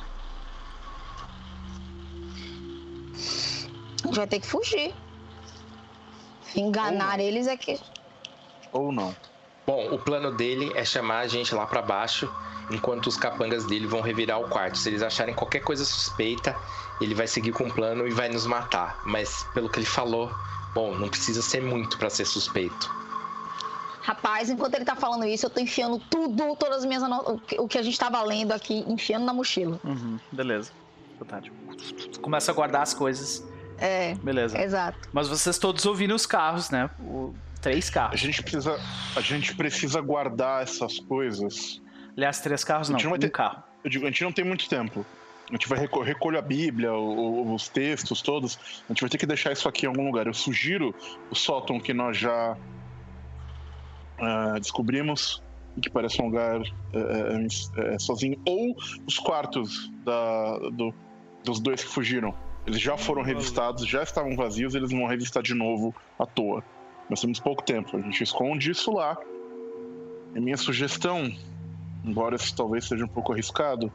A 4.02 4.06
gente 4.06 4.16
vai 4.16 4.26
ter 4.26 4.40
que 4.40 4.46
fugir. 4.46 4.94
Enganar 6.56 7.18
eles 7.20 7.46
é 7.46 7.56
que. 7.56 7.78
Ou 8.72 8.90
não? 8.92 9.14
Bom, 9.66 9.94
o 9.94 9.98
plano 9.98 10.32
dele 10.32 10.72
é 10.74 10.84
chamar 10.84 11.20
a 11.20 11.26
gente 11.28 11.54
lá 11.54 11.66
pra 11.66 11.80
baixo, 11.82 12.28
enquanto 12.70 13.06
os 13.06 13.16
capangas 13.16 13.64
dele 13.66 13.86
vão 13.86 14.00
revirar 14.00 14.40
o 14.40 14.48
quarto. 14.48 14.78
Se 14.78 14.88
eles 14.88 15.02
acharem 15.02 15.34
qualquer 15.34 15.60
coisa 15.60 15.84
suspeita, 15.84 16.56
ele 17.00 17.14
vai 17.14 17.26
seguir 17.26 17.52
com 17.52 17.64
o 17.64 17.72
plano 17.72 18.06
e 18.06 18.10
vai 18.10 18.28
nos 18.28 18.46
matar. 18.46 19.00
Mas 19.04 19.44
pelo 19.54 19.68
que 19.68 19.78
ele 19.78 19.86
falou, 19.86 20.30
bom, 20.74 20.94
não 20.94 21.08
precisa 21.08 21.40
ser 21.42 21.62
muito 21.62 21.98
pra 21.98 22.10
ser 22.10 22.24
suspeito. 22.24 22.90
Rapaz, 24.02 24.48
enquanto 24.50 24.74
ele 24.74 24.84
tá 24.84 24.96
falando 24.96 25.24
isso, 25.26 25.46
eu 25.46 25.50
tô 25.50 25.60
enfiando 25.60 25.98
tudo, 26.10 26.56
todas 26.56 26.78
as 26.78 26.84
minhas 26.84 27.02
anotações. 27.02 27.40
O 27.58 27.68
que- 27.68 27.78
a 27.78 27.82
gente 27.82 27.98
tava 27.98 28.20
lendo 28.22 28.52
aqui, 28.52 28.84
enfiando 28.88 29.24
na 29.24 29.32
mochila. 29.32 29.78
Uhum, 29.84 30.18
beleza. 30.32 30.72
Tipo, 31.42 32.18
começa 32.20 32.50
a 32.50 32.54
guardar 32.54 32.82
as 32.82 32.94
coisas. 32.94 33.44
É, 33.80 34.14
Beleza. 34.16 34.58
exato. 34.60 35.08
Mas 35.12 35.28
vocês 35.28 35.58
todos 35.58 35.84
ouviram 35.86 36.14
os 36.14 36.26
carros, 36.26 36.70
né? 36.70 36.90
O- 37.00 37.34
três 37.60 37.88
A 37.88 37.92
carros. 37.92 38.20
gente 38.20 38.42
precisa, 38.42 38.78
a 39.16 39.20
gente 39.20 39.54
precisa 39.54 40.00
guardar 40.00 40.62
essas 40.62 40.98
coisas. 41.00 41.80
Aliás, 42.16 42.40
três 42.40 42.62
carros 42.64 42.88
A 42.88 42.92
não, 42.92 42.98
gente 42.98 43.04
não 43.04 43.10
vai 43.12 43.18
um 43.18 43.20
ter- 43.20 43.30
carro. 43.30 43.62
Eu 43.82 43.90
digo, 43.90 44.04
a 44.06 44.08
gente 44.10 44.22
não 44.24 44.32
tem 44.32 44.44
muito 44.44 44.68
tempo. 44.68 45.04
A 45.48 45.52
gente 45.52 45.68
vai 45.68 45.78
reco 45.80 46.00
recolher 46.02 46.38
a 46.38 46.42
Bíblia, 46.42 46.92
o- 46.92 47.42
o- 47.48 47.54
os 47.54 47.68
textos 47.68 48.22
todos. 48.22 48.58
A 48.88 48.92
gente 48.92 49.00
vai 49.00 49.10
ter 49.10 49.18
que 49.18 49.26
deixar 49.26 49.52
isso 49.52 49.68
aqui 49.68 49.84
em 49.84 49.88
algum 49.88 50.06
lugar. 50.06 50.26
Eu 50.26 50.34
sugiro 50.34 50.94
o 51.30 51.34
sótão 51.34 51.80
que 51.80 51.92
nós 51.92 52.16
já 52.16 52.56
ah, 54.18 54.54
descobrimos, 54.58 55.42
e 55.76 55.80
que 55.80 55.88
parece 55.90 56.20
um 56.20 56.26
lugar 56.26 56.60
eh, 56.92 57.46
eh, 57.76 57.98
sozinho, 57.98 58.38
ou 58.46 58.76
os 59.06 59.18
quartos 59.18 59.90
da, 60.04 60.58
do, 60.72 60.92
dos 61.44 61.58
dois 61.60 61.82
que 61.82 61.88
fugiram. 61.90 62.34
Eles 62.66 62.80
já 62.80 62.96
foram 62.96 63.22
revistados, 63.22 63.86
já 63.86 64.02
estavam 64.02 64.36
vazios, 64.36 64.74
eles 64.74 64.90
vão 64.90 65.06
revistar 65.06 65.42
de 65.42 65.54
novo 65.54 65.94
à 66.18 66.26
toa. 66.26 66.62
Nós 67.08 67.20
temos 67.20 67.40
pouco 67.40 67.62
tempo, 67.62 67.96
a 67.96 68.00
gente 68.00 68.22
esconde 68.22 68.70
isso 68.70 68.92
lá. 68.92 69.16
E 70.34 70.40
minha 70.40 70.56
sugestão, 70.56 71.32
embora 72.04 72.36
isso 72.36 72.54
talvez 72.54 72.86
seja 72.86 73.04
um 73.04 73.08
pouco 73.08 73.32
arriscado, 73.32 73.92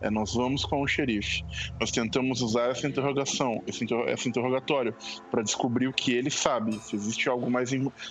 é 0.00 0.10
nós 0.10 0.34
vamos 0.34 0.64
com 0.64 0.82
o 0.82 0.86
xerife. 0.86 1.42
Nós 1.80 1.90
tentamos 1.90 2.42
usar 2.42 2.70
essa 2.70 2.86
interrogação, 2.86 3.62
esse, 3.66 3.84
inter 3.84 3.98
esse 4.08 4.28
interrogatório, 4.28 4.94
para 5.30 5.42
descobrir 5.42 5.88
o 5.88 5.92
que 5.92 6.12
ele 6.12 6.30
sabe, 6.30 6.78
se 6.78 6.94
existe 6.94 7.28
algo 7.28 7.50
mais 7.50 7.70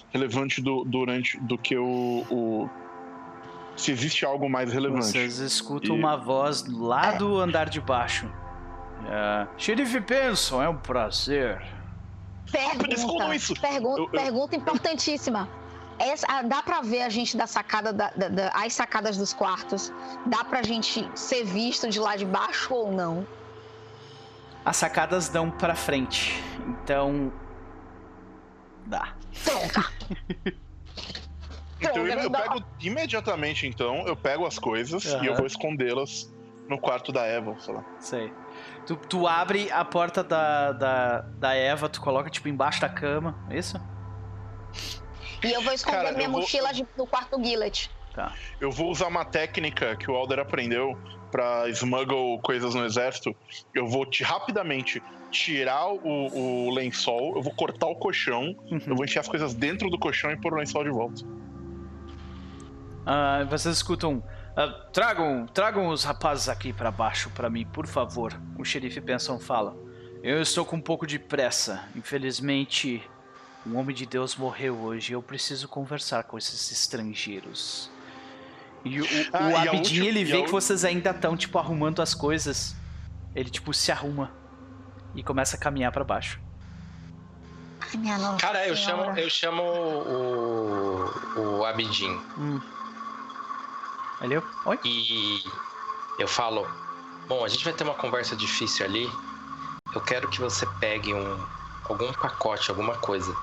relevante 0.09 0.61
do, 0.61 0.83
durante 0.83 1.39
do 1.39 1.57
que 1.57 1.77
o, 1.77 2.25
o, 2.29 2.69
se 3.75 3.91
existe 3.91 4.25
algo 4.25 4.49
mais 4.49 4.73
relevante. 4.73 5.05
Vocês 5.05 5.37
escutam 5.39 5.95
e... 5.95 5.99
uma 5.99 6.17
voz 6.17 6.65
lá 6.67 7.13
do 7.13 7.37
andar 7.37 7.69
de 7.69 7.79
baixo. 7.79 8.29
Uh, 9.03 9.47
Xerife 9.57 9.99
Benson, 9.99 10.61
é 10.61 10.69
um 10.69 10.77
prazer. 10.77 11.61
Pergunta, 12.51 13.35
isso. 13.35 13.53
Pergunta, 13.59 13.99
eu, 13.99 14.05
eu... 14.05 14.11
pergunta 14.11 14.55
importantíssima. 14.55 15.49
Essa, 15.99 16.43
dá 16.43 16.61
pra 16.61 16.81
ver 16.81 17.01
a 17.01 17.09
gente 17.09 17.35
da 17.35 17.47
sacada, 17.47 17.91
da, 17.91 18.11
da, 18.11 18.27
da, 18.29 18.49
as 18.49 18.73
sacadas 18.73 19.17
dos 19.17 19.33
quartos? 19.33 19.91
Dá 20.25 20.43
pra 20.43 20.61
gente 20.61 21.09
ser 21.15 21.43
visto 21.43 21.89
de 21.89 21.99
lá 21.99 22.15
de 22.15 22.25
baixo 22.25 22.73
ou 22.73 22.91
não? 22.91 23.25
As 24.63 24.77
sacadas 24.77 25.29
dão 25.29 25.49
pra 25.49 25.75
frente, 25.75 26.43
então. 26.67 27.31
Dá. 28.85 29.13
Tronca! 29.43 29.91
então 31.79 32.07
eu, 32.07 32.19
eu 32.19 32.31
pego 32.31 32.63
imediatamente, 32.81 33.65
então, 33.65 34.05
eu 34.07 34.15
pego 34.15 34.45
as 34.45 34.59
coisas 34.59 35.05
uhum. 35.05 35.23
e 35.23 35.27
eu 35.27 35.35
vou 35.35 35.45
escondê-las 35.45 36.31
no 36.67 36.77
quarto 36.77 37.11
da 37.11 37.25
Eva, 37.25 37.55
sei 37.59 37.73
lá. 37.73 37.85
Sei. 37.99 38.33
Tu, 38.87 38.95
tu 38.95 39.27
abre 39.27 39.69
a 39.69 39.83
porta 39.83 40.23
da, 40.23 40.71
da, 40.71 41.19
da 41.19 41.53
Eva, 41.53 41.89
tu 41.89 41.99
coloca 41.99 42.29
tipo 42.29 42.47
embaixo 42.47 42.79
da 42.79 42.87
cama, 42.87 43.35
é 43.49 43.57
isso? 43.57 43.77
E 45.43 45.51
eu 45.51 45.61
vou 45.61 45.73
esconder 45.73 45.97
Cara, 45.97 46.11
minha 46.13 46.29
mochila 46.29 46.71
vou... 46.73 46.87
no 46.97 47.05
quarto 47.05 47.43
Gillet. 47.43 47.91
Tá. 48.15 48.33
Eu 48.61 48.71
vou 48.71 48.89
usar 48.89 49.07
uma 49.07 49.25
técnica 49.25 49.95
que 49.97 50.09
o 50.09 50.15
Alder 50.15 50.39
aprendeu 50.39 50.97
para 51.29 51.67
smuggle 51.69 52.39
coisas 52.39 52.73
no 52.73 52.85
exército. 52.85 53.35
Eu 53.75 53.87
vou 53.87 54.05
te, 54.05 54.23
rapidamente 54.23 55.03
tirar 55.29 55.89
o, 55.89 56.67
o, 56.67 56.73
lençol, 56.73 57.35
eu 57.35 57.43
vou 57.43 57.53
cortar 57.53 57.87
o 57.87 57.95
colchão, 57.95 58.55
uhum. 58.71 58.79
eu 58.87 58.95
vou 58.95 59.03
enfiar 59.03 59.21
as 59.21 59.27
coisas 59.27 59.53
dentro 59.53 59.89
do 59.89 59.99
colchão 59.99 60.31
e 60.31 60.37
pôr 60.37 60.53
o 60.53 60.55
lençol 60.55 60.85
de 60.85 60.89
volta. 60.89 61.23
Uh, 63.05 63.45
vocês 63.49 63.75
escutam. 63.75 64.23
Uh, 64.57 64.91
tragam, 64.91 65.45
tragam 65.45 65.87
os 65.89 66.03
rapazes 66.03 66.49
aqui 66.49 66.73
para 66.73 66.89
baixo 66.89 67.29
para 67.29 67.47
mim, 67.47 67.63
por 67.63 67.85
favor. 67.85 68.33
O 68.57 68.65
xerife 68.65 68.99
Benson 68.99 69.37
fala. 69.37 69.77
Eu 70.23 70.41
estou 70.41 70.65
com 70.65 70.77
um 70.77 70.81
pouco 70.81 71.05
de 71.05 71.19
pressa. 71.19 71.87
Infelizmente, 71.95 73.07
um 73.67 73.77
homem 73.77 73.95
de 73.95 74.07
Deus 74.07 74.35
morreu 74.35 74.75
hoje. 74.79 75.13
Eu 75.13 75.21
preciso 75.21 75.67
conversar 75.67 76.23
com 76.23 76.39
esses 76.39 76.71
estrangeiros. 76.71 77.91
E 78.83 78.99
o, 78.99 79.05
ah, 79.31 79.47
o 79.47 79.57
Abidin, 79.57 80.07
ele 80.07 80.23
vê 80.23 80.41
que 80.41 80.49
vocês 80.49 80.83
ainda 80.83 81.11
estão, 81.11 81.37
tipo, 81.37 81.59
arrumando 81.59 82.01
as 82.01 82.15
coisas. 82.15 82.75
Ele, 83.35 83.51
tipo, 83.51 83.71
se 83.75 83.91
arruma 83.91 84.31
e 85.13 85.21
começa 85.21 85.55
a 85.55 85.59
caminhar 85.59 85.91
para 85.91 86.03
baixo. 86.03 86.41
Ai, 87.79 88.37
Cara, 88.39 88.67
eu 88.67 88.75
chamo, 88.75 89.03
eu 89.19 89.29
chamo 89.29 89.61
o, 89.61 91.59
o 91.59 91.65
Abidin. 91.65 92.19
Hum. 92.39 92.59
Valeu? 94.19 94.43
Oi? 94.65 94.79
E 94.83 95.43
eu 96.19 96.27
falo: 96.27 96.67
Bom, 97.27 97.43
a 97.43 97.47
gente 97.47 97.63
vai 97.63 97.73
ter 97.73 97.83
uma 97.83 97.95
conversa 97.95 98.35
difícil 98.35 98.85
ali. 98.85 99.09
Eu 99.93 100.01
quero 100.01 100.27
que 100.27 100.41
você 100.41 100.65
pegue 100.79 101.13
um, 101.13 101.45
algum 101.89 102.11
pacote, 102.13 102.69
alguma 102.69 102.95
coisa 102.95 103.35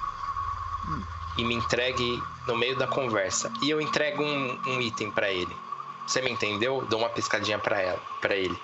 e 1.37 1.45
me 1.45 1.55
entregue 1.55 2.23
no 2.47 2.57
meio 2.57 2.77
da 2.77 2.87
conversa. 2.87 3.51
E 3.63 3.71
eu 3.71 3.81
entrego 3.81 4.23
um, 4.23 4.59
um 4.67 4.81
item 4.81 5.11
para 5.11 5.31
ele. 5.31 5.55
Você 6.07 6.21
me 6.21 6.31
entendeu? 6.31 6.85
Dou 6.89 6.99
uma 6.99 7.09
piscadinha 7.09 7.59
para 7.59 7.81
ela, 7.81 8.01
para 8.21 8.37
ele. 8.37 8.59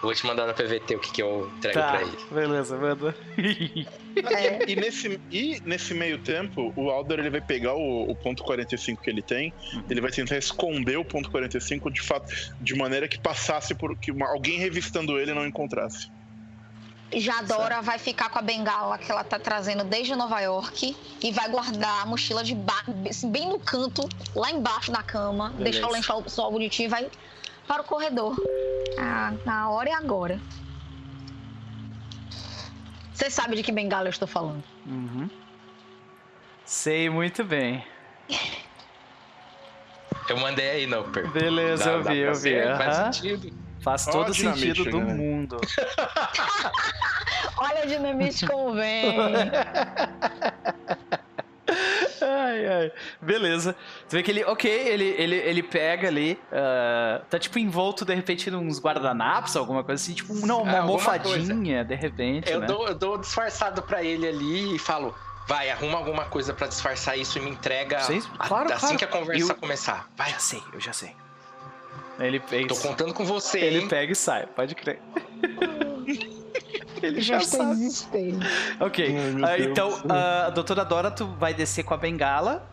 Vou 0.00 0.14
te 0.14 0.24
mandar 0.26 0.46
no 0.46 0.54
PVT 0.54 0.94
o 0.94 0.98
que, 1.00 1.12
que 1.12 1.22
eu 1.22 1.50
entrego 1.56 1.80
tá, 1.80 1.90
pra 1.90 2.02
ele. 2.02 2.16
Beleza, 2.30 2.76
manda. 2.76 3.14
é. 3.36 4.70
e, 4.70 4.76
nesse, 4.76 5.20
e 5.30 5.60
nesse 5.64 5.92
meio 5.92 6.18
tempo, 6.18 6.72
o 6.76 6.90
Alder 6.90 7.18
ele 7.18 7.30
vai 7.30 7.40
pegar 7.40 7.74
o, 7.74 8.10
o 8.10 8.14
ponto 8.14 8.44
45 8.44 9.02
que 9.02 9.10
ele 9.10 9.22
tem, 9.22 9.52
uhum. 9.72 9.82
ele 9.90 10.00
vai 10.00 10.10
tentar 10.10 10.36
esconder 10.36 10.96
o 10.98 11.04
ponto 11.04 11.30
45 11.30 11.90
de 11.90 12.00
fato, 12.00 12.32
de 12.60 12.74
maneira 12.76 13.08
que 13.08 13.18
passasse 13.18 13.74
por 13.74 13.96
que 13.96 14.12
uma, 14.12 14.28
alguém 14.28 14.58
revistando 14.58 15.18
ele 15.18 15.34
não 15.34 15.46
encontrasse. 15.46 16.10
Já 17.12 17.40
Dora 17.40 17.80
vai 17.80 17.98
ficar 17.98 18.28
com 18.28 18.38
a 18.38 18.42
bengala 18.42 18.98
que 18.98 19.10
ela 19.10 19.24
tá 19.24 19.38
trazendo 19.38 19.82
desde 19.82 20.14
Nova 20.14 20.40
York 20.40 20.94
e 21.22 21.32
vai 21.32 21.48
guardar 21.48 22.02
a 22.02 22.06
mochila 22.06 22.44
de 22.44 22.54
assim, 23.08 23.30
bem 23.30 23.48
no 23.48 23.58
canto, 23.58 24.06
lá 24.34 24.50
embaixo 24.50 24.92
da 24.92 25.02
cama, 25.02 25.48
Beleza. 25.50 25.64
deixar 25.64 25.88
o 25.88 25.92
lençol 25.92 26.28
só 26.28 26.50
bonitinho 26.50 26.86
e 26.86 26.90
vai 26.90 27.10
para 27.68 27.82
o 27.82 27.84
corredor. 27.84 28.34
Ah, 28.98 29.32
a 29.46 29.70
hora 29.70 29.90
é 29.90 29.92
agora. 29.92 30.40
Você 33.12 33.30
sabe 33.30 33.56
de 33.56 33.62
que 33.62 33.70
bengala 33.70 34.06
eu 34.06 34.10
estou 34.10 34.26
falando? 34.26 34.64
Uhum. 34.86 35.28
Sei 36.64 37.10
muito 37.10 37.44
bem. 37.44 37.84
Eu 40.28 40.38
mandei 40.38 40.70
aí, 40.70 40.86
Noper. 40.86 41.30
Beleza, 41.30 41.84
dá, 41.84 41.92
eu 41.92 42.02
vi, 42.02 42.18
eu 42.18 42.34
vi. 42.34 42.60
Uhum. 42.60 42.76
Faz 42.76 42.96
sentido. 42.96 43.52
Faz 43.80 44.06
todo 44.06 44.34
sentido 44.34 44.84
do 44.84 45.00
né? 45.00 45.14
mundo. 45.14 45.60
Olha 47.56 47.82
a 47.82 47.86
dinamite 47.86 48.46
como 48.46 48.74
vem. 48.74 49.14
ai, 52.22 52.66
ai. 52.66 52.92
Beleza. 53.20 53.74
Tu 54.08 54.12
vê 54.12 54.22
que 54.22 54.30
ele, 54.30 54.44
ok, 54.44 54.70
ele, 54.70 55.14
ele, 55.18 55.36
ele 55.36 55.62
pega 55.62 56.08
ali, 56.08 56.38
uh, 56.52 57.24
tá 57.28 57.38
tipo 57.38 57.58
envolto 57.58 58.04
de 58.04 58.14
repente 58.14 58.50
nos 58.50 58.80
guardanapos, 58.80 59.56
alguma 59.56 59.84
coisa 59.84 60.02
assim, 60.02 60.14
tipo, 60.14 60.34
não, 60.46 60.62
uma 60.62 60.72
é, 60.72 60.78
almofadinha, 60.78 61.84
de 61.84 61.94
repente. 61.94 62.50
Eu, 62.50 62.60
né? 62.60 62.66
dou, 62.66 62.88
eu 62.88 62.94
dou 62.94 63.18
disfarçado 63.18 63.82
pra 63.82 64.02
ele 64.02 64.26
ali 64.26 64.74
e 64.74 64.78
falo. 64.78 65.14
Vai, 65.46 65.70
arruma 65.70 65.96
alguma 65.96 66.26
coisa 66.26 66.52
para 66.52 66.66
disfarçar 66.66 67.18
isso 67.18 67.38
e 67.38 67.40
me 67.40 67.48
entrega 67.48 68.00
Sim, 68.00 68.20
claro, 68.20 68.70
assim 68.70 68.80
claro. 68.80 68.98
que 68.98 69.04
a 69.04 69.08
conversa 69.08 69.52
eu... 69.52 69.56
começar. 69.56 70.06
Vai. 70.14 70.30
Já 70.30 70.38
sei, 70.38 70.62
eu 70.74 70.78
já 70.78 70.92
sei. 70.92 71.16
Ele 72.20 72.38
pega. 72.38 72.68
Tô 72.68 72.76
contando 72.76 73.14
com 73.14 73.24
você. 73.24 73.58
Ele 73.58 73.78
hein? 73.80 73.88
pega 73.88 74.12
e 74.12 74.14
sai, 74.14 74.46
pode 74.46 74.74
crer. 74.74 75.00
Ele 77.02 77.20
já 77.20 77.40
sabe. 77.40 77.88
Ok. 78.80 79.08
Uh, 79.08 79.70
então, 79.70 79.90
uh, 79.90 80.46
a 80.46 80.50
doutora 80.50 80.84
Dora, 80.84 81.10
tu 81.10 81.26
vai 81.26 81.54
descer 81.54 81.84
com 81.84 81.94
a 81.94 81.96
bengala. 81.96 82.68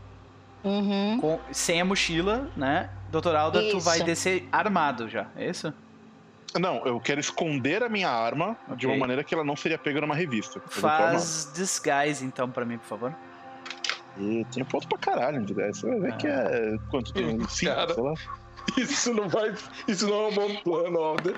Uhum. 0.63 1.19
Com, 1.21 1.39
sem 1.51 1.79
a 1.79 1.85
mochila, 1.85 2.49
né? 2.57 2.89
Doutor 3.11 3.35
Alda, 3.35 3.61
isso. 3.61 3.77
tu 3.77 3.79
vai 3.79 4.01
descer 4.01 4.47
armado 4.51 5.07
já, 5.07 5.27
é 5.35 5.47
isso? 5.47 5.71
Não, 6.59 6.85
eu 6.85 6.99
quero 6.99 7.19
esconder 7.19 7.83
a 7.83 7.89
minha 7.89 8.09
arma 8.09 8.57
okay. 8.63 8.77
de 8.77 8.87
uma 8.87 8.97
maneira 8.97 9.23
que 9.23 9.33
ela 9.33 9.43
não 9.43 9.55
seria 9.55 9.77
pega 9.77 10.01
numa 10.01 10.15
revista. 10.15 10.59
Faz 10.67 11.51
disguise 11.53 12.25
então 12.25 12.49
pra 12.49 12.65
mim, 12.65 12.77
por 12.77 12.87
favor. 12.87 13.15
E 14.17 14.45
tem 14.51 14.63
ponto 14.63 14.87
pra 14.87 14.97
caralho 14.97 15.43
disguise. 15.43 15.81
Você 15.81 15.87
vai 15.87 15.99
ver 15.99 16.13
ah. 16.13 16.17
que 16.17 16.27
é. 16.27 16.77
Quanto 16.89 17.13
tem? 17.13 17.39
Cinco, 17.47 17.51
sei 17.51 17.69
lá. 17.69 18.13
Isso 18.77 19.13
não 19.13 19.27
vai. 19.27 19.53
Isso 19.87 20.07
não 20.07 20.15
é 20.15 20.27
um 20.27 20.33
bom 20.33 20.55
plano, 20.63 20.97
Alder. 20.97 21.35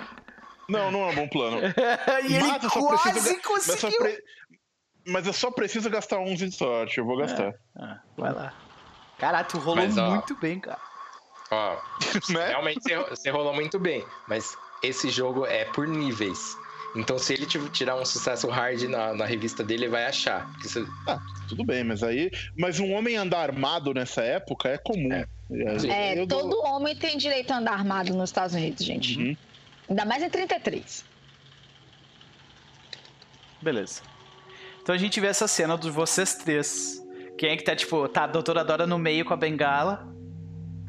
Não, 0.69 0.91
não 0.91 1.01
é 1.07 1.11
um 1.11 1.15
bom 1.15 1.27
plano. 1.27 1.57
e 2.27 2.35
ele 2.35 2.47
mas 2.47 2.71
quase 2.71 3.11
preciso, 3.11 3.41
conseguiu. 3.41 3.97
Mas, 3.99 4.13
pre... 4.13 4.23
mas, 5.07 5.27
eu 5.27 5.33
só 5.33 5.51
preciso 5.51 5.89
gastar 5.89 6.19
11 6.19 6.49
de 6.49 6.55
sorte, 6.55 6.97
eu 6.97 7.05
vou 7.05 7.17
gastar. 7.17 7.53
É, 7.79 7.97
vai 8.17 8.33
lá. 8.33 8.53
Caralho, 9.17 9.47
tu 9.47 9.57
rolou 9.57 9.83
mas, 9.83 9.97
ó, 9.97 10.11
muito 10.11 10.35
bem, 10.35 10.59
cara. 10.59 10.79
Ó, 11.51 11.77
né? 12.29 12.49
realmente 12.49 12.81
você 13.09 13.29
rolou 13.29 13.53
muito 13.53 13.79
bem, 13.79 14.05
mas 14.27 14.57
esse 14.83 15.09
jogo 15.09 15.45
é 15.45 15.65
por 15.65 15.87
níveis. 15.87 16.57
Então, 16.95 17.17
se 17.19 17.33
ele 17.33 17.45
tirar 17.45 17.95
um 17.95 18.05
sucesso 18.05 18.47
hard 18.47 18.81
na, 18.83 19.13
na 19.13 19.25
revista 19.25 19.63
dele, 19.63 19.83
ele 19.83 19.91
vai 19.91 20.05
achar. 20.05 20.49
Você... 20.61 20.85
Ah, 21.07 21.19
tudo 21.47 21.63
bem, 21.63 21.83
mas 21.83 22.01
aí. 22.01 22.31
Mas 22.57 22.79
um 22.79 22.91
homem 22.93 23.15
andar 23.15 23.41
armado 23.41 23.93
nessa 23.93 24.21
época 24.21 24.69
é 24.69 24.77
comum. 24.77 25.13
É, 25.13 25.27
é 25.89 26.25
todo 26.25 26.49
dou... 26.49 26.65
homem 26.65 26.95
tem 26.95 27.17
direito 27.17 27.51
a 27.51 27.57
andar 27.57 27.73
armado 27.73 28.13
nos 28.13 28.29
Estados 28.29 28.55
Unidos, 28.55 28.83
gente. 28.83 29.17
Uhum. 29.17 29.37
Ainda 29.89 30.05
mais 30.05 30.23
em 30.23 30.29
33. 30.29 31.05
Beleza. 33.61 34.01
Então 34.81 34.93
a 34.93 34.97
gente 34.97 35.19
vê 35.19 35.27
essa 35.27 35.47
cena 35.47 35.77
dos 35.77 35.93
vocês 35.93 36.35
três. 36.35 37.03
Quem 37.37 37.49
é 37.49 37.57
que 37.57 37.63
tá, 37.63 37.75
tipo, 37.75 38.07
tá 38.07 38.23
a 38.23 38.27
doutora 38.27 38.63
Dora 38.63 38.87
no 38.87 38.97
meio 38.97 39.25
com 39.25 39.33
a 39.33 39.37
bengala. 39.37 40.07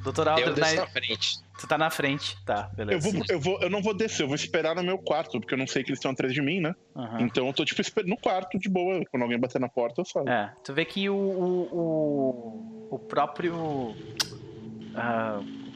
Doutora 0.02 0.32
Alder 0.32 0.48
eu 0.48 0.56
na... 0.56 0.72
na 0.72 0.86
frente. 0.86 1.38
Tu 1.58 1.66
tá 1.66 1.76
na 1.76 1.90
frente, 1.90 2.36
tá, 2.44 2.70
beleza. 2.74 3.08
Eu, 3.08 3.12
vou, 3.12 3.24
eu, 3.28 3.40
vou, 3.40 3.60
eu 3.62 3.68
não 3.68 3.82
vou 3.82 3.92
descer, 3.92 4.22
eu 4.22 4.28
vou 4.28 4.36
esperar 4.36 4.76
no 4.76 4.84
meu 4.84 4.96
quarto, 4.96 5.40
porque 5.40 5.54
eu 5.54 5.58
não 5.58 5.66
sei 5.66 5.82
que 5.82 5.90
eles 5.90 5.98
estão 5.98 6.12
atrás 6.12 6.32
de 6.32 6.40
mim, 6.40 6.60
né? 6.60 6.72
Uhum. 6.94 7.22
Então 7.22 7.48
eu 7.48 7.52
tô, 7.52 7.64
tipo, 7.64 7.82
no 8.06 8.16
quarto, 8.16 8.56
de 8.56 8.68
boa. 8.68 9.02
Quando 9.10 9.24
alguém 9.24 9.40
bater 9.40 9.60
na 9.60 9.68
porta, 9.68 10.00
eu 10.00 10.04
saio. 10.04 10.28
É, 10.28 10.54
tu 10.62 10.72
vê 10.72 10.84
que 10.84 11.10
o, 11.10 11.16
o, 11.16 11.62
o, 11.72 12.94
o 12.94 12.98
próprio. 13.00 13.56
Uh, 13.56 13.96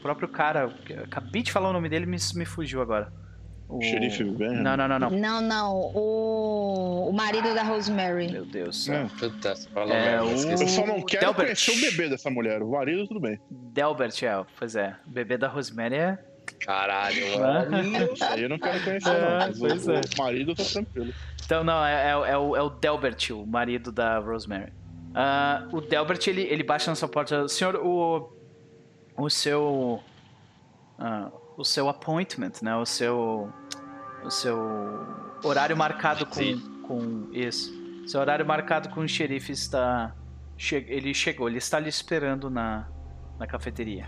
próprio 0.03 0.27
cara. 0.27 0.71
Acabei 1.03 1.41
de 1.41 1.51
falar 1.51 1.69
o 1.69 1.73
nome 1.73 1.89
dele, 1.89 2.05
me, 2.05 2.17
me 2.35 2.45
fugiu 2.45 2.81
agora. 2.81 3.11
O... 3.69 3.81
Xerife 3.81 4.23
Benham. 4.25 4.61
Não, 4.61 4.77
não, 4.77 4.87
não, 4.87 4.99
não. 4.99 5.09
Não, 5.09 5.41
não. 5.41 5.75
O, 5.95 7.09
o 7.09 7.13
marido 7.13 7.55
da 7.55 7.63
Rosemary. 7.63 8.31
Meu 8.31 8.45
Deus. 8.45 8.87
É. 8.89 9.05
Puta, 9.17 9.55
É, 9.89 10.21
o-. 10.21 10.29
Eu 10.51 10.67
só 10.67 10.85
não 10.85 11.01
quero 11.01 11.25
Delbert. 11.25 11.45
conhecer 11.47 11.71
o 11.71 11.81
bebê 11.91 12.09
dessa 12.09 12.29
mulher. 12.29 12.61
O 12.61 12.69
marido, 12.71 13.07
tudo 13.07 13.19
bem. 13.19 13.39
Delbert, 13.49 14.13
é. 14.21 14.45
Pois 14.59 14.75
é. 14.75 14.95
O 15.07 15.09
bebê 15.09 15.37
da 15.37 15.47
Rosemary 15.47 15.95
é. 15.95 16.19
Caralho, 16.59 17.39
mano. 17.39 18.13
Isso 18.13 18.23
aí 18.25 18.43
eu 18.43 18.49
não 18.49 18.59
quero 18.59 18.83
conhecer, 18.83 19.09
É, 19.15 19.21
não. 19.21 19.37
Mas 19.47 19.59
pois 19.59 19.87
o, 19.87 19.91
é. 19.93 20.01
o 20.01 20.21
marido 20.21 20.51
eu 20.51 20.55
tô 20.55 20.63
tranquilo. 20.63 21.13
Então, 21.45 21.63
não, 21.63 21.83
é, 21.85 22.07
é, 22.07 22.09
é 22.11 22.37
o, 22.37 22.55
é 22.55 22.61
o 22.61 22.69
Delbert, 22.69 23.31
o 23.31 23.45
marido 23.45 23.91
da 23.91 24.19
Rosemary. 24.19 24.71
Ah, 25.15 25.67
o 25.71 25.81
Delbert, 25.81 26.19
ele, 26.27 26.41
ele 26.41 26.63
bate 26.63 26.87
na 26.87 26.95
sua 26.95 27.07
porta. 27.07 27.47
Senhor, 27.47 27.75
o. 27.75 28.42
O 29.17 29.29
seu. 29.29 30.01
ah, 30.99 31.29
o 31.57 31.63
seu 31.63 31.87
appointment, 31.89 32.53
né? 32.61 32.75
O 32.75 32.85
seu. 32.85 33.51
O 34.23 34.29
seu 34.29 34.57
horário 35.43 35.75
marcado 35.77 36.25
com. 36.25 36.33
Sim. 36.33 36.59
com 36.87 37.29
isso. 37.31 37.71
Seu 38.07 38.19
horário 38.19 38.45
marcado 38.45 38.89
com 38.89 39.01
o 39.01 39.07
xerife 39.07 39.51
está. 39.51 40.15
che- 40.57 40.85
ele 40.87 41.13
chegou, 41.13 41.47
ele 41.49 41.57
está 41.57 41.79
lhe 41.79 41.89
esperando 41.89 42.49
na, 42.49 42.87
na 43.39 43.45
cafeteria. 43.47 44.07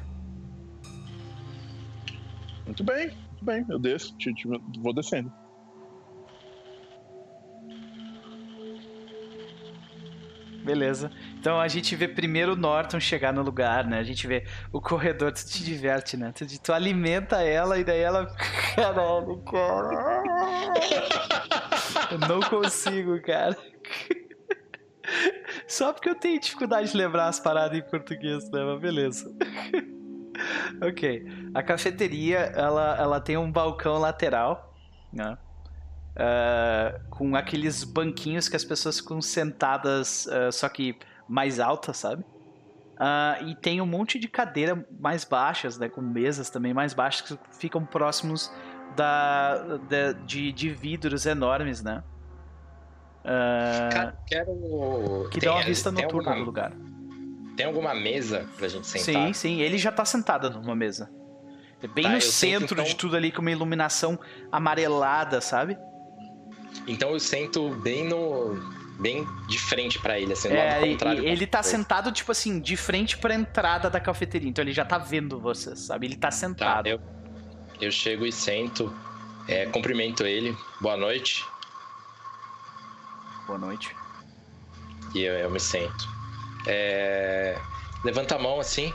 Muito 2.66 2.84
bem, 2.84 3.08
muito 3.08 3.46
bem. 3.46 3.66
Eu 3.70 3.80
desço, 3.80 4.16
te- 4.18 4.34
te- 4.34 4.48
vou 4.80 4.94
descendo. 4.94 5.32
Beleza. 10.66 11.12
Então 11.40 11.62
a 11.62 11.68
gente 11.68 11.96
vê 11.96 12.08
primeiro 12.08 12.54
o 12.54 12.56
Norton 12.56 13.00
chegar 13.00 13.32
no 13.32 13.44
lugar, 13.44 13.86
né? 13.86 14.00
A 14.00 14.04
gente 14.04 14.26
vê 14.26 14.46
o 14.74 14.82
corredor, 14.82 15.32
tu 15.32 15.46
te 15.46 15.64
diverte, 15.64 16.18
né? 16.18 16.34
Tu, 16.36 16.46
tu 16.60 16.74
alimenta 16.74 17.44
ela 17.44 17.78
e 17.78 17.84
daí 17.84 18.00
ela. 18.00 18.26
Caralho, 18.76 19.38
cara. 19.44 20.24
Eu 22.12 22.18
não 22.18 22.40
consigo, 22.40 23.22
cara. 23.22 23.56
Só 25.68 25.94
porque 25.94 26.10
eu 26.10 26.16
tenho 26.16 26.40
dificuldade 26.40 26.92
de 26.92 26.98
lembrar 26.98 27.28
as 27.28 27.40
paradas 27.40 27.78
em 27.78 27.84
português, 27.84 28.50
né? 28.50 28.64
Mas 28.64 28.82
beleza. 28.82 29.32
ok. 30.82 31.28
A 31.54 31.62
cafeteria, 31.62 32.40
ela, 32.56 32.98
ela 32.98 33.22
tem 33.22 33.38
um 33.38 33.52
balcão 33.52 34.00
lateral, 34.00 34.76
né? 35.14 35.38
Ah, 36.18 37.00
com 37.10 37.36
aqueles 37.36 37.84
banquinhos 37.84 38.48
que 38.48 38.56
as 38.56 38.64
pessoas 38.64 39.00
ficam 39.00 39.22
sentadas, 39.22 40.28
ah, 40.28 40.52
só 40.52 40.70
que 40.70 40.98
mais 41.28 41.60
altas, 41.60 41.98
sabe? 41.98 42.24
Ah, 42.98 43.38
e 43.42 43.56
tem 43.56 43.82
um 43.82 43.86
monte 43.86 44.18
de 44.18 44.28
cadeira 44.30 44.88
mais 45.00 45.26
baixas, 45.26 45.78
né? 45.78 45.90
Com 45.90 46.02
mesas 46.02 46.50
também 46.50 46.74
mais 46.74 46.94
baixas 46.94 47.22
que 47.30 47.38
ficam 47.60 47.86
próximos 47.86 48.50
da, 48.96 49.78
da- 49.90 50.14
de, 50.14 50.52
de 50.54 50.70
vidros 50.70 51.26
enormes, 51.26 51.84
né? 51.84 52.02
Cara, 53.24 54.16
quero. 54.28 55.28
que 55.32 55.40
tem- 55.40 55.50
dá 55.50 55.56
uma 55.56 55.64
vista 55.64 55.92
noturna 55.92 56.30
alguma- 56.32 56.36
do 56.36 56.44
lugar. 56.46 56.72
Tem 57.58 57.66
alguma 57.66 57.94
mesa 57.96 58.46
pra 58.58 58.68
gente 58.68 58.86
sentar? 58.86 59.04
Sim, 59.28 59.34
sim, 59.34 59.62
ele 59.62 59.78
já 59.78 59.92
tá 59.92 60.06
sentado 60.06 60.50
numa 60.50 60.76
mesa. 60.76 61.10
É 61.82 61.88
bem 61.88 62.04
Tá, 62.04 62.10
no 62.12 62.22
centro 62.22 62.74
então- 62.76 62.86
de 62.86 62.96
tudo 62.96 63.16
ali, 63.16 63.32
com 63.32 63.42
uma 63.42 63.52
iluminação 63.52 64.20
amarelada, 64.52 65.42
sabe? 65.42 65.78
Então 66.88 67.12
eu 67.12 67.20
sento 67.20 67.70
bem 67.76 68.04
no. 68.06 68.56
bem 69.00 69.28
de 69.48 69.60
frente 69.60 70.00
pra 70.00 70.18
ele, 70.20 70.34
assim, 70.34 70.48
É, 70.50 70.74
lado 70.76 70.86
e- 70.86 70.92
contrário. 70.92 71.26
ele 71.28 71.46
tá 71.46 71.58
Coisa. 71.60 71.70
sentado, 71.78 72.12
tipo 72.12 72.32
assim, 72.32 72.60
de 72.62 72.78
frente 72.78 73.18
pra 73.18 73.34
entrada 73.36 73.90
da 73.90 74.00
cafeteria. 74.00 74.48
Então 74.50 74.64
ele 74.64 74.72
já 74.72 74.86
tá 74.86 74.98
vendo 74.98 75.40
vocês, 75.40 75.80
sabe? 75.82 76.06
Ele 76.08 76.16
tá 76.16 76.28
Tá, 76.30 76.32
sentado. 76.32 76.88
eu, 76.88 77.00
eu 77.82 77.92
chego 77.92 78.26
e 78.26 78.32
sento, 78.32 78.94
é, 79.48 79.66
cumprimento 79.66 80.26
ele, 80.26 80.56
boa 80.80 80.96
noite, 80.96 81.44
Boa 83.48 83.60
noite. 83.60 83.94
e 85.14 85.24
eu, 85.24 85.34
eu 85.34 85.52
me 85.52 85.60
sento. 85.60 86.08
É, 86.66 87.58
levanta 88.04 88.36
a 88.36 88.40
mão 88.40 88.60
assim. 88.60 88.94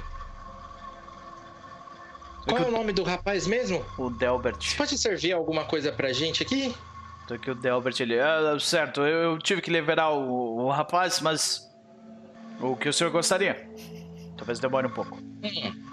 Qual 2.49 2.59
é 2.63 2.67
o 2.67 2.71
nome 2.71 2.93
do 2.93 3.03
rapaz 3.05 3.47
mesmo? 3.47 3.85
O 3.99 4.09
Delbert. 4.11 4.77
Pode 4.77 4.97
servir 4.99 5.33
alguma 5.33 5.65
coisa 5.67 5.93
pra 5.93 6.11
gente 6.13 6.43
aqui? 6.43 6.75
Então 7.31 7.37
aqui 7.37 7.49
o 7.49 7.55
Delbert, 7.55 7.95
ele... 8.01 8.19
Ah, 8.19 8.59
certo, 8.59 9.03
eu, 9.03 9.35
eu 9.35 9.39
tive 9.39 9.63
que 9.63 9.71
liberar 9.71 10.11
o, 10.11 10.65
o 10.65 10.69
rapaz, 10.69 11.21
mas... 11.21 11.73
O 12.59 12.75
que 12.75 12.89
o 12.89 12.93
senhor 12.93 13.13
gostaria? 13.13 13.71
Talvez 14.37 14.59
demore 14.59 14.89
um 14.89 14.91
pouco. 14.91 15.17
Hum, 15.17 15.85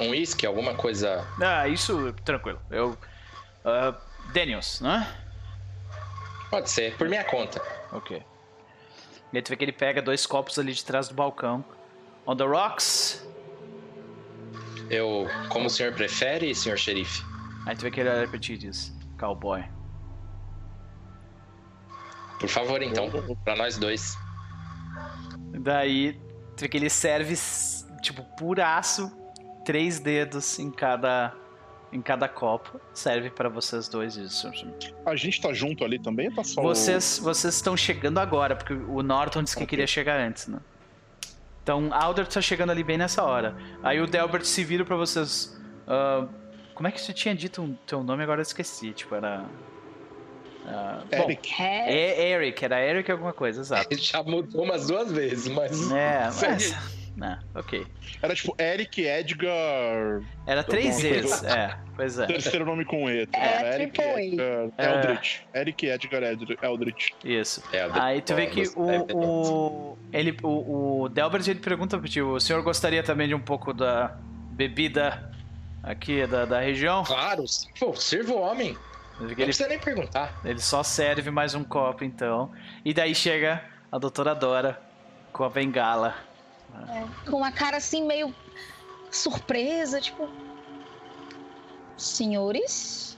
um 0.00 0.10
uísque, 0.10 0.44
alguma 0.44 0.74
coisa. 0.74 1.24
Ah, 1.40 1.68
isso, 1.68 2.12
tranquilo. 2.24 2.60
Eu... 2.72 2.98
ah, 3.64 3.94
Daniels, 4.32 4.80
né? 4.80 5.16
Pode 6.50 6.68
ser, 6.68 6.96
por 6.96 7.08
minha 7.08 7.22
conta. 7.22 7.62
Ok. 7.92 8.20
E 9.32 9.36
aí 9.36 9.42
tu 9.42 9.50
vê 9.50 9.56
que 9.56 9.64
ele 9.64 9.72
pega 9.72 10.02
dois 10.02 10.26
copos 10.26 10.58
ali 10.58 10.72
de 10.72 10.84
trás 10.84 11.06
do 11.06 11.14
balcão. 11.14 11.64
On 12.26 12.34
the 12.34 12.42
rocks. 12.42 13.24
Eu, 14.90 15.28
como 15.50 15.66
o 15.66 15.70
senhor 15.70 15.92
prefere, 15.92 16.52
senhor 16.52 16.76
xerife? 16.76 17.22
Aí 17.64 17.76
tu 17.76 17.82
vê 17.82 17.92
que 17.92 18.00
ele 18.00 18.08
olha 18.08 18.26
pra 18.26 18.40
ti 18.40 18.54
e 18.54 18.58
diz... 18.58 18.92
Cowboy. 19.20 19.64
Por 22.46 22.52
favor, 22.52 22.82
então, 22.82 23.10
pra 23.44 23.56
nós 23.56 23.78
dois. 23.78 24.16
Daí, 25.60 26.12
tu 26.56 26.60
vê 26.62 26.68
que 26.68 26.76
ele 26.76 26.90
serve, 26.90 27.34
tipo, 28.02 28.22
puraço, 28.36 29.10
três 29.64 29.98
dedos 29.98 30.58
em 30.58 30.70
cada, 30.70 31.32
em 31.92 32.02
cada 32.02 32.28
copo. 32.28 32.80
Serve 32.92 33.30
pra 33.30 33.48
vocês 33.48 33.88
dois 33.88 34.16
isso. 34.16 34.50
A 35.06 35.16
gente 35.16 35.40
tá 35.40 35.52
junto 35.52 35.84
ali 35.84 35.98
também 35.98 36.28
ou 36.28 36.34
tá 36.34 36.44
só 36.44 36.60
o- 36.60 36.64
Vocês 36.64 37.18
vocês 37.18 37.54
estão 37.54 37.76
chegando 37.76 38.18
agora, 38.18 38.54
porque 38.56 38.74
o 38.74 39.02
Norton 39.02 39.42
disse 39.42 39.56
que 39.56 39.62
Ok. 39.62 39.68
queria 39.70 39.86
chegar 39.86 40.18
antes, 40.20 40.46
né? 40.48 40.58
Então, 41.62 41.88
Alder 41.94 42.26
tá 42.26 42.42
chegando 42.42 42.70
ali 42.70 42.84
bem 42.84 42.98
nessa 42.98 43.22
hora. 43.22 43.56
Aí 43.82 43.98
o 44.00 44.06
Delbert 44.06 44.44
se 44.44 44.62
vira 44.64 44.84
pra 44.84 44.96
vocês. 44.96 45.58
ah, 45.88 46.26
como 46.74 46.88
é 46.88 46.90
que 46.92 47.00
você 47.00 47.12
tinha 47.12 47.34
dito 47.34 47.62
o 47.62 47.74
teu 47.86 48.02
nome? 48.02 48.22
Agora 48.22 48.40
eu 48.40 48.42
esqueci. 48.42 48.92
Tipo, 48.92 49.14
era. 49.14 49.44
Bom, 50.64 51.24
Eric. 51.24 51.62
É, 51.62 51.92
é 51.92 52.30
Eric, 52.30 52.64
era 52.64 52.80
Eric 52.80 53.10
alguma 53.10 53.32
coisa, 53.32 53.60
exato. 53.60 53.88
Ele 53.90 54.00
já 54.00 54.22
mudou 54.22 54.64
umas 54.64 54.86
duas 54.86 55.12
vezes, 55.12 55.48
mas. 55.48 55.90
É, 55.92 56.28
mas. 56.40 57.04
Né, 57.16 57.38
ok. 57.54 57.86
Era 58.20 58.34
tipo 58.34 58.56
Eric 58.58 59.00
Edgar. 59.06 60.20
Era 60.46 60.64
três 60.64 60.96
bom. 60.96 61.02
vezes, 61.02 61.42
é, 61.44 61.76
pois 61.94 62.18
é. 62.18 62.26
Terceiro 62.26 62.64
nome 62.66 62.84
com 62.84 63.08
E. 63.08 63.24
tá? 63.26 63.38
É, 63.38 63.74
Eric 63.76 63.92
triple 63.92 64.10
A. 64.10 64.22
Edgar 64.24 64.70
É. 64.78 64.94
Eldritch. 64.94 65.40
Eric 65.54 65.86
Edgar 65.86 66.22
Eldr- 66.24 66.58
Eldritch. 66.60 67.10
Isso. 67.24 67.62
É, 67.72 67.88
Aí 67.92 68.20
tu 68.20 68.34
vê 68.34 68.48
que 68.48 68.68
Bom, 68.70 69.06
o, 69.12 69.16
o, 69.92 69.98
ele, 70.12 70.36
o, 70.42 71.02
o 71.02 71.08
Delbert 71.08 71.44
ele 71.48 71.60
pergunta 71.60 71.96
pro 71.98 72.08
tio, 72.08 72.30
o 72.32 72.40
senhor 72.40 72.62
gostaria 72.64 73.02
também 73.04 73.28
de 73.28 73.34
um 73.36 73.40
pouco 73.40 73.72
da 73.72 74.16
bebida 74.50 75.30
aqui 75.84 76.26
da, 76.26 76.44
da 76.44 76.58
região? 76.60 77.04
Claro, 77.04 77.44
pô, 77.78 77.94
sirva 77.94 78.32
o 78.32 78.40
homem. 78.40 78.76
Não 79.18 79.26
Ele, 79.30 79.44
precisa 79.44 79.68
nem 79.68 79.78
perguntar. 79.78 80.40
ele 80.44 80.60
só 80.60 80.82
serve 80.82 81.30
mais 81.30 81.54
um 81.54 81.62
copo 81.64 82.02
então. 82.04 82.52
E 82.84 82.92
daí 82.92 83.14
chega 83.14 83.62
a 83.90 83.98
doutora 83.98 84.34
Dora 84.34 84.80
com 85.32 85.44
a 85.44 85.48
bengala. 85.50 86.14
com 87.24 87.36
uma 87.36 87.52
cara 87.52 87.76
assim 87.76 88.04
meio 88.06 88.34
surpresa, 89.10 90.00
tipo. 90.00 90.28
Senhores? 91.96 93.16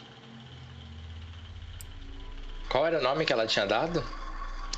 Qual 2.68 2.86
era 2.86 2.98
o 2.98 3.02
nome 3.02 3.24
que 3.24 3.32
ela 3.32 3.46
tinha 3.46 3.64
dado? 3.66 4.04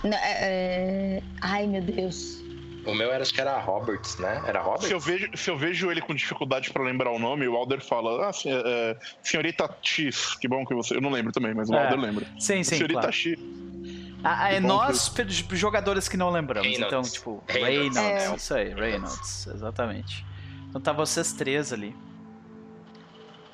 N- 0.05 0.15
é- 0.15 1.19
é- 1.19 1.23
Ai, 1.41 1.67
meu 1.67 1.83
Deus. 1.83 2.39
O 2.91 2.95
meu 2.95 3.13
era, 3.13 3.23
acho 3.23 3.33
que 3.35 3.41
era 3.41 3.59
Roberts, 3.59 4.17
né? 4.19 4.43
Era 4.47 4.61
Roberts? 4.61 4.87
Se 4.87 4.93
eu, 4.95 5.01
vejo, 5.01 5.31
se 5.37 5.51
eu 5.51 5.57
vejo 5.59 5.91
ele 5.91 6.01
com 6.01 6.15
dificuldade 6.15 6.71
pra 6.73 6.83
lembrar 6.83 7.11
o 7.11 7.19
nome, 7.19 7.47
o 7.47 7.55
Alder 7.57 7.81
fala: 7.85 8.29
Ah, 8.29 8.33
se- 8.33 8.49
é, 8.49 8.97
senhorita 9.23 9.69
X. 9.83 10.35
Que 10.37 10.49
bom 10.49 10.65
que 10.65 10.75
você. 10.75 10.97
Eu 10.97 11.01
não 11.01 11.11
lembro 11.11 11.33
também, 11.33 11.53
mas 11.55 11.69
o 11.69 11.75
É. 11.75 11.85
Alder 11.85 11.99
lembra. 12.01 12.25
Sim, 12.39 12.63
sim, 12.63 12.77
senhorita 12.77 13.01
claro. 13.01 13.13
X. 13.13 13.39
Ah, 14.25 14.51
é 14.53 14.55
Que 14.57 14.67
nós, 14.67 15.09
pe- 15.09 15.27
jogadores 15.57 16.09
que 16.09 16.17
não 16.17 16.31
lembramos. 16.31 16.67
Reynolds. 16.69 16.89
Então, 16.89 17.03
tipo, 17.03 17.45
Reynolds. 17.47 17.97
Reynolds, 17.97 18.31
É. 18.33 18.37
isso 18.37 18.55
aí, 18.55 18.75
Reynolds, 18.75 19.47
exatamente. 19.47 20.27
Então 20.69 20.81
tá 20.81 20.93
vocês 20.93 21.33
três 21.33 21.73
ali. 21.73 21.95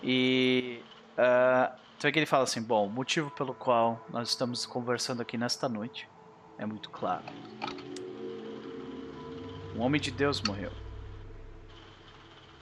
E 0.03 0.81
ah, 1.19 1.73
tu 1.99 2.03
vê 2.05 2.13
que 2.13 2.19
ele 2.19 2.27
fala 2.27 2.45
assim, 2.45 2.63
bom, 2.63 2.87
o 2.87 2.91
motivo 2.91 3.31
pelo 3.31 3.55
qual 3.55 4.05
nós 4.11 4.29
estamos 4.31 4.65
conversando 4.67 5.21
aqui 5.23 5.37
nesta 5.37 5.69
noite 5.69 6.09
é 6.59 6.65
muito 6.67 6.89
claro. 6.91 7.25
Um 9.75 9.81
homem 9.81 10.01
de 10.01 10.11
Deus 10.11 10.41
morreu. 10.43 10.71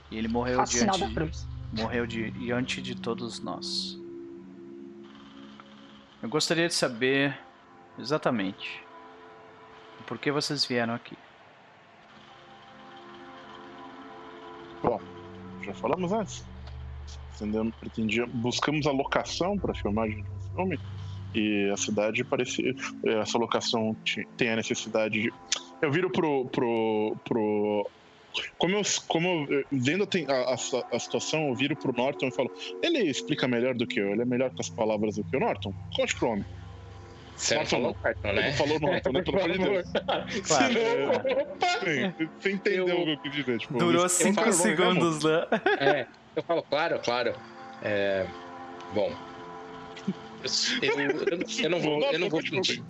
E 0.09 0.17
ele 0.17 0.27
morreu 0.27 0.63
diante, 0.63 0.99
da 0.99 1.09
cruz. 1.11 1.47
morreu 1.71 2.05
de- 2.05 2.31
diante 2.31 2.81
de 2.81 2.95
todos 2.95 3.39
nós. 3.39 3.97
Eu 6.21 6.29
gostaria 6.29 6.67
de 6.67 6.73
saber 6.73 7.37
exatamente 7.99 8.81
por 10.07 10.17
que 10.17 10.31
vocês 10.31 10.65
vieram 10.65 10.93
aqui. 10.93 11.17
Bom, 14.81 14.99
já 15.61 15.73
falamos 15.73 16.11
antes. 16.11 16.45
pretendemos, 17.29 17.75
pretendia, 17.75 18.25
buscamos 18.27 18.85
a 18.85 18.91
locação 18.91 19.57
para 19.57 19.71
a 19.71 19.75
filmagem 19.75 20.23
de 20.23 20.29
um 20.29 20.55
filme 20.55 20.79
e 21.33 21.69
a 21.71 21.77
cidade 21.77 22.23
parecia 22.23 22.73
essa 23.21 23.37
locação 23.37 23.95
tem 24.37 24.49
a 24.49 24.55
necessidade 24.55 25.21
de 25.21 25.33
eu 25.81 25.91
viro 25.91 26.09
pro 26.09 26.45
pro, 26.45 27.15
pro 27.23 27.89
como 28.57 28.75
eu, 28.77 28.81
como 29.07 29.47
eu, 29.49 29.65
vendo 29.71 30.07
a, 30.27 30.33
a, 30.33 30.95
a, 30.95 30.99
situação, 30.99 31.49
eu 31.49 31.55
viro 31.55 31.75
pro 31.75 31.93
Norton 31.95 32.27
e 32.27 32.31
falo: 32.31 32.51
ele 32.81 32.99
explica 33.03 33.47
melhor 33.47 33.75
do 33.75 33.85
que 33.85 33.99
eu, 33.99 34.11
ele 34.11 34.23
é 34.23 34.25
melhor 34.25 34.49
com 34.49 34.59
as 34.59 34.69
palavras 34.69 35.17
do 35.17 35.23
que 35.23 35.37
o 35.37 35.39
Norton. 35.39 35.73
Conte 35.95 36.15
pro 36.15 36.29
homem. 36.29 36.45
Você 37.35 37.55
não 37.55 37.65
falou 37.65 37.95
Norton, 38.03 38.33
né? 38.33 38.47
Ele 38.47 38.51
falou 38.53 38.79
Norton, 38.79 39.11
né? 39.11 39.21
Pelo 39.21 39.39
amor 39.39 39.51
de 39.51 39.57
Deus. 39.57 39.91
Claro. 40.47 40.73
Sim, 41.83 42.27
você 42.39 42.51
entendeu 42.51 42.87
eu... 42.87 43.01
o 43.01 43.03
que 43.03 43.11
eu 43.11 43.19
quis 43.19 43.31
dizer. 43.33 43.59
Tipo, 43.59 43.77
Durou 43.77 44.07
5 44.07 44.53
segundos, 44.53 45.23
né? 45.23 45.45
É, 45.79 46.07
eu 46.35 46.43
falo, 46.43 46.63
claro, 46.63 46.99
claro. 46.99 47.33
É, 47.81 48.25
bom, 48.93 49.11
eu, 50.81 50.99
eu, 50.99 51.39
eu, 51.63 51.69
não 51.69 51.79
vou, 51.79 52.01
eu 52.11 52.19
não 52.19 52.29
vou 52.29 52.41
fingir. 52.41 52.83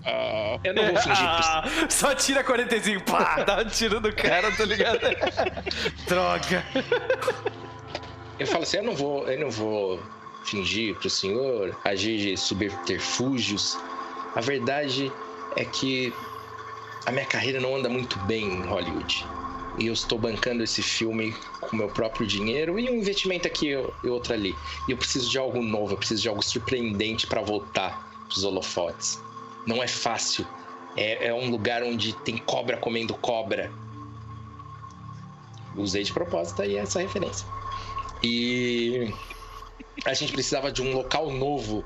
Eu 0.64 0.73
não 0.73 0.85
vou 0.88 1.01
fingir. 1.01 1.25
Ah, 1.25 1.64
só 1.90 2.15
tira 2.15 2.43
45, 2.43 3.03
pá, 3.03 3.43
dá 3.43 3.61
um 3.61 3.65
tiro 3.65 3.99
no 3.99 4.14
cara, 4.14 4.51
tá 4.51 4.65
ligado? 4.65 4.99
Droga. 6.07 6.65
Eu 8.40 8.48
falo 8.48 8.64
assim, 8.64 8.77
eu 8.77 8.83
não 8.83 8.95
vou, 8.95 9.27
eu 9.27 9.40
não 9.40 9.51
vou 9.51 10.01
fingir 10.45 10.95
pro 10.95 11.09
senhor, 11.09 11.77
agir 11.83 12.17
de 12.17 12.38
subterfúgios. 12.38 13.77
A 14.35 14.41
verdade 14.41 15.11
é 15.56 15.64
que 15.64 16.11
a 17.06 17.11
minha 17.11 17.25
carreira 17.25 17.59
não 17.59 17.75
anda 17.75 17.88
muito 17.90 18.17
bem 18.19 18.45
em 18.45 18.61
Hollywood 18.61 19.25
e 19.79 19.87
eu 19.87 19.93
estou 19.93 20.17
bancando 20.17 20.63
esse 20.63 20.81
filme 20.81 21.33
com 21.61 21.75
meu 21.75 21.87
próprio 21.87 22.27
dinheiro 22.27 22.79
e 22.79 22.89
um 22.89 22.95
investimento 22.95 23.47
aqui 23.47 23.69
e 23.69 24.07
outro 24.07 24.33
ali. 24.33 24.55
E 24.87 24.91
eu 24.91 24.97
preciso 24.97 25.29
de 25.29 25.37
algo 25.37 25.61
novo, 25.61 25.93
eu 25.93 25.97
preciso 25.97 26.21
de 26.21 26.29
algo 26.29 26.43
surpreendente 26.43 27.27
para 27.27 27.41
voltar 27.41 28.11
os 28.29 28.43
holofotes. 28.43 29.19
Não 29.65 29.81
é 29.81 29.87
fácil. 29.87 30.45
É, 30.95 31.27
é 31.27 31.33
um 31.33 31.49
lugar 31.49 31.81
onde 31.83 32.13
tem 32.13 32.37
cobra 32.37 32.77
comendo 32.77 33.13
cobra. 33.15 33.71
Usei 35.75 36.03
de 36.03 36.13
propósito 36.13 36.61
aí 36.61 36.77
essa 36.77 36.99
referência. 36.99 37.47
E 38.21 39.11
a 40.05 40.13
gente 40.13 40.31
precisava 40.31 40.71
de 40.71 40.81
um 40.81 40.93
local 40.93 41.31
novo. 41.31 41.83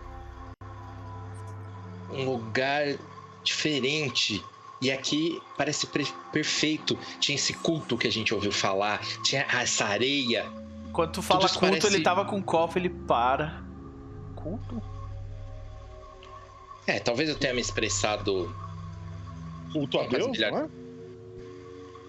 Um 2.12 2.26
lugar 2.26 2.98
diferente 3.44 4.44
e 4.82 4.92
aqui 4.92 5.42
parece 5.58 5.88
perfeito. 6.32 6.98
Tinha 7.20 7.36
esse 7.36 7.54
culto 7.54 7.98
que 7.98 8.08
a 8.08 8.12
gente 8.12 8.34
ouviu 8.34 8.52
falar, 8.52 9.02
tinha 9.24 9.46
essa 9.54 9.86
areia. 9.86 10.46
Quando 10.94 11.12
tu 11.12 11.22
fala 11.22 11.42
culto, 11.42 11.60
parece... 11.60 11.88
ele 11.88 12.02
tava 12.02 12.26
com 12.26 12.38
o 12.38 12.44
cofre, 12.44 12.82
ele 12.82 12.90
para. 12.90 13.64
Culto? 14.36 14.82
É, 16.86 17.00
talvez 17.00 17.30
eu 17.30 17.36
tenha 17.36 17.54
me 17.54 17.62
expressado. 17.62 18.54
Culto 19.74 20.00
a 20.00 20.08
Deus, 20.08 20.28
melhor. 20.28 20.66
É? 20.66 20.70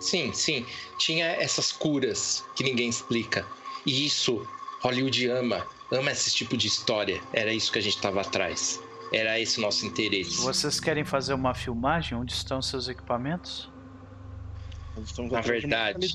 Sim, 0.00 0.32
sim. 0.32 0.64
Tinha 0.98 1.26
essas 1.26 1.72
curas 1.72 2.44
que 2.54 2.62
ninguém 2.62 2.88
explica. 2.88 3.44
E 3.84 4.06
isso, 4.06 4.46
Hollywood 4.80 5.28
ama. 5.28 5.66
Ama 5.90 6.12
esse 6.12 6.32
tipo 6.32 6.56
de 6.56 6.68
história. 6.68 7.20
Era 7.32 7.52
isso 7.52 7.72
que 7.72 7.78
a 7.78 7.82
gente 7.82 7.98
tava 7.98 8.20
atrás. 8.20 8.80
Era 9.12 9.40
esse 9.40 9.58
o 9.58 9.62
nosso 9.62 9.86
interesse. 9.86 10.36
Vocês 10.36 10.78
querem 10.78 11.04
fazer 11.04 11.34
uma 11.34 11.54
filmagem? 11.54 12.16
Onde 12.16 12.32
estão 12.32 12.60
seus 12.60 12.88
equipamentos? 12.88 13.70
Na 15.30 15.40
verdade, 15.40 16.12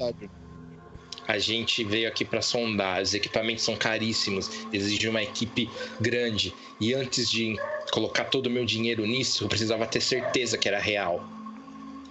a 1.27 1.37
gente 1.37 1.83
veio 1.83 2.07
aqui 2.07 2.25
para 2.25 2.41
sondar. 2.41 3.01
Os 3.01 3.13
equipamentos 3.13 3.63
são 3.63 3.75
caríssimos, 3.75 4.49
exigem 4.71 5.09
uma 5.09 5.23
equipe 5.23 5.69
grande. 5.99 6.53
E 6.79 6.93
antes 6.93 7.29
de 7.29 7.57
colocar 7.91 8.25
todo 8.25 8.47
o 8.47 8.49
meu 8.49 8.65
dinheiro 8.65 9.05
nisso, 9.05 9.45
eu 9.45 9.49
precisava 9.49 9.85
ter 9.87 10.01
certeza 10.01 10.57
que 10.57 10.67
era 10.67 10.79
real. 10.79 11.23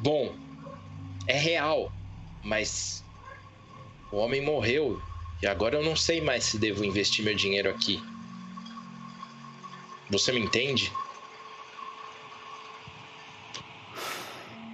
Bom, 0.00 0.34
é 1.26 1.38
real, 1.38 1.92
mas 2.42 3.04
o 4.10 4.16
homem 4.16 4.40
morreu 4.40 5.00
e 5.42 5.46
agora 5.46 5.76
eu 5.76 5.84
não 5.84 5.96
sei 5.96 6.20
mais 6.20 6.44
se 6.44 6.58
devo 6.58 6.84
investir 6.84 7.24
meu 7.24 7.34
dinheiro 7.34 7.68
aqui. 7.68 8.00
Você 10.12 10.30
me 10.30 10.40
entende? 10.40 10.92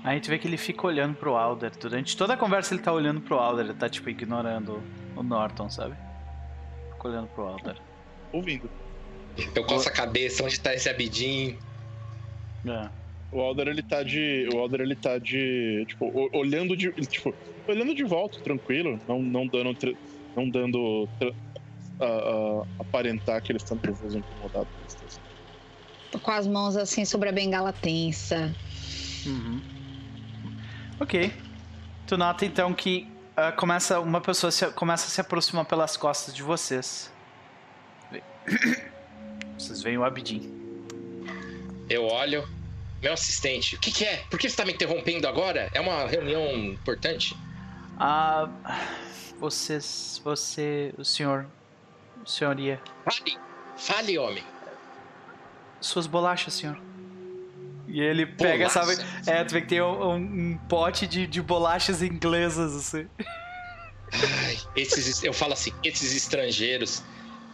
A 0.02 0.12
gente 0.14 0.28
vê 0.28 0.38
que 0.38 0.48
ele 0.48 0.56
fica 0.56 0.86
olhando 0.86 1.14
pro 1.14 1.36
Alder. 1.36 1.70
Durante 1.78 2.16
toda 2.16 2.34
a 2.34 2.36
conversa 2.36 2.74
ele 2.74 2.82
tá 2.82 2.92
olhando 2.92 3.20
pro 3.20 3.36
Alder. 3.36 3.66
Ele 3.66 3.74
tá, 3.74 3.88
tipo, 3.88 4.10
ignorando 4.10 4.82
o 5.14 5.22
Norton, 5.22 5.70
sabe? 5.70 5.94
Fica 6.92 7.08
olhando 7.08 7.28
pro 7.28 7.44
Alder. 7.44 7.76
Ouvindo. 8.32 8.68
Eu 9.54 9.64
coço 9.64 9.88
a 9.88 9.92
cabeça, 9.92 10.42
onde 10.42 10.58
tá 10.58 10.74
esse 10.74 10.88
Abidin? 10.88 11.56
É. 12.66 12.88
O 13.30 13.40
Alder 13.40 13.68
ele 13.68 13.82
tá 13.82 14.02
de. 14.02 14.48
O 14.52 14.58
Alder 14.58 14.80
ele 14.80 14.96
tá 14.96 15.18
de. 15.18 15.84
Tipo, 15.86 16.30
olhando 16.32 16.76
de. 16.76 16.90
Tipo, 17.06 17.32
olhando 17.68 17.94
de 17.94 18.02
volta, 18.02 18.40
tranquilo. 18.40 18.98
Não, 19.06 19.22
não 19.22 19.46
dando. 19.46 19.96
Não 20.34 20.48
dando. 20.48 21.08
Uh, 21.20 21.34
uh, 22.00 22.66
aparentar 22.78 23.40
que 23.42 23.52
ele 23.52 23.58
está 23.58 23.74
nervoso 23.74 24.18
incomodado 24.18 24.66
com 24.66 25.27
as 26.26 26.46
mãos 26.46 26.76
assim 26.76 27.04
sobre 27.04 27.28
a 27.28 27.32
bengala 27.32 27.72
tensa. 27.72 28.54
Uhum. 29.26 29.60
Ok. 31.00 31.32
Tu 32.06 32.16
nota 32.16 32.44
então 32.44 32.72
que 32.72 33.06
uh, 33.36 33.54
começa 33.56 34.00
uma 34.00 34.20
pessoa 34.20 34.50
se, 34.50 34.66
começa 34.72 35.06
a 35.06 35.10
se 35.10 35.20
aproximar 35.20 35.64
pelas 35.64 35.96
costas 35.96 36.34
de 36.34 36.42
vocês. 36.42 37.12
Vocês 39.58 39.82
veem 39.82 39.98
o 39.98 40.04
Abidin. 40.04 40.50
Eu 41.88 42.04
olho. 42.04 42.48
Meu 43.00 43.12
assistente, 43.12 43.76
o 43.76 43.78
que, 43.78 43.92
que, 43.92 44.04
é? 44.04 44.24
Por 44.28 44.40
que 44.40 44.48
você 44.48 44.54
está 44.54 44.64
me 44.64 44.72
interrompendo 44.72 45.28
agora? 45.28 45.70
É 45.72 45.80
uma 45.80 46.04
reunião 46.06 46.50
importante? 46.56 47.36
Ah. 47.96 48.48
Vocês. 49.38 50.20
Você. 50.24 50.92
O 50.98 51.04
senhor. 51.04 51.46
O 52.24 52.28
senhoria. 52.28 52.80
Fale! 53.04 53.38
Fale, 53.76 54.18
homem! 54.18 54.57
Suas 55.80 56.06
bolachas, 56.06 56.54
senhor. 56.54 56.80
E 57.86 58.00
ele 58.00 58.26
pega, 58.26 58.68
sabe? 58.68 58.96
É, 59.26 59.42
tu 59.44 59.54
vê 59.54 59.62
que 59.62 59.68
tem 59.68 59.80
um, 59.80 60.14
um 60.14 60.58
pote 60.68 61.06
de, 61.06 61.26
de 61.26 61.40
bolachas 61.40 62.02
inglesas, 62.02 62.74
assim. 62.76 63.08
Ai, 64.12 64.58
esses, 64.76 65.22
eu 65.22 65.32
falo 65.32 65.54
assim, 65.54 65.72
esses 65.82 66.14
estrangeiros, 66.14 67.02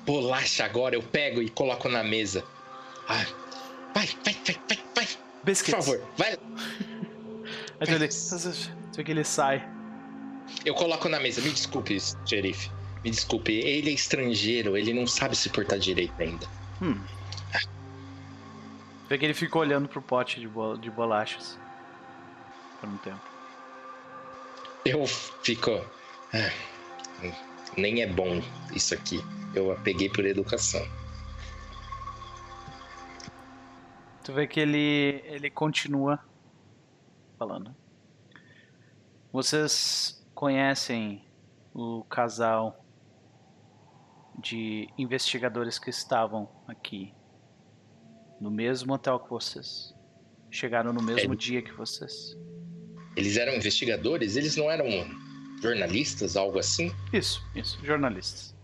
bolacha 0.04 0.64
agora, 0.64 0.96
eu 0.96 1.02
pego 1.02 1.40
e 1.40 1.48
coloco 1.48 1.88
na 1.88 2.02
mesa. 2.02 2.44
Ai, 3.08 3.26
vai, 3.94 4.08
vai, 4.24 4.36
vai, 4.44 4.56
vai, 4.68 4.78
vai. 4.94 5.08
Biscuits. 5.44 5.74
Por 5.74 5.84
favor, 5.84 6.08
vai. 6.16 6.32
Aí 7.80 7.86
tu, 7.86 7.92
ele, 7.92 8.08
tu 8.08 8.96
vê 8.96 9.04
que 9.04 9.10
ele 9.12 9.24
sai. 9.24 9.68
Eu 10.64 10.74
coloco 10.74 11.08
na 11.08 11.20
mesa, 11.20 11.40
me 11.40 11.50
desculpe, 11.50 11.96
xerife. 12.26 12.70
Me 13.04 13.10
desculpe, 13.10 13.52
ele 13.52 13.90
é 13.90 13.92
estrangeiro, 13.92 14.76
ele 14.76 14.92
não 14.94 15.06
sabe 15.06 15.36
se 15.36 15.50
portar 15.50 15.78
direito 15.78 16.14
ainda. 16.18 16.46
Hum. 16.80 16.98
Vê 19.14 19.18
que 19.18 19.26
ele 19.26 19.34
fica 19.34 19.56
olhando 19.56 19.88
pro 19.88 20.02
pote 20.02 20.40
de, 20.40 20.48
bol 20.48 20.76
de 20.76 20.90
bolachas. 20.90 21.56
Por 22.80 22.88
um 22.88 22.96
tempo. 22.96 23.22
Eu 24.84 25.06
fico. 25.06 25.70
Ah, 26.32 26.50
nem 27.76 28.02
é 28.02 28.08
bom 28.08 28.42
isso 28.74 28.92
aqui. 28.92 29.20
Eu 29.54 29.70
a 29.70 29.76
peguei 29.76 30.10
por 30.10 30.24
educação. 30.24 30.84
Tu 34.24 34.32
vê 34.32 34.48
que 34.48 34.58
ele, 34.58 35.22
ele 35.26 35.48
continua 35.48 36.18
falando. 37.38 37.72
Vocês 39.32 40.26
conhecem 40.34 41.24
o 41.72 42.02
casal 42.02 42.84
de 44.36 44.88
investigadores 44.98 45.78
que 45.78 45.90
estavam 45.90 46.48
aqui 46.66 47.14
no 48.40 48.50
mesmo 48.50 48.92
hotel 48.92 49.18
que 49.20 49.30
vocês. 49.30 49.94
Chegaram 50.50 50.92
no 50.92 51.02
mesmo 51.02 51.32
é. 51.32 51.36
dia 51.36 51.62
que 51.62 51.72
vocês. 51.72 52.36
Eles 53.16 53.36
eram 53.36 53.54
investigadores? 53.54 54.36
Eles 54.36 54.56
não 54.56 54.70
eram 54.70 54.86
jornalistas, 55.60 56.36
algo 56.36 56.58
assim? 56.58 56.92
Isso, 57.12 57.42
isso, 57.54 57.78
jornalistas. 57.84 58.54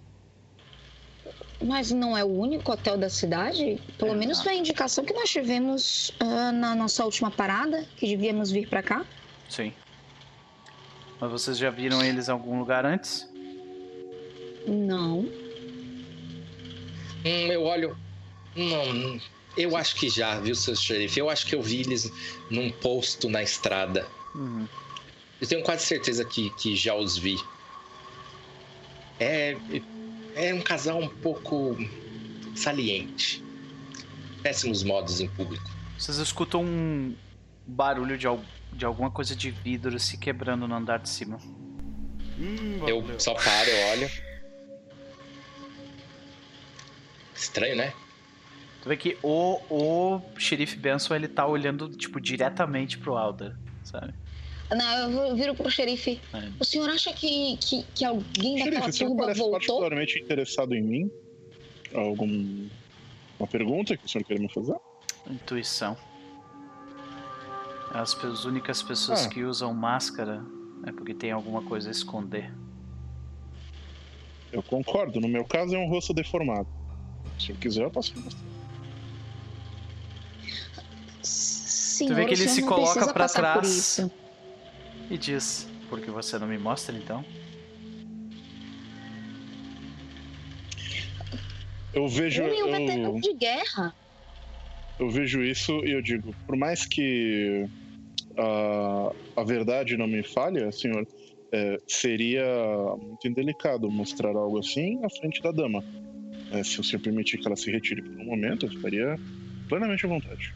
Mas 1.63 1.91
não 1.91 2.17
é 2.17 2.25
o 2.25 2.29
único 2.29 2.73
hotel 2.73 2.97
da 2.97 3.11
cidade? 3.11 3.81
Pelo 3.99 4.13
é, 4.13 4.17
menos 4.17 4.43
foi 4.43 4.53
a 4.53 4.57
indicação 4.57 5.05
que 5.05 5.13
nós 5.13 5.29
tivemos 5.29 6.09
uh, 6.21 6.53
na 6.53 6.75
nossa 6.75 7.05
última 7.05 7.31
parada, 7.31 7.85
que 7.97 8.07
devíamos 8.07 8.51
vir 8.51 8.69
para 8.69 8.83
cá. 8.83 9.05
Sim. 9.49 9.73
Mas 11.21 11.31
vocês 11.31 11.59
já 11.59 11.69
viram 11.69 12.03
eles 12.03 12.29
em 12.29 12.33
algum 12.33 12.59
lugar 12.59 12.87
antes? 12.87 13.29
Não. 14.67 15.21
Hum, 17.25 17.53
eu 17.53 17.63
olho. 17.63 17.97
Não, 18.57 19.21
eu 19.57 19.77
acho 19.77 19.97
que 19.97 20.09
já, 20.09 20.39
viu, 20.41 20.55
seu 20.55 20.75
xerife? 20.77 21.19
Eu 21.19 21.29
acho 21.29 21.47
que 21.47 21.55
eu 21.55 21.63
vi 21.63 21.81
eles 21.81 22.11
num 22.51 22.71
posto 22.71 23.29
na 23.29 23.43
estrada. 23.43 24.07
Uhum. 24.35 24.67
Eu 25.41 25.47
tenho 25.47 25.63
quase 25.63 25.85
certeza 25.85 26.25
que, 26.25 26.51
que 26.51 26.77
já 26.77 26.95
os 26.95 27.17
vi. 27.17 27.39
É. 29.19 29.57
É 30.35 30.55
um 30.55 30.61
casal 30.61 30.99
um 30.99 31.09
pouco 31.09 31.77
saliente. 32.55 33.43
Péssimos 34.43 34.83
modos 34.83 35.21
em 35.21 35.29
público. 35.29 35.69
Vocês 35.99 36.19
escutam 36.19 36.65
um 36.65 37.15
barulho 37.67 38.17
de, 38.17 38.27
de 38.73 38.85
alguma 38.85 39.11
coisa 39.11 39.35
de 39.35 39.51
vidro 39.51 39.99
se 39.99 40.17
quebrando 40.17 40.67
no 40.69 40.75
andar 40.75 40.99
de 40.99 41.09
cima. 41.09 41.39
Hum, 42.39 42.87
Eu 42.87 43.05
só 43.19 43.35
paro, 43.35 43.69
eu 43.69 43.87
olho. 43.89 44.11
Estranho, 47.35 47.77
né? 47.77 47.93
Tu 48.83 48.89
vê 48.89 48.97
que 48.97 49.19
o, 49.23 49.61
o 49.69 50.21
xerife 50.39 50.77
Benson 50.77 51.15
ele 51.15 51.29
tá 51.29 51.47
olhando, 51.47 51.89
tipo, 51.91 52.21
diretamente 52.21 52.97
pro 52.99 53.17
Alder, 53.17 53.55
sabe? 53.85 54.15
Não, 54.71 55.27
eu 55.27 55.35
viro 55.37 55.55
pro 55.55 55.71
xerife. 55.71 56.21
É. 56.33 56.49
O 56.59 56.65
senhor 56.65 56.89
acha 56.89 57.13
que, 57.13 57.57
que, 57.59 57.83
que 57.95 58.05
alguém 58.05 58.57
daquela 58.59 58.83
Xerife, 58.83 58.93
você 58.93 59.05
turma 59.05 59.23
parece 59.23 59.41
voltou? 59.41 59.59
particularmente 59.59 60.19
interessado 60.21 60.75
em 60.75 60.83
mim? 60.83 61.11
Algum... 61.93 62.69
Uma 63.39 63.47
pergunta 63.49 63.97
que 63.97 64.07
o 64.07 64.09
senhor 64.09 64.25
quer 64.25 64.39
me 64.39 64.49
fazer? 64.49 64.77
Intuição. 65.29 65.97
As 67.93 68.15
as 68.25 68.45
únicas 68.45 68.83
pessoas 68.83 69.27
Ah. 69.27 69.29
que 69.29 69.43
usam 69.43 69.75
máscara 69.75 70.43
é 70.87 70.93
porque 70.93 71.13
tem 71.15 71.33
alguma 71.33 71.63
coisa 71.63 71.89
a 71.89 71.91
esconder. 71.91 72.53
Eu 74.53 74.63
concordo, 74.63 75.21
no 75.21 75.29
meu 75.29 75.45
caso 75.45 75.75
é 75.75 75.79
um 75.79 75.89
rosto 75.89 76.13
deformado. 76.15 76.69
Se 77.39 77.51
eu 77.51 77.57
quiser, 77.57 77.83
eu 77.85 77.91
posso 77.91 78.19
mostrar. 78.21 78.50
Senhor, 82.07 82.15
vê 82.17 82.25
que 82.25 82.31
o 82.31 82.35
ele 82.35 82.49
senhor 82.49 82.55
se 82.55 82.63
coloca 82.63 83.07
por 83.13 83.29
trás. 83.31 84.01
E 85.11 85.19
diz, 85.19 85.69
por 85.89 86.01
que 86.01 86.11
você 86.11 86.39
não 86.39 86.47
me 86.47 86.59
mostra 86.59 86.97
então? 86.97 87.25
Eu 91.93 92.09
vejo. 92.09 92.43
Homem, 92.43 92.63
o 92.63 92.67
Eu, 92.67 92.73
veterano 92.73 93.21
de 93.21 93.35
guerra. 93.35 93.95
eu 94.99 95.11
vejo 95.11 95.43
isso 95.43 95.73
e 95.85 95.93
eu 95.93 96.01
digo, 96.03 96.35
por 96.47 96.57
mais 96.57 96.87
que 96.87 97.67
a, 98.37 99.13
a 99.41 99.45
verdade 99.45 99.97
não 99.97 100.07
me 100.07 100.23
falha, 100.23 100.71
senhor, 100.71 101.07
é, 101.53 101.79
seria 101.89 102.45
muito 102.97 103.27
indelicado 103.27 103.91
mostrar 103.91 104.31
algo 104.37 104.59
assim 104.59 105.05
à 105.05 105.11
frente 105.11 105.43
da 105.43 105.51
dama. 105.51 105.83
É, 106.53 106.63
se 106.63 106.81
o 106.81 106.85
senhor 106.85 107.01
permitir 107.03 107.39
que 107.39 107.47
ela 107.47 107.57
se 107.57 107.71
retire 107.71 108.03
por 108.03 108.21
um 108.21 108.25
momento, 108.25 108.67
eu 108.67 108.73
estaria 108.73 109.19
plenamente 109.69 110.07
à 110.07 110.09
vontade. 110.09 110.55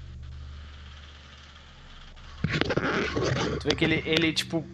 Tu 3.61 3.69
vê 3.69 3.75
que 3.75 3.85
ele, 3.85 4.03
ele 4.07 4.33
tipo, 4.33 4.65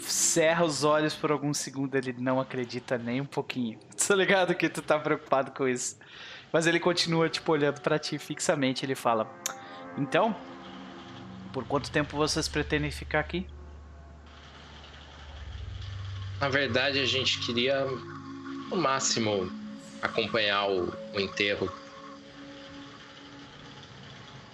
cerra 0.00 0.64
os 0.64 0.84
olhos 0.84 1.14
por 1.14 1.30
algum 1.30 1.52
segundo, 1.52 1.94
ele 1.94 2.14
não 2.18 2.40
acredita 2.40 2.96
nem 2.96 3.20
um 3.20 3.26
pouquinho. 3.26 3.78
Tá 4.06 4.14
ligado 4.14 4.54
que 4.54 4.68
tu 4.68 4.80
tá 4.80 4.98
preocupado 5.00 5.50
com 5.50 5.66
isso. 5.66 5.98
Mas 6.52 6.64
ele 6.68 6.78
continua, 6.78 7.28
tipo, 7.28 7.50
olhando 7.50 7.80
pra 7.80 7.98
ti 7.98 8.18
fixamente. 8.18 8.86
Ele 8.86 8.94
fala: 8.94 9.28
Então, 9.98 10.34
por 11.52 11.64
quanto 11.64 11.90
tempo 11.90 12.16
vocês 12.16 12.46
pretendem 12.46 12.90
ficar 12.92 13.18
aqui? 13.18 13.44
Na 16.40 16.48
verdade, 16.48 17.00
a 17.00 17.04
gente 17.04 17.40
queria, 17.40 17.84
no 18.70 18.76
máximo, 18.76 19.50
acompanhar 20.00 20.70
o, 20.70 20.92
o 21.12 21.18
enterro. 21.18 21.68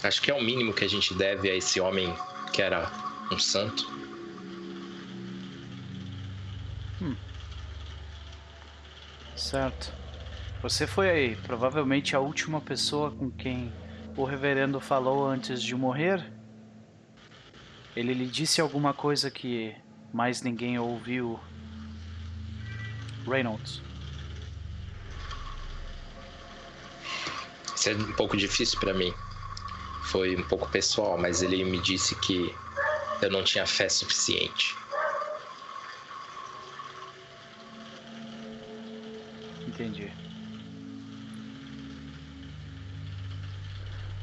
Acho 0.03 0.23
que 0.23 0.31
é 0.31 0.35
o 0.35 0.43
mínimo 0.43 0.73
que 0.73 0.85
a 0.85 0.89
gente 0.89 1.13
deve 1.13 1.51
a 1.51 1.55
esse 1.55 1.79
homem 1.79 2.13
que 2.53 2.63
era 2.63 2.91
um 3.31 3.39
santo. 3.39 4.03
Certo. 9.53 9.93
Você 10.63 10.87
foi 10.87 11.37
provavelmente 11.43 12.15
a 12.15 12.21
última 12.21 12.61
pessoa 12.61 13.11
com 13.11 13.31
quem 13.31 13.73
o 14.17 14.25
reverendo 14.25 14.81
falou 14.81 15.27
antes 15.27 15.61
de 15.63 15.75
morrer? 15.75 16.33
Ele 17.97 18.15
lhe 18.15 18.27
disse 18.27 18.61
alguma 18.61 18.95
coisa 18.95 19.31
que 19.31 19.75
mais 20.13 20.43
ninguém 20.43 20.79
ouviu? 20.79 21.41
Reynolds. 23.27 23.83
Isso 27.75 27.91
é 27.91 27.95
um 27.95 28.13
pouco 28.13 28.37
difícil 28.37 28.79
pra 28.79 28.95
mim. 28.95 29.13
Foi 30.05 30.37
um 30.37 30.43
pouco 30.43 30.69
pessoal, 30.69 31.17
mas 31.17 31.43
ele 31.43 31.65
me 31.65 31.79
disse 31.79 32.15
que 32.17 32.55
eu 33.23 33.31
não 33.31 33.43
tinha 33.43 33.67
fé 33.67 33.89
suficiente. 33.89 34.77
Entendi. 39.67 40.13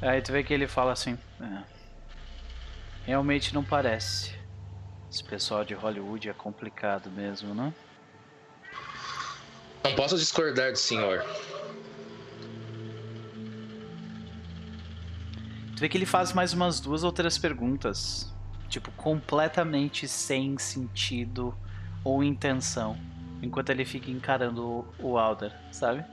Aí 0.01 0.21
tu 0.21 0.31
vê 0.31 0.43
que 0.43 0.53
ele 0.53 0.67
fala 0.67 0.91
assim: 0.91 1.17
"É, 1.41 1.63
Realmente 3.09 3.55
não 3.55 3.63
parece. 3.63 4.31
Esse 5.11 5.23
pessoal 5.23 5.65
de 5.65 5.73
Hollywood 5.73 6.29
é 6.29 6.33
complicado 6.33 7.09
mesmo, 7.09 7.55
né? 7.55 7.73
Não 9.83 9.95
posso 9.95 10.15
discordar 10.15 10.71
do 10.71 10.77
senhor. 10.77 11.25
Tu 15.79 15.81
vê 15.83 15.87
que 15.87 15.97
ele 15.97 16.05
faz 16.05 16.33
mais 16.33 16.51
umas 16.51 16.81
duas 16.81 17.05
ou 17.05 17.11
três 17.13 17.37
perguntas, 17.37 18.29
tipo, 18.67 18.91
completamente 18.97 20.09
sem 20.09 20.57
sentido 20.57 21.55
ou 22.03 22.21
intenção, 22.21 22.97
enquanto 23.41 23.69
ele 23.69 23.85
fica 23.85 24.11
encarando 24.11 24.85
o- 24.99 25.17
Alder, 25.17 25.55
sabe? 25.71 26.03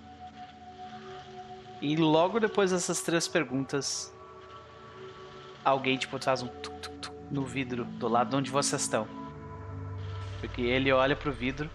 E 1.82 1.96
logo 1.96 2.38
depois 2.38 2.70
dessas 2.70 3.02
três 3.02 3.26
perguntas, 3.26 4.14
alguém, 5.64 5.96
tipo, 5.98 6.16
faz 6.22 6.42
um 6.42 6.46
tuc, 6.46 6.72
tuc, 6.80 6.94
tuc 7.00 7.14
no 7.28 7.44
vidro 7.44 7.84
do 7.84 8.06
lado 8.06 8.30
de 8.30 8.36
onde 8.36 8.50
vocês 8.52 8.82
estão. 8.82 9.08
Porque 10.38 10.62
ele 10.62 10.92
olha 10.92 11.16
pro 11.16 11.32
vidro 11.32 11.68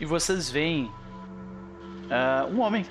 e 0.00 0.04
vocês 0.04 0.50
veem 0.50 0.90
ah, 2.10 2.48
um 2.50 2.62
homem. 2.62 2.84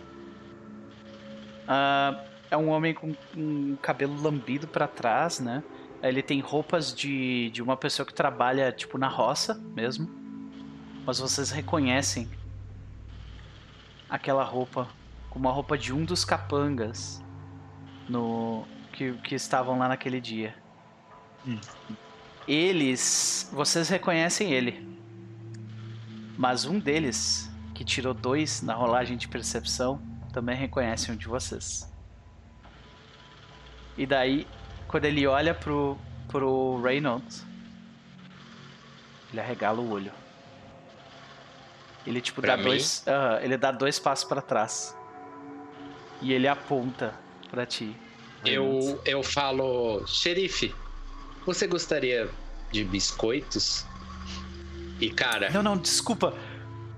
Ah, 1.67 2.23
é 2.49 2.57
um 2.57 2.69
homem 2.69 2.93
com 2.93 3.13
um 3.35 3.75
cabelo 3.81 4.21
lambido 4.21 4.67
pra 4.67 4.87
trás, 4.87 5.39
né? 5.39 5.63
Ele 6.01 6.21
tem 6.21 6.39
roupas 6.39 6.93
de, 6.93 7.49
de 7.49 7.61
uma 7.61 7.75
pessoa 7.75 8.05
que 8.05 8.13
trabalha, 8.13 8.71
tipo, 8.71 8.97
na 8.97 9.07
roça 9.07 9.55
mesmo. 9.75 10.09
Mas 11.05 11.19
vocês 11.19 11.51
reconhecem 11.51 12.29
aquela 14.09 14.43
roupa 14.43 14.87
como 15.29 15.49
a 15.49 15.51
roupa 15.51 15.77
de 15.77 15.93
um 15.93 16.05
dos 16.05 16.23
capangas 16.23 17.23
no 18.07 18.65
que, 18.93 19.13
que 19.13 19.35
estavam 19.35 19.77
lá 19.77 19.87
naquele 19.87 20.21
dia. 20.21 20.55
Hum. 21.45 21.59
Eles. 22.47 23.49
Vocês 23.51 23.89
reconhecem 23.89 24.51
ele. 24.51 24.87
Mas 26.37 26.65
um 26.65 26.79
deles, 26.79 27.51
que 27.73 27.83
tirou 27.83 28.13
dois 28.13 28.61
na 28.61 28.73
rolagem 28.73 29.17
de 29.17 29.27
percepção, 29.27 29.99
também 30.31 30.55
reconhece 30.55 31.11
um 31.11 31.15
de 31.15 31.27
vocês. 31.27 31.91
E 33.97 34.05
daí, 34.05 34.47
quando 34.87 35.05
ele 35.05 35.25
olha 35.25 35.53
pro, 35.53 35.97
pro 36.27 36.79
Reynolds, 36.81 37.45
ele 39.31 39.41
arregala 39.41 39.81
o 39.81 39.89
olho. 39.91 40.11
Ele 42.05 42.21
tipo 42.21 42.41
Pra 42.41 42.51
dá 42.55 42.57
mim? 42.57 42.63
dois, 42.69 43.03
aham, 43.07 43.39
ele 43.41 43.57
dá 43.57 43.71
dois 43.71 43.99
passos 43.99 44.25
pra 44.25 44.41
trás. 44.41 44.95
E 46.21 46.31
ele 46.33 46.47
aponta 46.47 47.13
pra 47.49 47.65
ti. 47.65 47.95
Reynolds. 48.43 48.87
Eu, 48.87 49.01
eu 49.05 49.23
falo, 49.23 50.05
xerife, 50.07 50.73
você 51.45 51.67
gostaria 51.67 52.29
de 52.71 52.83
biscoitos? 52.83 53.85
E 54.99 55.09
cara, 55.09 55.49
Não, 55.49 55.61
não, 55.61 55.77
desculpa. 55.77 56.33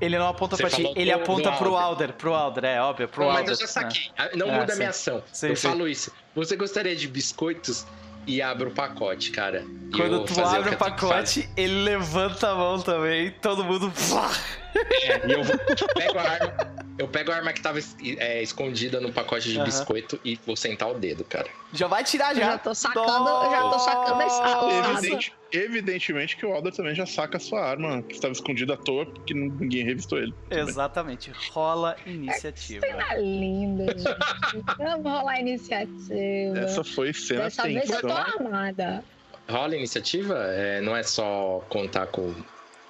Ele 0.02 0.18
não 0.18 0.28
aponta 0.30 0.56
Você 0.56 0.64
pra 0.64 0.70
ti, 0.72 0.92
ele 0.96 1.12
aponta 1.12 1.52
pro 1.54 1.76
Alder. 1.76 2.14
Pro 2.14 2.34
Alder, 2.34 2.64
é 2.66 2.82
óbvio, 2.82 3.08
pro 3.08 3.24
Não, 3.24 3.32
Alder. 3.32 3.50
mas 3.50 3.60
eu 3.60 3.68
já 3.68 3.72
saquei. 3.72 4.04
Ah, 4.18 4.30
Não 4.36 4.48
É, 4.48 4.60
muda 4.60 4.66
a 4.66 4.76
sim. 4.76 4.78
minha 4.78 4.90
ação. 4.90 5.24
Sim, 5.32 5.48
eu 5.50 5.56
sim. 5.56 5.68
falo 5.68 5.88
isso. 5.88 6.12
Você 6.36 6.56
gostaria 6.56 6.96
de 6.96 7.08
biscoitos? 7.08 7.86
E 8.28 8.42
abro 8.42 8.70
o 8.70 8.72
pacote, 8.74 9.32
cara. 9.32 9.66
E 9.90 9.96
Quando 9.96 10.24
tu 10.26 10.40
abre 10.42 10.70
o 10.70 10.72
que 10.72 10.76
pacote, 10.78 11.50
ele 11.58 11.84
levanta 11.84 12.50
a 12.52 12.56
mão 12.56 12.80
também, 12.80 13.32
todo 13.42 13.64
mundo. 13.64 13.90
fazer. 13.92 14.60
E 15.28 15.32
eu 15.32 15.44
vou- 15.44 15.58
pego 15.96 16.20
a 16.20 16.22
arma. 16.22 16.79
Eu 17.00 17.08
pego 17.08 17.32
a 17.32 17.36
arma 17.38 17.54
que 17.54 17.62
tava 17.62 17.80
é, 18.18 18.44
escondida 18.44 19.00
no 19.00 19.14
pacote 19.14 19.50
de 19.50 19.56
Aham. 19.56 19.64
biscoito 19.64 20.20
e 20.24 20.38
vou 20.46 20.58
sentar 20.58 20.92
o 20.92 20.96
dedo, 20.96 21.24
cara. 21.24 21.48
Já 21.72 21.88
vai 21.88 22.04
tirar 22.04 22.34
Eu 22.34 22.42
já. 22.42 22.52
já 22.52 22.58
tô 22.58 22.76
sacando, 22.76 23.08
já 23.50 23.62
tô 23.70 23.80
sacando 23.80 24.20
dados. 24.20 24.98
Evidente- 25.06 25.34
evidentemente 25.50 26.36
que 26.36 26.46
o 26.46 26.54
Alder 26.54 26.74
também 26.74 26.94
já 26.94 27.06
saca 27.06 27.38
a 27.38 27.40
sua 27.40 27.62
arma, 27.62 28.02
que 28.04 28.16
estava 28.16 28.34
escondida 28.34 28.74
à 28.74 28.78
toa, 28.78 29.06
porque 29.06 29.34
ninguém 29.34 29.86
revistou 29.86 30.18
ele. 30.18 30.34
Exatamente. 30.52 31.32
Rola 31.54 31.96
iniciativa. 32.06 32.86
Cena 32.86 33.16
linda, 33.16 33.86
gente. 33.98 34.66
Vamos 34.78 35.10
rolar 35.10 35.32
a 35.32 35.40
iniciativa. 35.40 36.60
Essa 36.60 36.84
foi 36.84 37.14
cena 37.14 37.44
Dessa 37.44 37.64
vez 37.64 37.90
eu 37.90 38.02
tô 38.02 38.12
armada. 38.12 39.06
Rola 39.50 39.74
a 39.74 39.78
iniciativa? 39.78 40.36
É, 40.50 40.82
não 40.82 40.94
é 40.98 41.04
só 41.04 41.64
contar 41.70 42.08
com 42.08 42.36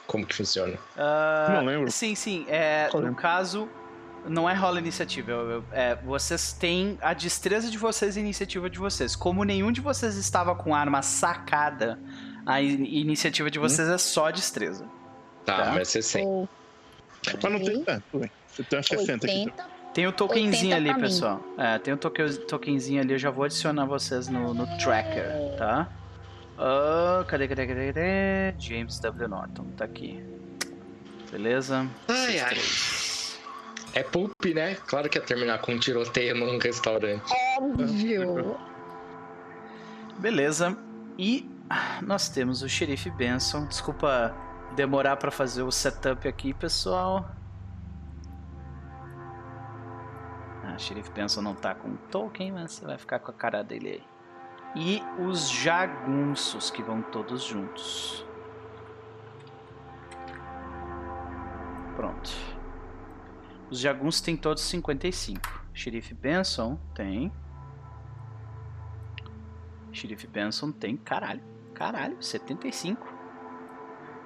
como 0.07 0.25
que 0.25 0.33
funciona? 0.35 0.75
Ah, 0.97 1.49
Não 1.53 1.65
lembro. 1.65 1.91
Sim, 1.91 2.15
sim. 2.15 2.43
É, 2.49 2.89
no 2.91 3.13
caso, 3.13 3.69
não 4.27 4.49
é 4.49 4.53
rola 4.53 4.79
iniciativa. 4.79 5.31
eu- 5.31 5.49
eu- 5.51 5.63
é, 5.71 5.95
vocês 5.95 6.53
têm 6.53 6.97
a 7.01 7.13
destreza 7.13 7.69
de 7.69 7.77
vocês 7.77 8.15
e 8.15 8.19
a 8.19 8.21
iniciativa 8.21 8.69
de 8.69 8.77
vocês. 8.79 9.15
Como 9.15 9.43
nenhum 9.43 9.71
de 9.71 9.81
vocês 9.81 10.15
estava 10.15 10.55
com 10.55 10.73
arma 10.75 11.01
sacada, 11.01 11.99
a 12.45 12.61
in- 12.61 12.83
iniciativa 12.85 13.49
de 13.49 13.59
vocês 13.59 13.87
é 13.87 13.97
só 13.97 14.29
destreza. 14.31 14.85
Tá, 15.45 15.65
Tá. 15.65 15.71
mas 15.73 15.87
você 15.89 16.01
sente. 16.01 16.25
Ou 16.27 16.47
Mas 17.41 17.51
não 17.53 17.59
tem. 17.59 17.83
É. 17.87 18.01
Você 18.47 18.63
tem 18.63 18.79
uns 18.79 18.87
60 18.87 19.25
aqui. 19.25 19.35
80. 19.39 19.79
Tem 19.93 20.07
o 20.07 20.11
tokenzinho 20.11 20.75
80 20.75 20.91
ali, 20.93 21.01
pessoal. 21.01 21.41
É, 21.57 21.77
tem 21.79 21.93
o 21.93 21.97
token, 21.97 22.31
tokenzinho 22.47 23.01
ali, 23.01 23.13
eu 23.13 23.17
já 23.17 23.29
vou 23.31 23.43
adicionar 23.43 23.85
vocês 23.85 24.27
no, 24.27 24.53
no 24.53 24.65
tracker, 24.77 25.25
tá? 25.57 25.89
Ah, 26.57 27.23
cadê, 27.27 27.47
cadê, 27.47 27.65
cadê, 27.67 27.87
cadê? 27.93 28.55
James 28.59 28.99
W. 28.99 29.27
Norton, 29.27 29.65
tá 29.75 29.85
aqui. 29.85 30.23
Beleza? 31.31 31.87
Ai, 32.07 32.39
ai. 32.39 32.57
É 33.93 34.03
pulp, 34.03 34.45
né? 34.53 34.75
Claro 34.87 35.09
que 35.09 35.17
ia 35.17 35.23
terminar 35.23 35.59
com 35.59 35.73
um 35.73 35.79
tiroteio 35.79 36.35
num 36.35 36.57
restaurante. 36.57 37.33
Óbvio. 37.57 38.57
Beleza. 40.19 40.77
E 41.17 41.49
nós 42.01 42.29
temos 42.29 42.61
o 42.61 42.69
xerife 42.69 43.09
Benson. 43.09 43.65
Desculpa 43.65 44.35
demorar 44.75 45.17
pra 45.17 45.31
fazer 45.31 45.63
o 45.63 45.71
setup 45.71 46.27
aqui, 46.27 46.53
pessoal. 46.53 47.29
Ah, 50.63 50.77
xerife 50.77 51.11
Benson 51.11 51.41
não 51.41 51.55
tá 51.55 51.73
com 51.73 51.95
token, 52.11 52.51
mas 52.51 52.73
você 52.73 52.85
vai 52.85 52.97
ficar 52.97 53.19
com 53.19 53.31
a 53.31 53.33
cara 53.33 53.63
dele 53.63 53.89
aí. 53.89 54.03
E 54.75 55.03
os 55.23 55.49
jagunços 55.49 56.69
que 56.69 56.83
vão 56.83 57.01
todos 57.01 57.43
juntos. 57.43 58.23
Pronto. 61.95 62.58
Os 63.69 63.79
jagunços 63.79 64.21
têm 64.21 64.35
todos 64.35 64.63
55. 64.63 65.65
Xerife 65.73 66.13
Benson 66.13 66.77
tem 66.95 67.31
Sheriff 69.91 70.27
Benson 70.27 70.71
tem, 70.71 70.95
caralho, 70.97 71.41
caralho, 71.73 72.21
75. 72.21 73.17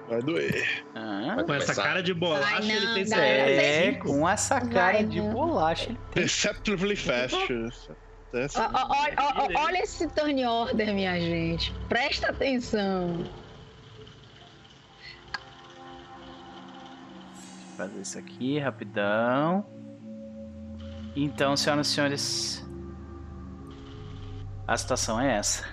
Vai 0.10 0.22
doer. 0.22 0.86
Ah, 0.94 1.34
Vai 1.38 1.46
Com 1.46 1.54
essa 1.54 1.74
cara 1.74 2.04
de 2.04 2.14
bolacha, 2.14 2.56
Ai, 2.56 2.62
não, 2.62 2.70
ele 2.70 2.94
tem 2.96 3.06
dá- 3.10 3.18
é, 3.26 3.56
75. 3.94 4.08
com 4.08 4.30
essa 4.30 4.60
cara 4.62 4.94
Vai, 4.94 5.04
de 5.06 5.22
não. 5.22 5.32
bolacha. 5.32 5.90
ele 5.90 6.00
tem. 6.12 6.24
Deceptively 6.24 6.96
fast. 6.98 7.38
Ó, 8.56 8.60
ó, 8.60 9.64
Olha 9.66 9.84
esse 9.84 10.08
turn 10.10 10.46
order, 10.46 10.94
minha 10.94 11.18
gente. 11.20 11.72
Presta 11.88 12.30
atenção. 12.32 13.24
Fazer 17.84 18.00
isso 18.00 18.18
aqui 18.18 18.60
rapidão. 18.60 19.66
Então, 21.14 21.58
senhoras 21.58 21.88
e 21.88 21.92
senhores, 21.92 22.66
a 24.66 24.78
situação 24.78 25.20
é 25.20 25.36
essa. 25.36 25.66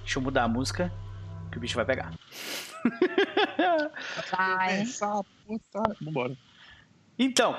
Deixa 0.00 0.18
eu 0.18 0.22
mudar 0.22 0.44
a 0.44 0.48
música, 0.48 0.92
que 1.50 1.56
o 1.56 1.60
bicho 1.60 1.74
vai 1.74 1.86
pegar. 1.86 2.12
Vai. 4.30 4.82
Essa 4.82 5.22
puta. 5.46 5.82
Vambora. 6.02 6.36
Então, 7.18 7.58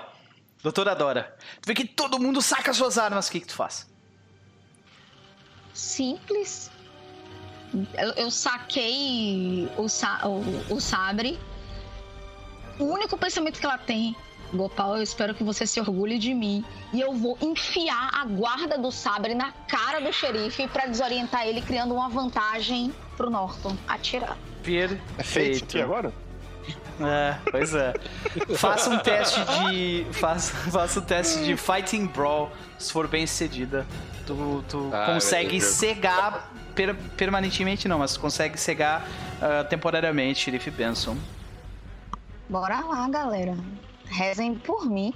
doutora 0.62 0.96
Dora, 0.96 1.36
tu 1.62 1.66
vê 1.66 1.74
que 1.74 1.86
todo 1.86 2.20
mundo 2.20 2.42
saca 2.44 2.72
suas 2.74 3.00
armas, 3.00 3.28
o 3.28 3.32
que, 3.32 3.40
que 3.40 3.48
tu 3.48 3.56
faz? 3.56 3.90
Simples. 5.74 6.70
Eu, 7.96 8.12
eu 8.14 8.32
saquei 8.32 9.68
o, 9.78 9.90
sa- 9.90 10.28
o, 10.28 10.42
o 10.74 10.80
sabre. 10.80 11.40
O 12.80 12.86
único 12.86 13.18
pensamento 13.18 13.60
que 13.60 13.66
ela 13.66 13.78
tem, 13.78 14.16
Gopal, 14.54 14.98
eu 14.98 15.04
espero 15.04 15.36
que 15.36 15.44
você 15.44 15.68
se 15.68 15.80
orgulhe 15.80 16.18
de 16.18 16.34
mim. 16.34 16.64
E 16.94 17.00
eu 17.02 17.14
vou 17.14 17.38
enfiar 17.42 18.10
a 18.14 18.26
guarda 18.26 18.78
do 18.78 18.92
sabre 18.92 19.36
na 19.36 19.52
cara 19.68 20.00
do 20.00 20.12
xerife 20.12 20.68
pra 20.70 20.86
desorientar 20.88 21.46
ele, 21.46 21.62
criando 21.62 21.94
uma 21.94 22.10
vantagem 22.10 22.94
pro 23.18 23.30
Norton 23.30 23.76
atirar. 23.88 24.38
É 24.64 24.64
feito 24.64 24.94
isso 24.94 25.04
Perfeito. 25.16 25.64
aqui 25.66 25.82
agora? 25.82 26.14
É, 27.02 27.36
pois 27.50 27.74
é. 27.74 27.94
Faça 28.58 28.90
um 28.90 28.98
teste 29.00 29.40
de. 29.46 30.06
Faça, 30.12 30.54
faça 30.72 31.00
um 31.00 31.04
teste 31.04 31.44
de 31.44 31.56
Fighting 31.58 32.06
Brawl. 32.08 32.52
Se 32.78 32.92
for 32.92 33.08
bem 33.08 33.26
sucedida, 33.26 33.86
tu, 34.28 34.64
tu 34.70 34.90
Ah, 34.94 35.06
consegue 35.14 35.60
cegar 35.62 36.52
per- 36.76 36.96
permanentemente, 37.18 37.88
não, 37.88 38.00
mas 38.00 38.18
consegue 38.18 38.60
cegar 38.60 39.06
ah, 39.42 39.64
temporariamente 39.64 40.42
Sheriff 40.42 40.70
Benson. 40.72 41.18
Bora 42.50 42.80
lá, 42.80 43.08
galera. 43.08 43.56
Rezem 44.06 44.56
por 44.56 44.90
mim. 44.90 45.14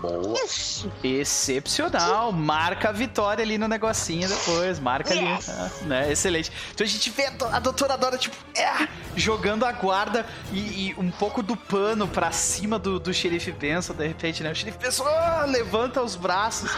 Boa. 0.00 0.38
Isso. 0.44 0.90
Excepcional. 1.02 2.30
Marca 2.32 2.90
a 2.90 2.92
vitória 2.92 3.42
ali 3.42 3.58
no 3.58 3.66
negocinho 3.66 4.28
depois. 4.28 4.78
Marca 4.78 5.14
Yes. 5.14 5.48
ali. 5.48 5.58
ah, 5.58 5.70
né? 5.86 6.12
Excelente. 6.12 6.52
Então 6.72 6.84
a 6.84 6.88
gente 6.88 7.10
vê 7.10 7.26
a, 7.26 7.30
do- 7.30 7.44
a 7.46 7.58
doutora 7.58 7.96
Dora, 7.96 8.16
tipo, 8.16 8.36
é, 8.56 8.86
jogando 9.16 9.64
a 9.66 9.72
guarda 9.72 10.24
e, 10.52 10.90
e 10.90 10.94
um 10.98 11.10
pouco 11.10 11.42
do 11.42 11.56
pano 11.56 12.06
pra 12.06 12.30
cima 12.30 12.78
do, 12.78 13.00
do 13.00 13.12
xerife 13.12 13.50
Benson, 13.52 13.92
de 13.94 14.06
repente, 14.06 14.42
né? 14.42 14.52
O 14.52 14.54
xerife 14.54 14.78
Benson 14.78 15.04
ah, 15.06 15.44
levanta 15.48 16.00
os 16.02 16.14
braços, 16.14 16.70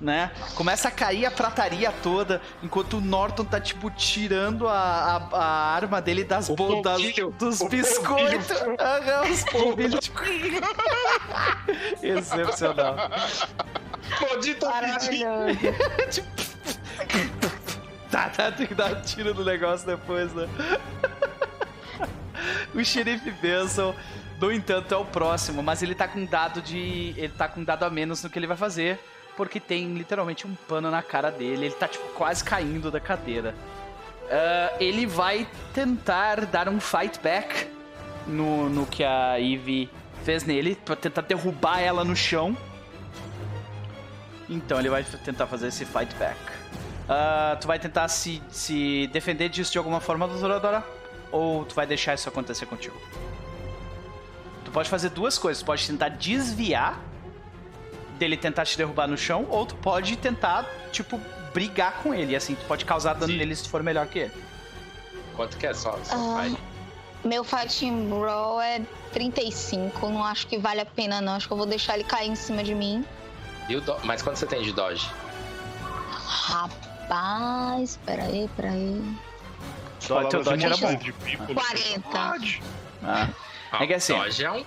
né? 0.00 0.30
Começa 0.54 0.86
a 0.88 0.90
cair 0.90 1.26
a 1.26 1.30
prataria 1.30 1.90
toda, 2.02 2.40
enquanto 2.62 2.98
o 2.98 3.00
Norton 3.00 3.44
tá, 3.44 3.60
tipo, 3.60 3.90
tirando 3.90 4.68
a, 4.68 4.72
a, 5.32 5.36
a 5.36 5.74
arma 5.74 6.00
dele 6.00 6.22
das 6.22 6.48
O 6.48 6.54
bo- 6.54 6.80
das- 6.82 6.94
polvilho. 7.02 7.34
dos 7.38 7.60
O 7.60 7.68
biscoitos. 7.68 8.50
Aham, 8.78 9.30
os 9.32 9.42
polvilhos, 9.44 10.00
tipo... 10.00 10.18
Excepcional. 12.70 13.10
Maldito 14.20 14.66
Maravilhoso. 14.66 15.58
Tá, 18.10 18.30
tá, 18.30 18.50
tem 18.50 18.66
que 18.66 18.74
dar 18.74 18.90
um 18.90 19.02
tiro 19.02 19.34
no 19.34 19.44
negócio 19.44 19.86
depois, 19.86 20.32
né? 20.32 20.48
o 22.74 22.82
xerife 22.82 23.30
Benson, 23.30 23.94
no 24.40 24.50
entanto, 24.50 24.94
é 24.94 24.96
o 24.96 25.04
próximo, 25.04 25.62
mas 25.62 25.82
ele 25.82 25.94
tá 25.94 26.08
com 26.08 26.24
dado 26.24 26.62
de. 26.62 27.12
Ele 27.18 27.28
tá 27.28 27.46
com 27.46 27.62
dado 27.62 27.84
a 27.84 27.90
menos 27.90 28.24
no 28.24 28.30
que 28.30 28.38
ele 28.38 28.46
vai 28.46 28.56
fazer, 28.56 28.98
porque 29.36 29.60
tem 29.60 29.92
literalmente 29.92 30.46
um 30.46 30.54
pano 30.54 30.90
na 30.90 31.02
cara 31.02 31.30
dele. 31.30 31.66
Ele 31.66 31.74
tá, 31.74 31.86
tipo, 31.86 32.06
quase 32.14 32.42
caindo 32.42 32.90
da 32.90 32.98
cadeira. 32.98 33.54
Ah, 34.30 34.72
ele 34.78 35.06
vai 35.06 35.46
tentar 35.72 36.46
dar 36.46 36.68
um 36.68 36.80
fight 36.80 37.18
back 37.20 37.68
no, 38.26 38.68
no 38.68 38.86
que 38.86 39.02
a 39.02 39.40
Eve 39.40 39.90
fez 40.28 40.44
nele, 40.44 40.76
pra 40.84 40.94
tentar 40.94 41.22
derrubar 41.22 41.80
ela 41.80 42.04
no 42.04 42.14
chão. 42.14 42.54
Então 44.46 44.78
ele 44.78 44.90
vai 44.90 45.02
tentar 45.02 45.46
fazer 45.46 45.68
esse 45.68 45.86
fight 45.86 46.14
back. 46.16 46.38
Ah, 47.08 47.56
tu 47.58 47.66
vai 47.66 47.78
tentar 47.78 48.06
se, 48.08 48.42
se 48.50 49.06
defender 49.06 49.48
disso 49.48 49.72
de 49.72 49.78
alguma 49.78 50.00
forma, 50.00 50.28
doutora 50.28 50.60
Dora? 50.60 50.84
Ou 51.32 51.64
tu 51.64 51.74
vai 51.74 51.86
deixar 51.86 52.12
isso 52.12 52.28
acontecer 52.28 52.66
contigo? 52.66 52.94
Tu 54.66 54.70
pode 54.70 54.90
fazer 54.90 55.08
duas 55.08 55.38
coisas. 55.38 55.62
Tu 55.62 55.64
pode 55.64 55.86
tentar 55.86 56.10
desviar 56.10 57.00
dele 58.18 58.36
tentar 58.36 58.66
te 58.66 58.76
derrubar 58.76 59.08
no 59.08 59.16
chão, 59.16 59.46
ou 59.48 59.64
tu 59.64 59.76
pode 59.76 60.14
tentar, 60.18 60.66
tipo, 60.92 61.18
brigar 61.54 62.02
com 62.02 62.12
ele. 62.12 62.36
Assim, 62.36 62.54
tu 62.54 62.66
pode 62.66 62.84
causar 62.84 63.14
dano 63.14 63.32
Sim. 63.32 63.38
nele 63.38 63.56
se 63.56 63.62
tu 63.62 63.70
for 63.70 63.82
melhor 63.82 64.06
que 64.08 64.18
ele. 64.18 64.32
Quanto 65.34 65.56
que 65.56 65.66
é 65.66 65.72
só? 65.72 65.98
só. 66.04 66.44
Meu 67.24 67.42
fighting 67.42 68.08
brawl 68.08 68.60
é 68.60 68.80
35. 69.12 70.08
Não 70.08 70.24
acho 70.24 70.46
que 70.46 70.58
vale 70.58 70.80
a 70.80 70.86
pena, 70.86 71.20
não. 71.20 71.34
Acho 71.34 71.46
que 71.46 71.52
eu 71.52 71.56
vou 71.56 71.66
deixar 71.66 71.94
ele 71.94 72.04
cair 72.04 72.30
em 72.30 72.34
cima 72.34 72.62
de 72.62 72.74
mim. 72.74 73.04
E 73.68 73.76
o 73.76 73.80
do... 73.80 73.96
Mas 74.04 74.22
quanto 74.22 74.38
você 74.38 74.46
tem 74.46 74.62
de 74.62 74.72
dodge? 74.72 75.10
Rapaz, 76.24 77.98
peraí, 78.06 78.48
peraí. 78.56 79.02
Dodge, 80.06 80.28
teu 80.30 80.44
dodge 80.44 80.64
era 80.64 80.76
bom. 80.76 80.94
De 80.94 81.12
people, 81.12 81.54
40. 81.54 82.30
Dodge. 82.30 82.62
Ah. 83.02 83.28
É 83.72 83.86
que 83.86 83.94
assim, 83.94 84.14
Dodge 84.14 84.44
é 84.44 84.50
um. 84.50 84.64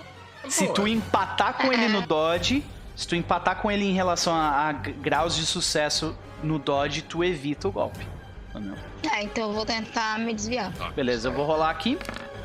Se 0.48 0.68
tu 0.74 0.88
empatar 0.88 1.54
com 1.56 1.72
ele 1.72 1.88
no 1.88 2.02
Dodge, 2.02 2.64
se 2.96 3.08
tu 3.08 3.16
empatar 3.16 3.58
com 3.58 3.72
ele 3.72 3.86
em 3.86 3.94
relação 3.94 4.34
a, 4.34 4.70
a 4.70 4.72
graus 4.72 5.36
de 5.36 5.46
sucesso 5.46 6.16
no 6.44 6.60
Dodge, 6.60 7.02
tu 7.04 7.24
evita 7.24 7.68
o 7.68 7.72
golpe. 7.72 8.06
Entendeu? 8.50 8.76
É, 9.12 9.24
então 9.24 9.46
eu 9.50 9.54
vou 9.54 9.66
tentar 9.66 10.20
me 10.20 10.34
desviar. 10.34 10.72
Beleza, 10.96 11.30
eu 11.30 11.34
vou 11.34 11.46
rolar 11.46 11.70
aqui. 11.70 11.98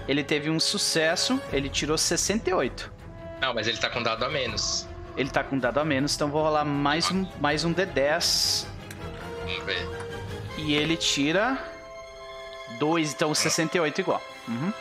Ele 0.08 0.22
teve 0.22 0.50
um 0.50 0.60
sucesso, 0.60 1.40
ele 1.52 1.68
tirou 1.68 1.98
68. 1.98 2.92
Não, 3.40 3.52
mas 3.52 3.66
ele 3.66 3.78
tá 3.78 3.90
com 3.90 4.02
dado 4.02 4.24
a 4.24 4.28
menos. 4.28 4.86
Ele 5.16 5.30
tá 5.30 5.42
com 5.42 5.58
dado 5.58 5.78
a 5.78 5.84
menos, 5.84 6.14
então 6.14 6.30
vou 6.30 6.42
rolar 6.42 6.64
mais 6.64 7.10
um, 7.10 7.26
mais 7.40 7.64
um 7.64 7.72
D10. 7.72 8.66
Vamos 9.40 9.64
ver. 9.64 9.88
E 10.58 10.74
ele 10.74 10.96
tira 10.96 11.58
2, 12.78 13.14
então 13.14 13.34
68 13.34 14.00
igual. 14.00 14.22
Uhum. 14.46 14.72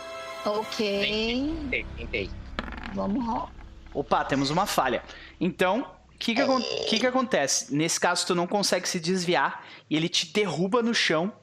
Ok. 0.45 1.59
Tentei, 1.61 1.85
tentei. 1.97 2.29
Vamos 2.93 3.25
rolar. 3.25 3.51
Opa, 3.93 4.25
temos 4.25 4.49
uma 4.49 4.65
falha. 4.65 5.01
Então, 5.39 5.87
o 6.13 6.17
que 6.17 6.35
que, 6.35 6.43
que 6.89 6.99
que 6.99 7.07
acontece? 7.07 7.73
Nesse 7.73 7.99
caso, 7.99 8.27
tu 8.27 8.35
não 8.35 8.45
consegue 8.45 8.87
se 8.87 8.99
desviar 8.99 9.65
e 9.89 9.95
ele 9.95 10.09
te 10.09 10.31
derruba 10.31 10.83
no 10.83 10.93
chão 10.93 11.33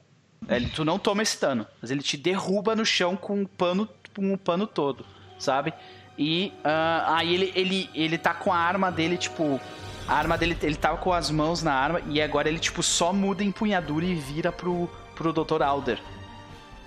Ele, 0.49 0.69
tu 0.69 0.83
não 0.83 0.99
toma 0.99 1.23
esse 1.23 1.39
dano, 1.39 1.65
mas 1.81 1.91
ele 1.91 2.01
te 2.01 2.17
derruba 2.17 2.75
no 2.75 2.85
chão 2.85 3.15
com 3.15 3.41
um 3.41 3.45
pano, 3.45 3.87
com 4.15 4.33
um 4.33 4.37
pano 4.37 4.67
todo, 4.67 5.05
sabe? 5.39 5.73
E 6.17 6.53
ah, 6.63 7.15
aí 7.17 7.33
ele, 7.33 7.51
ele, 7.55 7.89
ele 7.93 8.17
tá 8.17 8.33
com 8.33 8.51
a 8.51 8.57
arma 8.57 8.91
dele, 8.91 9.17
tipo. 9.17 9.59
A 10.05 10.15
arma 10.15 10.37
dele, 10.37 10.57
ele 10.61 10.75
tava 10.75 10.97
com 10.97 11.13
as 11.13 11.31
mãos 11.31 11.63
na 11.63 11.73
arma 11.73 12.01
e 12.07 12.21
agora 12.21 12.49
ele, 12.49 12.59
tipo, 12.59 12.83
só 12.83 13.13
muda 13.13 13.41
a 13.41 13.45
empunhadura 13.45 14.03
e 14.03 14.13
vira 14.13 14.51
pro, 14.51 14.89
pro 15.15 15.31
Dr. 15.31 15.63
Alder. 15.63 15.97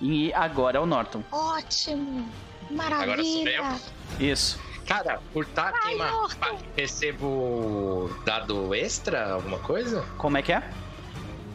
E 0.00 0.32
agora 0.34 0.76
é 0.76 0.80
o 0.80 0.84
Norton. 0.84 1.22
Ótimo! 1.32 2.28
Agora 2.78 3.22
sou 3.24 3.44
Maravilha! 3.44 3.80
Isso. 4.20 4.60
Cara, 4.86 5.20
por 5.32 5.46
tá 5.46 5.72
queima, 5.72 6.28
recebo 6.76 8.10
dado 8.24 8.74
extra, 8.74 9.32
alguma 9.32 9.58
coisa? 9.58 10.04
Como 10.16 10.36
é 10.36 10.42
que 10.42 10.52
é? 10.52 10.62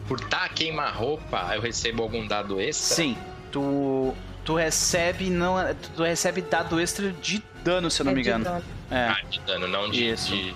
Por 0.08 0.20
tá 0.20 0.48
queima-roupa, 0.48 1.50
eu 1.54 1.60
recebo 1.60 2.02
algum 2.02 2.26
dado 2.26 2.60
extra? 2.60 2.96
Sim. 2.96 3.16
Tu. 3.50 4.14
Tu 4.44 4.54
recebe. 4.56 5.30
Não, 5.30 5.54
tu 5.96 6.02
recebe 6.02 6.42
dado 6.42 6.80
extra 6.80 7.12
de 7.12 7.42
dano, 7.62 7.88
se 7.90 8.00
eu 8.02 8.04
não 8.04 8.12
É 8.12 8.14
me 8.16 8.20
engano. 8.22 8.44
dano. 8.44 8.64
É. 8.90 9.06
Ah, 9.08 9.20
de 9.30 9.40
dano, 9.40 9.68
não 9.68 9.88
de. 9.90 10.08
Isso. 10.10 10.32
de- 10.34 10.54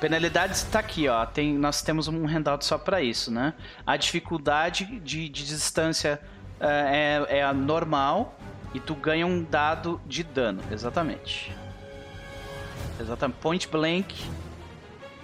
Penalidades 0.00 0.62
tá 0.64 0.78
aqui, 0.80 1.08
ó. 1.08 1.24
Tem, 1.24 1.54
nós 1.54 1.80
temos 1.80 2.06
um 2.06 2.26
handout 2.26 2.64
só 2.66 2.76
pra 2.76 3.00
isso, 3.02 3.30
né? 3.30 3.54
A 3.86 3.96
dificuldade 3.96 4.84
de, 5.00 5.26
de 5.28 5.44
distância 5.44 6.20
é, 6.60 7.38
é 7.38 7.42
a 7.42 7.54
normal 7.54 8.38
e 8.74 8.80
tu 8.80 8.94
ganha 8.94 9.26
um 9.26 9.42
dado 9.42 9.98
de 10.06 10.22
dano, 10.22 10.62
exatamente. 10.70 11.50
Exatamente. 13.00 13.38
Point 13.40 13.68
blank. 13.68 14.14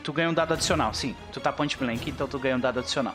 Tu 0.03 0.13
ganha 0.13 0.29
um 0.29 0.35
dado 0.35 0.55
adicional, 0.55 0.93
sim. 0.93 1.15
Tu 1.33 1.41
tá 1.41 1.53
point 1.53 1.77
blank, 1.79 2.09
então 2.11 2.27
tu 2.27 2.39
ganha 2.39 2.57
um 2.57 2.61
dado 2.61 2.81
adicional. 2.81 3.15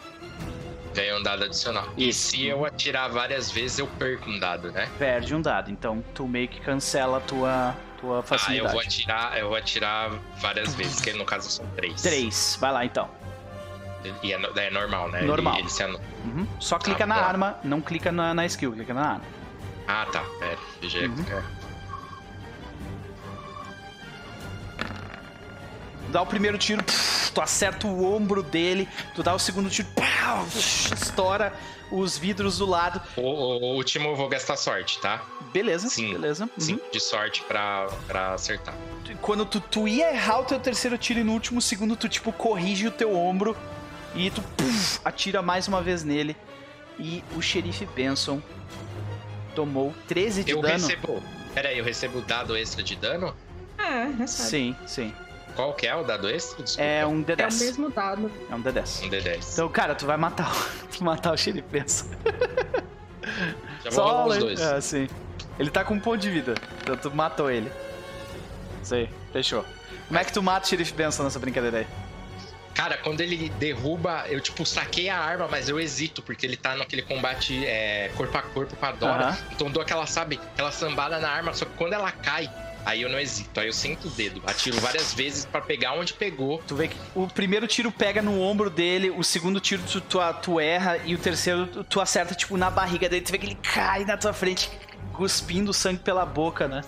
Ganha 0.94 1.18
um 1.18 1.22
dado 1.22 1.44
adicional. 1.44 1.88
E 1.98 2.12
se 2.14 2.46
eu 2.48 2.66
atirar 2.66 3.10
várias 3.10 3.52
vezes, 3.52 3.80
eu 3.80 3.88
perco 3.88 4.30
um 4.30 4.40
dado, 4.40 4.72
né? 4.72 4.90
Perde 4.98 5.36
um 5.36 5.42
dado, 5.42 5.70
então 5.70 6.04
tu 6.16 6.28
meio 6.28 6.48
que 6.48 6.60
cancela 6.62 7.18
a 7.18 7.22
tua, 7.22 7.76
tua 8.00 8.20
Ah, 8.20 8.24
facilidade. 8.24 8.66
eu 8.68 8.72
vou 8.72 8.80
atirar, 8.82 9.38
eu 9.38 9.48
vou 9.50 9.58
atirar 9.58 10.10
várias 10.40 10.74
vezes, 10.76 11.02
que 11.02 11.12
no 11.14 11.26
caso 11.26 11.50
são 11.50 11.66
três. 11.76 12.02
Três. 12.02 12.58
Vai 12.60 12.72
lá 12.72 12.86
então. 12.86 13.10
E 14.24 14.32
é, 14.32 14.40
é 14.56 14.70
normal, 14.70 15.10
né? 15.10 15.22
Normal. 15.24 15.54
Ele, 15.56 15.64
ele 15.64 15.70
se 15.70 15.84
Uhum. 15.84 16.48
Só 16.60 16.80
clica 16.80 17.06
na 17.06 17.16
bom. 17.16 17.22
arma, 17.26 17.58
não 17.64 17.82
clica 17.82 18.12
na, 18.12 18.34
na 18.34 18.46
skill, 18.46 18.72
clica 18.72 18.94
na 18.94 19.02
arma. 19.02 19.26
Ah, 19.88 20.06
tá. 20.12 20.24
É, 20.42 20.58
já- 20.88 21.00
Uhum. 21.00 21.26
é. 21.30 21.44
Dá 26.10 26.22
o 26.22 26.26
primeiro 26.26 26.58
tiro, 26.58 26.84
pff, 26.84 27.32
tu 27.32 27.42
acerta 27.42 27.88
o 27.88 28.14
ombro 28.16 28.42
dele, 28.44 28.88
tu 29.16 29.22
dá 29.24 29.34
o 29.34 29.40
segundo 29.40 29.69
tiro, 29.69 29.88
pau, 29.95 30.45
estoura 30.56 31.53
os 31.92 32.18
vidros 32.18 32.58
do 32.58 32.66
lado. 32.66 33.02
O, 33.16 33.22
o- 33.22 33.58
o 33.61 33.76
último 33.76 34.10
eu 34.10 34.16
vou 34.16 34.27
gastar 34.27 34.58
sorte, 34.58 35.00
tá? 35.00 35.22
Beleza, 35.53 35.88
Sim. 35.90 36.11
beleza. 36.14 36.44
Uhum. 36.45 36.50
Sim, 36.58 36.80
de 36.92 37.00
sorte 37.00 37.42
pra, 37.44 37.88
pra 38.08 38.34
acertar. 38.34 38.76
Quando 39.22 39.45
tu, 39.45 39.60
tu 39.61 39.88
ia 39.88 40.11
errar 40.14 40.40
o 40.40 40.44
teu 40.45 40.60
terceiro 40.60 40.98
tiro 40.98 41.19
e 41.19 41.24
no 41.24 41.32
último 41.32 41.61
segundo 41.61 41.95
tu, 41.95 42.10
tipo, 42.10 42.32
corrige 42.34 42.88
o 42.88 42.92
teu 42.92 43.16
ombro 43.16 43.56
e 44.14 44.30
tu 44.30 44.44
atira 45.06 45.42
mais 45.42 45.68
uma 45.68 45.82
vez 45.82 46.03
nele. 46.03 46.36
E 47.00 47.24
o 47.36 47.42
xerife 47.42 47.86
Benson 47.86 48.42
tomou 49.56 49.94
13 50.08 50.44
de 50.44 50.52
Eu 50.52 50.61
dano. 50.61 50.74
recebo. 50.74 51.24
Pera 51.53 51.69
aí, 51.69 51.77
eu 51.77 51.86
recebo 51.86 52.22
dado 52.22 52.56
extra 52.58 52.84
de 52.84 52.95
dano? 52.95 53.34
É, 53.77 54.06
recebe. 54.18 54.50
Sim, 54.50 54.76
sim. 54.86 55.14
Qual 55.58 55.74
que 55.74 55.88
é 55.88 55.95
o 55.95 56.03
dado 56.03 56.30
extra? 56.30 56.64
Desculpa. 56.64 56.88
É 56.88 57.03
um 57.03 57.19
É 57.27 57.34
o 57.34 57.36
D10. 57.36 57.60
mesmo 57.60 57.90
dado. 57.90 58.32
É 58.48 58.53
um 58.53 58.61
D10. 58.61 59.06
Um 59.06 59.10
D10. 59.10 59.53
Então, 59.53 59.69
cara, 59.69 59.95
tu 59.95 60.06
vai 60.06 60.16
matar 60.16 60.52
o, 60.52 60.88
tu 60.95 61.03
matar 61.03 61.34
o 61.34 61.38
xerife 61.38 61.68
Benson. 61.68 62.06
Já 63.84 63.90
vou 63.90 64.06
rolar 64.06 64.27
os 64.27 64.38
dois. 64.38 64.61
É, 64.61 64.80
sim. 64.80 65.08
Ele 65.58 65.72
tá 65.72 65.84
com 65.84 65.95
um 65.95 66.00
ponto 66.00 66.19
de 66.19 66.30
vida. 66.30 66.53
Então 66.84 66.95
tu 66.95 67.10
matou 67.10 67.50
ele. 67.50 67.72
Sei, 68.84 69.10
fechou. 69.34 69.66
Como 70.08 70.19
é 70.19 70.24
que 70.24 70.32
tu 70.32 70.44
mata 70.44 70.64
o 70.64 70.69
xerife 70.69 70.94
Benson 70.94 71.24
nessa 71.24 71.40
brincadeira 71.40 71.80
aí? 71.80 71.88
Cara, 72.76 72.95
quando 72.98 73.22
ele 73.22 73.50
derruba, 73.58 74.26
eu 74.30 74.40
tipo 74.40 74.64
saquei 74.64 75.10
a 75.10 75.18
arma, 75.18 75.48
mas 75.50 75.68
eu 75.68 75.80
hesito, 75.80 76.22
porque 76.22 76.45
ele 76.45 76.56
tá 76.56 76.76
naquele 76.76 77.02
combate 77.02 77.66
é, 77.66 78.11
corpo 78.16 78.38
a 78.38 78.44
corpo 78.44 78.76
com 78.76 78.86
a 78.86 78.92
Dora. 78.92 79.26
Aham. 79.30 79.38
Então 79.53 79.72
dou 79.72 79.82
aquela, 79.82 80.06
sabe, 80.06 80.40
aquela 80.53 80.72
sambada 80.72 81.18
na 81.18 81.27
arma, 81.27 81.52
só 81.56 81.66
que 81.66 81.72
quando 81.76 81.94
ela 81.94 82.11
cai, 82.11 82.48
aí 82.86 83.02
eu 83.02 83.10
não 83.10 83.20
hesito. 83.20 83.60
Aí 83.60 83.68
eu 83.68 83.74
sinto 83.74 84.08
o 84.08 84.12
dedo, 84.12 84.42
atiro 84.46 84.80
várias 84.80 85.14
vezes 85.14 85.46
pra 85.46 85.62
pegar 85.62 85.94
onde 85.94 86.14
pegou. 86.14 86.62
Tu 86.68 86.76
vê 86.76 86.88
que 86.88 86.98
o 87.16 87.28
primeiro 87.28 87.68
tiro 87.68 87.92
pega 87.92 88.22
no 88.22 88.42
ombro 88.42 88.70
dele, 88.70 89.10
o 89.10 89.24
segundo 89.24 89.60
tiro 89.60 89.84
tu, 89.84 90.02
tu, 90.02 90.20
tu 90.42 90.60
erra 90.60 90.98
e 91.06 91.14
o 91.16 91.18
terceiro 91.18 91.68
tu, 91.68 91.84
tu 91.84 92.02
acerta, 92.02 92.34
tipo, 92.36 92.58
na 92.58 92.70
barriga 92.70 93.08
dele. 93.10 93.22
Tu 93.22 93.32
vê 93.32 93.38
que 93.38 93.46
ele 93.46 93.58
cai 93.62 94.06
na 94.06 94.18
tua 94.18 94.34
frente, 94.34 94.70
cuspindo 95.14 95.74
sangue 95.74 96.00
pela 96.00 96.26
boca, 96.26 96.68
né? 96.68 96.82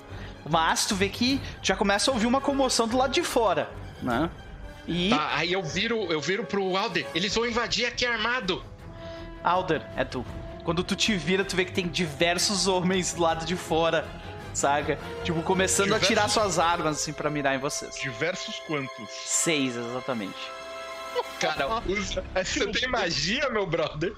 Mas 0.50 0.85
tu 0.85 0.95
vê 0.95 1.09
que 1.09 1.40
já 1.61 1.76
começa 1.76 2.09
a 2.09 2.14
ouvir 2.14 2.26
uma 2.26 2.42
comoção 2.42 2.88
do 2.88 2.98
lado 2.98 3.11
de 3.11 3.24
fora, 3.24 3.69
né? 4.01 4.30
E 4.88 5.09
Tá, 5.09 5.35
aí 5.35 5.51
eu 5.53 5.61
viro, 5.61 6.11
eu 6.11 6.19
viro 6.19 6.43
pro 6.43 6.76
Alder, 6.76 7.06
eles 7.14 7.35
vão 7.35 7.45
invadir 7.45 7.85
aqui 7.85 8.06
armado. 8.06 8.64
Alder, 9.43 9.82
é 9.95 10.03
tu. 10.03 10.26
Quando 10.64 10.84
tu 10.84 10.95
te 10.95 11.16
vira, 11.16 11.43
tu 11.43 11.56
vê 11.56 11.66
que 11.66 11.72
tem 11.72 11.88
diversos 11.88 12.68
homens 12.68 13.14
do 13.14 13.22
lado 13.22 13.45
de 13.45 13.56
fora, 13.56 14.06
saca? 14.59 14.97
Tipo, 15.23 15.41
começando 15.41 15.93
a 15.93 15.97
Diversos? 15.99 16.07
tirar 16.07 16.29
suas 16.29 16.59
armas, 16.59 16.97
assim, 17.01 17.13
pra 17.13 17.29
mirar 17.29 17.55
em 17.55 17.59
vocês. 17.59 17.95
Diversos 17.99 18.59
quantos. 18.67 19.09
Seis, 19.09 19.75
exatamente. 19.75 20.38
Cara, 21.39 21.81
você 22.43 22.67
tem 22.67 22.88
magia, 22.88 23.49
meu 23.49 23.65
brother? 23.65 24.13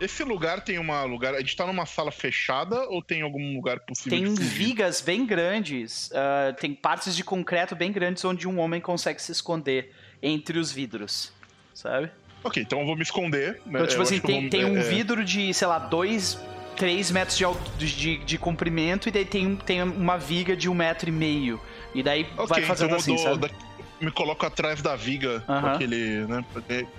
esse 0.00 0.22
lugar 0.24 0.60
tem 0.62 0.78
uma 0.78 1.02
lugar. 1.04 1.34
A 1.34 1.40
gente 1.40 1.54
tá 1.56 1.66
numa 1.66 1.84
sala 1.84 2.10
fechada 2.10 2.88
ou 2.88 3.02
tem 3.02 3.22
algum 3.22 3.54
lugar 3.54 3.80
possível 3.80 4.18
Tem 4.18 4.34
de 4.34 4.40
fugir? 4.42 4.48
vigas 4.66 5.00
bem 5.00 5.26
grandes, 5.26 6.10
ah, 6.14 6.54
tem 6.58 6.72
partes 6.74 7.14
de 7.16 7.22
concreto 7.24 7.74
bem 7.76 7.90
grandes 7.92 8.24
onde 8.24 8.46
um 8.48 8.58
homem 8.60 8.80
consegue 8.80 9.20
se 9.20 9.32
esconder 9.32 9.92
entre 10.22 10.58
os 10.58 10.70
vidros, 10.72 11.32
sabe? 11.74 12.10
Ok, 12.44 12.62
então 12.62 12.80
eu 12.80 12.86
vou 12.86 12.96
me 12.96 13.02
esconder. 13.02 13.54
né? 13.66 13.80
Então, 13.80 13.86
tipo 13.86 13.98
Eu 13.98 14.02
assim, 14.02 14.20
tem, 14.20 14.40
vou- 14.42 14.50
tem 14.50 14.64
um 14.64 14.78
é, 14.78 14.82
vidro 14.82 15.24
de, 15.24 15.52
sei 15.52 15.66
lá, 15.66 15.78
dois, 15.78 16.38
três 16.78 17.10
metros 17.10 17.36
de, 17.36 17.44
alto- 17.44 17.70
de, 17.76 18.18
de- 18.18 18.38
comprimento 18.38 19.08
e 19.08 19.12
daí 19.12 19.24
tem, 19.24 19.56
tem 19.56 19.82
uma 19.82 20.16
viga 20.16 20.56
de 20.56 20.68
um 20.68 20.74
metro 20.74 21.08
e 21.08 21.12
meio. 21.12 21.60
E 21.94 22.02
daí 22.02 22.26
Ok, 22.36 22.46
vai 22.48 22.62
fazendo 22.62 22.94
então 22.94 22.96
eu 22.96 23.00
assim, 23.00 23.14
dou- 23.16 23.24
sabe? 23.24 23.48
da- 23.48 23.68
me 24.00 24.12
coloco 24.12 24.46
atrás 24.46 24.80
da 24.80 24.94
viga 24.94 25.42
Aham. 25.48 25.72
aquele, 25.74 26.24
né, 26.28 26.44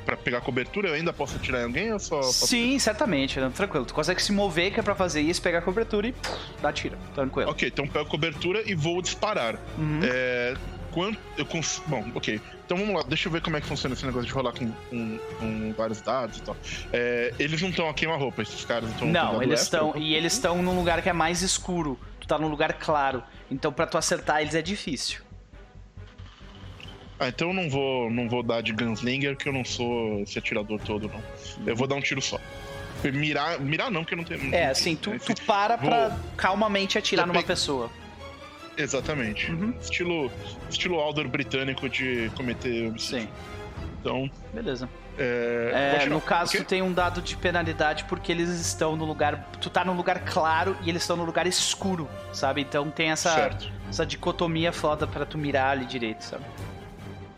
pra 0.05 0.17
pegar 0.17 0.41
cobertura. 0.41 0.89
Eu 0.89 0.95
ainda 0.95 1.13
posso 1.13 1.37
atirar 1.37 1.61
em 1.61 1.63
alguém 1.63 1.93
ou 1.93 1.99
só. 1.99 2.21
Sim, 2.23 2.77
certamente, 2.77 3.39
né? 3.39 3.49
tranquilo. 3.55 3.85
Tu 3.85 3.93
consegue 3.93 4.21
se 4.21 4.33
mover, 4.33 4.73
que 4.73 4.81
é 4.81 4.83
pra 4.83 4.93
fazer 4.93 5.21
isso, 5.21 5.41
pegar 5.41 5.59
a 5.59 5.61
cobertura 5.61 6.09
e 6.09 6.11
pff, 6.11 6.35
dá 6.61 6.73
tiro. 6.73 6.97
Tranquilo. 7.15 7.49
Ok, 7.51 7.69
então 7.69 7.87
pego 7.87 8.05
cobertura 8.09 8.61
e 8.69 8.75
vou 8.75 9.01
disparar. 9.01 9.55
Uhum. 9.77 10.01
É, 10.03 10.55
quanto 11.03 11.19
eu. 11.37 11.45
Bom, 11.87 12.05
ok. 12.15 12.39
Então 12.65 12.77
vamos 12.77 12.95
lá, 12.95 13.03
deixa 13.07 13.27
eu 13.27 13.31
ver 13.31 13.41
como 13.41 13.57
é 13.57 13.61
que 13.61 13.67
funciona 13.67 13.95
esse 13.95 14.05
negócio 14.05 14.27
de 14.27 14.33
rolar 14.33 14.51
com, 14.53 14.69
com- 14.89 15.19
com 15.39 15.73
vários 15.75 16.01
dados 16.01 16.37
e 16.37 16.41
tal. 16.41 16.55
É, 16.93 17.33
eles 17.39 17.61
não 17.61 17.69
estão 17.69 17.89
a 17.89 17.93
queima-roupa, 17.93 18.41
esses 18.43 18.63
caras 18.65 18.89
estão. 18.91 19.07
Não, 19.07 19.41
eles 19.41 19.61
estão. 19.61 19.93
E 19.97 20.13
eles 20.13 20.33
estão 20.33 20.61
num 20.61 20.75
lugar 20.75 21.01
que 21.01 21.09
é 21.09 21.13
mais 21.13 21.41
escuro. 21.41 21.99
Tu 22.19 22.27
tá 22.27 22.37
num 22.37 22.47
lugar 22.47 22.73
claro. 22.73 23.23
Então 23.49 23.71
pra 23.73 23.87
tu 23.87 23.97
acertar 23.97 24.41
eles 24.41 24.53
é 24.53 24.61
difícil. 24.61 25.21
Ah, 27.19 27.27
então 27.27 27.49
eu 27.49 27.53
não 27.53 27.69
vou, 27.69 28.09
não 28.09 28.29
vou 28.29 28.41
dar 28.41 28.61
de 28.61 28.71
gunslinger, 28.71 29.35
que 29.35 29.49
eu 29.49 29.53
não 29.53 29.65
sou 29.65 30.21
esse 30.21 30.39
atirador 30.39 30.79
todo, 30.79 31.09
não. 31.09 31.21
Eu 31.67 31.75
vou 31.75 31.85
dar 31.87 31.95
um 31.95 32.01
tiro 32.01 32.21
só. 32.21 32.39
Mirar, 33.03 33.59
mirar 33.59 33.89
não, 33.91 34.01
porque 34.03 34.13
eu 34.13 34.17
não 34.17 34.23
tenho. 34.25 34.53
É, 34.53 34.67
assim, 34.67 34.95
tu, 34.95 35.17
tu 35.19 35.33
para 35.45 35.77
pra 35.77 36.09
Vou- 36.09 36.19
calmamente 36.37 36.97
atirar 36.97 37.23
Tô 37.25 37.31
numa 37.33 37.41
pe- 37.41 37.47
pessoa. 37.47 37.89
Exatamente. 38.79 39.51
Uhum. 39.51 39.73
Estilo, 39.81 40.31
estilo 40.69 40.99
Aldor 40.99 41.27
britânico 41.27 41.89
de 41.89 42.31
cometer 42.35 42.87
homicídio. 42.87 43.21
Sim, 43.23 43.29
Então, 43.99 44.31
beleza. 44.53 44.89
é, 45.17 45.99
É, 46.03 46.05
no 46.05 46.21
caso, 46.21 46.53
tu 46.57 46.63
tem 46.63 46.81
um 46.81 46.93
dado 46.93 47.21
de 47.21 47.35
penalidade 47.35 48.05
porque 48.05 48.31
eles 48.31 48.49
estão 48.49 48.95
no 48.95 49.03
lugar. 49.05 49.49
Tu 49.59 49.69
tá 49.69 49.83
num 49.83 49.95
lugar 49.95 50.19
claro 50.23 50.77
e 50.83 50.89
eles 50.89 51.01
estão 51.03 51.17
no 51.17 51.25
lugar 51.25 51.45
escuro, 51.45 52.07
sabe? 52.31 52.61
Então 52.61 52.89
tem 52.89 53.11
essa, 53.11 53.33
Certo. 53.33 53.69
essa 53.89 54.05
dicotomia 54.05 54.71
foda 54.71 55.05
pra 55.05 55.25
tu 55.25 55.37
mirar 55.37 55.71
ali 55.71 55.85
direito, 55.85 56.21
sabe? 56.23 56.45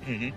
Uhum. 0.07 0.31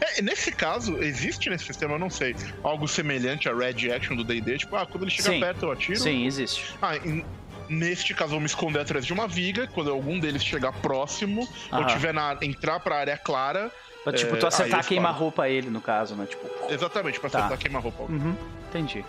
É, 0.00 0.22
nesse 0.22 0.50
caso, 0.50 0.96
existe 1.02 1.48
nesse 1.50 1.64
sistema, 1.66 1.94
eu 1.94 1.98
não 1.98 2.08
sei, 2.10 2.34
algo 2.64 2.88
semelhante 2.88 3.48
a 3.48 3.54
Red 3.54 3.92
Action 3.94 4.16
do 4.16 4.24
D&D, 4.24 4.56
tipo, 4.58 4.74
ah, 4.74 4.86
quando 4.86 5.04
ele 5.04 5.10
chega 5.10 5.30
Sim. 5.30 5.40
perto 5.40 5.62
eu 5.66 5.70
atiro. 5.72 5.98
Sim, 6.00 6.26
existe. 6.26 6.74
Ah, 6.80 6.96
em- 6.96 7.24
neste 7.70 8.12
caso 8.12 8.26
eu 8.30 8.32
vou 8.32 8.40
me 8.40 8.46
esconder 8.46 8.80
atrás 8.80 9.06
de 9.06 9.12
uma 9.12 9.26
viga, 9.28 9.66
quando 9.68 9.90
algum 9.90 10.18
deles 10.18 10.44
chegar 10.44 10.72
próximo, 10.72 11.48
ou 11.72 11.78
Aham. 11.78 11.86
tiver 11.86 12.12
na 12.12 12.36
entrar 12.42 12.80
pra 12.80 12.96
área 12.98 13.16
clara, 13.16 13.70
Pra, 14.02 14.14
tipo, 14.14 14.34
É, 14.34 14.38
tu 14.38 14.46
acertar 14.46 14.82
queima-roupa 14.86 15.46
ele, 15.46 15.68
no 15.68 15.78
caso, 15.78 16.14
né? 16.14 16.24
Tipo. 16.24 16.48
exatamente, 16.72 17.20
pra 17.20 17.28
Tá. 17.28 17.38
acertar 17.40 17.58
queima-roupa. 17.58 18.04
Uhum, 18.04 18.34
entendi. 18.70 19.04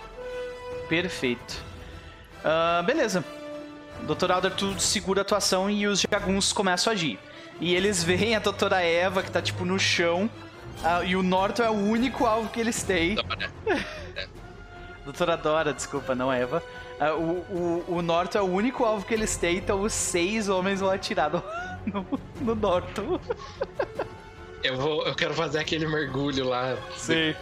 Perfeito. 0.90 1.64
Ah, 2.44 2.84
beleza. 2.86 3.24
Dr. 4.04 4.32
Alder, 4.34 4.52
tu 4.52 4.78
segura 4.82 5.22
a 5.22 5.24
atuação 5.24 5.70
e 5.70 5.88
os 5.88 6.02
jagunços 6.02 6.52
começam 6.52 6.92
a 6.92 6.94
agir. 6.94 7.18
E 7.62 7.74
eles 7.74 8.04
veem 8.04 8.36
a 8.36 8.40
doutora 8.40 8.82
Eva, 8.82 9.24
que 9.24 9.32
tá 9.32 9.42
tipo 9.42 9.64
no 9.64 9.80
chão, 9.80 10.30
ah, 10.84 11.02
e 11.06 11.16
o 11.16 11.24
Norton 11.24 11.64
é 11.64 11.70
o 11.70 11.74
único 11.74 12.26
alvo 12.26 12.50
que 12.50 12.60
eles 12.60 12.84
têm. 12.84 13.16
Dora. 13.16 13.50
Doutora 15.06 15.38
Dora, 15.38 15.74
desculpa, 15.74 16.14
não 16.14 16.32
Eva. 16.32 16.62
Ah, 17.02 17.16
o, 17.16 17.40
o, 17.50 17.96
o 17.96 18.02
Norton 18.04 18.38
é 18.38 18.42
o 18.44 18.46
único 18.46 18.86
alvo 18.86 19.04
que 19.04 19.12
eles 19.12 19.36
têm, 19.36 19.58
então 19.58 19.82
os 19.82 19.92
seis 19.92 20.48
homens 20.48 20.82
vão 20.82 20.92
atirar 20.92 21.32
no, 21.32 21.44
no, 21.92 22.20
no 22.40 22.54
Norton. 22.54 23.20
Eu, 24.64 24.78
vou, 24.78 25.08
eu 25.08 25.16
quero 25.16 25.34
fazer 25.34 25.58
aquele 25.58 25.88
mergulho 25.88 26.48
lá. 26.48 26.78
Sim. 26.96 27.34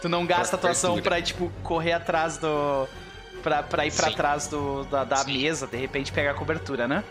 Tu 0.00 0.08
não 0.08 0.24
gasta 0.24 0.54
a 0.54 0.58
tua 0.58 0.70
ação 0.70 1.02
pra, 1.02 1.20
tipo, 1.20 1.50
correr 1.64 1.94
atrás 1.94 2.38
do. 2.38 2.86
Pra, 3.42 3.60
pra 3.60 3.86
ir 3.86 3.92
pra 3.92 4.08
Sim. 4.08 4.14
trás 4.14 4.46
do, 4.46 4.84
da, 4.84 5.02
da 5.02 5.24
mesa, 5.24 5.66
de 5.66 5.76
repente 5.76 6.12
pegar 6.12 6.30
a 6.30 6.34
cobertura, 6.34 6.86
né? 6.86 7.02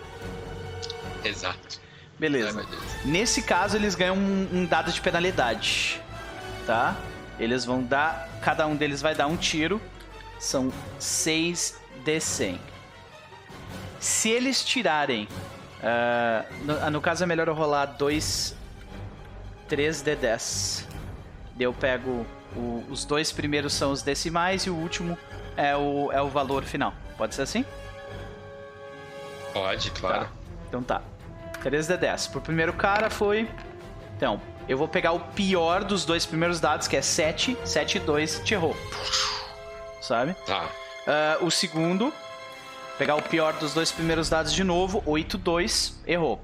Exato. 1.25 1.59
Ai, 1.59 1.79
Beleza. 2.17 2.63
Deus. 2.63 3.05
Nesse 3.05 3.41
caso, 3.41 3.75
eles 3.75 3.95
ganham 3.95 4.15
um, 4.15 4.47
um 4.53 4.65
dado 4.65 4.93
de 4.93 5.01
penalidade. 5.01 6.01
Tá? 6.65 6.95
Eles 7.37 7.65
vão 7.65 7.83
dar. 7.83 8.29
Cada 8.41 8.65
um 8.65 8.77
deles 8.77 9.01
vai 9.01 9.13
dar 9.13 9.27
um 9.27 9.35
tiro. 9.35 9.81
São 10.39 10.71
6 10.99 11.79
de 12.03 12.19
100. 12.19 12.59
Se 13.99 14.29
eles 14.29 14.63
tirarem. 14.63 15.27
ah, 15.83 16.45
no, 16.63 16.91
no 16.91 17.01
caso, 17.01 17.23
é 17.23 17.27
melhor 17.27 17.47
eu 17.47 17.53
rolar 17.55 17.85
2. 17.85 18.55
3 19.67 20.01
de 20.01 20.15
10. 20.15 20.87
Daí 21.55 21.63
Eu 21.65 21.73
pego. 21.73 22.25
o- 22.55 22.83
os 22.89 23.03
dois 23.03 23.31
primeiros 23.31 23.73
são 23.73 23.91
os 23.91 24.01
decimais 24.01 24.63
e 24.65 24.69
o 24.69 24.75
último 24.75 25.17
é 25.57 25.75
o, 25.75 26.11
é 26.11 26.21
o 26.21 26.29
valor 26.29 26.63
final. 26.63 26.93
Pode 27.17 27.35
ser 27.35 27.41
assim? 27.41 27.65
Pode, 29.53 29.91
claro. 29.91 30.25
Tá. 30.25 30.31
Então 30.67 30.83
tá. 30.83 31.01
3 31.61 31.87
de 31.87 31.97
10. 31.97 32.27
Pro 32.27 32.41
primeiro 32.41 32.71
cara 32.73 33.09
foi. 33.09 33.49
Então, 34.15 34.39
eu 34.69 34.77
vou 34.77 34.87
pegar 34.87 35.11
o 35.11 35.19
pior 35.19 35.83
dos 35.83 36.05
dois 36.05 36.25
primeiros 36.25 36.59
dados, 36.59 36.87
que 36.87 36.95
é 36.95 37.01
7, 37.01 37.57
7 37.65 37.97
e 37.97 37.99
2, 37.99 38.39
te 38.43 38.53
errou. 38.53 38.75
Sabe? 40.07 40.33
Tá. 40.45 40.69
Ah, 41.05 41.37
o 41.41 41.51
segundo, 41.51 42.13
pegar 42.97 43.15
o 43.15 43.21
pior 43.21 43.53
dos 43.53 43.73
dois 43.73 43.91
primeiros 43.91 44.29
dados 44.29 44.53
de 44.53 44.63
novo, 44.63 45.03
8, 45.05 45.37
2, 45.37 46.01
errou. 46.07 46.41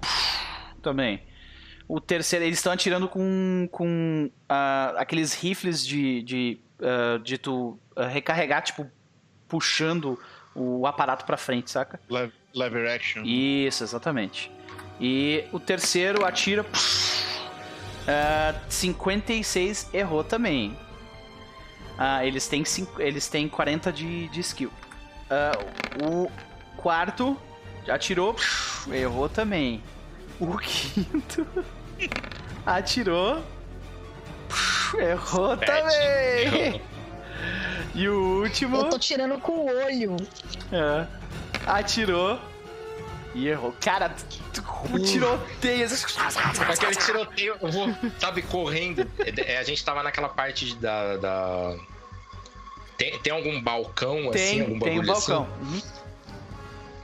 Também. 0.81 1.23
O 1.87 2.01
terceiro, 2.01 2.43
eles 2.43 2.59
estão 2.59 2.73
atirando 2.73 3.07
com, 3.07 3.67
com 3.71 4.29
ah, 4.49 4.93
aqueles 4.97 5.33
rifles 5.33 5.85
de, 5.85 6.21
de, 6.23 6.59
ah, 6.81 7.19
de 7.23 7.37
tu 7.37 7.79
recarregar, 7.95 8.61
tipo, 8.63 8.85
puxando 9.47 10.19
o 10.53 10.85
aparato 10.85 11.25
pra 11.25 11.37
frente, 11.37 11.71
saca? 11.71 11.99
Lever, 12.09 12.33
lever 12.53 12.89
action. 12.89 13.23
Isso, 13.23 13.83
exatamente. 13.83 14.51
E 14.99 15.45
o 15.53 15.59
terceiro 15.59 16.25
atira. 16.25 16.65
ah, 18.07 18.55
56 18.69 19.89
errou 19.93 20.23
também. 20.23 20.75
Ah, 21.97 22.25
eles, 22.25 22.47
têm 22.47 22.65
cinco, 22.65 23.01
eles 23.01 23.27
têm 23.27 23.47
40 23.47 23.91
de, 23.91 24.27
de 24.29 24.39
skill. 24.39 24.71
Ah, 25.29 25.51
o 26.03 26.31
quarto 26.77 27.37
atirou. 27.87 28.35
Errou 28.91 29.29
também. 29.29 29.81
O 30.39 30.57
quinto 30.57 31.47
atirou. 32.65 33.43
Errou 34.97 35.57
também. 35.57 36.81
E 37.95 38.07
o 38.07 38.41
último. 38.41 38.77
Eu 38.77 38.89
tô 38.89 38.99
tirando 38.99 39.39
com 39.39 39.51
o 39.51 39.65
olho. 39.65 40.17
É. 40.71 41.07
Atirou 41.65 42.39
e 43.33 43.47
errou. 43.47 43.73
Cara, 43.81 44.09
tu, 44.09 44.61
tu 44.61 44.99
tiroteio. 44.99 45.87
Aquele 46.69 46.95
tiroteio, 46.95 47.55
eu 47.61 47.71
vou, 47.71 47.87
sabe, 48.19 48.41
correndo. 48.43 49.09
É, 49.45 49.57
a 49.57 49.63
gente 49.63 49.83
tava 49.83 50.03
naquela 50.03 50.29
parte 50.29 50.75
da. 50.75 51.17
da- 51.17 51.75
Tem, 52.97 53.17
tem 53.19 53.33
algum 53.33 53.61
balcão 53.61 54.29
assim? 54.29 54.61
Algum 54.61 54.79
Tem, 54.79 54.89
tem 54.89 54.99
um 54.99 55.01
assim? 55.11 55.31
balcão. 55.31 55.47
Uhum. 55.61 55.81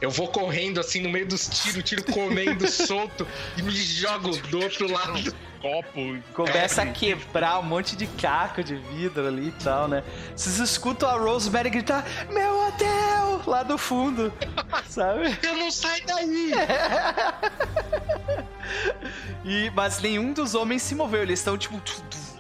Eu 0.02 0.10
vou 0.10 0.28
correndo 0.28 0.80
assim 0.80 1.02
no 1.02 1.10
meio 1.10 1.28
dos 1.28 1.48
tiros, 1.48 1.84
tiro 1.84 2.04
comendo 2.06 2.68
solto 2.72 3.28
e 3.58 3.62
me 3.62 3.72
jogo 3.72 4.36
do 4.48 4.62
outro 4.62 4.92
lado. 4.92 5.36
Copo. 5.62 6.18
Começa 6.34 6.84
a 6.84 6.86
quebrar 6.86 7.60
um 7.60 7.64
monte 7.64 7.98
de 7.98 8.08
caco 8.08 8.64
de 8.64 8.78
vidro 8.78 9.28
ali 9.28 9.50
e 9.50 9.64
tal, 9.64 9.90
né? 9.90 10.04
Vocês 10.34 10.58
escutam 10.58 11.10
a 11.10 11.18
Rosemary 11.18 11.70
gritar: 11.70 12.06
Meu 12.30 12.68
hotel! 12.68 13.42
Lá 13.46 13.64
do 13.64 13.78
fundo, 13.78 14.32
sabe? 14.88 15.38
Eu 15.44 15.58
não 15.58 15.72
saio 15.72 16.06
daí! 16.06 16.52
E, 19.44 19.72
mas 19.72 20.00
nenhum 20.00 20.34
dos 20.34 20.54
homens 20.54 20.82
se 20.82 20.94
moveu, 20.94 21.24
eles 21.24 21.40
estão, 21.40 21.58
tipo, 21.58 21.82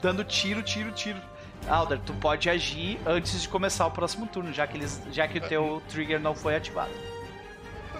dando 0.01 0.23
tiro, 0.23 0.61
tiro, 0.61 0.91
tiro. 0.91 1.19
Alder, 1.67 1.99
tu 1.99 2.13
pode 2.13 2.49
agir 2.49 2.99
antes 3.05 3.41
de 3.41 3.49
começar 3.49 3.85
o 3.87 3.91
próximo 3.91 4.27
turno, 4.27 4.51
já 4.53 4.65
que, 4.67 4.77
eles, 4.77 5.01
já 5.11 5.27
que 5.27 5.37
o 5.37 5.41
teu 5.41 5.81
trigger 5.89 6.19
não 6.19 6.35
foi 6.35 6.55
ativado. 6.55 6.91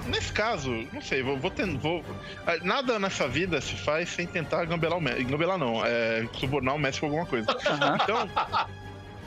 Nesse 0.07 0.31
caso, 0.31 0.71
não 0.93 1.01
sei, 1.01 1.21
vou, 1.21 1.37
vou, 1.37 1.51
ten- 1.51 1.77
vou- 1.77 2.03
ah, 2.47 2.57
Nada 2.63 2.97
nessa 2.99 3.27
vida 3.27 3.59
se 3.61 3.75
faz 3.75 4.09
sem 4.09 4.25
tentar 4.25 4.65
gambelar 4.65 4.97
o 4.97 5.01
mestre. 5.01 5.23
Gambelar 5.25 5.57
não, 5.57 5.85
é 5.85 6.27
subornar 6.33 6.75
o 6.75 6.79
mestre 6.79 7.01
com 7.01 7.07
alguma 7.07 7.25
coisa. 7.25 7.47
Aham. 7.51 7.97
Então, 8.01 8.29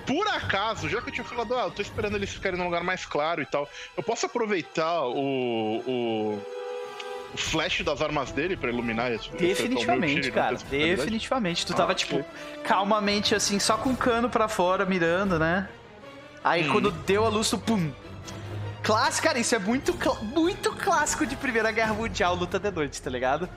por 0.07 0.27
acaso, 0.29 0.89
já 0.89 1.01
que 1.01 1.09
eu 1.09 1.13
tinha 1.13 1.25
falado, 1.25 1.55
ah, 1.57 1.65
eu 1.65 1.71
tô 1.71 1.83
esperando 1.83 2.17
eles 2.17 2.31
ficarem 2.33 2.59
num 2.59 2.65
lugar 2.65 2.83
mais 2.83 3.05
claro 3.07 3.41
e 3.43 3.47
tal, 3.47 3.69
eu 3.97 4.03
posso 4.03 4.27
aproveitar 4.27 5.03
o. 5.03 5.79
o, 5.87 6.43
o 7.35 7.37
flash 7.37 7.81
das 7.83 8.03
armas 8.03 8.31
dele 8.33 8.57
pra 8.59 8.69
iluminar 8.71 9.11
esse 9.13 9.31
Definitivamente, 9.31 10.31
cara. 10.31 10.57
Definitivamente. 10.69 11.65
Tu 11.65 11.73
tava, 11.75 11.93
Ah, 11.93 11.95
tipo, 11.95 12.25
calmamente, 12.65 13.35
assim, 13.35 13.59
só 13.59 13.77
com 13.79 13.91
o 13.91 13.97
cano 13.97 14.29
pra 14.29 14.49
fora, 14.49 14.85
mirando, 14.85 15.39
né? 15.39 15.69
Aí 16.45 16.69
Hum. 16.69 16.73
quando 16.73 16.91
deu 16.91 17.25
a 17.25 17.29
luz, 17.29 17.49
tu 17.49 17.57
pum. 17.57 17.91
Clássico, 18.83 19.27
cara, 19.27 19.39
isso 19.39 19.55
é 19.55 19.59
muito, 19.59 19.97
muito 20.23 20.73
clássico 20.73 21.25
de 21.25 21.37
Primeira 21.37 21.71
Guerra 21.71 21.95
Mundial, 21.95 22.35
luta 22.35 22.59
de 22.59 22.71
noite, 22.71 23.01
tá 23.01 23.09
ligado? 23.11 23.49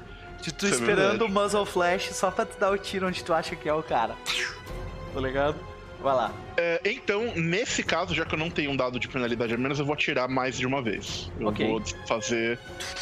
De 0.42 0.52
tu 0.54 0.66
Isso 0.66 0.76
é 0.76 0.78
esperando 0.80 1.10
verdade. 1.20 1.24
o 1.24 1.34
muzzle 1.34 1.66
flash 1.66 2.12
só 2.14 2.30
pra 2.30 2.46
tu 2.46 2.60
dar 2.60 2.72
o 2.72 2.78
tiro 2.78 3.08
onde 3.08 3.24
tu 3.24 3.34
acha 3.34 3.56
que 3.56 3.68
é 3.68 3.74
o 3.74 3.82
cara. 3.82 4.16
Tá 5.14 5.20
ligado? 5.20 5.56
Vai 6.06 6.14
lá. 6.16 6.32
É, 6.56 6.80
então, 6.86 7.34
nesse 7.36 7.82
caso, 7.82 8.14
já 8.14 8.24
que 8.26 8.36
eu 8.36 8.38
não 8.38 8.52
tenho 8.52 8.70
um 8.70 8.78
dado 8.78 9.00
de 9.00 9.08
penalidade 9.08 9.56
a 9.56 9.58
menos, 9.58 9.80
eu 9.80 9.86
vou 9.86 9.96
atirar 9.96 10.30
mais 10.30 10.56
de 10.56 10.64
uma 10.68 10.80
vez. 10.80 11.32
Eu 11.40 11.48
Ok. 11.48 11.68
vou 11.68 11.82
fazer. 12.08 12.60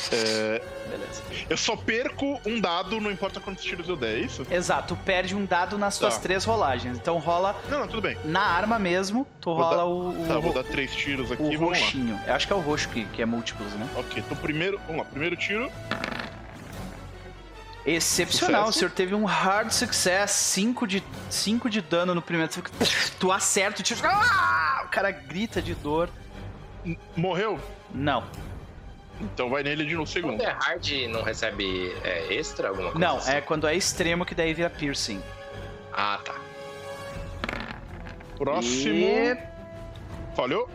é, 0.10 0.62
Beleza. 0.90 1.22
eu 1.50 1.58
só 1.58 1.76
perco 1.76 2.40
um 2.46 2.62
dado, 2.62 3.02
não 3.02 3.12
importa 3.12 3.42
quantos 3.42 3.62
tiros 3.62 3.90
eu 3.90 3.98
der, 3.98 4.16
é 4.16 4.20
isso? 4.20 4.48
Exato, 4.50 4.96
tu 4.96 5.02
perde 5.04 5.36
um 5.36 5.44
dado 5.46 5.78
nas 5.78 5.98
tuas 6.00 6.16
Tá. 6.16 6.22
três 6.22 6.46
rolagens. 6.46 6.98
Então 6.98 7.18
rola 7.20 7.54
Não, 7.70 7.82
não, 7.82 7.88
tudo 7.90 8.02
bem. 8.02 8.18
na 8.24 8.40
arma 8.42 8.80
mesmo, 8.80 9.28
tu 9.42 9.54
Vou 9.54 9.62
rola 9.64 9.76
dar- 9.76 9.86
o, 9.86 10.10
o, 10.24 10.26
Tá, 10.26 10.34
eu 10.36 10.42
vou 10.42 10.54
dar 10.54 10.64
três 10.64 10.96
tiros 10.96 11.30
aqui, 11.30 11.44
o 11.44 11.60
roxinho. 11.60 12.18
Eu 12.26 12.34
acho 12.34 12.48
que 12.48 12.54
é 12.54 12.56
o 12.56 12.60
roxo 12.62 12.88
que, 12.88 13.04
que 13.08 13.22
é 13.22 13.26
múltiplos, 13.26 13.74
né? 13.74 13.86
Ok, 13.98 14.24
então 14.26 14.38
primeiro. 14.38 14.80
Vamos 14.88 15.00
lá, 15.04 15.06
primeiro 15.12 15.36
tiro. 15.36 15.70
Excepcional, 17.86 18.68
Sucesso. 18.68 18.78
o 18.78 18.80
senhor 18.80 18.92
teve 18.92 19.14
um 19.14 19.26
hard 19.26 19.72
success, 19.72 20.32
5 20.32 20.88
de, 20.88 21.04
cinco 21.30 21.70
de 21.70 21.82
dano 21.82 22.16
no 22.16 22.22
primeiro. 22.22 22.52
Tu, 23.20 23.32
acerta 23.32 23.82
o 23.82 23.84
tiro. 23.84 24.00
Ah! 24.06 24.84
O 24.86 24.88
cara 24.90 25.12
grita 25.12 25.62
de 25.62 25.76
dor. 25.76 26.10
M- 26.86 26.98
Morreu? 27.16 27.60
Não, 27.94 28.24
Então 29.20 29.50
vai 29.50 29.64
nele 29.64 29.86
de 29.86 29.94
no 29.96 30.00
Quando 30.06 30.10
segundo. 30.10 30.42
é 30.42 30.50
hard, 30.52 30.92
não 31.10 31.24
recebe 31.24 31.94
é, 32.04 32.34
extra, 32.34 32.70
alguma 32.70 32.92
coisa 32.92 33.06
não, 33.08 33.18
assim? 33.18 33.32
é 33.32 33.42
quando 33.42 33.68
é 33.68 33.76
extremo 33.76 34.26
que 34.26 34.34
daí 34.34 34.54
vira 34.54 34.70
piercing. 34.70 35.22
Ah, 35.92 36.20
tá. 36.24 36.36
Próximo. 38.38 38.96
E 38.96 39.38
Falhou? 40.36 40.70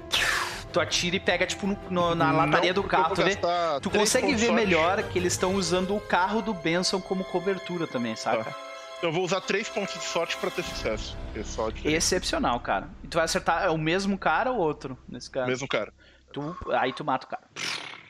Tu 0.73 0.81
atira 0.81 1.17
e 1.17 1.21
pega, 1.21 1.47
tipo, 1.47 1.67
no- 1.67 1.79
no- 1.91 2.15
na 2.15 2.31
lataria 2.33 2.73
do 2.75 2.83
carro. 2.83 3.15
Tu, 3.15 3.23
vê- 3.23 3.39
tu 3.83 3.91
consegue 3.91 4.35
ver 4.35 4.53
melhor 4.53 5.03
que 5.05 5.19
eles 5.19 5.33
estão 5.33 5.55
usando 5.55 5.95
o 5.97 6.01
carro 6.01 6.43
do 6.43 6.53
Benson 6.55 7.01
como 7.01 7.25
cobertura 7.25 7.87
também, 7.87 8.15
saca? 8.17 8.55
Eu 9.01 9.13
vou 9.13 9.25
usar 9.25 9.41
três 9.41 9.69
pontos 9.69 9.95
de 9.95 10.03
sorte 10.05 10.37
pra 10.39 10.51
ter 10.51 10.65
sucesso. 10.65 11.17
De 11.33 11.45
Excepcional, 11.89 12.59
cara. 12.59 12.89
E 13.05 13.07
tu 13.07 13.15
vai 13.15 13.25
acertar 13.25 13.63
é 13.65 13.71
o 13.71 13.79
mesmo 13.79 14.19
cara 14.19 14.51
ou 14.51 14.59
outro, 14.59 14.99
nesse 15.09 15.31
caso? 15.31 15.47
mesmo 15.47 15.69
cara. 15.69 15.93
Tu, 16.33 16.57
aí 16.73 16.93
tu 16.93 17.05
mata 17.05 17.25
o 17.27 17.31
cara. 17.31 17.45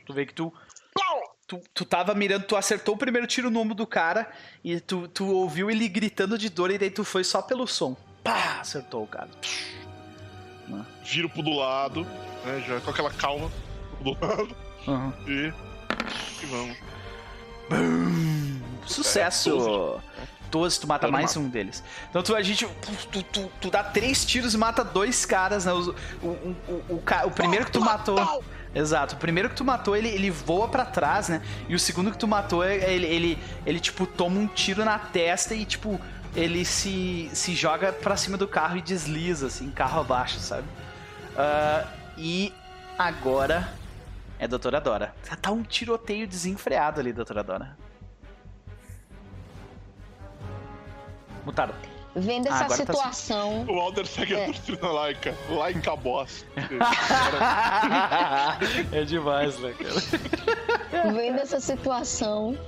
Tu 0.06 0.12
vê 0.14 0.24
que 0.24 0.32
tu. 0.32 0.52
Tu, 1.46 1.58
tu 1.72 1.84
tava 1.86 2.14
mirando, 2.14 2.44
tu 2.44 2.56
acertou 2.56 2.94
o 2.94 2.98
primeiro 2.98 3.26
tiro 3.26 3.50
no 3.50 3.60
ombro 3.60 3.74
do 3.74 3.86
cara 3.86 4.30
e 4.62 4.80
tu, 4.80 5.08
tu 5.08 5.26
ouviu 5.26 5.70
ele 5.70 5.88
gritando 5.88 6.36
de 6.36 6.50
dor 6.50 6.70
e 6.70 6.76
daí 6.76 6.90
tu 6.90 7.04
foi 7.04 7.24
só 7.24 7.40
pelo 7.40 7.66
som. 7.66 7.96
Pá! 8.22 8.58
Acertou 8.60 9.04
o 9.04 9.06
cara. 9.06 9.28
Viro 11.04 11.28
pro 11.28 11.42
do 11.42 11.54
lado, 11.54 12.06
né? 12.44 12.64
Já 12.66 12.80
com 12.80 12.90
aquela 12.90 13.10
calma 13.10 13.50
pro 14.02 14.12
do 14.14 14.26
lado. 14.26 14.56
Uhum. 14.86 15.12
E. 15.26 15.52
E 16.42 16.46
vamos. 16.46 16.76
Sucesso! 18.86 20.00
12, 20.50 20.80
tu 20.80 20.86
mata 20.86 21.06
Eu 21.06 21.12
mais 21.12 21.36
um 21.36 21.46
deles. 21.48 21.84
Então 22.08 22.22
tu, 22.22 22.34
a 22.34 22.42
gente. 22.42 22.66
Tu, 23.12 23.22
tu, 23.22 23.50
tu 23.60 23.70
dá 23.70 23.84
três 23.84 24.24
tiros 24.24 24.54
e 24.54 24.58
mata 24.58 24.82
dois 24.82 25.26
caras, 25.26 25.66
né? 25.66 25.72
O, 25.72 25.94
o, 26.22 26.26
o, 26.26 26.84
o, 26.94 27.02
o 27.26 27.30
primeiro 27.30 27.66
que 27.66 27.72
tu 27.72 27.80
matou. 27.80 28.42
Exato, 28.74 29.14
o 29.14 29.18
primeiro 29.18 29.48
que 29.48 29.56
tu 29.56 29.64
matou, 29.64 29.96
ele, 29.96 30.08
ele 30.08 30.30
voa 30.30 30.68
pra 30.68 30.84
trás, 30.84 31.28
né? 31.28 31.42
E 31.68 31.74
o 31.74 31.78
segundo 31.78 32.10
que 32.10 32.18
tu 32.18 32.28
matou, 32.28 32.62
é- 32.62 32.92
ele, 32.92 33.06
ele, 33.06 33.38
ele, 33.64 33.80
tipo, 33.80 34.06
toma 34.06 34.38
um 34.38 34.46
tiro 34.46 34.84
na 34.84 34.98
testa 34.98 35.54
e, 35.54 35.64
tipo, 35.64 35.98
ele 36.34 36.64
se, 36.64 37.30
se 37.32 37.54
joga 37.54 37.92
pra 37.92 38.16
cima 38.16 38.36
do 38.36 38.48
carro 38.48 38.76
e 38.76 38.82
desliza, 38.82 39.46
assim, 39.46 39.70
carro 39.70 40.00
abaixo, 40.00 40.38
sabe? 40.40 40.66
Ah, 41.36 41.86
e 42.16 42.52
agora 42.98 43.72
é 44.38 44.44
a 44.44 44.48
doutora 44.48 44.80
Dora. 44.80 45.14
Tá 45.40 45.50
um 45.50 45.62
tiroteio 45.62 46.26
desenfreado 46.26 47.00
ali, 47.00 47.12
doutora 47.12 47.42
Dora. 47.42 47.76
Mutaram. 51.44 51.74
Vendo 52.16 52.48
Ah, 52.50 52.54
essa 52.64 52.68
tá 52.68 52.74
situação, 52.74 53.64
O 53.68 53.78
Alder 53.78 54.06
segue 54.06 54.34
a 54.34 54.38
É. 54.40 54.44
doutrina 54.46 54.88
laica, 54.90 55.34
lá 55.50 55.70
em 55.70 55.80
Cabos. 55.80 56.44
é 58.92 59.04
demais, 59.04 59.56
né, 59.60 59.72
cara? 59.74 61.12
vendo 61.12 61.38
essa 61.38 61.60
situação, 61.60 62.58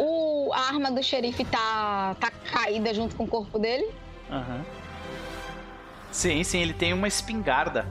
o, 0.00 0.50
a 0.52 0.60
arma 0.68 0.90
do 0.90 1.02
xerife 1.02 1.44
tá, 1.44 2.16
tá 2.18 2.30
caída 2.52 2.92
junto 2.94 3.14
com 3.16 3.24
o 3.24 3.28
corpo 3.28 3.58
dele. 3.58 3.88
Aham. 4.30 4.64
Sim, 6.10 6.42
sim, 6.42 6.60
ele 6.60 6.72
tem 6.74 6.92
uma 6.92 7.06
espingarda. 7.06 7.86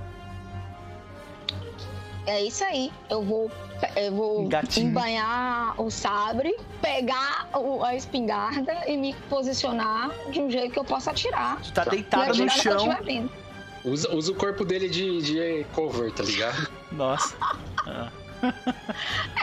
É 2.28 2.44
isso 2.44 2.64
aí. 2.64 2.92
Eu 3.10 3.24
vou, 3.24 3.52
eu 3.96 4.12
vou 4.14 4.48
Gatinho. 4.48 4.90
embanhar 4.90 5.80
o 5.82 5.90
sabre, 5.90 6.56
pegar 6.82 7.48
o- 7.56 7.84
a 7.84 7.96
espingarda 7.96 8.74
e 8.88 8.96
me 8.98 9.14
posicionar 9.30 10.12
de 10.30 10.40
um 10.42 10.50
jeito 10.52 10.72
que 10.74 10.80
eu 10.80 10.84
possa 10.86 11.12
atirar. 11.12 11.60
Tu 11.62 11.72
tá 11.74 11.86
deitada 11.86 12.26
atirar 12.32 12.46
no 12.46 12.62
chão. 12.62 13.30
Usa, 13.86 14.14
usa 14.14 14.32
o 14.32 14.36
corpo 14.36 14.66
dele 14.66 14.90
de, 14.90 15.22
de 15.22 15.66
cover, 15.74 16.12
tá 16.12 16.24
ligado? 16.24 16.70
Nossa. 16.92 17.36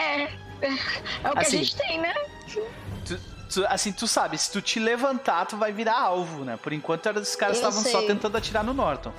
É, 0.01 0.31
é 0.62 1.31
o 1.31 1.33
que 1.33 1.39
Assim, 1.39 1.57
a 1.59 1.62
gente 1.62 1.76
tem, 1.76 2.01
né? 2.01 2.15
Tu- 3.49 3.65
assim, 3.68 3.93
tu 3.93 4.09
sabe, 4.09 4.36
se 4.36 4.51
tu 4.51 4.60
te 4.60 4.81
levantar, 4.81 5.47
tu 5.47 5.57
vai 5.57 5.73
virar 5.73 5.97
alvo, 5.99 6.44
né? 6.44 6.59
Por 6.60 6.73
enquanto, 6.73 7.07
os 7.10 7.36
caras 7.36 7.57
estavam 7.59 7.81
só 7.83 8.02
tentando 8.02 8.36
atirar 8.36 8.65
no 8.65 8.75
Norton. 8.75 9.12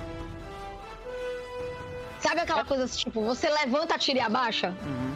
Sabe 2.20 2.40
aquela 2.40 2.64
coisa 2.64 2.84
assim, 2.84 2.98
tipo, 2.98 3.22
você 3.24 3.48
levanta, 3.48 3.94
atira 3.94 4.18
e 4.18 4.22
abaixa? 4.22 4.74
Uhum. 4.84 5.14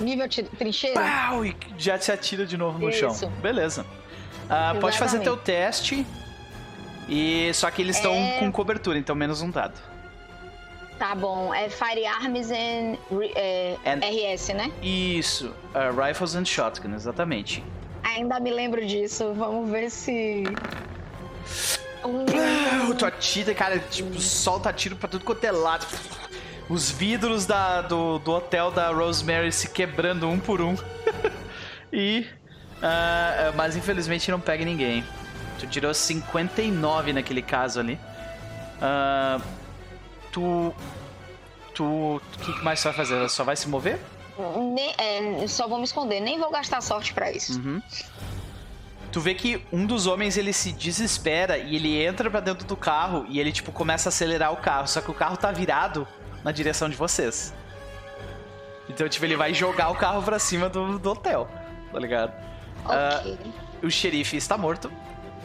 Nível 0.00 0.26
trincheira? 0.58 1.00
Pau! 1.00 1.44
E 1.44 1.56
já 1.78 1.98
se 1.98 2.12
atira 2.12 2.44
de 2.46 2.56
novo 2.56 2.78
no 2.78 2.88
Isso. 2.90 3.00
chão. 3.18 3.30
Beleza. 3.40 3.84
Ah, 4.48 4.74
pode 4.80 4.98
fazer 4.98 5.20
teu 5.20 5.36
teste. 5.36 6.06
E 7.08 7.52
só 7.54 7.70
que 7.70 7.82
eles 7.82 7.96
estão 7.96 8.12
É. 8.12 8.38
com 8.38 8.52
cobertura, 8.52 8.98
então 8.98 9.14
menos 9.14 9.40
um 9.42 9.50
dado. 9.50 9.78
Tá 11.02 11.16
bom. 11.16 11.52
É 11.52 11.68
Firearms 11.68 12.52
and, 12.52 12.96
é, 13.34 13.76
And- 13.84 13.98
RS, 14.06 14.54
né? 14.54 14.70
Isso, 14.80 15.52
ah, 15.74 15.90
Rifles 15.90 16.36
and 16.36 16.44
Shotgun, 16.44 16.94
exatamente. 16.94 17.60
Ainda 18.04 18.38
me 18.38 18.52
lembro 18.52 18.86
disso. 18.86 19.34
Vamos 19.34 19.68
ver 19.68 19.90
se. 19.90 20.44
Um, 22.04 22.24
Pau, 22.24 22.94
Tu 22.94 23.04
atira, 23.04 23.52
cara, 23.52 23.80
tipo, 23.80 24.16
solta 24.20 24.72
tiro 24.72 24.94
pra 24.94 25.08
tudo 25.08 25.24
quanto 25.24 25.42
é 25.42 25.50
lado. 25.50 25.84
Os 26.68 26.88
vidros 26.88 27.46
da, 27.46 27.82
do, 27.82 28.20
do 28.20 28.30
hotel 28.30 28.70
da 28.70 28.92
Rosemary 28.92 29.50
se 29.50 29.70
quebrando 29.70 30.28
um 30.28 30.38
por 30.38 30.60
um. 30.62 30.76
e. 31.92 32.28
ah, 32.80 33.48
ah, 33.48 33.52
mas 33.56 33.74
infelizmente 33.74 34.30
não 34.30 34.38
pega 34.38 34.64
ninguém. 34.64 35.04
Tu 35.58 35.66
tirou 35.66 35.92
59 35.92 37.12
naquele 37.12 37.42
caso 37.42 37.80
ali. 37.80 37.98
Ah, 38.80 39.40
tu. 40.32 40.74
Tu. 41.74 41.84
O 41.84 42.20
que 42.40 42.64
mais 42.64 42.80
tu 42.80 42.84
vai 42.84 42.92
fazer? 42.94 43.14
Ela 43.14 43.28
Só 43.28 43.44
vai 43.44 43.54
se 43.56 43.68
mover? 43.68 43.98
ne- 44.74 44.94
é, 44.98 45.46
só 45.46 45.68
vou 45.68 45.78
me 45.78 45.84
esconder. 45.84 46.20
Nem 46.20 46.38
vou 46.40 46.50
gastar 46.50 46.80
sorte 46.80 47.12
pra 47.14 47.30
isso. 47.30 47.58
Uhum. 47.60 47.80
Tu 49.12 49.20
vê 49.20 49.34
que 49.34 49.62
um 49.70 49.84
dos 49.84 50.06
homens 50.06 50.38
ele 50.38 50.52
se 50.54 50.72
desespera 50.72 51.58
e 51.58 51.76
ele 51.76 52.02
entra 52.02 52.30
pra 52.30 52.40
dentro 52.40 52.66
do 52.66 52.74
carro 52.76 53.26
e 53.28 53.38
ele 53.38 53.52
tipo 53.52 53.70
começa 53.70 54.08
a 54.08 54.10
acelerar 54.10 54.52
o 54.52 54.56
carro, 54.56 54.88
só 54.88 55.02
que 55.02 55.10
o 55.10 55.14
carro 55.14 55.36
tá 55.36 55.52
virado 55.52 56.08
na 56.42 56.50
direção 56.50 56.88
de 56.88 56.96
vocês. 56.96 57.52
Então 58.88 59.06
tipo 59.08 59.24
ele 59.26 59.36
vai 59.36 59.52
jogar 59.52 59.90
o 59.90 59.94
carro 59.94 60.22
pra 60.22 60.38
cima 60.38 60.68
do, 60.70 60.98
do 60.98 61.10
hotel, 61.10 61.46
tá 61.92 61.98
ligado? 61.98 62.32
Ok. 62.86 63.38
O 63.82 63.90
xerife 63.90 64.36
está 64.36 64.56
morto 64.56 64.90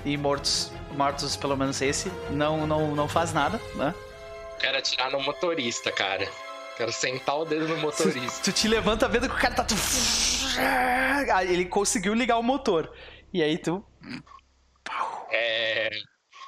e 0.06 0.16
mortos, 0.16 0.72
mortos 0.96 1.36
pelo 1.36 1.58
menos 1.58 1.82
esse, 1.82 2.10
não 2.32 2.66
não 2.66 2.96
não 2.96 3.08
faz 3.10 3.34
nada, 3.34 3.60
né? 3.76 3.94
Quero 4.60 4.78
atirar 4.78 5.12
no 5.12 5.20
motorista, 5.22 5.92
cara. 5.92 6.28
Quero 6.78 6.92
sentar 6.92 7.38
o 7.38 7.46
dedo 7.46 7.68
no 7.68 7.78
motorista. 7.78 8.44
Tu 8.44 8.52
te 8.52 8.68
levanta 8.68 9.08
vendo 9.08 9.28
que 9.28 9.36
o 9.36 9.40
cara 9.40 9.56
tá 9.56 9.64
tu... 9.64 9.76
Ah, 11.34 11.44
ele 11.44 11.66
conseguiu 11.66 12.14
ligar 12.14 12.38
o 12.38 12.44
motor. 12.44 12.92
E 13.34 13.42
aí 13.44 13.58
tu 13.58 13.84
É. 15.32 15.90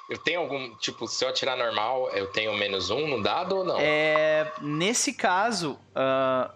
Eu 0.10 0.18
tenho 0.18 0.40
algum. 0.40 0.76
Tipo, 0.78 1.08
se 1.08 1.24
eu 1.24 1.30
atirar 1.30 1.56
normal, 1.58 2.10
eu 2.16 2.28
tenho 2.28 2.54
menos 2.56 2.90
um 2.90 3.08
no 3.08 3.22
dado 3.22 3.58
ou 3.58 3.64
não? 3.66 3.78
É, 3.80 4.52
nesse 4.62 5.14
caso, 5.14 5.80
ah, 5.96 6.50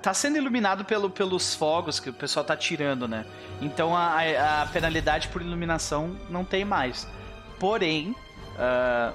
tá 0.00 0.14
sendo 0.14 0.36
iluminado 0.38 0.84
pelo, 0.84 1.10
pelos 1.10 1.54
fogos 1.54 1.98
que 1.98 2.08
o 2.10 2.12
pessoal 2.12 2.44
tá 2.44 2.56
tirando, 2.56 3.08
né? 3.08 3.26
Então 3.60 3.96
a, 3.96 4.20
a- 4.62 4.66
penalidade 4.72 5.28
por 5.28 5.42
iluminação 5.42 6.16
não 6.30 6.44
tem 6.44 6.64
mais. 6.64 7.08
Porém, 7.58 8.14
ah, 8.56 9.12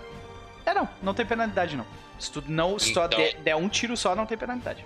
é 0.66 0.74
não, 0.74 0.88
não 1.02 1.14
tem 1.14 1.26
penalidade 1.26 1.76
não. 1.76 1.86
Se 2.20 2.32
tu 2.32 2.44
não 2.48 2.78
se 2.78 2.92
Então- 2.92 3.08
der, 3.08 3.36
der 3.38 3.56
um 3.56 3.68
tiro 3.68 3.96
só, 3.98 4.16
não 4.16 4.26
tem 4.26 4.38
penalidade. 4.38 4.86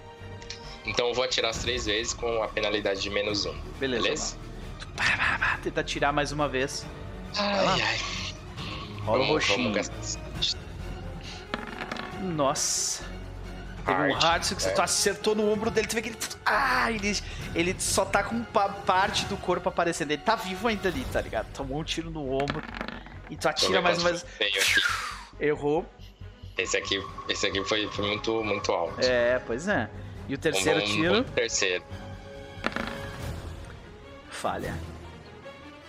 Então 0.85 1.07
eu 1.07 1.13
vou 1.13 1.23
atirar 1.23 1.49
as 1.49 1.57
três 1.59 1.85
vezes 1.85 2.13
com 2.13 2.41
a 2.43 2.47
penalidade 2.47 3.01
de 3.01 3.09
menos 3.09 3.45
um. 3.45 3.57
Beleza. 3.79 4.03
Beleza? 4.03 4.37
Tu 4.79 4.87
pá, 4.89 5.03
pá, 5.17 5.37
pá, 5.39 5.59
tenta 5.63 5.83
tirar 5.83 6.11
mais 6.13 6.31
uma 6.31 6.47
vez. 6.47 6.85
Ai, 7.37 7.81
ai. 7.81 7.99
Rola 9.03 9.23
o 9.23 9.27
roxinho. 9.27 9.73
vamos. 9.73 10.17
Nossa. 12.21 13.03
Teve 13.85 14.01
um 14.01 14.13
Hard, 14.13 14.43
você 14.43 14.67
é. 14.69 14.71
tu 14.71 14.81
acertou 14.81 15.35
no 15.35 15.51
ombro 15.51 15.69
dele, 15.69 15.87
tu 15.87 15.93
vê 15.95 16.01
que 16.01 16.09
ele. 16.09 16.17
Ah, 16.43 16.91
ele, 16.91 17.15
ele 17.53 17.75
só 17.77 18.03
tá 18.03 18.23
com 18.23 18.43
pa- 18.43 18.69
parte 18.69 19.25
do 19.25 19.37
corpo 19.37 19.69
aparecendo. 19.69 20.09
Ele 20.11 20.21
tá 20.23 20.35
vivo 20.35 20.67
ainda 20.67 20.89
ali, 20.89 21.05
tá 21.11 21.21
ligado? 21.21 21.47
Tomou 21.53 21.79
um 21.79 21.83
tiro 21.83 22.09
no 22.09 22.31
ombro. 22.33 22.63
E 23.29 23.35
tu 23.37 23.47
atira 23.47 23.81
mais 23.81 23.99
uma 23.99 24.09
vez. 24.11 24.25
Errou. 25.39 25.85
Esse 26.57 26.77
aqui, 26.77 27.03
esse 27.27 27.45
aqui 27.47 27.63
foi, 27.65 27.87
foi 27.89 28.05
muito, 28.07 28.43
muito 28.43 28.71
alto. 28.71 28.99
É, 29.05 29.39
pois 29.45 29.67
é. 29.67 29.89
E 30.27 30.33
o 30.33 30.37
terceiro 30.37 30.79
Vamos- 30.79 30.93
tiro, 30.95 31.09
vamos 31.11 31.25
pro 31.25 31.33
terceiro. 31.35 31.83
falha. 34.29 34.73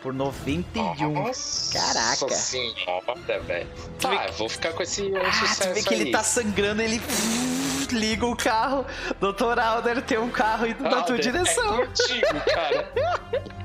Por 0.02 0.12
91. 0.12 1.12
Nossa 1.12 1.73
Caraca. 1.78 2.28
senhora, 2.34 3.41
velho. 3.44 3.68
Tá, 4.00 4.26
eu 4.26 4.33
vou 4.34 4.49
ficar 4.49 4.73
com 4.73 4.83
esse 4.83 5.02
um 5.02 5.16
Ah, 5.16 5.33
sucesso 5.33 5.62
tu 5.68 5.75
vê 5.75 5.83
que 5.83 5.94
ele 5.94 6.05
aí. 6.05 6.10
tá 6.12 6.23
sangrando, 6.23 6.81
ele 6.83 7.00
liga 7.91 8.26
o 8.26 8.36
carro. 8.36 8.84
Dr. 9.20 9.58
Alder 9.58 10.02
tem 10.02 10.18
um 10.18 10.31
carro 10.31 10.66
indo 10.66 10.83
na 10.83 10.91
tua 10.91 11.16
Alder, 11.16 11.20
direção. 11.20 11.83
É 11.83 11.86
contigo, 11.86 12.41
cara. 12.52 12.92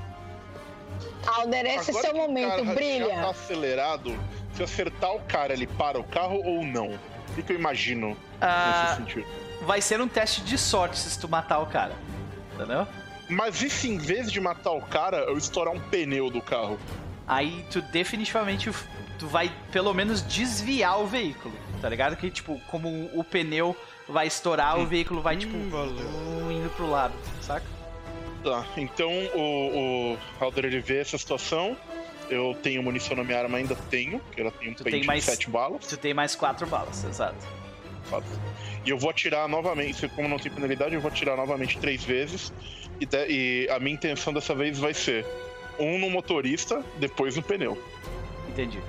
Alder, 1.27 1.65
esse 1.65 1.91
é 1.91 1.93
seu 1.93 2.13
momento, 2.15 2.57
Já 2.59 2.65
tá 2.65 2.73
brilha. 2.73 3.29
acelerado. 3.29 4.17
Se 4.55 4.63
acertar 4.63 5.13
o 5.13 5.19
cara, 5.21 5.53
ele 5.53 5.67
para 5.67 5.99
o 5.99 6.03
carro 6.03 6.41
ou 6.43 6.63
não? 6.65 6.87
O 6.89 7.33
que, 7.35 7.41
que 7.43 7.53
eu 7.53 7.57
imagino 7.57 8.17
Ah, 8.41 8.83
nesse 8.83 8.95
sentido? 8.97 9.27
vai 9.61 9.79
ser 9.81 10.01
um 10.01 10.07
teste 10.07 10.41
de 10.41 10.57
sorte 10.57 10.97
se 10.99 11.17
tu 11.19 11.29
matar 11.29 11.59
o 11.59 11.65
cara. 11.67 11.93
Entendeu? 12.55 12.85
Mas 13.29 13.61
e 13.61 13.69
se 13.69 13.89
em 13.89 13.97
vez 13.97 14.29
de 14.31 14.41
matar 14.41 14.71
o 14.71 14.81
cara, 14.81 15.17
eu 15.19 15.37
estourar 15.37 15.73
um 15.73 15.79
pneu 15.79 16.29
do 16.29 16.41
carro? 16.41 16.77
Aí 17.27 17.65
tu 17.71 17.81
definitivamente 17.81 18.69
tu 19.17 19.27
vai 19.27 19.49
pelo 19.71 19.93
menos 19.93 20.21
desviar 20.21 20.99
o 20.99 21.07
veículo, 21.07 21.55
tá 21.81 21.87
ligado? 21.87 22.17
Que 22.17 22.29
tipo, 22.29 22.59
como 22.69 23.09
o 23.13 23.23
pneu 23.23 23.77
vai 24.09 24.27
estourar, 24.27 24.77
o 24.79 24.85
veículo 24.85 25.21
vai 25.21 25.37
tipo 25.37 25.55
indo 25.55 26.69
pro 26.75 26.89
lado, 26.89 27.13
saca? 27.41 27.63
Tá, 28.43 28.65
então 28.75 29.11
o, 29.35 30.13
o 30.13 30.17
Alder 30.43 30.65
ele 30.65 30.79
vê 30.79 30.99
essa 30.99 31.17
situação. 31.17 31.77
Eu 32.29 32.55
tenho 32.63 32.81
munição 32.81 33.15
na 33.15 33.23
minha 33.25 33.37
arma, 33.39 33.57
ainda 33.57 33.75
tenho, 33.89 34.19
porque 34.19 34.39
ela 34.41 34.51
tem 34.51 34.69
um 34.69 34.73
Tu 34.73 34.83
pente 34.85 34.97
tem 34.99 35.05
mais- 35.05 35.25
de 35.25 35.31
7 35.31 35.49
balas. 35.49 35.85
Tu 35.85 35.97
tem 35.97 36.13
mais 36.13 36.33
quatro 36.35 36.65
balas, 36.65 37.03
exato. 37.03 37.35
E 38.85 38.89
eu 38.89 38.97
vou 38.97 39.09
atirar 39.09 39.47
novamente, 39.49 40.07
como 40.09 40.27
não 40.27 40.39
tem 40.39 40.51
penalidade, 40.51 40.95
eu 40.95 41.01
vou 41.01 41.11
atirar 41.11 41.35
novamente 41.37 41.77
três 41.77 42.03
vezes. 42.03 42.51
E, 42.99 43.05
de- 43.05 43.27
e 43.29 43.69
a 43.69 43.79
minha 43.79 43.93
intenção 43.93 44.31
dessa 44.33 44.55
vez 44.55 44.79
vai 44.79 44.93
ser 44.93 45.25
um 45.77 45.99
no 45.99 46.09
motorista, 46.09 46.81
depois 46.97 47.35
no 47.35 47.41
pneu. 47.43 47.77
Entendi. 48.49 48.79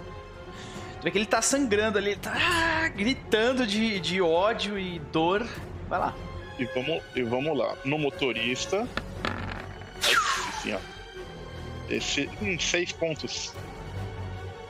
Tu 1.00 1.04
vê 1.04 1.10
que 1.10 1.18
ele 1.18 1.26
tá 1.26 1.42
sangrando 1.42 1.98
ali, 1.98 2.10
ele 2.12 2.20
tá 2.20 2.32
ah, 2.34 2.88
gritando 2.88 3.66
de, 3.66 3.98
de 3.98 4.22
ódio 4.22 4.78
e 4.78 4.98
dor. 5.12 5.44
Vai 5.88 5.98
lá. 5.98 6.14
E 6.58 6.64
vamos, 6.66 7.02
e 7.16 7.22
vamos 7.22 7.58
lá. 7.58 7.76
No 7.84 7.98
motorista. 7.98 8.86
Assim, 10.62 10.74
ó. 10.74 10.78
Esse. 11.90 12.28
Hum, 12.40 12.58
seis 12.58 12.92
pontos. 12.92 13.52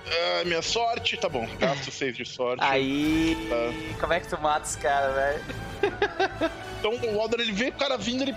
Ah, 0.06 0.44
minha 0.44 0.62
sorte, 0.62 1.16
tá 1.16 1.28
bom. 1.28 1.46
Gasto 1.58 1.90
seis 1.92 2.16
de 2.16 2.24
sorte. 2.24 2.62
Aí. 2.64 3.36
Como 4.00 4.12
é 4.12 4.20
que 4.20 4.28
tu 4.28 4.40
mata 4.40 4.66
esse 4.66 4.78
cara, 4.78 5.12
velho? 5.12 5.42
Então 6.82 6.98
o 7.14 7.20
Alder 7.20 7.38
ele 7.38 7.52
vê 7.52 7.68
o 7.68 7.72
cara 7.72 7.96
vindo, 7.96 8.22
ele 8.24 8.34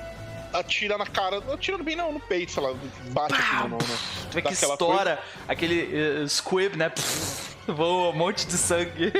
atira 0.54 1.00
na 1.00 1.08
cara. 1.08 1.38
Atira 1.52 1.80
bem 1.80 1.96
não, 1.96 2.12
no 2.12 2.20
peito, 2.20 2.52
sei 2.52 2.62
lá, 2.62 2.76
bate 3.10 3.34
aqui 3.34 3.56
no, 3.56 3.70
no, 3.70 3.78
Tu 3.80 4.34
vê 4.36 4.42
que 4.44 4.54
estoura 4.54 5.20
aquele 5.48 6.22
eh, 6.24 6.28
squib, 6.28 6.76
né? 6.76 6.92
Voa 7.68 8.12
um 8.12 8.16
monte 8.16 8.46
de 8.46 8.54
sangue. 8.54 9.12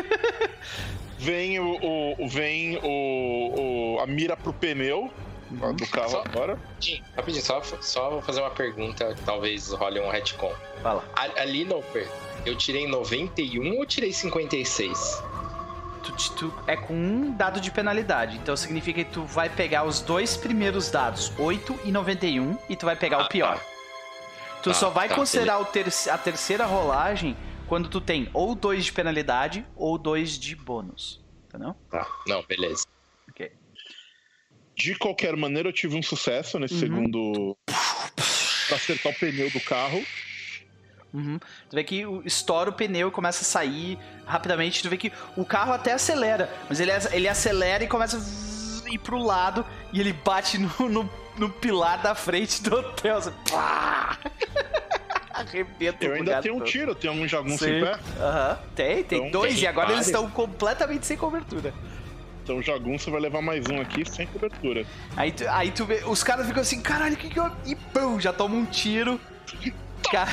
Vem 1.18 1.60
o, 1.60 2.16
o- 2.20 2.28
vem 2.30 2.78
o, 2.84 3.96
o- 3.96 4.00
a 4.00 4.06
mira 4.06 4.38
pro 4.38 4.54
pneu 4.54 5.12
ó, 5.62 5.72
do 5.72 5.88
carro 5.88 6.10
Só- 6.10 6.22
agora. 6.26 6.56
Rapidinho, 6.56 7.04
rapidinho, 7.16 7.44
só, 7.46 7.62
só 7.82 8.10
vou 8.10 8.22
fazer 8.22 8.42
uma 8.42 8.52
pergunta, 8.52 9.16
talvez 9.26 9.70
role 9.72 10.00
um 10.00 10.10
retcon. 10.10 10.54
Fala. 10.82 11.04
A- 11.16 11.42
Ali, 11.42 11.66
Noper, 11.66 12.08
eu 12.46 12.56
tirei 12.58 12.88
91 12.88 13.78
ou 13.78 13.86
tirei 13.86 14.12
56? 14.14 15.24
Tu, 16.04 16.32
tu- 16.36 16.54
é 16.68 16.78
com 16.78 16.94
um 16.94 17.32
dado 17.36 17.60
de 17.60 17.72
penalidade. 17.72 18.38
Então 18.38 18.56
significa 18.56 19.04
que 19.04 19.12
tu 19.12 19.24
vai 19.26 19.50
pegar 19.50 19.84
os 19.86 20.02
dois 20.02 20.38
primeiros 20.38 20.92
dados, 20.92 21.32
8 21.40 21.80
e 21.84 21.92
91, 21.92 22.58
e 22.70 22.76
tu 22.76 22.86
vai 22.86 22.96
pegar 22.96 23.18
o 23.18 23.22
Ah, 23.22 23.28
pior. 23.28 23.60
Tu 24.62 24.70
Tá, 24.70 24.74
só 24.76 24.90
vai 24.90 25.10
tá, 25.10 25.16
considerar 25.16 25.60
o 25.60 25.66
ter- 25.66 25.88
a 26.12 26.18
terceira 26.18 26.66
rolagem 26.66 27.36
quando 27.68 27.90
tu 27.90 28.00
tem 28.00 28.30
ou 28.34 28.54
dois 28.56 28.86
de 28.86 28.94
penalidade 28.94 29.66
ou 29.76 29.98
dois 29.98 30.38
de 30.38 30.56
bônus. 30.56 31.24
Entendeu? 31.48 31.76
Tá. 31.90 32.06
Não, 32.28 32.44
beleza. 32.44 32.86
De 34.76 34.96
qualquer 34.96 35.36
maneira, 35.36 35.70
eu 35.70 35.74
tive 35.74 35.96
um 35.98 36.04
sucesso 36.04 36.60
nesse 36.60 36.74
Uhum. 36.76 36.80
segundo. 36.80 37.58
pra 38.68 38.78
acertar 38.78 39.12
o 39.12 39.16
pneu 39.16 39.50
do 39.52 39.60
carro. 39.62 40.04
Uhum. 41.14 41.40
Tu 41.70 41.76
vê 41.76 41.84
que 41.84 42.04
estoura 42.26 42.70
o 42.72 42.74
pneu 42.74 43.08
e 43.08 43.12
começa 43.12 43.42
a 43.42 43.46
sair 43.46 43.98
rapidamente. 44.26 44.82
Tu 44.82 44.90
vê 44.90 44.98
que 44.98 45.12
o 45.38 45.46
carro 45.46 45.72
até 45.72 45.94
acelera, 45.94 46.52
mas 46.68 46.80
ele, 46.80 46.92
ele 47.12 47.28
acelera 47.28 47.84
e 47.84 47.88
começa 47.88 48.18
a 48.18 48.90
ir 48.92 48.98
pro 49.00 49.18
lado 49.20 49.66
e 49.94 50.00
ele 50.00 50.12
bate 50.14 50.58
no, 50.58 50.90
no, 50.90 51.10
no 51.38 51.50
pilar 51.50 52.02
da 52.02 52.16
frente 52.16 52.62
do 52.64 52.76
hotel. 52.76 53.18
Assim, 53.18 53.32
pá! 53.50 54.18
Arrebenta 55.32 56.06
Eu 56.06 56.14
ainda 56.14 56.42
tenho 56.42 56.56
um 56.56 56.62
tiro, 56.64 56.96
tenho 56.96 57.14
um 57.14 57.28
jagunço 57.28 57.64
Sim. 57.66 57.78
em 57.78 57.82
pé. 57.82 58.00
Aham. 58.20 58.60
Tem, 58.76 59.04
tem 59.04 59.20
Então, 59.28 59.42
dois. 59.42 59.54
tem 59.54 59.64
E 59.64 59.68
agora 59.68 59.92
eles 59.94 60.06
estão 60.08 60.30
completamente 60.30 61.06
sem 61.06 61.16
cobertura. 61.18 61.74
Então 62.46 62.58
o 62.58 62.62
jagunço 62.62 63.10
vai 63.10 63.20
levar 63.20 63.42
mais 63.42 63.66
um 63.68 63.82
aqui 63.82 64.08
sem 64.08 64.28
cobertura. 64.28 64.86
Aí 65.18 65.32
tu, 65.32 65.44
aí 65.50 65.72
tu 65.72 65.84
vê, 65.84 66.04
os 66.06 66.22
caras 66.24 66.46
ficam 66.46 66.62
assim, 66.62 66.80
caralho, 66.80 67.18
que 67.18 67.28
que 67.28 67.40
eu... 67.40 67.52
E 67.66 67.74
pum, 67.76 68.20
já 68.20 68.32
toma 68.32 68.54
um 68.56 68.66
tiro. 68.66 69.20
Ca- 70.12 70.28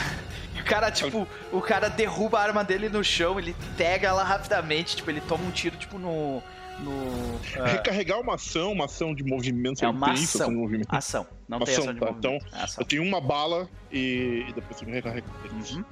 E 0.55 0.61
o 0.61 0.65
cara, 0.65 0.91
tipo, 0.91 1.27
o 1.51 1.61
cara 1.63 1.89
derruba 1.89 2.39
a 2.39 2.43
arma 2.43 2.63
dele 2.63 2.91
no 2.91 3.03
chão, 3.03 3.39
ele 3.39 3.57
pega 3.79 4.09
ela 4.09 4.23
rapidamente, 4.23 4.95
tipo, 4.97 5.11
ele 5.11 5.23
toma 5.23 5.43
um 5.45 5.51
tiro, 5.51 5.75
tipo, 5.79 5.99
no... 5.99 6.43
No... 6.81 7.41
ah, 7.59 7.67
Recarregar 7.69 8.21
uma 8.21 8.35
ação, 8.35 8.73
uma 8.73 8.85
ação 8.85 9.15
de 9.15 9.25
movimento. 9.25 9.83
é 9.83 9.89
uma 9.89 10.13
isso, 10.13 10.37
ação. 10.43 10.53
movimento. 10.53 10.89
Ação. 10.95 11.27
Não 11.49 11.61
tem 11.61 11.73
Ação, 11.75 11.85
ação 11.85 11.95
de 11.95 12.01
tá, 12.01 12.07
movimento. 12.13 12.47
É 12.55 12.63
ação. 12.63 12.83
Eu 12.83 12.87
tenho 12.87 13.03
uma 13.05 13.21
bala 13.23 13.67
e, 13.91 14.45
e 14.49 14.53
depois 14.53 14.83
eu 14.83 14.89
recarrego. 14.89 15.27
Uhum. 15.51 15.83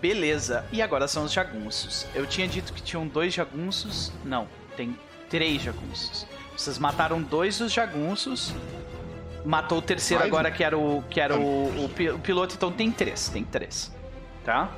Beleza, 0.00 0.64
e 0.70 0.80
agora 0.80 1.08
são 1.08 1.24
os 1.24 1.32
jagunços. 1.32 2.06
Eu 2.14 2.24
tinha 2.24 2.46
dito 2.46 2.72
que 2.72 2.80
tinham 2.80 3.04
dois 3.08 3.34
jagunços. 3.34 4.12
Não, 4.24 4.46
tem 4.76 4.96
três 5.28 5.62
jagunços. 5.62 6.26
Vocês 6.56 6.78
mataram 6.78 7.20
dois 7.22 7.58
dos 7.58 7.72
jagunços. 7.72 8.52
Matou 9.44 9.78
o 9.78 9.82
terceiro 9.82 10.22
Mais 10.22 10.32
um? 10.32 10.36
agora, 10.36 10.50
que 10.50 10.64
era 10.64 10.76
o. 10.76 11.02
que 11.08 11.20
era 11.20 11.36
o, 11.38 11.84
o, 11.84 11.88
pi- 11.88 12.10
o 12.10 12.18
piloto, 12.18 12.54
então 12.56 12.70
tem 12.72 12.90
três. 12.90 13.28
Tem 13.28 13.44
três. 13.44 13.92
Tá? 14.44 14.68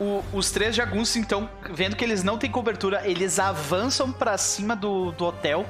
O- 0.00 0.22
os 0.32 0.50
três 0.50 0.74
jagunços, 0.74 1.16
então, 1.16 1.48
vendo 1.70 1.96
que 1.96 2.04
eles 2.04 2.22
não 2.22 2.38
têm 2.38 2.50
cobertura, 2.50 3.02
eles 3.06 3.38
avançam 3.38 4.10
pra 4.12 4.38
cima 4.38 4.74
do, 4.74 5.12
do 5.12 5.24
hotel. 5.26 5.66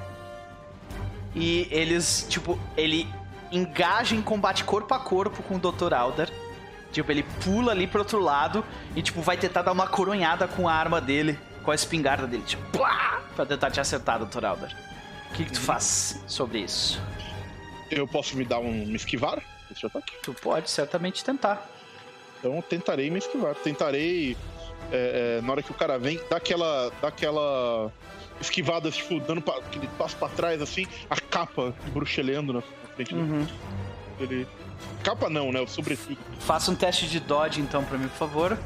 E 1.34 1.67
eles, 1.70 2.26
tipo, 2.28 2.59
ele 2.76 3.09
engaja 3.50 4.15
em 4.15 4.23
combate 4.23 4.62
corpo 4.65 4.92
a 4.94 4.99
corpo 4.99 5.42
com 5.42 5.57
o 5.57 5.59
Dr. 5.59 5.94
Alder. 5.94 6.31
Tipo, 6.92 7.10
ele 7.10 7.23
pula 7.44 7.73
ali 7.73 7.86
pro 7.86 8.00
outro 8.00 8.20
lado 8.20 8.65
e, 8.97 9.02
tipo, 9.02 9.20
vai 9.23 9.36
tentar 9.36 9.62
dar 9.62 9.73
uma 9.73 9.86
coronhada 9.86 10.47
com 10.49 10.68
a 10.68 10.75
arma 10.75 11.00
dele, 11.00 11.39
com 11.62 11.70
a 11.70 11.74
espingarda 11.74 12.26
dele, 12.26 12.42
tipo, 12.44 12.62
plá, 12.70 13.22
pra 13.36 13.44
tentar 13.47 13.70
te 13.70 13.80
acertar, 13.80 14.18
Dr. 14.24 14.44
Alder. 14.44 14.74
O 15.30 15.34
que, 15.34 15.44
que 15.44 15.52
tu 15.52 15.60
faz 15.60 16.22
sobre 16.26 16.58
isso? 16.60 17.00
Eu 17.90 18.06
posso 18.06 18.36
me 18.36 18.44
dar 18.44 18.58
um 18.58 18.72
me 18.86 18.97
esquivar 18.97 19.42
ataque? 19.84 20.12
Tu 20.22 20.34
pode 20.34 20.68
certamente 20.70 21.22
tentar. 21.24 21.66
Então 22.39 22.56
eu 22.56 22.62
tentarei 22.62 23.10
me 23.10 23.18
esquivar. 23.18 23.55
Tentarei. 23.55 24.36
é, 24.92 25.39
é, 25.39 25.42
na 25.47 25.52
hora 25.52 25.62
que 25.62 25.70
o 25.70 25.74
cara 25.74 25.98
vem, 25.98 26.20
dar 26.28 26.36
aquela. 26.39 26.90
Dar 27.00 27.08
aquela 27.08 27.92
esquivada, 28.40 28.90
tipo, 28.90 29.20
dando 29.20 29.40
pa- 29.42 29.58
aquele 29.58 29.86
passo 29.98 30.16
pra 30.16 30.28
trás, 30.28 30.60
assim, 30.62 30.86
a 31.08 31.16
capa 31.20 31.74
bruxelhando 31.92 32.52
na 32.55 32.62
frente 32.97 33.14
Uhum. 33.14 33.47
dele. 34.18 34.48
Capa 35.05 35.28
não, 35.30 35.52
né? 35.52 35.60
O 35.60 35.68
sobretudo. 35.68 36.16
Faça 36.40 36.70
um 36.70 36.74
teste 36.74 37.06
de 37.08 37.20
dodge, 37.20 37.60
então, 37.60 37.84
pra 37.84 37.97
mim, 37.98 38.08
por 38.08 38.16
favor. 38.16 38.58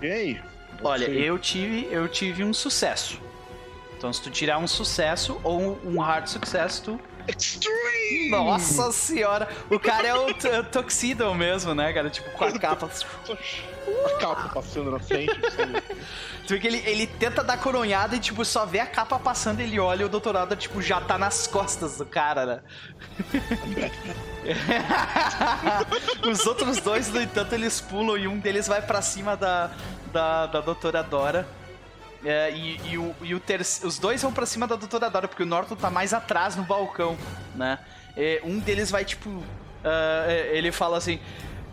E 0.00 0.06
aí? 0.06 0.40
Olha, 0.84 1.06
Sei. 1.06 1.28
eu 1.28 1.38
tive, 1.38 1.88
eu 1.90 2.08
tive 2.08 2.42
um 2.44 2.52
sucesso. 2.52 3.20
Então, 3.96 4.12
se 4.12 4.20
tu 4.20 4.30
tirar 4.30 4.58
um 4.58 4.66
sucesso 4.66 5.40
ou 5.44 5.78
um 5.84 6.00
hard 6.00 6.26
sucesso, 6.26 6.82
tu 6.82 7.00
Extreme! 7.28 8.30
Nossa 8.30 8.90
senhora! 8.92 9.48
O 9.70 9.78
cara 9.78 10.08
é 10.08 10.14
o, 10.14 10.34
t- 10.34 10.48
o 10.48 10.64
Tuxedo 10.64 11.32
mesmo, 11.36 11.72
né, 11.72 11.92
cara? 11.92 12.10
Tipo, 12.10 12.28
com 12.32 12.44
a 12.44 12.58
capa. 12.58 12.90
A 14.06 14.18
capa 14.18 14.48
passando 14.52 14.90
na 14.90 14.98
frente. 14.98 15.32
Tu 16.44 16.48
vê 16.54 16.58
que 16.58 16.66
ele, 16.66 16.82
ele 16.84 17.06
tenta 17.06 17.44
dar 17.44 17.58
coronhada 17.58 18.16
e, 18.16 18.18
tipo, 18.18 18.44
só 18.44 18.66
vê 18.66 18.80
a 18.80 18.86
capa 18.86 19.20
passando, 19.20 19.60
ele 19.60 19.78
olha 19.78 20.02
e 20.02 20.04
o 20.04 20.08
doutorado, 20.08 20.56
tipo, 20.56 20.82
já 20.82 21.00
tá 21.00 21.16
nas 21.16 21.46
costas 21.46 21.96
do 21.98 22.04
cara, 22.06 22.44
né? 22.44 22.60
Os 26.28 26.44
outros 26.46 26.78
dois, 26.78 27.08
no 27.08 27.20
entanto, 27.20 27.54
eles 27.54 27.80
pulam 27.80 28.16
e 28.18 28.26
um 28.26 28.38
deles 28.38 28.66
vai 28.66 28.82
pra 28.82 29.00
cima 29.00 29.36
da, 29.36 29.70
da, 30.12 30.46
da 30.46 30.60
doutora 30.60 31.02
Dora. 31.02 31.48
É, 32.24 32.52
e, 32.52 32.80
e 32.92 32.98
o, 32.98 33.14
e 33.22 33.34
o 33.34 33.40
terce- 33.40 33.84
os 33.84 33.98
dois 33.98 34.22
vão 34.22 34.32
pra 34.32 34.46
cima 34.46 34.66
da 34.66 34.76
doutora 34.76 35.10
Dora, 35.10 35.26
porque 35.26 35.42
o 35.42 35.46
Norton 35.46 35.74
tá 35.74 35.90
mais 35.90 36.14
atrás 36.14 36.54
no 36.54 36.62
balcão, 36.62 37.18
né? 37.56 37.78
É, 38.16 38.40
um 38.44 38.58
deles 38.60 38.90
vai, 38.90 39.04
tipo. 39.04 39.42
é, 39.82 40.50
ele 40.52 40.70
fala 40.70 40.98
assim: 40.98 41.18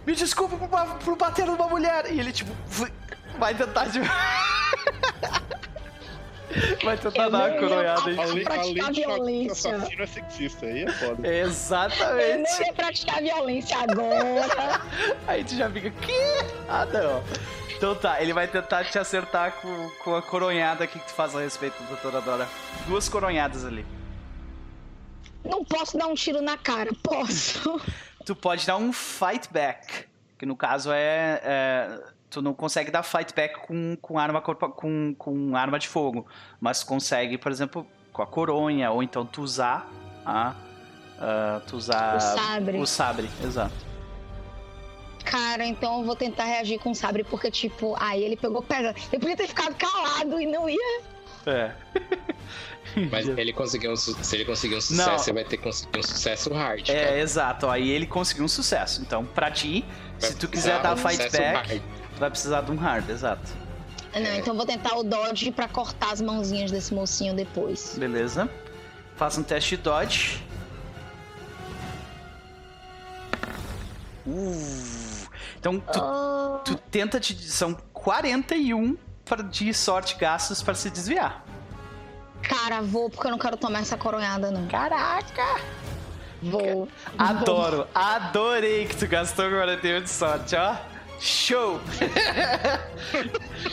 Me 0.08 0.16
desculpa 0.16 0.56
por, 0.58 0.70
por 1.06 1.16
bater 1.16 1.46
numa 1.46 1.68
mulher. 1.68 2.12
E 2.12 2.20
ele, 2.20 2.32
tipo, 2.32 2.52
vai 3.38 3.54
tentar 3.54 3.86
de. 3.86 4.00
vai 6.84 6.98
tentar 6.98 7.24
Eu 7.24 7.32
dar 7.32 7.50
uma 7.52 7.60
coronhada 7.60 8.10
aí. 8.10 8.16
falar. 8.16 8.30
Além, 8.30 8.44
praticar 8.44 8.92
de 8.92 9.02
violência. 9.02 9.76
assassino 9.76 10.04
é 10.04 10.08
sexista, 10.08 10.66
aí 10.66 10.84
é 10.84 10.92
foda. 10.92 11.28
Eu 11.28 11.48
Exatamente. 11.48 12.52
não 12.52 12.66
ia 12.66 12.74
praticar 12.74 13.22
violência 13.22 13.78
agora. 13.78 14.82
Aí 15.28 15.44
tu 15.44 15.56
já 15.56 15.70
fica, 15.70 15.90
que? 15.92 16.14
Ah, 16.68 16.86
não. 16.86 17.24
Então 17.76 17.96
tá, 17.96 18.22
ele 18.22 18.34
vai 18.34 18.48
tentar 18.48 18.84
te 18.86 18.98
acertar 19.00 19.54
com, 19.54 19.90
com 20.04 20.16
a 20.16 20.22
coronhada 20.22 20.86
que 20.86 21.00
tu 21.00 21.12
faz 21.12 21.36
a 21.36 21.40
respeito, 21.40 21.82
doutora 21.84 22.20
Dora. 22.22 22.50
Duas 22.88 23.08
coronhadas 23.08 23.64
ali. 23.64 23.86
Não 25.46 25.64
posso 25.64 25.98
dar 25.98 26.08
um 26.08 26.16
tiro 26.16 26.42
na 26.42 26.58
cara, 26.58 26.92
posso. 27.02 27.80
Tu 28.26 28.36
pode 28.36 28.66
dar 28.66 28.76
um 28.76 28.92
fight 28.92 29.48
back, 29.52 30.06
que 30.38 30.46
no 30.46 30.56
caso 30.56 30.92
é... 30.92 31.40
é, 31.44 32.00
tu 32.30 32.42
não 32.42 32.54
consegue 32.54 32.92
dar 32.92 33.04
fight 33.04 33.34
back 33.34 33.60
com, 33.68 33.98
com, 34.02 34.20
arma, 34.20 34.42
corpo- 34.42 34.70
com, 34.70 35.14
com 35.18 35.56
arma 35.56 35.80
de 35.80 35.88
fogo, 35.88 36.26
mas 36.60 36.80
tu 36.82 36.86
consegue, 36.86 37.38
por 37.38 37.52
exemplo, 37.52 37.86
com 38.14 38.22
a 38.22 38.28
coronha, 38.28 38.92
ou 38.92 39.02
então 39.02 39.26
tu 39.26 39.42
usar 39.42 39.90
a... 40.26 40.54
ah, 41.20 41.62
tu 41.68 41.76
usar... 41.78 42.18
O 42.18 42.20
sabre. 42.20 42.78
O 42.80 42.86
sabre, 42.86 43.30
exato. 43.44 43.90
Cara, 45.26 45.66
então 45.66 46.00
eu 46.00 46.06
vou 46.06 46.16
tentar 46.16 46.46
reagir 46.46 46.80
com 46.80 46.92
o 46.92 46.96
sabre, 46.96 47.24
porque, 47.24 47.52
tipo, 47.52 47.96
aí 48.00 48.24
ele 48.24 48.36
pegou 48.36 48.62
pedra. 48.64 48.96
Eu 49.12 49.20
podia 49.20 49.36
ter 49.38 49.48
ficado 49.48 49.76
calado 49.76 50.40
e 50.42 50.46
não 50.46 50.68
ia. 50.70 51.02
É. 51.46 51.72
Mas 53.12 53.28
ele 53.28 53.54
conseguiu 53.54 53.92
um, 53.92 53.96
se 53.96 54.36
ele 54.36 54.46
conseguir 54.46 54.76
um 54.76 54.82
sucesso, 54.82 55.10
Não. 55.10 55.18
você 55.20 55.32
vai 55.32 55.44
ter 55.44 55.58
que 55.58 55.64
conseguir 55.64 56.00
um 56.00 56.04
sucesso 56.04 56.52
hard. 56.54 56.88
cara. 56.88 56.98
É, 56.98 57.20
exato. 57.20 57.70
Aí 57.70 57.90
ele 57.92 58.08
conseguiu 58.08 58.44
um 58.44 58.48
sucesso. 58.48 59.02
Então, 59.02 59.24
pra 59.26 59.52
ti, 59.52 59.86
Vai 60.20 60.32
se 60.32 60.38
tu 60.38 60.48
quiser 60.48 60.82
dar 60.82 60.94
um 60.94 60.98
fight 60.98 61.18
back, 61.32 61.70
hard. 61.70 61.82
Vai 62.20 62.30
precisar 62.30 62.62
de 62.62 62.72
um 62.72 62.76
hard, 62.76 63.10
exato. 63.10 63.50
Não, 64.14 64.22
então 64.36 64.54
eu 64.54 64.56
vou 64.58 64.66
tentar 64.66 64.96
o 64.98 65.04
dodge 65.04 65.52
pra 65.52 65.68
cortar 65.68 66.12
as 66.12 66.20
mãozinhas 66.22 66.72
desse 66.72 66.94
mocinho 66.94 67.36
depois. 67.36 67.96
Beleza. 67.98 68.50
Faça 69.16 69.40
um 69.40 69.44
teste 69.44 69.76
de 69.78 69.84
dodge. 69.84 70.44
Uh. 74.26 75.28
Então, 75.60 75.80
tu, 75.80 76.00
Ah, 76.00 76.62
tu 76.64 76.76
tenta 76.90 77.20
te. 77.20 77.36
São 77.50 77.74
41 77.94 78.98
pra- 79.26 79.42
de 79.44 79.74
sorte 79.74 80.16
gastos 80.16 80.62
pra 80.62 80.74
se 80.74 80.90
desviar. 80.90 81.44
cara, 82.42 82.82
vou 82.82 83.10
porque 83.10 83.28
eu 83.28 83.32
não 83.32 83.38
quero 83.38 83.58
tomar 83.58 83.82
essa 83.82 83.98
coronhada, 83.98 84.50
não. 84.52 84.68
Caraca! 84.68 85.60
Vou. 86.42 86.88
Adoro, 87.18 87.86
adorei 87.94 88.86
que 88.86 88.96
tu 88.96 89.08
gastou 89.08 89.50
41 89.50 90.02
de 90.02 90.10
sorte, 90.10 90.56
ó. 90.56 90.76
Show! 91.20 91.80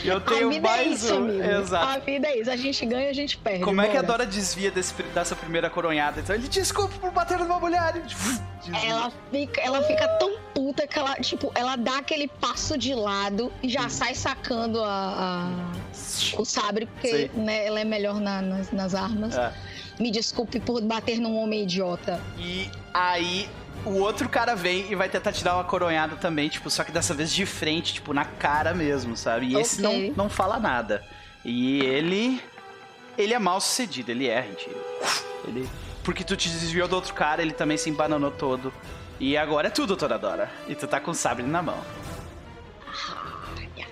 eu 0.03 0.17
A 0.17 0.21
tenho 0.21 0.49
vida 0.49 0.67
é 0.67 0.71
mais 0.71 1.03
isso, 1.03 1.13
um. 1.13 1.17
amigo. 1.17 1.43
Exato. 1.43 1.85
A 1.87 1.97
vida 1.99 2.27
é 2.27 2.39
isso. 2.41 2.51
A 2.51 2.55
gente 2.57 2.85
ganha, 2.85 3.09
a 3.09 3.13
gente 3.13 3.37
perde. 3.37 3.63
Como 3.63 3.81
é 3.81 3.87
que 3.87 3.97
a. 3.97 4.01
Dora 4.01 4.25
desvia 4.25 4.69
desse 4.71 4.93
dessa 5.13 5.35
primeira 5.35 5.69
coronhada? 5.69 6.19
Então 6.19 6.35
ele, 6.35 6.47
desculpa 6.47 6.95
por 6.99 7.11
bater 7.11 7.37
numa 7.39 7.59
mulher. 7.59 7.93
Ela 8.83 9.11
fica, 9.31 9.61
ela 9.61 9.81
fica 9.83 10.07
tão 10.19 10.37
puta 10.53 10.85
que 10.85 10.97
ela, 10.99 11.15
tipo, 11.15 11.51
ela 11.55 11.75
dá 11.77 11.99
aquele 11.99 12.27
passo 12.27 12.77
de 12.77 12.93
lado 12.93 13.51
e 13.63 13.69
já 13.69 13.87
sai 13.89 14.13
sacando 14.13 14.83
a, 14.83 14.89
a- 15.57 16.39
o 16.39 16.43
sabre, 16.45 16.85
porque 16.87 17.31
né, 17.33 17.65
ela 17.65 17.79
é 17.79 17.85
melhor 17.85 18.19
na- 18.19 18.41
nas, 18.41 18.71
nas 18.71 18.93
armas. 18.95 19.37
É. 19.37 19.53
Me 19.99 20.11
desculpe 20.11 20.59
por 20.59 20.81
bater 20.81 21.17
num 21.19 21.37
homem 21.37 21.63
idiota. 21.63 22.19
E 22.37 22.69
aí 22.93 23.49
o 23.85 23.99
outro 23.99 24.27
cara 24.29 24.55
vem 24.55 24.91
e 24.91 24.95
vai 24.95 25.09
tentar 25.09 25.31
te 25.31 25.43
dar 25.43 25.55
uma 25.55 25.63
coronhada 25.63 26.15
também, 26.15 26.49
tipo, 26.49 26.69
só 26.69 26.83
que 26.83 26.91
dessa 26.91 27.13
vez 27.13 27.31
de 27.31 27.45
frente, 27.45 27.93
tipo, 27.95 28.13
na 28.13 28.25
cara 28.25 28.73
mesmo, 28.73 29.15
sabe? 29.15 29.47
E 29.47 29.55
esse 29.57 29.85
Ok. 29.85 30.09
não, 30.15 30.25
não 30.25 30.29
fala 30.29 30.59
nada. 30.59 31.03
E 31.45 31.79
ele. 31.81 32.41
Ele 33.17 33.33
é 33.33 33.39
mal 33.39 33.59
sucedido, 33.59 34.11
ele 34.11 34.27
erra 34.27 34.47
em 34.47 34.53
tiro. 34.53 34.79
Ele. 35.47 35.67
Porque 36.03 36.23
tu 36.23 36.35
te 36.35 36.49
desviou 36.49 36.87
do 36.87 36.95
outro 36.95 37.13
cara, 37.13 37.41
ele 37.41 37.51
também 37.51 37.77
se 37.77 37.89
embananou 37.89 38.31
todo. 38.31 38.71
E 39.19 39.35
agora 39.35 39.67
é 39.67 39.71
tudo, 39.71 39.97
Toradora. 39.97 40.49
E 40.67 40.75
tu 40.75 40.87
tá 40.87 40.99
com 40.99 41.11
o 41.11 41.15
sabre 41.15 41.43
na 41.43 41.61
mão. 41.61 41.79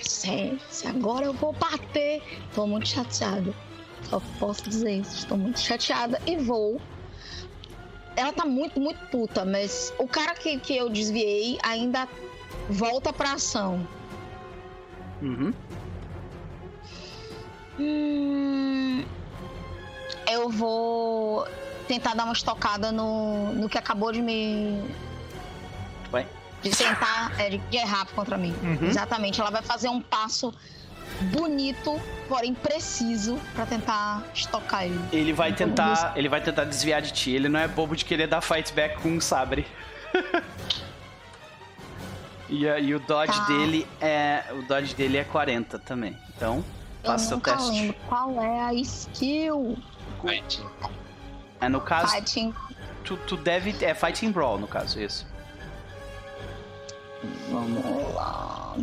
Se, 0.01 0.57
se 0.69 0.87
agora 0.87 1.25
eu 1.25 1.33
vou 1.33 1.53
bater. 1.53 2.21
Tô 2.53 2.67
muito 2.67 2.87
chateada. 2.87 3.53
Só 4.03 4.21
posso 4.39 4.69
dizer 4.69 4.99
isso. 4.99 5.15
Estou 5.17 5.37
muito 5.37 5.59
chateada 5.59 6.21
e 6.27 6.37
vou. 6.37 6.79
Ela 8.15 8.31
tá 8.31 8.45
muito, 8.45 8.79
muito 8.79 8.99
puta, 9.07 9.43
mas 9.43 9.93
o 9.97 10.07
cara 10.07 10.33
que, 10.33 10.57
que 10.59 10.75
eu 10.75 10.89
desviei 10.89 11.57
ainda 11.61 12.07
volta 12.69 13.11
pra 13.11 13.33
ação. 13.33 13.85
Uhum. 15.21 15.53
Hum, 17.77 19.03
eu 20.31 20.49
vou 20.49 21.45
tentar 21.87 22.13
dar 22.15 22.23
uma 22.23 22.33
estocada 22.33 22.91
no, 22.91 23.53
no 23.53 23.69
que 23.69 23.77
acabou 23.77 24.11
de 24.11 24.21
me. 24.21 24.83
Vai. 26.11 26.25
De 26.61 26.69
tentar 26.71 27.33
é, 27.39 27.49
de 27.57 27.77
errar 27.77 28.07
contra 28.15 28.37
mim. 28.37 28.55
Uhum. 28.63 28.87
Exatamente. 28.87 29.39
Ela 29.41 29.51
vai 29.51 29.61
fazer 29.61 29.89
um 29.89 30.01
passo 30.01 30.53
bonito, 31.33 31.99
porém 32.27 32.53
preciso, 32.53 33.39
pra 33.53 33.65
tentar 33.65 34.23
estocar 34.33 34.83
ele. 34.85 34.99
Ele 35.11 35.33
vai 35.33 35.49
Então, 35.51 35.67
tentar. 35.67 36.13
Ele 36.15 36.29
vai 36.29 36.41
tentar 36.41 36.63
desviar 36.65 37.01
de 37.01 37.11
ti. 37.11 37.31
Ele 37.31 37.47
não 37.49 37.59
é 37.59 37.67
bobo 37.67 37.95
de 37.95 38.03
querer 38.05 38.27
dar 38.27 38.41
fight 38.41 38.73
back 38.73 39.01
com 39.01 39.09
um 39.09 39.21
sabre. 39.21 39.65
e, 42.49 42.65
e 42.65 42.95
o 42.95 42.99
dodge 42.99 43.37
Tá. 43.37 43.45
dele 43.47 43.87
é. 44.01 44.43
O 44.53 44.61
dodge 44.63 44.93
dele 44.95 45.17
é 45.17 45.23
40 45.23 45.79
também. 45.79 46.17
Então, 46.35 46.63
seu 47.17 47.37
nunca 47.37 47.53
teste. 47.55 47.71
lembro 47.71 47.95
qual 48.07 48.41
é 48.41 48.59
a 48.61 48.73
skill. 48.73 49.77
Fighting. 50.21 50.65
É 51.61 51.69
no 51.69 51.79
caso, 51.81 52.11
Fighting. 52.13 52.53
tu, 53.03 53.17
tu 53.17 53.37
deve. 53.37 53.75
É 53.83 53.93
fighting 53.93 54.31
brawl, 54.31 54.57
no 54.57 54.67
caso, 54.67 54.99
isso. 54.99 55.25
Vamos 57.49 58.13
lá. 58.13 58.75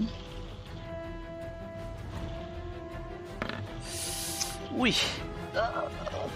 Ui. 4.76 4.94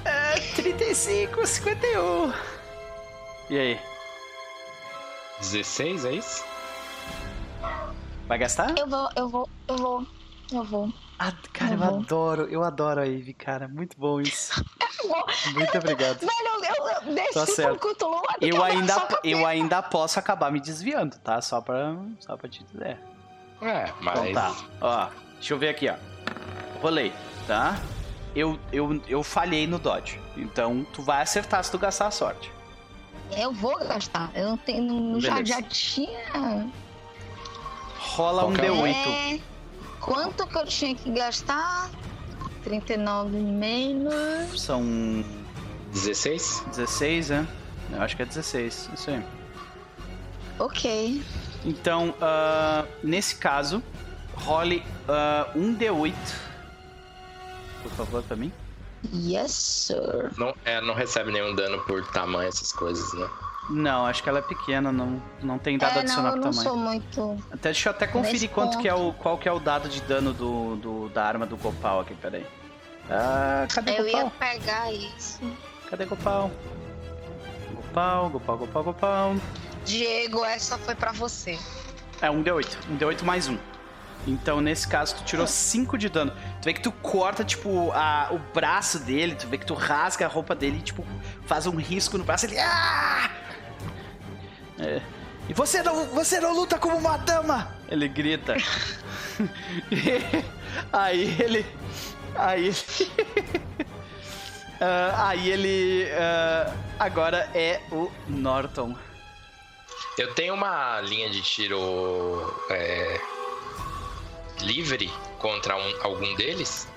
É, 0.04 0.34
35, 0.54 1.46
51. 1.46 2.32
E 3.50 3.58
aí? 3.58 3.80
16, 5.40 6.04
é 6.04 6.12
isso? 6.12 6.44
Vai 8.26 8.38
gastar? 8.38 8.74
Eu 8.76 8.86
vou, 8.88 9.08
eu 9.16 9.28
vou, 9.28 9.48
eu 9.68 9.76
vou, 9.76 10.06
eu 10.52 10.64
vou. 10.64 10.92
Ah, 11.18 11.32
cara, 11.52 11.74
eu 11.74 11.78
Uhum. 11.80 11.98
adoro, 12.00 12.42
eu 12.50 12.62
adoro 12.62 13.00
a 13.00 13.06
Ivy, 13.06 13.32
cara. 13.34 13.68
Muito 13.68 13.98
bom 13.98 14.20
isso. 14.20 14.52
Muito 15.54 15.78
obrigado. 15.78 16.18
Velho, 16.20 16.30
eu, 16.78 16.88
eu 17.08 17.14
desci 17.14 17.62
Tá 17.62 17.76
Eu 18.40 18.62
ainda, 18.62 19.08
eu 19.24 19.46
ainda 19.46 19.82
posso 19.82 20.18
acabar 20.18 20.50
me 20.50 20.60
desviando, 20.60 21.16
tá? 21.18 21.40
Só 21.40 21.60
pra, 21.60 21.94
só 22.20 22.36
pra 22.36 22.48
te 22.50 22.64
dizer. 22.64 22.98
É, 23.62 23.90
mas. 24.00 24.18
Então 24.18 24.32
tá. 24.34 24.54
Ó, 24.80 25.08
deixa 25.34 25.54
eu 25.54 25.58
ver 25.58 25.68
aqui, 25.70 25.88
ó. 25.88 25.94
Rolei, 26.82 27.12
tá? 27.46 27.76
Eu, 28.36 28.58
eu, 28.70 29.00
eu 29.08 29.22
falhei 29.22 29.66
no 29.66 29.78
dodge. 29.78 30.20
Então 30.36 30.86
tu 30.92 31.02
vai 31.02 31.22
acertar 31.22 31.64
se 31.64 31.70
tu 31.70 31.78
gastar 31.78 32.08
a 32.08 32.10
sorte. 32.10 32.52
Eu 33.36 33.50
vou 33.52 33.76
gastar. 33.78 34.30
Eu 34.34 34.50
não 34.50 34.56
tenho. 34.58 34.82
não- 34.82 35.20
Já, 35.20 35.42
já 35.42 35.62
tinha. 35.62 36.68
Rola 37.98 38.44
um 38.44 38.52
Qualquer 38.52 38.70
um. 38.70 38.82
D8. 38.82 38.94
É, 38.94 39.40
quanto 40.00 40.46
que 40.46 40.56
eu 40.58 40.66
tinha 40.66 40.94
que 40.94 41.10
gastar? 41.10 41.90
39 42.62 43.36
menos. 43.38 44.60
São 44.60 45.24
16? 45.92 46.62
16, 46.76 47.30
né? 47.30 47.48
Eu 47.92 48.02
acho 48.02 48.16
que 48.16 48.22
é 48.22 48.26
16. 48.26 48.90
Isso 48.94 49.10
aí. 49.10 49.24
Ok. 50.58 51.22
Então, 51.64 52.14
ah, 52.20 52.84
nesse 53.02 53.36
caso, 53.36 53.82
role 54.34 54.82
ah, 55.08 55.48
um 55.54 55.74
D8. 55.74 56.14
Por 57.88 57.96
favor, 58.06 58.22
pra 58.22 58.36
mim. 58.36 58.52
Yes, 59.14 59.52
sir. 59.52 60.30
Não, 60.36 60.54
é, 60.64 60.80
não 60.80 60.94
recebe 60.94 61.30
nenhum 61.30 61.54
dano 61.54 61.80
por 61.82 62.04
tamanho, 62.08 62.48
essas 62.48 62.72
coisas, 62.72 63.12
né? 63.14 63.28
Não, 63.68 64.06
acho 64.06 64.22
que 64.22 64.28
ela 64.28 64.38
é 64.38 64.42
pequena, 64.42 64.90
não, 64.92 65.20
não 65.42 65.58
tem 65.58 65.76
dado 65.76 65.90
é, 65.90 65.94
não, 65.94 66.00
adicional 66.02 66.32
eu 66.36 66.40
pro 66.40 66.44
não 66.44 66.50
tamanho. 66.50 66.68
sou 66.68 66.76
muito. 66.76 67.44
Até, 67.52 67.70
deixa 67.70 67.88
eu 67.88 67.92
até 67.92 68.06
conferir 68.06 68.48
quanto 68.50 68.78
que 68.78 68.88
é 68.88 68.94
o, 68.94 69.12
qual 69.12 69.36
que 69.38 69.48
é 69.48 69.52
o 69.52 69.58
dado 69.58 69.88
de 69.88 70.00
dano 70.02 70.32
do, 70.32 70.76
do- 70.76 71.08
da 71.10 71.24
arma 71.24 71.44
do 71.46 71.56
Gopal 71.56 72.00
aqui, 72.00 72.14
peraí. 72.14 72.46
Ah, 73.10 73.66
cadê 73.72 73.98
Eu 73.98 74.06
ia 74.06 74.22
Gopal? 74.24 74.32
pegar 74.38 74.92
isso. 74.92 75.40
Cadê 75.90 76.04
Gopal? 76.04 76.50
Gopal, 77.74 78.30
Gopal, 78.30 78.58
Gopal, 78.58 78.84
Gopal. 78.84 79.34
Diego, 79.84 80.44
essa 80.44 80.78
foi 80.78 80.94
pra 80.94 81.12
você. 81.12 81.58
É 82.20 82.30
um 82.30 82.42
D8, 82.42 82.76
um 82.90 82.96
D8 82.98 83.22
mais 83.22 83.48
um. 83.48 83.58
Então, 84.26 84.60
nesse 84.60 84.88
caso, 84.88 85.16
tu 85.16 85.24
tirou 85.24 85.46
5 85.46 85.96
de 85.96 86.08
dano. 86.08 86.32
Tu 86.60 86.64
vê 86.64 86.74
que 86.74 86.82
tu 86.82 86.90
corta, 86.90 87.44
tipo, 87.44 87.92
a, 87.92 88.28
o 88.32 88.38
braço 88.52 88.98
dele, 88.98 89.36
tu 89.36 89.46
vê 89.46 89.56
que 89.56 89.66
tu 89.66 89.74
rasga 89.74 90.26
a 90.26 90.28
roupa 90.28 90.54
dele 90.54 90.78
e, 90.78 90.82
tipo, 90.82 91.06
faz 91.46 91.66
um 91.66 91.76
risco 91.76 92.18
no 92.18 92.24
braço. 92.24 92.46
Ele. 92.46 92.58
Ah! 92.58 93.30
É. 94.78 95.00
E 95.48 95.54
você 95.54 95.82
não, 95.82 96.06
você 96.06 96.40
não 96.40 96.52
luta 96.52 96.78
como 96.78 96.96
uma 96.96 97.16
dama! 97.18 97.72
Ele 97.88 98.08
grita. 98.08 98.56
Aí 100.92 101.36
ele. 101.40 101.66
Aí 102.34 102.66
ele. 102.66 102.76
Ah, 104.78 105.28
aí 105.28 105.50
ele. 105.50 106.06
ah, 106.12 106.70
agora 106.98 107.48
é 107.54 107.80
o 107.90 108.12
Norton. 108.28 108.94
Eu 110.18 110.34
tenho 110.34 110.52
uma 110.52 111.00
linha 111.00 111.30
de 111.30 111.40
tiro 111.40 112.54
é, 112.68 113.18
livre 114.62 115.10
contra 115.38 115.76
um- 115.76 116.02
algum 116.02 116.34
deles? 116.34 116.88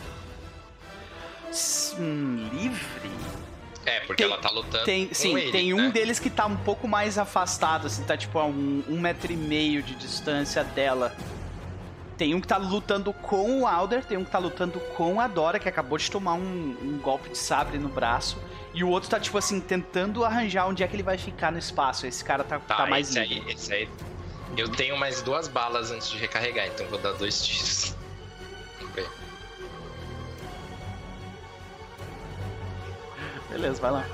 Hum, 1.98 2.50
livre? 2.54 3.10
É, 3.86 4.02
porque 4.02 4.24
Tem- 4.24 4.32
ela 4.32 4.40
tá 4.42 4.50
lutando 4.52 4.84
Tem, 4.86 5.08
com 5.08 5.14
sim, 5.16 5.36
ele, 5.38 5.52
tem 5.52 5.74
um 5.74 5.84
né? 5.88 5.90
deles 5.92 6.20
que 6.20 6.30
tá 6.30 6.46
um 6.46 6.56
pouco 6.58 6.88
mais 6.88 7.18
afastado, 7.18 7.88
assim, 7.88 8.04
tá 8.04 8.16
tipo 8.16 8.38
a 8.38 8.46
um, 8.46 8.84
um 8.88 9.00
metro 9.00 9.32
e 9.32 9.36
meio 9.38 9.82
de 9.82 9.96
distância 9.96 10.64
dela. 10.64 11.16
Tem 12.18 12.36
um 12.36 12.42
que 12.42 12.48
tá 12.48 12.58
lutando 12.58 13.14
com 13.14 13.62
o 13.62 13.68
Alder, 13.68 14.04
tem 14.04 14.18
um 14.18 14.26
que 14.26 14.30
tá 14.32 14.38
lutando 14.38 14.78
com 14.96 15.20
a 15.22 15.28
Dora, 15.28 15.58
que 15.58 15.70
acabou 15.70 15.98
de 15.98 16.12
tomar 16.12 16.34
um, 16.34 16.76
um 16.82 17.00
golpe 17.02 17.30
de 17.30 17.38
sabre 17.38 17.78
no 17.80 17.88
braço. 17.88 18.38
E 18.74 18.84
o 18.84 18.90
outro 18.90 19.10
tá, 19.10 19.20
tipo 19.20 19.38
assim, 19.38 19.60
tentando 19.62 20.24
arranjar 20.26 20.68
onde 20.68 20.84
é 20.84 20.88
que 20.88 20.96
ele 20.96 21.02
vai 21.02 21.18
ficar 21.18 21.50
no 21.52 21.58
espaço. 21.58 22.06
Esse 22.06 22.24
cara 22.24 22.44
tá, 22.44 22.60
Tá, 22.60 22.76
tá 22.76 22.86
mais 22.88 23.10
esse 23.10 23.20
livre. 23.26 23.46
aí, 23.48 23.54
esse 23.56 23.74
aí. 23.74 23.90
Eu 24.58 24.70
tenho 24.70 24.98
mais 24.98 25.22
duas 25.22 25.48
balas 25.48 25.92
antes 25.92 26.10
de 26.10 26.18
recarregar, 26.18 26.68
então 26.68 26.86
vou 26.88 27.00
dar 27.00 27.14
dois 27.14 27.46
tiros. 27.46 27.96
Vamos 28.80 28.94
ver. 28.96 29.10
Beleza, 33.50 33.82
vai 33.82 33.92
lá. 33.92 34.06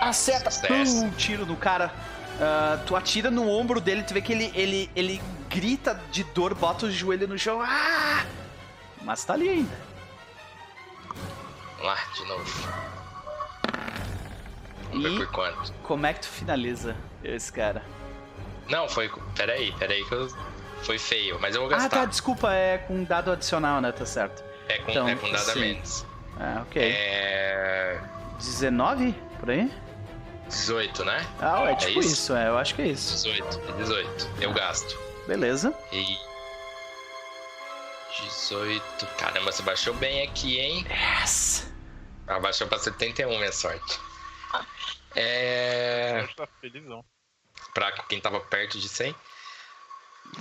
Acerta 0.00 0.50
Sucesso. 0.50 1.04
um 1.04 1.10
tiro 1.10 1.46
no 1.46 1.56
cara. 1.56 1.92
Ah, 2.40 2.78
tu 2.86 2.94
atira 2.94 3.30
no 3.30 3.48
ombro 3.48 3.80
dele, 3.80 4.02
tu 4.02 4.14
vê 4.14 4.22
que 4.22 4.32
ele, 4.32 4.52
ele, 4.54 4.90
ele 4.94 5.20
grita 5.48 6.00
de 6.10 6.22
dor, 6.22 6.54
bota 6.54 6.86
o 6.86 6.90
joelho 6.90 7.26
no 7.26 7.38
chão. 7.38 7.60
Ah! 7.60 8.24
Mas 9.02 9.24
tá 9.24 9.34
ali 9.34 9.48
ainda. 9.48 9.78
Vamos 11.78 11.86
lá, 11.86 11.96
de 12.14 12.24
novo. 12.26 12.68
Ver 14.92 15.08
E 15.12 15.16
por 15.18 15.26
quanto. 15.32 15.72
como 15.82 16.06
é 16.06 16.12
que 16.14 16.20
tu 16.20 16.28
finaliza 16.28 16.96
esse 17.22 17.52
cara? 17.52 17.82
Não, 18.68 18.88
foi. 18.88 19.10
Peraí, 19.36 19.72
peraí 19.78 20.04
que 20.04 20.12
eu. 20.12 20.28
Foi 20.82 20.98
feio, 20.98 21.38
mas 21.40 21.54
eu 21.56 21.62
vou 21.62 21.70
Ah, 21.70 21.74
gastar. 21.78 21.88
tá, 21.90 22.04
desculpa, 22.04 22.52
é 22.54 22.78
com 22.78 23.02
dado 23.02 23.32
adicional, 23.32 23.80
né? 23.80 23.90
Tá 23.90 24.06
certo. 24.06 24.44
É 24.68 24.78
com, 24.78 24.90
Então, 24.92 25.08
é 25.08 25.16
com 25.16 25.28
dado 25.30 25.50
a 25.50 25.52
sim. 25.52 25.60
menos. 25.60 26.06
Ah, 26.38 26.62
ok. 26.62 26.80
É. 26.82 28.00
19? 28.38 29.12
Por 29.40 29.50
aí? 29.50 29.72
18, 30.48 31.04
né? 31.04 31.26
Ah, 31.40 31.64
é 31.68 31.72
É 31.72 31.74
tipo 31.74 31.98
isso? 32.00 32.12
isso? 32.12 32.34
é, 32.36 32.46
eu 32.48 32.56
acho 32.56 32.74
que 32.76 32.82
é 32.82 32.86
isso. 32.86 33.12
18, 33.28 33.58
18. 33.76 34.28
Eu 34.40 34.52
gasto. 34.52 34.96
Beleza. 35.26 35.74
E. 35.92 36.16
18. 38.22 39.06
Caramba, 39.18 39.50
você 39.52 39.62
baixou 39.62 39.94
bem 39.94 40.22
aqui, 40.22 40.58
hein? 40.58 40.86
Yes! 41.20 41.66
Abaixou 42.26 42.66
pra 42.66 42.78
71, 42.78 43.28
minha 43.38 43.52
sorte. 43.52 43.98
É. 45.14 46.26
Tá 46.36 46.46
felizão. 46.60 47.04
Pra 47.74 47.92
quem 47.92 48.20
tava 48.20 48.40
perto 48.40 48.78
de 48.78 48.88
100. 48.88 49.14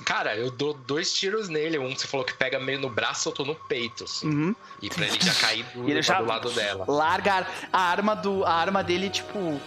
Cara, 0.05 0.35
eu 0.35 0.51
dou 0.51 0.73
dois 0.73 1.13
tiros 1.13 1.49
nele. 1.49 1.79
Um 1.79 1.95
você 1.95 2.07
falou 2.07 2.25
que 2.25 2.33
pega 2.33 2.59
meio 2.59 2.79
no 2.79 2.89
braço, 2.89 3.31
tô 3.31 3.45
no 3.45 3.55
peito, 3.55 4.03
assim. 4.03 4.27
Uhum. 4.27 4.55
E 4.81 4.89
pra 4.89 5.05
ele 5.07 5.19
já 5.19 5.33
cair 5.33 5.63
duro 5.73 5.89
ele 5.89 6.01
já 6.01 6.21
do 6.21 6.27
lado 6.27 6.51
dela. 6.51 6.85
larga 6.87 7.47
a 7.71 7.79
arma 7.79 8.15
do 8.15 8.43
a 8.43 8.53
arma 8.53 8.83
dele 8.83 9.09
tipo 9.09 9.59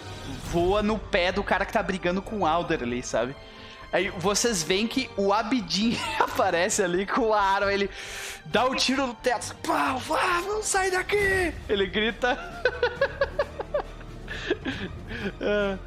voa 0.45 0.81
no 0.83 0.97
pé 0.99 1.31
do 1.31 1.43
cara 1.43 1.65
que 1.65 1.73
tá 1.73 1.81
brigando 1.81 2.21
com 2.21 2.39
o 2.39 2.45
Alder 2.45 2.83
ali, 2.83 3.01
sabe? 3.03 3.35
Aí 3.91 4.09
vocês 4.09 4.63
veem 4.63 4.87
que 4.87 5.09
o 5.17 5.33
Abidin 5.33 5.97
aparece 6.19 6.81
ali 6.81 7.05
com 7.05 7.33
a 7.33 7.41
arma, 7.41 7.73
ele 7.73 7.89
dá 8.45 8.65
o 8.65 8.75
tiro 8.75 9.05
no 9.05 9.13
teto, 9.13 9.53
pá, 9.67 9.93
vá, 9.95 10.39
vamos 10.41 10.65
sair 10.65 10.91
daqui! 10.91 11.53
Ele 11.67 11.87
grita. 11.87 12.37
Ah, 15.41 15.77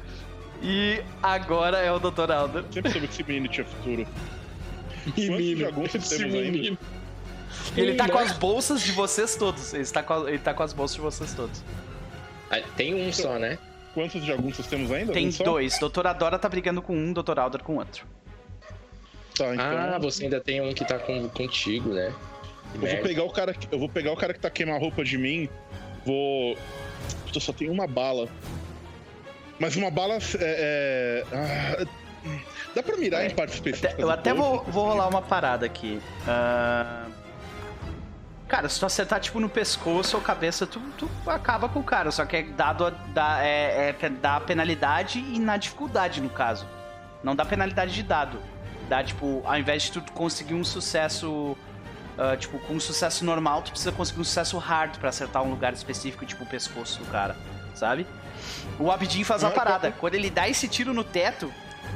e 0.61 1.01
agora 1.21 1.77
é 1.77 1.91
o 1.91 1.99
Dr. 1.99 2.31
Alder. 2.31 2.63
Sempre 2.71 2.91
soube 2.91 3.07
que 3.07 3.13
esse 3.13 3.23
menino 3.23 3.47
tinha 3.47 3.65
futuro. 3.65 4.07
Menino, 5.17 5.59
jagunços 5.61 5.95
esse 5.95 6.17
temos 6.17 6.33
ainda? 6.35 6.51
menino. 6.51 6.77
Ele 7.75 7.95
tá 7.95 8.07
com 8.09 8.17
né? 8.17 8.23
as 8.23 8.31
bolsas 8.33 8.81
de 8.81 8.91
vocês 8.91 9.35
todos. 9.35 9.73
Ele 9.73 9.85
tá 9.85 10.03
com, 10.03 10.13
a- 10.13 10.29
ele 10.29 10.39
tá 10.39 10.53
com 10.53 10.63
as 10.63 10.73
bolsas 10.73 10.95
de 10.95 11.01
vocês 11.01 11.33
todos. 11.33 11.63
Ah, 12.49 12.59
Tem 12.75 12.93
um 12.95 13.11
só, 13.11 13.37
né? 13.37 13.57
Quantos 13.93 14.23
jagunços 14.25 14.67
temos 14.67 14.91
ainda? 14.91 15.13
Tem 15.13 15.27
Um 15.27 15.43
dois. 15.43 15.79
Doutora 15.79 16.11
Dora 16.13 16.37
tá 16.37 16.49
brigando 16.49 16.81
com 16.81 16.95
um, 16.95 17.13
Dr. 17.13 17.39
Alder 17.39 17.63
com 17.63 17.77
outro. 17.77 18.05
Tá, 19.37 19.53
então. 19.53 19.65
Ah, 19.65 19.97
você 19.99 20.23
ainda 20.25 20.39
tem 20.39 20.61
um 20.61 20.73
que 20.73 20.85
tá 20.85 20.97
com, 20.99 21.27
contigo, 21.29 21.93
né? 21.93 22.13
Que 22.71 22.77
Eu 22.85 22.91
vou 22.91 23.01
pegar 23.03 23.23
o 23.23 23.29
cara 23.29 23.53
que, 23.53 23.67
eu 23.73 23.79
vou 23.79 23.89
pegar 23.89 24.11
o 24.11 24.17
cara 24.17 24.33
que 24.33 24.39
tá 24.39 24.49
queimando 24.49 24.77
a 24.77 24.81
roupa 24.81 25.03
de 25.03 25.17
mim. 25.17 25.49
Vou. 26.05 26.57
Puta, 27.25 27.39
só 27.39 27.51
tem 27.53 27.69
uma 27.69 27.87
bala. 27.87 28.27
Mas 29.59 29.75
uma 29.75 29.89
bala 29.89 30.15
é. 30.15 30.19
é- 30.39 31.23
ah, 31.33 31.85
dá 32.75 32.83
pra 32.83 32.97
mirar 32.97 33.23
É. 33.23 33.27
em 33.27 33.29
partes 33.31 33.55
específicas. 33.55 33.93
Até- 33.93 34.03
eu 34.03 34.09
até 34.09 34.33
vou, 34.33 34.63
vou 34.65 34.85
rolar 34.85 35.07
uma 35.07 35.21
parada 35.21 35.65
aqui. 35.65 36.01
Ah, 36.27 37.05
Cara, 38.47 38.69
se 38.69 38.79
tu 38.79 38.85
acertar 38.85 39.19
tipo 39.19 39.39
no 39.39 39.49
pescoço 39.49 40.15
ou 40.15 40.21
cabeça, 40.21 40.67
tu, 40.67 40.79
tu 40.99 41.09
acaba 41.25 41.67
com 41.67 41.79
o 41.79 41.83
cara. 41.83 42.11
Só 42.11 42.25
que 42.25 42.37
é 42.37 42.43
dado 42.43 42.85
a, 42.85 42.89
dá, 42.91 43.43
é, 43.43 43.95
é 43.99 44.09
dá 44.09 44.39
penalidade 44.39 45.17
e 45.19 45.39
na 45.39 45.57
dificuldade, 45.57 46.21
no 46.21 46.29
caso. 46.29 46.67
Não 47.23 47.35
dá 47.35 47.43
penalidade 47.43 47.91
de 47.91 48.03
dado. 48.03 48.37
Dá, 48.87 49.03
tipo, 49.03 49.41
ao 49.45 49.57
invés 49.57 49.83
de 49.83 49.93
tu 49.93 50.01
conseguir 50.13 50.53
um 50.53 50.63
sucesso. 50.63 51.57
Ah, 52.17 52.35
tipo, 52.37 52.57
com 52.59 52.73
um 52.73 52.79
sucesso 52.79 53.23
normal, 53.25 53.61
tu 53.61 53.71
precisa 53.71 53.91
conseguir 53.91 54.21
um 54.21 54.23
sucesso 54.23 54.57
hard 54.57 54.97
pra 54.97 55.09
acertar 55.09 55.43
um 55.43 55.49
lugar 55.49 55.73
específico, 55.73 56.25
tipo 56.25 56.43
o 56.43 56.47
pescoço 56.47 56.99
do 56.99 57.05
cara, 57.11 57.35
sabe? 57.73 58.05
O 58.79 58.91
Abidin 58.91 59.23
faz 59.23 59.43
uma 59.43 59.51
parada. 59.51 59.91
Quando 59.91 60.15
ele 60.15 60.29
dá 60.29 60.47
esse 60.47 60.67
tiro 60.67 60.93
no 60.93 61.03
teto, 61.03 61.51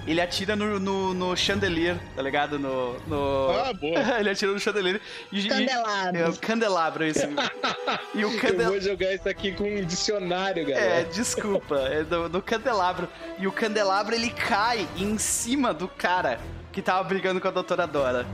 ele 0.07 0.21
atira 0.21 0.55
no, 0.55 0.79
no, 0.79 1.13
no 1.13 1.35
chandelier, 1.35 1.97
tá 2.15 2.21
ligado? 2.21 2.57
No. 2.57 2.99
no... 3.07 3.49
Ah, 3.51 3.73
boa. 3.73 3.99
ele 4.19 4.29
atira 4.29 4.51
no 4.51 4.59
chandelier. 4.59 5.01
E, 5.31 5.39
e- 5.39 5.47
Candelabro. 5.47 6.17
é 6.21 6.29
o 6.29 6.37
candelabro, 6.37 7.05
isso. 7.05 7.25
e 8.15 8.25
o 8.25 8.31
Eu 8.31 8.39
candelabro. 8.39 8.71
vou 8.71 8.81
jogar 8.81 9.13
isso 9.13 9.27
aqui 9.27 9.51
com 9.51 9.63
um 9.65 9.83
dicionário, 9.85 10.63
É, 10.63 10.65
galera. 10.73 11.03
desculpa, 11.05 11.75
é 11.79 12.03
do, 12.03 12.29
do 12.29 12.41
candelabro. 12.41 13.07
E 13.37 13.47
o 13.47 13.51
candelabro 13.51 14.15
ele 14.15 14.29
cai 14.29 14.87
em 14.97 15.17
cima 15.17 15.73
do 15.73 15.87
cara 15.87 16.39
que 16.71 16.81
tava 16.81 17.03
brigando 17.03 17.39
com 17.41 17.47
a 17.47 17.51
doutora 17.51 17.85
Dora. 17.87 18.25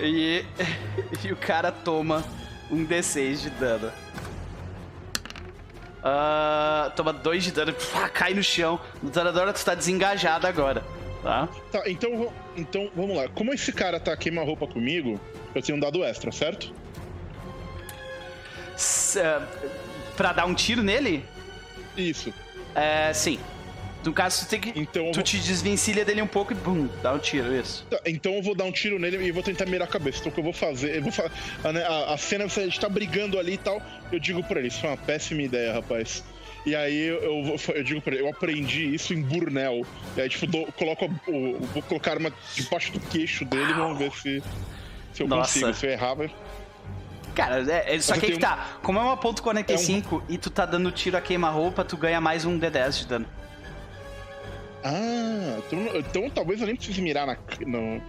E, 0.00 0.44
e 1.24 1.32
o 1.32 1.36
cara 1.36 1.70
toma 1.72 2.24
um 2.70 2.84
D6 2.86 3.40
de 3.42 3.50
dano. 3.50 3.90
Ah, 6.02 6.92
toma 6.94 7.12
2 7.12 7.44
de 7.44 7.52
dano, 7.52 7.72
pá, 7.92 8.08
cai 8.08 8.32
no 8.34 8.42
chão. 8.42 8.78
Dora, 9.02 9.52
tu 9.52 9.64
tá 9.64 9.74
desengajada 9.74 10.48
agora, 10.48 10.84
tá? 11.22 11.48
Tá, 11.72 11.82
então, 11.90 12.32
então 12.56 12.90
vamos 12.94 13.16
lá. 13.16 13.28
Como 13.28 13.52
esse 13.52 13.72
cara 13.72 13.98
tá 13.98 14.16
queima-roupa 14.16 14.66
comigo, 14.66 15.20
eu 15.54 15.62
tenho 15.62 15.76
um 15.76 15.80
dado 15.80 16.04
extra, 16.04 16.30
certo? 16.30 16.72
S- 18.76 19.18
ah, 19.20 19.42
pra 20.16 20.32
dar 20.32 20.46
um 20.46 20.54
tiro 20.54 20.82
nele? 20.82 21.24
Isso. 21.96 22.32
É, 22.74 23.12
sim. 23.12 23.40
No 24.08 24.14
caso, 24.14 24.46
tu 24.46 24.48
tem 24.48 24.58
que. 24.60 24.72
Então 24.80 25.10
Tu 25.12 25.16
vou, 25.16 25.22
te 25.22 25.38
desvencilha 25.38 26.02
dele 26.04 26.22
um 26.22 26.26
pouco 26.26 26.52
e 26.52 26.56
bum, 26.56 26.88
dá 27.02 27.12
um 27.12 27.18
tiro, 27.18 27.54
isso. 27.54 27.86
tá, 27.90 28.00
então 28.06 28.32
eu 28.34 28.42
vou 28.42 28.54
dar 28.54 28.64
um 28.64 28.72
tiro 28.72 28.98
nele 28.98 29.22
e 29.22 29.30
vou 29.30 29.42
tentar 29.42 29.66
mirar 29.66 29.84
a 29.86 29.90
cabeça. 29.90 30.18
Então 30.20 30.30
o 30.30 30.34
que 30.34 30.40
eu 30.40 30.44
vou 30.44 30.52
fazer? 30.54 30.96
Eu 30.96 31.02
vou 31.02 31.12
fa- 31.12 31.30
a, 31.62 31.72
né, 31.72 31.84
a, 31.84 32.14
a 32.14 32.16
cena, 32.16 32.48
você 32.48 32.62
está 32.64 32.88
brigando 32.88 33.38
ali 33.38 33.52
e 33.52 33.58
tal. 33.58 33.82
Eu 34.10 34.18
digo 34.18 34.42
pra 34.42 34.58
ele, 34.60 34.68
isso 34.68 34.84
é 34.86 34.88
uma 34.88 34.96
péssima 34.96 35.42
ideia, 35.42 35.74
rapaz. 35.74 36.24
E 36.64 36.74
aí 36.74 36.98
eu, 36.98 37.22
eu, 37.22 37.60
eu 37.74 37.84
digo 37.84 38.00
pra 38.00 38.14
ele, 38.14 38.24
eu 38.24 38.28
aprendi 38.30 38.94
isso 38.94 39.12
em 39.12 39.20
Burnell. 39.20 39.84
E 40.16 40.20
aí, 40.22 40.28
tipo, 40.28 40.46
dou- 40.46 40.66
coloco 40.72 41.04
a- 41.04 41.30
o, 41.30 41.58
vou 41.74 41.82
colocar 41.82 42.12
a 42.12 42.14
arma 42.14 42.32
debaixo 42.54 42.90
do 42.92 43.00
queixo 43.00 43.44
dele 43.44 43.74
vamos 43.74 43.98
ver 43.98 44.10
se, 44.12 44.42
se 45.12 45.22
eu 45.22 45.28
Nossa. 45.28 45.52
consigo. 45.52 45.74
Se 45.74 45.86
eu 45.86 45.90
errar, 45.90 46.14
vai. 46.14 46.30
Cara, 47.34 47.62
é, 47.70 47.94
é- 47.94 48.00
só 48.00 48.14
que 48.16 48.24
aí 48.26 48.32
que 48.32 48.38
tá. 48.38 48.78
Como 48.82 48.98
é 48.98 49.02
uma 49.02 49.16
ponto 49.18 49.42
45 49.42 50.24
e 50.30 50.38
tu 50.38 50.48
tá 50.50 50.64
dando 50.66 50.90
tiro 50.90 51.16
a 51.16 51.20
queima-roupa, 51.20 51.84
tu 51.84 51.96
ganha 51.96 52.20
mais 52.20 52.44
um 52.46 52.58
D10 52.58 52.98
de 53.00 53.06
dano. 53.06 53.26
Ah, 54.84 55.58
então, 55.66 55.96
então 55.98 56.30
talvez 56.30 56.60
eu 56.60 56.66
nem 56.66 56.76
precise 56.76 57.00
mirar 57.02 57.26
na 57.26 57.36
no, 57.66 58.00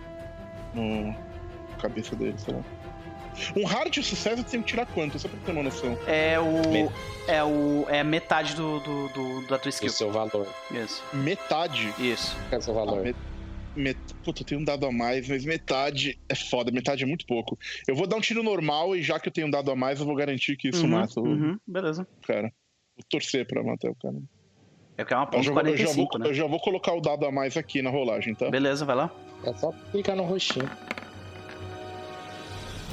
no 0.73 1.15
cabeça 1.79 2.15
dele, 2.15 2.37
sei 2.37 2.53
lá. 2.53 2.63
Um 3.55 3.65
hard 3.65 3.91
de 3.91 4.03
sucesso 4.03 4.41
eu 4.41 4.43
tenho 4.43 4.63
que 4.63 4.69
tirar 4.69 4.85
quanto? 4.85 5.17
Só 5.17 5.29
pra 5.29 5.39
ter 5.39 5.51
uma 5.51 5.63
noção. 5.63 5.97
É 6.05 6.39
o. 6.39 6.69
Me- 6.69 6.89
É 7.27 7.43
o. 7.43 7.85
É 7.89 8.03
metade 8.03 8.53
do, 8.55 8.79
do, 8.81 9.07
do- 9.09 9.47
da 9.47 9.57
tua 9.57 9.69
O 9.69 9.71
skill. 9.71 9.89
seu 9.89 10.11
valor. 10.11 10.47
Isso. 10.71 11.01
Metade. 11.13 11.93
Isso. 11.97 12.35
É 12.51 12.57
o 12.57 12.61
seu 12.61 12.73
valor? 12.73 13.01
met- 13.03 13.17
met- 13.75 13.99
Puta, 14.23 14.41
eu 14.41 14.45
tenho 14.45 14.61
um 14.61 14.63
dado 14.65 14.85
a 14.85 14.91
mais, 14.91 15.27
mas 15.29 15.45
metade 15.45 16.19
é 16.27 16.35
foda, 16.35 16.69
metade 16.71 17.03
é 17.03 17.07
muito 17.07 17.25
pouco. 17.25 17.57
Eu 17.87 17.95
vou 17.95 18.05
dar 18.07 18.17
um 18.17 18.21
tiro 18.21 18.43
normal 18.43 18.95
e 18.95 19.01
já 19.01 19.19
que 19.19 19.29
eu 19.29 19.33
tenho 19.33 19.47
um 19.47 19.51
dado 19.51 19.71
a 19.71 19.75
mais, 19.75 19.99
eu 19.99 20.05
vou 20.05 20.15
garantir 20.15 20.57
que 20.57 20.69
isso 20.69 20.83
Uhum, 20.85 20.89
mata 20.91 21.19
o 21.19 21.23
uhum, 21.25 21.57
beleza. 21.65 22.05
cara. 22.27 22.51
Vou 22.97 23.05
torcer 23.09 23.47
pra 23.47 23.63
matar 23.63 23.89
o 23.89 23.95
cara. 23.95 24.15
É 24.99 25.05
que 25.05 25.13
é 25.13 25.15
uma 25.15 25.23
Eu 25.23 25.27
ponto 25.29 25.43
já, 25.43 25.51
vou, 25.53 25.61
eu, 25.61 25.77
já 25.77 25.83
45, 25.85 26.09
vou, 26.11 26.19
né? 26.19 26.27
eu 26.29 26.33
já 26.33 26.45
vou 26.47 26.59
colocar 26.59 26.93
o 26.93 26.99
dado 26.99 27.25
a 27.25 27.31
mais 27.31 27.55
aqui 27.55 27.81
na 27.81 27.89
rolagem, 27.89 28.35
tá? 28.35 28.49
Beleza, 28.49 28.83
vai 28.83 28.95
lá. 28.97 29.09
É 29.45 29.53
só 29.53 29.71
clicar 29.91 30.15
no 30.15 30.23
roxinho. 30.23 30.69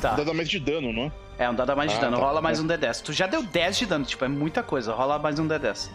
Tá. 0.01 0.15
Dado 0.15 0.31
a 0.31 0.35
mais 0.35 0.49
de 0.49 0.61
dano, 0.61 0.93
não 0.93 1.05
é? 1.39 1.45
É, 1.45 1.51
um 1.51 1.55
dado 1.55 1.71
a 1.71 1.77
mais 1.77 1.91
de 1.91 1.97
Ah, 1.99 2.01
dano. 2.03 2.17
tá. 2.19 2.23
Rola 2.23 2.41
mais 2.41 2.61
um 2.61 2.67
D10. 2.67 3.03
Tu 3.03 3.13
já 3.13 3.27
deu 3.27 3.43
10 3.43 3.79
de 3.79 3.87
dano, 3.87 4.05
tipo, 4.05 4.25
é 4.25 4.29
muita 4.29 4.63
coisa. 4.63 4.93
Rola 4.95 5.19
mais 5.19 5.39
um 5.39 5.49
D10. 5.49 5.91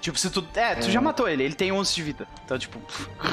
Tipo, 0.00 0.18
se 0.18 0.28
tu. 0.30 0.44
É, 0.54 0.74
tu 0.74 0.90
já 0.90 1.00
matou 1.00 1.26
ele, 1.28 1.44
ele 1.44 1.54
tem 1.54 1.72
11 1.72 1.94
de 1.94 2.02
vida. 2.02 2.28
Então, 2.44 2.58
tipo, 2.58 2.78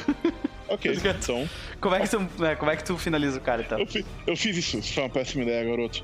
Ok, 0.70 0.96
Tá 1.00 1.10
então. 1.10 1.50
como 1.82 1.96
é 1.96 2.00
que 2.00 2.10
tu, 2.10 2.46
é, 2.46 2.56
como 2.56 2.72
é 2.72 2.78
que 2.78 2.84
tu 2.86 2.98
finaliza 2.98 3.40
o 3.40 3.42
cara 3.42 3.62
então? 3.62 3.78
Eu, 3.78 3.86
fi- 3.88 4.06
eu 4.26 4.38
fiz 4.38 4.56
isso, 4.56 4.78
isso 4.78 4.94
foi 4.94 5.04
uma 5.04 5.10
péssima 5.10 5.44
ideia, 5.44 5.70
garoto. 5.70 6.02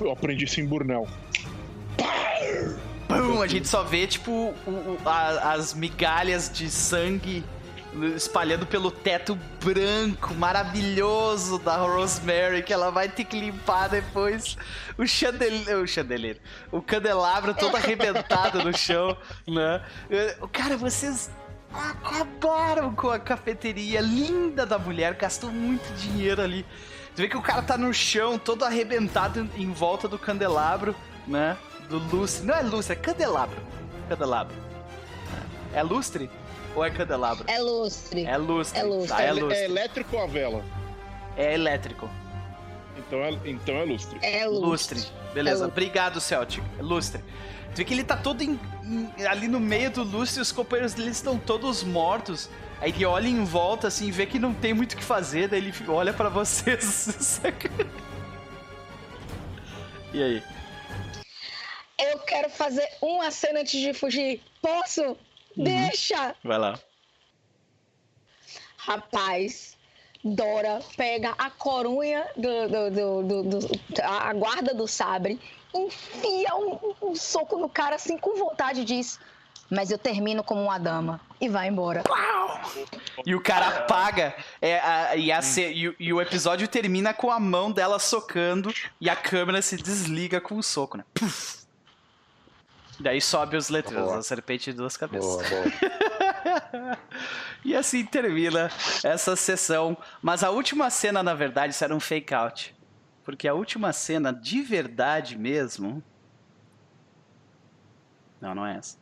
Eu 0.00 0.12
aprendi 0.12 0.44
isso 0.44 0.60
em 0.60 0.66
Burnell. 0.66 1.08
Pum, 3.22 3.42
a 3.42 3.46
gente 3.46 3.68
só 3.68 3.82
vê, 3.82 4.06
tipo, 4.06 4.30
o- 4.66 4.70
o- 4.70 4.98
a- 5.04 5.52
as 5.52 5.74
migalhas 5.74 6.50
de 6.52 6.70
sangue 6.70 7.44
espalhando 8.16 8.66
pelo 8.66 8.90
teto 8.90 9.38
branco, 9.64 10.34
maravilhoso 10.34 11.58
da 11.60 11.76
Rosemary, 11.76 12.62
que 12.64 12.72
ela 12.72 12.90
vai 12.90 13.08
ter 13.08 13.22
que 13.22 13.38
limpar 13.38 13.88
depois. 13.88 14.56
O 14.98 15.06
chandelier, 15.06 15.78
o 15.78 15.86
chandelier, 15.86 16.38
o 16.72 16.82
candelabro 16.82 17.54
todo 17.54 17.76
arrebentado 17.76 18.64
no 18.64 18.76
chão, 18.76 19.16
né? 19.46 19.80
Eh, 20.10 20.36
Cara, 20.52 20.76
vocês 20.76 21.30
acabaram 21.72 22.94
com 22.94 23.10
a 23.10 23.18
cafeteria 23.18 24.00
linda 24.00 24.64
da 24.66 24.78
mulher, 24.78 25.14
gastou 25.14 25.50
muito 25.50 25.92
dinheiro 25.94 26.42
ali. 26.42 26.64
Tu 27.14 27.22
vê 27.22 27.28
que 27.28 27.36
o 27.36 27.42
cara 27.42 27.62
tá 27.62 27.76
no 27.78 27.92
chão, 27.94 28.38
todo 28.38 28.64
arrebentado 28.64 29.48
em 29.56 29.70
volta 29.72 30.08
do 30.08 30.18
candelabro, 30.18 30.94
né? 31.28 31.56
Do 31.88 31.98
lustre. 32.16 32.46
Não 32.46 32.54
é 32.54 32.62
lustre, 32.62 32.92
é 32.94 32.96
candelabro. 32.96 33.56
Candelabro. 34.08 34.54
É 35.72 35.82
lustre? 35.82 36.30
Ou 36.74 36.84
é 36.84 36.90
candelabro? 36.90 37.44
É 37.48 37.58
lustre. 37.60 38.24
É 38.24 38.36
lustre. 38.36 38.78
É 38.80 38.82
lustre. 38.82 39.08
Tá, 39.08 39.22
é 39.22 39.32
lustre. 39.32 39.54
é 39.58 39.64
elétrico 39.64 40.16
ou 40.16 40.22
a 40.22 40.26
vela? 40.26 40.64
É 41.36 41.54
elétrico. 41.54 42.08
Então 42.96 43.18
é, 43.20 43.38
então 43.44 43.74
é 43.76 43.84
lustre. 43.84 44.18
É 44.22 44.46
Lustre. 44.46 44.98
lustre. 45.00 45.12
Beleza. 45.34 45.64
É 45.64 45.66
lustre. 45.66 45.82
Obrigado, 45.84 46.20
Celtic. 46.20 46.62
É 46.78 46.82
lustre. 46.82 47.22
Tu 47.74 47.78
vê 47.78 47.84
que 47.84 47.92
ele 47.94 48.04
tá 48.04 48.16
todo 48.16 48.40
em- 48.42 48.58
em- 48.84 49.26
ali 49.26 49.48
no 49.48 49.58
meio 49.58 49.90
do 49.90 50.02
lustre, 50.04 50.40
os 50.40 50.52
companheiros 50.52 50.94
dele 50.94 51.10
estão 51.10 51.36
todos 51.38 51.82
mortos. 51.82 52.48
Aí 52.80 52.90
ele 52.90 53.04
olha 53.04 53.26
em 53.28 53.44
volta, 53.44 53.88
assim, 53.88 54.10
vê 54.10 54.26
que 54.26 54.38
não 54.38 54.52
tem 54.54 54.72
muito 54.74 54.92
o 54.92 54.96
que 54.96 55.02
fazer, 55.04 55.48
daí 55.48 55.58
ele 55.60 55.74
olha 55.88 56.12
pra 56.12 56.28
vocês. 56.28 57.40
e 60.12 60.22
aí? 60.22 60.42
Eu 61.98 62.18
quero 62.20 62.50
fazer 62.50 62.88
uma 63.00 63.30
cena 63.30 63.60
antes 63.60 63.80
de 63.80 63.92
fugir. 63.94 64.42
Posso? 64.60 65.16
Deixa! 65.56 66.34
Vai 66.42 66.58
lá. 66.58 66.78
Rapaz, 68.76 69.76
Dora 70.24 70.80
pega 70.96 71.34
a 71.38 71.50
corunha 71.50 72.26
do, 72.36 72.68
do, 72.68 72.90
do, 72.90 73.22
do- 73.22 73.42
do- 73.60 73.80
a 74.02 74.32
guarda 74.32 74.74
do 74.74 74.86
sabre, 74.88 75.38
enfia 75.74 76.54
um, 76.56 76.94
um 77.10 77.14
soco 77.16 77.58
no 77.58 77.68
cara 77.68 77.96
assim 77.96 78.16
com 78.18 78.36
vontade 78.36 78.80
e 78.80 78.84
diz: 78.84 79.18
Mas 79.70 79.90
eu 79.90 79.98
termino 79.98 80.42
como 80.42 80.62
uma 80.62 80.78
dama. 80.78 81.20
E 81.40 81.48
vai 81.48 81.68
embora. 81.68 82.02
E 83.26 83.34
o 83.34 83.40
cara 83.42 83.68
apaga. 83.68 84.34
é, 84.60 84.78
a- 84.80 85.16
e, 85.16 85.30
a 85.30 85.40
e 85.72 85.88
o- 85.88 85.96
e 85.98 86.12
o 86.12 86.20
episódio 86.20 86.66
termina 86.68 87.12
com 87.14 87.30
a 87.30 87.38
mão 87.38 87.70
dela 87.70 87.98
socando 87.98 88.72
e 89.00 89.08
a 89.10 89.16
câmera 89.16 89.60
se 89.62 89.76
desliga 89.76 90.40
com 90.40 90.56
o 90.56 90.62
soco, 90.62 90.96
né? 90.96 91.04
Puf. 91.14 91.63
Daí 93.04 93.20
sobe 93.20 93.54
os 93.54 93.68
letreiros, 93.68 94.06
Boa. 94.06 94.18
a 94.18 94.22
serpente 94.22 94.70
de 94.70 94.76
duas 94.78 94.96
cabeças. 94.96 95.30
Boa, 95.30 95.42
boa. 95.42 96.98
E 97.62 97.74
assim 97.74 98.04
termina 98.04 98.70
essa 99.02 99.34
sessão. 99.36 99.96
Mas 100.20 100.44
a 100.44 100.50
última 100.50 100.90
cena, 100.90 101.22
na 101.22 101.32
verdade, 101.32 101.72
isso 101.72 101.82
era 101.82 101.94
um 101.94 102.00
fake 102.00 102.34
out. 102.34 102.76
Porque 103.22 103.48
a 103.48 103.54
última 103.54 103.90
cena, 103.90 104.32
de 104.32 104.60
verdade 104.60 105.38
mesmo. 105.38 106.02
Não, 108.38 108.54
não 108.54 108.66
é 108.66 108.76
essa. 108.76 108.98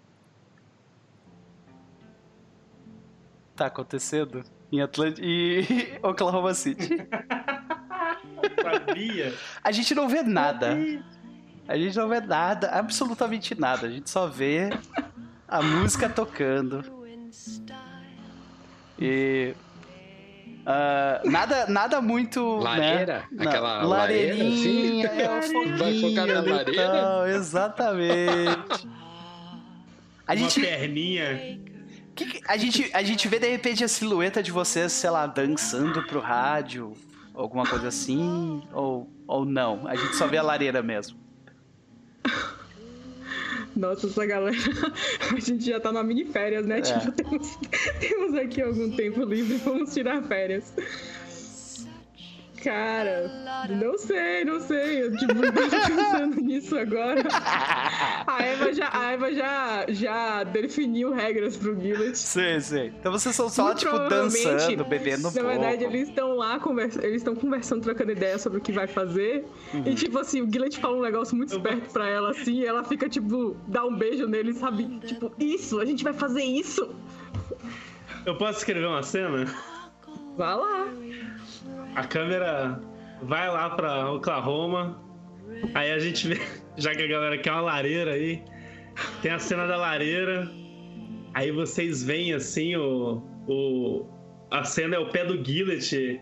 Tá 3.56 3.66
acontecendo 3.66 4.44
em 4.70 4.80
Atlanta 4.80 5.20
e 5.20 5.98
Oklahoma 6.02 6.54
City. 6.54 6.98
A 9.62 9.72
gente 9.72 9.94
não 9.94 10.08
vê 10.08 10.22
nada. 10.22 10.76
A 11.68 11.76
gente 11.78 11.96
não 11.96 12.08
vê 12.08 12.20
nada, 12.20 12.68
absolutamente 12.70 13.58
nada. 13.58 13.86
A 13.86 13.90
gente 13.90 14.10
só 14.10 14.26
vê 14.26 14.70
a 15.48 15.62
música 15.62 16.08
tocando. 16.08 16.84
E. 18.98 19.54
ah, 20.66 21.20
nada, 21.24 21.66
nada 21.66 22.00
muito. 22.00 22.56
Lareira? 22.58 23.24
Né? 23.30 23.46
Aquela 23.46 23.82
lareira, 23.82 24.34
Lareirinha, 24.34 25.08
assim? 25.38 25.56
é 25.66 25.76
Vai 25.76 26.00
focar 26.00 26.26
na 26.26 26.40
lareira? 26.40 26.92
tal, 26.92 27.26
exatamente. 27.28 28.88
A 30.26 30.32
Uma 30.34 30.36
gente, 30.36 30.60
perninha. 30.60 31.60
que 32.14 32.26
que- 32.26 32.40
a, 32.46 32.56
gente, 32.56 32.90
a 32.94 33.02
gente 33.02 33.26
vê 33.28 33.38
de 33.38 33.48
repente 33.50 33.82
a 33.82 33.88
silhueta 33.88 34.42
de 34.42 34.52
vocês, 34.52 34.92
sei 34.92 35.10
lá, 35.10 35.26
dançando 35.26 36.02
pro 36.04 36.20
rádio, 36.20 36.92
alguma 37.34 37.66
coisa 37.66 37.88
assim, 37.88 38.62
ou, 38.72 39.10
ou 39.26 39.44
não? 39.44 39.86
A 39.88 39.96
gente 39.96 40.14
só 40.16 40.26
vê 40.26 40.36
a 40.38 40.42
lareira 40.42 40.82
mesmo. 40.82 41.18
Nossa, 43.74 44.06
essa 44.06 44.26
galera. 44.26 44.56
A 45.34 45.40
gente 45.40 45.64
já 45.64 45.80
tá 45.80 45.90
na 45.92 46.02
mini 46.02 46.24
férias, 46.26 46.66
né? 46.66 46.78
É. 46.78 46.82
Tipo, 46.82 47.12
temos, 47.12 47.58
temos 48.00 48.34
aqui 48.34 48.60
algum 48.60 48.90
tempo 48.90 49.24
livre, 49.24 49.56
vamos 49.58 49.92
tirar 49.94 50.22
férias. 50.22 50.72
Cara, 52.62 53.28
não 53.68 53.98
sei, 53.98 54.44
não 54.44 54.60
sei. 54.60 55.02
Eu 55.02 55.16
tipo, 55.16 55.34
tô 55.34 55.52
pensando 55.52 56.40
nisso 56.40 56.78
agora. 56.78 57.22
A 58.26 58.42
Eva 58.42 58.72
já, 58.72 58.90
a 58.92 59.12
Eva 59.12 59.34
já, 59.34 59.86
já 59.88 60.44
definiu 60.44 61.12
regras 61.12 61.56
pro 61.56 61.78
Gillet. 61.80 62.16
Sei, 62.16 62.60
sei. 62.60 62.92
Então 62.98 63.10
vocês 63.10 63.34
são 63.34 63.48
só, 63.48 63.66
Muito 63.66 63.78
tipo, 63.78 63.98
dançando, 64.08 64.84
bebendo 64.84 65.28
um 65.28 65.32
Na 65.32 65.40
pouco. 65.40 65.48
verdade, 65.48 65.84
eles 65.84 66.08
estão 66.08 66.36
lá, 66.36 66.60
conversa... 66.60 67.04
eles 67.04 67.16
estão 67.16 67.34
conversando, 67.34 67.82
trocando 67.82 68.12
ideia 68.12 68.38
sobre 68.38 68.58
o 68.58 68.60
que 68.62 68.70
vai 68.70 68.86
fazer. 68.86 69.44
Uhum. 69.74 69.82
E, 69.86 69.94
tipo 69.94 70.18
assim, 70.18 70.40
o 70.42 70.50
Gillet 70.50 70.78
fala 70.78 70.96
um 70.96 71.02
negócio 71.02 71.36
muito 71.36 71.52
esperto 71.52 71.92
pra 71.92 72.08
ela, 72.08 72.30
assim, 72.30 72.60
e 72.60 72.66
ela 72.66 72.84
fica, 72.84 73.08
tipo, 73.08 73.56
dá 73.66 73.84
um 73.84 73.96
beijo 73.96 74.26
nele, 74.26 74.52
sabe? 74.52 74.84
Tipo, 75.00 75.32
isso, 75.38 75.80
a 75.80 75.84
gente 75.84 76.04
vai 76.04 76.12
fazer 76.12 76.44
isso. 76.44 76.94
Eu 78.24 78.36
posso 78.36 78.58
escrever 78.58 78.86
uma 78.86 79.02
cena? 79.02 79.46
Vai 80.36 80.56
lá. 80.56 80.86
A 81.94 82.04
câmera 82.04 82.80
vai 83.22 83.48
lá 83.50 83.70
pra 83.70 84.10
Oklahoma. 84.10 85.02
Aí 85.74 85.92
a 85.92 85.98
gente 85.98 86.28
vê, 86.28 86.40
já 86.76 86.94
que 86.94 87.02
a 87.02 87.06
galera 87.06 87.38
quer 87.38 87.52
uma 87.52 87.60
lareira 87.60 88.12
aí, 88.12 88.42
tem 89.20 89.30
a 89.30 89.38
cena 89.38 89.66
da 89.66 89.76
lareira. 89.76 90.50
Aí 91.34 91.50
vocês 91.50 92.02
veem 92.02 92.32
assim 92.32 92.76
o. 92.76 93.22
o 93.48 94.06
a 94.50 94.64
cena 94.64 94.96
é 94.96 94.98
o 94.98 95.08
pé 95.08 95.24
do 95.24 95.42
Gillet 95.42 96.20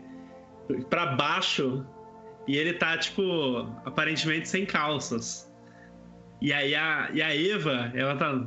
pra 0.88 1.14
baixo. 1.14 1.84
E 2.46 2.56
ele 2.56 2.72
tá, 2.74 2.96
tipo, 2.96 3.58
aparentemente 3.84 4.48
sem 4.48 4.64
calças. 4.64 5.52
E 6.40 6.52
aí 6.52 6.74
a, 6.74 7.10
e 7.12 7.22
a 7.22 7.36
Eva, 7.36 7.92
ela 7.94 8.16
tá. 8.16 8.44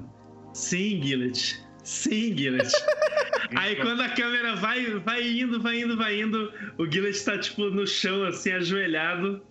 Sim, 0.53 1.01
Gillet. 1.01 1.62
Sim, 1.83 2.35
Gillet. 2.37 2.71
Aí 3.55 3.75
quando 3.75 4.01
a 4.01 4.09
câmera 4.09 4.55
vai, 4.55 4.85
vai 4.99 5.27
indo, 5.27 5.61
vai 5.61 5.79
indo, 5.81 5.95
vai 5.97 6.19
indo, 6.21 6.51
o 6.77 6.89
Gillet 6.89 7.23
tá 7.23 7.37
tipo 7.37 7.69
no 7.69 7.85
chão, 7.85 8.23
assim, 8.25 8.51
ajoelhado, 8.51 9.41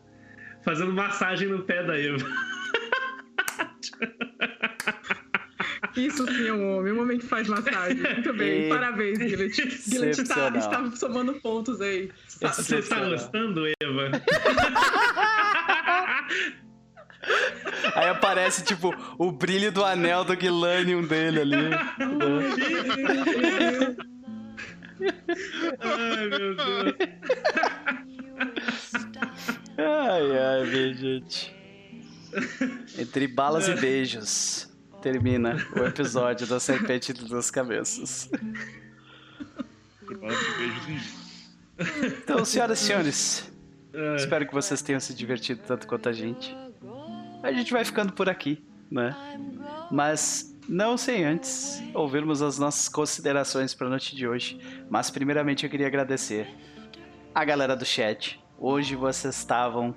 fazendo 0.65 0.93
massagem 0.93 1.49
no 1.49 1.63
pé 1.63 1.83
da 1.85 1.99
Eva. 1.99 2.27
Isso 5.95 6.27
sim 6.27 6.49
é 6.49 6.53
um 6.55 6.79
homem, 6.79 6.93
um 6.95 7.03
homem 7.03 7.19
que 7.19 7.27
faz 7.27 7.47
massagem. 7.49 7.99
Muito 7.99 8.33
bem, 8.33 8.65
E- 8.67 8.69
parabéns, 8.71 9.19
Gillet. 9.19 9.53
Gillet 9.53 10.01
tá, 10.01 10.09
Excepcional. 10.23 10.57
está 10.57 10.91
somando 10.97 11.35
pontos 11.35 11.81
aí. 11.83 12.11
Tá- 12.41 12.49
Você 12.53 12.79
está 12.79 13.05
gostando, 13.09 13.63
Eva? 13.81 14.11
Aí 17.95 18.09
aparece, 18.09 18.63
tipo, 18.65 18.95
o 19.19 19.31
brilho 19.31 19.71
do 19.71 19.85
anel 19.85 20.25
do 20.25 20.37
Guilanium 20.37 21.07
dele 21.07 21.41
ali. 21.41 21.71
Ai, 25.81 26.29
meu 26.29 26.57
Deus. 26.57 26.95
Ai, 29.79 30.39
ai, 30.39 30.67
minha 30.67 30.95
gente. 30.95 31.55
Entre 32.99 33.27
balas 33.27 33.69
e 33.69 33.75
beijos. 33.75 34.69
Termina 35.03 35.57
o 35.75 35.81
episódio 35.81 36.47
da 36.47 36.61
Serpente 36.61 37.13
de 37.13 37.25
Duas 37.25 37.51
Cabeças. 37.51 38.31
Beijozinho. 40.09 41.01
Então, 42.05 42.45
senhoras 42.45 42.81
e 42.81 42.85
senhores, 42.85 43.53
espero 44.17 44.47
que 44.47 44.55
vocês 44.55 44.81
tenham 44.83 45.01
se 45.01 45.13
divertido 45.15 45.63
tanto 45.67 45.87
quanto 45.89 46.09
a 46.09 46.13
gente. 46.13 46.55
A 47.43 47.53
gente 47.53 47.73
vai 47.73 47.85
ficando 47.85 48.13
por 48.13 48.29
aqui, 48.29 48.63
né? 48.91 49.17
Mas 49.91 50.57
não 50.69 50.97
sem 50.97 51.25
antes 51.25 51.83
ouvirmos 51.93 52.41
as 52.41 52.59
nossas 52.59 52.89
considerações 52.89 53.75
para 53.75 53.89
a 53.89 53.91
noite 53.91 54.15
de 54.15 54.27
hoje. 54.29 54.59
Mas 54.89 55.11
primeiramente 55.11 55.65
eu 55.65 55.71
queria 55.71 55.87
agradecer 55.87 56.49
a 57.35 57.45
galera 57.45 57.75
do 57.75 57.85
chat. 57.85 58.41
Hoje 58.59 58.95
vocês 58.95 59.37
estavam 59.37 59.93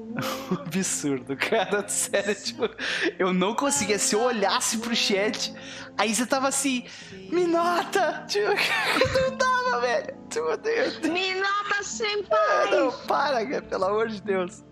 absurdo, 0.50 1.36
cara. 1.36 1.86
Sério, 1.86 2.34
tipo, 2.34 2.70
eu 3.18 3.34
não 3.34 3.54
conseguia. 3.54 3.98
Se 3.98 4.14
eu 4.14 4.22
olhasse 4.22 4.78
pro 4.78 4.96
chat, 4.96 5.52
aí 5.98 6.14
você 6.14 6.24
tava 6.24 6.48
assim, 6.48 6.84
me 7.30 7.44
nota! 7.44 8.24
Tipo, 8.26 8.48
não 9.28 9.36
dava, 9.74 9.80
velho. 9.80 10.14
Tipo, 10.28 10.46
eu, 10.68 11.12
Me 11.12 11.34
nota 11.34 11.82
senpai! 11.82 12.70
não, 12.70 12.92
para, 13.06 13.46
cara, 13.46 13.62
pelo 13.62 13.84
amor 13.84 14.08
de 14.08 14.20
Deus. 14.22 14.64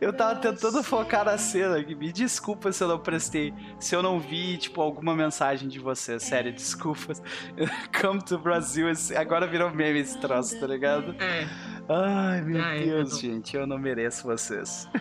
Eu 0.00 0.12
tava 0.12 0.36
tentando 0.40 0.82
focar 0.82 1.24
na 1.24 1.38
cena 1.38 1.78
aqui. 1.78 1.94
Me 1.94 2.12
desculpa 2.12 2.72
se 2.72 2.82
eu 2.82 2.88
não 2.88 2.98
prestei. 2.98 3.54
Se 3.78 3.94
eu 3.94 4.02
não 4.02 4.18
vi, 4.18 4.56
tipo, 4.56 4.80
alguma 4.80 5.14
mensagem 5.14 5.68
de 5.68 5.78
você. 5.78 6.18
Sério, 6.18 6.52
desculpas. 6.52 7.22
Come 8.00 8.22
to 8.22 8.38
Brasil. 8.38 8.86
Agora 9.16 9.46
virou 9.46 9.70
meme 9.70 10.00
esse 10.00 10.18
troço, 10.18 10.58
tá 10.58 10.66
ligado? 10.66 11.14
É. 11.20 11.46
Ai, 11.88 12.40
meu 12.40 12.62
Ai, 12.62 12.84
Deus, 12.84 13.12
não. 13.12 13.18
gente. 13.20 13.56
Eu 13.56 13.66
não 13.66 13.78
mereço 13.78 14.24
vocês. 14.24 14.88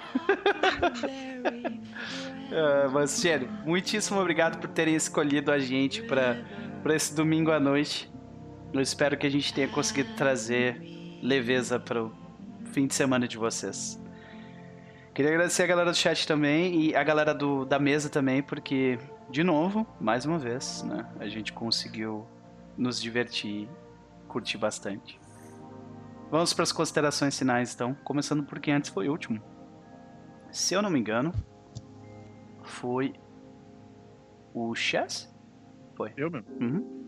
Ah, 2.55 2.87
mas, 2.91 3.09
sério, 3.09 3.49
muitíssimo 3.65 4.19
obrigado 4.19 4.59
por 4.59 4.69
terem 4.69 4.93
escolhido 4.95 5.51
a 5.51 5.57
gente 5.57 6.03
pra, 6.03 6.37
pra 6.83 6.95
esse 6.95 7.15
domingo 7.15 7.49
à 7.51 7.59
noite. 7.59 8.12
Eu 8.73 8.81
espero 8.81 9.15
que 9.15 9.27
a 9.27 9.29
gente 9.29 9.53
tenha 9.53 9.67
conseguido 9.67 10.15
trazer 10.15 10.81
leveza 11.21 11.79
para 11.79 12.03
o 12.05 12.11
fim 12.71 12.87
de 12.87 12.95
semana 12.95 13.27
de 13.27 13.37
vocês. 13.37 14.01
Queria 15.13 15.29
agradecer 15.29 15.61
a 15.61 15.67
galera 15.67 15.91
do 15.91 15.95
chat 15.95 16.27
também 16.27 16.81
e 16.81 16.95
a 16.95 17.03
galera 17.03 17.35
do, 17.35 17.65
da 17.65 17.77
mesa 17.77 18.09
também, 18.09 18.41
porque, 18.41 18.97
de 19.29 19.43
novo, 19.43 19.85
mais 20.01 20.25
uma 20.25 20.39
vez, 20.39 20.81
né, 20.81 21.07
a 21.19 21.27
gente 21.27 21.53
conseguiu 21.53 22.25
nos 22.75 22.99
divertir, 22.99 23.69
curtir 24.27 24.57
bastante. 24.57 25.21
Vamos 26.31 26.51
para 26.51 26.63
as 26.63 26.71
considerações 26.71 27.37
finais, 27.37 27.75
então, 27.75 27.93
começando 28.03 28.43
por 28.43 28.59
quem 28.59 28.73
antes 28.73 28.89
foi 28.89 29.07
o 29.07 29.11
último. 29.11 29.39
Se 30.51 30.73
eu 30.73 30.81
não 30.81 30.89
me 30.89 30.99
engano, 30.99 31.31
foi 32.63 33.13
o 34.51 34.73
Chess? 34.73 35.31
Eu 36.17 36.31
mesmo. 36.31 36.47
Uhum. 36.59 37.02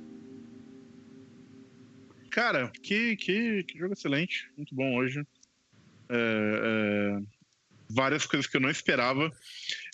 Cara, 2.35 2.69
que, 2.83 3.15
que, 3.15 3.64
que 3.64 3.80
jogo 3.80 3.93
excelente. 3.93 4.51
Muito 4.57 4.75
bom 4.75 4.97
hoje. 4.97 5.25
É, 6.09 6.17
é, 6.17 7.19
várias 7.89 8.25
coisas 8.25 8.45
que 8.45 8.57
eu 8.57 8.61
não 8.61 8.69
esperava. 8.69 9.31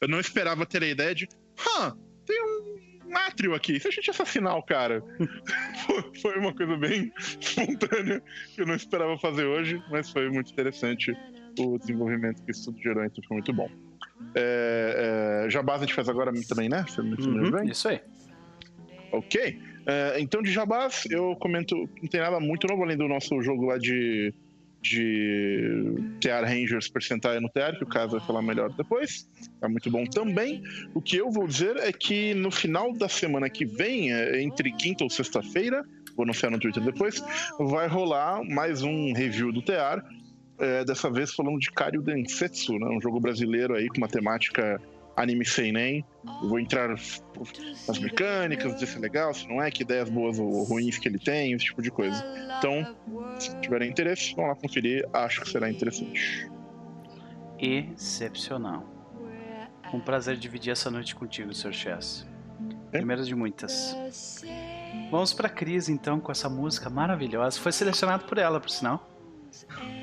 Eu 0.02 0.08
não 0.08 0.20
esperava 0.20 0.66
ter 0.66 0.82
a 0.82 0.88
ideia 0.88 1.14
de. 1.14 1.28
Hã, 1.60 1.96
tem 2.26 2.42
um 2.42 3.16
átrio 3.16 3.54
aqui, 3.54 3.80
se 3.80 3.88
a 3.88 3.92
gente 3.92 4.10
assassinar 4.10 4.58
o 4.58 4.64
cara? 4.64 5.04
foi 6.20 6.40
uma 6.40 6.52
coisa 6.56 6.76
bem 6.78 7.12
espontânea 7.40 8.24
que 8.56 8.62
eu 8.62 8.66
não 8.66 8.74
esperava 8.74 9.16
fazer 9.20 9.46
hoje, 9.46 9.80
mas 9.88 10.10
foi 10.10 10.28
muito 10.32 10.52
interessante 10.52 11.14
o 11.60 11.78
desenvolvimento 11.78 12.44
que 12.44 12.50
isso 12.50 12.72
tudo 12.72 12.82
gerou, 12.82 13.06
então 13.06 13.24
foi 13.28 13.36
muito 13.36 13.54
bom. 13.54 13.70
É, 14.34 15.44
é, 15.46 15.50
Jabás 15.52 15.84
a 15.84 15.86
gente 15.86 15.94
faz 15.94 16.10
agora 16.10 16.32
também, 16.50 16.70
né? 16.70 16.84
Você 16.88 17.04
me 17.04 17.16
Uhum, 17.20 17.52
bem? 17.52 17.70
isso 17.70 17.88
aí. 17.88 18.02
Ok. 19.12 19.71
É, 19.86 20.20
então, 20.20 20.42
de 20.42 20.52
Jabás, 20.52 21.06
eu 21.10 21.36
comento. 21.36 21.76
Não 22.02 22.10
tem 22.10 22.22
nada 22.22 22.40
muito 22.40 22.68
novo 22.68 22.84
além 22.84 22.98
do 22.98 23.08
nosso 23.08 23.42
jogo 23.42 23.66
lá 23.66 23.78
de. 23.78 24.34
De 24.84 25.94
TR 26.20 26.44
Rangers 26.44 26.88
percentual 26.88 27.40
no 27.40 27.48
TR, 27.50 27.78
que 27.78 27.84
o 27.84 27.88
caso 27.88 28.18
vai 28.18 28.26
falar 28.26 28.42
melhor 28.42 28.74
depois. 28.74 29.30
Tá 29.60 29.70
muito 29.70 29.92
bom 29.92 30.06
também. 30.06 30.64
O 30.96 31.00
que 31.00 31.18
eu 31.18 31.30
vou 31.30 31.46
dizer 31.46 31.78
é 31.78 31.94
que 31.94 32.34
no 32.34 32.50
final 32.50 32.92
da 32.92 33.08
semana 33.08 33.48
que 33.48 33.64
vem, 33.64 34.12
é, 34.12 34.42
entre 34.42 34.72
quinta 34.72 35.04
ou 35.04 35.10
sexta-feira, 35.12 35.86
vou 36.16 36.24
anunciar 36.24 36.52
no 36.52 36.60
Twitter 36.60 36.82
depois, 36.82 37.24
vai 37.60 37.88
rolar 37.88 38.44
mais 38.44 38.82
um 38.82 39.14
review 39.14 39.52
do 39.52 39.62
TR. 39.62 40.02
é, 40.58 40.86
dessa 40.86 41.10
vez 41.10 41.34
falando 41.34 41.60
de 41.60 41.72
Kario 41.72 42.02
Densetsu, 42.02 42.78
né? 42.78 42.88
um 42.88 43.02
jogo 43.02 43.20
brasileiro 43.20 43.76
aí 43.76 43.88
com 43.88 43.98
uma 43.98 44.08
temática 44.08 44.80
anime 45.22 45.46
seinen. 45.46 46.06
Eu 46.42 46.50
vou 46.50 46.60
entrar 46.60 46.90
nas 46.90 48.00
mecânicas, 48.00 48.74
dizer 48.74 48.88
se 48.88 48.98
é 48.98 49.00
legal, 49.00 49.34
se 49.34 49.48
não 49.48 49.62
é, 49.62 49.72
que 49.72 49.84
ideias 49.84 50.10
boas 50.10 50.40
ou 50.40 50.64
ruins 50.64 50.98
que 50.98 51.08
ele 51.08 51.20
tem, 51.20 51.54
esse 51.54 51.66
tipo 51.66 51.82
de 51.82 51.92
coisa. 51.92 52.24
Então, 52.58 52.96
se 53.40 53.56
tiverem 53.62 53.90
interesse, 53.90 54.36
vão 54.36 54.48
lá 54.48 54.56
conferir, 54.56 55.08
acho 55.14 55.42
que 55.42 55.50
será 55.50 55.70
interessante. 55.70 56.50
Excepcional. 57.60 58.86
Um 59.94 60.00
prazer 60.00 60.38
dividir 60.38 60.72
essa 60.72 60.90
noite 60.90 61.14
contigo, 61.16 61.54
Sr. 61.54 61.74
Chess. 61.74 62.28
É? 62.92 62.98
Primeira 62.98 63.24
de 63.24 63.36
muitas. 63.36 63.96
Vamos 65.10 65.34
pra 65.34 65.50
Cris, 65.50 65.90
então, 65.90 66.20
com 66.20 66.32
essa 66.32 66.50
música 66.50 66.90
maravilhosa. 66.90 67.60
Foi 67.60 67.72
selecionado 67.72 68.26
por 68.26 68.38
ela, 68.38 68.60
por 68.60 68.70
sinal. 68.70 69.11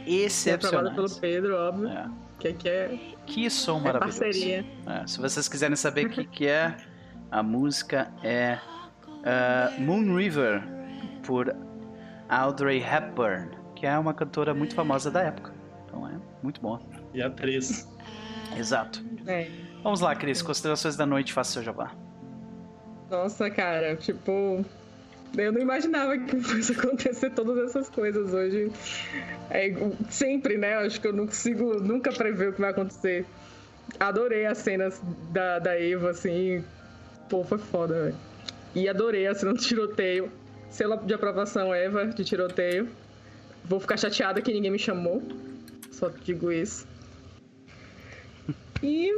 É 0.07 0.10
Excepcional. 0.10 0.81
aprovado 0.89 1.09
pelo 1.09 1.20
Pedro, 1.20 1.57
óbvio. 1.57 1.89
É. 1.89 2.10
Que 2.39 2.49
aqui 2.49 2.68
é, 2.68 2.99
Que 3.27 3.51
som 3.51 3.78
é 3.78 3.83
maravilhoso. 3.83 4.20
parceria. 4.20 4.65
É, 4.86 5.07
se 5.07 5.18
vocês 5.20 5.49
quiserem 5.49 5.77
saber 5.77 6.07
o 6.07 6.10
que, 6.10 6.25
que 6.25 6.47
é, 6.47 6.77
a 7.31 7.43
música 7.43 8.12
é 8.23 8.59
ah, 9.25 9.73
Moon 9.78 10.17
River, 10.17 10.62
por 11.25 11.55
Audrey 12.28 12.83
Hepburn, 12.83 13.51
que 13.75 13.86
é 13.86 13.99
uma 13.99 14.15
cantora 14.15 14.55
muito 14.55 14.75
famosa 14.75 15.10
da 15.10 15.23
época. 15.23 15.52
Então 15.86 16.09
é 16.09 16.12
muito 16.43 16.60
bom. 16.60 16.78
E 17.12 17.20
atriz. 17.23 17.89
Exato. 18.57 19.05
É. 19.27 19.49
Vamos 19.83 20.01
lá, 20.01 20.15
Cris. 20.15 20.43
Considerações 20.43 20.97
da 20.97 21.05
noite, 21.07 21.33
faça 21.33 21.52
seu 21.52 21.62
jabá. 21.62 21.93
Nossa, 23.10 23.51
cara, 23.51 23.97
tipo. 23.97 24.65
Eu 25.36 25.52
não 25.52 25.60
imaginava 25.60 26.16
que 26.18 26.40
fosse 26.40 26.73
acontecer 26.78 27.31
todas 27.31 27.58
essas 27.68 27.89
coisas 27.89 28.32
hoje. 28.32 28.70
É, 29.50 29.73
sempre, 30.10 30.57
né? 30.57 30.74
Acho 30.74 31.00
que 31.00 31.08
eu 31.08 31.12
não 31.12 31.26
consigo 31.26 31.81
nunca 31.81 32.12
prever 32.12 32.50
o 32.50 32.52
que 32.52 32.60
vai 32.60 32.70
acontecer. 32.70 33.26
Adorei 33.98 34.47
as 34.47 34.58
cenas 34.58 35.00
da, 35.31 35.58
da 35.58 35.78
Eva, 35.78 36.10
assim. 36.10 36.65
Pô, 37.28 37.44
foi 37.44 37.58
foda, 37.58 38.05
velho. 38.05 38.16
E 38.74 38.89
adorei 38.89 39.26
a 39.26 39.34
cena 39.34 39.55
do 39.55 39.60
tiroteio. 39.60 40.31
Selo 40.70 40.97
de 40.98 41.15
aprovação, 41.15 41.74
Eva, 41.74 42.07
de 42.07 42.24
tiroteio. 42.24 42.89
Vou 43.65 43.81
ficar 43.81 43.97
chateada 43.97 44.40
que 44.40 44.52
ninguém 44.52 44.70
me 44.70 44.78
chamou. 44.78 45.23
Só 45.90 46.08
digo 46.08 46.52
isso. 46.52 46.86
E 48.82 49.12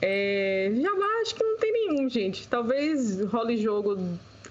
é, 0.00 0.72
já 0.74 0.90
acho 1.22 1.34
que 1.34 1.42
não 1.42 1.58
tem 1.58 1.72
nenhum, 1.72 2.08
gente. 2.08 2.48
Talvez 2.48 3.20
role 3.24 3.56
jogo 3.56 3.98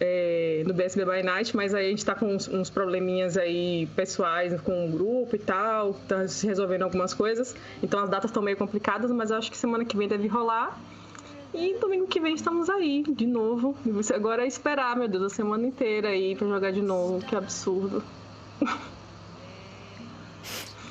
é, 0.05 0.63
no 0.67 0.73
BSB 0.73 1.05
by 1.05 1.23
Night, 1.23 1.55
mas 1.55 1.73
aí 1.73 1.87
a 1.87 1.89
gente 1.89 2.03
tá 2.03 2.13
com 2.13 2.25
uns, 2.25 2.49
uns 2.49 2.69
probleminhas 2.69 3.37
aí 3.37 3.87
pessoais 3.95 4.59
com 4.59 4.85
o 4.85 4.91
grupo 4.91 5.33
e 5.33 5.39
tal, 5.39 5.93
tá 5.93 6.27
se 6.27 6.45
resolvendo 6.45 6.81
algumas 6.81 7.13
coisas. 7.13 7.55
Então 7.81 8.03
as 8.03 8.09
datas 8.09 8.29
estão 8.29 8.43
meio 8.43 8.57
complicadas, 8.57 9.09
mas 9.11 9.31
eu 9.31 9.37
acho 9.37 9.49
que 9.49 9.57
semana 9.57 9.85
que 9.85 9.95
vem 9.95 10.09
deve 10.09 10.27
rolar. 10.27 10.77
E 11.53 11.77
domingo 11.79 12.07
que 12.07 12.19
vem 12.19 12.35
estamos 12.35 12.69
aí, 12.69 13.03
de 13.03 13.25
novo. 13.25 13.77
E 13.85 13.91
você 13.91 14.13
agora 14.13 14.43
é 14.43 14.47
esperar, 14.47 14.97
meu 14.97 15.07
Deus, 15.07 15.23
a 15.23 15.29
semana 15.29 15.65
inteira 15.65 16.09
aí 16.09 16.35
pra 16.35 16.47
jogar 16.47 16.71
de 16.71 16.81
novo. 16.81 17.25
Que 17.25 17.35
absurdo. 17.35 18.03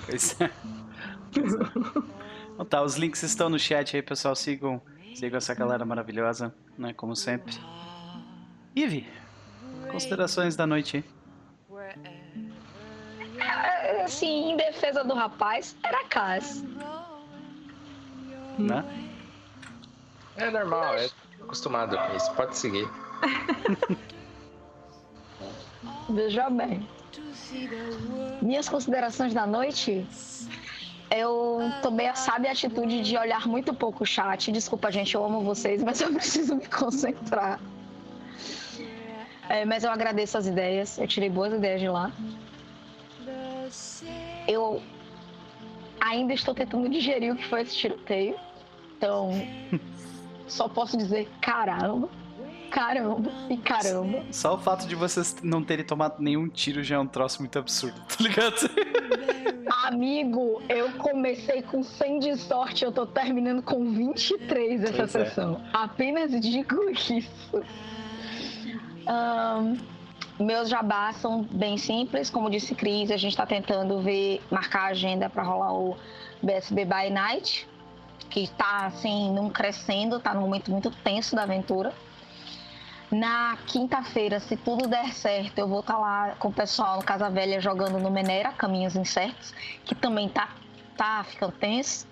Pois 0.06 0.40
é. 0.40 0.50
Pois 1.32 1.54
é. 1.54 1.58
Então 2.54 2.66
tá, 2.66 2.82
os 2.82 2.96
links 2.96 3.22
estão 3.22 3.48
no 3.48 3.58
chat 3.58 3.96
aí, 3.96 4.02
pessoal. 4.02 4.34
Sigam, 4.36 4.80
sigam 5.14 5.38
essa 5.38 5.54
galera 5.54 5.84
maravilhosa, 5.84 6.54
né? 6.78 6.92
Como 6.92 7.16
sempre. 7.16 7.56
Ive, 8.74 9.06
considerações 9.90 10.56
da 10.56 10.66
noite. 10.66 11.04
É, 13.38 14.02
Assim, 14.02 14.52
em 14.52 14.56
defesa 14.56 15.04
do 15.04 15.14
rapaz, 15.14 15.76
era 15.82 16.04
Cass. 16.04 16.64
Né? 18.58 18.84
É 20.36 20.50
normal, 20.50 20.94
é 20.94 21.08
acostumado 21.40 21.96
com 21.96 22.16
isso. 22.16 22.32
Pode 22.34 22.56
seguir. 22.56 22.88
Veja 26.10 26.50
bem. 26.50 26.86
Minhas 28.40 28.68
considerações 28.68 29.32
da 29.32 29.46
noite. 29.46 30.06
Eu 31.10 31.60
tomei 31.82 32.08
a 32.08 32.14
sábia 32.14 32.52
atitude 32.52 33.02
de 33.02 33.16
olhar 33.16 33.46
muito 33.46 33.74
pouco 33.74 34.02
o 34.04 34.06
chat. 34.06 34.50
Desculpa, 34.50 34.90
gente, 34.90 35.14
eu 35.14 35.24
amo 35.24 35.42
vocês, 35.42 35.82
mas 35.82 36.00
eu 36.00 36.12
preciso 36.14 36.56
me 36.56 36.66
concentrar. 36.66 37.60
É, 39.48 39.64
mas 39.64 39.84
eu 39.84 39.90
agradeço 39.90 40.38
as 40.38 40.46
ideias. 40.46 40.98
Eu 40.98 41.06
tirei 41.06 41.28
boas 41.28 41.52
ideias 41.52 41.80
de 41.80 41.88
lá. 41.88 42.10
Eu 44.46 44.82
ainda 46.00 46.32
estou 46.34 46.54
tentando 46.54 46.88
digerir 46.88 47.32
o 47.32 47.36
que 47.36 47.46
foi 47.46 47.62
esse 47.62 47.76
tiroteio. 47.76 48.34
Então, 48.96 49.30
só 50.46 50.68
posso 50.68 50.96
dizer 50.96 51.28
caramba, 51.40 52.08
caramba 52.70 53.30
e 53.50 53.56
caramba. 53.56 54.22
Só 54.30 54.54
o 54.54 54.58
fato 54.58 54.86
de 54.86 54.94
vocês 54.94 55.36
não 55.42 55.62
terem 55.62 55.84
tomado 55.84 56.20
nenhum 56.22 56.48
tiro 56.48 56.82
já 56.82 56.96
é 56.96 56.98
um 56.98 57.06
troço 57.06 57.40
muito 57.40 57.58
absurdo, 57.58 58.00
tá 58.08 58.16
ligado? 58.20 58.70
Amigo, 59.84 60.62
eu 60.68 60.92
comecei 60.92 61.62
com 61.62 61.82
100 61.82 62.18
de 62.20 62.36
sorte, 62.36 62.84
eu 62.84 62.92
tô 62.92 63.06
terminando 63.06 63.62
com 63.62 63.90
23 63.90 64.84
essa 64.84 64.92
Pois 64.92 65.14
é. 65.16 65.24
sessão. 65.24 65.60
Apenas 65.72 66.30
digo 66.40 66.88
isso. 66.90 67.62
Ahn, 69.06 69.76
meus 70.38 70.68
jabás 70.68 71.16
são 71.16 71.42
bem 71.42 71.76
simples, 71.76 72.30
como 72.30 72.50
disse 72.50 72.74
Cris, 72.74 73.10
a 73.10 73.16
gente 73.16 73.36
tá 73.36 73.46
tentando 73.46 74.00
ver, 74.00 74.40
marcar 74.50 74.82
a 74.82 74.86
agenda 74.88 75.28
para 75.28 75.42
rolar 75.42 75.72
o 75.74 75.96
BSB 76.42 76.84
by 76.84 77.10
Night, 77.10 77.68
que 78.30 78.48
tá 78.48 78.86
assim, 78.86 79.30
num 79.32 79.50
crescendo, 79.50 80.18
tá 80.18 80.34
num 80.34 80.40
momento 80.42 80.70
muito 80.70 80.90
tenso 80.90 81.36
da 81.36 81.42
aventura. 81.42 81.92
Na 83.10 83.58
quinta-feira, 83.66 84.40
se 84.40 84.56
tudo 84.56 84.88
der 84.88 85.12
certo, 85.12 85.58
eu 85.58 85.68
vou 85.68 85.80
estar 85.80 85.98
lá 85.98 86.34
com 86.38 86.48
o 86.48 86.52
pessoal 86.52 86.96
no 86.96 87.02
Casa 87.02 87.28
Velha 87.28 87.60
jogando 87.60 87.98
no 87.98 88.10
Menera, 88.10 88.52
Caminhos 88.52 88.96
Incertos, 88.96 89.52
que 89.84 89.94
também 89.94 90.30
tá, 90.30 90.48
tá 90.96 91.22
ficando 91.24 91.52
tenso. 91.52 92.06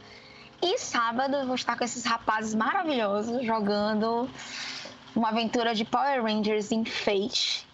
E 0.61 0.77
sábado 0.77 1.37
eu 1.37 1.47
vou 1.47 1.55
estar 1.55 1.79
com 1.79 1.85
esses 1.85 2.05
rapazes 2.05 2.55
maravilhosos 2.55 3.47
jogando 3.47 4.29
uma 5.15 5.29
aventura 5.29 5.75
de 5.75 5.85
Power 5.85 6.23
Rangers 6.23 6.71
em 6.73 6.85
Fate 6.85 7.67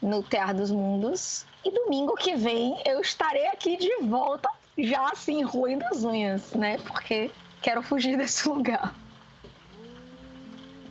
no 0.00 0.22
Terra 0.22 0.52
dos 0.52 0.70
Mundos. 0.70 1.46
E 1.64 1.70
domingo 1.70 2.14
que 2.14 2.34
vem 2.34 2.80
eu 2.84 3.00
estarei 3.00 3.46
aqui 3.46 3.76
de 3.76 3.94
volta, 4.02 4.48
já 4.76 5.10
assim, 5.10 5.42
ruim 5.42 5.78
das 5.78 6.02
unhas, 6.02 6.52
né? 6.52 6.78
Porque 6.78 7.30
quero 7.60 7.82
fugir 7.82 8.16
desse 8.18 8.48
lugar. 8.48 8.94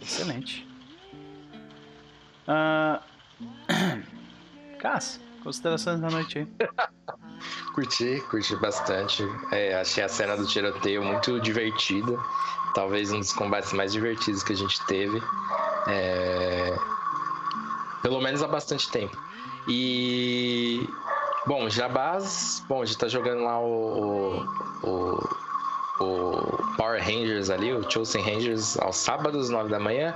Excelente. 0.02 0.68
Ah... 2.48 3.02
Cass, 4.80 5.20
considerações 5.44 6.00
da 6.00 6.10
noite 6.10 6.40
aí. 6.40 6.48
Curti, 7.74 8.22
curti 8.30 8.56
bastante. 8.58 9.24
É, 9.52 9.76
achei 9.76 10.04
a 10.04 10.10
cena 10.10 10.36
do 10.36 10.46
tiroteio 10.46 11.04
muito 11.04 11.40
divertida. 11.40 12.18
Talvez 12.74 13.12
um 13.12 13.20
dos 13.20 13.34
combates 13.34 13.74
mais 13.74 13.92
divertidos 13.92 14.44
que 14.44 14.54
a 14.54 14.56
gente 14.56 14.84
teve. 14.86 15.22
É, 15.88 16.76
Pelo 18.02 18.20
menos 18.22 18.42
há 18.42 18.48
bastante 18.48 18.90
tempo. 18.90 19.16
E. 19.68 20.88
Bom, 21.46 21.70
Jabás. 21.70 22.64
Bom, 22.68 22.82
a 22.82 22.86
gente 22.86 22.98
tá 22.98 23.08
jogando 23.08 23.44
lá 23.44 23.60
o. 23.60 24.46
o, 24.84 25.30
o 26.00 26.76
Power 26.78 27.04
Rangers 27.04 27.50
ali, 27.50 27.72
o 27.74 27.90
Chosen 27.90 28.24
Rangers, 28.24 28.78
aos 28.80 28.96
sábados, 28.96 29.50
9 29.50 29.70
da 29.70 29.80
manhã. 29.80 30.16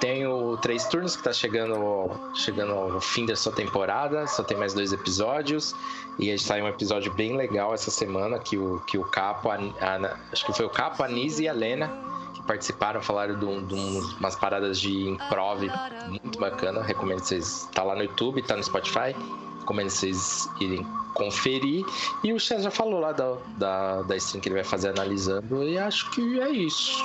Tem 0.00 0.26
o 0.26 0.56
Três 0.58 0.84
Turnos 0.88 1.16
que 1.16 1.22
tá 1.22 1.32
chegando, 1.32 2.10
chegando 2.34 2.72
ao 2.72 3.00
fim 3.00 3.24
da 3.24 3.34
sua 3.36 3.52
temporada, 3.52 4.26
só 4.26 4.42
tem 4.42 4.56
mais 4.56 4.74
dois 4.74 4.92
episódios. 4.92 5.74
E 6.18 6.30
a 6.30 6.36
gente 6.36 6.46
tá 6.46 6.58
em 6.58 6.62
um 6.62 6.68
episódio 6.68 7.12
bem 7.14 7.36
legal 7.36 7.72
essa 7.72 7.90
semana, 7.90 8.38
que 8.38 8.56
o, 8.58 8.80
que 8.80 8.98
o 8.98 9.04
Capo, 9.04 9.48
a, 9.50 9.54
a- 9.56 10.16
acho 10.32 10.44
que 10.44 10.52
foi 10.52 10.66
o 10.66 10.70
Capo, 10.70 11.02
a 11.02 11.08
Nise 11.08 11.44
e 11.44 11.48
a 11.48 11.52
Lena, 11.52 11.90
que 12.34 12.42
participaram, 12.42 13.00
falaram 13.02 13.38
de, 13.38 13.62
de 13.66 13.74
umas 14.18 14.36
paradas 14.36 14.78
de 14.78 14.92
improv 15.08 15.62
muito 16.08 16.38
bacana. 16.38 16.82
Recomendo 16.82 17.20
vocês. 17.20 17.68
Tá 17.72 17.82
lá 17.82 17.94
no 17.94 18.02
YouTube, 18.02 18.42
tá 18.42 18.56
no 18.56 18.62
Spotify. 18.62 19.14
Recomendo 19.60 19.88
vocês 19.88 20.46
irem 20.60 20.86
conferir. 21.14 21.84
E 22.22 22.32
o 22.32 22.38
César 22.40 22.64
já 22.64 22.70
falou 22.70 23.00
lá 23.00 23.12
da, 23.12 23.36
da, 23.56 24.02
da 24.02 24.16
stream 24.16 24.40
que 24.42 24.48
ele 24.48 24.56
vai 24.56 24.64
fazer 24.64 24.90
analisando. 24.90 25.62
E 25.64 25.78
acho 25.78 26.10
que 26.10 26.38
é 26.40 26.50
isso. 26.50 27.02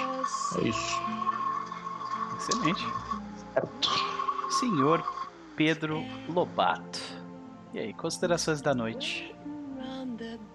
É 0.62 0.68
isso. 0.68 1.02
Excelente. 2.40 2.88
Certo. 3.54 3.90
Senhor 4.60 5.04
Pedro 5.56 6.04
Lobato. 6.30 7.00
E 7.74 7.80
aí, 7.80 7.94
considerações 7.94 8.62
da 8.62 8.74
noite? 8.74 9.36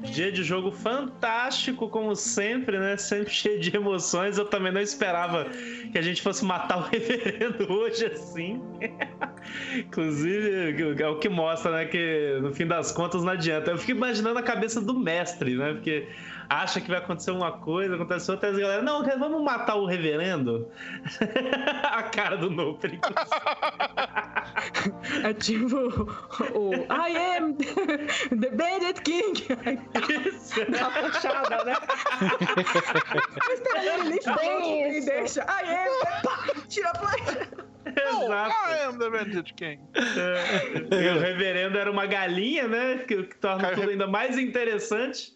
Dia 0.01 0.31
de 0.31 0.43
jogo 0.43 0.71
fantástico, 0.71 1.89
como 1.89 2.15
sempre, 2.15 2.79
né? 2.79 2.97
Sempre 2.97 3.31
cheio 3.33 3.61
de 3.61 3.75
emoções. 3.75 4.37
Eu 4.37 4.45
também 4.45 4.73
não 4.73 4.81
esperava 4.81 5.47
que 5.91 5.97
a 5.97 6.03
gente 6.03 6.21
fosse 6.21 6.45
matar 6.45 6.79
o 6.79 6.83
reverendo 6.91 7.71
hoje 7.73 8.07
assim. 8.07 8.61
Inclusive, 9.77 11.03
é 11.03 11.09
o 11.09 11.19
que 11.19 11.29
mostra, 11.29 11.71
né? 11.73 11.85
Que 11.87 12.39
no 12.43 12.53
fim 12.53 12.67
das 12.67 12.93
contas 12.93 13.23
não 13.23 13.33
adianta. 13.33 13.71
Eu 13.71 13.79
fico 13.79 13.93
imaginando 13.93 14.39
a 14.39 14.43
cabeça 14.43 14.81
do 14.81 14.99
mestre, 14.99 15.57
né? 15.57 15.73
Porque 15.73 16.09
acha 16.49 16.81
que 16.81 16.89
vai 16.89 16.99
acontecer 16.99 17.31
uma 17.31 17.53
coisa, 17.53 17.95
acontece 17.95 18.31
outra, 18.31 18.51
e 18.51 18.57
a 18.57 18.61
galera, 18.61 18.83
não, 18.83 19.03
vamos 19.19 19.43
matar 19.43 19.77
o 19.77 19.87
reverendo. 19.87 20.69
a 21.83 22.03
cara 22.05 22.37
do 22.37 22.51
Noper. 22.51 22.99
É 25.23 25.33
tipo 25.35 25.77
o 26.55 26.75
I 26.75 27.37
am 27.37 27.55
the 27.55 28.51
Bandit 28.51 29.01
King. 29.03 29.47
Na 30.69 30.91
fachada, 30.91 31.65
né? 31.65 31.75
Mas 33.49 33.61
tá 33.61 33.85
ele 33.85 34.11
nem 34.11 34.23
falou 34.23 34.41
Bem 34.41 34.95
e 34.95 34.99
isso. 34.99 35.07
deixa. 35.07 35.41
I 35.43 35.75
am. 35.75 36.23
Pá, 36.23 36.47
tira 36.69 36.91
a 36.91 36.95
flecha. 36.95 37.49
Exato. 37.87 38.55
I 38.71 38.85
am 38.85 38.99
the 38.99 39.11
Bandit 39.11 39.55
King. 39.55 39.81
E 40.91 41.09
o 41.09 41.19
reverendo 41.21 41.79
era 41.79 41.91
uma 41.91 42.07
galinha, 42.07 42.69
né? 42.69 42.99
Que, 43.07 43.23
que 43.25 43.37
torna 43.37 43.63
Cara, 43.63 43.77
tudo 43.77 43.91
ainda 43.91 44.07
mais 44.07 44.39
interessante. 44.39 45.34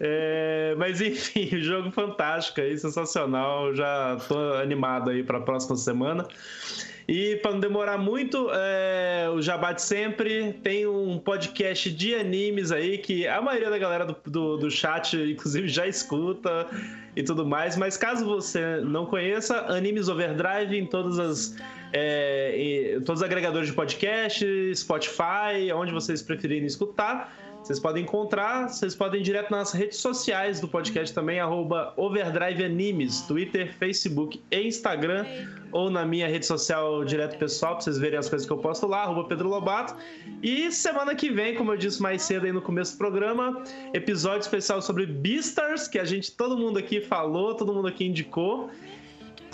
É, 0.00 0.74
mas 0.76 1.00
enfim, 1.00 1.48
jogo 1.62 1.90
fantástico 1.90 2.60
aí, 2.60 2.76
sensacional. 2.76 3.74
Já 3.74 4.16
tô 4.28 4.38
animado 4.54 5.10
aí 5.10 5.22
para 5.22 5.38
a 5.38 5.40
próxima 5.40 5.76
semana. 5.76 6.26
E 7.06 7.36
para 7.36 7.52
não 7.52 7.60
demorar 7.60 7.98
muito, 7.98 8.48
é, 8.50 9.28
o 9.30 9.42
Jabá 9.42 9.72
de 9.72 9.82
sempre 9.82 10.54
tem 10.54 10.86
um 10.86 11.18
podcast 11.18 11.90
de 11.90 12.14
animes 12.14 12.72
aí 12.72 12.96
que 12.96 13.26
a 13.26 13.42
maioria 13.42 13.68
da 13.68 13.76
galera 13.76 14.06
do, 14.06 14.16
do, 14.24 14.56
do 14.56 14.70
chat, 14.70 15.14
inclusive, 15.14 15.68
já 15.68 15.86
escuta 15.86 16.66
e 17.14 17.22
tudo 17.22 17.44
mais. 17.44 17.76
Mas 17.76 17.98
caso 17.98 18.24
você 18.24 18.78
não 18.78 19.04
conheça, 19.04 19.66
Animes 19.68 20.08
Overdrive 20.08 20.78
em 20.78 20.86
todas 20.86 21.18
as 21.18 21.54
é, 21.92 22.96
em 22.96 23.00
todos 23.02 23.20
os 23.20 23.24
agregadores 23.24 23.68
de 23.68 23.74
podcast, 23.74 24.44
Spotify, 24.74 25.70
onde 25.74 25.92
vocês 25.92 26.22
preferirem 26.22 26.66
escutar. 26.66 27.43
Vocês 27.64 27.80
podem 27.80 28.02
encontrar, 28.02 28.68
vocês 28.68 28.94
podem 28.94 29.22
ir 29.22 29.24
direto 29.24 29.50
nas 29.50 29.72
redes 29.72 29.96
sociais 29.96 30.60
do 30.60 30.68
podcast 30.68 31.14
também, 31.14 31.40
arroba 31.40 31.94
Overdrive 31.96 32.62
Animes, 32.62 33.22
Twitter, 33.22 33.74
Facebook 33.78 34.38
e 34.50 34.68
Instagram, 34.68 35.24
ou 35.72 35.88
na 35.88 36.04
minha 36.04 36.28
rede 36.28 36.44
social 36.44 37.02
direto 37.06 37.38
pessoal, 37.38 37.76
pra 37.76 37.80
vocês 37.80 37.96
verem 37.96 38.18
as 38.18 38.28
coisas 38.28 38.46
que 38.46 38.52
eu 38.52 38.58
posto 38.58 38.86
lá, 38.86 39.04
arroba 39.04 39.26
Pedro 39.26 39.48
Lobato. 39.48 39.96
E 40.42 40.70
semana 40.70 41.14
que 41.14 41.30
vem, 41.30 41.54
como 41.54 41.72
eu 41.72 41.78
disse 41.78 42.02
mais 42.02 42.20
cedo 42.20 42.44
aí 42.44 42.52
no 42.52 42.60
começo 42.60 42.92
do 42.92 42.98
programa, 42.98 43.64
episódio 43.94 44.40
especial 44.40 44.82
sobre 44.82 45.06
Beastars, 45.06 45.88
que 45.88 45.98
a 45.98 46.04
gente, 46.04 46.32
todo 46.32 46.58
mundo 46.58 46.78
aqui 46.78 47.00
falou, 47.00 47.54
todo 47.54 47.72
mundo 47.72 47.88
aqui 47.88 48.04
indicou 48.04 48.68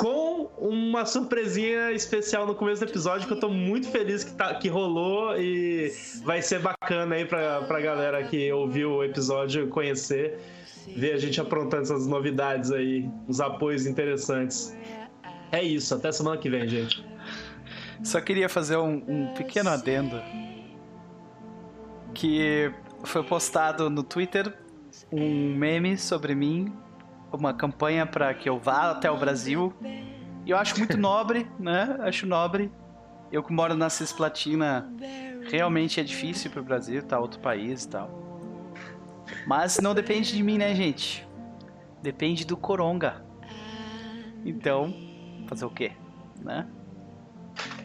com 0.00 0.50
uma 0.56 1.04
surpresinha 1.04 1.92
especial 1.92 2.46
no 2.46 2.54
começo 2.54 2.82
do 2.82 2.90
episódio 2.90 3.26
que 3.26 3.34
eu 3.34 3.38
tô 3.38 3.50
muito 3.50 3.86
feliz 3.90 4.24
que, 4.24 4.32
tá, 4.32 4.54
que 4.54 4.66
rolou 4.66 5.38
e 5.38 5.92
vai 6.24 6.40
ser 6.40 6.58
bacana 6.58 7.16
aí 7.16 7.26
pra, 7.26 7.60
pra 7.64 7.78
galera 7.82 8.24
que 8.24 8.50
ouviu 8.50 8.92
o 8.92 9.04
episódio 9.04 9.68
conhecer, 9.68 10.38
ver 10.96 11.12
a 11.12 11.18
gente 11.18 11.38
aprontando 11.38 11.82
essas 11.82 12.06
novidades 12.06 12.72
aí, 12.72 13.10
uns 13.28 13.42
apoios 13.42 13.84
interessantes. 13.84 14.74
É 15.52 15.62
isso, 15.62 15.94
até 15.94 16.10
semana 16.10 16.38
que 16.38 16.48
vem, 16.48 16.66
gente. 16.66 17.06
Só 18.02 18.22
queria 18.22 18.48
fazer 18.48 18.78
um, 18.78 19.04
um 19.06 19.34
pequeno 19.34 19.68
adendo 19.68 20.18
que 22.14 22.72
foi 23.04 23.22
postado 23.22 23.90
no 23.90 24.02
Twitter 24.02 24.50
um 25.12 25.54
meme 25.54 25.98
sobre 25.98 26.34
mim, 26.34 26.72
uma 27.32 27.54
campanha 27.54 28.06
para 28.06 28.32
que 28.34 28.48
eu 28.48 28.58
vá 28.58 28.90
até 28.90 29.10
o 29.10 29.16
Brasil. 29.16 29.72
E 30.44 30.50
eu 30.50 30.56
acho 30.56 30.78
muito 30.78 30.96
nobre, 30.98 31.50
né? 31.58 31.96
Acho 32.00 32.26
nobre. 32.26 32.70
Eu 33.30 33.42
que 33.42 33.52
moro 33.52 33.76
na 33.76 33.88
Cisplatina, 33.88 34.90
realmente 35.48 36.00
é 36.00 36.02
difícil 36.02 36.50
para 36.50 36.60
o 36.60 36.64
Brasil, 36.64 37.02
tá 37.02 37.18
outro 37.18 37.38
país 37.38 37.84
e 37.84 37.88
tal. 37.88 38.10
Mas 39.46 39.78
não 39.78 39.94
depende 39.94 40.34
de 40.34 40.42
mim, 40.42 40.58
né, 40.58 40.74
gente? 40.74 41.26
Depende 42.02 42.44
do 42.44 42.56
Coronga. 42.56 43.24
Então, 44.44 44.92
fazer 45.46 45.64
o 45.64 45.70
quê, 45.70 45.92
né? 46.40 46.66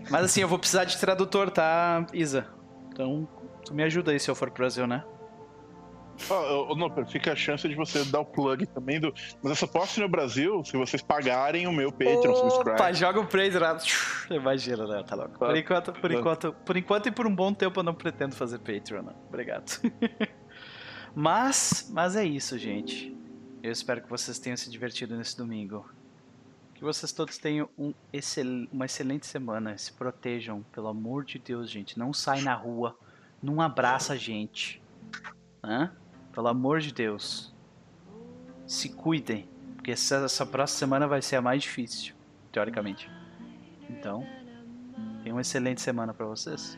Mas 0.10 0.26
assim, 0.26 0.42
eu 0.42 0.48
vou 0.48 0.58
precisar 0.58 0.86
de 0.86 0.98
tradutor, 0.98 1.52
tá, 1.52 2.06
Isa? 2.14 2.48
Então, 2.90 3.28
tu 3.64 3.74
me 3.74 3.84
ajuda 3.84 4.12
aí 4.12 4.20
se 4.20 4.30
eu 4.30 4.36
for 4.36 4.50
pro 4.50 4.64
Brasil, 4.64 4.88
né? 4.88 5.04
Ô, 6.30 6.76
Noper, 6.76 7.06
fica 7.06 7.34
a 7.34 7.36
chance 7.36 7.68
de 7.68 7.76
você 7.76 8.04
dar 8.06 8.22
o 8.22 8.26
plug 8.26 8.66
também 8.68 9.00
do. 9.00 9.14
Mas 9.44 9.50
eu 9.52 9.56
só 9.56 9.68
posso 9.68 10.00
ir 10.00 10.04
no 10.04 10.10
Brasil 10.10 10.64
se 10.64 10.78
vocês 10.78 11.02
pagarem 11.02 11.68
o 11.68 11.72
meu 11.74 11.92
Patreon 11.92 12.32
Opa, 12.32 12.50
subscribe. 12.50 12.94
joga 12.94 13.20
o 13.20 13.28
Praise 13.28 13.60
lá. 13.60 13.78
Imagina, 14.32 14.88
né? 14.88 15.04
Tá 15.04 15.16
louco. 15.16 15.38
Por 15.38 15.56
enquanto, 15.56 15.94
por 15.94 16.12
enquanto, 16.12 16.54
por 16.66 16.78
enquanto 16.78 17.08
e 17.08 17.12
por 17.12 17.28
um 17.28 17.36
bom 17.36 17.54
tempo 17.54 17.80
eu 17.80 17.84
não 17.84 17.94
pretendo 17.94 18.36
fazer 18.36 18.60
Patreon, 18.60 19.04
não. 19.04 19.16
Obrigado. 19.28 19.66
mas, 21.14 21.90
mas 21.94 22.16
é 22.16 22.24
isso, 22.26 22.58
gente. 22.58 23.16
Eu 23.62 23.72
espero 23.72 24.02
que 24.02 24.10
vocês 24.10 24.38
tenham 24.40 24.58
se 24.58 24.70
divertido 24.70 25.16
nesse 25.18 25.38
domingo. 25.38 25.90
Que 26.76 26.84
vocês 26.84 27.12
todos 27.12 27.38
tenham 27.38 27.70
um 27.78 27.94
excel- 28.12 28.68
uma 28.72 28.86
excelente 28.86 29.26
semana. 29.26 29.78
Se 29.78 29.92
protejam, 29.94 30.64
pelo 30.72 30.88
amor 30.88 31.24
de 31.26 31.40
Deus, 31.40 31.70
gente. 31.70 31.98
Não 31.98 32.14
sai 32.14 32.42
na 32.42 32.54
rua. 32.54 32.98
Não 33.42 33.62
abraça 33.62 34.14
a 34.14 34.18
gente. 34.18 34.82
Hã? 35.64 35.92
Pelo 36.36 36.50
amor 36.50 36.82
de 36.82 36.94
Deus. 36.94 37.56
Se 38.68 38.90
cuidem. 38.90 39.48
Porque 39.76 39.92
essa, 39.92 40.18
essa 40.18 40.46
próxima 40.46 40.80
semana 40.80 41.08
vai 41.08 41.22
ser 41.22 41.38
a 41.38 41.42
mais 41.42 41.64
difícil, 41.64 42.14
teoricamente. 42.52 43.10
Então, 43.90 44.28
tenham 45.24 45.36
uma 45.36 45.42
excelente 45.42 45.80
semana 45.80 46.14
pra 46.14 46.26
vocês. 46.26 46.78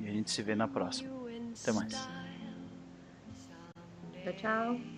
E 0.00 0.08
a 0.08 0.10
gente 0.10 0.30
se 0.30 0.42
vê 0.42 0.54
na 0.54 0.66
próxima. 0.66 1.10
Até 1.60 1.70
mais. 1.70 2.08
Tchau, 4.24 4.32
tchau. 4.36 4.91